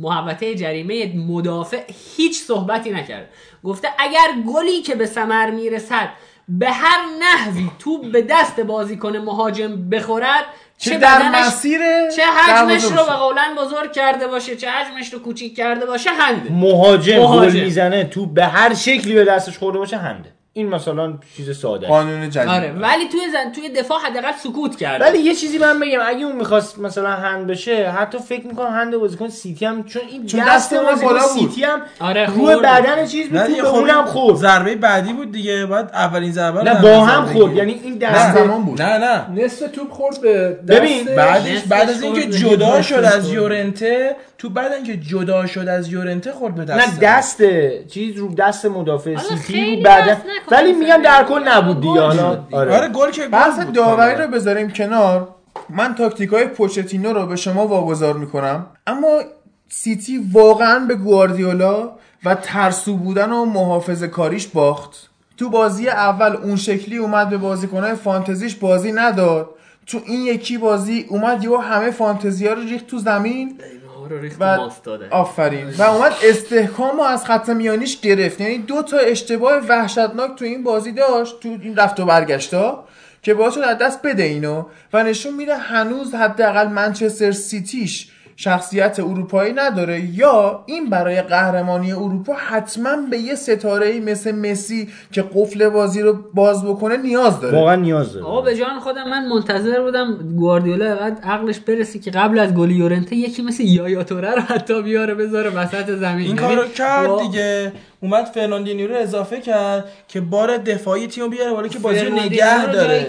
محوطه 0.00 0.54
جریمه 0.54 1.16
مدافع 1.16 1.82
هیچ 2.16 2.42
صحبتی 2.42 2.90
نکرد 2.90 3.28
گفته 3.64 3.88
اگر 3.98 4.28
گلی 4.54 4.82
که 4.82 4.94
به 4.94 5.06
ثمر 5.06 5.50
می‌رسد 5.50 6.08
به 6.48 6.70
هر 6.70 6.98
نحوی 7.20 7.70
توپ 7.78 8.12
به 8.12 8.22
دست 8.22 8.60
بازیکن 8.60 9.16
مهاجم 9.16 9.90
بخورد 9.90 10.44
چه 10.78 10.90
چه 10.90 10.98
در 10.98 11.30
مسیر 11.30 11.80
چه 12.16 12.22
حجمش 12.22 12.84
رو. 12.84 12.90
به 12.90 13.12
قولن 13.12 13.54
بزرگ 13.58 13.92
کرده 13.92 14.26
باشه 14.26 14.56
چه 14.56 14.70
حجمش 14.70 15.12
رو 15.12 15.18
کوچیک 15.18 15.56
کرده 15.56 15.86
باشه 15.86 16.10
هنده 16.10 16.52
مهاجم 16.52 17.16
مهاجم. 17.18 17.50
گل 17.50 17.60
می‌زنه 17.60 18.04
تو 18.04 18.26
به 18.26 18.44
هر 18.44 18.74
شکلی 18.74 19.14
به 19.14 19.24
دستش 19.24 19.58
خورده 19.58 19.78
باشه 19.78 19.96
هنده 19.96 20.37
این 20.58 20.68
مثلا 20.68 21.12
چیز 21.36 21.58
ساده. 21.58 21.86
قانون 21.86 22.30
جدید 22.30 22.48
آره 22.48 22.72
ولی 22.72 23.08
توی 23.08 23.20
زن... 23.32 23.52
توی 23.52 23.68
دفاع 23.68 23.98
حداقل 24.00 24.32
سکوت 24.42 24.76
کرده 24.76 25.04
ولی 25.04 25.18
یه 25.18 25.34
چیزی 25.34 25.58
من 25.58 25.80
بگم 25.80 25.98
اگه 26.06 26.24
اون 26.24 26.36
می‌خواست 26.36 26.78
مثلا 26.78 27.10
هند 27.10 27.46
بشه 27.46 27.90
حتی 27.90 28.18
فکر 28.18 28.46
می‌کنم 28.46 28.70
هند 28.70 28.96
بازیکن 28.96 29.28
سیتی 29.28 29.64
هم 29.64 29.84
چون 29.84 30.02
این 30.10 30.26
چون 30.26 30.40
دست 30.48 30.74
بازیکن 30.74 31.06
بالا 31.06 31.20
بود. 31.20 31.50
سیتی 31.50 31.64
هم 31.64 31.80
آره، 32.00 32.26
روی. 32.26 32.56
بدن 32.56 33.06
چیز 33.06 33.28
بود 33.28 33.56
به 33.56 33.62
خب 33.62 33.74
اونم 33.74 34.04
خورد 34.04 34.36
ضربه 34.36 34.76
بعدی 34.76 35.12
بود 35.12 35.32
دیگه 35.32 35.66
بعد 35.66 35.90
اولین 35.94 36.32
ضربه 36.32 36.62
نه 36.62 36.82
با 36.82 37.04
هم. 37.04 37.26
خورد 37.26 37.56
یعنی 37.56 37.72
این 37.72 37.92
نه 37.92 37.98
دست 37.98 38.38
تمام 38.38 38.64
بود 38.64 38.82
نه 38.82 38.98
نه 38.98 39.44
نصف 39.44 39.70
توپ 39.70 39.90
خورد 39.90 40.20
به 40.20 40.58
دست 40.68 40.80
ببین، 40.80 41.04
بعدش 41.04 41.62
بعد 41.62 41.90
از 41.90 42.02
اینکه 42.02 42.26
جدا 42.26 42.82
شد 42.82 42.94
از. 42.94 43.32
یورنته 43.32 44.16
تو 44.38 44.50
بعد 44.50 44.72
اینکه 44.72 44.96
جدا 44.96 45.46
شد 45.46 45.68
از 45.68 45.88
یورنته 45.88 46.32
خورد 46.32 46.54
به 46.54 46.64
دست 46.64 46.88
نه 46.88 46.98
دست 47.00 47.42
چیز 47.88 48.16
رو 48.16 48.34
دست 48.34 48.66
مدافع 48.66 49.16
سیتی 49.16 49.82
رو 49.82 49.90
نکنیم 49.90 50.16
ولی 50.50 50.72
میگم 50.72 51.02
در 51.04 51.24
کل 51.24 51.48
نبود 51.48 51.80
دیگه 51.80 52.00
حالا 52.00 52.34
دیگه. 52.34 52.56
آره 52.56 52.76
آره 52.76 52.88
گل 52.88 53.10
که 53.10 53.26
بحث 53.26 53.58
بود 53.58 53.72
داوری. 53.72 54.22
رو 54.22 54.28
بذاریم 54.28 54.70
کنار. 54.70 55.28
من 55.68 55.94
تاکتیک 55.94 56.30
های 56.30 56.46
پوچتینو 56.46 57.12
رو 57.12 57.26
به 57.26 57.36
شما 57.36 57.66
واگذار 57.66 58.14
می‌کنم. 58.14 58.66
اما 58.86 59.20
سیتی 59.68 60.18
واقعا 60.32 60.78
به 60.78 60.94
گواردیولا 60.94 61.92
و 62.24 62.34
ترسو 62.34 62.96
بودن 62.96 63.32
و 63.32 63.44
محافظه 63.44 64.04
کاریش 64.04 64.46
باخت. 64.46 65.08
تو 65.36 65.50
بازی 65.50 65.88
اول 65.88 66.36
اون 66.36 66.56
شکلی 66.56 66.96
اومد 66.96 67.30
به 67.30 67.36
بازیکنهای 67.36 67.94
فانتزیش 67.94 68.54
بازی 68.54 68.92
نداد. 68.92 69.50
تو 69.86 70.00
این 70.06 70.20
یکی 70.20 70.58
بازی 70.58 71.06
اومد 71.08 71.44
یهو 71.44 71.56
همه 71.56 71.90
فانتزی 71.90 72.46
ها 72.46 72.52
رو 72.52 72.62
ریخت 72.62 72.86
تو 72.86 72.98
زمین. 72.98 73.60
رو 74.08 74.20
ریخت 74.20 74.36
و 74.40 74.56
ماست 74.56 74.84
داده. 74.84 75.08
آفرین. 75.10 75.70
و 75.78 75.82
اومد 75.82 76.12
استحکام 76.22 76.96
رو 76.96 77.02
از 77.02 77.24
خط 77.24 77.48
میانیش 77.48 78.00
گرفت. 78.00 78.40
یعنی 78.40 78.58
دو 78.58 78.82
تا 78.82 78.98
اشتباه 78.98 79.54
وحشتناک 79.68 80.38
تو 80.38 80.44
این 80.44 80.64
بازی 80.64 80.92
داشت 80.92 81.40
تو 81.40 81.48
این 81.48 81.76
رفت 81.76 82.00
و 82.00 82.06
برگشتا 82.06 82.84
که 83.22 83.34
باعث 83.34 83.54
شد 83.54 83.60
از 83.60 83.78
دست 83.78 84.02
بده 84.02 84.22
اینو. 84.22 84.64
و 84.92 85.02
نشون 85.02 85.34
میده 85.34 85.56
هنوز 85.56 86.14
حداقل 86.14 86.68
منچستر 86.68 87.32
سیتیش 87.32 88.08
شخصیت 88.40 89.00
اروپایی 89.00 89.52
نداره. 89.52 90.00
یا 90.14 90.62
این 90.66 90.90
برای 90.90 91.22
قهرمانی 91.22 91.92
اروپا 91.92 92.34
حتما 92.34 92.96
به 93.10 93.18
یه 93.18 93.34
ستاره 93.34 94.00
مثل 94.00 94.32
مسی 94.32 94.88
که 95.12 95.24
قفل 95.34 95.68
بازی 95.68 96.02
رو 96.02 96.18
باز 96.34 96.64
بکنه 96.64 96.96
نیاز 96.96 97.40
داره. 97.40 97.58
واقعا 97.58 97.74
نیاز 97.76 98.12
داره. 98.12 98.26
آقا 98.26 98.40
به 98.40 98.56
جان 98.56 98.80
خودم 98.80 99.10
من 99.10 99.28
منتظر 99.28 99.80
بودم 99.80 100.14
گواردیولا 100.36 100.96
بعد 100.96 101.20
عقلش 101.24 101.58
برسه 101.60 101.98
که 101.98 102.10
قبل 102.10 102.38
از 102.38 102.54
گل 102.54 102.70
یورنته 102.70 103.16
یکی 103.16 103.42
مثل 103.42 103.62
یایا 103.64 104.04
توره 104.04 104.34
رو 104.34 104.40
حتی 104.40 104.82
بیاره 104.82 105.14
بذاره 105.14 105.50
وسط 105.50 105.90
زمین. 105.90 106.26
این 106.26 106.36
یعنی 106.36 106.38
کارو 106.56 106.68
کرد 106.68 107.08
وا- 107.08 107.22
دیگه. 107.22 107.72
اومد 108.00 108.24
فرناندینیو 108.24 108.88
رو 108.88 108.94
اضافه 108.96 109.40
کرد 109.40 109.84
که 110.08 110.20
بار 110.20 110.56
دفاعی 110.56 111.06
تیمو 111.06 111.28
بیاره 111.28 111.52
بالا 111.52 111.68
که 111.68 111.78
بازی 111.78 112.00
رو 112.04 112.14
نگه 112.14 112.72
داره. 112.72 113.06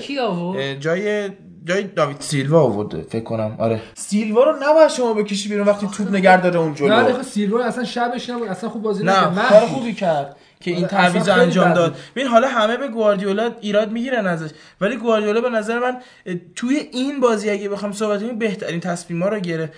جای 0.79 1.29
جای 1.65 1.83
داوید 1.83 2.21
سیلوا 2.21 2.61
آورده 2.61 3.01
فکر 3.01 3.23
کنم. 3.23 3.55
آره. 3.57 3.81
سیلوا 3.93 4.43
رو 4.43 4.55
نباید 4.63 4.89
شما 4.89 5.13
بکشی 5.13 5.49
بیرون 5.49 5.67
وقتی 5.67 5.87
توپ 5.87 6.09
نگه 6.11 6.41
داره 6.41 6.59
اون 6.59 6.69
نه 6.69 6.75
جلو 6.75 6.93
آخه 6.93 7.23
سیلوا 7.23 7.63
اصلا 7.63 7.83
شبش 7.83 8.29
نبود 8.29 8.47
اصلا 8.47 8.69
خوب 8.69 8.81
بازی 8.81 9.03
نه 9.03 9.27
نکرد. 9.27 9.49
کار. 9.49 9.59
خوبی 9.61 9.93
کرد 9.93 10.35
که 10.59 10.71
این 10.71 10.87
تعویض 10.87 11.29
انجام 11.29 11.73
داد. 11.73 11.95
ببین 12.15 12.27
حالا 12.27 12.47
همه 12.47 12.77
به 12.77 12.87
گواردیولا 12.87 13.51
ایراد 13.61 13.91
می‌گیرن 13.91 14.27
ازش. 14.27 14.49
ولی 14.81 14.95
گواردیولا 14.97 15.41
به 15.41 15.49
نظر 15.49 15.79
من 15.79 15.97
توی 16.55 16.75
این 16.75 17.19
بازی 17.19 17.49
اگه 17.49 17.69
بخوام 17.69 17.91
صحبت 17.91 18.19
کنیم 18.19 18.39
بهترین 18.39 18.79
تصمیما 18.79 19.27
رو 19.27 19.39
گرفت. 19.39 19.73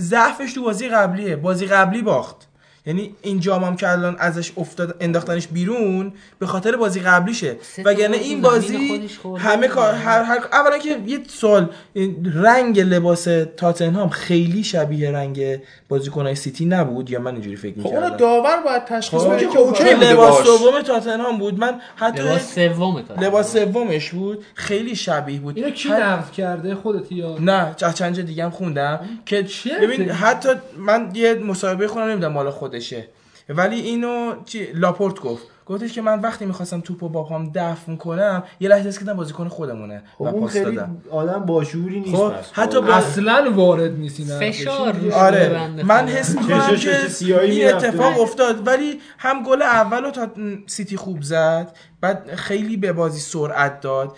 ضعفش 0.00 0.52
تو 0.52 0.62
بازی 0.62 0.88
قبلیه. 0.88 1.36
بازی 1.36 1.66
قبلی 1.66 2.02
باخت. 2.02 2.49
یعنی 2.86 3.14
این 3.22 3.40
جام 3.40 3.64
هم 3.64 3.76
که 3.76 3.88
الان 3.88 4.16
ازش 4.18 4.52
افتاد 4.56 4.96
انداختنش 5.00 5.46
بیرون 5.46 6.12
به 6.38 6.46
خاطر 6.46 6.76
بازی 6.76 7.00
قبلیشه. 7.00 7.56
وگرنه 7.84 8.16
این 8.16 8.40
بازی. 8.40 9.08
همه 9.38 9.68
کار 9.68 9.94
هر 9.94 10.22
هر 10.22 10.38
اولا 10.52 10.78
که 10.78 10.98
یه 11.06 11.18
سوال 11.28 11.68
این 11.92 12.32
رنگ 12.34 12.80
لباس 12.80 13.28
تاتنهام 13.56 14.08
خیلی 14.08 14.64
شبیه 14.64 15.10
رنگ 15.10 15.58
بازیکنای 15.88 16.34
سیتی 16.34 16.64
نبود 16.64 17.10
یا 17.10 17.20
من 17.20 17.32
اینجوری 17.32 17.56
فکر 17.56 17.72
خب 17.72 17.78
می‌کردم؟ 17.78 18.02
اونو 18.04 18.16
داور 18.16 18.62
باید 18.64 18.84
تشخیص 18.84 19.20
خب 19.20 19.32
بده 19.34 19.46
که 19.46 19.52
که 19.52 19.58
اوکی 19.58 19.94
لباس 19.94 20.44
دوم 20.44 20.82
تاتنهام 20.82 21.38
بود؟ 21.38 21.58
من 21.58 21.80
حتی 21.96 22.22
لباس 22.22 22.54
سوم 22.54 23.04
لباس 23.20 23.52
سومش 23.56 24.10
بود 24.10 24.44
خیلی 24.54 24.96
شبیه 24.96 25.40
بود. 25.40 25.56
اینو 25.56 25.70
کی 25.70 25.88
نقد 25.88 26.30
کرده؟ 26.30 26.74
خودت 26.74 27.12
یا 27.12 27.36
نه 27.38 27.74
چه- 27.76 27.92
چند 27.92 28.14
جا 28.14 28.22
دیگه 28.22 28.44
هم 28.44 28.50
خوندم. 28.50 29.00
که 29.26 29.46
ببین؟ 29.82 30.10
حتی 30.10 30.48
من 30.78 31.10
یه 31.14 31.34
مصاحبه 31.34 31.88
خودم 31.88 32.04
نمی‌دونم 32.06 32.32
مال 32.32 32.50
خودشه 32.70 33.08
ولی 33.48 33.80
اینو 33.80 34.34
چی 34.44 34.72
لاپورت 34.74 35.20
گفت 35.20 35.46
گفتش 35.66 35.92
که 35.92 36.02
من 36.02 36.20
وقتی 36.20 36.46
می‌خواستم 36.46 36.80
توپو 36.80 37.08
با 37.08 37.24
پام 37.24 37.50
دفن 37.54 37.96
کنم 37.96 38.44
یه 38.60 38.68
لحظه 38.68 38.98
کردم 39.00 39.16
بازیکن 39.16 39.48
خودمونه 39.48 40.02
خب 40.14 40.20
و 40.20 40.26
اون 40.26 40.40
پاس 40.40 40.52
خیلی 40.52 40.64
دادم 40.64 41.02
آدم 41.10 41.38
باشوری 41.46 42.00
نیست 42.00 42.16
خب،. 42.16 42.32
حتی 42.52 42.80
با- 42.80 42.94
اصلا 42.94 43.52
وارد 43.54 43.98
نیست 43.98 44.20
این 44.20 44.30
حرفش. 44.30 44.60
فشار 44.60 44.96
آره 45.12 45.68
من. 45.84 46.08
حس 46.08 46.36
می‌کنم 46.36 46.76
که 46.76 47.40
این. 47.42 47.74
اتفاق 47.74 48.20
افتاد 48.20 48.66
ولی 48.66 49.00
هم 49.18 49.42
گل 49.42 49.62
اول 49.62 50.04
رو 50.04 50.10
تا 50.10 50.28
سیتی 50.66 50.96
خوب 50.96 51.22
زد 51.22 51.76
بعد 52.00 52.34
خیلی 52.34 52.76
به 52.76 52.92
بازی 52.92 53.20
سرعت 53.20 53.80
داد 53.80 54.16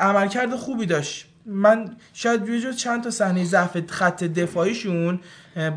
عملکرد 0.00 0.54
خوبی 0.54 0.86
داشت 0.86 1.29
من 1.50 1.90
شاید 2.12 2.48
یه 2.48 2.60
جز 2.60 2.76
چند 2.76 3.04
تا 3.04 3.10
صحنه 3.10 3.44
ضعف 3.44 3.76
خط 3.86 4.24
دفاعیشون 4.24 5.20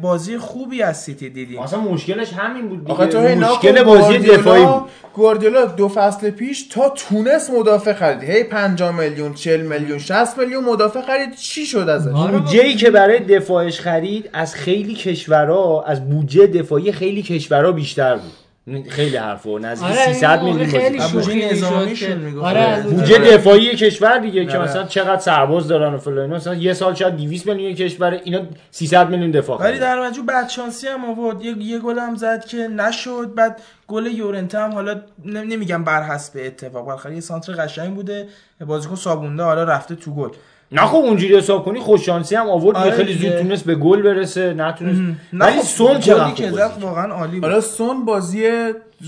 بازی 0.01 0.37
خوبی 0.37 0.81
از 0.81 1.01
سیتی 1.01 1.29
دیدیم. 1.29 1.59
اصلا 1.59 1.79
مشکلش 1.79 2.33
همین 2.33 2.69
بود 2.69 2.87
تو 2.87 3.05
دیگه. 3.05 3.29
هی 3.29 3.35
مشکل 3.35 3.83
بازی 3.83 4.17
دفاعی 4.17 4.65
بود. 4.65 4.81
گواردیولا 5.13 5.65
دو 5.65 5.87
فصل 5.87 6.29
پیش 6.29 6.67
تا 6.67 6.89
تونس 6.89 7.49
مدافع 7.49 7.93
خرید. 7.93 8.29
هی 8.29 8.43
50 8.43 8.99
میلیون 8.99 9.33
40 9.33 9.61
میلیون 9.61 9.99
60 9.99 10.37
میلیون 10.37 10.63
مدافع 10.63 11.01
خرید. 11.01 11.35
چی 11.35 11.65
شد 11.65 11.89
ازش؟ 11.89 12.11
بودجه 12.11 12.73
که 12.73 12.91
برای 12.91 13.19
دفاعش 13.19 13.79
خرید 13.79 14.29
از 14.33 14.55
خیلی 14.55 14.93
کشورها 14.93 15.83
از 15.83 16.09
بودجه 16.09 16.47
دفاعی 16.47 16.91
خیلی 16.91 17.21
کشورها 17.21 17.71
بیشتر 17.71 18.15
بود. 18.15 18.42
خیلی 18.89 19.17
حرفا 19.17 19.59
نزدیک 19.59 19.91
آره، 19.91 20.01
این 20.01 20.13
300 20.13 20.41
موقع 20.41 20.53
میلیون 20.53 21.07
بودجه 21.07 21.07
شوخی 21.07 21.45
نظامیشون 21.51 22.17
می‌گفت. 22.17 22.45
آره 22.45 22.81
بودجه. 22.83 23.17
دفاعی 23.17 23.75
کشور 23.75 24.17
دیگه 24.17 24.45
که 24.45 24.57
آره. 24.57 24.69
مثلا 24.69 24.83
چقدر 24.83 25.21
سرباز 25.21 25.67
دارن 25.67 25.93
و 25.93 25.97
فلان 25.97 26.29
مثلا 26.29 26.55
یه 26.55 26.73
سال 26.73 26.93
شاید 26.93 27.15
200 27.15 27.47
میلیون 27.47 27.73
کشور 27.73 28.19
اینا 28.23 28.39
300 28.71 29.09
میلیون 29.09 29.31
دفاع 29.31 29.59
ولی. 29.59 29.79
در 29.79 30.07
مجموع 30.07 30.25
بعد 30.27 30.49
شانسی 30.49 30.87
هم 30.87 31.05
آورد 31.05 31.45
یه, 31.45 31.57
یه 31.57 31.79
گل 31.79 31.99
هم 31.99 32.15
زد 32.15 32.45
که 32.45 32.57
نشد 32.57 33.33
بعد 33.35 33.61
گل 33.87 34.05
یورنته 34.05 34.59
هم 34.59 34.71
حالا 34.71 35.01
نمیگم 35.25 35.83
بر 35.83 36.03
حسب 36.03 36.39
اتفاق 36.45 36.85
بالاخره 36.85 37.15
یه 37.15 37.21
سانتر 37.21 37.53
قشنگ 37.53 37.95
بوده 37.95 38.27
بازیکن 38.67 38.95
صابونده 38.95 39.43
حالا 39.43 39.63
رفته 39.63 39.95
تو 39.95 40.13
گل 40.15 40.29
نه 40.71 40.81
خب 40.81 40.95
اونجوری 40.95 41.37
حساب 41.37 41.65
کنی 41.65 41.79
خوش 41.79 42.05
شانسی 42.05 42.35
هم 42.35 42.49
آورد. 42.49 42.77
آره 42.77 42.87
یه 42.87 42.93
خیلی. 42.93 43.13
زود 43.13 43.41
تونست 43.41 43.65
به 43.65 43.75
گل 43.75 44.01
برسه 44.01 44.53
نتونست. 44.53 45.01
نه 45.33 45.45
ولی 45.45 45.57
خب، 45.57 45.65
سون 45.65 45.99
چقدر 45.99 46.33
که 46.33 46.51
زد. 46.51 46.71
واقعا 46.81 47.13
عالی 47.13 47.39
بود. 47.39 47.43
حالا 47.49 47.61
سون 47.61 48.05
بازی 48.05 48.49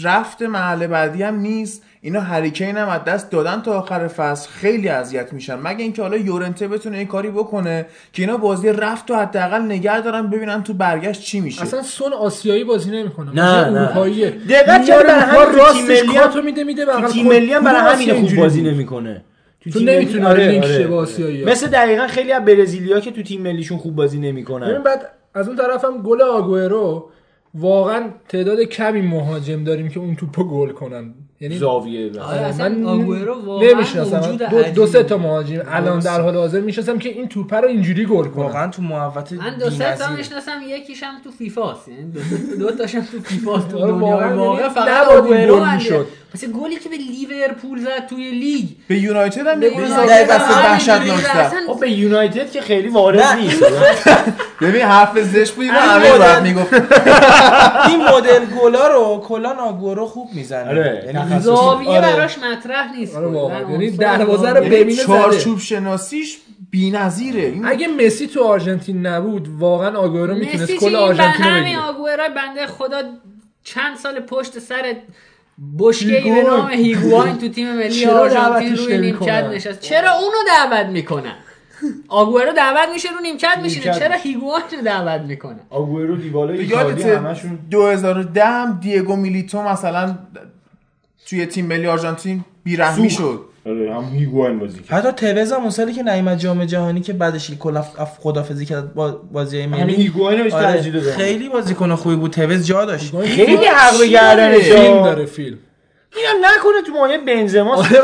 رفت 0.04 0.42
محل 0.42 0.88
بعدی 0.88 1.24
هم 1.24 1.40
نیست. 1.40 1.84
اینا 2.02 2.22
هریکین 2.22 2.78
هم 2.78 2.90
از 2.90 3.04
دست 3.04 3.32
دادن 3.32 3.62
تا 3.62 3.80
آخر 3.80 4.08
فصل 4.08 4.50
خیلی 4.50 4.90
اذیت 4.90 5.34
میشن. 5.34 5.56
مگه 5.56 5.82
اینکه 5.84 6.02
حالا 6.02 6.18
یورنته 6.18 6.68
بتونه 6.68 6.98
این 6.98 7.08
کاری 7.08 7.30
بکنه 7.30 7.86
که 8.14 8.22
اینا 8.22 8.38
بازی 8.38 8.70
رفت 8.70 9.12
و 9.12 9.16
حداقل 9.16 9.62
نگه 9.62 10.02
دارن 10.02 10.28
ببینن 10.28 10.64
تو 10.64 10.74
برگشت 10.74 11.22
چی 11.22 11.40
میشه. 11.40 11.62
اصلا 11.62 11.82
سون 11.82 12.14
آسیایی 12.14 12.64
بازی 12.64 12.92
نمی‌کنه. 12.92 13.32
نه، 13.32 13.70
نه. 13.70 13.82
اروپاییه 13.82 14.30
دقت 14.50 14.86
کرد 14.86 15.06
برای 15.06 15.62
همین 15.66 15.88
تیم 15.88 16.12
ملی 16.12 16.42
میده 16.42 16.64
میده 16.64 16.86
تیم 17.12 17.28
ملی 17.28 17.54
هم 17.54 17.64
برای 17.64 18.06
همین 18.06 18.28
خوب 18.28 18.40
بازی؟ 18.40 18.62
نمی‌کنه. 18.62 19.22
تو 19.74 19.80
نمی‌تونی 19.80 20.26
آره، 20.26 20.62
آره. 20.62 20.88
با 20.88 20.98
آسیایی‌ها. 20.98 21.52
مثل 21.52 21.68
دقیقا 21.68 22.08
خیلی 22.08 22.32
از 22.32 22.46
برزیلیا 22.46 23.00
که 23.00 23.12
تو 23.12 23.24
تیم 23.24 23.42
ملیشون 23.42 23.78
خوب 23.78 23.96
بازی 23.96 24.20
نمی‌کنن 24.20 24.68
ببین 24.70 24.84
بعد 24.84 25.12
از 25.34 25.48
اون 25.48 25.58
طرف 25.58 25.86
هم 25.86 26.02
گل 26.02 26.22
آگوئرو 26.22 27.10
واقعا 27.54 28.10
تعداد 28.30 28.60
کمی 28.60 29.02
مهاجم 29.02 29.64
داریم 29.64 29.90
که 29.90 30.00
اون 30.00 30.16
توپو 30.16 30.44
گل 30.44 30.70
کنن 30.70 31.14
یعنی 31.42 31.58
زاویه. 31.58 32.22
آره 32.22 32.42
اصلا 32.42 32.90
آگوئرو 32.90 33.46
واقعا 33.46 34.32
دو, 34.52 34.64
دو 34.76 34.86
سه 34.86 35.04
تا. 35.04 35.18
مهاجم 35.18 35.62
الان 35.68 36.00
در 36.00 36.22
حال 36.22 36.36
حاضر 36.36 36.60
می‌شناسم 36.60 37.00
که 37.00 37.10
این 37.10 37.28
توپ 37.28 37.54
رو 37.54 37.68
اینجوری 37.68 38.06
گل 38.06 38.26
کنن 38.26 38.44
واقعا 38.44 38.68
تو 38.68 38.82
محوت 38.82 39.34
من 39.34 39.58
دو 39.58 39.70
سه 39.70 39.96
تا. 39.96 40.16
می‌شناسم 40.16 40.52
یکیش 40.68 41.04
هم 41.04 41.14
تو 41.24 41.32
فیفاست 41.32 41.88
یعنی 41.88 42.12
دو, 42.12 42.20
دو 42.66 42.72
تاشم 42.72 43.02
تو 43.02 43.20
فیفاست 43.24 43.70
تو 43.70 43.78
آره، 43.80 43.92
دنیای 43.92 44.12
واقعا 44.12 44.36
واقع 44.36 44.62
یعنی 44.62 44.74
فقط 44.74 45.08
آگوئرو 45.08 45.56
گل 45.56 45.62
من 45.62 45.76
می‌شد. 45.76 46.08
مثل 46.36 46.52
گلی 46.52 46.76
که 46.76 46.90
به 46.90 46.96
لیورپول 46.98 47.80
زد 47.80 48.08
توی 48.10 48.32
لیگ. 48.32 48.66
به 48.88 48.96
یونایتد 49.00 49.48
هم 49.48 49.60
جوری 49.62 49.88
زد 49.88 49.98
اصلا 50.00 51.60
خب 51.68 51.80
به 51.80 51.92
یونایتد 51.92 52.52
که 52.52 52.62
خیلی 52.62 52.88
وارد 52.88 53.24
نیست. 53.38 53.64
ببین 54.62 54.82
حرف 54.96 55.20
زشت 55.20 55.54
بود 55.54 55.66
اینو 55.66 55.78
این 55.80 55.90
همه 55.90 56.10
مدل- 56.10 56.18
باید 56.18 56.44
می‌گفت. 56.44 56.74
این 57.90 58.04
مدل 58.04 58.46
گلا 58.46 58.88
رو 58.88 59.24
کلا 59.28 59.50
آگورو 59.50 60.06
خوب 60.06 60.30
می‌زنه. 60.34 60.70
آره، 60.70 61.04
یعنی. 61.16 61.40
زاویه 61.40 61.90
آره. 61.90 62.02
براش 62.02 62.38
مطرح 62.40 62.92
نیست. 62.98 63.16
آره، 63.16 63.72
یعنی 63.72 63.92
دروازه 63.92 64.50
رو. 64.50 64.62
ببینه 64.66 64.94
زده. 64.94 65.06
چارچوب 65.06 65.60
شناسیش 65.60 66.38
بی‌نظیره 66.72 67.54
اگه 67.64 67.88
مسی 67.88 68.28
تو 68.28 68.44
آرژانتین 68.44 69.06
نبود 69.06 69.48
واقعا 69.60 69.98
آگوئرو 69.98 70.36
می‌تونست 70.36 70.64
مسی 70.64 70.78
کل 70.78 70.96
آرژانتین 70.96 71.46
رو 71.46 71.52
همین 71.52 71.64
بگیره. 71.64 71.80
آگوئرو 71.82 72.24
بنده 72.36 72.68
خدا 72.68 73.02
چند 73.64 73.98
سال 73.98 74.20
پشت 74.20 74.60
سر 74.60 74.94
بشکه 75.80 76.06
به 76.06 76.18
هیگواین. 76.18 76.46
نام 76.48 76.70
هیگواین 76.70 77.38
تو 77.38 77.50
تیم 77.50 77.76
ملی 77.76 77.90
چرا 77.90 78.20
آرژانتین 78.20 78.76
روی 78.76 78.98
نیمکت؟ 78.98 79.44
نشست 79.54 79.80
چرا 79.80 80.12
اونو 80.12 80.38
دعوت 80.48 80.86
می‌کنن 80.86 81.36
آگوئرو 82.08 82.52
دعوت 82.52 82.90
میشه 82.94 83.10
رو 83.10 83.20
نیمکت 83.22 83.58
میشینه. 83.64 84.00
چرا 84.00 84.16
هیگواین 84.16 84.64
رو 84.78 84.82
دعوت 84.86 85.22
می‌کنن 85.22 85.60
آگوئرو 85.70 86.16
دیبالا 86.16 86.54
ایتالیا 86.54 86.88
یادت 86.90 87.06
همشون. 87.06 87.60
2010 87.72 88.46
هم 88.46 88.80
دیگو 88.82 89.16
میلیتو 89.16 89.62
مثلا 89.62 90.18
توی 91.28 91.46
تیم 91.46 91.66
ملی 91.66 91.88
آرژانتین 91.88 92.46
بیرحمی 92.64 93.10
شد. 93.10 93.46
آره. 93.66 93.94
هم 93.96 94.04
هیگواین 94.14 94.60
بازی 94.60 94.80
کرد. 94.80 95.06
حتی 95.06 95.34
توز 95.34 95.52
هم 95.52 95.62
اون 95.62 95.70
سالی 95.70 95.94
که 95.94 96.04
نیومد 96.04 96.38
جام 96.38 96.66
جهانی 96.66 97.02
که 97.02 97.14
بعدش 97.14 97.52
کلا 97.60 97.80
اف- 97.80 98.20
خدافظی 98.20 98.66
کرد 98.66 98.94
با 98.94 99.12
بازی 99.12 99.62
همین 99.62 99.84
ملی. 99.84 99.94
هیگواین 99.96 100.44
بهش 100.44 100.54
آره، 100.54 100.66
ترجیح 100.66 100.94
دادم 100.94 101.12
خیلی 101.12 101.50
بازیکن 101.50 101.96
خوبی 101.96 102.16
بود. 102.16 102.32
توز 102.32 102.66
جا 102.66 102.86
داشت. 102.86 103.16
خیلی 103.22 103.56
حق 103.66 104.00
به 104.00 104.08
گردنش 104.08 104.62
فیلم 104.64 105.04
داره 105.04 105.26
فیلم. 105.26 105.58
اینم 106.18 106.46
نکنه 106.46 106.82
تو 106.88 106.94
مایه 106.94 107.18
بنزما. 107.18 107.76
آره، 107.76 108.00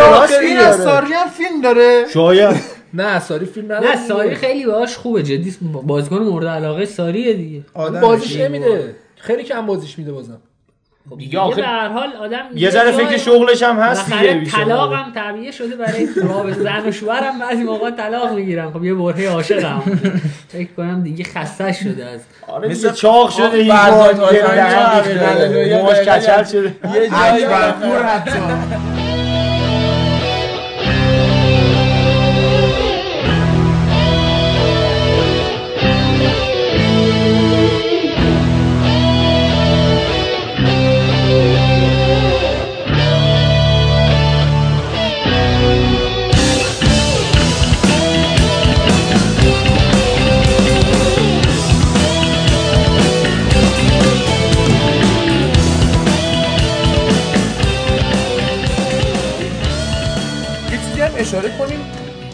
آخه 0.00 0.38
این 0.38 0.56
از 0.58 0.80
آره. 0.80 0.84
ساری 0.84 1.12
هم 1.12 1.28
فیلم 1.28 1.60
داره. 1.62 2.04
شاید. 2.14 2.56
نه 2.94 3.20
ساری 3.20 3.46
فیلم 3.46 3.66
نداره. 3.72 3.88
نه 3.96 4.08
ساری 4.08 4.34
خیلی 4.34 4.66
باهاش 4.66 4.96
خوبه. 4.96 5.22
جدی 5.22 5.54
بازیکن 5.82 6.16
مورد 6.18 6.46
علاقه 6.46 6.84
ساریه 6.84 7.32
دیگه. 7.34 7.64
بازیش. 8.00 8.36
نمیده. 8.36 8.94
خیلی 9.16 9.42
کم 9.42 9.66
بازیش 9.66 9.98
میده 9.98 10.12
بازم. 10.12 10.40
دیگه 11.08 11.16
دیگه 11.24 11.38
آخه 11.38 11.60
به 11.60 11.66
هر 11.66 11.88
حال 11.88 12.08
آدم 12.20 12.38
یه 12.54 12.70
ذره 12.70 12.92
فکر 12.92 13.16
شغلش 13.16 13.62
هم 13.62 13.76
هست 13.78 14.12
دیگه. 14.12 14.44
طلاق 14.44 14.92
هم 14.92 15.12
طبیعه 15.14 15.50
شده 15.50 15.76
برای 15.76 16.08
رابطه 16.22 16.60
زن 16.62 16.88
و 16.88 16.92
شوهر 16.92 17.24
هم 17.24 17.38
بعضی 17.38 17.62
موقع 17.62 17.90
طلاق 17.90 18.32
می‌گیرن 18.32 18.70
خب 18.70 18.84
یه 18.84 18.94
برهه 18.94 19.28
عاشقم 19.28 19.82
فکر 20.48 20.68
کنم 20.76 21.02
دیگه 21.02 21.24
خسته 21.24 21.72
شده 21.72 22.04
از 22.04 22.20
آره 22.48 22.68
مثل 22.68 22.92
چاق 22.92 23.30
شده 23.30 23.48
دیگه 23.58 23.74
آسانی 23.74 24.38
دهن 24.38 25.02
ریخته. 25.52 25.76
موهاش. 25.78 25.98
کچل 25.98 26.44
شده 26.44 26.76
یه 26.84 26.92
جایی 26.92 27.44
اکبر 27.44 27.70
پور 27.70 28.02
حتی 28.02 28.30
اشاره 61.20 61.48
کنیم. 61.58 61.78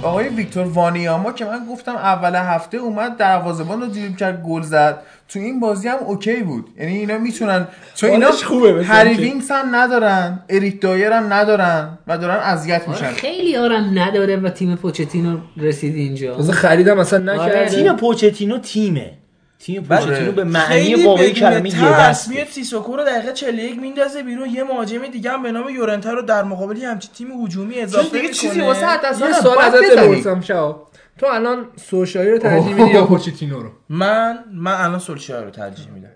آقای 0.02 0.28
ویکتور 0.28 0.66
وانیاما 0.66 1.32
که 1.32 1.44
من 1.44 1.66
گفتم 1.72 1.96
اول 1.96 2.34
هفته 2.34 2.76
اومد 2.76 3.16
دروازه‌بان 3.16 3.80
رو 3.80 3.86
دریبل 3.86 4.16
کرد 4.16 4.42
گل 4.42 4.62
زد. 4.62 5.02
تو 5.28 5.38
این 5.38 5.60
بازی 5.60 5.88
هم 5.88 5.96
اوکی 6.06 6.42
بود. 6.42 6.68
یعنی 6.78 6.96
اینا 6.96 7.18
می‌تونن 7.18 7.68
چون 7.94 8.10
اینا 8.10 8.30
خوبه 8.30 8.72
مثل 8.72 8.84
هری 8.84 9.08
اینکه. 9.08 9.22
وینگز 9.22 9.50
هم 9.50 9.74
ندارن 9.74 10.42
اریک 10.48 10.80
دایر 10.80 11.12
هم 11.12 11.32
ندارن 11.32 11.98
و 12.06 12.18
دارن 12.18 12.36
اذیت 12.36 12.88
میشن. 12.88 13.12
خیلی 13.12 13.56
آرم 13.56 13.98
نداره 13.98 14.36
و 14.36 14.48
تیم 14.48 14.76
پوچتینو 14.76 15.38
رسید 15.56 15.94
اینجا. 15.94 16.34
تازه 16.36 16.52
خریدم 16.52 16.98
اصلا 16.98 17.32
آره. 17.32 17.48
نکرده 17.48 17.70
تیم 17.70 17.96
پوچتینو 17.96 18.58
تیمه. 18.58 19.12
تیم 19.58 19.82
پوچتینو 19.82 20.32
به 20.32 20.44
معنی 20.44 21.04
واقعی 21.04 21.32
کلمه 21.32 21.68
یه 21.68 22.00
دست 22.00 22.28
میاد 22.28 22.46
سیسوکو 22.46 22.96
رو 22.96 23.04
دقیقه 23.04 23.32
41 23.32 23.78
میندازه 23.78 24.22
بیرون. 24.22 24.48
یه 24.50 24.64
مهاجم 24.64 25.06
دیگه 25.06 25.30
هم 25.30 25.42
به 25.42 25.52
نام 25.52 25.68
یورنتا 25.68 26.12
رو 26.12 26.22
در 26.22 26.42
مقابل 26.42 26.76
یه 26.76 26.88
همچین 26.88 27.10
تیم 27.18 27.44
هجومی 27.44 27.80
اضافه 27.80 28.04
دیگه 28.04 28.18
می‌کنه. 28.18 28.32
چیزی 28.32 28.60
واسه 28.60 28.86
حد 28.86 29.04
یه 29.20 29.32
سوال 29.32 29.58
ازت 29.58 29.96
بپرسم 29.96 30.40
شاب 30.40 30.88
تو 31.18 31.26
الان 31.26 31.64
سوشایی 31.90 32.30
رو 32.30 32.38
ترجیح 32.38 32.74
میدی 32.74 32.90
یا 32.90 33.04
پوچتینو 33.04 33.62
رو؟ 33.62 33.70
من 33.88 34.38
من 34.52 34.72
الان 34.72 34.98
سولشایر 34.98 35.44
رو 35.44 35.50
ترجیح 35.50 35.88
میدم. 35.88 36.08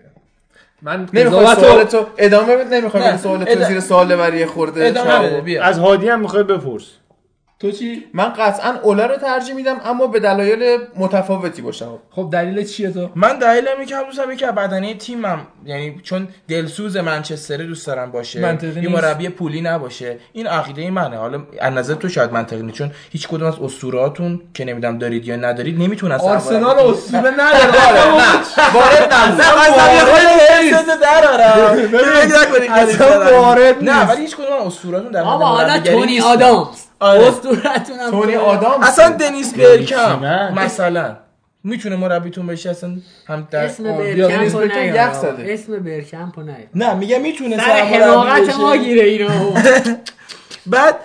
من 0.81 1.07
نمی‌خوای 1.13 1.45
قضاوت 1.45 1.59
سوال 1.59 1.77
رو- 1.79 1.83
تو 1.83 2.05
ادامه 2.17 2.55
بده 2.55 2.81
بری 2.81 3.17
سوال 3.17 3.43
تو 3.45 3.63
زیر 3.63 3.79
سوال 3.79 4.15
بری 4.15 4.45
خورده 4.45 4.85
ادامه 4.87 5.09
شب. 5.09 5.25
بده 5.25 5.41
بیا. 5.41 5.63
از 5.63 5.79
هادی 5.79 6.09
هم 6.09 6.19
می‌خوای 6.19 6.43
بپرس. 6.43 6.83
تو 7.61 7.71
چی؟ 7.71 8.03
من 8.13 8.29
قطعا 8.29 8.73
اوله 8.83 9.07
رو 9.07 9.15
ترجیح 9.15 9.55
میدم 9.55 9.81
اما 9.85 10.07
به 10.07 10.19
دلایل 10.19 10.77
متفاوتی 10.95 11.61
باشه 11.61 11.85
خب 12.11 12.29
دلیل 12.31 12.63
چیه 12.65 12.91
تو؟ 12.91 13.09
من 13.15 13.39
دلیلم 13.39 13.67
اینه 13.73 13.85
که 13.85 13.95
هم 13.95 14.03
دوست 14.03 14.17
دارم 14.17 14.31
یکی 14.31 14.45
از 14.45 14.55
بدنه 14.55 14.93
تیمم. 14.93 15.47
یعنی 15.65 15.99
چون 16.03 16.27
دلسوز 16.47 16.97
منچستر 16.97 17.57
دوست 17.57 17.87
دارم 17.87 18.11
باشه 18.11 18.59
یه. 18.81 18.89
مربی 18.89 19.29
پولی 19.29 19.61
نباشه 19.61 20.17
این 20.33 20.47
عقیده 20.47 20.91
منه. 20.91 21.17
حالا 21.17 21.41
از 21.59 21.73
نظر 21.73 21.93
تو 21.93 22.09
شاید 22.09 22.31
منطقی 22.31 22.61
نیست 22.61 22.77
چون 22.77 22.91
هیچ 23.11 23.27
کدوم 23.27 23.47
از 23.47 23.55
اسطورهاتون 23.63 24.41
که 24.53 24.65
نمی‌دونم 24.65 24.97
دارید 24.97 25.27
یا 25.27 25.35
ندارید 25.35 25.81
نمی‌تونه 25.81 26.15
از 26.15 26.21
آرسنال 26.21 26.79
اسطوره 26.79 27.31
نداره. 27.31 27.67
وارد 28.73 29.09
اصلا 29.11 29.51
وارد 33.41 33.83
نه. 33.83 34.09
ولی 34.09 34.21
هیچ 34.21 34.35
کدوم 34.35 34.53
از 34.61 34.67
اسطوراتون 34.67 35.11
در 35.11 35.23
مورد 35.23 35.41
حالا 35.41 35.67
مربیگری 35.67 35.95
تونی 35.95 36.11
نیست. 36.11 36.25
آدامز. 36.25 36.90
آره. 37.01 37.27
اسطورتون 37.27 37.99
هم 37.99 38.11
تونی 38.11 38.35
آدام 38.35 38.83
اصلا 38.83 39.09
دنیس 39.09 39.53
برکم. 39.53 40.53
مثلا 40.55 41.17
می‌تونه 41.63 41.95
مربیتون 41.95 42.47
بشه 42.47 42.69
اصلا 42.69 42.97
هم 43.27 43.47
در 43.51 43.65
اسم 43.65 43.87
نیار. 43.87 44.17
یخ 44.95 45.13
زده. 45.13 45.45
اسم 45.53 45.89
نیار. 45.89 46.57
نه 46.75 46.93
میگم 46.93 47.21
می‌تونه 47.21 47.57
سر 47.57 47.63
حماقت. 47.63 48.59
ما 48.59 48.77
گیره 48.77 49.03
اینو 49.03 49.29
بعد 50.65 50.95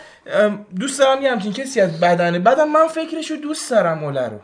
دوست 0.81 0.99
دارم 0.99 1.23
یه 1.23 1.31
همچین 1.31 1.53
کسی 1.53 1.81
از 1.81 2.01
بدنه 2.01 2.39
بعدم 2.39 2.69
من 2.73 2.87
فکرشو 2.87 3.35
دوست 3.35 3.71
دارم 3.71 4.05
اوله 4.05 4.29
رو 4.29 4.41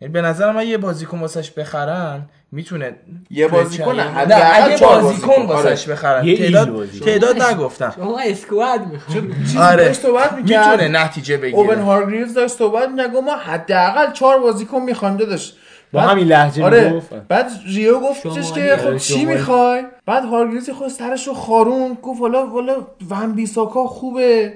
به 0.00 0.22
نظرم 0.22 0.54
من 0.54 0.66
یه 0.66 0.78
بازیکن 0.78 1.20
واسش 1.20 1.50
بخرن 1.50 2.22
می‌تونه 2.52 2.96
یه 3.30 3.48
بازیکن 3.48 4.00
نه، 4.00 4.18
اگه 4.18 4.76
بازیکن 4.76 5.00
بازیکن. 5.00 5.42
واسش 5.42 5.88
بخرن 5.88 6.24
یه 6.24 6.38
تعداد. 6.38 6.86
تعداد 7.04 7.42
نگفتم 7.42 7.92
شما 7.96 8.18
اسکواد 8.18 8.80
آره. 9.58 9.84
داشت 9.84 10.00
صحبت 10.00 10.32
می‌تونه 10.32 10.88
نتیجه 10.88 11.34
اوون 11.34 11.66
بگیره 11.66 11.82
هارگریوز 11.82 12.34
داشت 12.34 12.54
صحبت 12.54 12.88
گفت 13.14 13.24
ما 13.24 13.36
حداقل 13.36 14.12
چهار 14.12 14.38
بازیکن 14.38 14.82
می‌خوایم 14.82 15.16
داشت 15.16 15.56
با 15.92 16.00
همین 16.00 16.26
لحجه 16.26 16.64
آره 16.64 16.88
می‌گفت 16.88 17.14
بعد 17.28 17.50
ریو 17.66 18.00
گفتش. 18.00 18.52
که 18.52 18.76
خب 18.76 18.86
آره، 18.86 18.98
چی. 18.98 19.24
می‌خوای 19.24 19.84
بعد 20.06 20.24
هارگریوز 20.24 20.70
خود 20.70 20.88
سرش 20.88 21.28
رو 21.28 21.34
خارون 21.34 21.98
گفت 22.02 22.20
والا 22.20 22.46
والا 22.46 22.86
ون 23.10 23.32
بیساکا 23.32 23.86
خوبه 23.86 24.52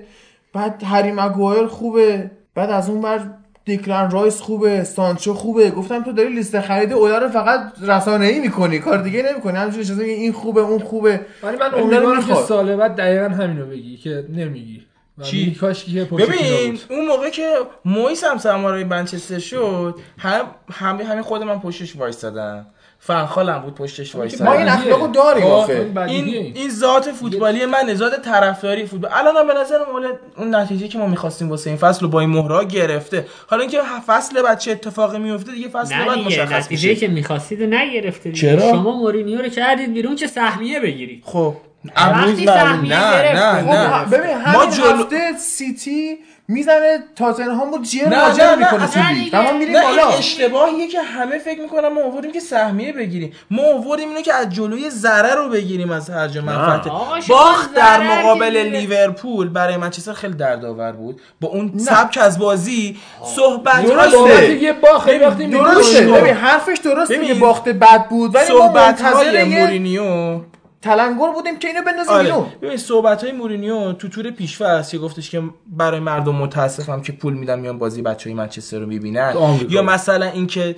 بعد 0.55 0.83
هری 0.85 1.13
مگوایر 1.13 1.67
خوبه 1.67 2.31
بعد 2.55 2.71
از 2.71 2.91
اون 2.91 3.01
بر 3.01 3.21
دیکلن 3.69 4.11
رایس 4.11 4.41
خوبه 4.41 4.85
سانچو 4.85 5.35
خوبه 5.35 5.71
گفتم 5.71 6.05
تو 6.05 6.13
داری 6.13 6.35
لیست 6.35 6.61
خرید 6.61 6.93
اولا 6.93 7.19
رو 7.19 7.29
فقط 7.29 7.61
رسانه 7.83 8.27
ای 8.27 8.41
می‌کنی 8.41 8.79
کار 8.79 9.03
دیگه 9.03 9.23
نمی‌کنی 9.23 9.57
همینجوری 9.57 9.85
چیزا 9.85 10.03
این 10.03 10.33
خوبه 10.33 10.61
اون 10.61 10.79
خوبه 10.79 11.21
ولی 11.43 11.57
من 11.57 11.75
امیدوارم 11.75 12.25
که. 12.27 12.35
سال 12.35 12.77
بعد 12.77 12.97
دقیقا 12.97 13.29
همینو 13.35 13.67
بگی 13.67 13.97
که 13.97 14.25
نمیگی 14.29 14.83
چی؟ 15.23 15.55
کاش 15.55 15.85
که 15.85 16.05
ببین. 16.05 16.79
اون 16.91 17.07
موقع 17.07 17.31
که 17.31 17.55
مویس 17.85 18.25
هم 18.25 18.39
سرمربی 18.39 18.85
منچستر 18.85 19.39
شد 19.39 19.95
هم 20.19 20.45
همه 20.73 21.05
همین 21.05 21.23
خود 21.23 21.43
من 21.43 21.61
پشتش 21.61 21.97
وایسادم 21.97 22.67
فنخالم 23.01 23.59
بود 23.59 23.75
پشتش 23.75 24.15
ما 24.15 24.19
وایسادم 24.21 24.51
این 24.51 24.69
اخلاقو 24.69 25.07
داریم 25.07 25.47
آخه. 25.47 25.91
این 26.07 26.53
این 26.57 26.71
ذات 26.71 27.13
فوتبالی 27.13 27.67
من 27.67 27.95
ذات 27.95 28.23
طرفداری 28.23 28.87
فوتبال. 28.87 29.11
الان 29.15 29.47
به 29.47 29.55
نظر 29.55 29.79
مال 29.93 30.13
اون 30.37 30.55
نتیجه 30.55 30.89
که 30.89 30.99
ما 30.99 31.07
می‌خواستیم 31.07 31.51
واسه 31.51 31.71
این 31.71 31.79
فصل 31.79 32.01
رو 32.01 32.09
با 32.09 32.21
این 32.21 32.31
مهرا 32.31 32.65
گرفته. 32.65 33.27
حالا 33.47 33.63
اینکه 33.63 33.81
فصل 34.07 34.43
بعد 34.43 34.59
چه 34.59 34.71
اتفاقی 34.71 35.19
میفته 35.19 35.53
دیگه 35.53 35.69
فصل 35.69 35.95
نه 35.95 36.07
بعد 36.07 36.19
مشخص 36.19 36.65
نتیجه 36.65 36.89
میشه. 36.89 37.01
که 37.01 37.09
می‌خواستید 37.09 37.63
نگرفته. 37.75 38.33
چرا؟ 38.33 38.61
شما 38.61 38.97
مورینیو 38.97 39.43
رو 39.43 39.49
کردید 39.49 39.95
بیرون 39.95 40.17
که 40.17 40.27
سهمیه 40.27 40.81
بگیرید. 40.81 41.23
خب. 41.27 41.55
سهمیه 41.97 42.99
نه، 42.99 43.23
گرفت 43.23 43.37
نه، 43.37 43.63
خب 43.63 43.69
نه. 43.69 44.19
ببین 44.19 44.37
ما 44.53 44.67
جلو- 44.67 45.39
سیتی 45.39 46.19
می‌زنه 46.51 46.99
تاتنهام 47.17 47.71
رو 47.71 47.79
جر 47.83 48.09
نه، 48.09 48.57
می‌کنه 48.57 48.79
تو 48.79 48.85
اصلا 48.85 49.11
لیگ 49.11 49.37
ما 49.37 49.53
میریم 49.53 49.77
نه 49.77 49.87
این 49.87 49.97
بالا. 49.97 50.09
اشتباهیه 50.09 50.89
که 50.89 51.03
همه 51.03 51.39
فکر 51.39 51.61
می‌کنن 51.61 51.89
ما 51.89 52.05
آوردیم 52.05 52.33
که 52.33 52.41
سهمیه 52.41 52.93
بگیریم. 52.93 53.33
ما 53.51 53.63
آوردیم 53.75 54.09
اینو 54.09 54.21
که 54.21 54.35
از 54.35 54.51
جلوی 54.51 54.91
ضرر 54.91 55.35
رو 55.35 55.49
بگیریم 55.49 55.91
از 55.91 56.11
هر 56.11 56.29
جا 56.29 56.43
منفعت. 56.43 56.89
باخت 57.29 57.75
در 57.75 58.01
مقابل. 58.01 58.57
لیورپول 58.57 59.49
برای 59.49 59.77
منچستر 59.77 60.13
خیلی 60.13 60.35
دردآور 60.35 60.93
بود. 60.93 61.21
با 61.41 61.49
اون 61.49 61.79
سبک 61.79 62.19
از 62.23 62.39
بازی 62.39 62.97
صحبت 63.37 63.87
درسته. 63.87 64.63
یه 64.63 64.73
باخت 64.73 65.09
وقتی 65.09 65.47
درسته. 65.47 66.01
ببین 66.01 66.35
حرفش 66.35 66.79
درسته. 66.79 67.27
که 67.27 67.35
باخت 67.35 67.69
بد 67.69 68.09
بود 68.09 68.35
ولی 68.35 68.53
ما 68.53 68.59
صحبت 68.59 69.03
منتظر 69.03 69.13
های 69.13 69.49
یه 69.49 69.61
مورینیو 69.61 70.41
تلنگر 70.83 71.33
بودیم 71.35 71.59
که 71.59 71.69
اینو 71.69 71.83
بندازیم 71.83 72.13
آره. 72.13 72.25
بیرون. 72.25 72.47
ببین 72.63 72.77
صحبت 72.77 73.25
های 73.25 73.33
مورینیو 73.33 73.93
تو 73.93 74.09
تور 74.09 74.31
پیشفصل 74.31 74.91
که 74.91 74.99
گفتش 74.99 75.31
که 75.31 75.43
برای 75.67 76.01
مردم 76.01 76.35
متاسفم 76.35 77.03
که 77.03 77.13
پول 77.13 77.35
میدم 77.35 77.59
میان 77.59 77.79
بازی 77.79 78.03
بچهای 78.03 78.35
منچستر 78.35 78.79
رو 78.79 78.87
می‌بینن. 78.87 79.35
یا 79.69 79.83
مثلا 79.83 80.27
اینکه 80.27 80.77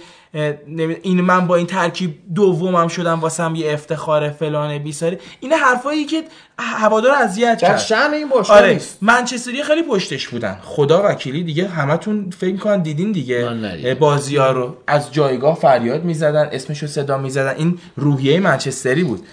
این 1.02 1.20
من 1.20 1.46
با 1.46 1.56
این 1.56 1.66
ترکیب 1.66 2.14
دومم 2.34 2.88
شدم 2.88 3.20
واسم 3.20 3.54
یه 3.54 3.72
افتخار 3.72 4.30
فلان 4.30 4.78
بیساری. 4.78 5.18
این 5.40 5.52
حرفایی 5.52 6.04
که 6.04 6.22
هوادار 6.58 7.12
اذیت 7.12 7.60
در 7.60 7.68
کرد. 7.68 7.78
شأن 7.78 8.14
این 8.14 8.28
باشگاه 8.28 8.56
آره 8.56 8.72
نیست. 8.72 8.98
منچستری 9.02 9.62
خیلی 9.62 9.82
پشتش 9.82 10.28
بودن. 10.28 10.58
خدا 10.62 11.02
وکیلی 11.08 11.44
دیگه 11.44 11.68
همتون 11.68 12.30
فکر 12.38 12.52
می‌کنن 12.52 12.82
دیدین 12.82 13.12
دیگه. 13.12 13.96
بازی 14.00 14.36
ها 14.36 14.50
رو 14.50 14.76
از 14.86 15.12
جایگاه 15.12 15.54
فریاد 15.54 16.04
می‌زدن 16.04 16.48
اسمشو 16.52 16.86
صدا 16.86 17.18
می‌زدن. 17.18 17.54
این 17.56 17.78
روحیه 17.96 18.40
منچستری 18.40 19.04
بود. 19.04 19.26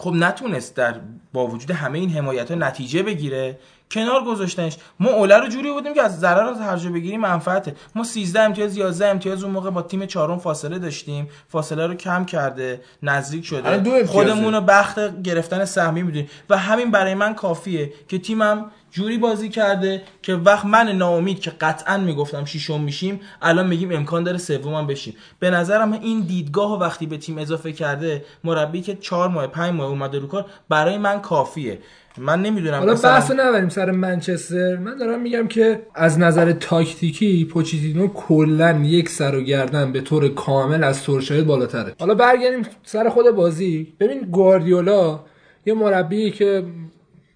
خب 0.00 0.12
نتونست 0.12 0.76
در 0.76 1.00
با 1.32 1.46
وجود 1.46 1.70
همه 1.70 1.98
این 1.98 2.10
حمایت 2.10 2.50
ها 2.50 2.56
نتیجه 2.56 3.02
بگیره. 3.02 3.58
کنار 3.90 4.24
گذاشتنش. 4.24 4.76
ما 5.00 5.10
اوله 5.10 5.38
رو 5.38 5.48
جوری 5.48 5.72
بودیم 5.72 5.94
که 5.94 6.02
از 6.02 6.20
ضرر 6.20 6.46
از 6.46 6.60
هر 6.60 6.76
جا 6.76 6.90
بگیری 6.90 7.16
منفعته. 7.16 7.74
ما 7.94 8.04
13 8.04 8.40
امتیاز 8.40 8.76
11 8.76 9.06
امتیاز 9.06 9.44
اون 9.44 9.52
موقع 9.52 9.70
با 9.70 9.82
تیم 9.82 10.06
چهارم 10.06 10.38
فاصله 10.38 10.78
داشتیم. 10.78 11.28
فاصله 11.48 11.86
رو 11.86 11.94
کم 11.94 12.24
کرده 12.24 12.80
نزدیک 13.02 13.44
شده. 13.44 14.04
خودمون 14.06 14.54
رو 14.54 14.60
بخت 14.60 15.22
گرفتن 15.22 15.64
سهمی 15.64 16.02
می‌دونیم. 16.02 16.28
و 16.50 16.58
همین 16.58 16.90
برای 16.90 17.14
من 17.14 17.34
کافیه 17.34 17.92
که 18.08 18.18
تیمم 18.18 18.70
جوری 18.90 19.18
بازی 19.18 19.48
کرده 19.48 20.02
که 20.22 20.34
وقت 20.34 20.64
من 20.64 20.88
ناامید 20.88 21.40
که 21.40 21.50
قطعا 21.50 21.96
می‌گفتم 21.96 22.44
شیشم 22.44 22.80
میشیم 22.80 23.20
الان 23.42 23.66
میگیم 23.66 23.92
امکان 23.92 24.24
داره 24.24 24.38
سومم 24.38 24.86
بشیم. 24.86 25.16
به 25.38 25.50
نظرم 25.50 25.92
این 25.92 26.20
دیدگاه 26.20 26.80
وقتی 26.80 27.06
به 27.06 27.18
تیم 27.18 27.38
اضافه 27.38 27.72
کرده 27.72 28.24
مربی 28.44 28.82
که 28.82 28.96
چهار 28.96 29.28
ماه 29.28 29.46
پنج 29.46 29.74
ماه 29.74 29.88
اومده 29.88 30.18
رو 30.18 30.26
کار 30.26 30.46
برای 30.68 30.98
من 30.98 31.20
کافیه. 31.20 31.78
من 32.18 32.42
نمی‌دونم. 32.42 32.78
حالا 32.78 32.94
بحث 32.94 33.30
نبریم 33.30 33.68
سر 33.68 33.90
منچستر. 33.90 34.76
من 34.76 34.96
دارم 34.96 35.20
میگم 35.20 35.48
که 35.48 35.82
از 35.94 36.18
نظر 36.18 36.52
تاکتیکی 36.52 37.44
پوچیتینو 37.44 38.08
کلا 38.08 38.80
یک 38.84 39.08
سر 39.08 39.34
و 39.34 39.40
گردن 39.40 39.92
به 39.92 40.00
طور 40.00 40.28
کامل 40.28 40.84
از 40.84 40.96
سورشاید 40.96 41.46
بالاتره. 41.46 41.94
حالا 42.00 42.14
برگردیم 42.14 42.62
سر 42.82 43.08
خود 43.08 43.30
بازی. 43.30 43.94
ببین 44.00 44.20
گواردیولا 44.20 45.20
یه 45.66 45.74
مربی 45.74 46.30
که 46.30 46.64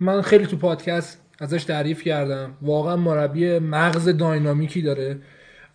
من 0.01 0.22
خیلی 0.22 0.46
تو 0.46 0.56
پادکست 0.56 1.20
ازش 1.40 1.64
تعریف 1.64 2.02
کردم. 2.02 2.51
واقعا 2.62 2.96
مربی 2.96 3.59
مغز 3.59 4.09
داینامیکی 4.09 4.82
داره. 4.82 5.16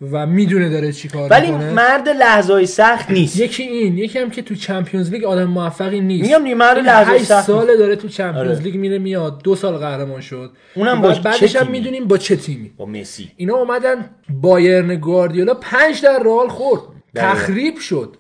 و 0.02 0.26
می‌دونه 0.26 0.70
داره 0.70 0.92
چی 0.92 1.08
کار 1.08 1.30
ولی 1.30 1.52
می‌کنه 1.52 1.74
مرد 1.74 2.10
لحظه 2.10 2.66
سخت 2.66 3.12
نیست 3.12 3.40
یکی 3.40 3.64
این 3.64 3.98
یکی 3.98 4.20
هم 4.20 4.30
که 4.30 4.42
تو 4.42 4.56
چمپیونز 4.56 5.12
لیگ 5.12 5.24
آدم 5.24 5.46
موفقی 5.46 6.00
نیست 6.00 6.24
میگم 6.24 6.44
دیگه 6.44 6.56
مرد 6.56 6.78
لحظه 6.78 7.24
سخت 7.24 7.48
ساله 7.48 7.78
داره 7.78 7.96
تو 7.96 8.08
چمپیونز 8.08 8.58
آره. 8.58 8.64
لیگ 8.64 8.76
میره 8.76 8.98
میاد 9.00 9.44
دو 9.44 9.56
سال 9.56 9.78
قهرمان 9.78 10.22
شد 10.22 10.52
اونم 10.76 11.02
با 11.02 11.10
بعدش 11.24 11.56
هم؟ 11.56 11.72
می‌دونیم 11.72 12.06
با 12.06 12.18
چه 12.18 12.36
تیمی 12.36 12.72
با 12.78 12.86
مسی 12.86 13.32
اینا 13.38 13.56
اومدن 13.56 14.10
بایرن 14.42 14.96
گواردیولا 14.96 15.54
پنج 15.54 16.02
در 16.02 16.20
رئال 16.24 16.48
خورد 16.48 16.82
دقیقاً. 17.16 17.34
تخریب 17.34 17.78
شد 17.78 18.16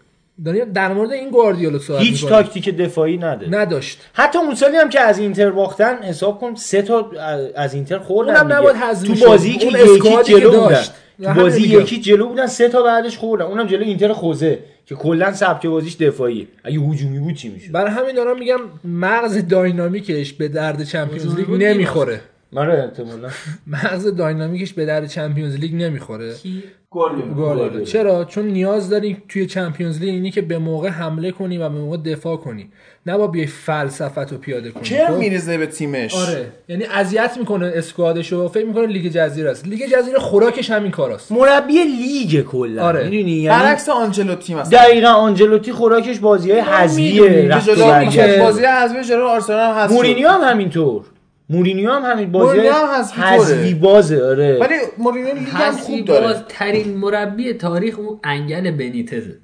داریم 0.45 0.71
در 0.71 0.93
مورد 0.93 1.11
این 1.11 1.29
گواردیولا 1.29 1.79
صحبت 1.79 2.01
هیچ 2.01 2.23
می‌کنیم. 2.23 2.41
تاکتیک 2.41 2.77
دفاعی 2.77 3.17
نداره 3.17 3.49
نداشت 3.49 4.01
حتی 4.13 4.39
اون 4.39 4.55
سالی 4.55 4.77
هم 4.77 4.89
که 4.89 4.99
از 4.99 5.19
اینتر 5.19 5.49
باختن 5.49 6.03
حساب 6.03 6.39
کن 6.39 6.55
سه 6.55 6.81
تا 6.81 7.11
از 7.55 7.73
اینتر 7.73 7.99
خوردن 7.99 8.35
اونم. 8.37 8.53
نباید 8.53 9.03
تو. 9.03 9.27
بازی 9.27 9.57
که 9.57 9.67
یکی 9.67 10.23
جلو 10.23 10.51
داشت. 10.51 10.91
بازی. 11.19 11.61
یکی 11.61 11.99
جلو 11.99 12.27
بودن 12.27 12.47
سه 12.47 12.69
تا 12.69 12.83
بعدش 12.83 13.17
خوردن. 13.17 13.45
اونم 13.45 13.67
جلو 13.67 13.83
اینتر 13.83 14.13
خوزه 14.13 14.59
که 14.85 14.95
کلا 14.95 15.33
سبک 15.33 15.65
بازیش 15.65 15.95
دفاعی 15.95 16.47
اگه 16.63 16.79
هجومی 16.79 17.19
بود 17.19 17.33
چی 17.33 17.49
می‌شد؟ 17.49 17.71
برای 17.71 17.91
همین 17.91 18.15
دارم 18.15 18.39
میگم 18.39 18.59
مغز 18.83 19.47
داینامیکش 19.47 20.33
به 20.33 20.47
درد 20.47 20.83
چمپیونز 20.83 21.35
لیگ 21.35 21.49
نمی‌خوره. 21.49 22.21
آره 22.55 22.83
احتمالاً. 22.83 23.29
مغز 23.73 24.07
داینامیکش 24.07 24.73
به 24.73 24.85
درد 24.85 25.07
چمپیونز 25.07 25.55
لیگ 25.55 25.75
نمی‌خوره. 25.75 26.33
گواردیولا 27.35 27.83
چرا؟ 27.83 28.25
چون 28.25 28.45
نیاز 28.45 28.89
داری 28.89 29.17
توی 29.29 29.45
چمپیونز 29.45 29.99
لیگ 29.99 30.09
اینی 30.09 30.31
که 30.31 30.41
به 30.41 30.57
موقع 30.57 30.89
حمله 30.89 31.31
کنی 31.31 31.57
و 31.57 31.69
به 31.69 31.79
موقع 31.79 31.97
دفاع 31.97 32.37
کنی. 32.37 32.69
نه 33.05 33.17
بیای 33.17 33.47
فلسفت 33.47 34.31
رو 34.31 34.37
پیاده 34.37 34.71
کنی. 34.71 34.83
کرم 34.83 35.07
خب؟ 35.07 35.17
میریزه 35.17 35.57
به 35.57 35.65
تیمش؟ 35.65 36.15
آره. 36.15 36.45
یعنی 36.67 36.83
اذیت 36.83 37.35
می‌کنه 37.39 37.71
اسکوادشو 37.75 38.47
فکر 38.47 38.65
می‌کنه 38.65 38.87
لیگ 38.87 39.11
جزیره 39.11 39.49
است. 39.49 39.67
لیگ 39.67 39.85
جزیره 39.85 40.19
خوراکش 40.19 40.71
همین 40.71 40.91
کاراست. 40.91 41.31
مربی 41.31 41.73
لیگ 41.73 42.45
کلا. 42.45 42.83
آره. 42.83 43.03
می‌دونی؟ 43.03 43.31
یعنی 43.31 43.47
برعکس 43.47 43.89
آنچلوتی 43.89 44.55
مثلا. 44.55 44.79
دقیقا 44.79 45.07
آنجلوتی 45.09 45.71
خوراکش 45.71 46.19
بازی 46.19 46.51
های 46.51 46.59
حذفیه. 46.59 47.49
بازی 48.39 48.65
حذفی 48.65 49.03
جلو 49.03 49.23
آرسنال 49.23 49.87
شد. 49.87 49.93
مورینیو 49.93 50.27
هم 50.29 50.41
همینطور. 50.51 51.05
مورینیو 51.51 51.91
هم 51.91 52.11
همین 52.11 52.31
بازی 52.31 52.45
مورینیو 52.57 52.73
هم 52.73 52.87
حذفی. 53.21 53.73
بازه 53.73 54.23
آره. 54.25 54.57
ولی 54.59 54.75
مورینیو 54.97 55.35
لیگ 55.35 55.47
هم 55.47 55.71
خوب 55.71 56.05
داره. 56.05 56.27
باز 56.27 56.35
ترین 56.49 56.97
مربی 56.97 57.53
تاریخ 57.53 57.99
اون 57.99 58.19
انگل 58.23 58.71
بنیتزه. 58.71 59.35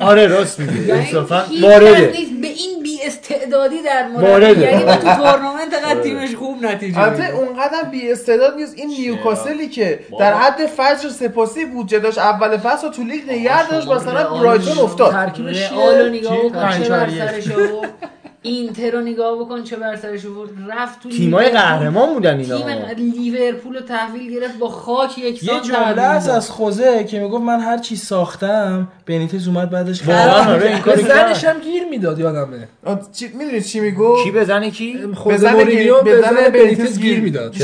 آره 0.00 0.26
راست 0.26 0.60
میگه. 0.60 0.86
یعنی 0.88 1.00
انصافا 1.00 1.44
وارده. 1.62 2.10
نیست 2.18 2.32
به 2.40 2.46
این 2.46 2.82
بی 2.82 2.98
استعدادی 3.06 3.82
در. 3.82 4.08
مربی. 4.08 4.60
یعنی 4.60 4.84
تو 4.84 4.94
تورنمنت 5.16 5.74
قد 5.84 6.02
تیمش 6.02 6.34
خوب 6.34 6.64
نتیجه 6.64 6.98
البته. 6.98 7.34
اونقدر 7.36 7.82
بی 7.90 8.12
استعداد 8.12 8.54
نیست. 8.54 8.78
این 8.78 8.88
نیوکاسلی 8.88 9.68
که 9.68 10.00
در 10.20 10.34
حد 10.34 10.66
فجر 10.66 11.08
سپاسی 11.08 11.64
بودجه 11.64 11.98
داشت 11.98 12.18
اول 12.18 12.56
فصل 12.56 12.86
رو 12.86 12.92
تو 12.92 13.02
لیگ 13.02 13.30
نگه 13.30 13.68
داشت 13.70 13.88
مثلا 13.88 14.34
برایتون 14.34 14.78
افتاد. 14.78 15.12
ترکیبش 15.12 15.72
رئال 15.72 15.98
رو 15.98 16.08
نگاه 16.08 16.38
اینتر 18.42 18.90
رو 18.90 19.00
نگاه 19.00 19.38
بکن 19.38 19.64
چه 19.64 19.76
بر 19.76 19.96
سرش 19.96 20.26
آورد. 20.26 20.50
رفت 20.70 21.02
تو 21.02 21.08
تیمای 21.08 21.44
لیورپول. 21.46 21.60
قهرمان 21.60 22.14
بودن 22.14 22.38
اینا. 22.38 22.58
تیم 22.58 22.68
لیورپول 22.96 23.74
رو 23.74 23.80
تحویل 23.80 24.32
گرفت 24.34 24.58
با 24.58 24.68
خاک 24.68 25.18
یک 25.18 25.44
یه 25.44 25.60
جمله 25.60 26.02
هست 26.02 26.28
از 26.28 26.50
خوزه 26.50 27.04
که 27.04 27.20
می‌گفت 27.20 27.44
من 27.44 27.60
هر 27.60 27.78
چی 27.78 27.96
ساختم 27.96 28.88
بنیتز 29.06 29.48
اومد 29.48 29.70
بعدش 29.70 30.08
واقعا 30.08 30.54
آره 30.54 30.68
این 30.70 30.78
کارو 30.78 31.02
زنش 31.02 31.44
هم 31.44 31.60
گیر 31.60 31.84
می‌داد 31.90 32.18
یادمه. 32.18 32.68
چی 33.12 33.28
می‌دونی 33.38 33.60
چی 33.60 33.80
میگو 33.80 34.24
کی 34.24 34.30
بزنه 34.30 34.70
کی؟ 34.70 34.98
خود 35.14 35.34
بزن 35.34 35.52
مورینیو 35.52 35.94
گیر- 35.94 36.02
به 36.04 36.18
بزن 36.18 36.30
زن 36.44 36.50
بنیتز 36.50 36.98
گیر. 37.00 37.20
می‌داد؟ 37.20 37.54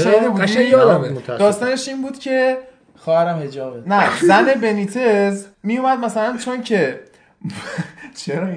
قشنگ 0.41 0.69
یادمه. 0.69 1.09
داستانش 1.39 1.89
این 1.89 2.03
بود 2.03 2.19
که 2.19 2.59
خواهرم 2.97 3.39
حجابه. 3.39 3.83
نه 3.87 4.05
زن 4.23 4.55
بنیتز 4.63 5.45
میومد 5.63 5.99
مثلا 5.99 6.37
چون 6.37 6.63
که 6.63 7.01
چرا؟ 8.25 8.49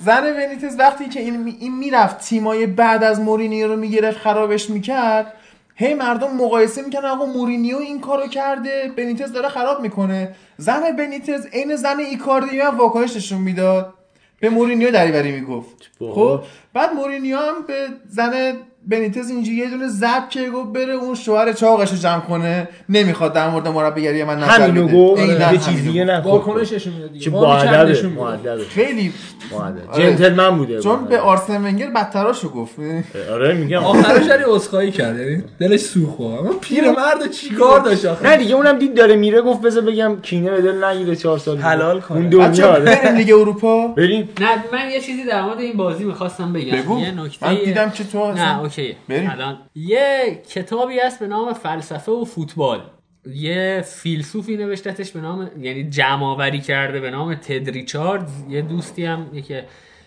زن 0.00 0.20
بنیتز 0.20 0.78
وقتی 0.78 1.08
که 1.08 1.20
این, 1.20 1.56
این 1.60 1.78
می‌رفت 1.78 2.18
تیمای 2.18 2.66
بعد 2.66 3.04
از 3.04 3.20
مورینیو 3.20 3.68
رو 3.68 3.76
می‌گرفت 3.76 4.18
خرابش 4.18 4.70
می‌کرد 4.70 5.34
هی 5.76 5.94
مردم 5.94 6.36
مقایسه 6.36 6.82
می‌کنن 6.82 7.04
آقا 7.04 7.26
مورینیو 7.26 7.76
این 7.76 8.00
کارو 8.00 8.26
کرده 8.26 8.92
بنیتز 8.96 9.32
داره 9.32 9.48
خراب 9.48 9.80
می‌کنه. 9.82 10.34
زن 10.56 10.96
بنیتز 10.96 11.46
عین 11.46 11.76
زن 11.76 11.98
ایکاردی 11.98 12.60
هم 12.60 12.78
واکنش 12.78 13.16
نشون 13.16 13.40
می‌داد. 13.40 13.94
به 14.40 14.50
مورینیو 14.50 14.90
دریوری 14.90 15.32
می‌گفت. 15.32 15.90
خب 15.98 16.40
بعد 16.74 16.92
مورینیو 16.92 17.38
هم 17.38 17.54
به 17.66 17.86
زن 18.08 18.52
بنیتز 18.88 19.30
اینجوری 19.30 19.56
یه 19.56 19.70
دونه 19.70 19.88
زب 19.88 20.28
که 20.30 20.50
گفت 20.50 20.72
بره 20.72 20.92
اون 20.92 21.14
شوهر 21.14 21.52
چاقش 21.52 21.90
رو 21.90 21.96
جمع 21.96 22.20
کنه. 22.20 22.68
نمی‌خواد 22.88 23.32
در 23.32 23.50
مورد 23.50 23.68
مربیگری 23.68 24.24
من 24.24 24.38
نظر 24.38 24.60
همینو 24.60 24.86
بده. 24.86 24.96
گفت. 24.96 25.22
یه 25.52 25.58
چیز 25.58 25.82
دیگه. 25.82 26.04
نگفت 26.04 26.26
واکنشش 26.26 26.86
میاد 26.86 27.12
دیگه. 27.12 27.30
می‌داد. 27.30 28.06
مؤدبه 28.06 28.64
خیلی 28.64 29.12
آره. 29.58 30.02
جنتلمن 30.02 30.58
بوده. 30.58 30.80
چون 30.80 31.04
به 31.04 31.20
آرسن 31.20 31.64
ونگر 31.64 31.90
بدتراشو 31.90 32.48
گفت. 32.48 32.74
آره 33.32 33.54
میگم. 33.54 33.84
آخرش 33.84 34.26
داری 34.26 34.44
اسخایی 34.44 34.90
کرد. 34.90 35.18
یعنی 35.18 35.42
دلش 35.60 35.80
سوخت. 35.80 36.20
اما 36.20 36.52
پیرمرد 36.60 37.30
چیکار 37.30 37.80
داشت 37.80 38.04
آخه؟ 38.04 38.28
نه 38.28 38.36
دیگه 38.36 38.54
اونم 38.54 38.78
دید 38.78 38.94
داره 38.94 39.16
میره 39.16 39.40
گفت 39.40 39.60
بذار 39.60 39.82
بگم 39.82 40.16
کینه 40.22 40.50
به 40.50 40.62
دل 40.62 40.84
نگیره 40.84 41.16
چهار 41.16 41.38
سال 41.38 41.56
دیگه. 41.56 41.68
حلال 41.68 42.00
کنه. 42.00 42.18
اون 42.18 42.28
دنیا 42.28 42.48
بچه 42.48 42.66
آره. 42.66 42.84
بریم 42.84 43.16
لیگ 43.16 43.32
اروپا. 43.32 43.88
بریم. 43.88 44.28
نه 44.40 44.48
من 44.72 44.90
یه 44.90 45.00
چیزی 45.00 45.24
در 45.24 45.42
مورد 45.42 45.58
این 45.58 45.76
بازی 45.76 46.04
می‌خواستم 46.04 46.52
بگم. 46.52 46.76
بگو. 46.76 47.00
یه 47.00 47.10
نکته 47.10 47.46
من 47.46 47.54
دیدم 47.64 47.90
که 47.90 48.04
تو 48.04 48.32
نه 48.32 48.58
اوکی. 48.78 48.96
الان 49.10 49.58
یه 49.74 50.42
کتابی 50.50 50.98
هست 50.98 51.20
به 51.20 51.26
نام 51.26 51.52
فلسفه 51.52 52.12
و 52.12 52.24
فوتبال. 52.24 52.80
یه 53.26 53.84
فیلسوفی 53.86 54.56
نوشتتش 54.56 55.10
به 55.12 55.20
نام 55.20 55.50
یعنی 55.60 55.84
جمع 55.90 56.24
آوری 56.26 56.60
کرده 56.60 57.00
به 57.00 57.10
نام 57.10 57.34
تد 57.34 57.70
ریچاردز. 57.70 58.30
یه 58.48 58.62
دوستی 58.62 59.04
هم 59.04 59.42
که 59.42 59.64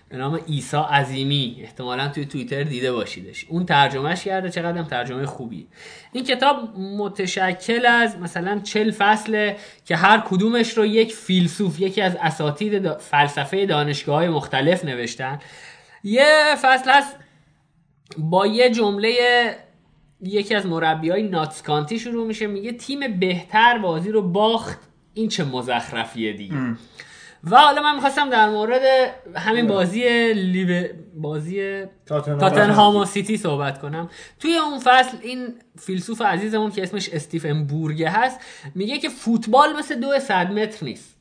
به 0.10 0.18
نام 0.18 0.39
ایسا 0.48 0.84
عظیمی. 0.84 1.57
احتمالا 1.64 2.07
توی 2.07 2.26
توییتر 2.26 2.64
دیده 2.64 2.91
باشیدش. 2.91 3.45
اون 3.49 3.65
ترجمهش 3.65 4.23
کرده 4.23 4.49
چقدر 4.49 4.77
هم 4.77 4.85
ترجمه 4.85 5.26
خوبی 5.26 5.68
این 6.11 6.23
کتاب 6.23 6.80
متشکل 6.80 7.85
از 7.85 8.18
مثلا 8.18 8.60
چل 8.60 8.91
فصله 8.91 9.56
که 9.85 9.95
هر 9.95 10.23
کدومش 10.30 10.77
رو 10.77 10.85
یک 10.85 11.14
فیلسوف 11.14 11.80
یکی 11.80 12.02
از 12.02 12.18
اساتید 12.22 12.88
دا- 12.88 12.99
فلسفه 12.99 13.65
دانشگاه 13.65 14.15
های 14.15 14.30
مختلف 14.30 14.85
نوشتن. 14.85 15.39
یه 16.03 16.56
فصل 16.61 16.91
هست 16.91 17.15
با 18.18 18.48
یه 18.48 18.70
جمله 18.70 19.14
یکی 20.22 20.56
از 20.56 20.66
مربی 20.66 21.10
های 21.10 21.24
ناتس 21.24 21.52
کانتی 21.52 21.99
شروع 22.00 22.28
میشه 22.28 22.48
میگه 22.48 22.72
تیم 22.72 23.20
بهتر 23.20 23.78
بازی 23.78 24.12
رو 24.12 24.22
باخت 24.22 24.80
این 25.14 25.28
چه 25.30 25.44
مزخرفیه 25.44 26.34
دیگه. 26.34 26.56
و 27.44 27.58
حالا 27.58 27.82
من 27.82 27.96
می‌خواستم 27.96 28.30
در 28.30 28.50
مورد 28.50 28.82
همین 29.36 29.68
بازی 29.68 30.34
لیو... 30.34 30.88
بازی. 31.16 31.84
تاتنهام 32.06 32.96
و 32.96 33.06
سیتی 33.06 33.38
صحبت 33.38 33.82
کنم. 33.82 34.10
توی 34.40 34.56
اون 34.56 34.80
فصل 34.80 35.18
این 35.22 35.56
فیلسوف 35.80 36.22
عزیزمون 36.22 36.72
که 36.72 36.84
اسمش 36.84 37.10
استیفن 37.10 37.64
بورگه 37.64 38.10
هست 38.10 38.40
میگه 38.76 38.98
که 38.98 39.10
فوتبال 39.10 39.78
مثل 39.80 40.00
دو 40.00 40.20
صد 40.20 40.52
متر 40.52 40.86
نیست. 40.86 41.16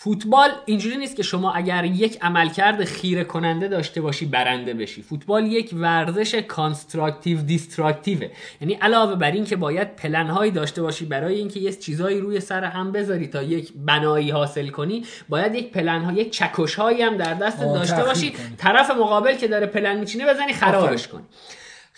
فوتبال 0.00 0.50
اینجوری 0.66 0.96
نیست 0.96 1.16
که 1.16 1.22
شما 1.22 1.52
اگر 1.52 1.84
یک 1.84 2.18
عملکرد 2.22 2.84
خیره 2.84 3.24
کننده 3.24 3.68
داشته 3.68 4.00
باشی 4.00 4.26
برنده 4.26 4.74
بشی. 4.74 5.02
فوتبال 5.02 5.46
یک 5.46 5.70
ورزش 5.72 6.34
constructive 6.34 7.42
destructive 7.42 8.23
ه 8.23 8.30
یعنی 8.60 8.74
علاوه 8.74 9.14
بر 9.14 9.30
این 9.30 9.44
که 9.44 9.56
باید 9.56 9.96
پلن 9.96 10.26
هایی 10.26 10.50
داشته 10.50 10.82
باشی 10.82 11.04
برای 11.04 11.34
اینکه 11.34 11.60
یه 11.60 11.72
چیزایی 11.72 12.20
روی 12.20 12.40
سر 12.40 12.64
هم 12.64 12.92
بذاری 12.92 13.26
تا 13.26 13.42
یک 13.42 13.72
بنایی 13.76 14.30
حاصل 14.30 14.68
کنی 14.68 15.04
باید 15.28 15.54
یک 15.54 15.72
پلن 15.72 16.02
ها 16.04 16.12
یک 16.12 16.30
چکش 16.30 16.74
هایی 16.74 17.02
هم 17.02 17.16
در 17.16 17.34
دست 17.34 17.60
داشته 17.60 18.04
باشی. 18.04 18.32
طرف 18.58 18.90
مقابل 18.90 19.36
که 19.36 19.48
داره 19.48 19.66
پلن 19.66 20.00
میچینه 20.00 20.26
بزنی 20.26 20.52
خرابش 20.52 21.08
کنی. 21.08 21.22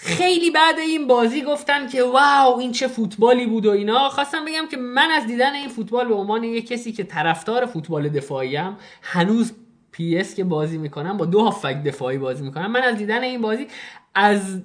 خیلی 0.02 0.50
بعد 0.50 0.78
این 0.78 1.06
بازی 1.06 1.42
گفتن 1.42 1.88
که 1.88 2.02
واو 2.02 2.58
این 2.58 2.72
چه 2.72 2.88
فوتبالی 2.88 3.46
بود 3.46 3.66
و 3.66 3.70
اینا. 3.70 4.08
خواستم 4.08 4.44
بگم 4.44 4.66
که 4.70 4.76
من 4.76 5.10
از 5.10 5.26
دیدن 5.26 5.54
این 5.54 5.68
فوتبال 5.68 6.08
به 6.08 6.14
عنوان 6.14 6.44
یک 6.44 6.68
کسی 6.68 6.92
که 6.92 7.04
طرفدار 7.04 7.66
فوتبال 7.66 8.08
دفاعی 8.08 8.56
هم 8.56 8.76
هنوز 9.02 9.52
پی 9.92 10.24
که 10.36 10.44
بازی 10.44 10.78
می‌کنم 10.78 11.16
با 11.16 11.26
دو 11.26 11.40
هافک 11.40 11.82
دفاعی 11.84 12.18
بازی 12.18 12.44
می‌کنم. 12.44 12.72
من 12.72 12.82
از 12.82 12.96
دیدن 12.96 13.22
این 13.22 13.40
بازی 13.40 13.66
از 14.14 14.60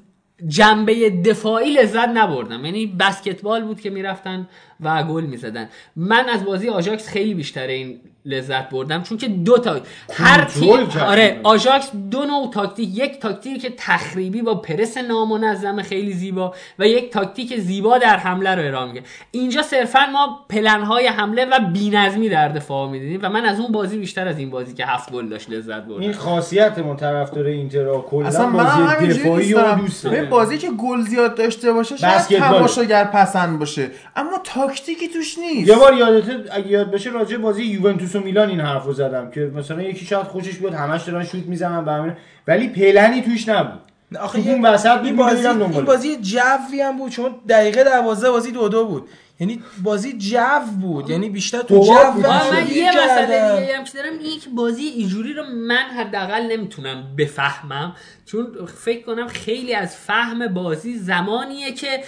جنبه 0.48 1.10
دفاعی 1.10 1.74
لذت 1.74 2.08
نبردم. 2.08 2.66
یعنی 2.66 2.86
بسکتبال 2.86 3.64
بود 3.64 3.82
که 3.82 3.90
می‌رفتن 3.90 4.48
و 4.84 5.04
گل 5.04 5.24
می‌زدن. 5.24 5.70
من 5.96 6.30
از 6.30 6.46
بازی 6.46 6.70
آژاکس 6.70 7.08
خیلی 7.08 7.34
بیشتر 7.34 7.68
این 7.68 8.00
لذت 8.28 8.70
بردم 8.70 9.04
چون 9.04 9.18
که 9.18 9.28
دو 9.28 9.58
تا 9.58 9.80
هر 10.14 10.44
تیم. 10.44 10.74
آره 11.02 11.40
آژاکس 11.44 11.92
دو 12.12 12.26
نوع 12.26 12.52
تاکتیک. 12.54 12.90
یک 12.98 13.20
تاکتیکی 13.20 13.60
که 13.60 13.74
تخریبی 13.78 14.42
با 14.42 14.56
پرس 14.56 14.98
نامنظم 14.98 15.82
خیلی 15.82 16.14
زیبا 16.14 16.54
و 16.80 16.88
یک 16.88 17.12
تاکتیک 17.12 17.58
زیبا 17.60 17.98
در 17.98 18.18
حمله 18.18 18.56
رو 18.56 18.68
ارائه 18.68 18.88
میگه 18.88 19.04
اینجا 19.32 19.62
صرفا 19.62 20.00
ما 20.14 20.46
پلنهای 20.50 21.08
حمله 21.08 21.46
و 21.46 21.60
بی‌نظمی 21.74 22.30
در 22.30 22.50
دفاع 22.50 22.90
می‌دیدیم 22.90 23.20
و 23.24 23.30
من 23.30 23.46
از 23.46 23.60
اون 23.60 23.72
بازی 23.72 23.98
بیشتر 23.98 24.28
از 24.28 24.40
این 24.40 24.50
بازی 24.50 24.74
که 24.74 24.86
هفت 24.86 25.12
گل 25.12 25.30
داشت 25.30 25.50
لذت 25.50 25.74
این 25.74 25.88
بردم 25.88 26.12
خاصیت 26.12 26.80
ما 26.80 26.96
طرفدار 26.96 27.46
اینتر 27.46 28.00
کلا 28.00 28.50
من 28.50 28.54
بازی 28.54 29.08
دفاعی 29.08 29.54
رو 29.54 29.76
دوست 29.76 30.04
دارم 30.04 30.25
بازی 30.30 30.58
که 30.58 30.72
گل 30.72 31.02
زیاد 31.02 31.36
داشته 31.36 31.74
باشه 31.74 31.98
شاید. 31.98 32.22
تماشاگر 32.22 33.04
پسند 33.04 33.60
باشه. 33.60 33.92
اما 34.16 34.42
تاکتیکی 34.44 35.08
توش 35.08 35.40
نیست. 35.40 35.70
یه 35.70 35.76
بار 35.76 35.94
یادته 35.94 36.44
اگه 36.52 36.68
یاد 36.68 36.92
باشه 36.92 37.10
راجع 37.10 37.38
بازی 37.38 37.64
یوونتوس 37.64 38.16
و 38.16 38.20
میلان 38.20 38.50
این 38.50 38.60
حرفو 38.60 38.94
زدم 38.94 39.32
که 39.32 39.52
مثلا 39.56 39.82
یکی 39.82 40.06
شاید 40.06 40.28
خوشش 40.28 40.58
بیاد 40.58 40.74
همش 40.74 41.04
دارن 41.04 41.24
شوت 41.24 41.46
می‌زنن 41.46 41.88
همین. 41.88 42.14
ولی 42.48 42.68
پلنی 42.68 43.22
توش 43.22 43.50
نبود. 43.50 43.80
آخه 44.20 44.40
اون 44.40 44.66
وسط 44.66 45.00
این 45.04 45.16
بازی 45.16 45.48
این. 45.48 45.86
بازی 45.86 46.18
جوی 46.22 46.82
هم 46.82 46.98
بود 46.98 47.12
چون 47.12 47.32
دقیقه 47.50 47.84
12 47.84 48.32
بازی 48.32 48.52
دو 48.52 48.70
دو 48.70 48.86
بود. 48.86 49.10
یعنی 49.40 49.64
بازی 49.84 50.18
جو 50.18 50.60
بود 50.82 51.10
یعنی 51.10 51.30
بیشتر 51.30 51.62
تو 51.62 51.80
جو 51.80 51.94
من 51.94 52.68
یه 52.72 52.90
مسئله. 52.92 53.60
دیگه 53.60 53.78
هم 53.78 53.84
که 53.84 53.92
دارم 53.94 54.20
اینه 54.20 54.40
که 54.40 54.50
بازی 54.50 54.84
اینجوری 54.84 55.34
رو 55.34 55.44
من 55.44 55.86
حداقل 55.98 56.42
نمی‌تونم 56.52 57.16
بفهمم 57.18 57.96
چون 58.26 58.48
فکر 58.66 59.06
کنم 59.06 59.28
خیلی 59.28 59.74
از 59.74 59.96
فهم 59.96 60.48
بازی 60.54 60.98
زمانیه 60.98 61.74
که 61.74 62.04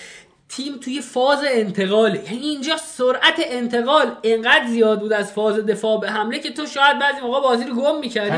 تیم 0.50 0.78
توی 0.78 1.02
فاز 1.02 1.40
انتقاله 1.48 2.24
یعنی 2.24 2.48
اینجا 2.48 2.78
سرعت 2.78 3.36
انتقال 3.38 4.16
انقدر 4.24 4.68
زیاد 4.68 5.00
بود 5.00 5.14
از 5.14 5.32
فاز 5.32 5.56
دفاع 5.56 6.00
به 6.00 6.10
حمله 6.10 6.40
که 6.40 6.50
تو 6.50 6.66
شاید 6.66 7.00
بعضی 7.00 7.22
موقع 7.22 7.42
بازی 7.42 7.64
رو 7.66 7.76
گم 7.76 8.00
می‌کردی. 8.00 8.32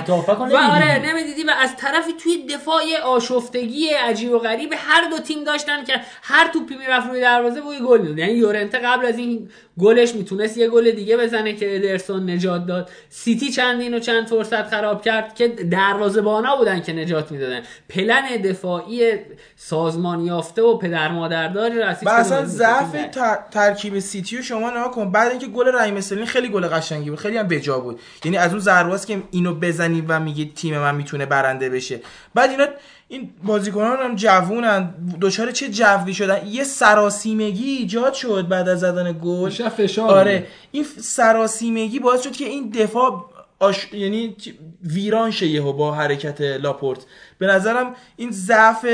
و. 0.54 0.58
آره 0.76 1.10
نمی‌دیدی 1.10 1.44
و 1.44 1.52
از 1.62 1.76
طرفی 1.76 2.14
توی 2.14 2.46
دفاع 2.46 2.82
آشفتگی 3.04 3.90
عجیب 3.90 4.32
و 4.32 4.40
غریب 4.40 4.74
هر 4.78 5.10
دو 5.10 5.18
تیم 5.18 5.44
داشتن 5.44 5.84
که 5.84 6.02
هر 6.22 6.48
توپی 6.48 6.76
می‌رفت 6.76 7.08
روی 7.10 7.22
دروازه 7.22 7.62
بوی 7.62 7.80
گل 7.80 8.02
می‌داد 8.02 8.18
یعنی 8.18 8.32
یورنته 8.32 8.78
قبل 8.78 9.06
از 9.06 9.18
این 9.18 9.50
گلش 9.80 10.16
می‌تونست 10.16 10.58
یه 10.58 10.68
گل 10.68 10.92
دیگه 10.92 11.18
بزنه 11.18 11.54
که 11.54 11.76
ادرسون 11.76 12.30
نجات 12.30 12.66
داد. 12.66 12.90
سیتی 13.10 13.52
چندین 13.52 13.94
و 13.94 14.00
چند 14.00 14.28
فرصت 14.28 14.68
خراب 14.68 15.02
کرد 15.02 15.36
که 15.36 15.48
دروازه 15.48 16.22
بانا 16.22 16.56
بودن 16.56 16.82
که 16.82 16.94
نجات 16.94 17.32
می‌دادن. 17.32 17.62
پلن 17.90 18.42
دفاعی 18.44 19.12
سازمان 19.56 20.26
یافته 20.26 20.62
و 20.62 20.78
پدر 20.78 21.12
مادرداری 21.12 21.80
رسید 21.80 22.08
اصلا 22.08 22.46
ضعف 22.46 22.92
تر- 23.12 23.40
ترکیب 23.52 24.00
سیتی 24.00 24.38
رو 24.38 24.44
شما 24.44 24.70
نگاه 24.70 24.92
کن. 24.92 25.12
بعد 25.12 25.32
اینکه 25.32 25.48
گل 25.48 25.76
رحیم 25.76 26.00
خیلی 26.26 26.50
گل 26.50 26.68
قشنگی 26.68 27.10
بود. 27.10 27.20
خیلی 27.20 27.38
هم 27.38 27.48
بجا 27.48 27.80
بود. 27.80 28.00
یعنی 28.26 28.38
از 28.38 28.52
اون 28.52 28.60
ضرباست 28.60 29.08
که 29.08 29.24
اینو 29.32 29.54
بزنی 29.54 30.04
و 30.08 30.20
میگی 30.20 30.52
تیم 30.56 30.78
من 30.80 30.96
می‌تونه 30.96 31.26
برنده 31.26 31.70
بشه. 31.70 32.00
بعد 32.34 32.50
اینا 32.50 32.66
این 33.12 33.30
بازیکنان 33.44 33.98
هم 33.98 34.16
جوونن. 34.16 34.94
دچار 35.22 35.52
چه 35.52 35.70
جوی 35.70 36.14
شدن؟ 36.14 36.48
یه 36.48 36.64
سراسیمگی 36.64 37.70
ایجاد 37.70 38.14
شد 38.14 38.48
بعد 38.48 38.70
از 38.70 38.80
زدن 38.80 39.20
گل. 39.24 39.50
فشار 39.50 40.10
آره. 40.10 40.48
این 40.72 40.86
سراسیمگی 40.98 42.00
باعث 42.00 42.24
شد 42.24 42.32
که 42.32 42.46
این 42.46 42.70
دفاع 42.70 43.26
آش... 43.60 43.94
یعنی 43.94 44.36
ویران 44.84 45.32
شه 45.32 45.48
یهو 45.48 45.74
با 45.74 45.92
حرکت 45.92 46.42
لاپورت. 46.42 47.00
به 47.38 47.48
نظرم 47.48 47.96
این 48.16 48.32
ضعف 48.32 48.86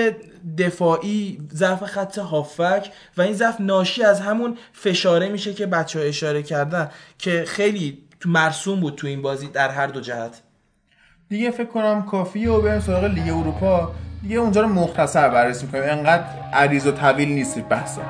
دفاعی 0.58 1.40
ضعف 1.54 1.84
خط 1.84 2.18
هافک 2.18 2.92
و 3.18 3.22
این 3.22 3.34
ضعف 3.34 3.56
ناشی 3.60 4.04
از 4.04 4.20
همون 4.22 4.58
فشاره 4.74 5.30
میشه 5.30 5.54
که 5.54 5.66
بچه 5.66 6.00
ها 6.00 6.06
اشاره 6.06 6.44
کردن 6.44 6.92
که 7.18 7.44
خیلی 7.48 7.98
مرسوم 8.26 8.80
بود 8.80 8.96
تو 8.96 9.08
این 9.08 9.22
بازی 9.22 9.48
در 9.48 9.70
هر 9.70 9.88
دو 9.88 10.02
جهت. 10.02 10.42
دیگه 11.30 11.52
فکر 11.52 11.68
کنم 11.68 12.04
کافیه 12.12 12.52
و 12.52 12.62
بریم 12.62 12.80
سراغ 12.80 13.04
لیگ 13.04 13.34
اروپا. 13.34 13.92
دیگه 14.24 14.38
اونجا 14.38 14.62
رو 14.62 14.68
مختصر 14.68 15.30
بررسی 15.30 15.66
می‌کنیم. 15.66 15.84
انقدر 15.84 16.24
عریض 16.54 16.88
و 16.88 16.92
طویل 16.92 17.30
نیست 17.30 17.60
بحثا. 17.60 18.02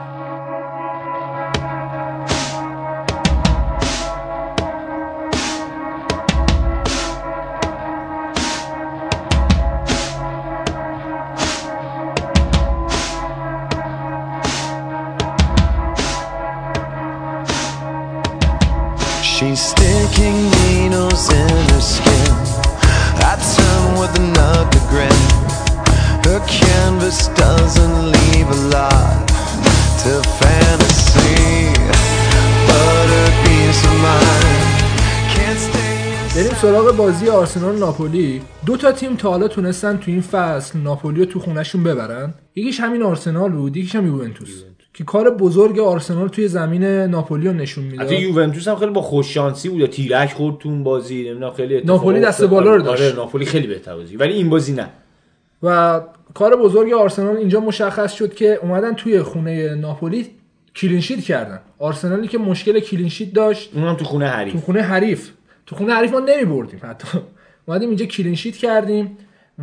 سراغ 36.65 36.95
بازی 36.95 37.29
آرسنال 37.29 37.75
و 37.75 37.79
ناپولی 37.79 38.41
دو 38.65 38.77
تا 38.77 38.91
تیم 38.91 39.15
تا 39.15 39.29
حالا 39.31 39.47
تونستن 39.47 39.97
تو 39.97 40.11
این 40.11 40.21
فصل 40.21 40.79
ناپولی 40.79 41.19
رو 41.19 41.25
تو 41.25 41.39
خونهشون 41.39 41.83
ببرن. 41.83 42.33
یکیش 42.55 42.79
همین 42.79 43.03
آرسنال 43.03 43.51
بود 43.51 43.77
یکیش 43.77 43.95
هم 43.95 44.05
یوونتوس. 44.05 44.63
که 44.93 45.03
کار 45.03 45.29
بزرگ 45.29 45.79
آرسنال 45.79 46.27
توی 46.27 46.47
زمین 46.47 46.83
ناپولی 46.83 47.47
رو 47.47 47.53
نشون 47.53 47.83
می‌داد. 47.83 48.05
حتی 48.07 48.15
یوونتوس 48.15 48.67
هم 48.67 48.75
خیلی 48.75 48.91
با 48.91 49.01
خوش 49.01 49.33
شانسی 49.33 49.69
بود 49.69 49.85
تیرک 49.85 50.33
خورد 50.33 50.57
تو 50.57 50.69
اون 50.69 50.83
بازی 50.83 51.29
نمی‌دونم 51.29 51.53
خیلی 51.53 51.81
ناپولی 51.81 52.19
دست. 52.19 52.43
بالا 52.43 52.75
رو 52.75 52.81
داشت. 52.81 53.01
آره 53.01 53.15
ناپولی 53.15 53.45
خیلی 53.45 53.67
بهتر 53.67 53.95
بازی. 53.95 54.15
ولی 54.15 54.33
این 54.33 54.49
بازی 54.49 54.73
نه. 54.73 54.89
و 55.63 56.01
کار 56.33 56.55
بزرگ 56.55 56.93
آرسنال 56.93 57.37
اینجا 57.37 57.59
مشخص 57.59 58.13
شد 58.13 58.33
که 58.33 58.59
اومدن 58.61 58.93
توی 58.93 59.21
خونه 59.21 59.75
ناپولی 59.75 60.27
clean 60.75 60.97
sheet 60.97 61.19
کردن. 61.19 61.59
آرسنالی 61.79 62.27
که 62.27 62.37
مشکل 62.37 62.79
clean 62.79 63.06
sheet 63.06 63.33
داشت 63.33 63.71
اونم 63.75 63.95
تو 63.95 64.05
خونه 64.05 64.29
تو 64.29 64.35
حریف 64.35 64.55
خونه 64.55 64.81
حریف. 64.81 65.29
تو 65.65 65.75
خونه 65.75 65.93
حریف 65.93 66.11
ما 66.11 66.19
نمی 66.19 66.45
بردیم 66.45 66.79
حتی 66.83 67.07
اومدیم 67.65 67.89
اینجا 67.89 68.05
clean 68.05 68.30
sheet 68.30 68.55
کردیم 68.55 69.17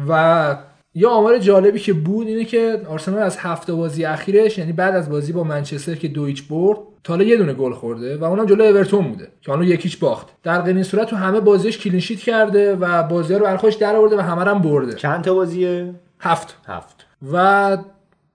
و 0.08 0.56
یه 0.94 1.08
آمار 1.08 1.38
جالبی 1.38 1.78
که 1.78 1.92
بود 1.92 2.26
اینه 2.26 2.44
که 2.44 2.82
آرسنال 2.88 3.22
از 3.22 3.36
هفته 3.36 3.72
بازی 3.72 4.04
اخیرش 4.04 4.58
یعنی 4.58 4.72
بعد 4.72 4.94
از 4.94 5.10
بازی 5.10 5.32
با 5.32 5.44
منچستر 5.44 5.94
که 5.94 6.08
دو 6.08 6.26
هیچ 6.26 6.48
برد 6.48 6.78
تا 7.04 7.22
یه 7.22 7.36
دونه 7.36 7.52
گل 7.52 7.72
خورده 7.72 8.16
و 8.16 8.24
اونم 8.24 8.46
جلو 8.46 8.64
اورتون 8.64 9.08
بوده 9.08 9.28
که 9.40 9.52
حالا 9.52 9.64
یک 9.64 9.79
هیچ 9.79 9.98
باخت. 9.98 10.28
در 10.42 10.60
غیر 10.60 10.82
صورت 10.82 11.08
تو 11.08 11.16
همه 11.16 11.40
بازیش 11.40 11.78
clean 11.78 11.98
sheet 11.98 12.18
کرده 12.18 12.76
و 12.76 13.02
بازی 13.02 13.34
رو 13.34 13.44
بردخوش 13.44 13.74
در 13.74 13.96
آورده 13.96 14.16
و 14.16 14.20
همه 14.20 14.44
هم 14.44 14.58
برده. 14.58 14.94
چند 14.94 15.24
تا 15.24 15.34
بازیه؟ 15.34 15.94
هفت. 16.20 16.56
هفت. 16.66 17.06
و 17.32 17.78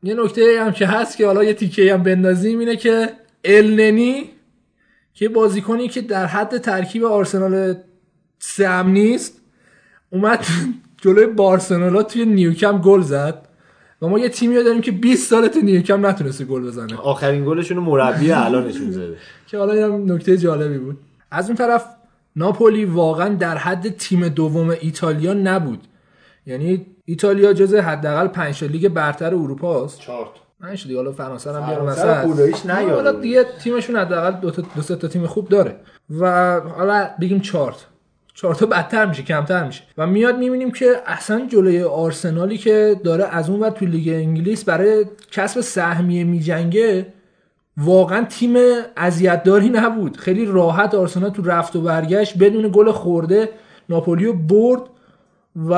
یه 0.03 0.13
نکته 0.13 0.63
هم 0.65 0.71
که 0.71 0.87
هست 0.87 1.17
که 1.17 1.25
حالا 1.25 1.43
یه 1.43 1.53
تیکه 1.53 1.93
هم 1.93 2.03
بندازیم 2.03 2.59
اینه 2.59 2.75
که 2.75 3.09
النی 3.43 4.23
که 5.17 5.29
بازیکنی 5.29 5.87
که 5.87 6.01
در 6.01 6.25
حد 6.25 6.57
ترکیب 6.57 7.03
آرسنال 7.03 7.75
سم 8.39 8.89
نیست 8.89 9.41
اومد 10.09 10.45
جلوی 10.97 11.25
بارسلونا 11.25 12.03
توی 12.03 12.25
نیوکم 12.25 12.81
گل 12.81 13.01
زد. 13.01 13.47
و 14.01 14.07
ما 14.07 14.19
یه 14.19 14.29
تیمی 14.29 14.55
رو 14.55 14.63
داریم 14.63 14.81
که 14.81 14.91
20 14.91 15.29
سال 15.29 15.47
تو 15.47 15.59
نیوکم 15.59 16.05
نتونسته 16.05 16.45
گل 16.45 16.67
بزنه. 16.67 16.97
آخرین 16.97 17.45
گلشون 17.45 17.77
مربی 17.77 18.31
الانشون 18.31 18.91
زده 18.91 19.17
که 19.47 19.57
حالا 19.57 19.73
اینم 19.73 20.11
نکته 20.11 20.37
جالبی 20.37 20.77
بود. 20.77 20.99
از 21.31 21.47
اون 21.47 21.55
طرف 21.55 21.85
ناپولی 22.35 22.85
واقعا 22.85 23.29
در 23.29 23.57
حد 23.57 23.89
تیم 23.89 24.27
دوم 24.27 24.69
ایتالیا 24.69 25.33
نبود. 25.33 25.87
یعنی 26.45 26.85
ایتالیا 27.05 27.53
جز 27.53 27.73
حداقل 27.73 28.27
5 28.27 28.63
لیگ 28.63 28.87
برتر 28.87 29.35
اروپا 29.35 29.85
است 29.85 29.99
چارت 29.99 30.29
دیگه 30.87 30.95
حالا 30.95 31.11
فرانسه 31.11 31.53
هم 31.53 31.65
بیارم 31.65 31.89
نیاره. 32.65 32.95
حالا 32.95 33.11
دیگه 33.11 33.45
تیمشون 33.63 33.95
حداقل 33.95 34.31
دو 34.31 34.51
تا 34.51 34.63
دو 34.75 34.95
تا 34.95 35.07
تیم 35.07 35.27
خوب 35.27 35.49
داره. 35.49 35.75
و 36.19 36.59
حالا 36.59 37.09
بگیم 37.21 37.39
چارت 37.39 37.85
چهار 38.33 38.55
تا 38.55 38.65
بدتر 38.65 39.05
میشه 39.05 39.23
کمتر 39.23 39.67
میشه. 39.67 39.83
و 39.97 40.07
میاد 40.07 40.37
می‌بینیم 40.37 40.71
که 40.71 41.01
اصلا 41.05 41.47
جلوی 41.51 41.83
آرسنالی 41.83 42.57
که 42.57 43.01
داره 43.03 43.25
از 43.25 43.49
اون 43.49 43.59
ور 43.59 43.69
تو 43.69 43.85
لیگ 43.85 44.09
انگلیس 44.09 44.63
برای 44.63 45.05
کسب 45.31 45.61
سهمیه 45.61 46.23
میجنگه 46.23 47.13
واقعا 47.77 48.25
تیم 48.29 48.55
اذیتداری 48.97 49.69
نبود. 49.69 50.17
خیلی 50.17 50.45
راحت 50.45 50.95
آرسنال 50.95 51.29
تو 51.29 51.41
رفت 51.41 51.75
و 51.75 51.81
برگشت 51.81 52.37
بدون 52.37 52.69
گل 52.73 52.91
خورده 52.91 53.49
ناپولیو 53.89 54.33
برد. 54.33 54.81
و 55.57 55.73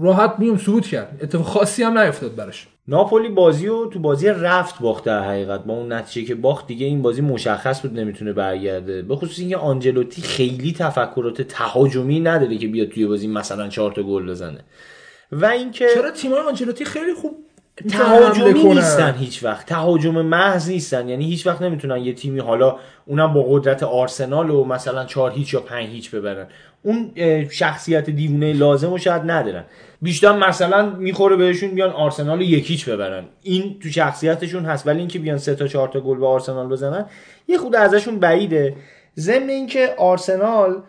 راحت 0.00 0.34
میوم 0.38 0.58
صعود 0.58 0.86
کرد. 0.86 1.18
اتفاق 1.22 1.46
خاصی 1.46 1.82
هم 1.82 1.98
نیفتاد 1.98 2.34
براش. 2.34 2.68
ناپولی 2.88 3.28
بازی 3.28 3.66
رو 3.66 3.86
تو 3.86 3.98
بازی 3.98 4.28
رفت 4.28 4.80
باخت 4.80 5.04
در 5.04 5.24
حقیقت 5.24 5.64
با 5.64 5.74
اون 5.74 5.92
نتیجه 5.92 6.26
که 6.26 6.34
باخت 6.34 6.66
دیگه 6.66 6.86
این 6.86 7.02
بازی 7.02 7.20
مشخص 7.20 7.82
بود 7.82 7.98
نمی‌تونه 7.98 8.32
برگرده. 8.32 9.02
به 9.02 9.16
خصوص 9.16 9.38
اینکه 9.38 9.56
آنجلوتی 9.56 10.22
خیلی 10.22 10.72
تفکرات 10.72 11.42
تهاجمی 11.42 12.20
نداره 12.20 12.58
که 12.58 12.68
بیاد 12.68 12.88
توی 12.88 13.06
بازی 13.06 13.28
مثلا 13.28 13.68
چهار 13.68 13.92
تا 13.92 14.02
گل 14.02 14.26
بزنه. 14.30 14.60
و 15.32 15.46
اینکه 15.46 15.86
چرا 15.94 16.10
تیمای 16.10 16.40
آنجلوتی 16.40 16.84
خیلی 16.84 17.14
خوب 17.14 17.36
تهاجمی؟ 17.90 18.64
نیستن 18.64 19.14
هیچ 19.14 19.44
وقت. 19.44 19.66
تهاجم 19.66 20.22
محض 20.22 20.70
نیستن. 20.70 21.08
یعنی 21.08 21.24
هیچ 21.24 21.46
وقت 21.46 21.62
نمی‌تونن 21.62 22.04
یه 22.04 22.12
تیمی 22.12 22.40
حالا 22.40 22.76
اونم 23.06 23.32
با 23.32 23.42
قدرت 23.42 23.82
آرسنال 23.82 24.50
و 24.50 24.64
مثلا 24.64 25.04
4 25.04 25.30
هیچ 25.30 25.54
یا 25.54 25.60
5 25.60 25.88
هیچ 25.88 26.10
ببرن. 26.10 26.46
اون 26.86 27.10
شخصیت 27.50 28.10
دیوونه 28.10 28.52
لازم 28.52 28.90
رو 28.90 28.98
شاید 28.98 29.22
ندارن. 29.22 29.64
بیشتر 30.02 30.32
مثلا 30.32 30.90
می‌خوره 30.90 31.36
بهشون 31.36 31.70
بیان 31.70 31.90
آرسنال 31.90 32.38
رو 32.38 32.42
یک 32.42 32.70
هیچ 32.70 32.88
ببرن. 32.88 33.24
این 33.42 33.76
تو 33.82 33.88
شخصیتشون 33.88 34.64
هست 34.64 34.86
ولی 34.86 34.98
اینکه 34.98 35.18
بیان 35.18 35.38
سه 35.38 35.54
تا 35.54 35.66
چهار 35.66 35.88
تا 35.88 36.00
گل 36.00 36.18
به 36.18 36.26
آرسنال 36.26 36.68
بزنن 36.68 37.06
یه 37.48 37.58
خود 37.58 37.76
ازشون 37.76 38.18
بعیده. 38.18 38.74
ضمن 39.18 39.48
اینکه 39.48 39.94
آرسنال 39.98 40.82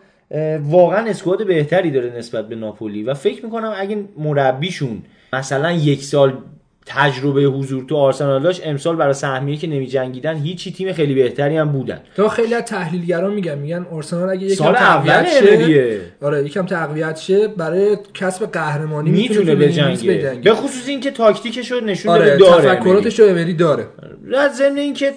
واقعا 0.60 1.06
اسکواد 1.10 1.46
بهتری 1.46 1.90
داره 1.90 2.16
نسبت 2.18 2.48
به 2.48 2.56
ناپولی. 2.56 3.02
و 3.02 3.14
فکر 3.14 3.44
می‌کنم 3.44 3.72
اگه 3.76 4.04
مربیشون 4.18 5.02
مثلا 5.32 5.72
یک 5.72 6.02
سال 6.02 6.38
تجربه 6.86 7.42
حضور 7.42 7.84
تو 7.84 7.96
آرسنال 7.96 8.42
داشت 8.42 8.62
امسال 8.64 8.96
برای 8.96 9.14
سهمیه 9.14 9.56
که 9.56 9.66
نمی 9.66 9.86
جنگیدن 9.86 10.36
هیچی 10.36 10.72
تیم 10.72 10.92
خیلی 10.92 11.14
بهتری 11.14 11.56
هم 11.56 11.72
بودن. 11.72 12.00
تا 12.16 12.28
خیلی 12.28 12.54
از 12.54 12.62
تحلیلگران 12.62 13.34
میگن 13.34 13.58
میگن 13.58 13.86
آرسنال 13.92 14.30
اگه 14.30 14.46
یکم 14.46 14.72
تقویت 14.72 15.28
شه 15.28 16.00
آره 16.20 16.44
یکم 16.44 16.66
تقویت 16.66 17.16
شه 17.16 17.48
برای 17.48 17.96
کسب 18.14 18.46
قهرمانی 18.52 19.10
می‌تونه 19.10 19.54
تو 19.54 19.60
بجنگه. 19.60 20.40
به 20.44 20.54
خصوص 20.54 20.88
اینکه 20.88 21.10
تاکتیکش 21.10 21.72
رو 21.72 21.80
نشون 21.80 22.12
آره 22.12 22.24
داده 22.24 22.38
داره 22.38 22.76
تفکراتش 22.76 23.20
رو 23.20 23.26
امری 23.26 23.54
داره 23.54 23.86
و 24.30 24.48
ضمن 24.48 24.78
اینکه 24.78 25.12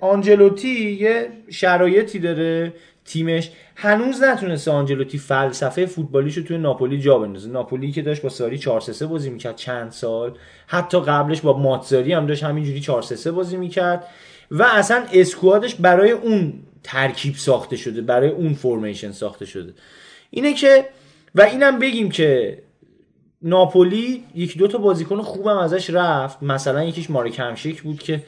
آنجلوتی 0.00 0.98
یه 1.00 1.26
شرایطی 1.50 2.18
داره 2.18 2.72
تیمش 3.04 3.50
هنوز 3.76 4.22
نتونسته 4.22 4.70
آنجلوتی 4.70 5.18
فلسفه 5.18 5.86
فوتبالیشو 5.86 6.42
توی 6.42 6.58
ناپولی 6.58 7.00
جا 7.00 7.18
بندازه. 7.18 7.50
ناپولی 7.50 7.92
که 7.92 8.02
داشت 8.02 8.22
با 8.22 8.28
ساری 8.28 8.58
4 8.58 8.80
3 8.80 9.06
بازی 9.06 9.30
می‌کرد 9.30 9.56
چند 9.56 9.90
سال. 9.90 10.38
حتی 10.66 11.00
قبلش 11.00 11.40
با 11.40 11.58
ماتزاری 11.58 12.12
هم 12.12 12.26
داشت 12.26 12.44
همینجوری 12.44 12.80
4 12.80 13.02
3 13.02 13.32
بازی 13.32 13.56
می‌کرد. 13.56 14.06
و 14.50 14.62
اصلا 14.62 15.04
اسکوادش 15.12 15.74
برای 15.74 16.10
اون 16.10 16.52
ترکیب 16.82 17.34
ساخته 17.34 17.76
شده 17.76 18.02
برای 18.02 18.28
اون 18.28 18.54
فرمیشن 18.54 19.12
ساخته 19.12 19.46
شده. 19.46 19.72
اینه 20.30 20.54
که 20.54 20.84
و 21.34 21.42
اینم 21.42 21.78
بگیم 21.78 22.10
که 22.10 22.58
ناپولی 23.42 24.24
یکی 24.34 24.58
دو 24.58 24.68
تا 24.68 24.78
بازیکن 24.78 25.22
خوبم 25.22 25.56
ازش 25.58 25.90
رفت. 25.90 26.42
مثلا 26.42 26.84
یکیش 26.84 27.10
مارک 27.10 27.38
همشیک 27.38 27.82
بود 27.82 27.98
که 27.98 28.22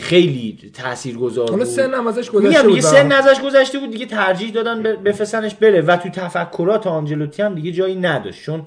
خیلی 0.00 0.58
تاثیرگذار 0.74 1.50
بود. 1.50 1.64
سن 1.64 1.94
هم 1.94 2.06
ازش 2.06 2.30
گذشته 2.30 2.48
دیگه 2.62 2.68
بود 2.68 2.80
سن 2.80 3.12
ازش 3.12 3.40
گذشته 3.40 3.78
بود 3.78 3.90
دیگه 3.90 4.06
ترجیح 4.06 4.50
دادن 4.50 4.82
ب- 4.82 5.08
بفرستنش 5.08 5.54
بره. 5.54 5.80
و 5.80 5.96
تو 5.96 6.08
تفکرات 6.08 6.86
آنجلوتی 6.86 7.42
هم 7.42 7.54
دیگه 7.54 7.72
جایی 7.72 7.94
نداشت 7.96 8.42
چون 8.44 8.64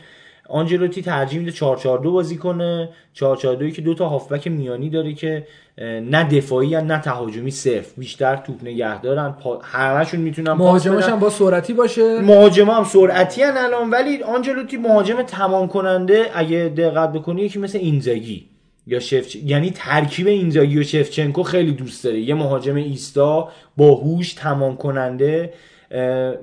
آنجلوتی 0.49 1.01
ترجیح 1.01 1.39
میده 1.39 1.51
442 1.51 2.11
بازی 2.11 2.37
کنه. 2.37 2.89
442 3.13 3.69
که 3.75 3.81
دو 3.81 3.93
تا 3.93 4.09
هافبک 4.09 4.47
میانی 4.47 4.89
داره 4.89 5.13
که 5.13 5.47
نه 5.81 6.23
دفاعی 6.23 6.81
نه 6.81 6.99
تهاجمی 6.99 7.51
صرف 7.51 7.93
بیشتر 7.97 8.35
توپ 8.35 8.63
نگه 8.63 9.01
دارن. 9.01 9.31
پا... 9.31 9.59
همشون 9.63 10.19
می‌تونن 10.19 10.51
مهاجمش. 10.51 11.03
هم 11.03 11.19
با 11.19 11.29
سرعتی 11.29 11.73
باشه. 11.73 12.21
مهاجم 12.21 12.69
هم 12.69 12.83
سرعتی 12.83 13.41
هن 13.43 13.57
الان. 13.57 13.89
ولی 13.89 14.23
آنجلوتی 14.23 14.77
مهاجم 14.77 15.21
تمام 15.21 15.67
کننده 15.67 16.25
اگه 16.33 16.73
دقت 16.77 17.11
بکنی 17.11 17.41
یکی 17.41 17.59
مثل 17.59 17.77
اینزاگی. 17.77 18.45
یا 18.87 18.99
شفچ 18.99 19.35
یعنی 19.35 19.71
ترکیب 19.71 20.27
اینزاگی 20.27 20.79
و 20.79 20.83
شفچنکو 20.83 21.43
خیلی 21.43 21.71
دوست 21.71 22.03
داره. 22.03 22.19
یه 22.19 22.35
مهاجم 22.35 22.75
ایستا 22.75 23.49
باهوش 23.77 24.33
تمام 24.33 24.77
کننده 24.77 25.53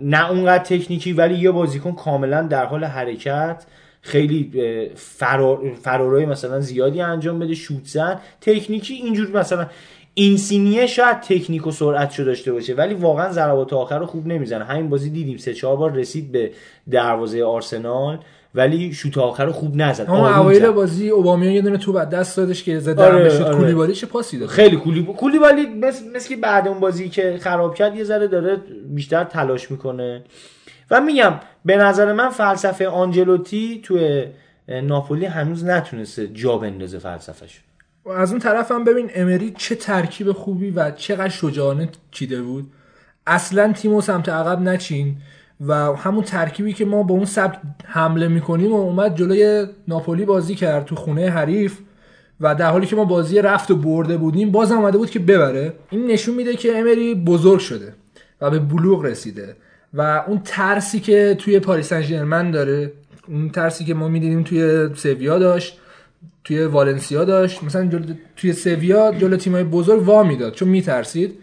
نه 0.01 0.31
اونقدر 0.31 0.65
تکنیکی 0.65 1.13
ولی 1.13 1.35
یه 1.35 1.51
بازیکن 1.51 1.93
کاملا 1.93 2.43
در 2.43 2.65
حال 2.65 2.85
حرکت. 2.85 3.67
خیلی 4.03 4.51
فرار 4.95 5.75
فرارای 5.83 6.27
مثلا 6.27 6.61
زیادی 6.61 7.01
انجام 7.01 7.39
بده 7.39 7.55
شوت 7.55 7.85
زن 7.85 8.21
تکنیکی 8.41 8.95
اینجور 8.95 9.31
مثلا 9.31 9.67
اینسینیه 10.15 10.87
شاید 10.87 11.21
تکنیک 11.21 11.67
و 11.67 11.71
سرعتشو 11.71 12.25
داشته 12.25 12.53
باشه 12.53 12.75
ولی 12.75 12.95
واقعا 12.95 13.33
ضربات 13.33 13.73
آخر 13.73 13.99
رو 13.99 14.07
خوب 14.07 14.27
نمی‌زنه. 14.27 14.65
همین 14.65 14.89
بازی 14.89 15.11
دیدیم 15.11 15.37
سه 15.37 15.55
چهار 15.55 15.77
بار 15.77 15.93
رسید 15.93 16.33
به 16.33 16.51
دروازه 16.91 17.45
آرسنال. 17.45 18.19
ولی 18.55 18.93
شوت 18.93 19.19
آخر 19.19 19.45
رو 19.45 19.53
خوب 19.53 19.77
نزد. 19.77 20.11
آروم 20.11 20.41
اوایل 20.41 20.63
زد. 20.63 20.71
بازی 20.71 21.09
اوبامیان 21.09 21.53
یه 21.53 21.63
دونه 21.63 21.79
تو 21.79 21.93
بعد 21.93 22.11
دست 22.11 22.37
دادش 22.37 22.65
که 22.65 22.79
زده 22.79 23.05
آره، 23.05 23.31
شد. 23.31 23.43
آره. 23.43 23.57
کولیبالی 23.57 23.95
چه 23.95 24.07
پاسی 24.07 24.39
داد؟ 24.39 24.49
خیلی 24.49 24.77
کولی 24.77 25.03
کولی 25.19 25.39
ولی 25.39 25.67
مثل, 25.67 26.05
مثل 26.17 26.29
که 26.29 26.37
بعد 26.37 26.69
اون 26.69 26.81
بازی 26.81 27.09
که 27.09 27.39
خراب 27.41 27.75
کرد 27.75 27.97
یه 27.97 28.05
ذره 28.05 28.27
داره 28.27 28.57
بیشتر 28.85 29.25
تلاش 29.25 29.71
می‌کنه. 29.71 30.25
و 30.91 31.01
میگم 31.01 31.41
به 31.65 31.77
نظر 31.77 32.13
من 32.13 32.29
فلسفه 32.31 32.89
آنجلوتی 32.89 33.81
توی 33.85 34.25
ناپولی 34.69 35.27
هنوز 35.27 35.65
نتونسته 35.65 36.29
جا 36.29 36.59
بندازه 36.59 36.99
فلسفهش 36.99 37.61
و 38.05 38.11
از 38.11 38.31
اون 38.31 38.41
طرف 38.41 38.73
هم 38.73 38.85
ببین 38.85 39.11
امری 39.15 39.55
چه 39.57 39.75
ترکیب 39.75 40.33
خوبی 40.33 40.71
و 40.71 40.91
چقدر 40.91 41.29
شجاعانه 41.29 41.89
چیده 42.11 42.43
بود. 42.43 42.73
اصلا 43.27 43.73
تیمو 43.73 44.01
سمت 44.01 44.29
عقب 44.29 44.61
نچین. 44.61 45.17
و 45.67 45.75
همون 45.75 46.25
ترکیبی 46.25 46.73
که 46.73 46.85
ما 46.85 47.03
با 47.03 47.15
اون 47.15 47.25
سبک 47.25 47.59
حمله 47.85 48.29
می‌کنیم 48.29 48.73
و 48.73 48.77
اومد 48.77 49.17
جلوی 49.17 49.67
ناپولی 49.89 50.25
بازی 50.25 50.55
کرد 50.55 50.85
تو 50.85 50.95
خونه 50.97 51.31
حریف 51.31 51.79
و 52.41 52.55
در 52.55 52.71
حالی 52.71 52.87
که 52.87 52.97
ما 52.97 53.05
بازی 53.05 53.43
رفت 53.43 53.71
و 53.71 53.77
برده 53.77 54.17
بودیم 54.17 54.51
باز 54.51 54.73
اومده 54.73 54.99
بود 54.99 55.11
که 55.11 55.19
ببره. 55.19 55.73
این 55.91 56.07
نشون 56.07 56.35
میده 56.35 56.57
که 56.57 56.79
امری 56.79 57.15
بزرگ 57.15 57.61
شده 57.61 57.95
و 58.41 58.51
به 58.51 58.59
بلوغ 58.59 59.05
رسیده 59.05 59.57
و 59.95 60.25
اون 60.27 60.41
ترسی 60.45 61.01
که 61.01 61.37
توی 61.39 61.59
پاریس 61.59 61.89
سن 61.89 62.51
داره 62.51 62.93
اون 63.29 63.49
ترسی 63.49 63.85
که 63.85 63.95
ما 63.95 64.09
می‌دیدیم 64.09 64.43
توی 64.43 64.89
سویا 64.95 65.39
داشت 65.39 65.79
توی 66.45 66.65
والنسیا 66.65 67.25
داشت 67.25 67.65
مثلا 67.65 67.87
جلو 67.87 68.05
توی 68.37 68.53
سویا 68.53 69.15
جلو 69.19 69.37
تیمای 69.37 69.65
بزرگ 69.65 70.09
وا 70.09 70.23
می‌داد. 70.23 70.53
چون 70.53 70.69
میترسید 70.69 71.39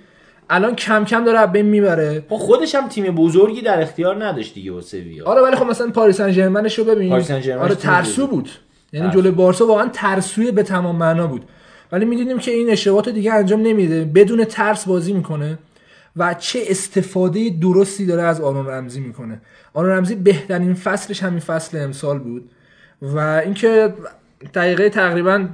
الان 0.49 0.75
کم 0.75 1.05
کم 1.05 1.23
داره 1.23 1.45
بین 1.47 1.65
می‌بره. 1.65 2.23
خب 2.29 2.37
خودش 2.37 2.75
هم 2.75 2.87
تیم 2.87 3.15
بزرگی 3.15 3.61
در 3.61 3.81
اختیار 3.81 4.25
نداشت 4.25 4.53
دیگه 4.53 4.71
با 4.71 4.81
سویا. 4.81 5.25
آره 5.25 5.41
ولی 5.41 5.55
خب 5.55 5.65
مثلا 5.65 5.91
پاریس 5.91 6.17
سن 6.17 6.31
ژرمنش 6.31 6.79
رو 6.79 6.85
ببین. 6.85 7.09
پاریس 7.09 7.27
سن 7.27 7.51
آره 7.51 7.75
ترسو. 7.75 8.27
بود. 8.27 8.49
یعنی 8.93 9.07
ترسو. 9.07 9.19
جلوی 9.19 9.31
بارسا 9.31 9.67
واقعا 9.67 9.89
ترسوی 9.93 10.51
به 10.51 10.63
تمام 10.63 10.95
معنا 10.95 11.27
بود. 11.27 11.45
ولی 11.91 12.05
می‌دیدیم 12.05 12.39
که 12.39 12.51
این 12.51 12.69
اشتباهات 12.69 13.09
دیگه 13.09 13.33
انجام 13.33 13.61
نمیده. 13.61 14.05
بدون 14.05 14.43
ترس 14.43 14.85
بازی 14.85 15.13
می‌کنه 15.13 15.59
و 16.15 16.33
چه 16.33 16.59
استفاده 16.67 17.49
درستی 17.49 18.05
داره 18.05 18.21
از 18.21 18.41
آرون 18.41 18.67
رمزی 18.67 18.99
می‌کنه. 18.99 19.41
آرون 19.73 19.91
رمزی 19.91 20.15
بهترین 20.15 20.73
فصلش 20.73 21.23
همین 21.23 21.39
فصل 21.39 21.77
امسال 21.77 22.19
بود. 22.19 22.49
و 23.01 23.19
اینکه 23.19 23.93
دقیقه 24.53 24.89
تقریبا 24.89 25.47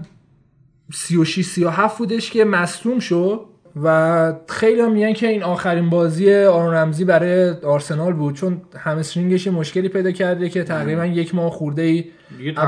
36 0.94 1.46
37 1.46 1.98
بودش 1.98 2.32
که 2.32 2.46
مصدوم 2.46 3.00
شد. 3.00 3.53
و 3.84 4.34
خیلی 4.50 4.82
هم 4.82 4.92
میگن 4.92 5.14
که 5.14 5.28
این 5.28 5.44
آخرین 5.44 5.90
بازی 5.90 6.34
آرون 6.36 6.74
رمزی 6.74 7.06
برای 7.06 7.50
آرسنال 7.50 8.14
بود 8.14 8.36
چون 8.36 8.62
همسترینگش 8.78 9.48
مشکلی 9.48 9.90
پیدا 9.90 10.12
کرده 10.12 10.50
که 10.50 10.64
تقریبا 10.64 11.06
یک 11.06 11.36
ماه 11.36 11.52
خورده 11.52 11.82
ای 11.82 12.06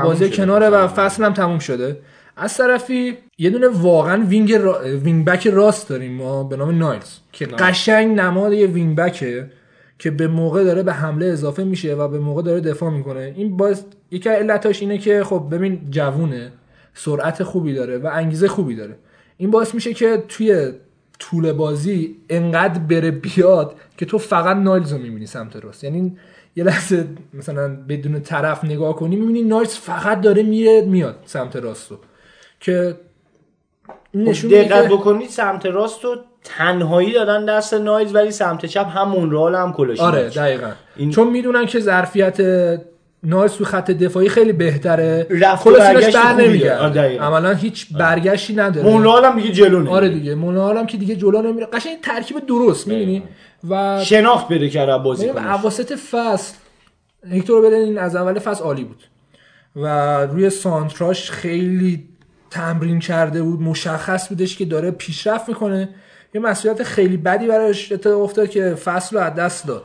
بازی 0.04 0.30
کناره 0.30 0.68
و 0.68 0.88
فصل. 0.88 1.24
هم 1.24 1.32
تموم 1.32 1.58
شده. 1.58 1.96
از 2.36 2.56
طرفی 2.56 3.18
یه 3.38 3.50
دونه 3.50 3.68
واقعا 3.68 4.24
wing, 4.24 4.52
را... 4.52 4.80
wing 5.02 5.24
back 5.24 5.46
راست 5.46 5.88
داریم 5.88 6.12
ما 6.12 6.44
به 6.44 6.56
نام 6.56 6.78
نایلز 6.78 7.18
که 7.32 7.46
قشنگ 7.46 8.20
نماد 8.20 8.52
یه 8.52 8.66
wing 8.66 8.96
back 8.96 9.39
ه 9.39 9.50
که 9.98 10.10
به 10.10 10.28
موقع 10.28 10.64
داره 10.64 10.82
به 10.82 10.92
حمله 10.92 11.26
اضافه 11.26 11.64
میشه 11.64 11.94
و 11.94 12.08
به 12.08 12.18
موقع 12.18 12.42
داره 12.42 12.60
دفاع 12.60 12.90
می‌کنه. 12.90 13.32
این 13.36 13.56
باعث 13.56 13.82
یکی 14.10 14.28
علتاش 14.28 14.82
اینه 14.82 14.98
که 14.98 15.24
خب 15.24 15.48
ببین 15.50 15.80
جوونه 15.90 16.52
سرعت 16.94 17.42
خوبی 17.42 17.74
داره 17.74 17.98
و 17.98 18.10
انگیزه 18.12 18.48
خوبی 18.48 18.74
داره. 18.74 18.96
این 19.36 19.50
باعث 19.50 19.74
میشه 19.74 19.94
که 19.94 20.24
توی 20.28 20.72
طول 21.18 21.52
بازی 21.52 22.16
انقدر 22.30 22.78
بره 22.78 23.10
بیاد 23.10 23.74
که 23.98 24.06
تو 24.06 24.18
فقط 24.18 24.56
نایلز 24.56 24.92
رو 24.92 24.98
می‌بینی 24.98 25.26
سمت 25.26 25.56
راست. 25.56 25.84
یعنی 25.84 26.16
یه 26.56 26.64
لحظه 26.64 27.06
مثلا 27.34 27.76
بدون 27.88 28.20
طرف 28.20 28.64
نگاه 28.64 28.96
کنی 28.96 29.16
می‌بینی 29.16 29.42
نایلز 29.42 29.74
فقط 29.74 30.20
داره 30.20 30.42
میره 30.42 30.80
میاد 30.82 31.22
سمت 31.24 31.56
راست 31.56 31.90
رو. 31.90 31.98
که 32.60 32.96
خب 33.88 33.92
نشون 34.14 34.50
دقت 34.50 34.88
بکنید 34.88 35.28
سمت 35.30 35.66
راست 35.66 36.04
رو 36.04 36.16
تنهایی 36.44 37.12
دادن 37.12 37.44
دست 37.44 37.74
نایز 37.74 38.14
ولی 38.14 38.30
سمت 38.30 38.66
چپ 38.66 38.86
هم 38.88 39.08
مونرال 39.08 39.54
هم 39.54 39.72
کلاشی 39.72 40.00
آره 40.02 40.28
دقیقا. 40.28 40.70
این- 40.96 41.10
چون 41.10 41.30
می‌دونن 41.30 41.66
که 41.66 41.80
ظرفیت 41.80 42.36
نایس 43.26 43.52
تو 43.52 43.64
خط 43.64 43.90
دفاعی 43.90 44.28
خیلی 44.28 44.52
بهتره. 44.52 45.26
برگشت 45.30 46.16
بر 46.16 46.88
دقیقاً. 46.88 47.24
عملا 47.24 47.52
هیچ 47.54 47.92
برگشتی 47.92 48.54
نداره. 48.54 48.88
مونرال 48.88 49.24
هم 49.24 49.40
دیگه 49.40 49.52
جلو 49.52 49.78
نمیره. 49.78 49.92
آره 49.92 50.08
دیگه. 50.08 50.34
مونال 50.34 50.76
هم 50.76 50.86
که 50.86 50.96
دیگه 50.96 51.16
جلو 51.16 51.42
نمیره. 51.42 51.66
قشنگ 51.66 52.00
ترکیب 52.00 52.46
درست 52.46 52.88
می‌دونی؟ 52.88 53.22
و 53.70 54.04
شناخت 54.04 54.48
بده 54.48 54.68
کرده 54.68 54.98
بازی 54.98 55.28
ببین 55.28 55.46
اواسط 55.46 55.92
فصل 55.92 56.54
هکتور 57.30 57.66
بدن 57.66 57.98
از 57.98 58.16
اول 58.16 58.38
فصل 58.38 58.64
عالی 58.64 58.84
بود. 58.84 59.02
و 59.76 59.86
روی 60.26 60.50
سانتراش 60.50 61.30
خیلی 61.30 62.08
تمرین 62.50 63.00
کرده 63.00 63.42
بود 63.42 63.60
مشخص 63.60 64.28
بودش 64.28 64.56
که 64.56 64.64
داره 64.64 64.90
پیشرفت 64.90 65.48
می‌کنه. 65.48 65.88
یه 66.34 66.40
مصدومیت 66.40 66.82
خیلی 66.82 67.16
بدی 67.16 67.46
براش 67.46 67.92
اتفاق 67.92 68.22
افتاد 68.22 68.48
که 68.48 68.74
فصل 68.74 69.16
رو 69.16 69.22
از 69.22 69.34
دست 69.34 69.66
داد. 69.66 69.84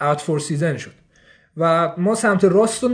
out 0.00 0.20
for 0.20 0.38
season 0.38 0.76
شد. 0.76 0.90
و 1.56 1.92
ما 1.96 2.14
سمت 2.14 2.44
راست 2.44 2.84
رو 2.84 2.90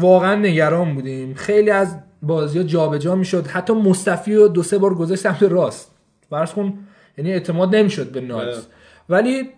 واقعا 0.00 0.34
نگران 0.34 0.94
بودیم. 0.94 1.34
خیلی 1.34 1.70
از 1.70 1.96
بازی 2.22 2.58
ها 2.58 2.64
جابجا 2.64 3.14
می‌شد. 3.14 3.46
حتی 3.46 3.72
مصطفی 3.72 4.34
رو 4.34 4.48
دو 4.48 4.62
سه 4.62 4.78
بار 4.78 4.94
گذاشت 4.94 5.22
سمت 5.22 5.42
راست. 5.42 5.90
فرض 6.30 6.52
کن 6.52 6.78
یعنی 7.18 7.32
اعتماد 7.32 7.76
نمی‌شد 7.76 8.12
به 8.12 8.20
نایلز 8.20 8.66
ولی 9.08 9.50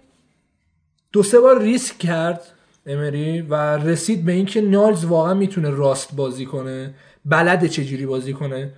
دو 1.12 1.23
سه 1.23 1.41
بار 1.41 1.62
ریسک 1.62 1.99
کرد 1.99 2.41
امری 2.86 3.41
و 3.41 3.76
رسید 3.76 4.25
به 4.25 4.33
اینکه 4.33 4.60
نایلز 4.60 5.05
واقعا 5.05 5.35
می‌تونه 5.35 5.70
راست 5.70 6.17
بازی 6.17 6.47
کنه 6.47 6.94
بلده 7.25 7.68
چجوری 7.68 8.07
بازی 8.07 8.33
کنه. 8.33 8.73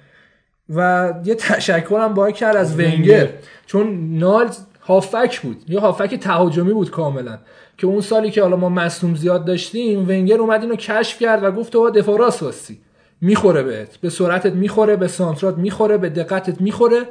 و 0.75 1.13
یه 1.25 1.35
تشکرم 1.35 2.15
باید 2.15 2.35
کرد 2.35 2.57
از 2.57 2.79
ونگر. 2.79 3.29
چون 3.67 4.19
نایلز 4.19 4.59
هافک 4.81 5.41
بود. 5.41 5.71
یه 5.71 5.81
هافک 5.81 6.15
تهاجمی 6.15 6.73
بود 6.73 6.91
کاملا. 6.91 7.39
که 7.79 7.87
اون 7.87 8.01
سالی 8.01 8.31
که 8.31 8.43
حالا 8.43 8.57
ما 8.57 8.69
مصوم 8.69 9.15
زیاد 9.15 9.45
داشتیم 9.45 10.09
ونگر 10.09 10.39
اومد 10.39 10.63
اینو 10.63 10.77
کشف 10.77 11.19
کرد 11.19 11.45
و 11.45 11.51
گفت 11.51 11.73
تو 11.73 11.91
دفاع 11.91 12.19
راست 12.19 12.43
واستی. 12.43 12.81
می‌خوره 13.21 13.63
بهت. 13.63 13.97
به 13.97 14.11
سرعتت 14.11 14.53
می‌خوره 14.53 14.97
به 14.97 15.09
سانترات 15.09 15.57
می‌خوره 15.59 15.97
به 15.97 16.09
دقتت 16.09 16.61
می‌خوره. 16.61 17.03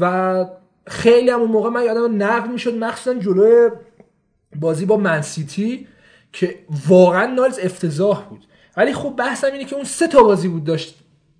و 0.00 0.44
خیلی 0.86 1.30
هم 1.30 1.40
اون 1.40 1.50
موقع 1.50 1.70
من 1.70 1.84
یادم 1.84 2.22
نقد 2.22 2.50
می‌شد 2.50 2.74
مخصوصا 2.74 3.14
جلوی 3.18 3.70
بازی 4.60 4.86
با 4.86 4.96
منسیتی 4.96 5.86
که 6.32 6.54
واقعا 6.88 7.26
نایلز 7.26 7.58
افتضاح 7.62 8.24
بود. 8.30 8.44
ولی 8.76 8.92
خب 8.94 9.14
بحثم 9.18 9.52
اینه 9.52 9.64
که 9.64 9.76
اون 9.76 9.84
سه 9.84 10.08
تا 10.08 10.22
بازی 10.22 10.48
بود 10.48 10.64
داشت 10.64 10.98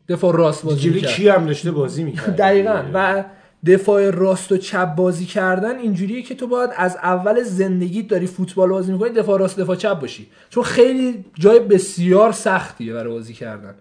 دفاع 0.08 0.36
راست 0.36 0.64
بازی 0.64 0.88
می‌کرد. 0.90 1.10
کی 1.10 1.28
هم 1.28 1.46
داشته 1.46 1.70
بازی 1.70 2.04
می‌کرد. 2.04 2.36
دقیقا. 2.36 2.82
و 2.94 3.24
دفاع 3.66 4.10
راست 4.10 4.52
و 4.52 4.56
چپ 4.56 4.94
بازی 4.94 5.24
کردن 5.24 5.78
اینجوریه 5.78 6.22
که 6.22 6.34
تو 6.34 6.46
باید 6.46 6.70
از 6.76 6.96
اول 6.96 7.42
زندگیت 7.42 8.08
داری 8.08 8.26
فوتبال 8.26 8.68
بازی 8.68 8.92
می‌کنی 8.92 9.10
دفاع 9.10 9.38
راست 9.38 9.60
دفاع 9.60 9.76
چپ 9.76 10.00
باشی. 10.00 10.26
چون 10.50 10.62
خیلی 10.64 11.24
جای 11.34 11.60
بسیار 11.60 12.32
سختیه 12.32 12.92
برای 12.92 13.12
بازی 13.12 13.32
کردن. 13.32 13.74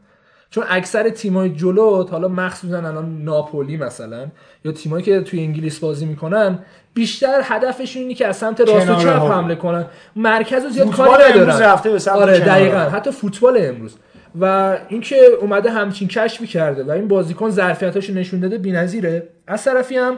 چون 0.50 0.64
اکثر 0.70 1.10
تیمای 1.10 1.50
جلوت 1.50 2.12
حالا 2.12 2.28
مخصوصا 2.28 2.78
الان 2.78 3.24
ناپولی 3.24 3.78
مثلا 3.78 4.28
یا 4.66 4.72
تیمایی 4.72 5.04
که 5.04 5.22
توی 5.22 5.40
انگلیس 5.40 5.80
بازی 5.80 6.06
می‌کنن 6.06 6.60
بیشتر 6.94 7.42
هدفشون 7.44 8.02
اینه 8.02 8.14
که 8.14 8.28
از 8.28 8.38
سمت 8.38 8.62
راست 8.62 8.90
و 8.90 8.96
چپ 8.96 9.08
حمله. 9.08 9.56
کنن. 9.56 9.86
مرکز 10.16 10.64
رو 10.64 10.70
زیاد 10.70 10.92
کاری 10.92 11.24
امروز 11.24 11.62
ندارن. 11.62 12.08
آره 12.08 12.40
دقیقا. 12.40 12.78
حتی 12.78 13.12
فوتبال 13.12 13.58
امروز. 13.60 13.96
و 14.40 14.78
اینکه 14.90 15.16
اومده 15.42 15.70
همچین 15.70 16.08
کشفی 16.08 16.48
کرده 16.48 16.84
و 16.84 16.92
این 16.92 17.08
بازیکن 17.08 17.50
ظرفیتاشو 17.50 18.14
نشون 18.14 18.40
داده 18.40 18.58
بی‌نظیره. 18.58 19.30
از 19.48 19.64
طرفی 19.64 19.98
هم 19.98 20.18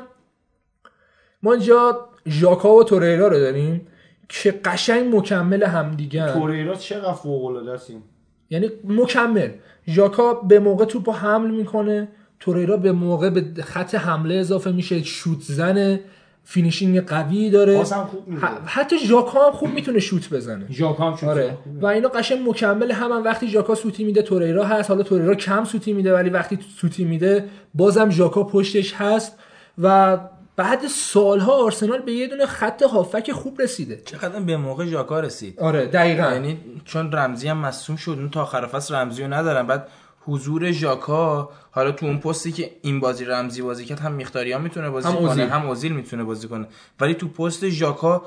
ما 1.43 1.53
اینجا 1.53 2.09
ژاکا 2.27 2.73
و 2.75 2.83
توریرا 2.83 3.27
رو 3.27 3.39
داریم 3.39 3.87
که 4.29 4.51
قشنگ 4.51 5.15
مکمل 5.15 5.63
همدیگه 5.63 6.33
توریرا 6.33 6.75
چقدر 6.75 7.13
فوق 7.13 7.45
العاده 7.45 7.71
است. 7.71 7.91
یعنی 8.49 8.69
مکمل. 8.83 9.49
ژاکا 9.87 10.33
به 10.33 10.59
موقع 10.59 10.85
توپو 10.85 11.11
حمل 11.11 11.51
می‌کنه 11.51 12.07
توریرا 12.39 12.77
به 12.77 12.91
موقع 12.91 13.29
به 13.29 13.63
خط 13.63 13.95
حمله 13.95 14.35
اضافه 14.35 14.71
میشه 14.71 15.03
شوت 15.03 15.41
زنه. 15.41 15.99
finishing 16.49 17.01
قوی 17.01 17.49
داره. 17.49 17.83
خوب 17.83 18.27
میده. 18.27 18.47
حتی 18.65 18.99
ژاکا 18.99 19.45
هم 19.45 19.51
خوب 19.51 19.69
می‌تونه 19.69 19.99
شوت 19.99 20.29
بزنه. 20.29 20.65
ژاکا 20.71 21.11
هم 21.11 21.29
آره. 21.29 21.57
و 21.81 21.85
اینا 21.85 22.09
قشنگ 22.09 22.49
مکمل 22.49 22.91
هم, 22.91 23.11
هم 23.11 23.23
وقتی 23.23 23.47
ژاکا 23.47 23.75
سوتی 23.75 24.03
میده 24.03 24.21
توریرا 24.21 24.65
هست. 24.65 24.89
حالا 24.89 25.03
توریرا 25.03 25.35
کم 25.35 25.63
سوتی 25.63 25.93
میده 25.93 26.13
ولی 26.13 26.29
وقتی 26.29 26.59
سوتی 26.77 27.05
میده 27.05 27.45
بازم 27.73 28.09
ژاکا 28.09 28.43
پشتش 28.43 28.93
هست. 28.93 29.39
و 29.77 30.17
بعد 30.55 30.87
سالها 30.87 31.53
آرسنال 31.63 31.99
به 31.99 32.11
یه 32.11 32.27
دونه 32.27 32.45
خط 32.45 32.83
هافبک 32.83 33.31
خوب 33.31 33.61
رسیده. 33.61 34.01
چقدر 34.05 34.39
به 34.39 34.57
موقع 34.57 34.85
ژاکا 34.85 35.19
رسید؟ 35.19 35.59
آره 35.59 35.85
دقیقا. 35.85 36.31
یعنی 36.31 36.59
چون 36.85 37.11
رمزی 37.11 37.47
هم 37.47 37.57
مصدوم 37.57 37.95
شد 37.95 38.11
اون 38.11 38.29
تا 38.29 38.41
آخر 38.41 38.65
فصل 38.65 38.95
رمزی 38.95 39.23
رو 39.23 39.33
ندارن. 39.33 39.67
بعد 39.67 39.87
حضور 40.27 40.71
ژاکا 40.71 41.49
حالا 41.71 41.91
تو 41.91 42.05
اون 42.05 42.17
پستی 42.17 42.51
که 42.51 42.71
این 42.81 42.99
بازی 42.99 43.25
رمزی 43.25 43.61
بازی 43.61 43.85
کرد 43.85 43.99
هم 43.99 44.11
میختاریان 44.11 44.61
می‌تونه 44.61 44.89
بازی 44.89 45.07
هم 45.07 45.15
کنه 45.15 45.23
اوزیل. 45.29 45.49
هم 45.49 45.67
اوزیل 45.67 45.91
می‌تونه 45.93 46.23
بازی 46.23 46.47
کنه 46.47 46.67
ولی 46.99 47.13
تو 47.13 47.27
پست 47.27 47.69
ژاکا 47.69 48.21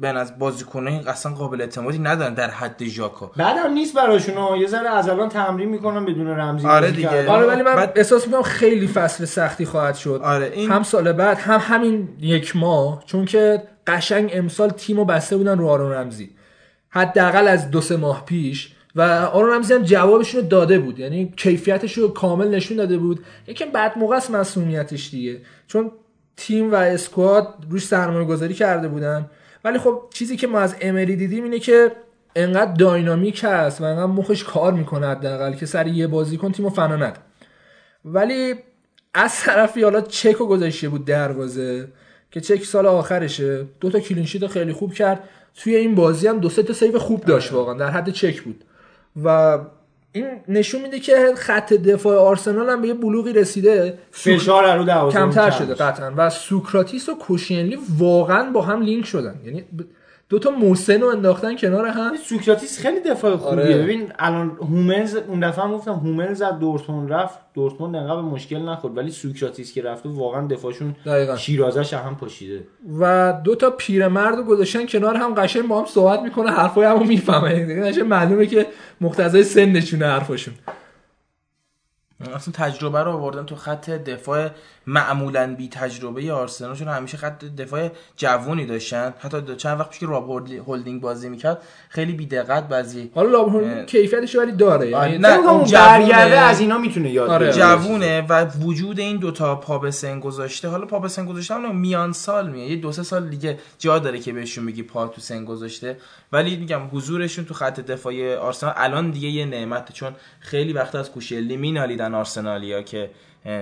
به 0.00 0.08
از 0.08 0.38
بازیکنای 0.38 0.96
اصلا 1.06 1.32
قابل 1.34 1.60
اعتمادی 1.60 1.98
ندارن 1.98 2.34
در 2.34 2.50
حد 2.50 2.84
ژاکا 2.84 3.30
بعدم 3.36 3.72
نیست 3.72 3.94
براشون 3.96 4.34
ها. 4.36 4.56
یه 4.56 4.66
ذره 4.66 4.88
از 4.90 5.08
الان 5.08 5.28
تمرین 5.28 5.68
می‌کنن 5.68 6.04
بدون 6.04 6.26
رمزی 6.26 6.66
آره 6.66 6.90
دیگه. 6.90 7.28
آره 7.30 7.46
ولی 7.46 7.62
من 7.62 7.74
بعد- 7.76 7.92
احساس 7.96 8.26
می‌کنم 8.26 8.42
خیلی 8.42 8.86
فصل 8.86 9.24
سختی 9.24 9.64
خواهد 9.66 9.94
شد 9.94 10.20
آره، 10.24 10.50
این- 10.54 10.70
هم 10.70 10.82
سال 10.82 11.12
بعد 11.12 11.38
هم 11.38 11.60
همین 11.62 12.08
یک 12.20 12.56
ماه 12.56 13.02
چون 13.06 13.24
که 13.24 13.62
قشنگ 13.86 14.30
امسال 14.34 14.70
تیمو 14.70 15.04
بسته 15.04 15.36
بودن 15.36 15.58
رو 15.58 15.68
آرون 15.68 15.92
رمزی 15.92 16.30
حداقل 16.90 17.48
از 17.48 17.70
دو 17.70 17.80
سه 17.80 17.96
ماه 17.96 18.24
پیش 18.24 18.72
و 18.98 19.02
آرون 19.32 19.50
رمزی 19.50 19.74
هم 19.74 19.82
جوابشون 19.82 20.40
رو 20.40 20.46
داده 20.46 20.78
بود. 20.78 20.98
یعنی 20.98 21.32
کیفیتش 21.36 21.98
رو 21.98 22.08
کامل 22.08 22.48
نشون 22.48 22.76
داده 22.76 22.98
بود. 22.98 23.24
یکم 23.46 23.70
بعد 23.70 23.98
موقع 23.98 24.16
است 24.16 24.30
مسئولیتش 24.30 25.10
دیگه. 25.10 25.40
چون 25.66 25.90
تیم 26.36 26.72
و 26.72 26.74
اسکواد 26.74 27.54
روش 27.70 27.86
سرمایه 27.86 28.24
گذاری 28.24 28.54
کرده 28.54 28.88
بودن. 28.88 29.30
ولی 29.64 29.78
خب 29.78 30.02
چیزی 30.14 30.36
که 30.36 30.46
ما 30.46 30.58
از 30.58 30.76
امری 30.80 31.16
دیدیم 31.16 31.44
اینه 31.44 31.58
که 31.58 31.92
انقدر 32.36 32.72
داینامیک 32.72 33.40
هست 33.44 33.80
و 33.80 33.84
انقدر 33.84 34.06
مخش 34.06 34.44
کار 34.44 34.72
می‌کنه 34.72 35.06
حداقل 35.06 35.52
که 35.52 35.66
سر 35.66 35.86
یه 35.86 36.06
بازیکن 36.06 36.52
تیمو 36.52 36.70
فنا 36.70 36.96
نده. 36.96 37.18
ولی 38.04 38.54
از 39.14 39.40
طرفی 39.40 39.82
حالا 39.82 40.00
چک 40.00 40.32
رو 40.32 40.46
گذاشته 40.46 40.88
بود 40.88 41.04
دروازه 41.04 41.88
که 42.30 42.40
چک 42.40 42.64
سال 42.64 42.86
آخرشه. 42.86 43.66
دو 43.80 43.90
تا 43.90 44.00
clean 44.00 44.23
sheet 44.23 44.46
خیلی 44.46 44.72
خوب 44.72 44.94
کرد. 44.94 45.28
توی 45.54 45.76
این 45.76 45.94
بازی 45.94 46.26
هم 46.26 46.38
دو 46.38 46.48
سه 46.48 46.62
تا 46.62 46.72
save 46.72 46.98
خوب 46.98 47.24
داشت 47.24 47.52
واقعا. 47.52 47.74
در 47.74 47.90
حد 47.90 48.10
چک 48.10 48.42
بود. 48.42 48.64
و 49.24 49.58
این 50.12 50.26
نشون 50.48 50.82
میده 50.82 50.98
که 50.98 51.34
خط 51.36 51.72
دفاع 51.72 52.16
آرسنال 52.16 52.70
هم 52.70 52.82
به 52.82 52.88
یه 52.88 52.94
بلوغی 52.94 53.32
رسیده. 53.32 53.98
فشار 54.10 54.76
رو 54.76 54.84
دروازه 54.84 55.18
کمتر 55.18 55.50
کم 55.50 55.58
شده. 55.58 55.74
قطعا. 55.74 56.12
و 56.16 56.30
سوکراتیس 56.30 57.08
و 57.08 57.14
کوشیلنی 57.14 57.78
واقعا 57.98 58.50
با 58.50 58.62
هم 58.62 58.82
لینک 58.82 59.06
شدن. 59.06 59.34
یعنی 59.44 59.64
دو 60.30 60.38
تا 60.38 60.50
مسن 60.50 61.00
رو 61.00 61.06
انداختن 61.06 61.56
کنار 61.56 61.86
هم. 61.86 62.16
سوکراتیس 62.24 62.78
خیلی 62.78 63.00
دفاع 63.00 63.36
خوبیه. 63.36 63.64
آره. 63.64 63.78
ببین 63.78 64.12
الان 64.18 64.56
هوملز 64.60 65.16
اون 65.16 65.40
دفعه 65.40 65.64
هم 65.64 65.72
گفتم 65.72 65.92
هوملز 65.92 66.42
از 66.42 66.58
دورتموند 66.58 67.12
رفت. 67.12 67.38
دورتموند 67.54 67.96
انقدر 67.96 68.16
به 68.16 68.22
مشکل 68.22 68.58
نخورد. 68.58 68.96
ولی 68.96 69.10
سوکراتیس 69.10 69.72
که 69.72 69.82
رفته 69.82 70.08
واقعا 70.08 70.46
دفاعشون 70.46 70.96
دقیقاً. 71.06 71.36
شیرازش 71.36 71.94
هم 71.94 72.16
پاشیده. 72.16 72.64
و 73.00 73.34
دو 73.44 73.54
تا 73.54 73.70
پیرمرد 73.70 74.36
رو 74.36 74.42
گذاشتن 74.42 74.86
کنار 74.86 75.16
هم. 75.16 75.34
قشنگ 75.34 75.68
با 75.68 75.80
هم 75.80 75.86
صحبت 75.86 76.22
می‌کنه 76.22 76.50
حرفای 76.50 76.84
همو 76.86 77.04
می‌فهمه. 77.04 77.82
قشنگ 77.82 78.04
معلومه 78.04 78.46
که 78.46 78.66
مقتضای 79.00 79.44
سنشونه 79.44 80.06
حرفاشون. 80.06 80.54
اصلا 82.20 82.52
تجربه 82.52 83.02
رو 83.02 83.10
آوردن 83.10 83.44
تو 83.44 83.56
خط 83.56 83.90
دفاع 83.90 84.48
معمولا 84.86 85.54
بی 85.54 85.68
تجربه 85.68 86.32
آرسنال 86.32 86.76
چون 86.76 86.88
همیشه 86.88 87.16
خط 87.16 87.44
دفاع 87.44 87.88
جوونی 88.16 88.66
داشتن. 88.66 89.14
حتی 89.18 89.56
چند 89.56 89.80
وقت 89.80 89.90
پیش 89.90 89.98
که 89.98 90.06
راب 90.06 90.30
هولدی- 90.30 90.56
هولدینگ 90.56 91.00
بازی 91.00 91.28
می‌کرد 91.28 91.62
خیلی 91.88 92.12
بی 92.12 92.26
دقت 92.26 92.68
بعضی 92.68 93.10
حالا 93.14 93.30
لابهورن 93.30 93.86
کیفیتش 93.86 94.36
ولی 94.36 94.52
داره. 94.52 94.88
یعنی 94.88 95.18
نه، 95.18 95.28
فکر 95.28 95.36
کنم 95.38 95.48
اون 95.48 95.60
اون. 95.60 95.70
برگرده 95.72 96.38
از 96.38 96.60
اینا 96.60 96.78
می‌تونه 96.78 97.10
یاد 97.10 97.30
آره. 97.30 97.52
جوونه 97.52 98.26
و 98.28 98.44
وجود 98.44 98.98
این 99.00 99.16
دوتا 99.16 99.54
پا 99.56 99.78
به 99.78 99.90
سن 99.90 100.20
گذاشته. 100.20 100.68
حالا 100.68 100.86
پا 100.86 100.98
به 100.98 101.08
سن 101.08 101.26
گذاشته 101.26 101.54
هم 101.54 101.66
نه، 101.66 101.72
میان 101.72 102.12
سال 102.12 102.50
میه. 102.50 102.70
یه 102.70 102.76
دو 102.76 102.92
سه 102.92 103.02
سال 103.02 103.28
دیگه 103.28 103.58
جا 103.78 103.98
داره 103.98 104.18
که 104.18 104.32
بهشون 104.32 104.66
بگی 104.66 104.82
پا 104.82 105.06
تو 105.06 105.20
سن 105.20 105.44
گذاشته. 105.44 105.96
ولی 106.32 106.56
میگم 106.56 106.80
حضورشون 106.92 107.44
تو 107.44 107.54
خط 107.54 107.80
دفاعی 107.80 108.34
آرسنال 108.34 108.72
الان 108.76 109.10
دیگه 109.10 109.28
یه 109.28 109.44
نعمته 109.46 109.92
چون 109.92 110.12
خیلی 110.40 110.72
وقت 110.72 110.94
از 110.94 111.10
کوشلی 111.10 111.56
مینالیدن. 111.56 112.07
آرسنالیا 112.14 112.82
که 112.82 113.10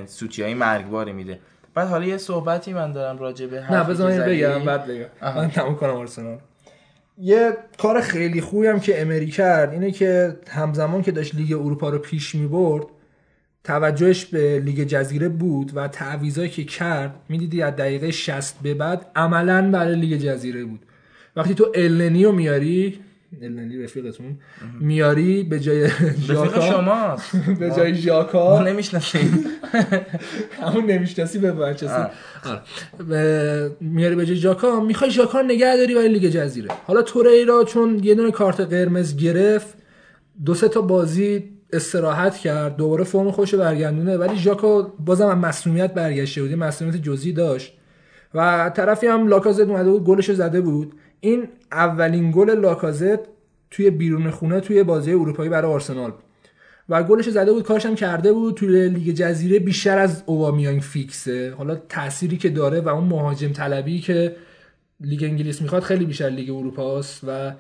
سوتی 0.07 0.43
های 0.43 0.55
مرگباری 0.55 1.13
میده. 1.13 1.39
بعد 1.75 1.89
حالا 1.89 2.05
یه 2.05 2.17
صحبتی 2.17 2.73
من 2.73 2.93
دارم 2.93 3.19
راجع 3.19 3.47
به 3.47 3.73
نه 3.73 3.95
زدی. 3.95 4.45
بگم 4.45 4.65
بعد 4.65 4.87
بگم. 4.87 5.07
من 5.37 5.51
تموم 5.51 5.77
کنم 5.77 5.91
آرسنال. 5.91 6.39
یه 7.19 7.57
کار 7.79 8.01
خیلی 8.01 8.41
خوبی 8.41 8.67
هم 8.67 8.81
که 8.81 9.03
امری 9.03 9.31
کرد 9.31 9.73
اینه 9.73 9.91
که 9.91 10.37
همزمان 10.49 11.03
که 11.03 11.13
داشت 11.13 11.35
لیگ 11.35 11.53
اروپا 11.53 11.89
رو 11.89 11.99
پیش 11.99 12.35
می‌برد 12.35 12.85
توجهش 13.65 14.25
به 14.25 14.59
لیگ 14.59 14.81
جزیره 14.89 15.29
بود 15.29 15.73
و 15.75 15.89
تعویضایی 15.89 16.49
که 16.49 16.65
کرد 16.65 17.15
می‌دیدی 17.29 17.63
از 17.63 17.77
دقیقه 17.77 18.11
60 18.11 18.57
به 18.63 18.75
بعد 18.75 19.07
عملا 19.17 19.71
برای 19.71 19.95
لیگ 19.95 20.21
جزیره 20.21 20.65
بود. 20.65 20.81
وقتی 21.37 21.55
تو 21.55 21.73
النی 21.75 22.25
رو 22.25 22.33
میاری 22.33 23.01
النی 23.43 23.83
رفیقتون 23.85 24.39
میاری 24.81 25.43
به 25.43 25.61
جای 25.61 25.89
ژاکا؟ 26.27 26.61
شما 26.61 27.17
به 27.59 27.71
جای 27.77 27.95
ژاکا؟ 27.95 28.63
نمی‌شناسیم. 28.63 29.45
همون 30.63 30.87
نمی‌شناسی 30.87 31.39
به 31.39 31.53
آره. 31.53 32.61
و- 33.11 33.69
میاری 33.81 34.15
به 34.17 34.27
جای 34.27 34.37
ژاکا؟ 34.37 34.81
می‌خوای 34.81 35.11
ژاکا 35.11 35.41
رو 35.41 35.47
نگه 35.47 35.77
داری 35.77 35.95
برای 35.95 36.09
لیگ 36.09 36.27
جزیره. 36.31 36.69
حالا 36.87 37.03
توریرا 37.03 37.65
چون 37.65 38.01
یه 38.05 38.15
دونه 38.15 38.31
کارت 38.31 38.61
قرمز 38.61 39.17
گرفت 39.17 39.75
دو 40.45 40.55
سه 40.55 40.69
تا 40.69 40.81
بازی 40.81 41.45
استراحت 41.73 42.37
کرد 42.37 42.77
دوباره 42.77 43.05
فرم 43.05 43.31
خوش 43.31 43.55
برگردونه 43.55 44.17
ولی 44.17 44.37
ژاکا 44.37 44.83
بازم 44.83 45.29
هم 45.29 45.39
مسئولیت 45.39 45.95
برگشته 45.95 46.43
بود 46.43 46.55
مسئولیت 46.55 47.03
جزئی 47.03 47.33
داشت. 47.33 47.73
و 48.35 48.71
طرفی 48.75 49.07
هم 49.07 49.29
لاکازت 49.29 49.69
اومده 49.69 49.91
بود 49.91 50.05
گلش 50.05 50.31
زده 50.31 50.61
بود. 50.61 50.93
این 51.27 51.49
اولین 51.73 52.31
گل 52.31 52.51
لاکازت 52.51 53.19
توی 53.71 53.91
بیرون 53.91 54.31
خونه 54.31 54.61
توی 54.61 54.83
بازی 54.83 55.13
اروپایی 55.13 55.51
برای 55.51 55.73
آرسنال 55.73 56.13
و 56.89 57.03
گلش 57.03 57.29
زده 57.29 57.53
بود 57.53 57.63
کارش 57.63 57.87
هم 57.87 57.95
کرده 57.95 58.33
بود. 58.33 58.55
توی 58.55 58.89
لیگ 58.89 59.15
جزیره 59.15 59.59
بیشتر 59.59 59.99
از 59.99 60.23
اوبامیانگ 60.27 60.81
فیکسه. 60.81 61.55
حالا 61.59 61.75
تأثیری 61.75 62.37
که 62.37 62.49
داره 62.49 62.81
و 62.81 62.89
اون 62.89 63.05
مهاجم 63.05 63.53
طلبی 63.53 64.01
که 64.01 64.37
لیگ 65.01 65.25
انگلیس 65.25 65.63
می‌خواد 65.63 65.83
خیلی 65.83 66.05
بیشتر 66.05 66.31
لیگ 66.31 66.51
اروپاست 66.51 67.21
و 67.27 67.53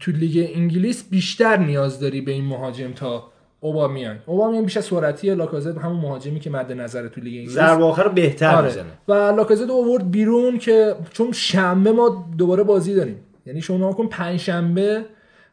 تو 0.00 0.12
لیگ 0.12 0.50
انگلیس 0.54 1.04
بیشتر 1.10 1.56
نیاز 1.56 2.00
داری 2.00 2.20
به 2.20 2.32
این 2.32 2.44
مهاجم 2.44 2.92
تا 2.92 3.32
اوبامیانگ 3.60 4.18
اوبامیانگ 4.26 4.64
بیشتر 4.64 4.80
سرعتیه 4.80 5.34
لاکازت 5.34 5.78
همون 5.78 6.00
مهاجمی 6.00 6.40
که 6.40 6.50
مد 6.50 6.72
نظر 6.72 7.08
تو 7.08 7.20
لیگ 7.20 7.34
انگلیس 7.34 7.54
ضربه 7.54 7.84
آخر 7.84 8.08
بهتر 8.08 8.54
آره. 8.54 8.66
می‌زنه 8.66 8.84
و 9.08 9.12
لاکازت 9.12 9.70
اوورد 9.70 10.10
بیرون 10.10 10.58
که 10.58 10.94
چون 11.12 11.32
شنبه 11.32 11.92
ما 11.92 12.26
دوباره 12.38 12.62
بازی 12.62 12.94
داریم 12.94 13.16
یعنی 13.46 13.62
شما 13.62 13.92
کن 13.92 14.06
پنج 14.06 14.40
شنبه 14.40 15.04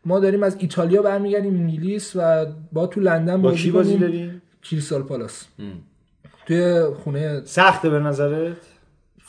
ما 0.06 0.20
داریم 0.20 0.44
از 0.44 0.58
ایتالیا 0.60 1.02
برمیگردیم 1.02 1.54
انگلیس 1.54 2.16
و 2.16 2.46
با 2.72 2.88
تو 2.88 3.00
لندن 3.02 3.42
با 3.42 3.50
بازی 3.50 3.72
بازی 3.72 3.90
کنیم. 3.90 4.02
داری؟ 4.02 4.42
کریستال 4.64 5.04
پالاس 5.04 5.46
توی 6.46 6.84
خونه 7.04 7.42
سخته 7.46 7.90
به 7.90 8.00
نظرت؟ 8.00 8.58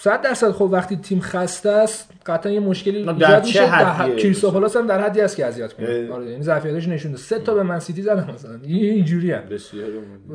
صد 0.05 0.23
درصد 0.23 0.51
خب 0.51 0.63
وقتی 0.73 0.97
تیم 0.97 1.21
خسته 1.21 1.71
است 1.71 2.11
قطعا 2.27 2.53
یه 2.53 2.61
مشکلی 2.61 2.97
ایجاد 2.99 3.45
میشه. 3.45 3.71
در 3.71 4.51
پالاس 4.51 4.77
هم 4.77 4.87
در 4.87 5.01
حدی 5.01 5.21
است 5.21 5.37
که 5.37 5.47
اذیت 5.47 5.73
کنه. 5.73 6.13
آره 6.13 6.31
یعنی 6.31 6.43
ظرفیتش 6.43 6.89
نشونده 6.89 7.19
سه 7.19 7.39
تا 7.39 7.55
به 7.55 7.63
من 7.63 7.79
سیتی 7.79 8.03
زدن 8.03 8.31
مثلا. 8.35 8.59
این- 8.63 8.85
اینجوری 8.95 9.33
هم. 9.33 9.43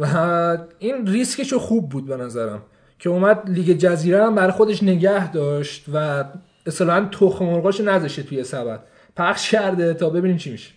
و 0.01 0.57
این 0.79 1.07
ریسکش 1.07 1.53
خوب 1.53 1.89
بود 1.89 2.05
به 2.07 2.17
نظرم. 2.17 2.61
که 2.99 3.09
اومد 3.09 3.49
لیگ 3.49 3.77
جزیره 3.77 4.25
هم 4.25 4.35
برای 4.35 4.51
خودش 4.51 4.83
نگه 4.83 5.31
داشت 5.31 5.85
و 5.93 6.23
اصطلاحا 6.65 7.05
تخم 7.11 7.45
مرغاشو 7.45 7.83
نذاشته 7.83 8.23
توی 8.23 8.43
سبد. 8.43 8.83
پخش 9.17 9.51
کرده 9.51 9.93
تا 9.93 10.09
ببینیم 10.09 10.37
چی 10.37 10.51
میشه. 10.51 10.71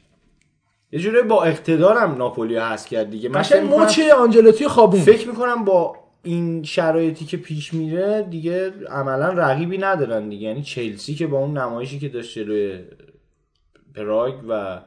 یه 0.92 0.98
جوری 1.00 1.22
با 1.22 1.44
اقتدارم 1.44 2.14
ناپولی 2.16 2.56
هست 2.56 2.86
کرد 2.88 3.10
دیگه. 3.10 3.28
قشنگ 3.28 3.62
می‌کنم- 3.62 3.82
مچ 3.82 4.00
آنجلوتی 4.18 4.68
خوابون 4.68 5.00
فکر 5.00 5.28
می‌کنم 5.28 5.64
با 5.64 6.01
این 6.22 6.62
شرایطی 6.62 7.24
که 7.24 7.36
پیش 7.36 7.74
میره 7.74 8.22
دیگه 8.30 8.72
عملا 8.88 9.28
رقیبی 9.28 9.78
ندارن 9.78 10.28
دیگه 10.28 10.48
یعنی 10.48 10.62
چلسی 10.62 11.14
که 11.14 11.26
با 11.26 11.38
اون 11.38 11.58
نمایشی 11.58 11.98
که 11.98 12.08
داشت 12.08 12.38
جلوی 12.38 12.78
پراگ 13.94 14.34
و 14.48 14.80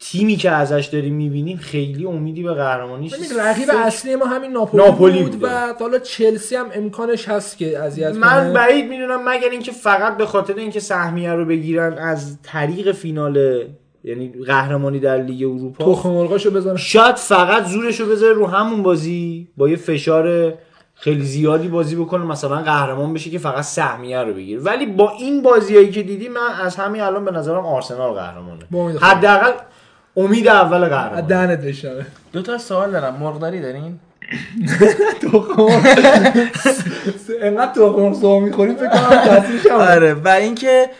تیمی 0.00 0.36
که 0.36 0.50
ازش 0.50 0.88
داریم 0.92 1.14
می‌بینیم 1.14 1.56
خیلی 1.56 2.06
امیدی 2.06 2.42
به 2.42 2.54
قهرمانیش 2.54 3.14
ببین 3.14 3.38
رقیب 3.38 3.68
اصلی 3.70 4.16
ما 4.16 4.26
همین 4.26 4.52
ناپولی, 4.52 4.84
ناپولی 4.84 5.22
بود 5.22 5.32
بوده. 5.32 5.46
و 5.46 5.74
حالا 5.80 5.98
چلسی 5.98 6.56
هم 6.56 6.70
امکانش 6.74 7.28
هست 7.28 7.58
که 7.58 7.78
اذیت 7.78 8.14
من 8.14 8.40
کنه. 8.40 8.52
بعید 8.52 8.88
می‌دونم 8.88 9.28
مگر 9.28 9.48
اینکه 9.48 9.72
فقط 9.72 10.16
به 10.16 10.26
خاطر 10.26 10.54
اینکه 10.54 10.80
سهمیه 10.80 11.32
رو 11.32 11.44
بگیرن 11.44 11.98
از 11.98 12.38
طریق 12.42 12.92
فینال 12.92 13.64
یعنی 14.04 14.32
قهرمانی 14.46 14.98
در 15.00 15.22
لیگ 15.22 15.42
اروپا. 15.42 15.92
تخم 15.92 16.08
مرغاشو 16.08 16.50
بزنه. 16.50 16.76
شاید 16.76 17.16
فقط 17.16 17.64
زورشو 17.64 18.06
بذاره 18.06 18.32
رو 18.32 18.46
همون 18.46 18.82
بازی 18.82 19.48
با 19.56 19.68
یه 19.68 19.76
فشار 19.76 20.54
خیلی 20.94 21.22
زیادی 21.22 21.68
بازی 21.68 21.96
بکنه 21.96 22.24
مثلا 22.24 22.56
قهرمان 22.56 23.14
بشه 23.14 23.30
که 23.30 23.38
فقط 23.38 23.64
سهمیه 23.64 24.22
رو 24.22 24.34
بگیره. 24.34 24.60
ولی 24.60 24.86
با 24.86 25.10
این 25.10 25.42
بازیایی 25.42 25.90
که 25.90 26.02
دیدی 26.02 26.28
من 26.28 26.40
از 26.62 26.76
همین 26.76 27.00
الان 27.00 27.24
به 27.24 27.30
نظرم 27.30 27.66
آرسنال 27.66 28.12
قهرمانه. 28.12 28.98
حداقل 29.00 29.52
امید 30.16 30.48
اول 30.48 30.88
قهرمان 30.88 31.26
دهنت 31.26 31.60
بشنوه 31.60 32.06
دو 32.32 32.42
تا 32.42 32.58
سوال 32.58 32.90
دارم. 32.90 33.16
مرغداری 33.16 33.60
دارین؟ 33.60 34.00
انقدر 37.42 37.72
تخم 37.72 38.00
مرغ 38.00 38.20
سوال 38.20 38.42
می‌خوریم 38.42 38.74
فکر 38.74 38.88
کنم 38.88 39.74
آره 39.74 40.14
و 40.14 40.28
اینکه 40.28 40.90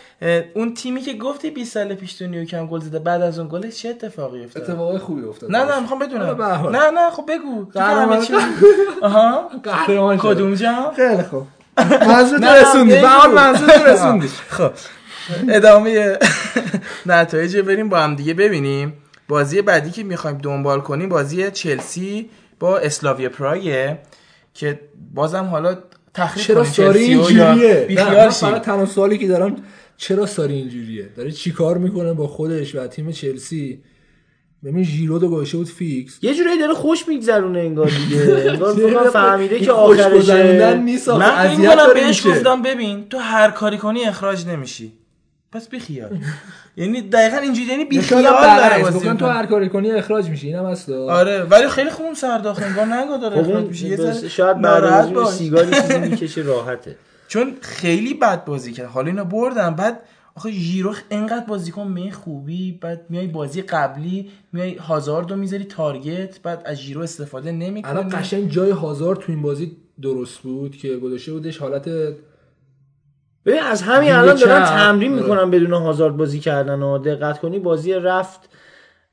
اون 0.53 0.73
تیمی 0.73 1.01
که 1.01 1.13
گفتی 1.13 1.49
20 1.49 1.73
سال 1.73 1.95
پیش 1.95 2.13
تو 2.13 2.27
نیوکم 2.27 2.67
گل 2.67 2.79
زده 2.79 2.99
بعد 2.99 3.21
از 3.21 3.39
اون 3.39 3.47
گلش 3.47 3.75
چه 3.75 3.89
اتفاقی 3.89 4.43
افتاد؟ 4.43 4.63
اتفاقای 4.63 4.97
خوبی 4.97 5.23
افتاد. 5.23 5.51
نه 5.51 5.63
نه 5.63 5.79
می‌خوام 5.79 5.99
بدونم. 5.99 6.41
حال. 6.41 6.75
نه 6.75 6.91
نه 6.91 7.09
خب 7.11 7.25
بگو. 7.27 7.65
تو 7.73 7.79
قهرمان 7.79 8.25
آها. 9.01 9.49
قهرمان. 9.63 10.17
کدوم 10.17 10.53
جام؟ 10.55 10.93
خیلی 10.95 11.23
خوب. 11.23 11.47
منظور 12.07 12.39
تو 12.39 12.45
نه، 12.45 12.51
نه، 12.51 12.61
رسوندی. 12.61 13.01
به 13.01 13.07
حال 13.07 13.31
منظور 13.31 13.77
تو 13.77 13.83
رسوندی. 13.83 14.27
خب 14.57 14.71
ادامه 15.49 16.17
نتایج 17.05 17.57
بریم 17.57 17.89
با 17.89 17.99
هم 17.99 18.15
دیگه 18.15 18.33
ببینیم. 18.33 18.93
بازی 19.27 19.61
بعدی 19.61 19.91
که 19.91 20.03
می‌خوایم 20.03 20.37
دنبال 20.37 20.81
کنیم 20.81 21.09
بازی 21.09 21.51
چلسی 21.51 22.29
با 22.61 22.77
اسلاوی 22.77 23.29
پراگه 23.29 23.99
که 24.53 24.79
بازم 25.13 25.43
حالا 25.45 25.77
تخریب 26.13 26.45
چرا 26.45 26.63
کنیم 26.63 26.73
ساری 26.73 26.99
اینجوریه؟ 26.99 27.87
من 28.43 28.59
تنها 28.59 28.85
سوالی 28.85 29.17
که 29.17 29.27
دارم 29.27 29.55
چرا 29.97 30.25
ساری 30.25 30.53
اینجوریه؟ 30.53 31.09
داره 31.17 31.31
چیکار 31.31 31.77
می‌کنه 31.77 32.13
با 32.13 32.27
خودش 32.27 32.75
و 32.75 32.87
تیم 32.87 33.11
چلسی؟ 33.11 33.83
ببین 34.63 34.83
ژیرو 34.83 35.19
رو 35.19 35.29
گذاشته 35.29 35.57
بود 35.57 35.67
فیکس. 35.67 36.19
یه 36.21 36.35
جوری 36.35 36.57
داره 36.59 36.73
خوش 36.73 37.07
میگذرونه 37.07 37.59
انگار 37.59 37.89
دیگه. 37.89 38.21
انگار 38.51 38.75
کنم 38.75 39.09
فهمیده 39.09 39.59
که 39.59 39.71
آخرشه. 39.71 40.73
نیست 40.73 41.09
من 41.09 41.47
فکر 41.47 41.75
کنم 41.75 41.93
بهش. 41.93 42.27
گفتم 42.27 42.61
ببین 42.61 43.09
تو 43.09 43.17
هر 43.17 43.51
کاری 43.51 43.77
کنی 43.77 44.03
اخراج 44.05 44.47
نمیشی. 44.47 44.93
پس 45.51 45.69
بیخیال 45.69 46.09
یعنی 46.77 47.01
دقیقا 47.01 47.37
اینجوری 47.37 47.67
یعنی 47.67 47.85
داره 47.85 48.23
برعکس 48.23 48.89
بازی 48.89 49.09
تو. 49.09 49.25
هر 49.25 49.45
کاری 49.45 49.69
کنی 49.69 49.91
اخراج 49.91 50.29
میشی 50.29 50.47
اینم 50.47 50.65
هست. 50.65 50.89
آره 50.89 51.43
ولی 51.43 51.67
خیلی 51.67 51.89
خوب 51.89 52.13
سرداخت 52.13 52.63
انگار 52.63 52.85
نگاه 52.85 53.17
داره 53.17 53.43
خب 53.43 53.49
اخراج 53.49 53.65
میشه. 53.65 53.87
یه 53.87 54.27
شاید 54.27 54.61
بعد. 54.61 55.25
سیگاری 55.25 55.71
چیزی 55.71 55.97
می‌کشه 56.09 56.41
راحته. 56.41 56.95
چون 57.27 57.53
خیلی 57.61 58.13
بد 58.13 58.45
بازی 58.45 58.73
کرد. 58.73 58.87
حالا 58.87 59.07
اینو 59.07 59.25
بردن 59.25 59.75
بعد 59.75 59.99
آخه 60.35 60.51
ژیرو 60.51 60.93
انقدر 61.11 61.45
بازیکن 61.45 61.87
می 61.87 62.11
خوبی 62.11 62.71
بعد 62.81 63.05
میای 63.09 63.27
بازی 63.27 63.61
قبلی 63.61 64.29
میای 64.53 64.75
هازاردو 64.75 65.35
می‌ذاری 65.35 65.63
تارگت 65.63 66.41
بعد 66.41 66.61
از 66.65 66.77
ژیرو 66.77 67.01
استفاده 67.01 67.49
الان 67.49 67.61
نمی‌کنی 67.61 68.09
قشنگ 68.09 68.49
جای 68.49 68.71
هازار 68.71 69.15
تو 69.15 69.31
این 69.31 69.41
بازی 69.41 69.77
درست 70.01 70.37
بود 70.39 70.75
که 70.75 70.97
گذاشته 70.97 71.33
بودش 71.33 71.57
حالت 71.57 71.89
ببین 73.45 73.63
از 73.63 73.81
همین 73.81 74.11
الان 74.11 74.35
دارن. 74.35 74.65
تمرین 74.65 75.13
آره. 75.13 75.21
می‌کنن 75.21 75.51
بدون 75.51 75.73
هازارد 75.73 76.17
بازی 76.17 76.39
کردن 76.39 76.81
و 76.81 76.97
دقت 76.97 77.39
کنی 77.39 77.59
بازی 77.59 77.93
رفت 77.93 78.49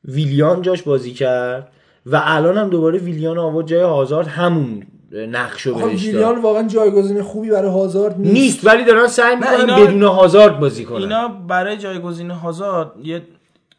ویلیان 0.05 0.63
جاش 0.63 0.83
بازی 0.83 1.13
کرد 1.13 1.73
و 2.07 2.21
الان 2.25 2.59
هم 2.59 2.69
دوباره 2.69 2.99
ویلیان 2.99 3.39
آورد 3.39 3.67
جای 3.67 3.81
هازارد 3.83 4.27
همون 4.27 4.83
نقشو 5.13 5.75
آخه 5.75 5.85
بهش 5.87 6.05
ویلیان 6.05 6.43
واقعا 6.43 6.63
جایگزین 6.69 7.23
خوبی 7.23 7.51
برای 7.51 7.71
هازارد 7.71 8.19
نیست, 8.19 8.33
نیست 8.35 8.67
ولی 8.67 8.85
دارن 8.85 9.07
سعی 9.07 9.37
می‌کنن 9.37 9.55
اینا- 9.55 9.77
بدون 9.87 10.03
هازارد 10.03 10.61
بازی 10.61 10.85
کنن 10.85 11.03
اینا 11.03 11.29
برای 11.29 11.77
جایگزین 11.77 12.31
هازارد 12.31 12.91
یه 13.03 13.23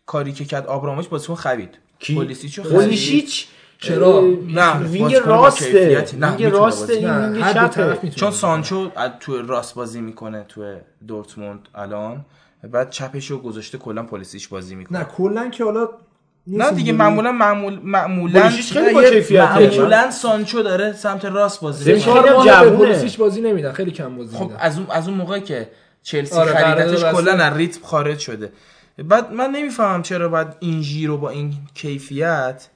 کاری 0.05 0.31
که 0.33 0.45
کرد 0.45 0.67
آبراموش 0.67 1.07
بازیکن 1.07 1.35
خرید 1.35 1.69
کی؟ 1.99 2.15
چرا؟ 3.81 4.23
نه، 4.47 4.79
وینگ 4.79 5.15
راسته 5.15 5.65
کیفیتی. 5.65 6.17
نه، 6.17 6.35
وینگ 6.35 6.51
راسته 6.53 6.93
بازی 6.93 7.05
این 7.05 7.33
وینگ 7.33 7.69
چپه 7.69 8.09
چون 8.09 8.31
سانچو 8.31 8.91
از 8.95 9.11
تو 9.19 9.41
راست 9.41 9.75
بازی 9.75 10.01
می‌کنه 10.01 10.45
تو 10.47 10.75
دورتموند 11.07 11.59
الان 11.75 12.25
بعد 12.71 12.89
چپشو 12.89 13.41
گذاشته 13.41 13.77
کلا 13.77 14.03
پولیسیچ 14.03 14.49
بازی 14.49 14.75
می‌کنه 14.75 14.99
نه 14.99 15.05
کلا 15.05 15.49
که 15.49 15.63
حالا 15.63 15.89
نه 16.47 16.71
دیگه. 16.71 16.93
معمولا 16.93 17.31
معمول 17.31 17.79
معمولا 17.83 18.49
خیلی 18.49 18.93
با. 19.21 19.43
معمولا 19.43 20.11
سانچو 20.11 20.63
داره 20.63 20.93
سمت 20.93 21.25
راست 21.25 21.61
بازی 21.61 21.93
می‌کنه 21.93 22.21
خیلی. 22.21 22.77
پلیسیچ 22.77 23.17
بازی 23.17 23.41
نمیدن 23.41 23.71
خیلی 23.71 23.91
کم 23.91 24.15
بازی 24.15 24.37
خب 24.37 24.51
از 24.59 24.77
اون 24.77 24.87
از 24.89 25.07
اون 25.07 25.17
موقع 25.17 25.39
که 25.39 25.69
چلسی 26.03 26.35
آره، 26.35 26.51
خریدتش 26.51 27.03
کلا. 27.03 27.33
از 27.33 27.57
ریتم 27.57 27.81
خارج 27.83 28.19
شده 28.19 28.51
بعد 28.97 29.33
من 29.33 29.49
نمی‌فهمم 29.49 30.01
چرا 30.01 30.29
باید 30.29 30.47
این 30.59 30.81
ژیرو 30.81 31.17
با 31.17 31.29
این 31.29 31.53
کیفیت 31.73 32.67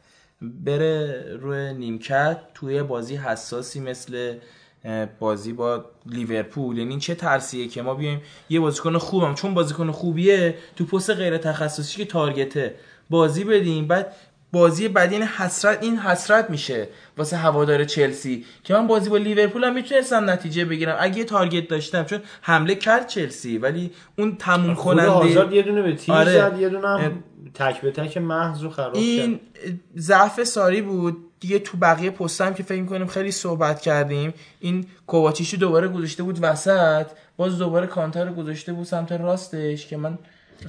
بره 0.65 1.23
روی 1.39 1.73
نیمکت 1.73 2.37
توی 2.53 2.83
بازی 2.83 3.15
حساسی 3.15 3.79
مثل 3.79 4.37
بازی 5.19 5.53
با 5.53 5.85
لیورپول. 6.05 6.77
یعنی 6.77 6.99
چه 6.99 7.15
ترسیه 7.15 7.67
که 7.67 7.81
ما 7.81 7.93
بیایم 7.93 8.21
یه 8.49 8.59
بازیکن 8.59 8.97
خوبم. 8.97 9.35
چون 9.35 9.53
بازیکن 9.53 9.91
خوبیه 9.91 10.55
تو 10.75 10.85
پست 10.85 11.09
غیر 11.09 11.37
تخصصی 11.37 11.97
که 11.97 12.05
تارگته 12.05 12.75
بازی 13.09 13.43
بدیم. 13.43 13.87
بعد 13.87 14.15
بازی 14.53 14.87
بعدی 14.87 15.15
این 15.15 15.23
حسرت 15.23 15.83
این 15.83 15.97
حسرت 15.97 16.49
میشه 16.49 16.87
واسه 17.17 17.37
هوادار 17.37 17.83
چلسی 17.83 18.45
که 18.63 18.73
من 18.73 18.87
بازی 18.87 19.09
با 19.09 19.17
لیورپول 19.17 19.63
هم 19.63 19.73
می‌تونستم 19.73 20.29
نتیجه 20.29 20.65
بگیرم. 20.65 20.97
اگه 20.99 21.17
یه 21.17 21.23
تارگت 21.23 21.67
داشتم 21.67 22.03
چون 22.03 22.19
حمله 22.41 22.75
کرد 22.75 23.07
چلسی 23.07 23.57
ولی 23.57 23.91
اون 24.17 24.35
تموم 24.35 24.75
کننده 24.75 25.09
هازارد 25.09 25.53
یه 25.53 25.61
دونه 25.61 25.81
به 25.81 25.95
تیر 25.95 26.15
آره. 26.15 26.33
زد 26.33 26.59
یه 26.59 26.69
دونه 26.69 26.87
هم 26.87 27.23
تک 27.53 27.81
به 27.81 27.91
تک 27.91 28.17
محض 28.17 28.63
رو 28.63 28.69
خراب 28.69 28.95
این 28.95 29.39
ضعف 29.97 30.43
ساری 30.43 30.81
بود. 30.81 31.17
دیگه 31.39 31.59
تو 31.59 31.77
بقیه 31.77 32.09
پست 32.09 32.41
هم 32.41 32.53
که 32.53 32.63
فکر 32.63 32.81
می‌کنیم 32.81 33.07
خیلی 33.07 33.31
صحبت 33.31 33.81
کردیم 33.81 34.33
این 34.59 34.85
کوواچیشو 35.07 35.57
دوباره 35.57 35.87
گذاشته 35.87 36.23
بود 36.23 36.39
وسط 36.41 37.07
باز 37.37 37.57
دوباره 37.57 37.87
کانتر 37.87 38.25
رو 38.25 38.33
گذاشته 38.33 38.73
بود 38.73 38.85
سمت 38.85 39.11
راستش 39.11 39.87
که 39.87 39.97
من 39.97 40.17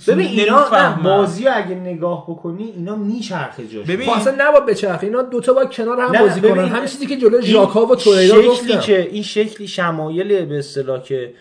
ببین 0.09 0.27
اینا. 0.27 0.99
بازی 1.05 1.45
رو 1.45 1.51
اگه 1.55 1.75
نگاه 1.75 2.25
بکنی 2.31 2.73
اینا 2.77 2.97
میچرخه 2.97 3.67
جاش 3.67 3.87
ببین 3.87 4.07
خب 4.07 4.17
اصلا 4.17 4.35
نباید 4.39 4.67
بچرخه 4.67 5.07
اینا 5.07 5.23
دوتا 5.23 5.53
با 5.53 5.65
کنار 5.65 6.01
هم 6.01 6.27
بازی 6.27 6.41
کنن. 6.41 6.69
همین 6.69 6.87
چیزی 6.87 7.07
که 7.07 7.17
جلوی 7.17 7.43
ژاکا 7.43 7.87
و 7.87 7.97
توریرا 7.97 8.37
شکلی 8.37 8.49
گفتم. 8.49 8.81
که 8.81 9.09
این 9.13 9.23
شکلی 9.23 9.69
شمایل 9.69 10.45
به 10.45 10.59
اصطلاح 10.59 11.03
که 11.03 11.35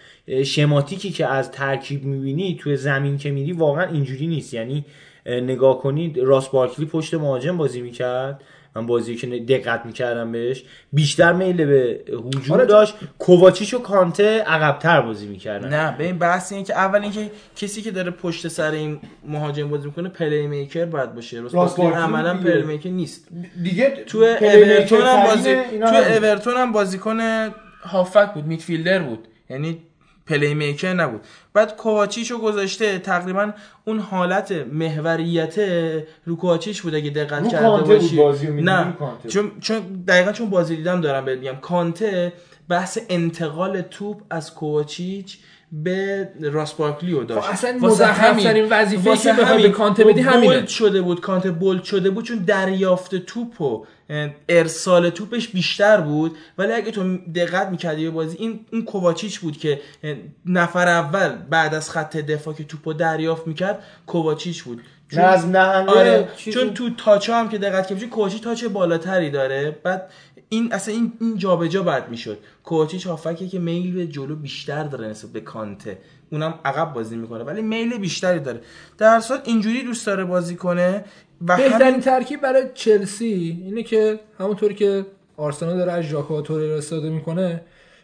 شماتیکی 0.46 1.10
که 1.10 1.28
از 1.28 1.52
ترکیب 1.52 2.04
می‌بینی 2.04 2.58
توی 2.62 2.78
زمین 2.78 3.18
که 3.18 3.32
میری 3.32 3.52
واقعا 3.54 3.86
اینجوری 3.86 4.28
نیست. 4.28 4.54
یعنی 4.54 4.86
اه، 5.26 5.40
نگاه 5.40 5.80
کنید 5.80 6.18
راس 6.18 6.50
بارکلی 6.50 6.86
پشت 6.86 7.14
مهاجم 7.14 7.58
بازی 7.58 7.82
می‌کرد. 7.82 8.42
من 8.76 8.86
بازی 8.86 9.16
که 9.16 9.28
دقت 9.28 9.86
می‌کردم 9.86 10.32
بهش 10.32 10.64
بیشتر 10.94 11.34
میل 11.34 11.66
به 11.66 12.00
هجوم 12.38 12.56
آره، 12.56 12.66
داشت 12.66 12.96
کوواچیش 13.20 13.74
و 13.74 13.80
کانته 13.80 14.40
عقبتر 14.40 15.02
بازی 15.02 15.28
می‌کردن 15.28 15.70
نه 15.70 15.98
به 15.98 16.06
این 16.06 16.18
بحث 16.18 16.52
اینه 16.52 16.66
که 16.66 16.76
اول 16.76 17.02
اینکه 17.02 17.32
کسی 17.56 17.82
که 17.82 17.92
داره 17.92 18.12
پشت 18.12 18.48
سر 18.48 18.72
این 18.72 19.00
مهاجم 19.28 19.70
بازی 19.70 19.86
می‌کنه 19.86 20.10
playmaker 20.10 20.86
باید 20.86 21.16
باشه 21.16 21.40
راست 21.40 21.80
عملا. 21.80 22.38
playmaker 22.38 22.90
نیست 22.90 23.28
دیگه 23.64 23.90
تو 23.90 24.18
اورتون 24.18 25.02
هم 25.02 25.24
بازی 25.24 25.56
تو. 25.80 25.96
اورتون 25.96 26.54
هم 26.54 26.72
بازیکن 26.72 27.20
هافک 27.84 28.34
بود 28.34 28.46
midfielder 28.46 29.00
بود 29.00 29.28
یعنی 29.50 29.82
playmaker 30.26 30.94
نبود. 30.94 31.22
بعد 31.54 31.76
کوواچیشو 31.76 32.38
گذاشته 32.38 33.00
تقریبا 33.00 33.52
اون 33.86 34.00
حالت 34.00 34.52
محوریت 34.52 35.56
رو 36.26 36.36
کوواچیش 36.36 36.82
بود 36.82 36.96
اگه 36.96 37.10
دقت 37.10 37.48
کرده 37.48 37.82
باشی. 37.82 38.22
نه. 38.52 38.94
چون 39.28 39.52
چون 39.60 39.80
دقیقا 40.08 40.32
چون 40.32 40.50
بازی 40.50 40.76
دیدم 40.76 41.02
دارم 41.02 41.26
بهت 41.26 41.40
میگم. 41.40 41.56
کانته 41.56 42.34
بحث 42.70 42.98
انتقال 43.10 43.82
توپ 43.82 44.22
از 44.30 44.54
کوواچیچ 44.54 45.38
به 45.76 46.30
راس 46.42 46.74
بارکلیو 46.74 47.24
داشت. 47.24 47.42
خب 47.42 47.52
اصلا 47.54 47.78
مزخرف‌ترین 47.82 48.70
واسه 49.06 49.36
که 49.36 49.42
بخوای 49.42 49.64
به 49.64 49.70
کانته 49.70 50.04
بدی 50.04 50.24
بولد 50.24 50.36
همینه. 50.36 50.68
شده 50.68 51.02
بود 51.02 51.22
کانته 51.22 51.52
بولد 51.52 51.84
شده 51.84 52.10
بود 52.10 52.26
چون 52.26 52.38
دریافت 52.38 53.16
توپ 53.16 53.62
و 53.62 53.86
ارسال 54.50 55.10
توپش 55.10 55.48
بیشتر 55.48 56.02
بود. 56.02 56.38
ولی 56.58 56.74
اگه 56.74 56.92
تو 56.92 57.18
دقت 57.36 57.68
می‌کردی 57.70 58.04
به 58.06 58.12
بازی 58.12 58.38
این 58.38 58.60
اون 58.74 58.86
کوواچیچ 58.86 59.40
بود 59.40 59.58
که 59.58 59.82
نفر 60.46 60.88
اول 60.88 61.30
بعد 61.50 61.74
از 61.74 61.90
خط 61.90 62.18
دفاع 62.18 62.54
که 62.54 62.64
توپو 62.64 62.94
دریافت 62.94 63.48
می‌کرد 63.48 63.84
کوواچیچ 64.08 64.64
بود. 64.64 64.82
چون- 65.12 65.52
دهنده 65.52 65.60
آره 65.92 66.28
چیزی- 66.38 66.60
چون 66.60 66.74
تو 66.74 66.90
تاچا 66.90 67.36
هم 67.36 67.50
که 67.50 67.58
دقت 67.58 67.88
کنی 67.88 68.08
کوچی 68.08 68.40
تاچ 68.40 68.64
بالاتری 68.64 69.30
داره. 69.30 69.78
بعد 69.84 70.10
این 70.50 70.74
اصلا 70.74 70.94
این 70.94 71.14
این 71.20 71.38
جابجا 71.38 71.84
بعد 71.84 72.10
می‌شد. 72.10 72.38
کوچیچ 72.64 73.08
هافکه 73.08 73.48
که 73.48 73.60
میل 73.60 73.94
به 73.94 74.08
جلو 74.08 74.36
بیشتر 74.36 74.84
داره 74.84 75.08
نسبت 75.08 75.32
به 75.32 75.42
کانته. 75.42 75.98
اونم 76.32 76.60
عقب 76.66 76.94
بازی 76.94 77.16
می‌کنه 77.16 77.44
ولی 77.44 77.62
میل 77.62 77.98
بیشتری 77.98 78.40
داره. 78.40 78.62
در 78.98 79.20
صورت 79.20 79.48
اینجوری 79.48 79.84
دوست 79.84 80.06
داره 80.06 80.26
بازی 80.26 80.56
کنه 80.56 81.06
و 81.48 81.58
بهترین 81.58 81.88
همین 81.88 82.00
ترکیب 82.00 82.42
برای 82.42 82.64
چلسی 82.74 83.62
اینه 83.66 83.84
که 83.84 84.20
همونطوری 84.40 84.76
که 84.76 85.06
آرسنال 85.38 85.78
داره 85.78 85.92
از 85.92 86.04
ژاکا 86.04 86.38
و 86.38 86.42
توریرا 86.42 86.78
استفاده 86.78 87.10
می‌کنه 87.10 87.62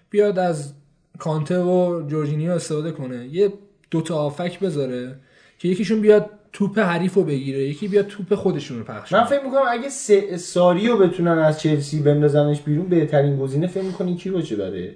بیاد 0.09 0.39
از 0.39 0.73
کانته 1.19 1.59
و 1.59 2.07
جورجینیو 2.07 2.51
استفاده 2.51 2.91
کنه. 2.91 3.27
یه 3.27 3.53
دوتا 3.91 4.15
آفک 4.15 4.59
بذاره 4.59 5.19
که 5.59 5.67
یکیشون 5.67 6.01
بیاد 6.01 6.29
توپ 6.53 6.79
حریف 6.79 7.13
رو 7.13 7.23
بگیره 7.23 7.59
یکی 7.59 7.87
بیاد 7.87 8.07
توپ 8.07 8.35
خودشون 8.35 8.77
رو 8.77 8.83
پخش 8.83 9.13
من 9.13 9.23
فکر 9.23 9.43
می‌کنم 9.43 9.61
اگه 9.69 9.89
سه- 9.89 10.37
ساریو 10.37 10.97
بتونن 10.97 11.31
از 11.39 11.59
چلسی 11.59 11.99
بندازنش 11.99 12.61
بیرون 12.61 12.89
بهترین 12.89 13.37
گزینه 13.39 13.67
فکر 13.67 13.83
می‌کنین 13.83 14.17
کی 14.17 14.29
باشه 14.29 14.55
برای 14.55 14.89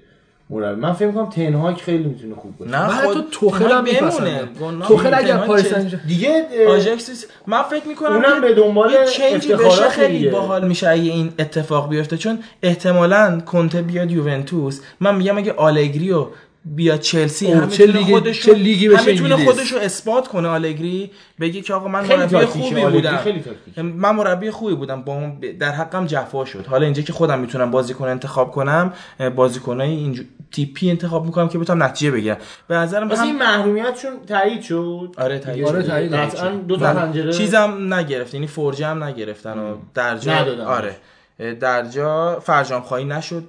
مربی 0.50 0.82
من 0.82 0.94
فکر 0.94 1.08
می‌کنم 1.08 1.30
تنهاک 1.30 1.82
خیلی 1.82 2.04
می‌تونه 2.04 2.36
خوب 2.36 2.58
باشه. 2.58 2.72
نه 2.72 2.88
من 2.88 2.94
خود 2.94 3.18
حتی 3.18 3.26
توخل 3.32 3.72
هم 3.72 3.86
گناه 4.60 4.88
توخل 4.88 5.14
اگر 5.14 5.38
پاریس 5.38 5.68
سن 5.68 6.00
دیگه 6.08 6.46
آژاکس 6.68 7.26
من 7.48 7.62
فکر 7.64 7.88
می‌کنم 7.88 8.12
اونم 8.16 8.42
به 8.42 8.54
دنبال 8.54 8.92
یه 8.92 9.06
چنجی 9.06 9.54
بشه 9.54 9.66
افتخارات 9.66 9.90
خیلی. 9.92 10.30
باحال 10.30 10.68
میشه 10.68 10.90
اگه 10.90 11.12
این 11.12 11.34
اتفاق 11.40 11.90
بیفته. 11.90 12.18
چون 12.18 12.40
احتمالا 12.64 13.40
کنته 13.46 13.82
بیاد 13.82 14.12
یوونتوس. 14.12 14.82
من 15.00 15.16
میگم 15.16 15.38
اگه 15.38 15.54
آلگریو 15.54 16.28
بیاد 16.66 17.00
چلسی 17.00 17.48
اوه، 17.48 17.58
هم 17.58 17.70
چه 17.70 17.88
لیگ- 17.88 18.10
خودش 18.10 18.42
چه 18.42 18.54
لیگی 18.54 18.90
بشه 18.90 19.02
هم 19.02 19.06
می‌تونه 19.10 19.36
انگلیس. 19.36 19.50
خودش 19.54 19.72
رو 19.72 19.80
اثبات 19.80 20.28
کنه 20.28 20.48
آلگری 20.48 21.12
بگه 21.40 21.62
که 21.62 21.74
آقا 21.74 21.88
من 21.88 22.04
خیلی 22.04 22.24
مربی 22.24 22.46
خوبی 22.46 22.82
بودم. 22.82 23.20
من 23.78 24.16
مربی 24.16 24.52
خوبی 24.52 24.76
بودم. 24.76 25.02
با 25.02 25.14
اون 25.14 25.40
در 25.60 25.72
حقم 25.72 26.06
جفا 26.06 26.46
شد. 26.46 26.66
حالا 26.66 26.86
اینجا 26.86 27.02
که 27.02 27.14
خودم 27.14 27.40
می‌تونم 27.40 27.72
بازیکن 27.72 28.08
انتخاب 28.08 28.52
کنم 28.52 28.94
بازیکنای 29.36 29.90
اینجور 29.90 30.26
تیپی 30.52 30.90
انتخاب 30.90 31.26
می‌کنم 31.26 31.50
که 31.50 31.58
بتونم 31.60 31.84
نتیجه 31.84 32.12
بگیرم. 32.12 32.38
به 32.68 32.76
نظرم 32.76 33.12
هم- 33.12 33.24
این 33.24 33.36
محرومیتشون 33.38 34.12
تایید 34.28 34.62
شد؟ 34.62 35.16
آره 35.18 35.40
تایید 35.40 35.66
آره،. 35.68 35.84
تایید 35.84 36.14
قطعا 36.14 36.50
دو 36.50 36.78
تا 36.78 36.94
پنجره 36.94 37.34
چیزم 37.34 37.94
نگرفت 37.94 38.34
یعنی 38.34 38.48
فرجه 38.48 38.86
هم 38.88 39.04
نگرفتن 39.04 39.58
و 39.60 39.76
در 39.94 40.18
جا 40.18 40.34
ندادن. 40.34 40.66
آره. 40.66 40.96
در 41.60 41.86
جا 41.86 42.40
فرجام 42.40 42.82
خواهی 42.82 43.06
نشد. 43.06 43.44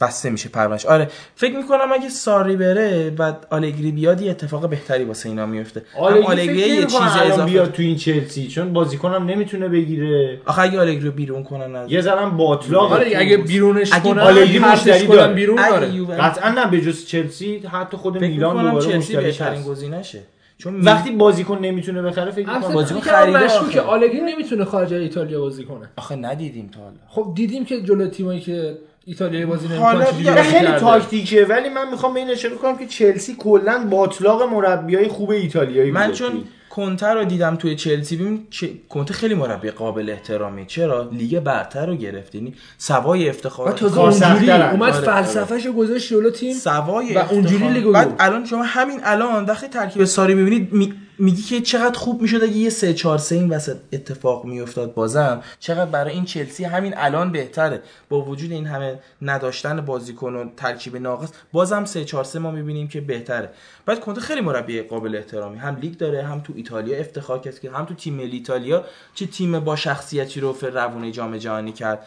بسته 0.00 0.30
میشه 0.30 0.48
پرونش 0.48 0.86
آره 0.86 1.08
فکر 1.36 1.56
می‌کنم 1.56 1.92
اگه 1.94 2.08
ساری 2.08 2.56
بره 2.56 3.14
و 3.18 3.32
آلگری 3.50 3.92
بیاد 3.92 4.20
یه 4.20 4.30
اتفاق 4.30 4.68
بهتری 4.68 5.04
واسه 5.04 5.28
اینا 5.28 5.46
میفته 5.46 5.82
هم 5.94 6.00
آلگری 6.00 6.22
آلگری 6.24 6.56
یه 6.56 6.86
چیز 6.86 6.94
اضافه. 7.22 7.44
بیاد 7.44 7.72
تو 7.72 7.82
این 7.82 7.96
چلسی 7.96 8.48
چون 8.48 8.72
بازیکنم 8.72 9.26
نمی‌تونه 9.26 9.68
بگیره. 9.68 10.40
آخه 10.46 10.62
اگه 10.62 10.80
آلگری 10.80 11.00
رو 11.00 11.10
بیرون 11.10 11.42
کنن 11.44 11.76
از 11.76 11.92
یه 11.92 12.00
زنم 12.00 12.36
باطلاق 12.36 12.92
آره 12.92 13.12
اگه 13.16 13.36
بیرونش 13.36 13.92
اگه 13.92 14.02
کنن 14.02 14.18
آلگری 14.18 14.58
مشتری 14.58 15.06
داره. 15.06 15.34
بیرون 15.34 15.56
داره. 15.56 16.20
قطعا 16.20 16.50
نه 16.50 16.70
به 16.70 16.80
جز 16.80 17.06
چلسی 17.06 17.58
حتی 17.58 17.96
خود 17.96 18.18
میلان 18.18 18.56
دوباره 18.56 18.84
چلسی 18.84 18.98
مشتریش 18.98 19.38
بهترین 19.38 19.62
گزینشه. 19.62 20.20
چون 20.58 20.80
وقتی 20.80 21.10
بازیکن 21.10 21.58
نمی‌تونه 21.58 22.02
بخره 22.02 22.30
فکر 22.30 22.38
می‌کنم 22.40 22.60
بازیکن 22.60 22.74
بازیکن 22.74 23.00
خریده 23.00 23.44
آخه. 23.44 23.80
آلگری 23.80 24.20
نمی‌تونه 24.20 24.64
خارج 24.64 24.94
از 24.94 25.00
ایتالیا 25.00 25.40
بازی 25.40 25.64
کنه. 25.64 25.88
آخه 25.96 26.16
ندیدیم 26.16 26.70
تا 26.74 26.80
حالا. 26.80 26.96
خب 27.08 27.32
دیدیم 27.34 27.64
که 27.64 27.82
جلو 27.82 28.08
تیمایی 28.08 28.40
که 28.40 28.78
ایتالیایی 29.06 29.46
بازی 29.46 29.66
حالا 29.66 30.12
بیا، 30.12 30.34
بازی 30.34 30.48
خیلی. 30.48 30.72
تاکتیکه 30.72 31.44
ولی 31.44 31.68
من 31.68 31.90
می‌خوام 31.90 32.14
به 32.14 32.20
این 32.20 32.30
اشاره 32.30 32.54
کنم 32.54 32.76
که 32.76 32.86
چلسی 32.86 33.36
کلا 33.38 33.86
باطلاق 33.90 34.42
مربیای 34.42 35.08
خوب 35.08 35.30
ایتالیایی 35.30 35.90
من. 35.90 36.12
چون 36.12 36.44
کنته 36.70 37.06
رو 37.06 37.24
دیدم 37.24 37.56
توی 37.56 37.76
چلسی 37.76 38.16
ببین 38.16 38.46
چه... 38.50 38.70
کنته 38.88 39.14
خیلی 39.14 39.34
مربی 39.34 39.70
قابل 39.70 40.10
احترامی 40.10 40.66
چرا 40.66 41.10
لیگ 41.12 41.40
برتر 41.40 41.86
رو 41.86 41.96
گرفت 41.96 42.34
یعنی 42.34 42.54
سوای 42.78 43.26
و 43.26 43.28
افتخارات 43.28 43.76
تازه 43.76 44.30
اونجوری. 44.30 44.50
اومد 44.50 44.92
فلسفه‌شو 44.92 45.72
گذاشت 45.72 46.08
جلو 46.10 46.30
تیم 46.30 46.54
سوای 46.54 47.14
و 47.14 47.18
اونجوری 47.18 47.54
افتخار. 47.54 47.72
لیگو 47.72 47.92
بعد. 47.92 48.16
الان 48.18 48.44
شما 48.44 48.62
همین 48.62 49.00
الان 49.04 49.44
وقتی 49.44 49.68
ترکیب 49.68 50.04
ساری 50.04 50.34
می‌بینید 50.34 50.72
می... 50.72 50.94
میگی 51.18 51.42
که 51.42 51.60
چقدر 51.60 51.98
خوب 51.98 52.22
می‌شد 52.22 52.42
اگه 52.42 52.52
یه 52.52 52.70
3 52.70 52.94
4 52.94 53.18
3 53.18 53.34
این 53.34 53.48
وسط 53.48 53.76
اتفاق 53.92 54.44
میافتاد 54.44 54.94
بازم. 54.94 55.42
چقدر 55.58 55.90
برای 55.90 56.12
این 56.12 56.24
چلسی 56.24 56.64
همین 56.64 56.94
الان 56.96 57.32
بهتره. 57.32 57.82
با 58.08 58.20
وجود 58.20 58.52
این 58.52 58.66
همه 58.66 58.98
نداشتن 59.22 59.80
بازیکن 59.80 60.34
و 60.34 60.50
ترکیب 60.56 60.96
ناقص 60.96 61.28
بازم 61.52 61.84
3 61.84 62.04
4 62.04 62.24
3 62.24 62.38
ما 62.38 62.50
می‌بینیم 62.50 62.88
که 62.88 63.00
بهتره. 63.00 63.50
بعد 63.86 64.00
کنته 64.00 64.20
خیلی 64.20 64.40
مربی 64.40 64.82
قابل 64.82 65.16
احترامی. 65.16 65.58
هم 65.58 65.76
لیگ 65.76 65.96
داره 65.96 66.22
هم 66.22 66.40
تو 66.40 66.52
ایتالیا 66.56 66.98
افتخار 66.98 67.38
کرد 67.40 67.60
که 67.60 67.70
هم 67.70 67.84
تو 67.84 67.94
تیم 67.94 68.14
ملی 68.14 68.36
ایتالیا 68.36 68.84
چه 69.14 69.26
تیم 69.26 69.60
با 69.60 69.76
شخصیتی 69.76 70.40
رو 70.40 70.52
فر 70.52 70.70
روونه 70.70 71.10
جام 71.10 71.36
جهانی 71.36 71.72
کرد. 71.72 72.06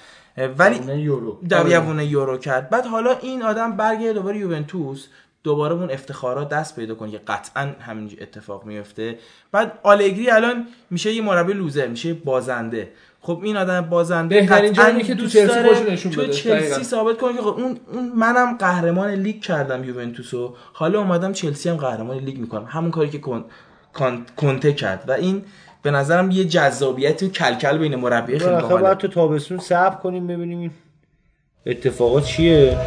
ولی 0.57 0.79
در 1.49 1.67
یوونه 1.67 2.05
یورو 2.05 2.37
کرد. 2.37 2.69
بعد 2.69 2.85
حالا 2.85 3.17
این 3.21 3.43
آدم 3.43 3.77
برگرده 3.77 4.13
دوباره 4.13 4.37
یوونتوس. 4.37 5.07
دوباره 5.47 5.73
اون 5.73 5.91
افتخارات 5.91 6.49
دست 6.49 6.75
پیدا 6.75 6.95
کنه 6.95 7.11
که 7.11 7.19
قطعا 7.27 7.71
همین 7.79 8.11
اتفاق 8.21 8.65
میفته. 8.65 9.19
بعد 9.51 9.79
آلگری 9.83 10.29
الان 10.29 10.67
میشه 10.89 11.13
یه 11.13 11.21
مربی 11.21 11.53
لوزر 11.53 11.87
میشه 11.87 12.13
بازنده. 12.13 12.91
خب 13.21 13.39
این 13.43 13.57
آدم 13.57 13.81
بازنده 13.81 14.39
بهترین 14.39 14.71
قطعاً 14.71 14.85
جاییه 14.85 15.03
که 15.03 15.15
تو 15.15 15.27
چلسی 15.27 15.63
خودشو 15.63 15.91
نشون 15.91 16.11
تو 16.11 16.21
بده. 16.21 16.33
چلسی. 16.33 16.83
ثابت 16.83 17.17
کنه 17.17 17.33
که 17.33 17.41
خب 17.41 17.47
اون, 17.47 17.79
اون 17.93 18.11
منم 18.15 18.57
قهرمان 18.57 19.09
لیگ 19.09 19.41
کردم 19.41 19.83
یوونتوسو. 19.83 20.55
حالا 20.73 20.99
اومدم 20.99 21.33
چلسی 21.33 21.69
هم 21.69 21.75
قهرمان 21.75 22.17
لیگ 22.17 22.37
می‌کنم. 22.37 22.65
همون 22.65 22.91
کاری 22.91 23.09
که 23.09 23.19
کن... 23.19 23.45
کان... 23.93 24.25
کنته 24.35 24.73
کرد. 24.73 25.03
و 25.07 25.11
این 25.11 25.43
به 25.81 25.91
نظرم 25.91 26.31
یه 26.31 26.45
جذابیت 26.45 27.23
و 27.23 27.27
کلکل 27.27 27.77
بین 27.77 27.95
مربی 27.95 28.39
خیلی 28.39 28.51
باحاله. 28.51 28.95
تو 28.95 29.07
تابستون 29.07 29.59
صبر 29.59 29.95
کنیم 29.95 30.27
ببینیم 30.27 30.75
اتفاقات 31.65 32.25
چیه. 32.25 32.77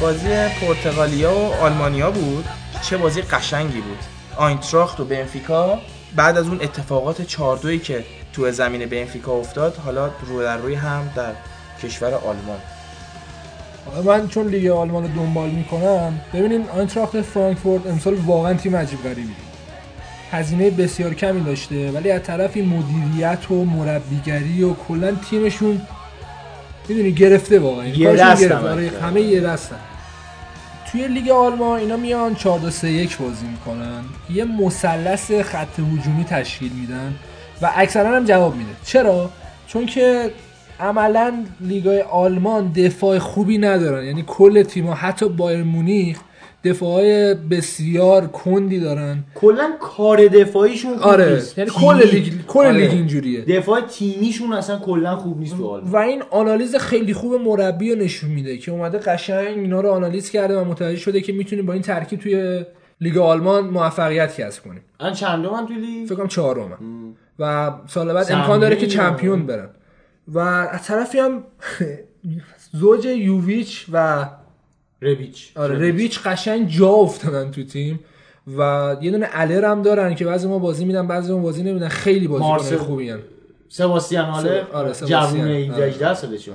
بازی 0.00 0.28
پرتغالیا 0.60 1.38
و 1.38 1.52
آلمانیا 1.52 2.10
بود؟ 2.10 2.44
چه 2.82 2.96
بازی 2.96 3.22
قشنگی 3.22 3.80
بود. 3.80 3.98
آینتراخت 4.36 5.00
و 5.00 5.04
بنفیکا. 5.04 5.78
بعد 6.16 6.38
از 6.38 6.48
اون 6.48 6.60
اتفاقات 6.62 7.22
4 7.22 7.56
2 7.56 7.76
که 7.76 8.04
تو 8.32 8.50
زمین 8.50 8.86
بنفیکا 8.86 9.32
افتاد 9.32 9.76
حالا 9.76 10.10
رو 10.26 10.42
در 10.42 10.56
روی 10.56 10.74
هم 10.74 11.10
در 11.16 11.32
کشور 11.82 12.14
آلمان. 12.14 12.58
من 14.04 14.28
چون 14.28 14.46
لیگ 14.46 14.70
آلمان 14.70 15.02
رو 15.02 15.08
دنبال 15.08 15.50
می‌کنم 15.50 16.20
ببینین 16.34 16.68
آینتراخت 16.68 17.20
فرانکفورت 17.20 17.86
امسال 17.86 18.14
واقعا 18.14 18.54
تیم 18.54 18.76
عجیب 18.76 19.02
غریبی. 19.02 19.34
هزینه 20.32 20.70
بسیار 20.70 21.14
کمی 21.14 21.40
داشته 21.40 21.90
ولی 21.90 22.10
از 22.10 22.22
طرفی 22.22 22.62
مدیریت 22.62 23.50
و 23.50 23.64
مربیگری 23.64 24.62
و 24.62 24.74
کلا 24.74 25.12
تیمشون 25.30 25.80
می‌دونی 26.88 27.12
گرفته 27.12 27.58
واقعا. 27.58 27.86
یه 27.86 28.16
گرفته. 28.16 28.54
آره،. 28.54 28.90
همه 29.02 29.20
یه 29.20 29.40
دستن. 29.40 29.76
توی 30.92 31.08
لیگ 31.08 31.30
آلمان 31.30 31.80
اینا 31.80 31.96
میان 31.96 32.34
4 32.34 32.58
2 32.58 32.70
3 32.70 32.88
1 32.88 33.16
بازی 33.16 33.46
می‌کنن. 33.46 34.02
یه 34.30 34.44
مثلث 34.44 35.32
خط 35.32 35.78
هجومی 35.78 36.24
تشکیل 36.24 36.72
میدن 36.72 37.14
و 37.62 37.70
اکثرا 37.76 38.16
هم 38.16 38.24
جواب 38.24 38.56
میده. 38.56 38.70
چرا؟ 38.84 39.30
چون 39.66 39.86
که 39.86 40.30
عملا 40.80 41.44
لیگای 41.60 42.02
آلمان 42.02 42.72
دفاع 42.72 43.18
خوبی 43.18 43.58
ندارن. 43.58 44.04
یعنی 44.04 44.24
کل 44.26 44.62
تیم‌ها 44.62 44.94
حتی 44.94 45.28
بایرن 45.28 45.62
مونیخ 45.62 46.20
دفاعهای 46.64 47.34
بسیار 47.34 48.26
کندی 48.26 48.80
دارن. 48.80 49.24
کلا 49.34 49.72
کار 49.80 50.26
دفاعیشون 50.28 50.96
خوب 50.96 51.06
آره 51.06 51.34
نیست. 51.34 51.58
یعنی 51.58 51.70
کل 51.70 52.08
لیگ 52.12 52.32
کل 52.46 52.60
آره. 52.60 52.72
لیگ 52.72 52.90
اینجوریه. 52.90 53.40
دفاع 53.44 53.80
تیمیشون 53.80 54.52
اصلا 54.52 54.78
کلا 54.78 55.16
خوب 55.16 55.38
نیست 55.38 55.56
تو 55.56 55.80
و 55.80 55.96
این 55.96 56.22
آنالیز 56.30 56.76
خیلی 56.76 57.14
خوب 57.14 57.34
مربی 57.34 57.94
رو 57.94 57.98
نشون 58.00 58.30
میده 58.30 58.58
که 58.58 58.72
اومده 58.72 58.98
قشنگ 58.98 59.58
اینا 59.58 59.80
رو 59.80 59.90
آنالیز 59.90 60.30
کرده 60.30 60.58
و 60.58 60.64
متوجه 60.64 60.98
شده 60.98 61.20
که 61.20 61.32
می‌تونیم 61.32 61.66
با 61.66 61.72
این 61.72 61.82
ترکیب 61.82 62.20
توی 62.20 62.64
لیگ 63.00 63.18
آلمان 63.18 63.64
موفقیت 63.64 64.40
کسب 64.40 64.64
کنیم. 64.64 64.82
الان 65.00 65.12
چندم 65.12 65.66
توی 65.66 65.76
لیگ؟ 65.76 66.06
فکر 66.06 66.14
کنم 66.14 66.28
چهارمه 66.28 66.76
و 67.38 67.72
سال 67.86 68.12
بعد 68.12 68.32
امکان 68.32 68.60
داره 68.60 68.76
که 68.76 68.86
چمپیون 68.86 69.46
برن. 69.46 69.68
و 70.28 70.38
از 70.38 70.84
طرفی 70.84 71.18
هم 71.18 71.42
زوج 72.80 73.04
یوویچ 73.04 73.86
و 73.92 74.26
ربیچ 75.02 75.52
آره 75.56 75.88
ربیچ 75.88 76.20
قشنگ 76.20 76.68
جا 76.68 76.88
افتادن 76.88 77.50
تو 77.50 77.64
تیم 77.64 78.00
و 78.58 78.96
یه 79.00 79.10
دونه 79.10 79.28
الر 79.32 79.64
هم 79.64 79.82
دارن 79.82 80.14
که 80.14 80.24
بعضی 80.24 80.48
ما 80.48 80.58
بازی 80.58 80.84
میدن 80.84 81.06
بعضی 81.06 81.32
ما 81.32 81.38
بازی 81.38 81.62
نمیدن 81.62 81.88
خیلی 81.88 82.28
بازیکن 82.28 82.48
مارسل. 82.48 82.76
خوبی 82.76 83.10
هن. 83.10 83.18
سباستیان 83.68 84.24
هاله 84.24 84.66
آره،. 84.72 84.92
جوون 84.92 85.40
آره. 85.40 85.54
17 85.54 85.86
18 85.86 86.14
سالشه 86.14 86.52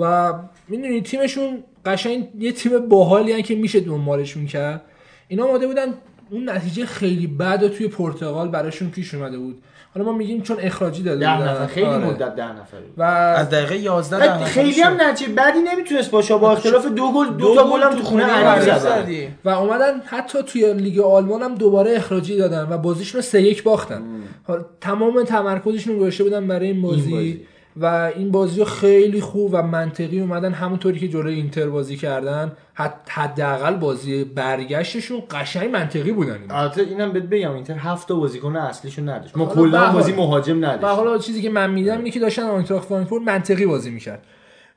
و 0.00 0.32
می‌دونی 0.68 1.00
تیمشون 1.00 1.64
قشنگ 1.86 2.28
یه 2.38 2.52
تیم 2.52 2.88
باحالی 2.88 3.32
هن 3.32 3.42
که 3.42 3.54
میشه 3.54 3.80
دنبالشون 3.80 4.46
کرد 4.46 4.82
اینا 5.28 5.44
آماده 5.44 5.66
بودن 5.66 5.86
اون 6.30 6.50
نتیجه 6.50 6.86
خیلی 6.86 7.26
بد 7.26 7.62
و 7.62 7.68
توی 7.68 7.88
پرتغال 7.88 8.48
براشون 8.48 8.90
پیش 8.90 9.14
اومده 9.14 9.38
بود 9.38 9.62
حالا 9.94 10.06
ما 10.06 10.12
میگیم 10.12 10.42
چون 10.42 10.56
اخراجی 10.60 11.02
داده 11.02 11.20
ده. 11.20 11.42
نفر 11.42 11.66
خیلی 11.66 11.86
آره. 11.86 12.06
مدت 12.06 12.36
ده 12.36 12.52
نفر 12.52 12.76
و 12.96 13.02
از 13.02 13.50
دقیقه 13.50 13.76
11 13.76 14.18
در 14.18 14.28
بعد 14.28 14.40
نفر 14.40 14.44
خیلی. 14.44 14.80
هم 14.80 14.96
نتیجه 15.00 15.32
بدی 15.32 15.58
نمی‌تونست 15.58 16.10
باشه 16.10 16.36
با 16.36 16.52
اختلاف 16.52 16.86
دو 16.86 17.12
گل 17.12 17.26
دو, 17.26 17.32
دو 17.32 17.54
تا 17.54 17.70
گل 17.70 17.82
هم 17.82 17.94
تو 17.94 18.02
خونه 18.02 18.78
زدی. 18.78 19.28
و 19.44 19.48
اومدن 19.48 20.00
حتی 20.06 20.42
توی 20.42 20.74
لیگ 20.74 21.00
آلمان 21.00 21.42
هم 21.42 21.54
دوباره 21.54 21.96
اخراجی 21.96 22.36
دادن 22.36 22.66
و 22.70 22.78
بازیشون 22.78 23.18
رو 23.18 23.22
سه 23.22 23.42
یک 23.42 23.62
باختن 23.62 24.02
حالا 24.42 24.64
تمام 24.80 25.22
تمرکزشون 25.22 25.94
رو 25.94 26.00
گذاشته 26.00 26.24
بودن 26.24 26.46
برای 26.46 26.66
این 26.66 26.82
بازی, 26.82 27.10
بازی. 27.10 27.46
و 27.76 28.12
این 28.16 28.30
بازی 28.30 28.64
خیلی 28.64 29.20
خوب 29.20 29.50
و 29.52 29.62
منطقی 29.62 30.20
اومدن 30.20 30.52
همونطوری 30.52 30.98
که 31.00 31.08
جلوی 31.08 31.34
اینتر 31.34 31.68
بازی 31.68 31.96
کردن. 31.96 32.52
حد- 32.74 33.08
حداقل 33.08 33.74
بازی 33.74 34.24
برگشتشون 34.24 35.22
قشنگ 35.30 35.70
منطقی 35.70 36.12
بودن. 36.12 36.38
البته 36.50 36.82
اینم 36.82 37.12
بهت 37.12 37.22
بگم 37.22 37.52
اینتر 37.54 37.74
هفت 37.78 38.08
تا 38.08 38.14
بازیکن 38.14 38.56
اصلیشون 38.56 39.08
نداشت. 39.08 39.36
ما 39.36 39.46
کلا 39.46 39.92
بازی 39.92 40.12
مهاجم 40.12 40.56
و 40.56 40.64
نداشت 40.64 40.84
حالا 40.84 41.18
چیزی 41.18 41.42
که 41.42 41.50
من 41.50 41.70
میدم 41.70 41.98
اینه 41.98 42.10
که 42.10 42.20
داشتن 42.20 42.42
آینتراخت 42.42 42.88
فرانکفورت 42.88 43.22
منطقی 43.22 43.66
بازی 43.66 43.90
می‌کرد. 43.90 44.22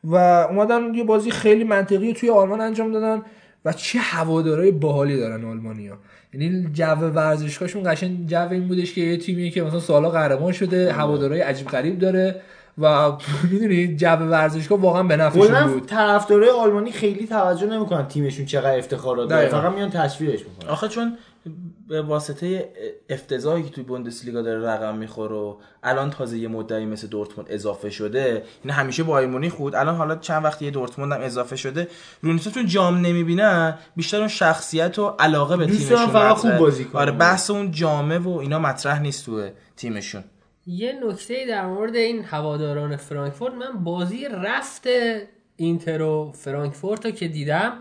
و 0.03 0.15
اومدن 0.15 0.93
یه 0.95 1.03
بازی 1.03 1.31
خیلی 1.31 1.63
منطقی 1.63 2.13
توی 2.13 2.29
آلمان 2.29 2.61
انجام 2.61 2.91
دادن 2.91 3.21
و 3.65 3.73
چه 3.73 3.99
هوادارهای 3.99 4.71
باحالی 4.71 5.17
دارن 5.17 5.45
آلمانیا. 5.45 5.97
یعنی 6.33 6.67
جو 6.73 6.83
ورزشگاهشون 6.85 7.91
قشنگ 7.91 8.27
جو 8.27 8.47
این 8.51 8.67
بودش 8.67 8.93
که 8.93 9.01
یه 9.01 9.17
تیمیه 9.17 9.49
که 9.49 9.63
مثلا 9.63 9.79
سالا 9.79 10.09
قهرمان 10.09 10.51
شده 10.51 10.93
هوادارهای 10.93 11.41
عجیب 11.41 11.67
غریب 11.67 11.99
داره. 11.99 12.41
و 12.77 13.11
می‌دونی 13.51 13.95
جو 13.95 14.07
ورزشگاه 14.07 14.79
واقعا 14.79 15.03
به 15.03 15.17
نفعشون 15.17 15.67
بود 15.67 15.85
طرفدارای 15.85 16.49
آلمانی 16.49 16.91
خیلی 16.91 17.27
توجه 17.27 17.67
نمی‌کنن 17.67 18.07
تیمشون 18.07 18.45
چقدر 18.45 18.77
افتخارات 18.77 19.29
داره. 19.29 19.47
فقط 19.47 19.73
میان 19.73 19.89
تشویقش 19.89 20.39
می‌کنن 20.39 20.69
آخه 20.69 20.87
چون 20.87 21.17
به 21.87 22.01
واسطه 22.01 22.69
افتضاحی 23.09 23.63
که 23.63 23.69
توی 23.69 23.83
بوندسلیگا 23.83 24.41
داره 24.41 24.67
رقم 24.67 24.97
می‌خوره 24.97 25.35
و 25.35 25.55
الان 25.83 26.09
تازه 26.09 26.37
یه 26.37 26.47
مدعی 26.47 26.85
مثل 26.85 27.07
دورتموند 27.07 27.51
اضافه 27.51 27.89
شده 27.89 28.43
این 28.63 28.73
همیشه 28.73 29.03
بایر 29.03 29.27
مونیخ 29.27 29.55
بود 29.55 29.75
الان 29.75 29.95
حالا 29.95 30.15
چند 30.15 30.43
وقت 30.43 30.61
یه 30.61 30.71
دورتموند 30.71 31.13
هم 31.13 31.21
اضافه 31.21 31.55
شده 31.55 31.87
رونیتو 32.21 32.63
جام 32.63 32.97
نمی‌بینن 32.97 33.77
بیشتر 33.95 34.17
اون 34.17 34.27
شخصیت 34.27 34.99
و 34.99 35.07
علاقه 35.19 35.57
به 35.57 35.65
تیمشون 35.65 36.07
فقط. 36.07 36.35
خوب 36.35 36.57
بازی 36.57 36.85
کنن. 36.85 37.01
آره 37.01 37.11
بحث 37.11 37.49
اون 37.49 37.71
جامه 37.71 38.17
و 38.17 38.29
اینا 38.29 38.59
مطرح 38.59 39.01
نیست 39.01 39.25
تو 39.25 39.49
تیمشون 39.77 40.23
یه 40.67 40.99
نکته 41.03 41.45
در 41.45 41.65
مورد 41.65 41.95
این 41.95 42.23
هواداران 42.23 42.95
فرانکفورت 42.95 43.53
من 43.53 43.83
بازی 43.83 44.25
رفت 44.25 44.87
اینتر 45.55 46.01
و 46.01 46.31
فرانکفورت 46.31 47.05
رو 47.05 47.11
که 47.11 47.27
دیدم 47.27 47.73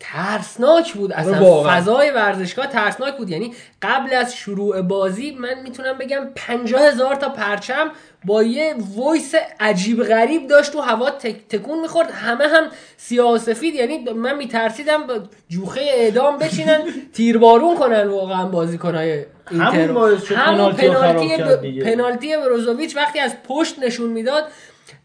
ترسناک 0.00 0.94
بود. 0.94 1.12
اصلا 1.12 1.40
واقعا. 1.40 1.80
فضای 1.80 2.10
ورزشگاه 2.10 2.66
ترسناک 2.66 3.16
بود. 3.16 3.30
یعنی 3.30 3.54
قبل 3.82 4.14
از 4.14 4.34
شروع 4.34 4.82
بازی 4.82 5.30
من 5.30 5.62
می‌تونم 5.62 5.98
بگم 5.98 6.28
پنجاه 6.36 6.82
هزار 6.82 7.14
تا 7.14 7.28
پرچم 7.28 7.90
با 8.24 8.42
یه 8.42 8.74
وایس 8.96 9.34
عجیب 9.60 10.02
غریب 10.02 10.46
داشت 10.46 10.72
تو 10.72 10.80
هوا 10.80 11.10
تک 11.10 11.48
تکون 11.48 11.80
می‌خورد. 11.80 12.10
همه 12.10 12.44
هم 12.44 12.64
سیاه 12.96 13.32
و 13.32 13.38
سفید. 13.38 13.74
یعنی 13.74 13.98
من 13.98 14.36
میترسیدم 14.36 15.28
جوخه 15.48 15.80
اعدام 15.80 16.38
بچینن 16.38 16.82
تیربارون 17.14 17.76
کنن 17.76 18.06
واقعا 18.06 18.46
بازیکنهای 18.46 19.12
اینتر 19.12 19.35
همون 19.46 19.88
رو. 19.88 19.94
باعث 19.94 20.24
شد 20.24 20.34
همون 20.34 20.72
پنالتی 20.72 21.36
رو 21.36 21.56
ب-. 21.56 21.82
پنالتی 21.82 22.36
بروزوویچ 22.36 22.96
وقتی 22.96 23.18
از 23.18 23.36
پشت 23.48 23.78
نشون 23.78 24.10
می‌داد 24.10 24.44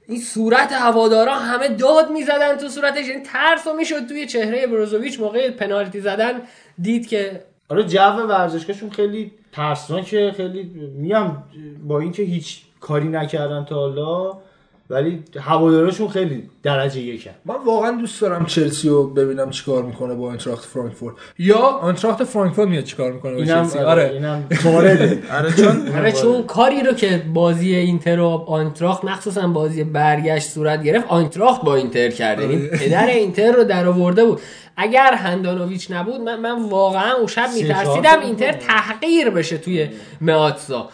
این 0.07 0.19
صورت 0.19 0.71
هوادارا 0.71 1.35
همه 1.35 1.67
داد 1.67 2.11
می‌زدن 2.11 2.57
تو 2.57 2.67
صورتش 2.67 3.07
یعنی 3.07 3.23
ترس 3.23 3.67
و 3.67 3.73
می‌شد 3.73 4.07
توی 4.07 4.25
چهره 4.25 4.67
بروزوویچ 4.67 5.19
موقع 5.19 5.49
پنالتی 5.49 6.01
زدن 6.01 6.41
دید 6.81 7.07
که 7.07 7.43
آره 7.69 7.83
جو 7.83 7.99
ورزشگاهشون 7.99 8.89
خیلی 8.89 9.31
ترسناکه 9.51 10.33
خیلی 10.37 10.63
میگم 10.95 11.37
با 11.83 11.99
اینکه 11.99 12.23
هیچ 12.23 12.61
کاری 12.79 13.07
نکردن 13.07 13.65
تا 13.65 13.75
حالا 13.75 14.37
ولی 14.91 15.23
هوادارشون 15.39 16.07
خیلی 16.07 16.49
درجه 16.63 17.01
یکن 17.01 17.31
من 17.45 17.55
واقعا 17.65 17.91
دوست 17.91 18.21
دارم 18.21 18.45
چلسی 18.45 18.89
رو 18.89 19.07
ببینم 19.07 19.49
چیکار 19.49 19.83
می‌کنه 19.83 20.13
با 20.13 20.29
آنتراخت 20.29 20.65
فرانکفورت. 20.65 21.15
یا 21.39 21.57
آنتراخت 21.57 22.23
فرانکفورت 22.23 22.67
میاد 22.67 22.83
چیکار 22.83 23.11
می‌کنه 23.11 23.31
با 23.31 23.37
اینم 23.37 23.63
چلسی؟ 23.63 23.79
آره 23.79 23.87
آره. 23.89 24.13
اینم 24.13 24.43
وارده 24.65 25.23
آره 25.37 25.53
چون 25.53 25.87
آره 25.97 26.11
چون 26.11 26.43
کاری 26.43 26.83
رو 26.83 26.93
که 26.93 27.21
بازی 27.33 27.75
اینتر 27.75 28.19
و 28.19 28.25
آینتراخت 28.27 29.05
مخصوصا 29.05 29.47
بازی 29.47 29.83
برگشت 29.83 30.49
صورت 30.49 30.83
گرفت 30.83 31.07
آینتراخت 31.07 31.61
با 31.61 31.75
اینتر 31.75 32.09
کرد 32.09 32.41
یعنی 32.41 32.67
پدر 32.67 33.07
اینتر 33.07 33.51
رو 33.51 33.63
در 33.63 33.87
آورده 33.87 34.25
بود. 34.25 34.41
اگر 34.81 35.13
هندانویچ 35.13 35.91
نبود 35.91 36.21
من, 36.21 36.39
من 36.39 36.61
واقعا 36.61 37.13
اون 37.13 37.27
شب 37.27 37.49
میترسیدم 37.53 38.19
اینتر. 38.19 38.51
تحقیر 38.51 39.29
بشه 39.29 39.57
توی 39.57 39.89
مئاتسا 40.21 40.89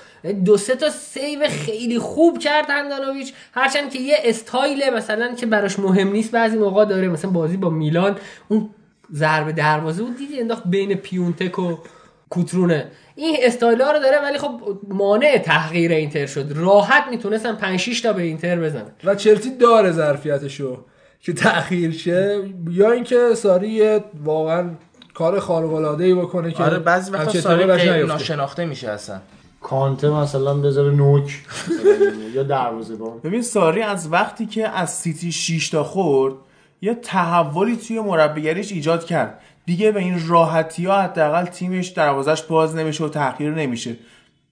دو 0.46 0.58
سه 0.58 0.76
تا 0.76 0.90
save 0.90 1.48
خیلی 1.48 2.00
خوب 2.00 2.40
کرد 2.40 2.66
هندانویچ 2.70 3.34
هرچند 3.54 3.90
که 3.92 4.00
یه 4.00 4.16
استایل 4.24 4.90
مثلا 4.94 5.36
که 5.36 5.46
براش 5.46 5.80
مهم 5.80 6.12
نیست 6.12 6.32
بعضی 6.32 6.58
موقع 6.58 6.86
داره 6.86 7.08
مثلا 7.08 7.32
بازی 7.32 7.58
با 7.58 7.70
میلان 7.70 8.16
اون 8.48 8.70
ضربه 9.14 9.52
دروازه 9.52 10.04
بود 10.04 10.18
دیدی 10.18 10.40
انداخت 10.40 10.64
بین 10.66 10.96
پیونتک 10.96 11.60
و 11.60 11.78
کوترونه. 12.30 12.92
این 13.16 13.38
استایلا 13.42 13.92
رو 13.92 14.00
داره 14.00 14.22
ولی 14.22 14.38
خب 14.38 14.62
مانع 14.88 15.38
تحقیر 15.38 15.92
اینتر 15.92 16.26
شد. 16.26 16.52
راحت 16.56 17.04
می‌تونستن 17.10 17.56
5 17.56 17.80
6 17.80 18.02
تا 18.02 18.14
به 18.14 18.22
اینتر 18.22 18.56
بزنن. 18.56 18.92
و 19.04 19.16
چلسی 19.16 19.58
داره 19.58 19.92
ظرفیتشو. 19.92 20.86
که 21.28 21.34
تأخیر 21.34 21.92
شه 21.92 22.40
یا 22.70 22.92
اینکه 22.92 23.36
ساری 23.36 24.00
واقعا 24.24 24.70
کار 25.14 25.40
خارق 25.40 25.74
العاده 25.74 26.04
ای 26.04 26.14
بکنه 26.14 26.52
که 26.52 26.64
آره 26.64 26.80
بعضی 26.80 27.12
وقتا 27.12 27.42
ساری. 27.42 28.04
ناشناخته 28.06 28.66
میشه 28.66 28.90
اصلا. 28.90 29.20
کانته 29.62 30.10
مثلا 30.10 30.54
بذاره 30.54 30.92
نوک 30.92 31.40
یا 32.34 32.44
دروازه‌بان 32.44 33.20
ببین 33.24 33.42
ساری 33.42 33.82
از 33.82 34.12
وقتی 34.12 34.46
که 34.46 34.70
از 34.70 34.90
سیتی 34.90 35.32
6 35.32 35.70
تا 35.70 35.84
خورد 35.84 36.34
یه 36.82 36.94
تحولی 36.94 37.78
توی 37.78 38.00
مربیگریش 38.00 38.72
ایجاد 38.72 39.06
کرد. 39.06 39.40
دیگه 39.66 39.92
به 39.92 40.00
این 40.00 40.28
راحتی 40.28 40.86
ها 40.86 41.02
حداقل 41.02 41.46
تیمش 41.46 41.88
دروازش 41.88 42.42
باز 42.42 42.76
نمیشه 42.76 43.04
و 43.04 43.10
تحقیر 43.10 43.52
نمیشه. 43.52 43.96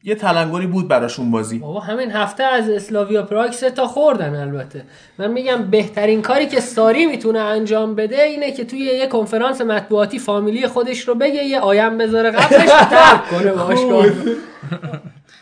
یه 0.07 0.15
تلنگری 0.15 0.67
بود 0.67 0.87
براشون 0.87 1.31
بازی. 1.31 1.59
بابا 1.59 1.79
همین 1.79 2.11
هفته 2.11 2.43
از 2.43 2.69
اسلاویا 2.69 3.23
پراگ 3.23 3.51
سه 3.51 3.69
تا 3.69 3.87
خوردن 3.87 4.35
البته. 4.35 4.83
من 5.17 5.31
میگم 5.31 5.63
بهترین 5.63 6.21
کاری 6.21 6.45
که 6.45 6.59
ساری 6.59 7.05
می‌تونه 7.05 7.39
انجام 7.39 7.95
بده 7.95 8.21
اینه 8.23 8.51
که 8.51 8.65
توی 8.65 8.79
یه 8.79 9.07
کنفرانس 9.07 9.61
مطبوعاتی 9.61 10.19
فامیلی 10.19 10.67
خودش 10.67 10.99
رو 10.99 11.15
بگه 11.15 11.43
یه 11.43 11.59
آیم 11.59 11.97
بذاره 11.97 12.31
قبلش 12.31 12.69
ترک 12.69 13.27
کنه 13.31 13.51
باشگاه 13.51 14.05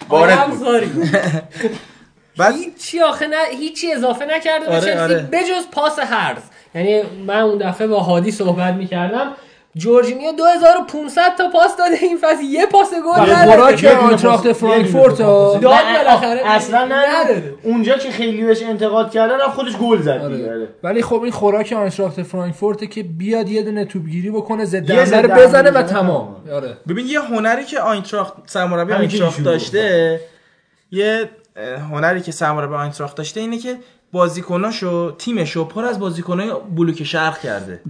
وارد 0.09 0.39
آیم 0.39 0.89
بود. 0.89 1.07
بعد 2.37 2.55
هیچی 2.55 2.99
آخه 3.01 3.27
نه 3.27 3.37
هیچی 3.59 3.91
اضافه 3.91 4.25
نکرده 4.25 4.65
آره، 4.75 5.01
آره. 5.01 5.29
بجز 5.31 5.67
پاس 5.71 5.99
هرز 5.99 6.41
یعنی 6.75 7.01
من 7.27 7.39
اون 7.39 7.57
دفعه 7.57 7.87
با 7.87 7.99
هادی 7.99 8.31
صحبت 8.31 8.73
می‌کردم. 8.73 9.31
جورجینیو 9.75 10.31
2500 10.31 11.35
تا 11.37 11.49
پاس 11.49 11.77
داده 11.77 11.95
این 12.01 12.17
فصل 12.17 12.43
یه 12.43 12.65
پاس 12.65 12.89
گل 12.93 13.21
و 13.21 13.35
نداده 13.35 13.51
خوراک 13.51 13.85
آنتراخت 13.85 14.53
فرانکفورت. 14.53 15.17
داد 15.17 15.65
نه، 15.65 15.97
بالاخره 15.97 16.41
اصلا 16.45 16.85
نه 16.85 17.23
نداده. 17.23 17.55
اونجا 17.63 17.97
که 17.97 18.11
خیلی 18.11 18.43
بهش 18.43 18.63
انتقاد 18.63 19.11
کردن 19.11 19.35
رفت 19.39 19.55
خودش 19.55 19.77
گل 19.77 20.01
زد 20.01 20.27
دیگه 20.27 20.45
آره. 20.45 20.55
آره. 20.55 20.67
ولی 20.83 21.01
خب 21.01 21.21
این 21.21 21.31
خوراک 21.31 21.73
آنتراخت 21.73 22.23
فرانکفورت 22.23 22.91
که 22.91 23.03
بیاد 23.03 23.49
یه 23.49 23.63
دونه 23.63 23.85
توپگیری 23.85 24.31
بکنه 24.31 24.65
ضد 24.65 24.91
حمله 24.91 25.21
رو 25.21 25.31
حمله 25.31 25.45
بزنه 25.45 25.71
و. 25.71 25.83
تمام 25.83 26.35
آره 26.53 26.77
ببین 26.87 27.07
یه 27.07 27.19
هنری 27.19 27.63
که 27.63 27.79
آینتراخت 27.79 28.33
سرمربی 28.45 28.93
آینتراخت 28.93 29.43
داشته 29.43 30.19
یه 30.91 31.29
هنری 31.91 32.21
که 32.21 32.31
سرمربی 32.31 32.73
آینتراخت 32.75 33.17
داشته 33.17 33.39
اینه 33.39 33.57
که 33.57 33.77
بازیکناشو 34.11 35.11
تیمشو 35.11 35.65
پر 35.65 35.85
از 35.85 35.99
بازیکنای 35.99 36.51
بلوک 36.75 37.03
شرق 37.03 37.39
کرده 37.39 37.81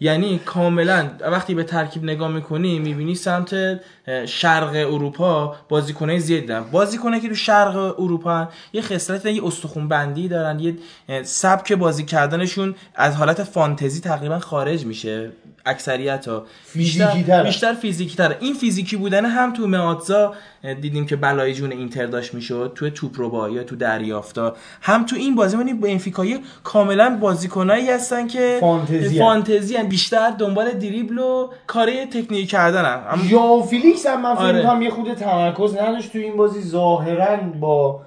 یعنی 0.00 0.38
کاملا 0.38 1.10
وقتی 1.20 1.54
به 1.54 1.64
ترکیب 1.64 2.04
نگاه 2.04 2.28
می‌کنی 2.28 2.78
می‌بینی 2.78 3.14
سمت 3.14 3.80
شرق 4.26 4.70
اروپا 4.74 5.56
بازیکنای 5.68 6.20
زیادی 6.20 6.46
دارن. 6.46 6.64
بازیکنایی 6.70 7.22
که 7.22 7.28
تو 7.28 7.34
شرق 7.34 7.76
اروپا 8.00 8.48
یه 8.72 8.82
خصلت 8.82 9.26
یه 9.26 9.46
استخون 9.46 9.88
بندی 9.88 10.28
دارن 10.28 10.60
یه 10.60 10.76
سبک 11.22 11.72
بازی 11.72 12.04
کردنشون 12.04 12.74
از 12.94 13.16
حالت 13.16 13.42
فانتزی 13.42 14.00
تقریبا 14.00 14.38
خارج 14.38 14.86
میشه. 14.86 15.30
اکثریت 15.66 16.28
ها 16.28 16.46
فیزیکی 16.64 17.22
تره. 17.22 17.42
بیشتر 17.42 17.74
فیزیکی 17.74 18.16
تره 18.16 18.36
این 18.40 18.54
فیزیکی 18.54 18.96
بودن 18.96 19.24
هم 19.24 19.52
تو 19.52 19.66
ماتزا 19.66 20.34
دیدیم 20.80 21.06
که 21.06 21.16
بلای 21.16 21.54
جون 21.54 21.72
اینتر 21.72 22.06
داشت 22.06 22.34
می‌شد 22.34 22.72
تو 22.74 22.90
توپ 22.90 23.48
یا 23.52 23.64
تو 23.64 23.76
دریافتا 23.76 24.56
هم 24.82 25.06
تو 25.06 25.16
این 25.16 25.34
بازی 25.34 25.56
من 25.56 25.80
بنفیکایی 25.80 26.38
کاملا 26.64 27.18
بازیکنایی 27.20 27.90
هستن 27.90 28.26
که 28.26 28.58
فانتزی. 28.60 29.18
فانتزی 29.18 29.76
هن. 29.76 29.86
بیشتر 29.86 30.30
دنبال 30.30 30.72
دریبل 30.72 31.18
و 31.18 31.48
کاری 31.66 32.06
تکنیکی 32.06 32.46
کردن 32.46 32.84
هم 32.84 33.22
ژائو 33.28 33.62
فیلیکس 33.62 34.06
هم 34.06 34.22
من 34.22 34.34
فکر 34.34 34.66
آره. 34.66 34.84
یه 34.84 34.90
خورده 34.90 35.14
تمرکز 35.14 35.76
نداشت 35.76 36.12
تو 36.12 36.18
این 36.18 36.36
بازی 36.36 36.62
ظاهرا 36.62 37.36
با 37.60 38.00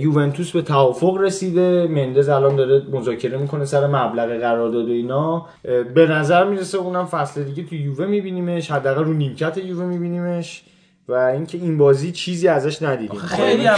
یوونتوس 0.00 0.50
به 0.50 0.62
توافق 0.62 1.16
رسیده. 1.16 1.86
مندز 1.90 2.28
الان 2.28 2.56
داره 2.56 2.82
مذاکره 2.92 3.38
می‌کنه 3.38 3.64
سر 3.64 3.86
مبلغ 3.86 4.40
قرارداد 4.40 4.88
و 4.88 4.92
اینا. 4.92 5.46
به 5.94 6.06
نظر 6.06 6.44
می‌رسه 6.44 6.78
اونم 6.78 7.06
فصل 7.06 7.42
دیگه 7.44 7.62
تو 7.62 7.74
یووه 7.74 8.06
میبینیمش 8.06 8.70
حداقل 8.70 9.04
رو 9.04 9.12
نیمکت 9.12 9.58
یووه 9.58 9.86
میبینیمش. 9.86 10.62
و 11.08 11.12
اینکه 11.12 11.58
این 11.58 11.78
بازی 11.78 12.12
چیزی 12.12 12.48
ازش 12.48 12.82
ندیدیم. 12.82 13.20
خیلی 13.20 13.66
هم 13.66 13.76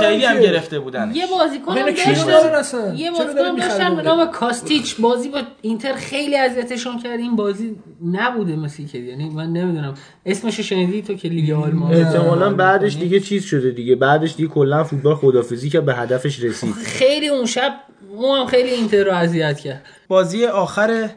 خیلی 0.00 0.24
هم؟ 0.24 0.40
گرفته 0.40 0.78
بودن 0.78 1.12
یه 1.14 1.26
بازیکن 1.26 1.74
داشتن؟ 1.74 2.96
یه 2.96 3.10
بازیکن 3.10 3.56
داشتن 3.56 3.96
به 3.96 4.02
نام 4.02 4.30
کاستیچ. 4.30 4.96
بازی 5.00 5.28
با 5.28 5.38
اینتر 5.62 5.92
خیلی 5.92 6.36
اذیتشون 6.36 6.98
کرد. 6.98 7.20
این 7.20 7.36
بازی 7.36 7.76
نبوده 8.04 8.56
مثل 8.56 8.86
که 8.86 8.98
یعنی 8.98 9.30
من 9.30 9.52
نمی‌دونم. 9.52 9.94
اسمشو 10.26 10.62
شنیدی؟ 10.62 11.02
تو 11.02 11.14
که 11.14 11.28
لیگ 11.28 11.50
آلمان 11.50 11.94
احتمالا 11.94 12.54
بعدش 12.54 12.96
دیگه 12.96 13.20
چیز 13.20 13.44
شده 13.44 13.70
دیگه. 13.70 13.96
بعدش 13.96 14.34
دیگه 14.36 14.48
کلا 14.48 14.84
فوتبال 14.84 15.14
خدافزی 15.14 15.70
که 15.70 15.80
به 15.80 15.94
هدفش 15.94 16.40
رسید. 16.40 16.74
خیلی 16.74 17.28
اون 17.28 17.46
شب 17.46 17.72
اون 18.16 18.38
هم 18.38 18.46
خیلی 18.46 18.70
اینتر 18.70 19.04
رو 19.04 19.12
اذیت 19.12 19.60
کرد. 19.60 19.82
بازی 20.08 20.46
آخر 20.46 21.08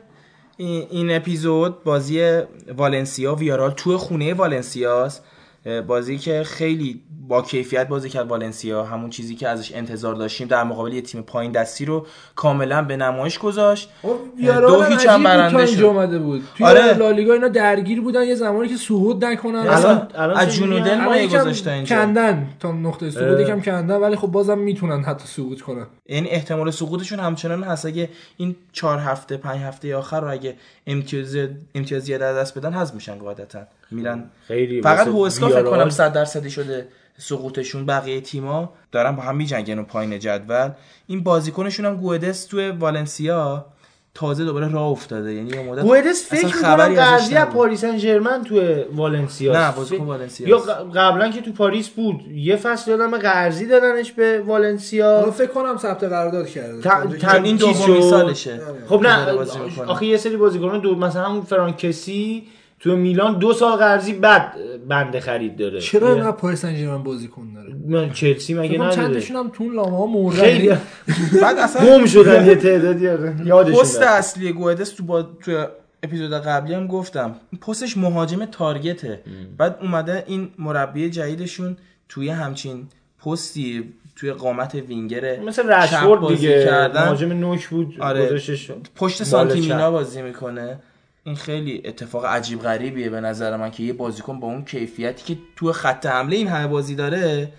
این 0.57 1.15
اپیزود 1.15 1.83
بازی 1.83 2.41
والنسیا 2.77 3.35
ویارال 3.35 3.71
تو 3.71 3.97
خونه 3.97 4.33
والنسیاست. 4.33 5.23
بازی 5.87 6.17
که 6.17 6.43
خیلی 6.43 7.01
با 7.27 7.41
کیفیت 7.41 7.87
بازی 7.87 8.09
کرد 8.09 8.27
والنسیا. 8.27 8.83
همون 8.83 9.09
چیزی 9.09 9.35
که 9.35 9.47
ازش 9.47 9.71
انتظار 9.75 10.15
داشتیم 10.15 10.47
در 10.47 10.63
مقابل 10.63 10.93
یه 10.93 11.01
تیم 11.01 11.21
پایین 11.21 11.51
دستی 11.51 11.85
رو 11.85 12.07
کاملا 12.35 12.81
به 12.81 12.97
نمایش 12.97 13.39
گذاشت. 13.39 13.89
ویارال 14.37 14.71
دو 14.71 14.83
هیچ 14.83 15.05
هم 15.05 15.23
برنده 15.23 15.65
شد. 15.65 15.83
اومده 15.83 16.19
بود. 16.19 16.43
توی 16.55 16.65
آره. 16.65 16.93
لالیگا 16.93 17.33
اینا 17.33 17.47
درگیر 17.47 18.01
بودن 18.01 18.23
یه 18.23 18.35
زمانی 18.35 18.69
که 18.69 18.77
سقوط 18.77 19.23
نکنن. 19.23 19.55
الان 19.55 20.37
از 20.37 20.61
میگن؟ 20.61 21.05
ما 21.05 21.27
گذاشته 21.27 21.71
اینجا؟ 21.71 21.95
کندن 21.95 22.47
تا 22.59 22.71
نقطه 22.71 23.09
سقوط. 23.09 23.39
یکم 23.39 23.61
کندن 23.61 23.95
ولی 23.95 24.15
خب 24.15 24.27
بازم 24.27 24.57
می‌تونن 24.57 25.03
حتی 25.03 25.27
سقوط 25.27 25.61
کنن. 25.61 25.85
یعنی 26.05 26.29
احتمال 26.29 26.71
سقوطشون 26.71 27.19
همچنان 27.19 27.63
هست. 27.63 27.85
اگه 27.85 28.09
این 28.37 28.55
چهار 28.71 28.99
هفته 28.99 29.37
پنج 29.37 29.61
هفته 29.61 29.95
آخر 29.95 30.21
رو 30.21 30.31
اگه 30.31 30.55
امتیاز 30.87 31.37
امتیازی 31.75 32.17
در 32.17 32.33
دست 32.33 32.57
بدن 32.57 32.73
حذف 32.73 32.93
میشن 32.93 33.15
قاعدتا. 33.15 33.59
میرن. 33.93 34.23
خیلی 34.47 34.81
فقط 34.81 35.07
هوسکا 35.07 35.47
فکر 35.49 35.63
کنم 35.63 35.89
100 35.89 36.13
درصدی 36.13 36.49
شده 36.49 36.87
سقوطشون 37.17 37.85
بقیه 37.85 38.21
تیما. 38.21 38.73
دارن 38.91 39.11
با 39.15 39.23
هم 39.23 39.35
میجنگن 39.35 39.79
و 39.79 39.83
پایین 39.83 40.19
جدول. 40.19 40.69
این 41.07 41.23
بازیکنشون 41.23 41.85
هم 41.85 41.95
گودس 41.95 42.45
توی 42.45 42.69
والنسیا 42.69 43.65
تازه 44.15 44.45
دوباره 44.45 44.71
راه 44.71 44.87
افتاده. 44.87 45.33
یعنی 45.33 45.49
یه 45.49 45.63
مدت 45.63 46.05
اصلا 46.07 46.39
فکر 46.39 46.47
خبری 46.47 46.89
می‌کنم 46.89 47.05
ازش 47.13 47.23
قضیه 47.23 47.39
از. 47.39 47.47
پاریس 47.53 47.81
سن 47.81 47.97
ژرمن 47.97 48.43
تو 48.43 48.61
والنسیا 48.95 49.53
نه، 49.53 49.71
بازیکن 49.75 50.03
والنسیاست. 50.05 50.67
یا 50.67 50.73
قبلا 50.83 51.29
که 51.31 51.41
تو 51.41 51.51
پاریس 51.51 51.89
بود. 51.89 52.21
یه 52.31 52.55
فصل 52.55 52.91
یادم 52.91 53.17
قرضی 53.17 53.65
دادنش 53.67 54.11
به 54.11 54.23
حالا 54.23 54.43
والنسیا 54.47 55.31
فکر 55.31 55.47
کنم 55.51 55.77
ثبت 55.77 56.03
قرارداد 56.03 56.47
کرده. 56.47 56.81
ت- 56.81 56.85
اونجا 56.87 57.17
که- 57.17 57.27
چون 57.27 57.43
این 57.43 57.57
شد. 57.57 58.01
سالشه. 58.09 58.59
خب 58.89 59.01
نه. 59.01 59.27
آخه 59.87 60.05
یه 60.05 60.17
سری 60.17 60.37
بازیکنان 60.37 60.79
دو 60.79 60.95
مثلا 60.95 61.41
فرانکسی 61.41 62.43
تو 62.83 62.95
میلان 62.95 63.39
دو 63.39 63.53
سال 63.53 63.77
قرضی 63.77 64.13
بعد 64.13 64.53
بنده 64.87 65.19
خرید 65.19 65.55
داره 65.55 65.79
چرا 65.79 66.13
اینقدر 66.13 66.31
پاریس 66.31 66.61
سن 66.61 66.75
ژرمن 66.75 67.03
بازیکن 67.03 67.53
داره 67.53 67.75
من 67.87 68.13
چلسی 68.13 68.53
مگه 68.53 68.75
نداره 68.75 68.95
چندشون 68.95 69.37
هم 69.37 69.49
تو 69.53 69.69
لامه 69.69 69.97
ها 69.97 70.05
مردن 70.05 70.39
خیلی 70.39 70.69
بعد 71.41 71.57
اصلا 71.57 71.85
گم 71.85 72.05
شدن 72.05 72.45
یه 72.45 72.55
تعدادی 72.55 73.07
آره. 73.07 73.35
یادشون 73.45 73.81
پست. 73.81 74.01
اصلی 74.01 74.51
گودس 74.51 74.89
تو 74.89 75.03
با 75.03 75.21
تو 75.23 75.65
اپیزود 76.03 76.33
قبلی 76.33 76.73
هم 76.73 76.87
گفتم 76.87 77.35
پستش 77.61 77.97
مهاجم 77.97 78.45
تارگته 78.45 79.21
بعد 79.57 79.77
اومده 79.81 80.23
این 80.27 80.49
مربی 80.59 81.09
جدیدشون 81.09 81.77
توی 82.09 82.29
همچین 82.29 82.87
پستی 83.25 83.93
توی 84.15 84.31
قامت 84.31 84.75
وینگر 84.75 85.39
مثل 85.39 85.69
رشفورد 85.69 86.21
بازی 86.21 86.35
دیگه 86.35 86.65
کردن. 86.65 87.05
مهاجم 87.05 87.33
نوک 87.33 87.67
بود 87.67 87.95
آره. 87.99 88.39
پشت 88.95 89.23
سانتیمینا. 89.23 89.91
بازی 89.91 90.21
می‌کنه 90.21 90.79
این 91.23 91.35
خیلی 91.35 91.81
اتفاق 91.85 92.25
عجیب 92.25 92.59
غریبیه 92.59 93.09
به 93.09 93.21
نظر 93.21 93.57
من 93.57 93.71
که 93.71 93.83
یه 93.83 93.93
بازیکن 93.93 94.39
با 94.39 94.47
اون 94.47 94.65
کیفیتی 94.65 95.33
که 95.33 95.39
تو 95.55 95.71
خط 95.71 96.05
حمله 96.05 96.35
این 96.35 96.47
همه 96.47 96.67
بازی 96.67 96.95
داره 96.95 97.49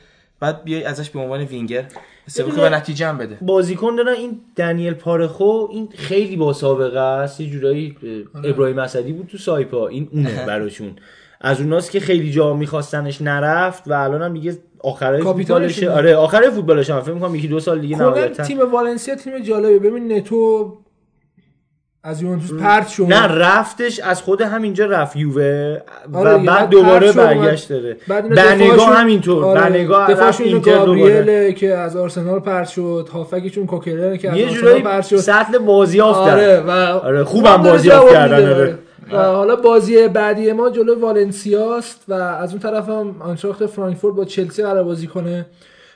بعد 0.40 0.64
بیای 0.64 0.84
ازش 0.84 1.10
به 1.10 1.18
عنوان 1.20 1.40
وینگر. 1.40 1.84
استفاده 2.26 2.52
بدون- 2.52 2.70
به 2.70 2.76
نتیجه 2.76 3.06
هم 3.06 3.18
بده. 3.18 3.38
بازیکن 3.42 3.96
دارن 3.96 4.12
این 4.12 4.40
دنیل 4.56 4.94
پارخو 4.94 5.68
این 5.70 5.88
خیلی 5.94 6.36
با 6.36 6.52
سابقه 6.52 7.00
است. 7.00 7.40
یه 7.40 7.50
جورایی 7.50 7.96
اه، 8.34 8.50
ابراهیم 8.50 8.78
اسدی 8.78 9.12
بود 9.12 9.26
تو 9.26 9.38
سایپا. 9.38 9.88
این 9.88 10.08
اونه 10.12 10.44
براشون. 10.46 10.96
از 11.40 11.60
اوناست 11.60 11.90
که 11.90 12.00
خیلی 12.00 12.30
جا 12.30 12.54
میخواستنش 12.54 13.22
نرفت 13.22 13.82
و 13.88 13.92
الان 13.92 14.22
هم 14.22 14.32
دیگه 14.34 14.58
آخرای 14.78 15.22
کاپیتانشونه. 15.22 15.72
فوتبالشه. 15.86 15.98
آره 15.98 16.16
آخرای 16.16 16.50
فوتبالش 16.50 16.90
هم. 16.90 17.00
فکر 17.00 17.12
می‌کنم 17.14 17.34
یکی 17.34 17.48
دو 17.48 17.60
سال 17.60 17.80
دیگه 17.80 17.98
نهایتا 17.98 18.44
تیم 18.44 18.72
والنسیا 18.72 19.14
تیم 19.14 19.38
جالبه 19.38 19.78
ببین 19.78 20.12
نتو 20.12 20.72
از 22.06 22.22
یوونتوس 22.22 22.60
پرت 22.60 22.88
شد. 22.88 23.02
نه 23.02 23.26
رفتش 23.26 24.00
از 24.00 24.22
خود 24.22 24.40
همینجا 24.40 24.86
رفت 24.86 25.16
یووه 25.16 25.78
و 26.12 26.16
آره 26.16 26.38
بعد 26.38 26.68
دوباره 26.68 27.12
برگشت. 27.12 27.68
داره. 27.68 27.96
بنگا 28.08 28.86
همینطور 28.86 29.44
آره، 29.44 29.70
بنگا 29.70 30.06
رفت 30.06 30.40
اینو 30.40 30.54
اینتر 30.54 30.84
دوباره. 30.84 31.52
که 31.52 31.74
از 31.74 31.96
آرسنال 31.96 32.40
پرت 32.40 32.68
شد 32.68 33.08
هافکشون 33.12 33.66
کوکلر 33.66 34.16
که 34.16 34.30
از 34.30 34.36
یه 34.36 34.48
جورایی 34.48 34.82
پرت 34.82 35.06
شد. 35.06 35.16
سطل 35.16 35.58
بازیافت 35.58 36.18
آره 36.18 36.60
و 36.60 36.70
آره، 36.70 37.24
خوبم 37.24 37.62
داره 37.62 37.70
بازیافت 37.70 38.00
جواب 38.00 38.12
کردن، 38.12 38.52
آره. 38.52 38.78
و 39.12 39.16
حالا 39.16 39.56
بازی 39.56 40.08
بعدی 40.08 40.52
ما 40.52 40.70
جلو 40.70 41.00
والنسیاست 41.00 42.04
و 42.08 42.12
از 42.12 42.50
اون 42.50 42.58
طرف 42.58 42.88
هم 42.88 43.16
آنتراخت 43.20 43.66
فرانکفورت 43.66 44.14
با 44.16 44.24
چلسی 44.24 44.62
قرار 44.62 44.84
بازی 44.84 45.06
کنه. 45.06 45.46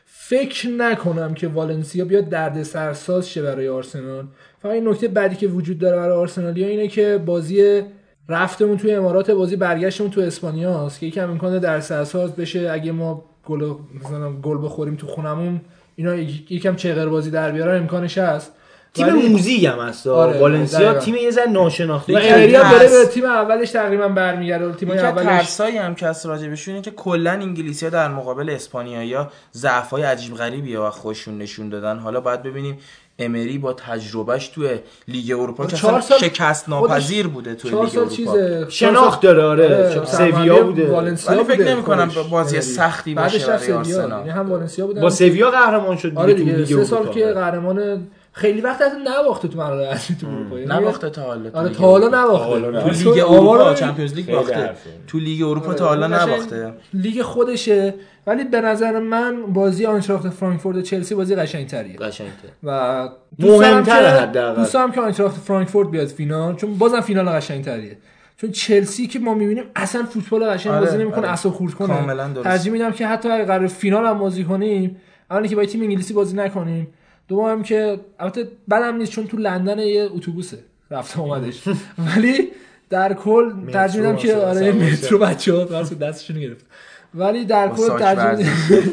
فکر 0.06 0.68
نکنم 0.68 1.34
که 1.34 1.48
والنسیا 1.48 2.04
بیاد 2.04 2.28
درد 2.28 2.62
سرساز 2.62 3.30
شه 3.30 3.42
برای 3.42 3.68
آرسنال. 3.68 4.24
فقط 4.62 4.72
این 4.72 4.88
نکته 4.88 5.08
بعدی 5.08 5.36
که 5.36 5.46
وجود 5.46 5.78
داره 5.78 5.96
برای 5.96 6.16
آرسنالیا 6.18 6.66
اینه 6.68 6.88
که 6.88 7.22
بازی 7.26 7.82
رفتمون 8.28 8.76
توی 8.76 8.94
امارات 8.94 9.30
بازی 9.30 9.56
برگشتمون 9.56 10.10
تو 10.10 10.20
اسپانیا 10.20 10.86
است 10.86 11.00
که 11.00 11.06
یکم 11.06 11.30
امکان 11.30 11.58
در 11.58 11.80
سرساز 11.80 12.36
بشه 12.36 12.70
اگه 12.72 12.92
ما 12.92 13.24
گل 13.46 13.74
مثلا 14.04 14.32
گل 14.32 14.64
بخوریم 14.64 14.96
تو 14.96 15.06
خونمون 15.06 15.60
اینا 15.96 16.14
یک- 16.14 16.52
یکم 16.52 16.76
چغر 16.76 17.06
بازی 17.06 17.30
در 17.30 17.52
بیارن 17.52 17.78
امکانش 17.80 18.18
هست 18.18 18.52
تیم 18.94 19.06
ولی- 19.06 19.28
موزی 19.28 19.66
هم 19.66 19.78
هست 19.78 20.06
آره، 20.06 20.38
والنسیا 20.40 20.78
دقیقاً. 20.78 20.98
تیم 21.04 21.14
یه 21.14 21.30
ذره 21.30 21.50
ناشناخته 21.50 22.12
و 22.12 22.16
از 22.16 22.24
داره. 22.62 22.88
به 22.88 23.06
تیم 23.12 23.24
اولش 23.24 23.70
تقریبا 23.70 24.08
برمیگرده 24.08 24.72
تیم 24.72 24.90
اولش 24.90 25.24
ترسایی 25.26 25.76
هم 25.78 25.94
که 25.94 26.06
از 26.06 26.26
راجبشون 26.26 26.74
اینه 26.74 26.84
که 26.84 26.90
کلا 26.90 27.30
انگلیسی 27.30 27.86
ها 27.86 27.90
در 27.90 28.08
مقابل 28.08 28.50
اسپانیایی 28.50 29.14
ها 29.14 29.28
ضعف 29.54 29.90
های 29.90 30.02
عجیب 30.02 30.34
غریبی 30.34 30.76
و 30.76 30.90
خودشون 30.90 31.38
نشون 31.38 31.68
دادن 31.68 31.98
حالا 31.98 32.20
باید 32.20 32.42
ببینیم 32.42 32.78
امری 33.18 33.58
با 33.58 33.72
تجربهش 33.72 34.48
توی 34.48 34.78
لیگ 35.08 35.30
اروپا 35.40 35.66
که 35.66 35.76
چهار 35.76 35.94
اصلا 35.94 36.18
سال 36.18 36.28
شکست 36.28 36.68
ناپذیر 36.68 37.26
بوده 37.28 37.54
توی 37.54 37.70
لیگ 37.70 37.78
اروپا 37.80 38.06
چیزه 38.14 38.66
شناخت 38.68 39.20
داره 39.20 39.42
آره 39.42 39.96
آره، 39.96 40.04
سویا 40.04 40.62
بوده 40.62 40.90
والنسیا 40.90 41.32
ولی 41.32 41.44
فکر 41.44 41.56
بوده 41.56 41.74
نمی 41.74 41.82
کنم 41.82 42.08
خودش. 42.08 42.28
بازی 42.30 42.56
امری. 42.56 42.68
سختی 42.68 43.14
باشه 43.14 43.46
برای 43.46 43.72
آرسنال. 43.72 44.10
یعنی 44.10 44.30
هم 44.30 44.50
والنسیا 44.50 44.86
بودن 44.86 45.00
با 45.00 45.10
سویا 45.10 45.50
قهرمان 45.50 45.96
شد 45.96 46.12
آره 46.14 46.34
دیگه 46.34 46.64
سه 46.64 46.84
سال. 46.84 47.08
که 47.08 47.26
قهرمان 47.26 48.06
خیلی 48.38 48.60
وقت 48.60 48.82
حتی 48.82 48.96
نباخته 49.04 49.48
تو 49.48 49.58
مراحل 49.58 49.80
اصلی 49.84 50.16
تو 50.20 50.26
اروپا 50.28 50.58
یعنی 50.58 50.72
نباخته 50.80 51.10
تا 51.10 51.22
حالا 51.22 51.50
تو 51.50 51.58
آره 51.58 51.68
تا 51.68 51.84
حالا 51.84 52.06
اروپا. 52.06 52.22
نباخته 52.24 52.44
حالا 52.48 52.80
تو. 52.82 52.88
لیگ 53.14 53.24
اروپا 53.28 53.68
رو- 53.68 53.74
چمپیونز 53.74 54.14
لیگ 54.14 54.32
باخته. 54.32 54.70
تو 55.06 55.18
لیگ 55.18 55.42
اروپا 55.42 55.66
آره، 55.66 55.74
تا 55.78 55.86
حالا 55.86 56.06
اون 56.06 56.16
قشنگ 56.16 56.30
نباخته 56.30 56.72
لیگ 56.94 57.22
خودشه 57.22 57.94
ولی 58.26 58.44
به 58.44 58.60
نظر 58.60 58.98
من 59.00 59.42
بازی 59.52 59.86
آنتراخت 59.86 60.28
فرانکفورت 60.28 60.76
و 60.76 60.82
چلسی 60.82 61.14
بازی 61.14 61.34
قشنگتریه 61.34 61.96
قشنگه 61.96 62.30
و 62.62 63.08
مهم‌تره 63.38 64.02
که- 64.02 64.08
حداقل. 64.08 64.60
دوست 64.60 64.74
دارم 64.74 64.92
که 64.92 65.00
آنتراخت 65.00 65.36
فرانکفورت 65.40 65.88
بیاد 65.90 66.06
فینال 66.06 66.54
چون 66.56 66.74
بازم 66.78 67.00
فینال 67.00 67.28
قشنگتریه 67.28 67.98
چون 68.36 68.50
چلسی 68.50 69.06
که 69.06 69.18
ما 69.18 69.34
می‌بینیم 69.34 69.64
اصلا 69.76 70.02
فوتبال 70.04 70.44
قشنگ 70.50 70.72
آره، 70.72 70.80
بازی 70.84 70.98
نمی‌کنه 70.98 71.18
آره. 71.18 71.30
اصلا 71.30 71.52
خورد 71.52 71.74
کنه 71.74 71.88
کاملا 71.88 72.28
درست. 72.28 72.44
ترجیح 72.48 72.72
میدم 72.72 72.90
که 72.92 73.06
حتی 73.06 73.28
اگه 73.28 73.44
قرار 73.44 73.66
فینال 73.66 74.06
هم 74.06 74.18
بازی 74.18 74.44
کنیم 74.44 74.96
اولی 75.30 75.48
که 75.48 75.56
با 75.56 75.64
تیم 75.64 75.82
انگلیسی 75.82 76.14
بازی 76.14 76.36
نکنیم 76.36 76.88
دوم 77.28 77.50
هم 77.50 77.62
که 77.62 78.00
البته 78.18 78.48
بدم 78.70 78.96
نیست 78.96 79.12
چون 79.12 79.26
تو 79.26 79.36
لندن 79.36 79.78
یه 79.78 80.08
اتوبوسه. 80.12 80.58
رفته 80.90 81.20
اومدش. 81.20 81.68
ولی 81.98 82.48
در 82.90 83.14
کل 83.14 83.70
ترجیح 83.72 84.00
میدم 84.00 84.16
که 84.16 84.36
آره 84.36 84.72
مترو 84.72 85.18
بچه‌ها 85.18 85.64
دستشون 85.82 86.40
گرفت. 86.40 86.66
ولی 87.14 87.44
در 87.44 87.68
کل 87.68 87.98
ترجیح. 87.98 88.50
میدم 88.50 88.92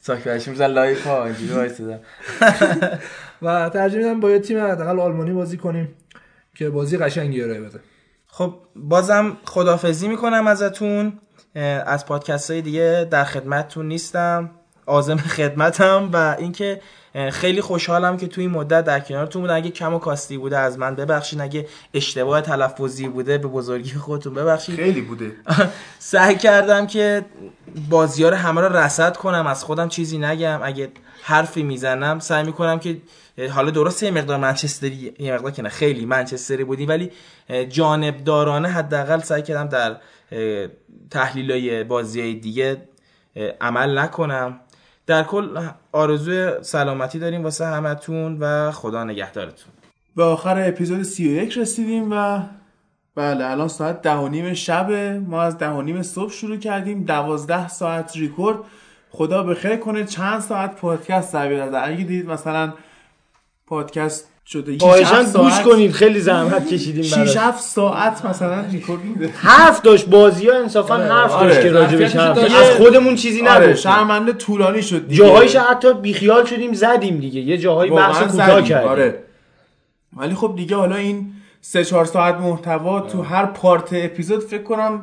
ساک 0.00 0.24
برشی 0.24 0.50
میزن 0.50 0.66
لایف 0.66 1.06
ها 1.06 1.24
اینجوری 1.24 1.52
وایسادم 1.52 1.98
و 3.42 3.68
ترجیح 3.68 3.98
میدم 3.98 4.20
با 4.20 4.30
یه 4.30 4.38
تیم 4.38 4.58
حداقل 4.58 5.00
آلمانی 5.00 5.32
بازی 5.32 5.56
کنیم 5.56 5.88
که 6.54 6.70
بازی 6.70 6.96
قشنگی 6.96 7.42
ارائه 7.42 7.60
بده 7.60 7.80
خب 8.26 8.54
بازم 8.76 9.36
خدافزی 9.44 10.08
می‌کنم 10.08 10.46
ازتون. 10.46 11.12
از 11.86 12.06
پادکست 12.06 12.50
های 12.50 12.62
دیگه 12.62 13.08
در 13.10 13.24
خدمتتون 13.24 13.88
نیستم. 13.88 14.50
آزم 14.86 15.16
خدمتم 15.16 16.10
و 16.12 16.36
اینکه 16.38 16.80
خیلی 17.32 17.60
خوشحالم 17.60 18.16
که 18.16 18.26
توی 18.26 18.44
این 18.44 18.52
مدت 18.52 18.84
در 18.84 19.00
کنارتون 19.00 19.42
بودم. 19.42 19.54
اگه 19.54 19.70
کم 19.70 19.94
و 19.94 19.98
کاستی 19.98 20.38
بوده 20.38 20.58
از 20.58 20.78
من 20.78 20.94
ببخشید 20.94 21.40
اگه 21.40 21.66
اشتباه 21.94 22.40
تلفظی 22.40 23.08
بوده 23.08 23.38
به 23.38 23.48
بزرگی 23.48 23.90
خودتون 23.90 24.34
ببخشید 24.34 24.76
خیلی 24.76 25.00
بوده. 25.00 25.32
سعی 25.98 26.36
کردم 26.36 26.86
که 26.86 27.24
بازی 27.90 28.24
رو 28.24 28.36
همه 28.36 28.60
رو 28.60 28.76
رصد 28.76 29.16
کنم. 29.16 29.46
از 29.46 29.64
خودم 29.64 29.88
چیزی 29.88 30.18
نگم. 30.18 30.60
اگه 30.62 30.88
حرفی 31.22 31.62
می‌زنم 31.62 32.18
سعی 32.18 32.44
می‌کنم 32.44 32.78
که 32.78 33.00
حالا 33.50 33.70
درسته 33.70 34.06
یه 34.06 34.12
مقدار 34.12 34.38
منچستری 34.38 35.14
یه 35.18 35.34
مقدار 35.34 35.50
که 35.50 35.62
نه 35.62 35.68
خیلی 35.68 36.06
منچستری 36.06 36.64
بودی 36.64 36.86
ولی 36.86 37.10
جانبدارانه 37.68 38.68
حداقل 38.68 39.20
سعی 39.20 39.42
کردم 39.42 39.68
در 39.68 39.96
تحلیل 41.10 41.84
بازی 41.84 42.34
دیگه 42.34 42.88
عمل 43.60 43.98
نکنم. 43.98 44.60
در 45.08 45.22
کل 45.22 45.68
آرزوی 45.92 46.52
سلامتی 46.62 47.18
داریم 47.18 47.44
واسه 47.44 47.66
همتون 47.66 48.38
و 48.40 48.70
خدا 48.70 49.04
نگهدارتون. 49.04 49.72
به 50.16 50.24
آخر 50.24 50.68
اپیزود 50.68 51.02
31 51.02 51.58
رسیدیم 51.58 52.12
و 52.12 52.42
بله 53.14 53.44
الان 53.46 53.68
ساعت 53.68 54.02
ده 54.02 54.14
و 54.14 54.28
نیم 54.28 54.54
شبه. 54.54 55.18
ما 55.18 55.42
از 55.42 55.58
ده 55.58 55.68
و 55.68 55.82
نیم 55.82 56.02
صبح 56.02 56.32
شروع 56.32 56.56
کردیم. 56.56 57.04
دوازده 57.04 57.68
ساعت 57.68 58.16
ریکورد. 58.16 58.58
خدا 59.10 59.42
به 59.42 59.54
خیر 59.54 59.76
کنه 59.76 60.04
چند 60.04 60.40
ساعت 60.40 60.76
پادکست 60.76 61.34
در 61.34 61.48
بیاد 61.48 61.74
اگه 61.74 62.04
دید 62.04 62.30
مثلا 62.30 62.74
پادکست 63.66 64.27
شده. 64.52 64.72
هفت 64.72 65.36
گوش 65.36 65.52
ساعت- 65.52 65.62
کنید 65.64 65.92
خیلی 65.92 66.20
زحمت 66.20 66.68
کشیدیم 66.68 67.02
6 67.02 67.14
براش. 67.14 67.36
7 67.36 67.60
ساعت 67.62 68.24
مثلا 68.24 68.60
ریکورد 68.72 69.04
میده. 69.04 69.28
حرف 69.36 69.82
داشت 69.82 70.06
بازی 70.06 70.48
ها 70.48 70.56
انصافا 70.58 70.96
حرف 70.96 71.32
آره. 71.32 71.48
داشت 71.48 71.62
که 71.62 71.70
راجبش 71.72 72.12
داشت. 72.12 72.54
از 72.54 72.70
خودمون 72.76 73.14
چیزی 73.14 73.40
آره. 73.40 73.50
نداشت 73.52 73.80
شرمنده 73.82 74.32
طولانی 74.32 74.82
شد 74.82 75.08
دیگه. 75.08 75.16
جاهایش 75.24 75.56
حتی 75.56 75.94
بیخیال 75.94 76.44
شدیم 76.44 76.72
زدیم 76.72 77.16
دیگه. 77.18 77.40
یه 77.40 77.58
جاهایی 77.58 77.90
بحث 77.90 78.22
کوتاه. 78.22 78.62
کردیم. 78.62 78.88
آره. 78.88 79.22
ولی 80.16 80.34
خب 80.34 80.52
دیگه 80.56 80.76
حالا 80.76 80.96
این 80.96 81.32
سه 81.60 81.84
چهار 81.84 82.04
ساعت 82.04 82.34
محتوا 82.34 83.00
تو 83.00 83.22
هر 83.22 83.46
پارت 83.46 83.88
اپیزود 83.92 84.40
فکر 84.40 84.62
کنم 84.62 85.02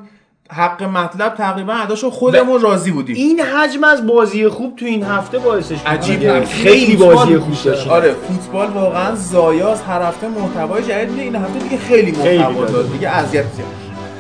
حق 0.52 0.84
مطلب 0.84 1.36
تقریبا 1.36 1.74
اداشو 1.74 2.10
خودمون 2.10 2.62
راضی 2.62 2.92
بودیم. 2.92 3.16
این 3.16 3.40
حجم 3.40 3.84
از 3.84 4.08
بازی 4.08 4.48
خوب 4.48 4.76
تو 4.76 4.86
این 4.86 5.04
هفته 5.04 5.40
باعثش 5.40 5.76
بود. 5.78 5.88
عجیب. 5.88 6.46
خیلی 6.46 6.98
فوتبال 6.98 7.16
بازی. 7.16 7.38
خوب 7.38 7.54
داشتیم 7.66 7.92
آره 7.92 8.14
فوتبال 8.28 8.68
واقعا 8.68 9.16
زایاز 9.16 9.82
هر 9.82 10.02
هفته 10.02 10.28
محتوای 10.28 10.84
جدید 10.84 11.10
میده. 11.10 11.22
این 11.22 11.36
هفته 11.36 11.60
دیگه 11.60 11.78
خیلی 11.78 12.12
محتوا. 12.12 12.66
داد 12.66 12.92
دیگه 12.92 13.10
اذیت 13.10 13.46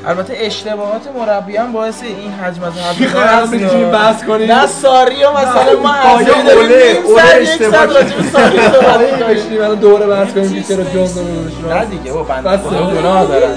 البته 0.08 0.34
اشتباهات 0.38 1.02
مربی 1.18 1.58
هم 1.58 1.72
باعث 1.72 2.04
این 2.04 2.32
حجم 2.32 2.64
از 2.64 3.54
می‌تونیم 3.54 3.92
بحث 3.92 4.24
کنیم؟ 4.24 4.52
نه 4.52 4.68
ساری 4.68 5.24
و 5.24 5.32
مثلا 5.32 5.82
ما 5.84 5.94
از 5.94 6.30
اوله- 6.30 6.52
اوله 6.52 7.24
اشتباه. 7.42 7.86
داشتیم 7.86 9.62
الان 9.62 9.76
دوره 9.80 10.08
بحث 10.08 10.34
کنیم 10.34 10.64
چرا 10.68 10.84
جون 10.84 11.24
نمیدونش 11.24 11.54
نه 11.70 11.86
دیگه 11.86 12.12
با 12.14 12.24
بنده 12.24 12.50
بس 12.50 12.60
خدا. 12.60 12.92
گناه 12.92 13.26
دارن 13.28 13.52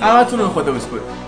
همتون 0.00 0.38
رو 0.38 0.48
خدا 0.48 0.72
بسپرید 0.72 1.27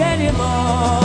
Anymore? 0.00 1.01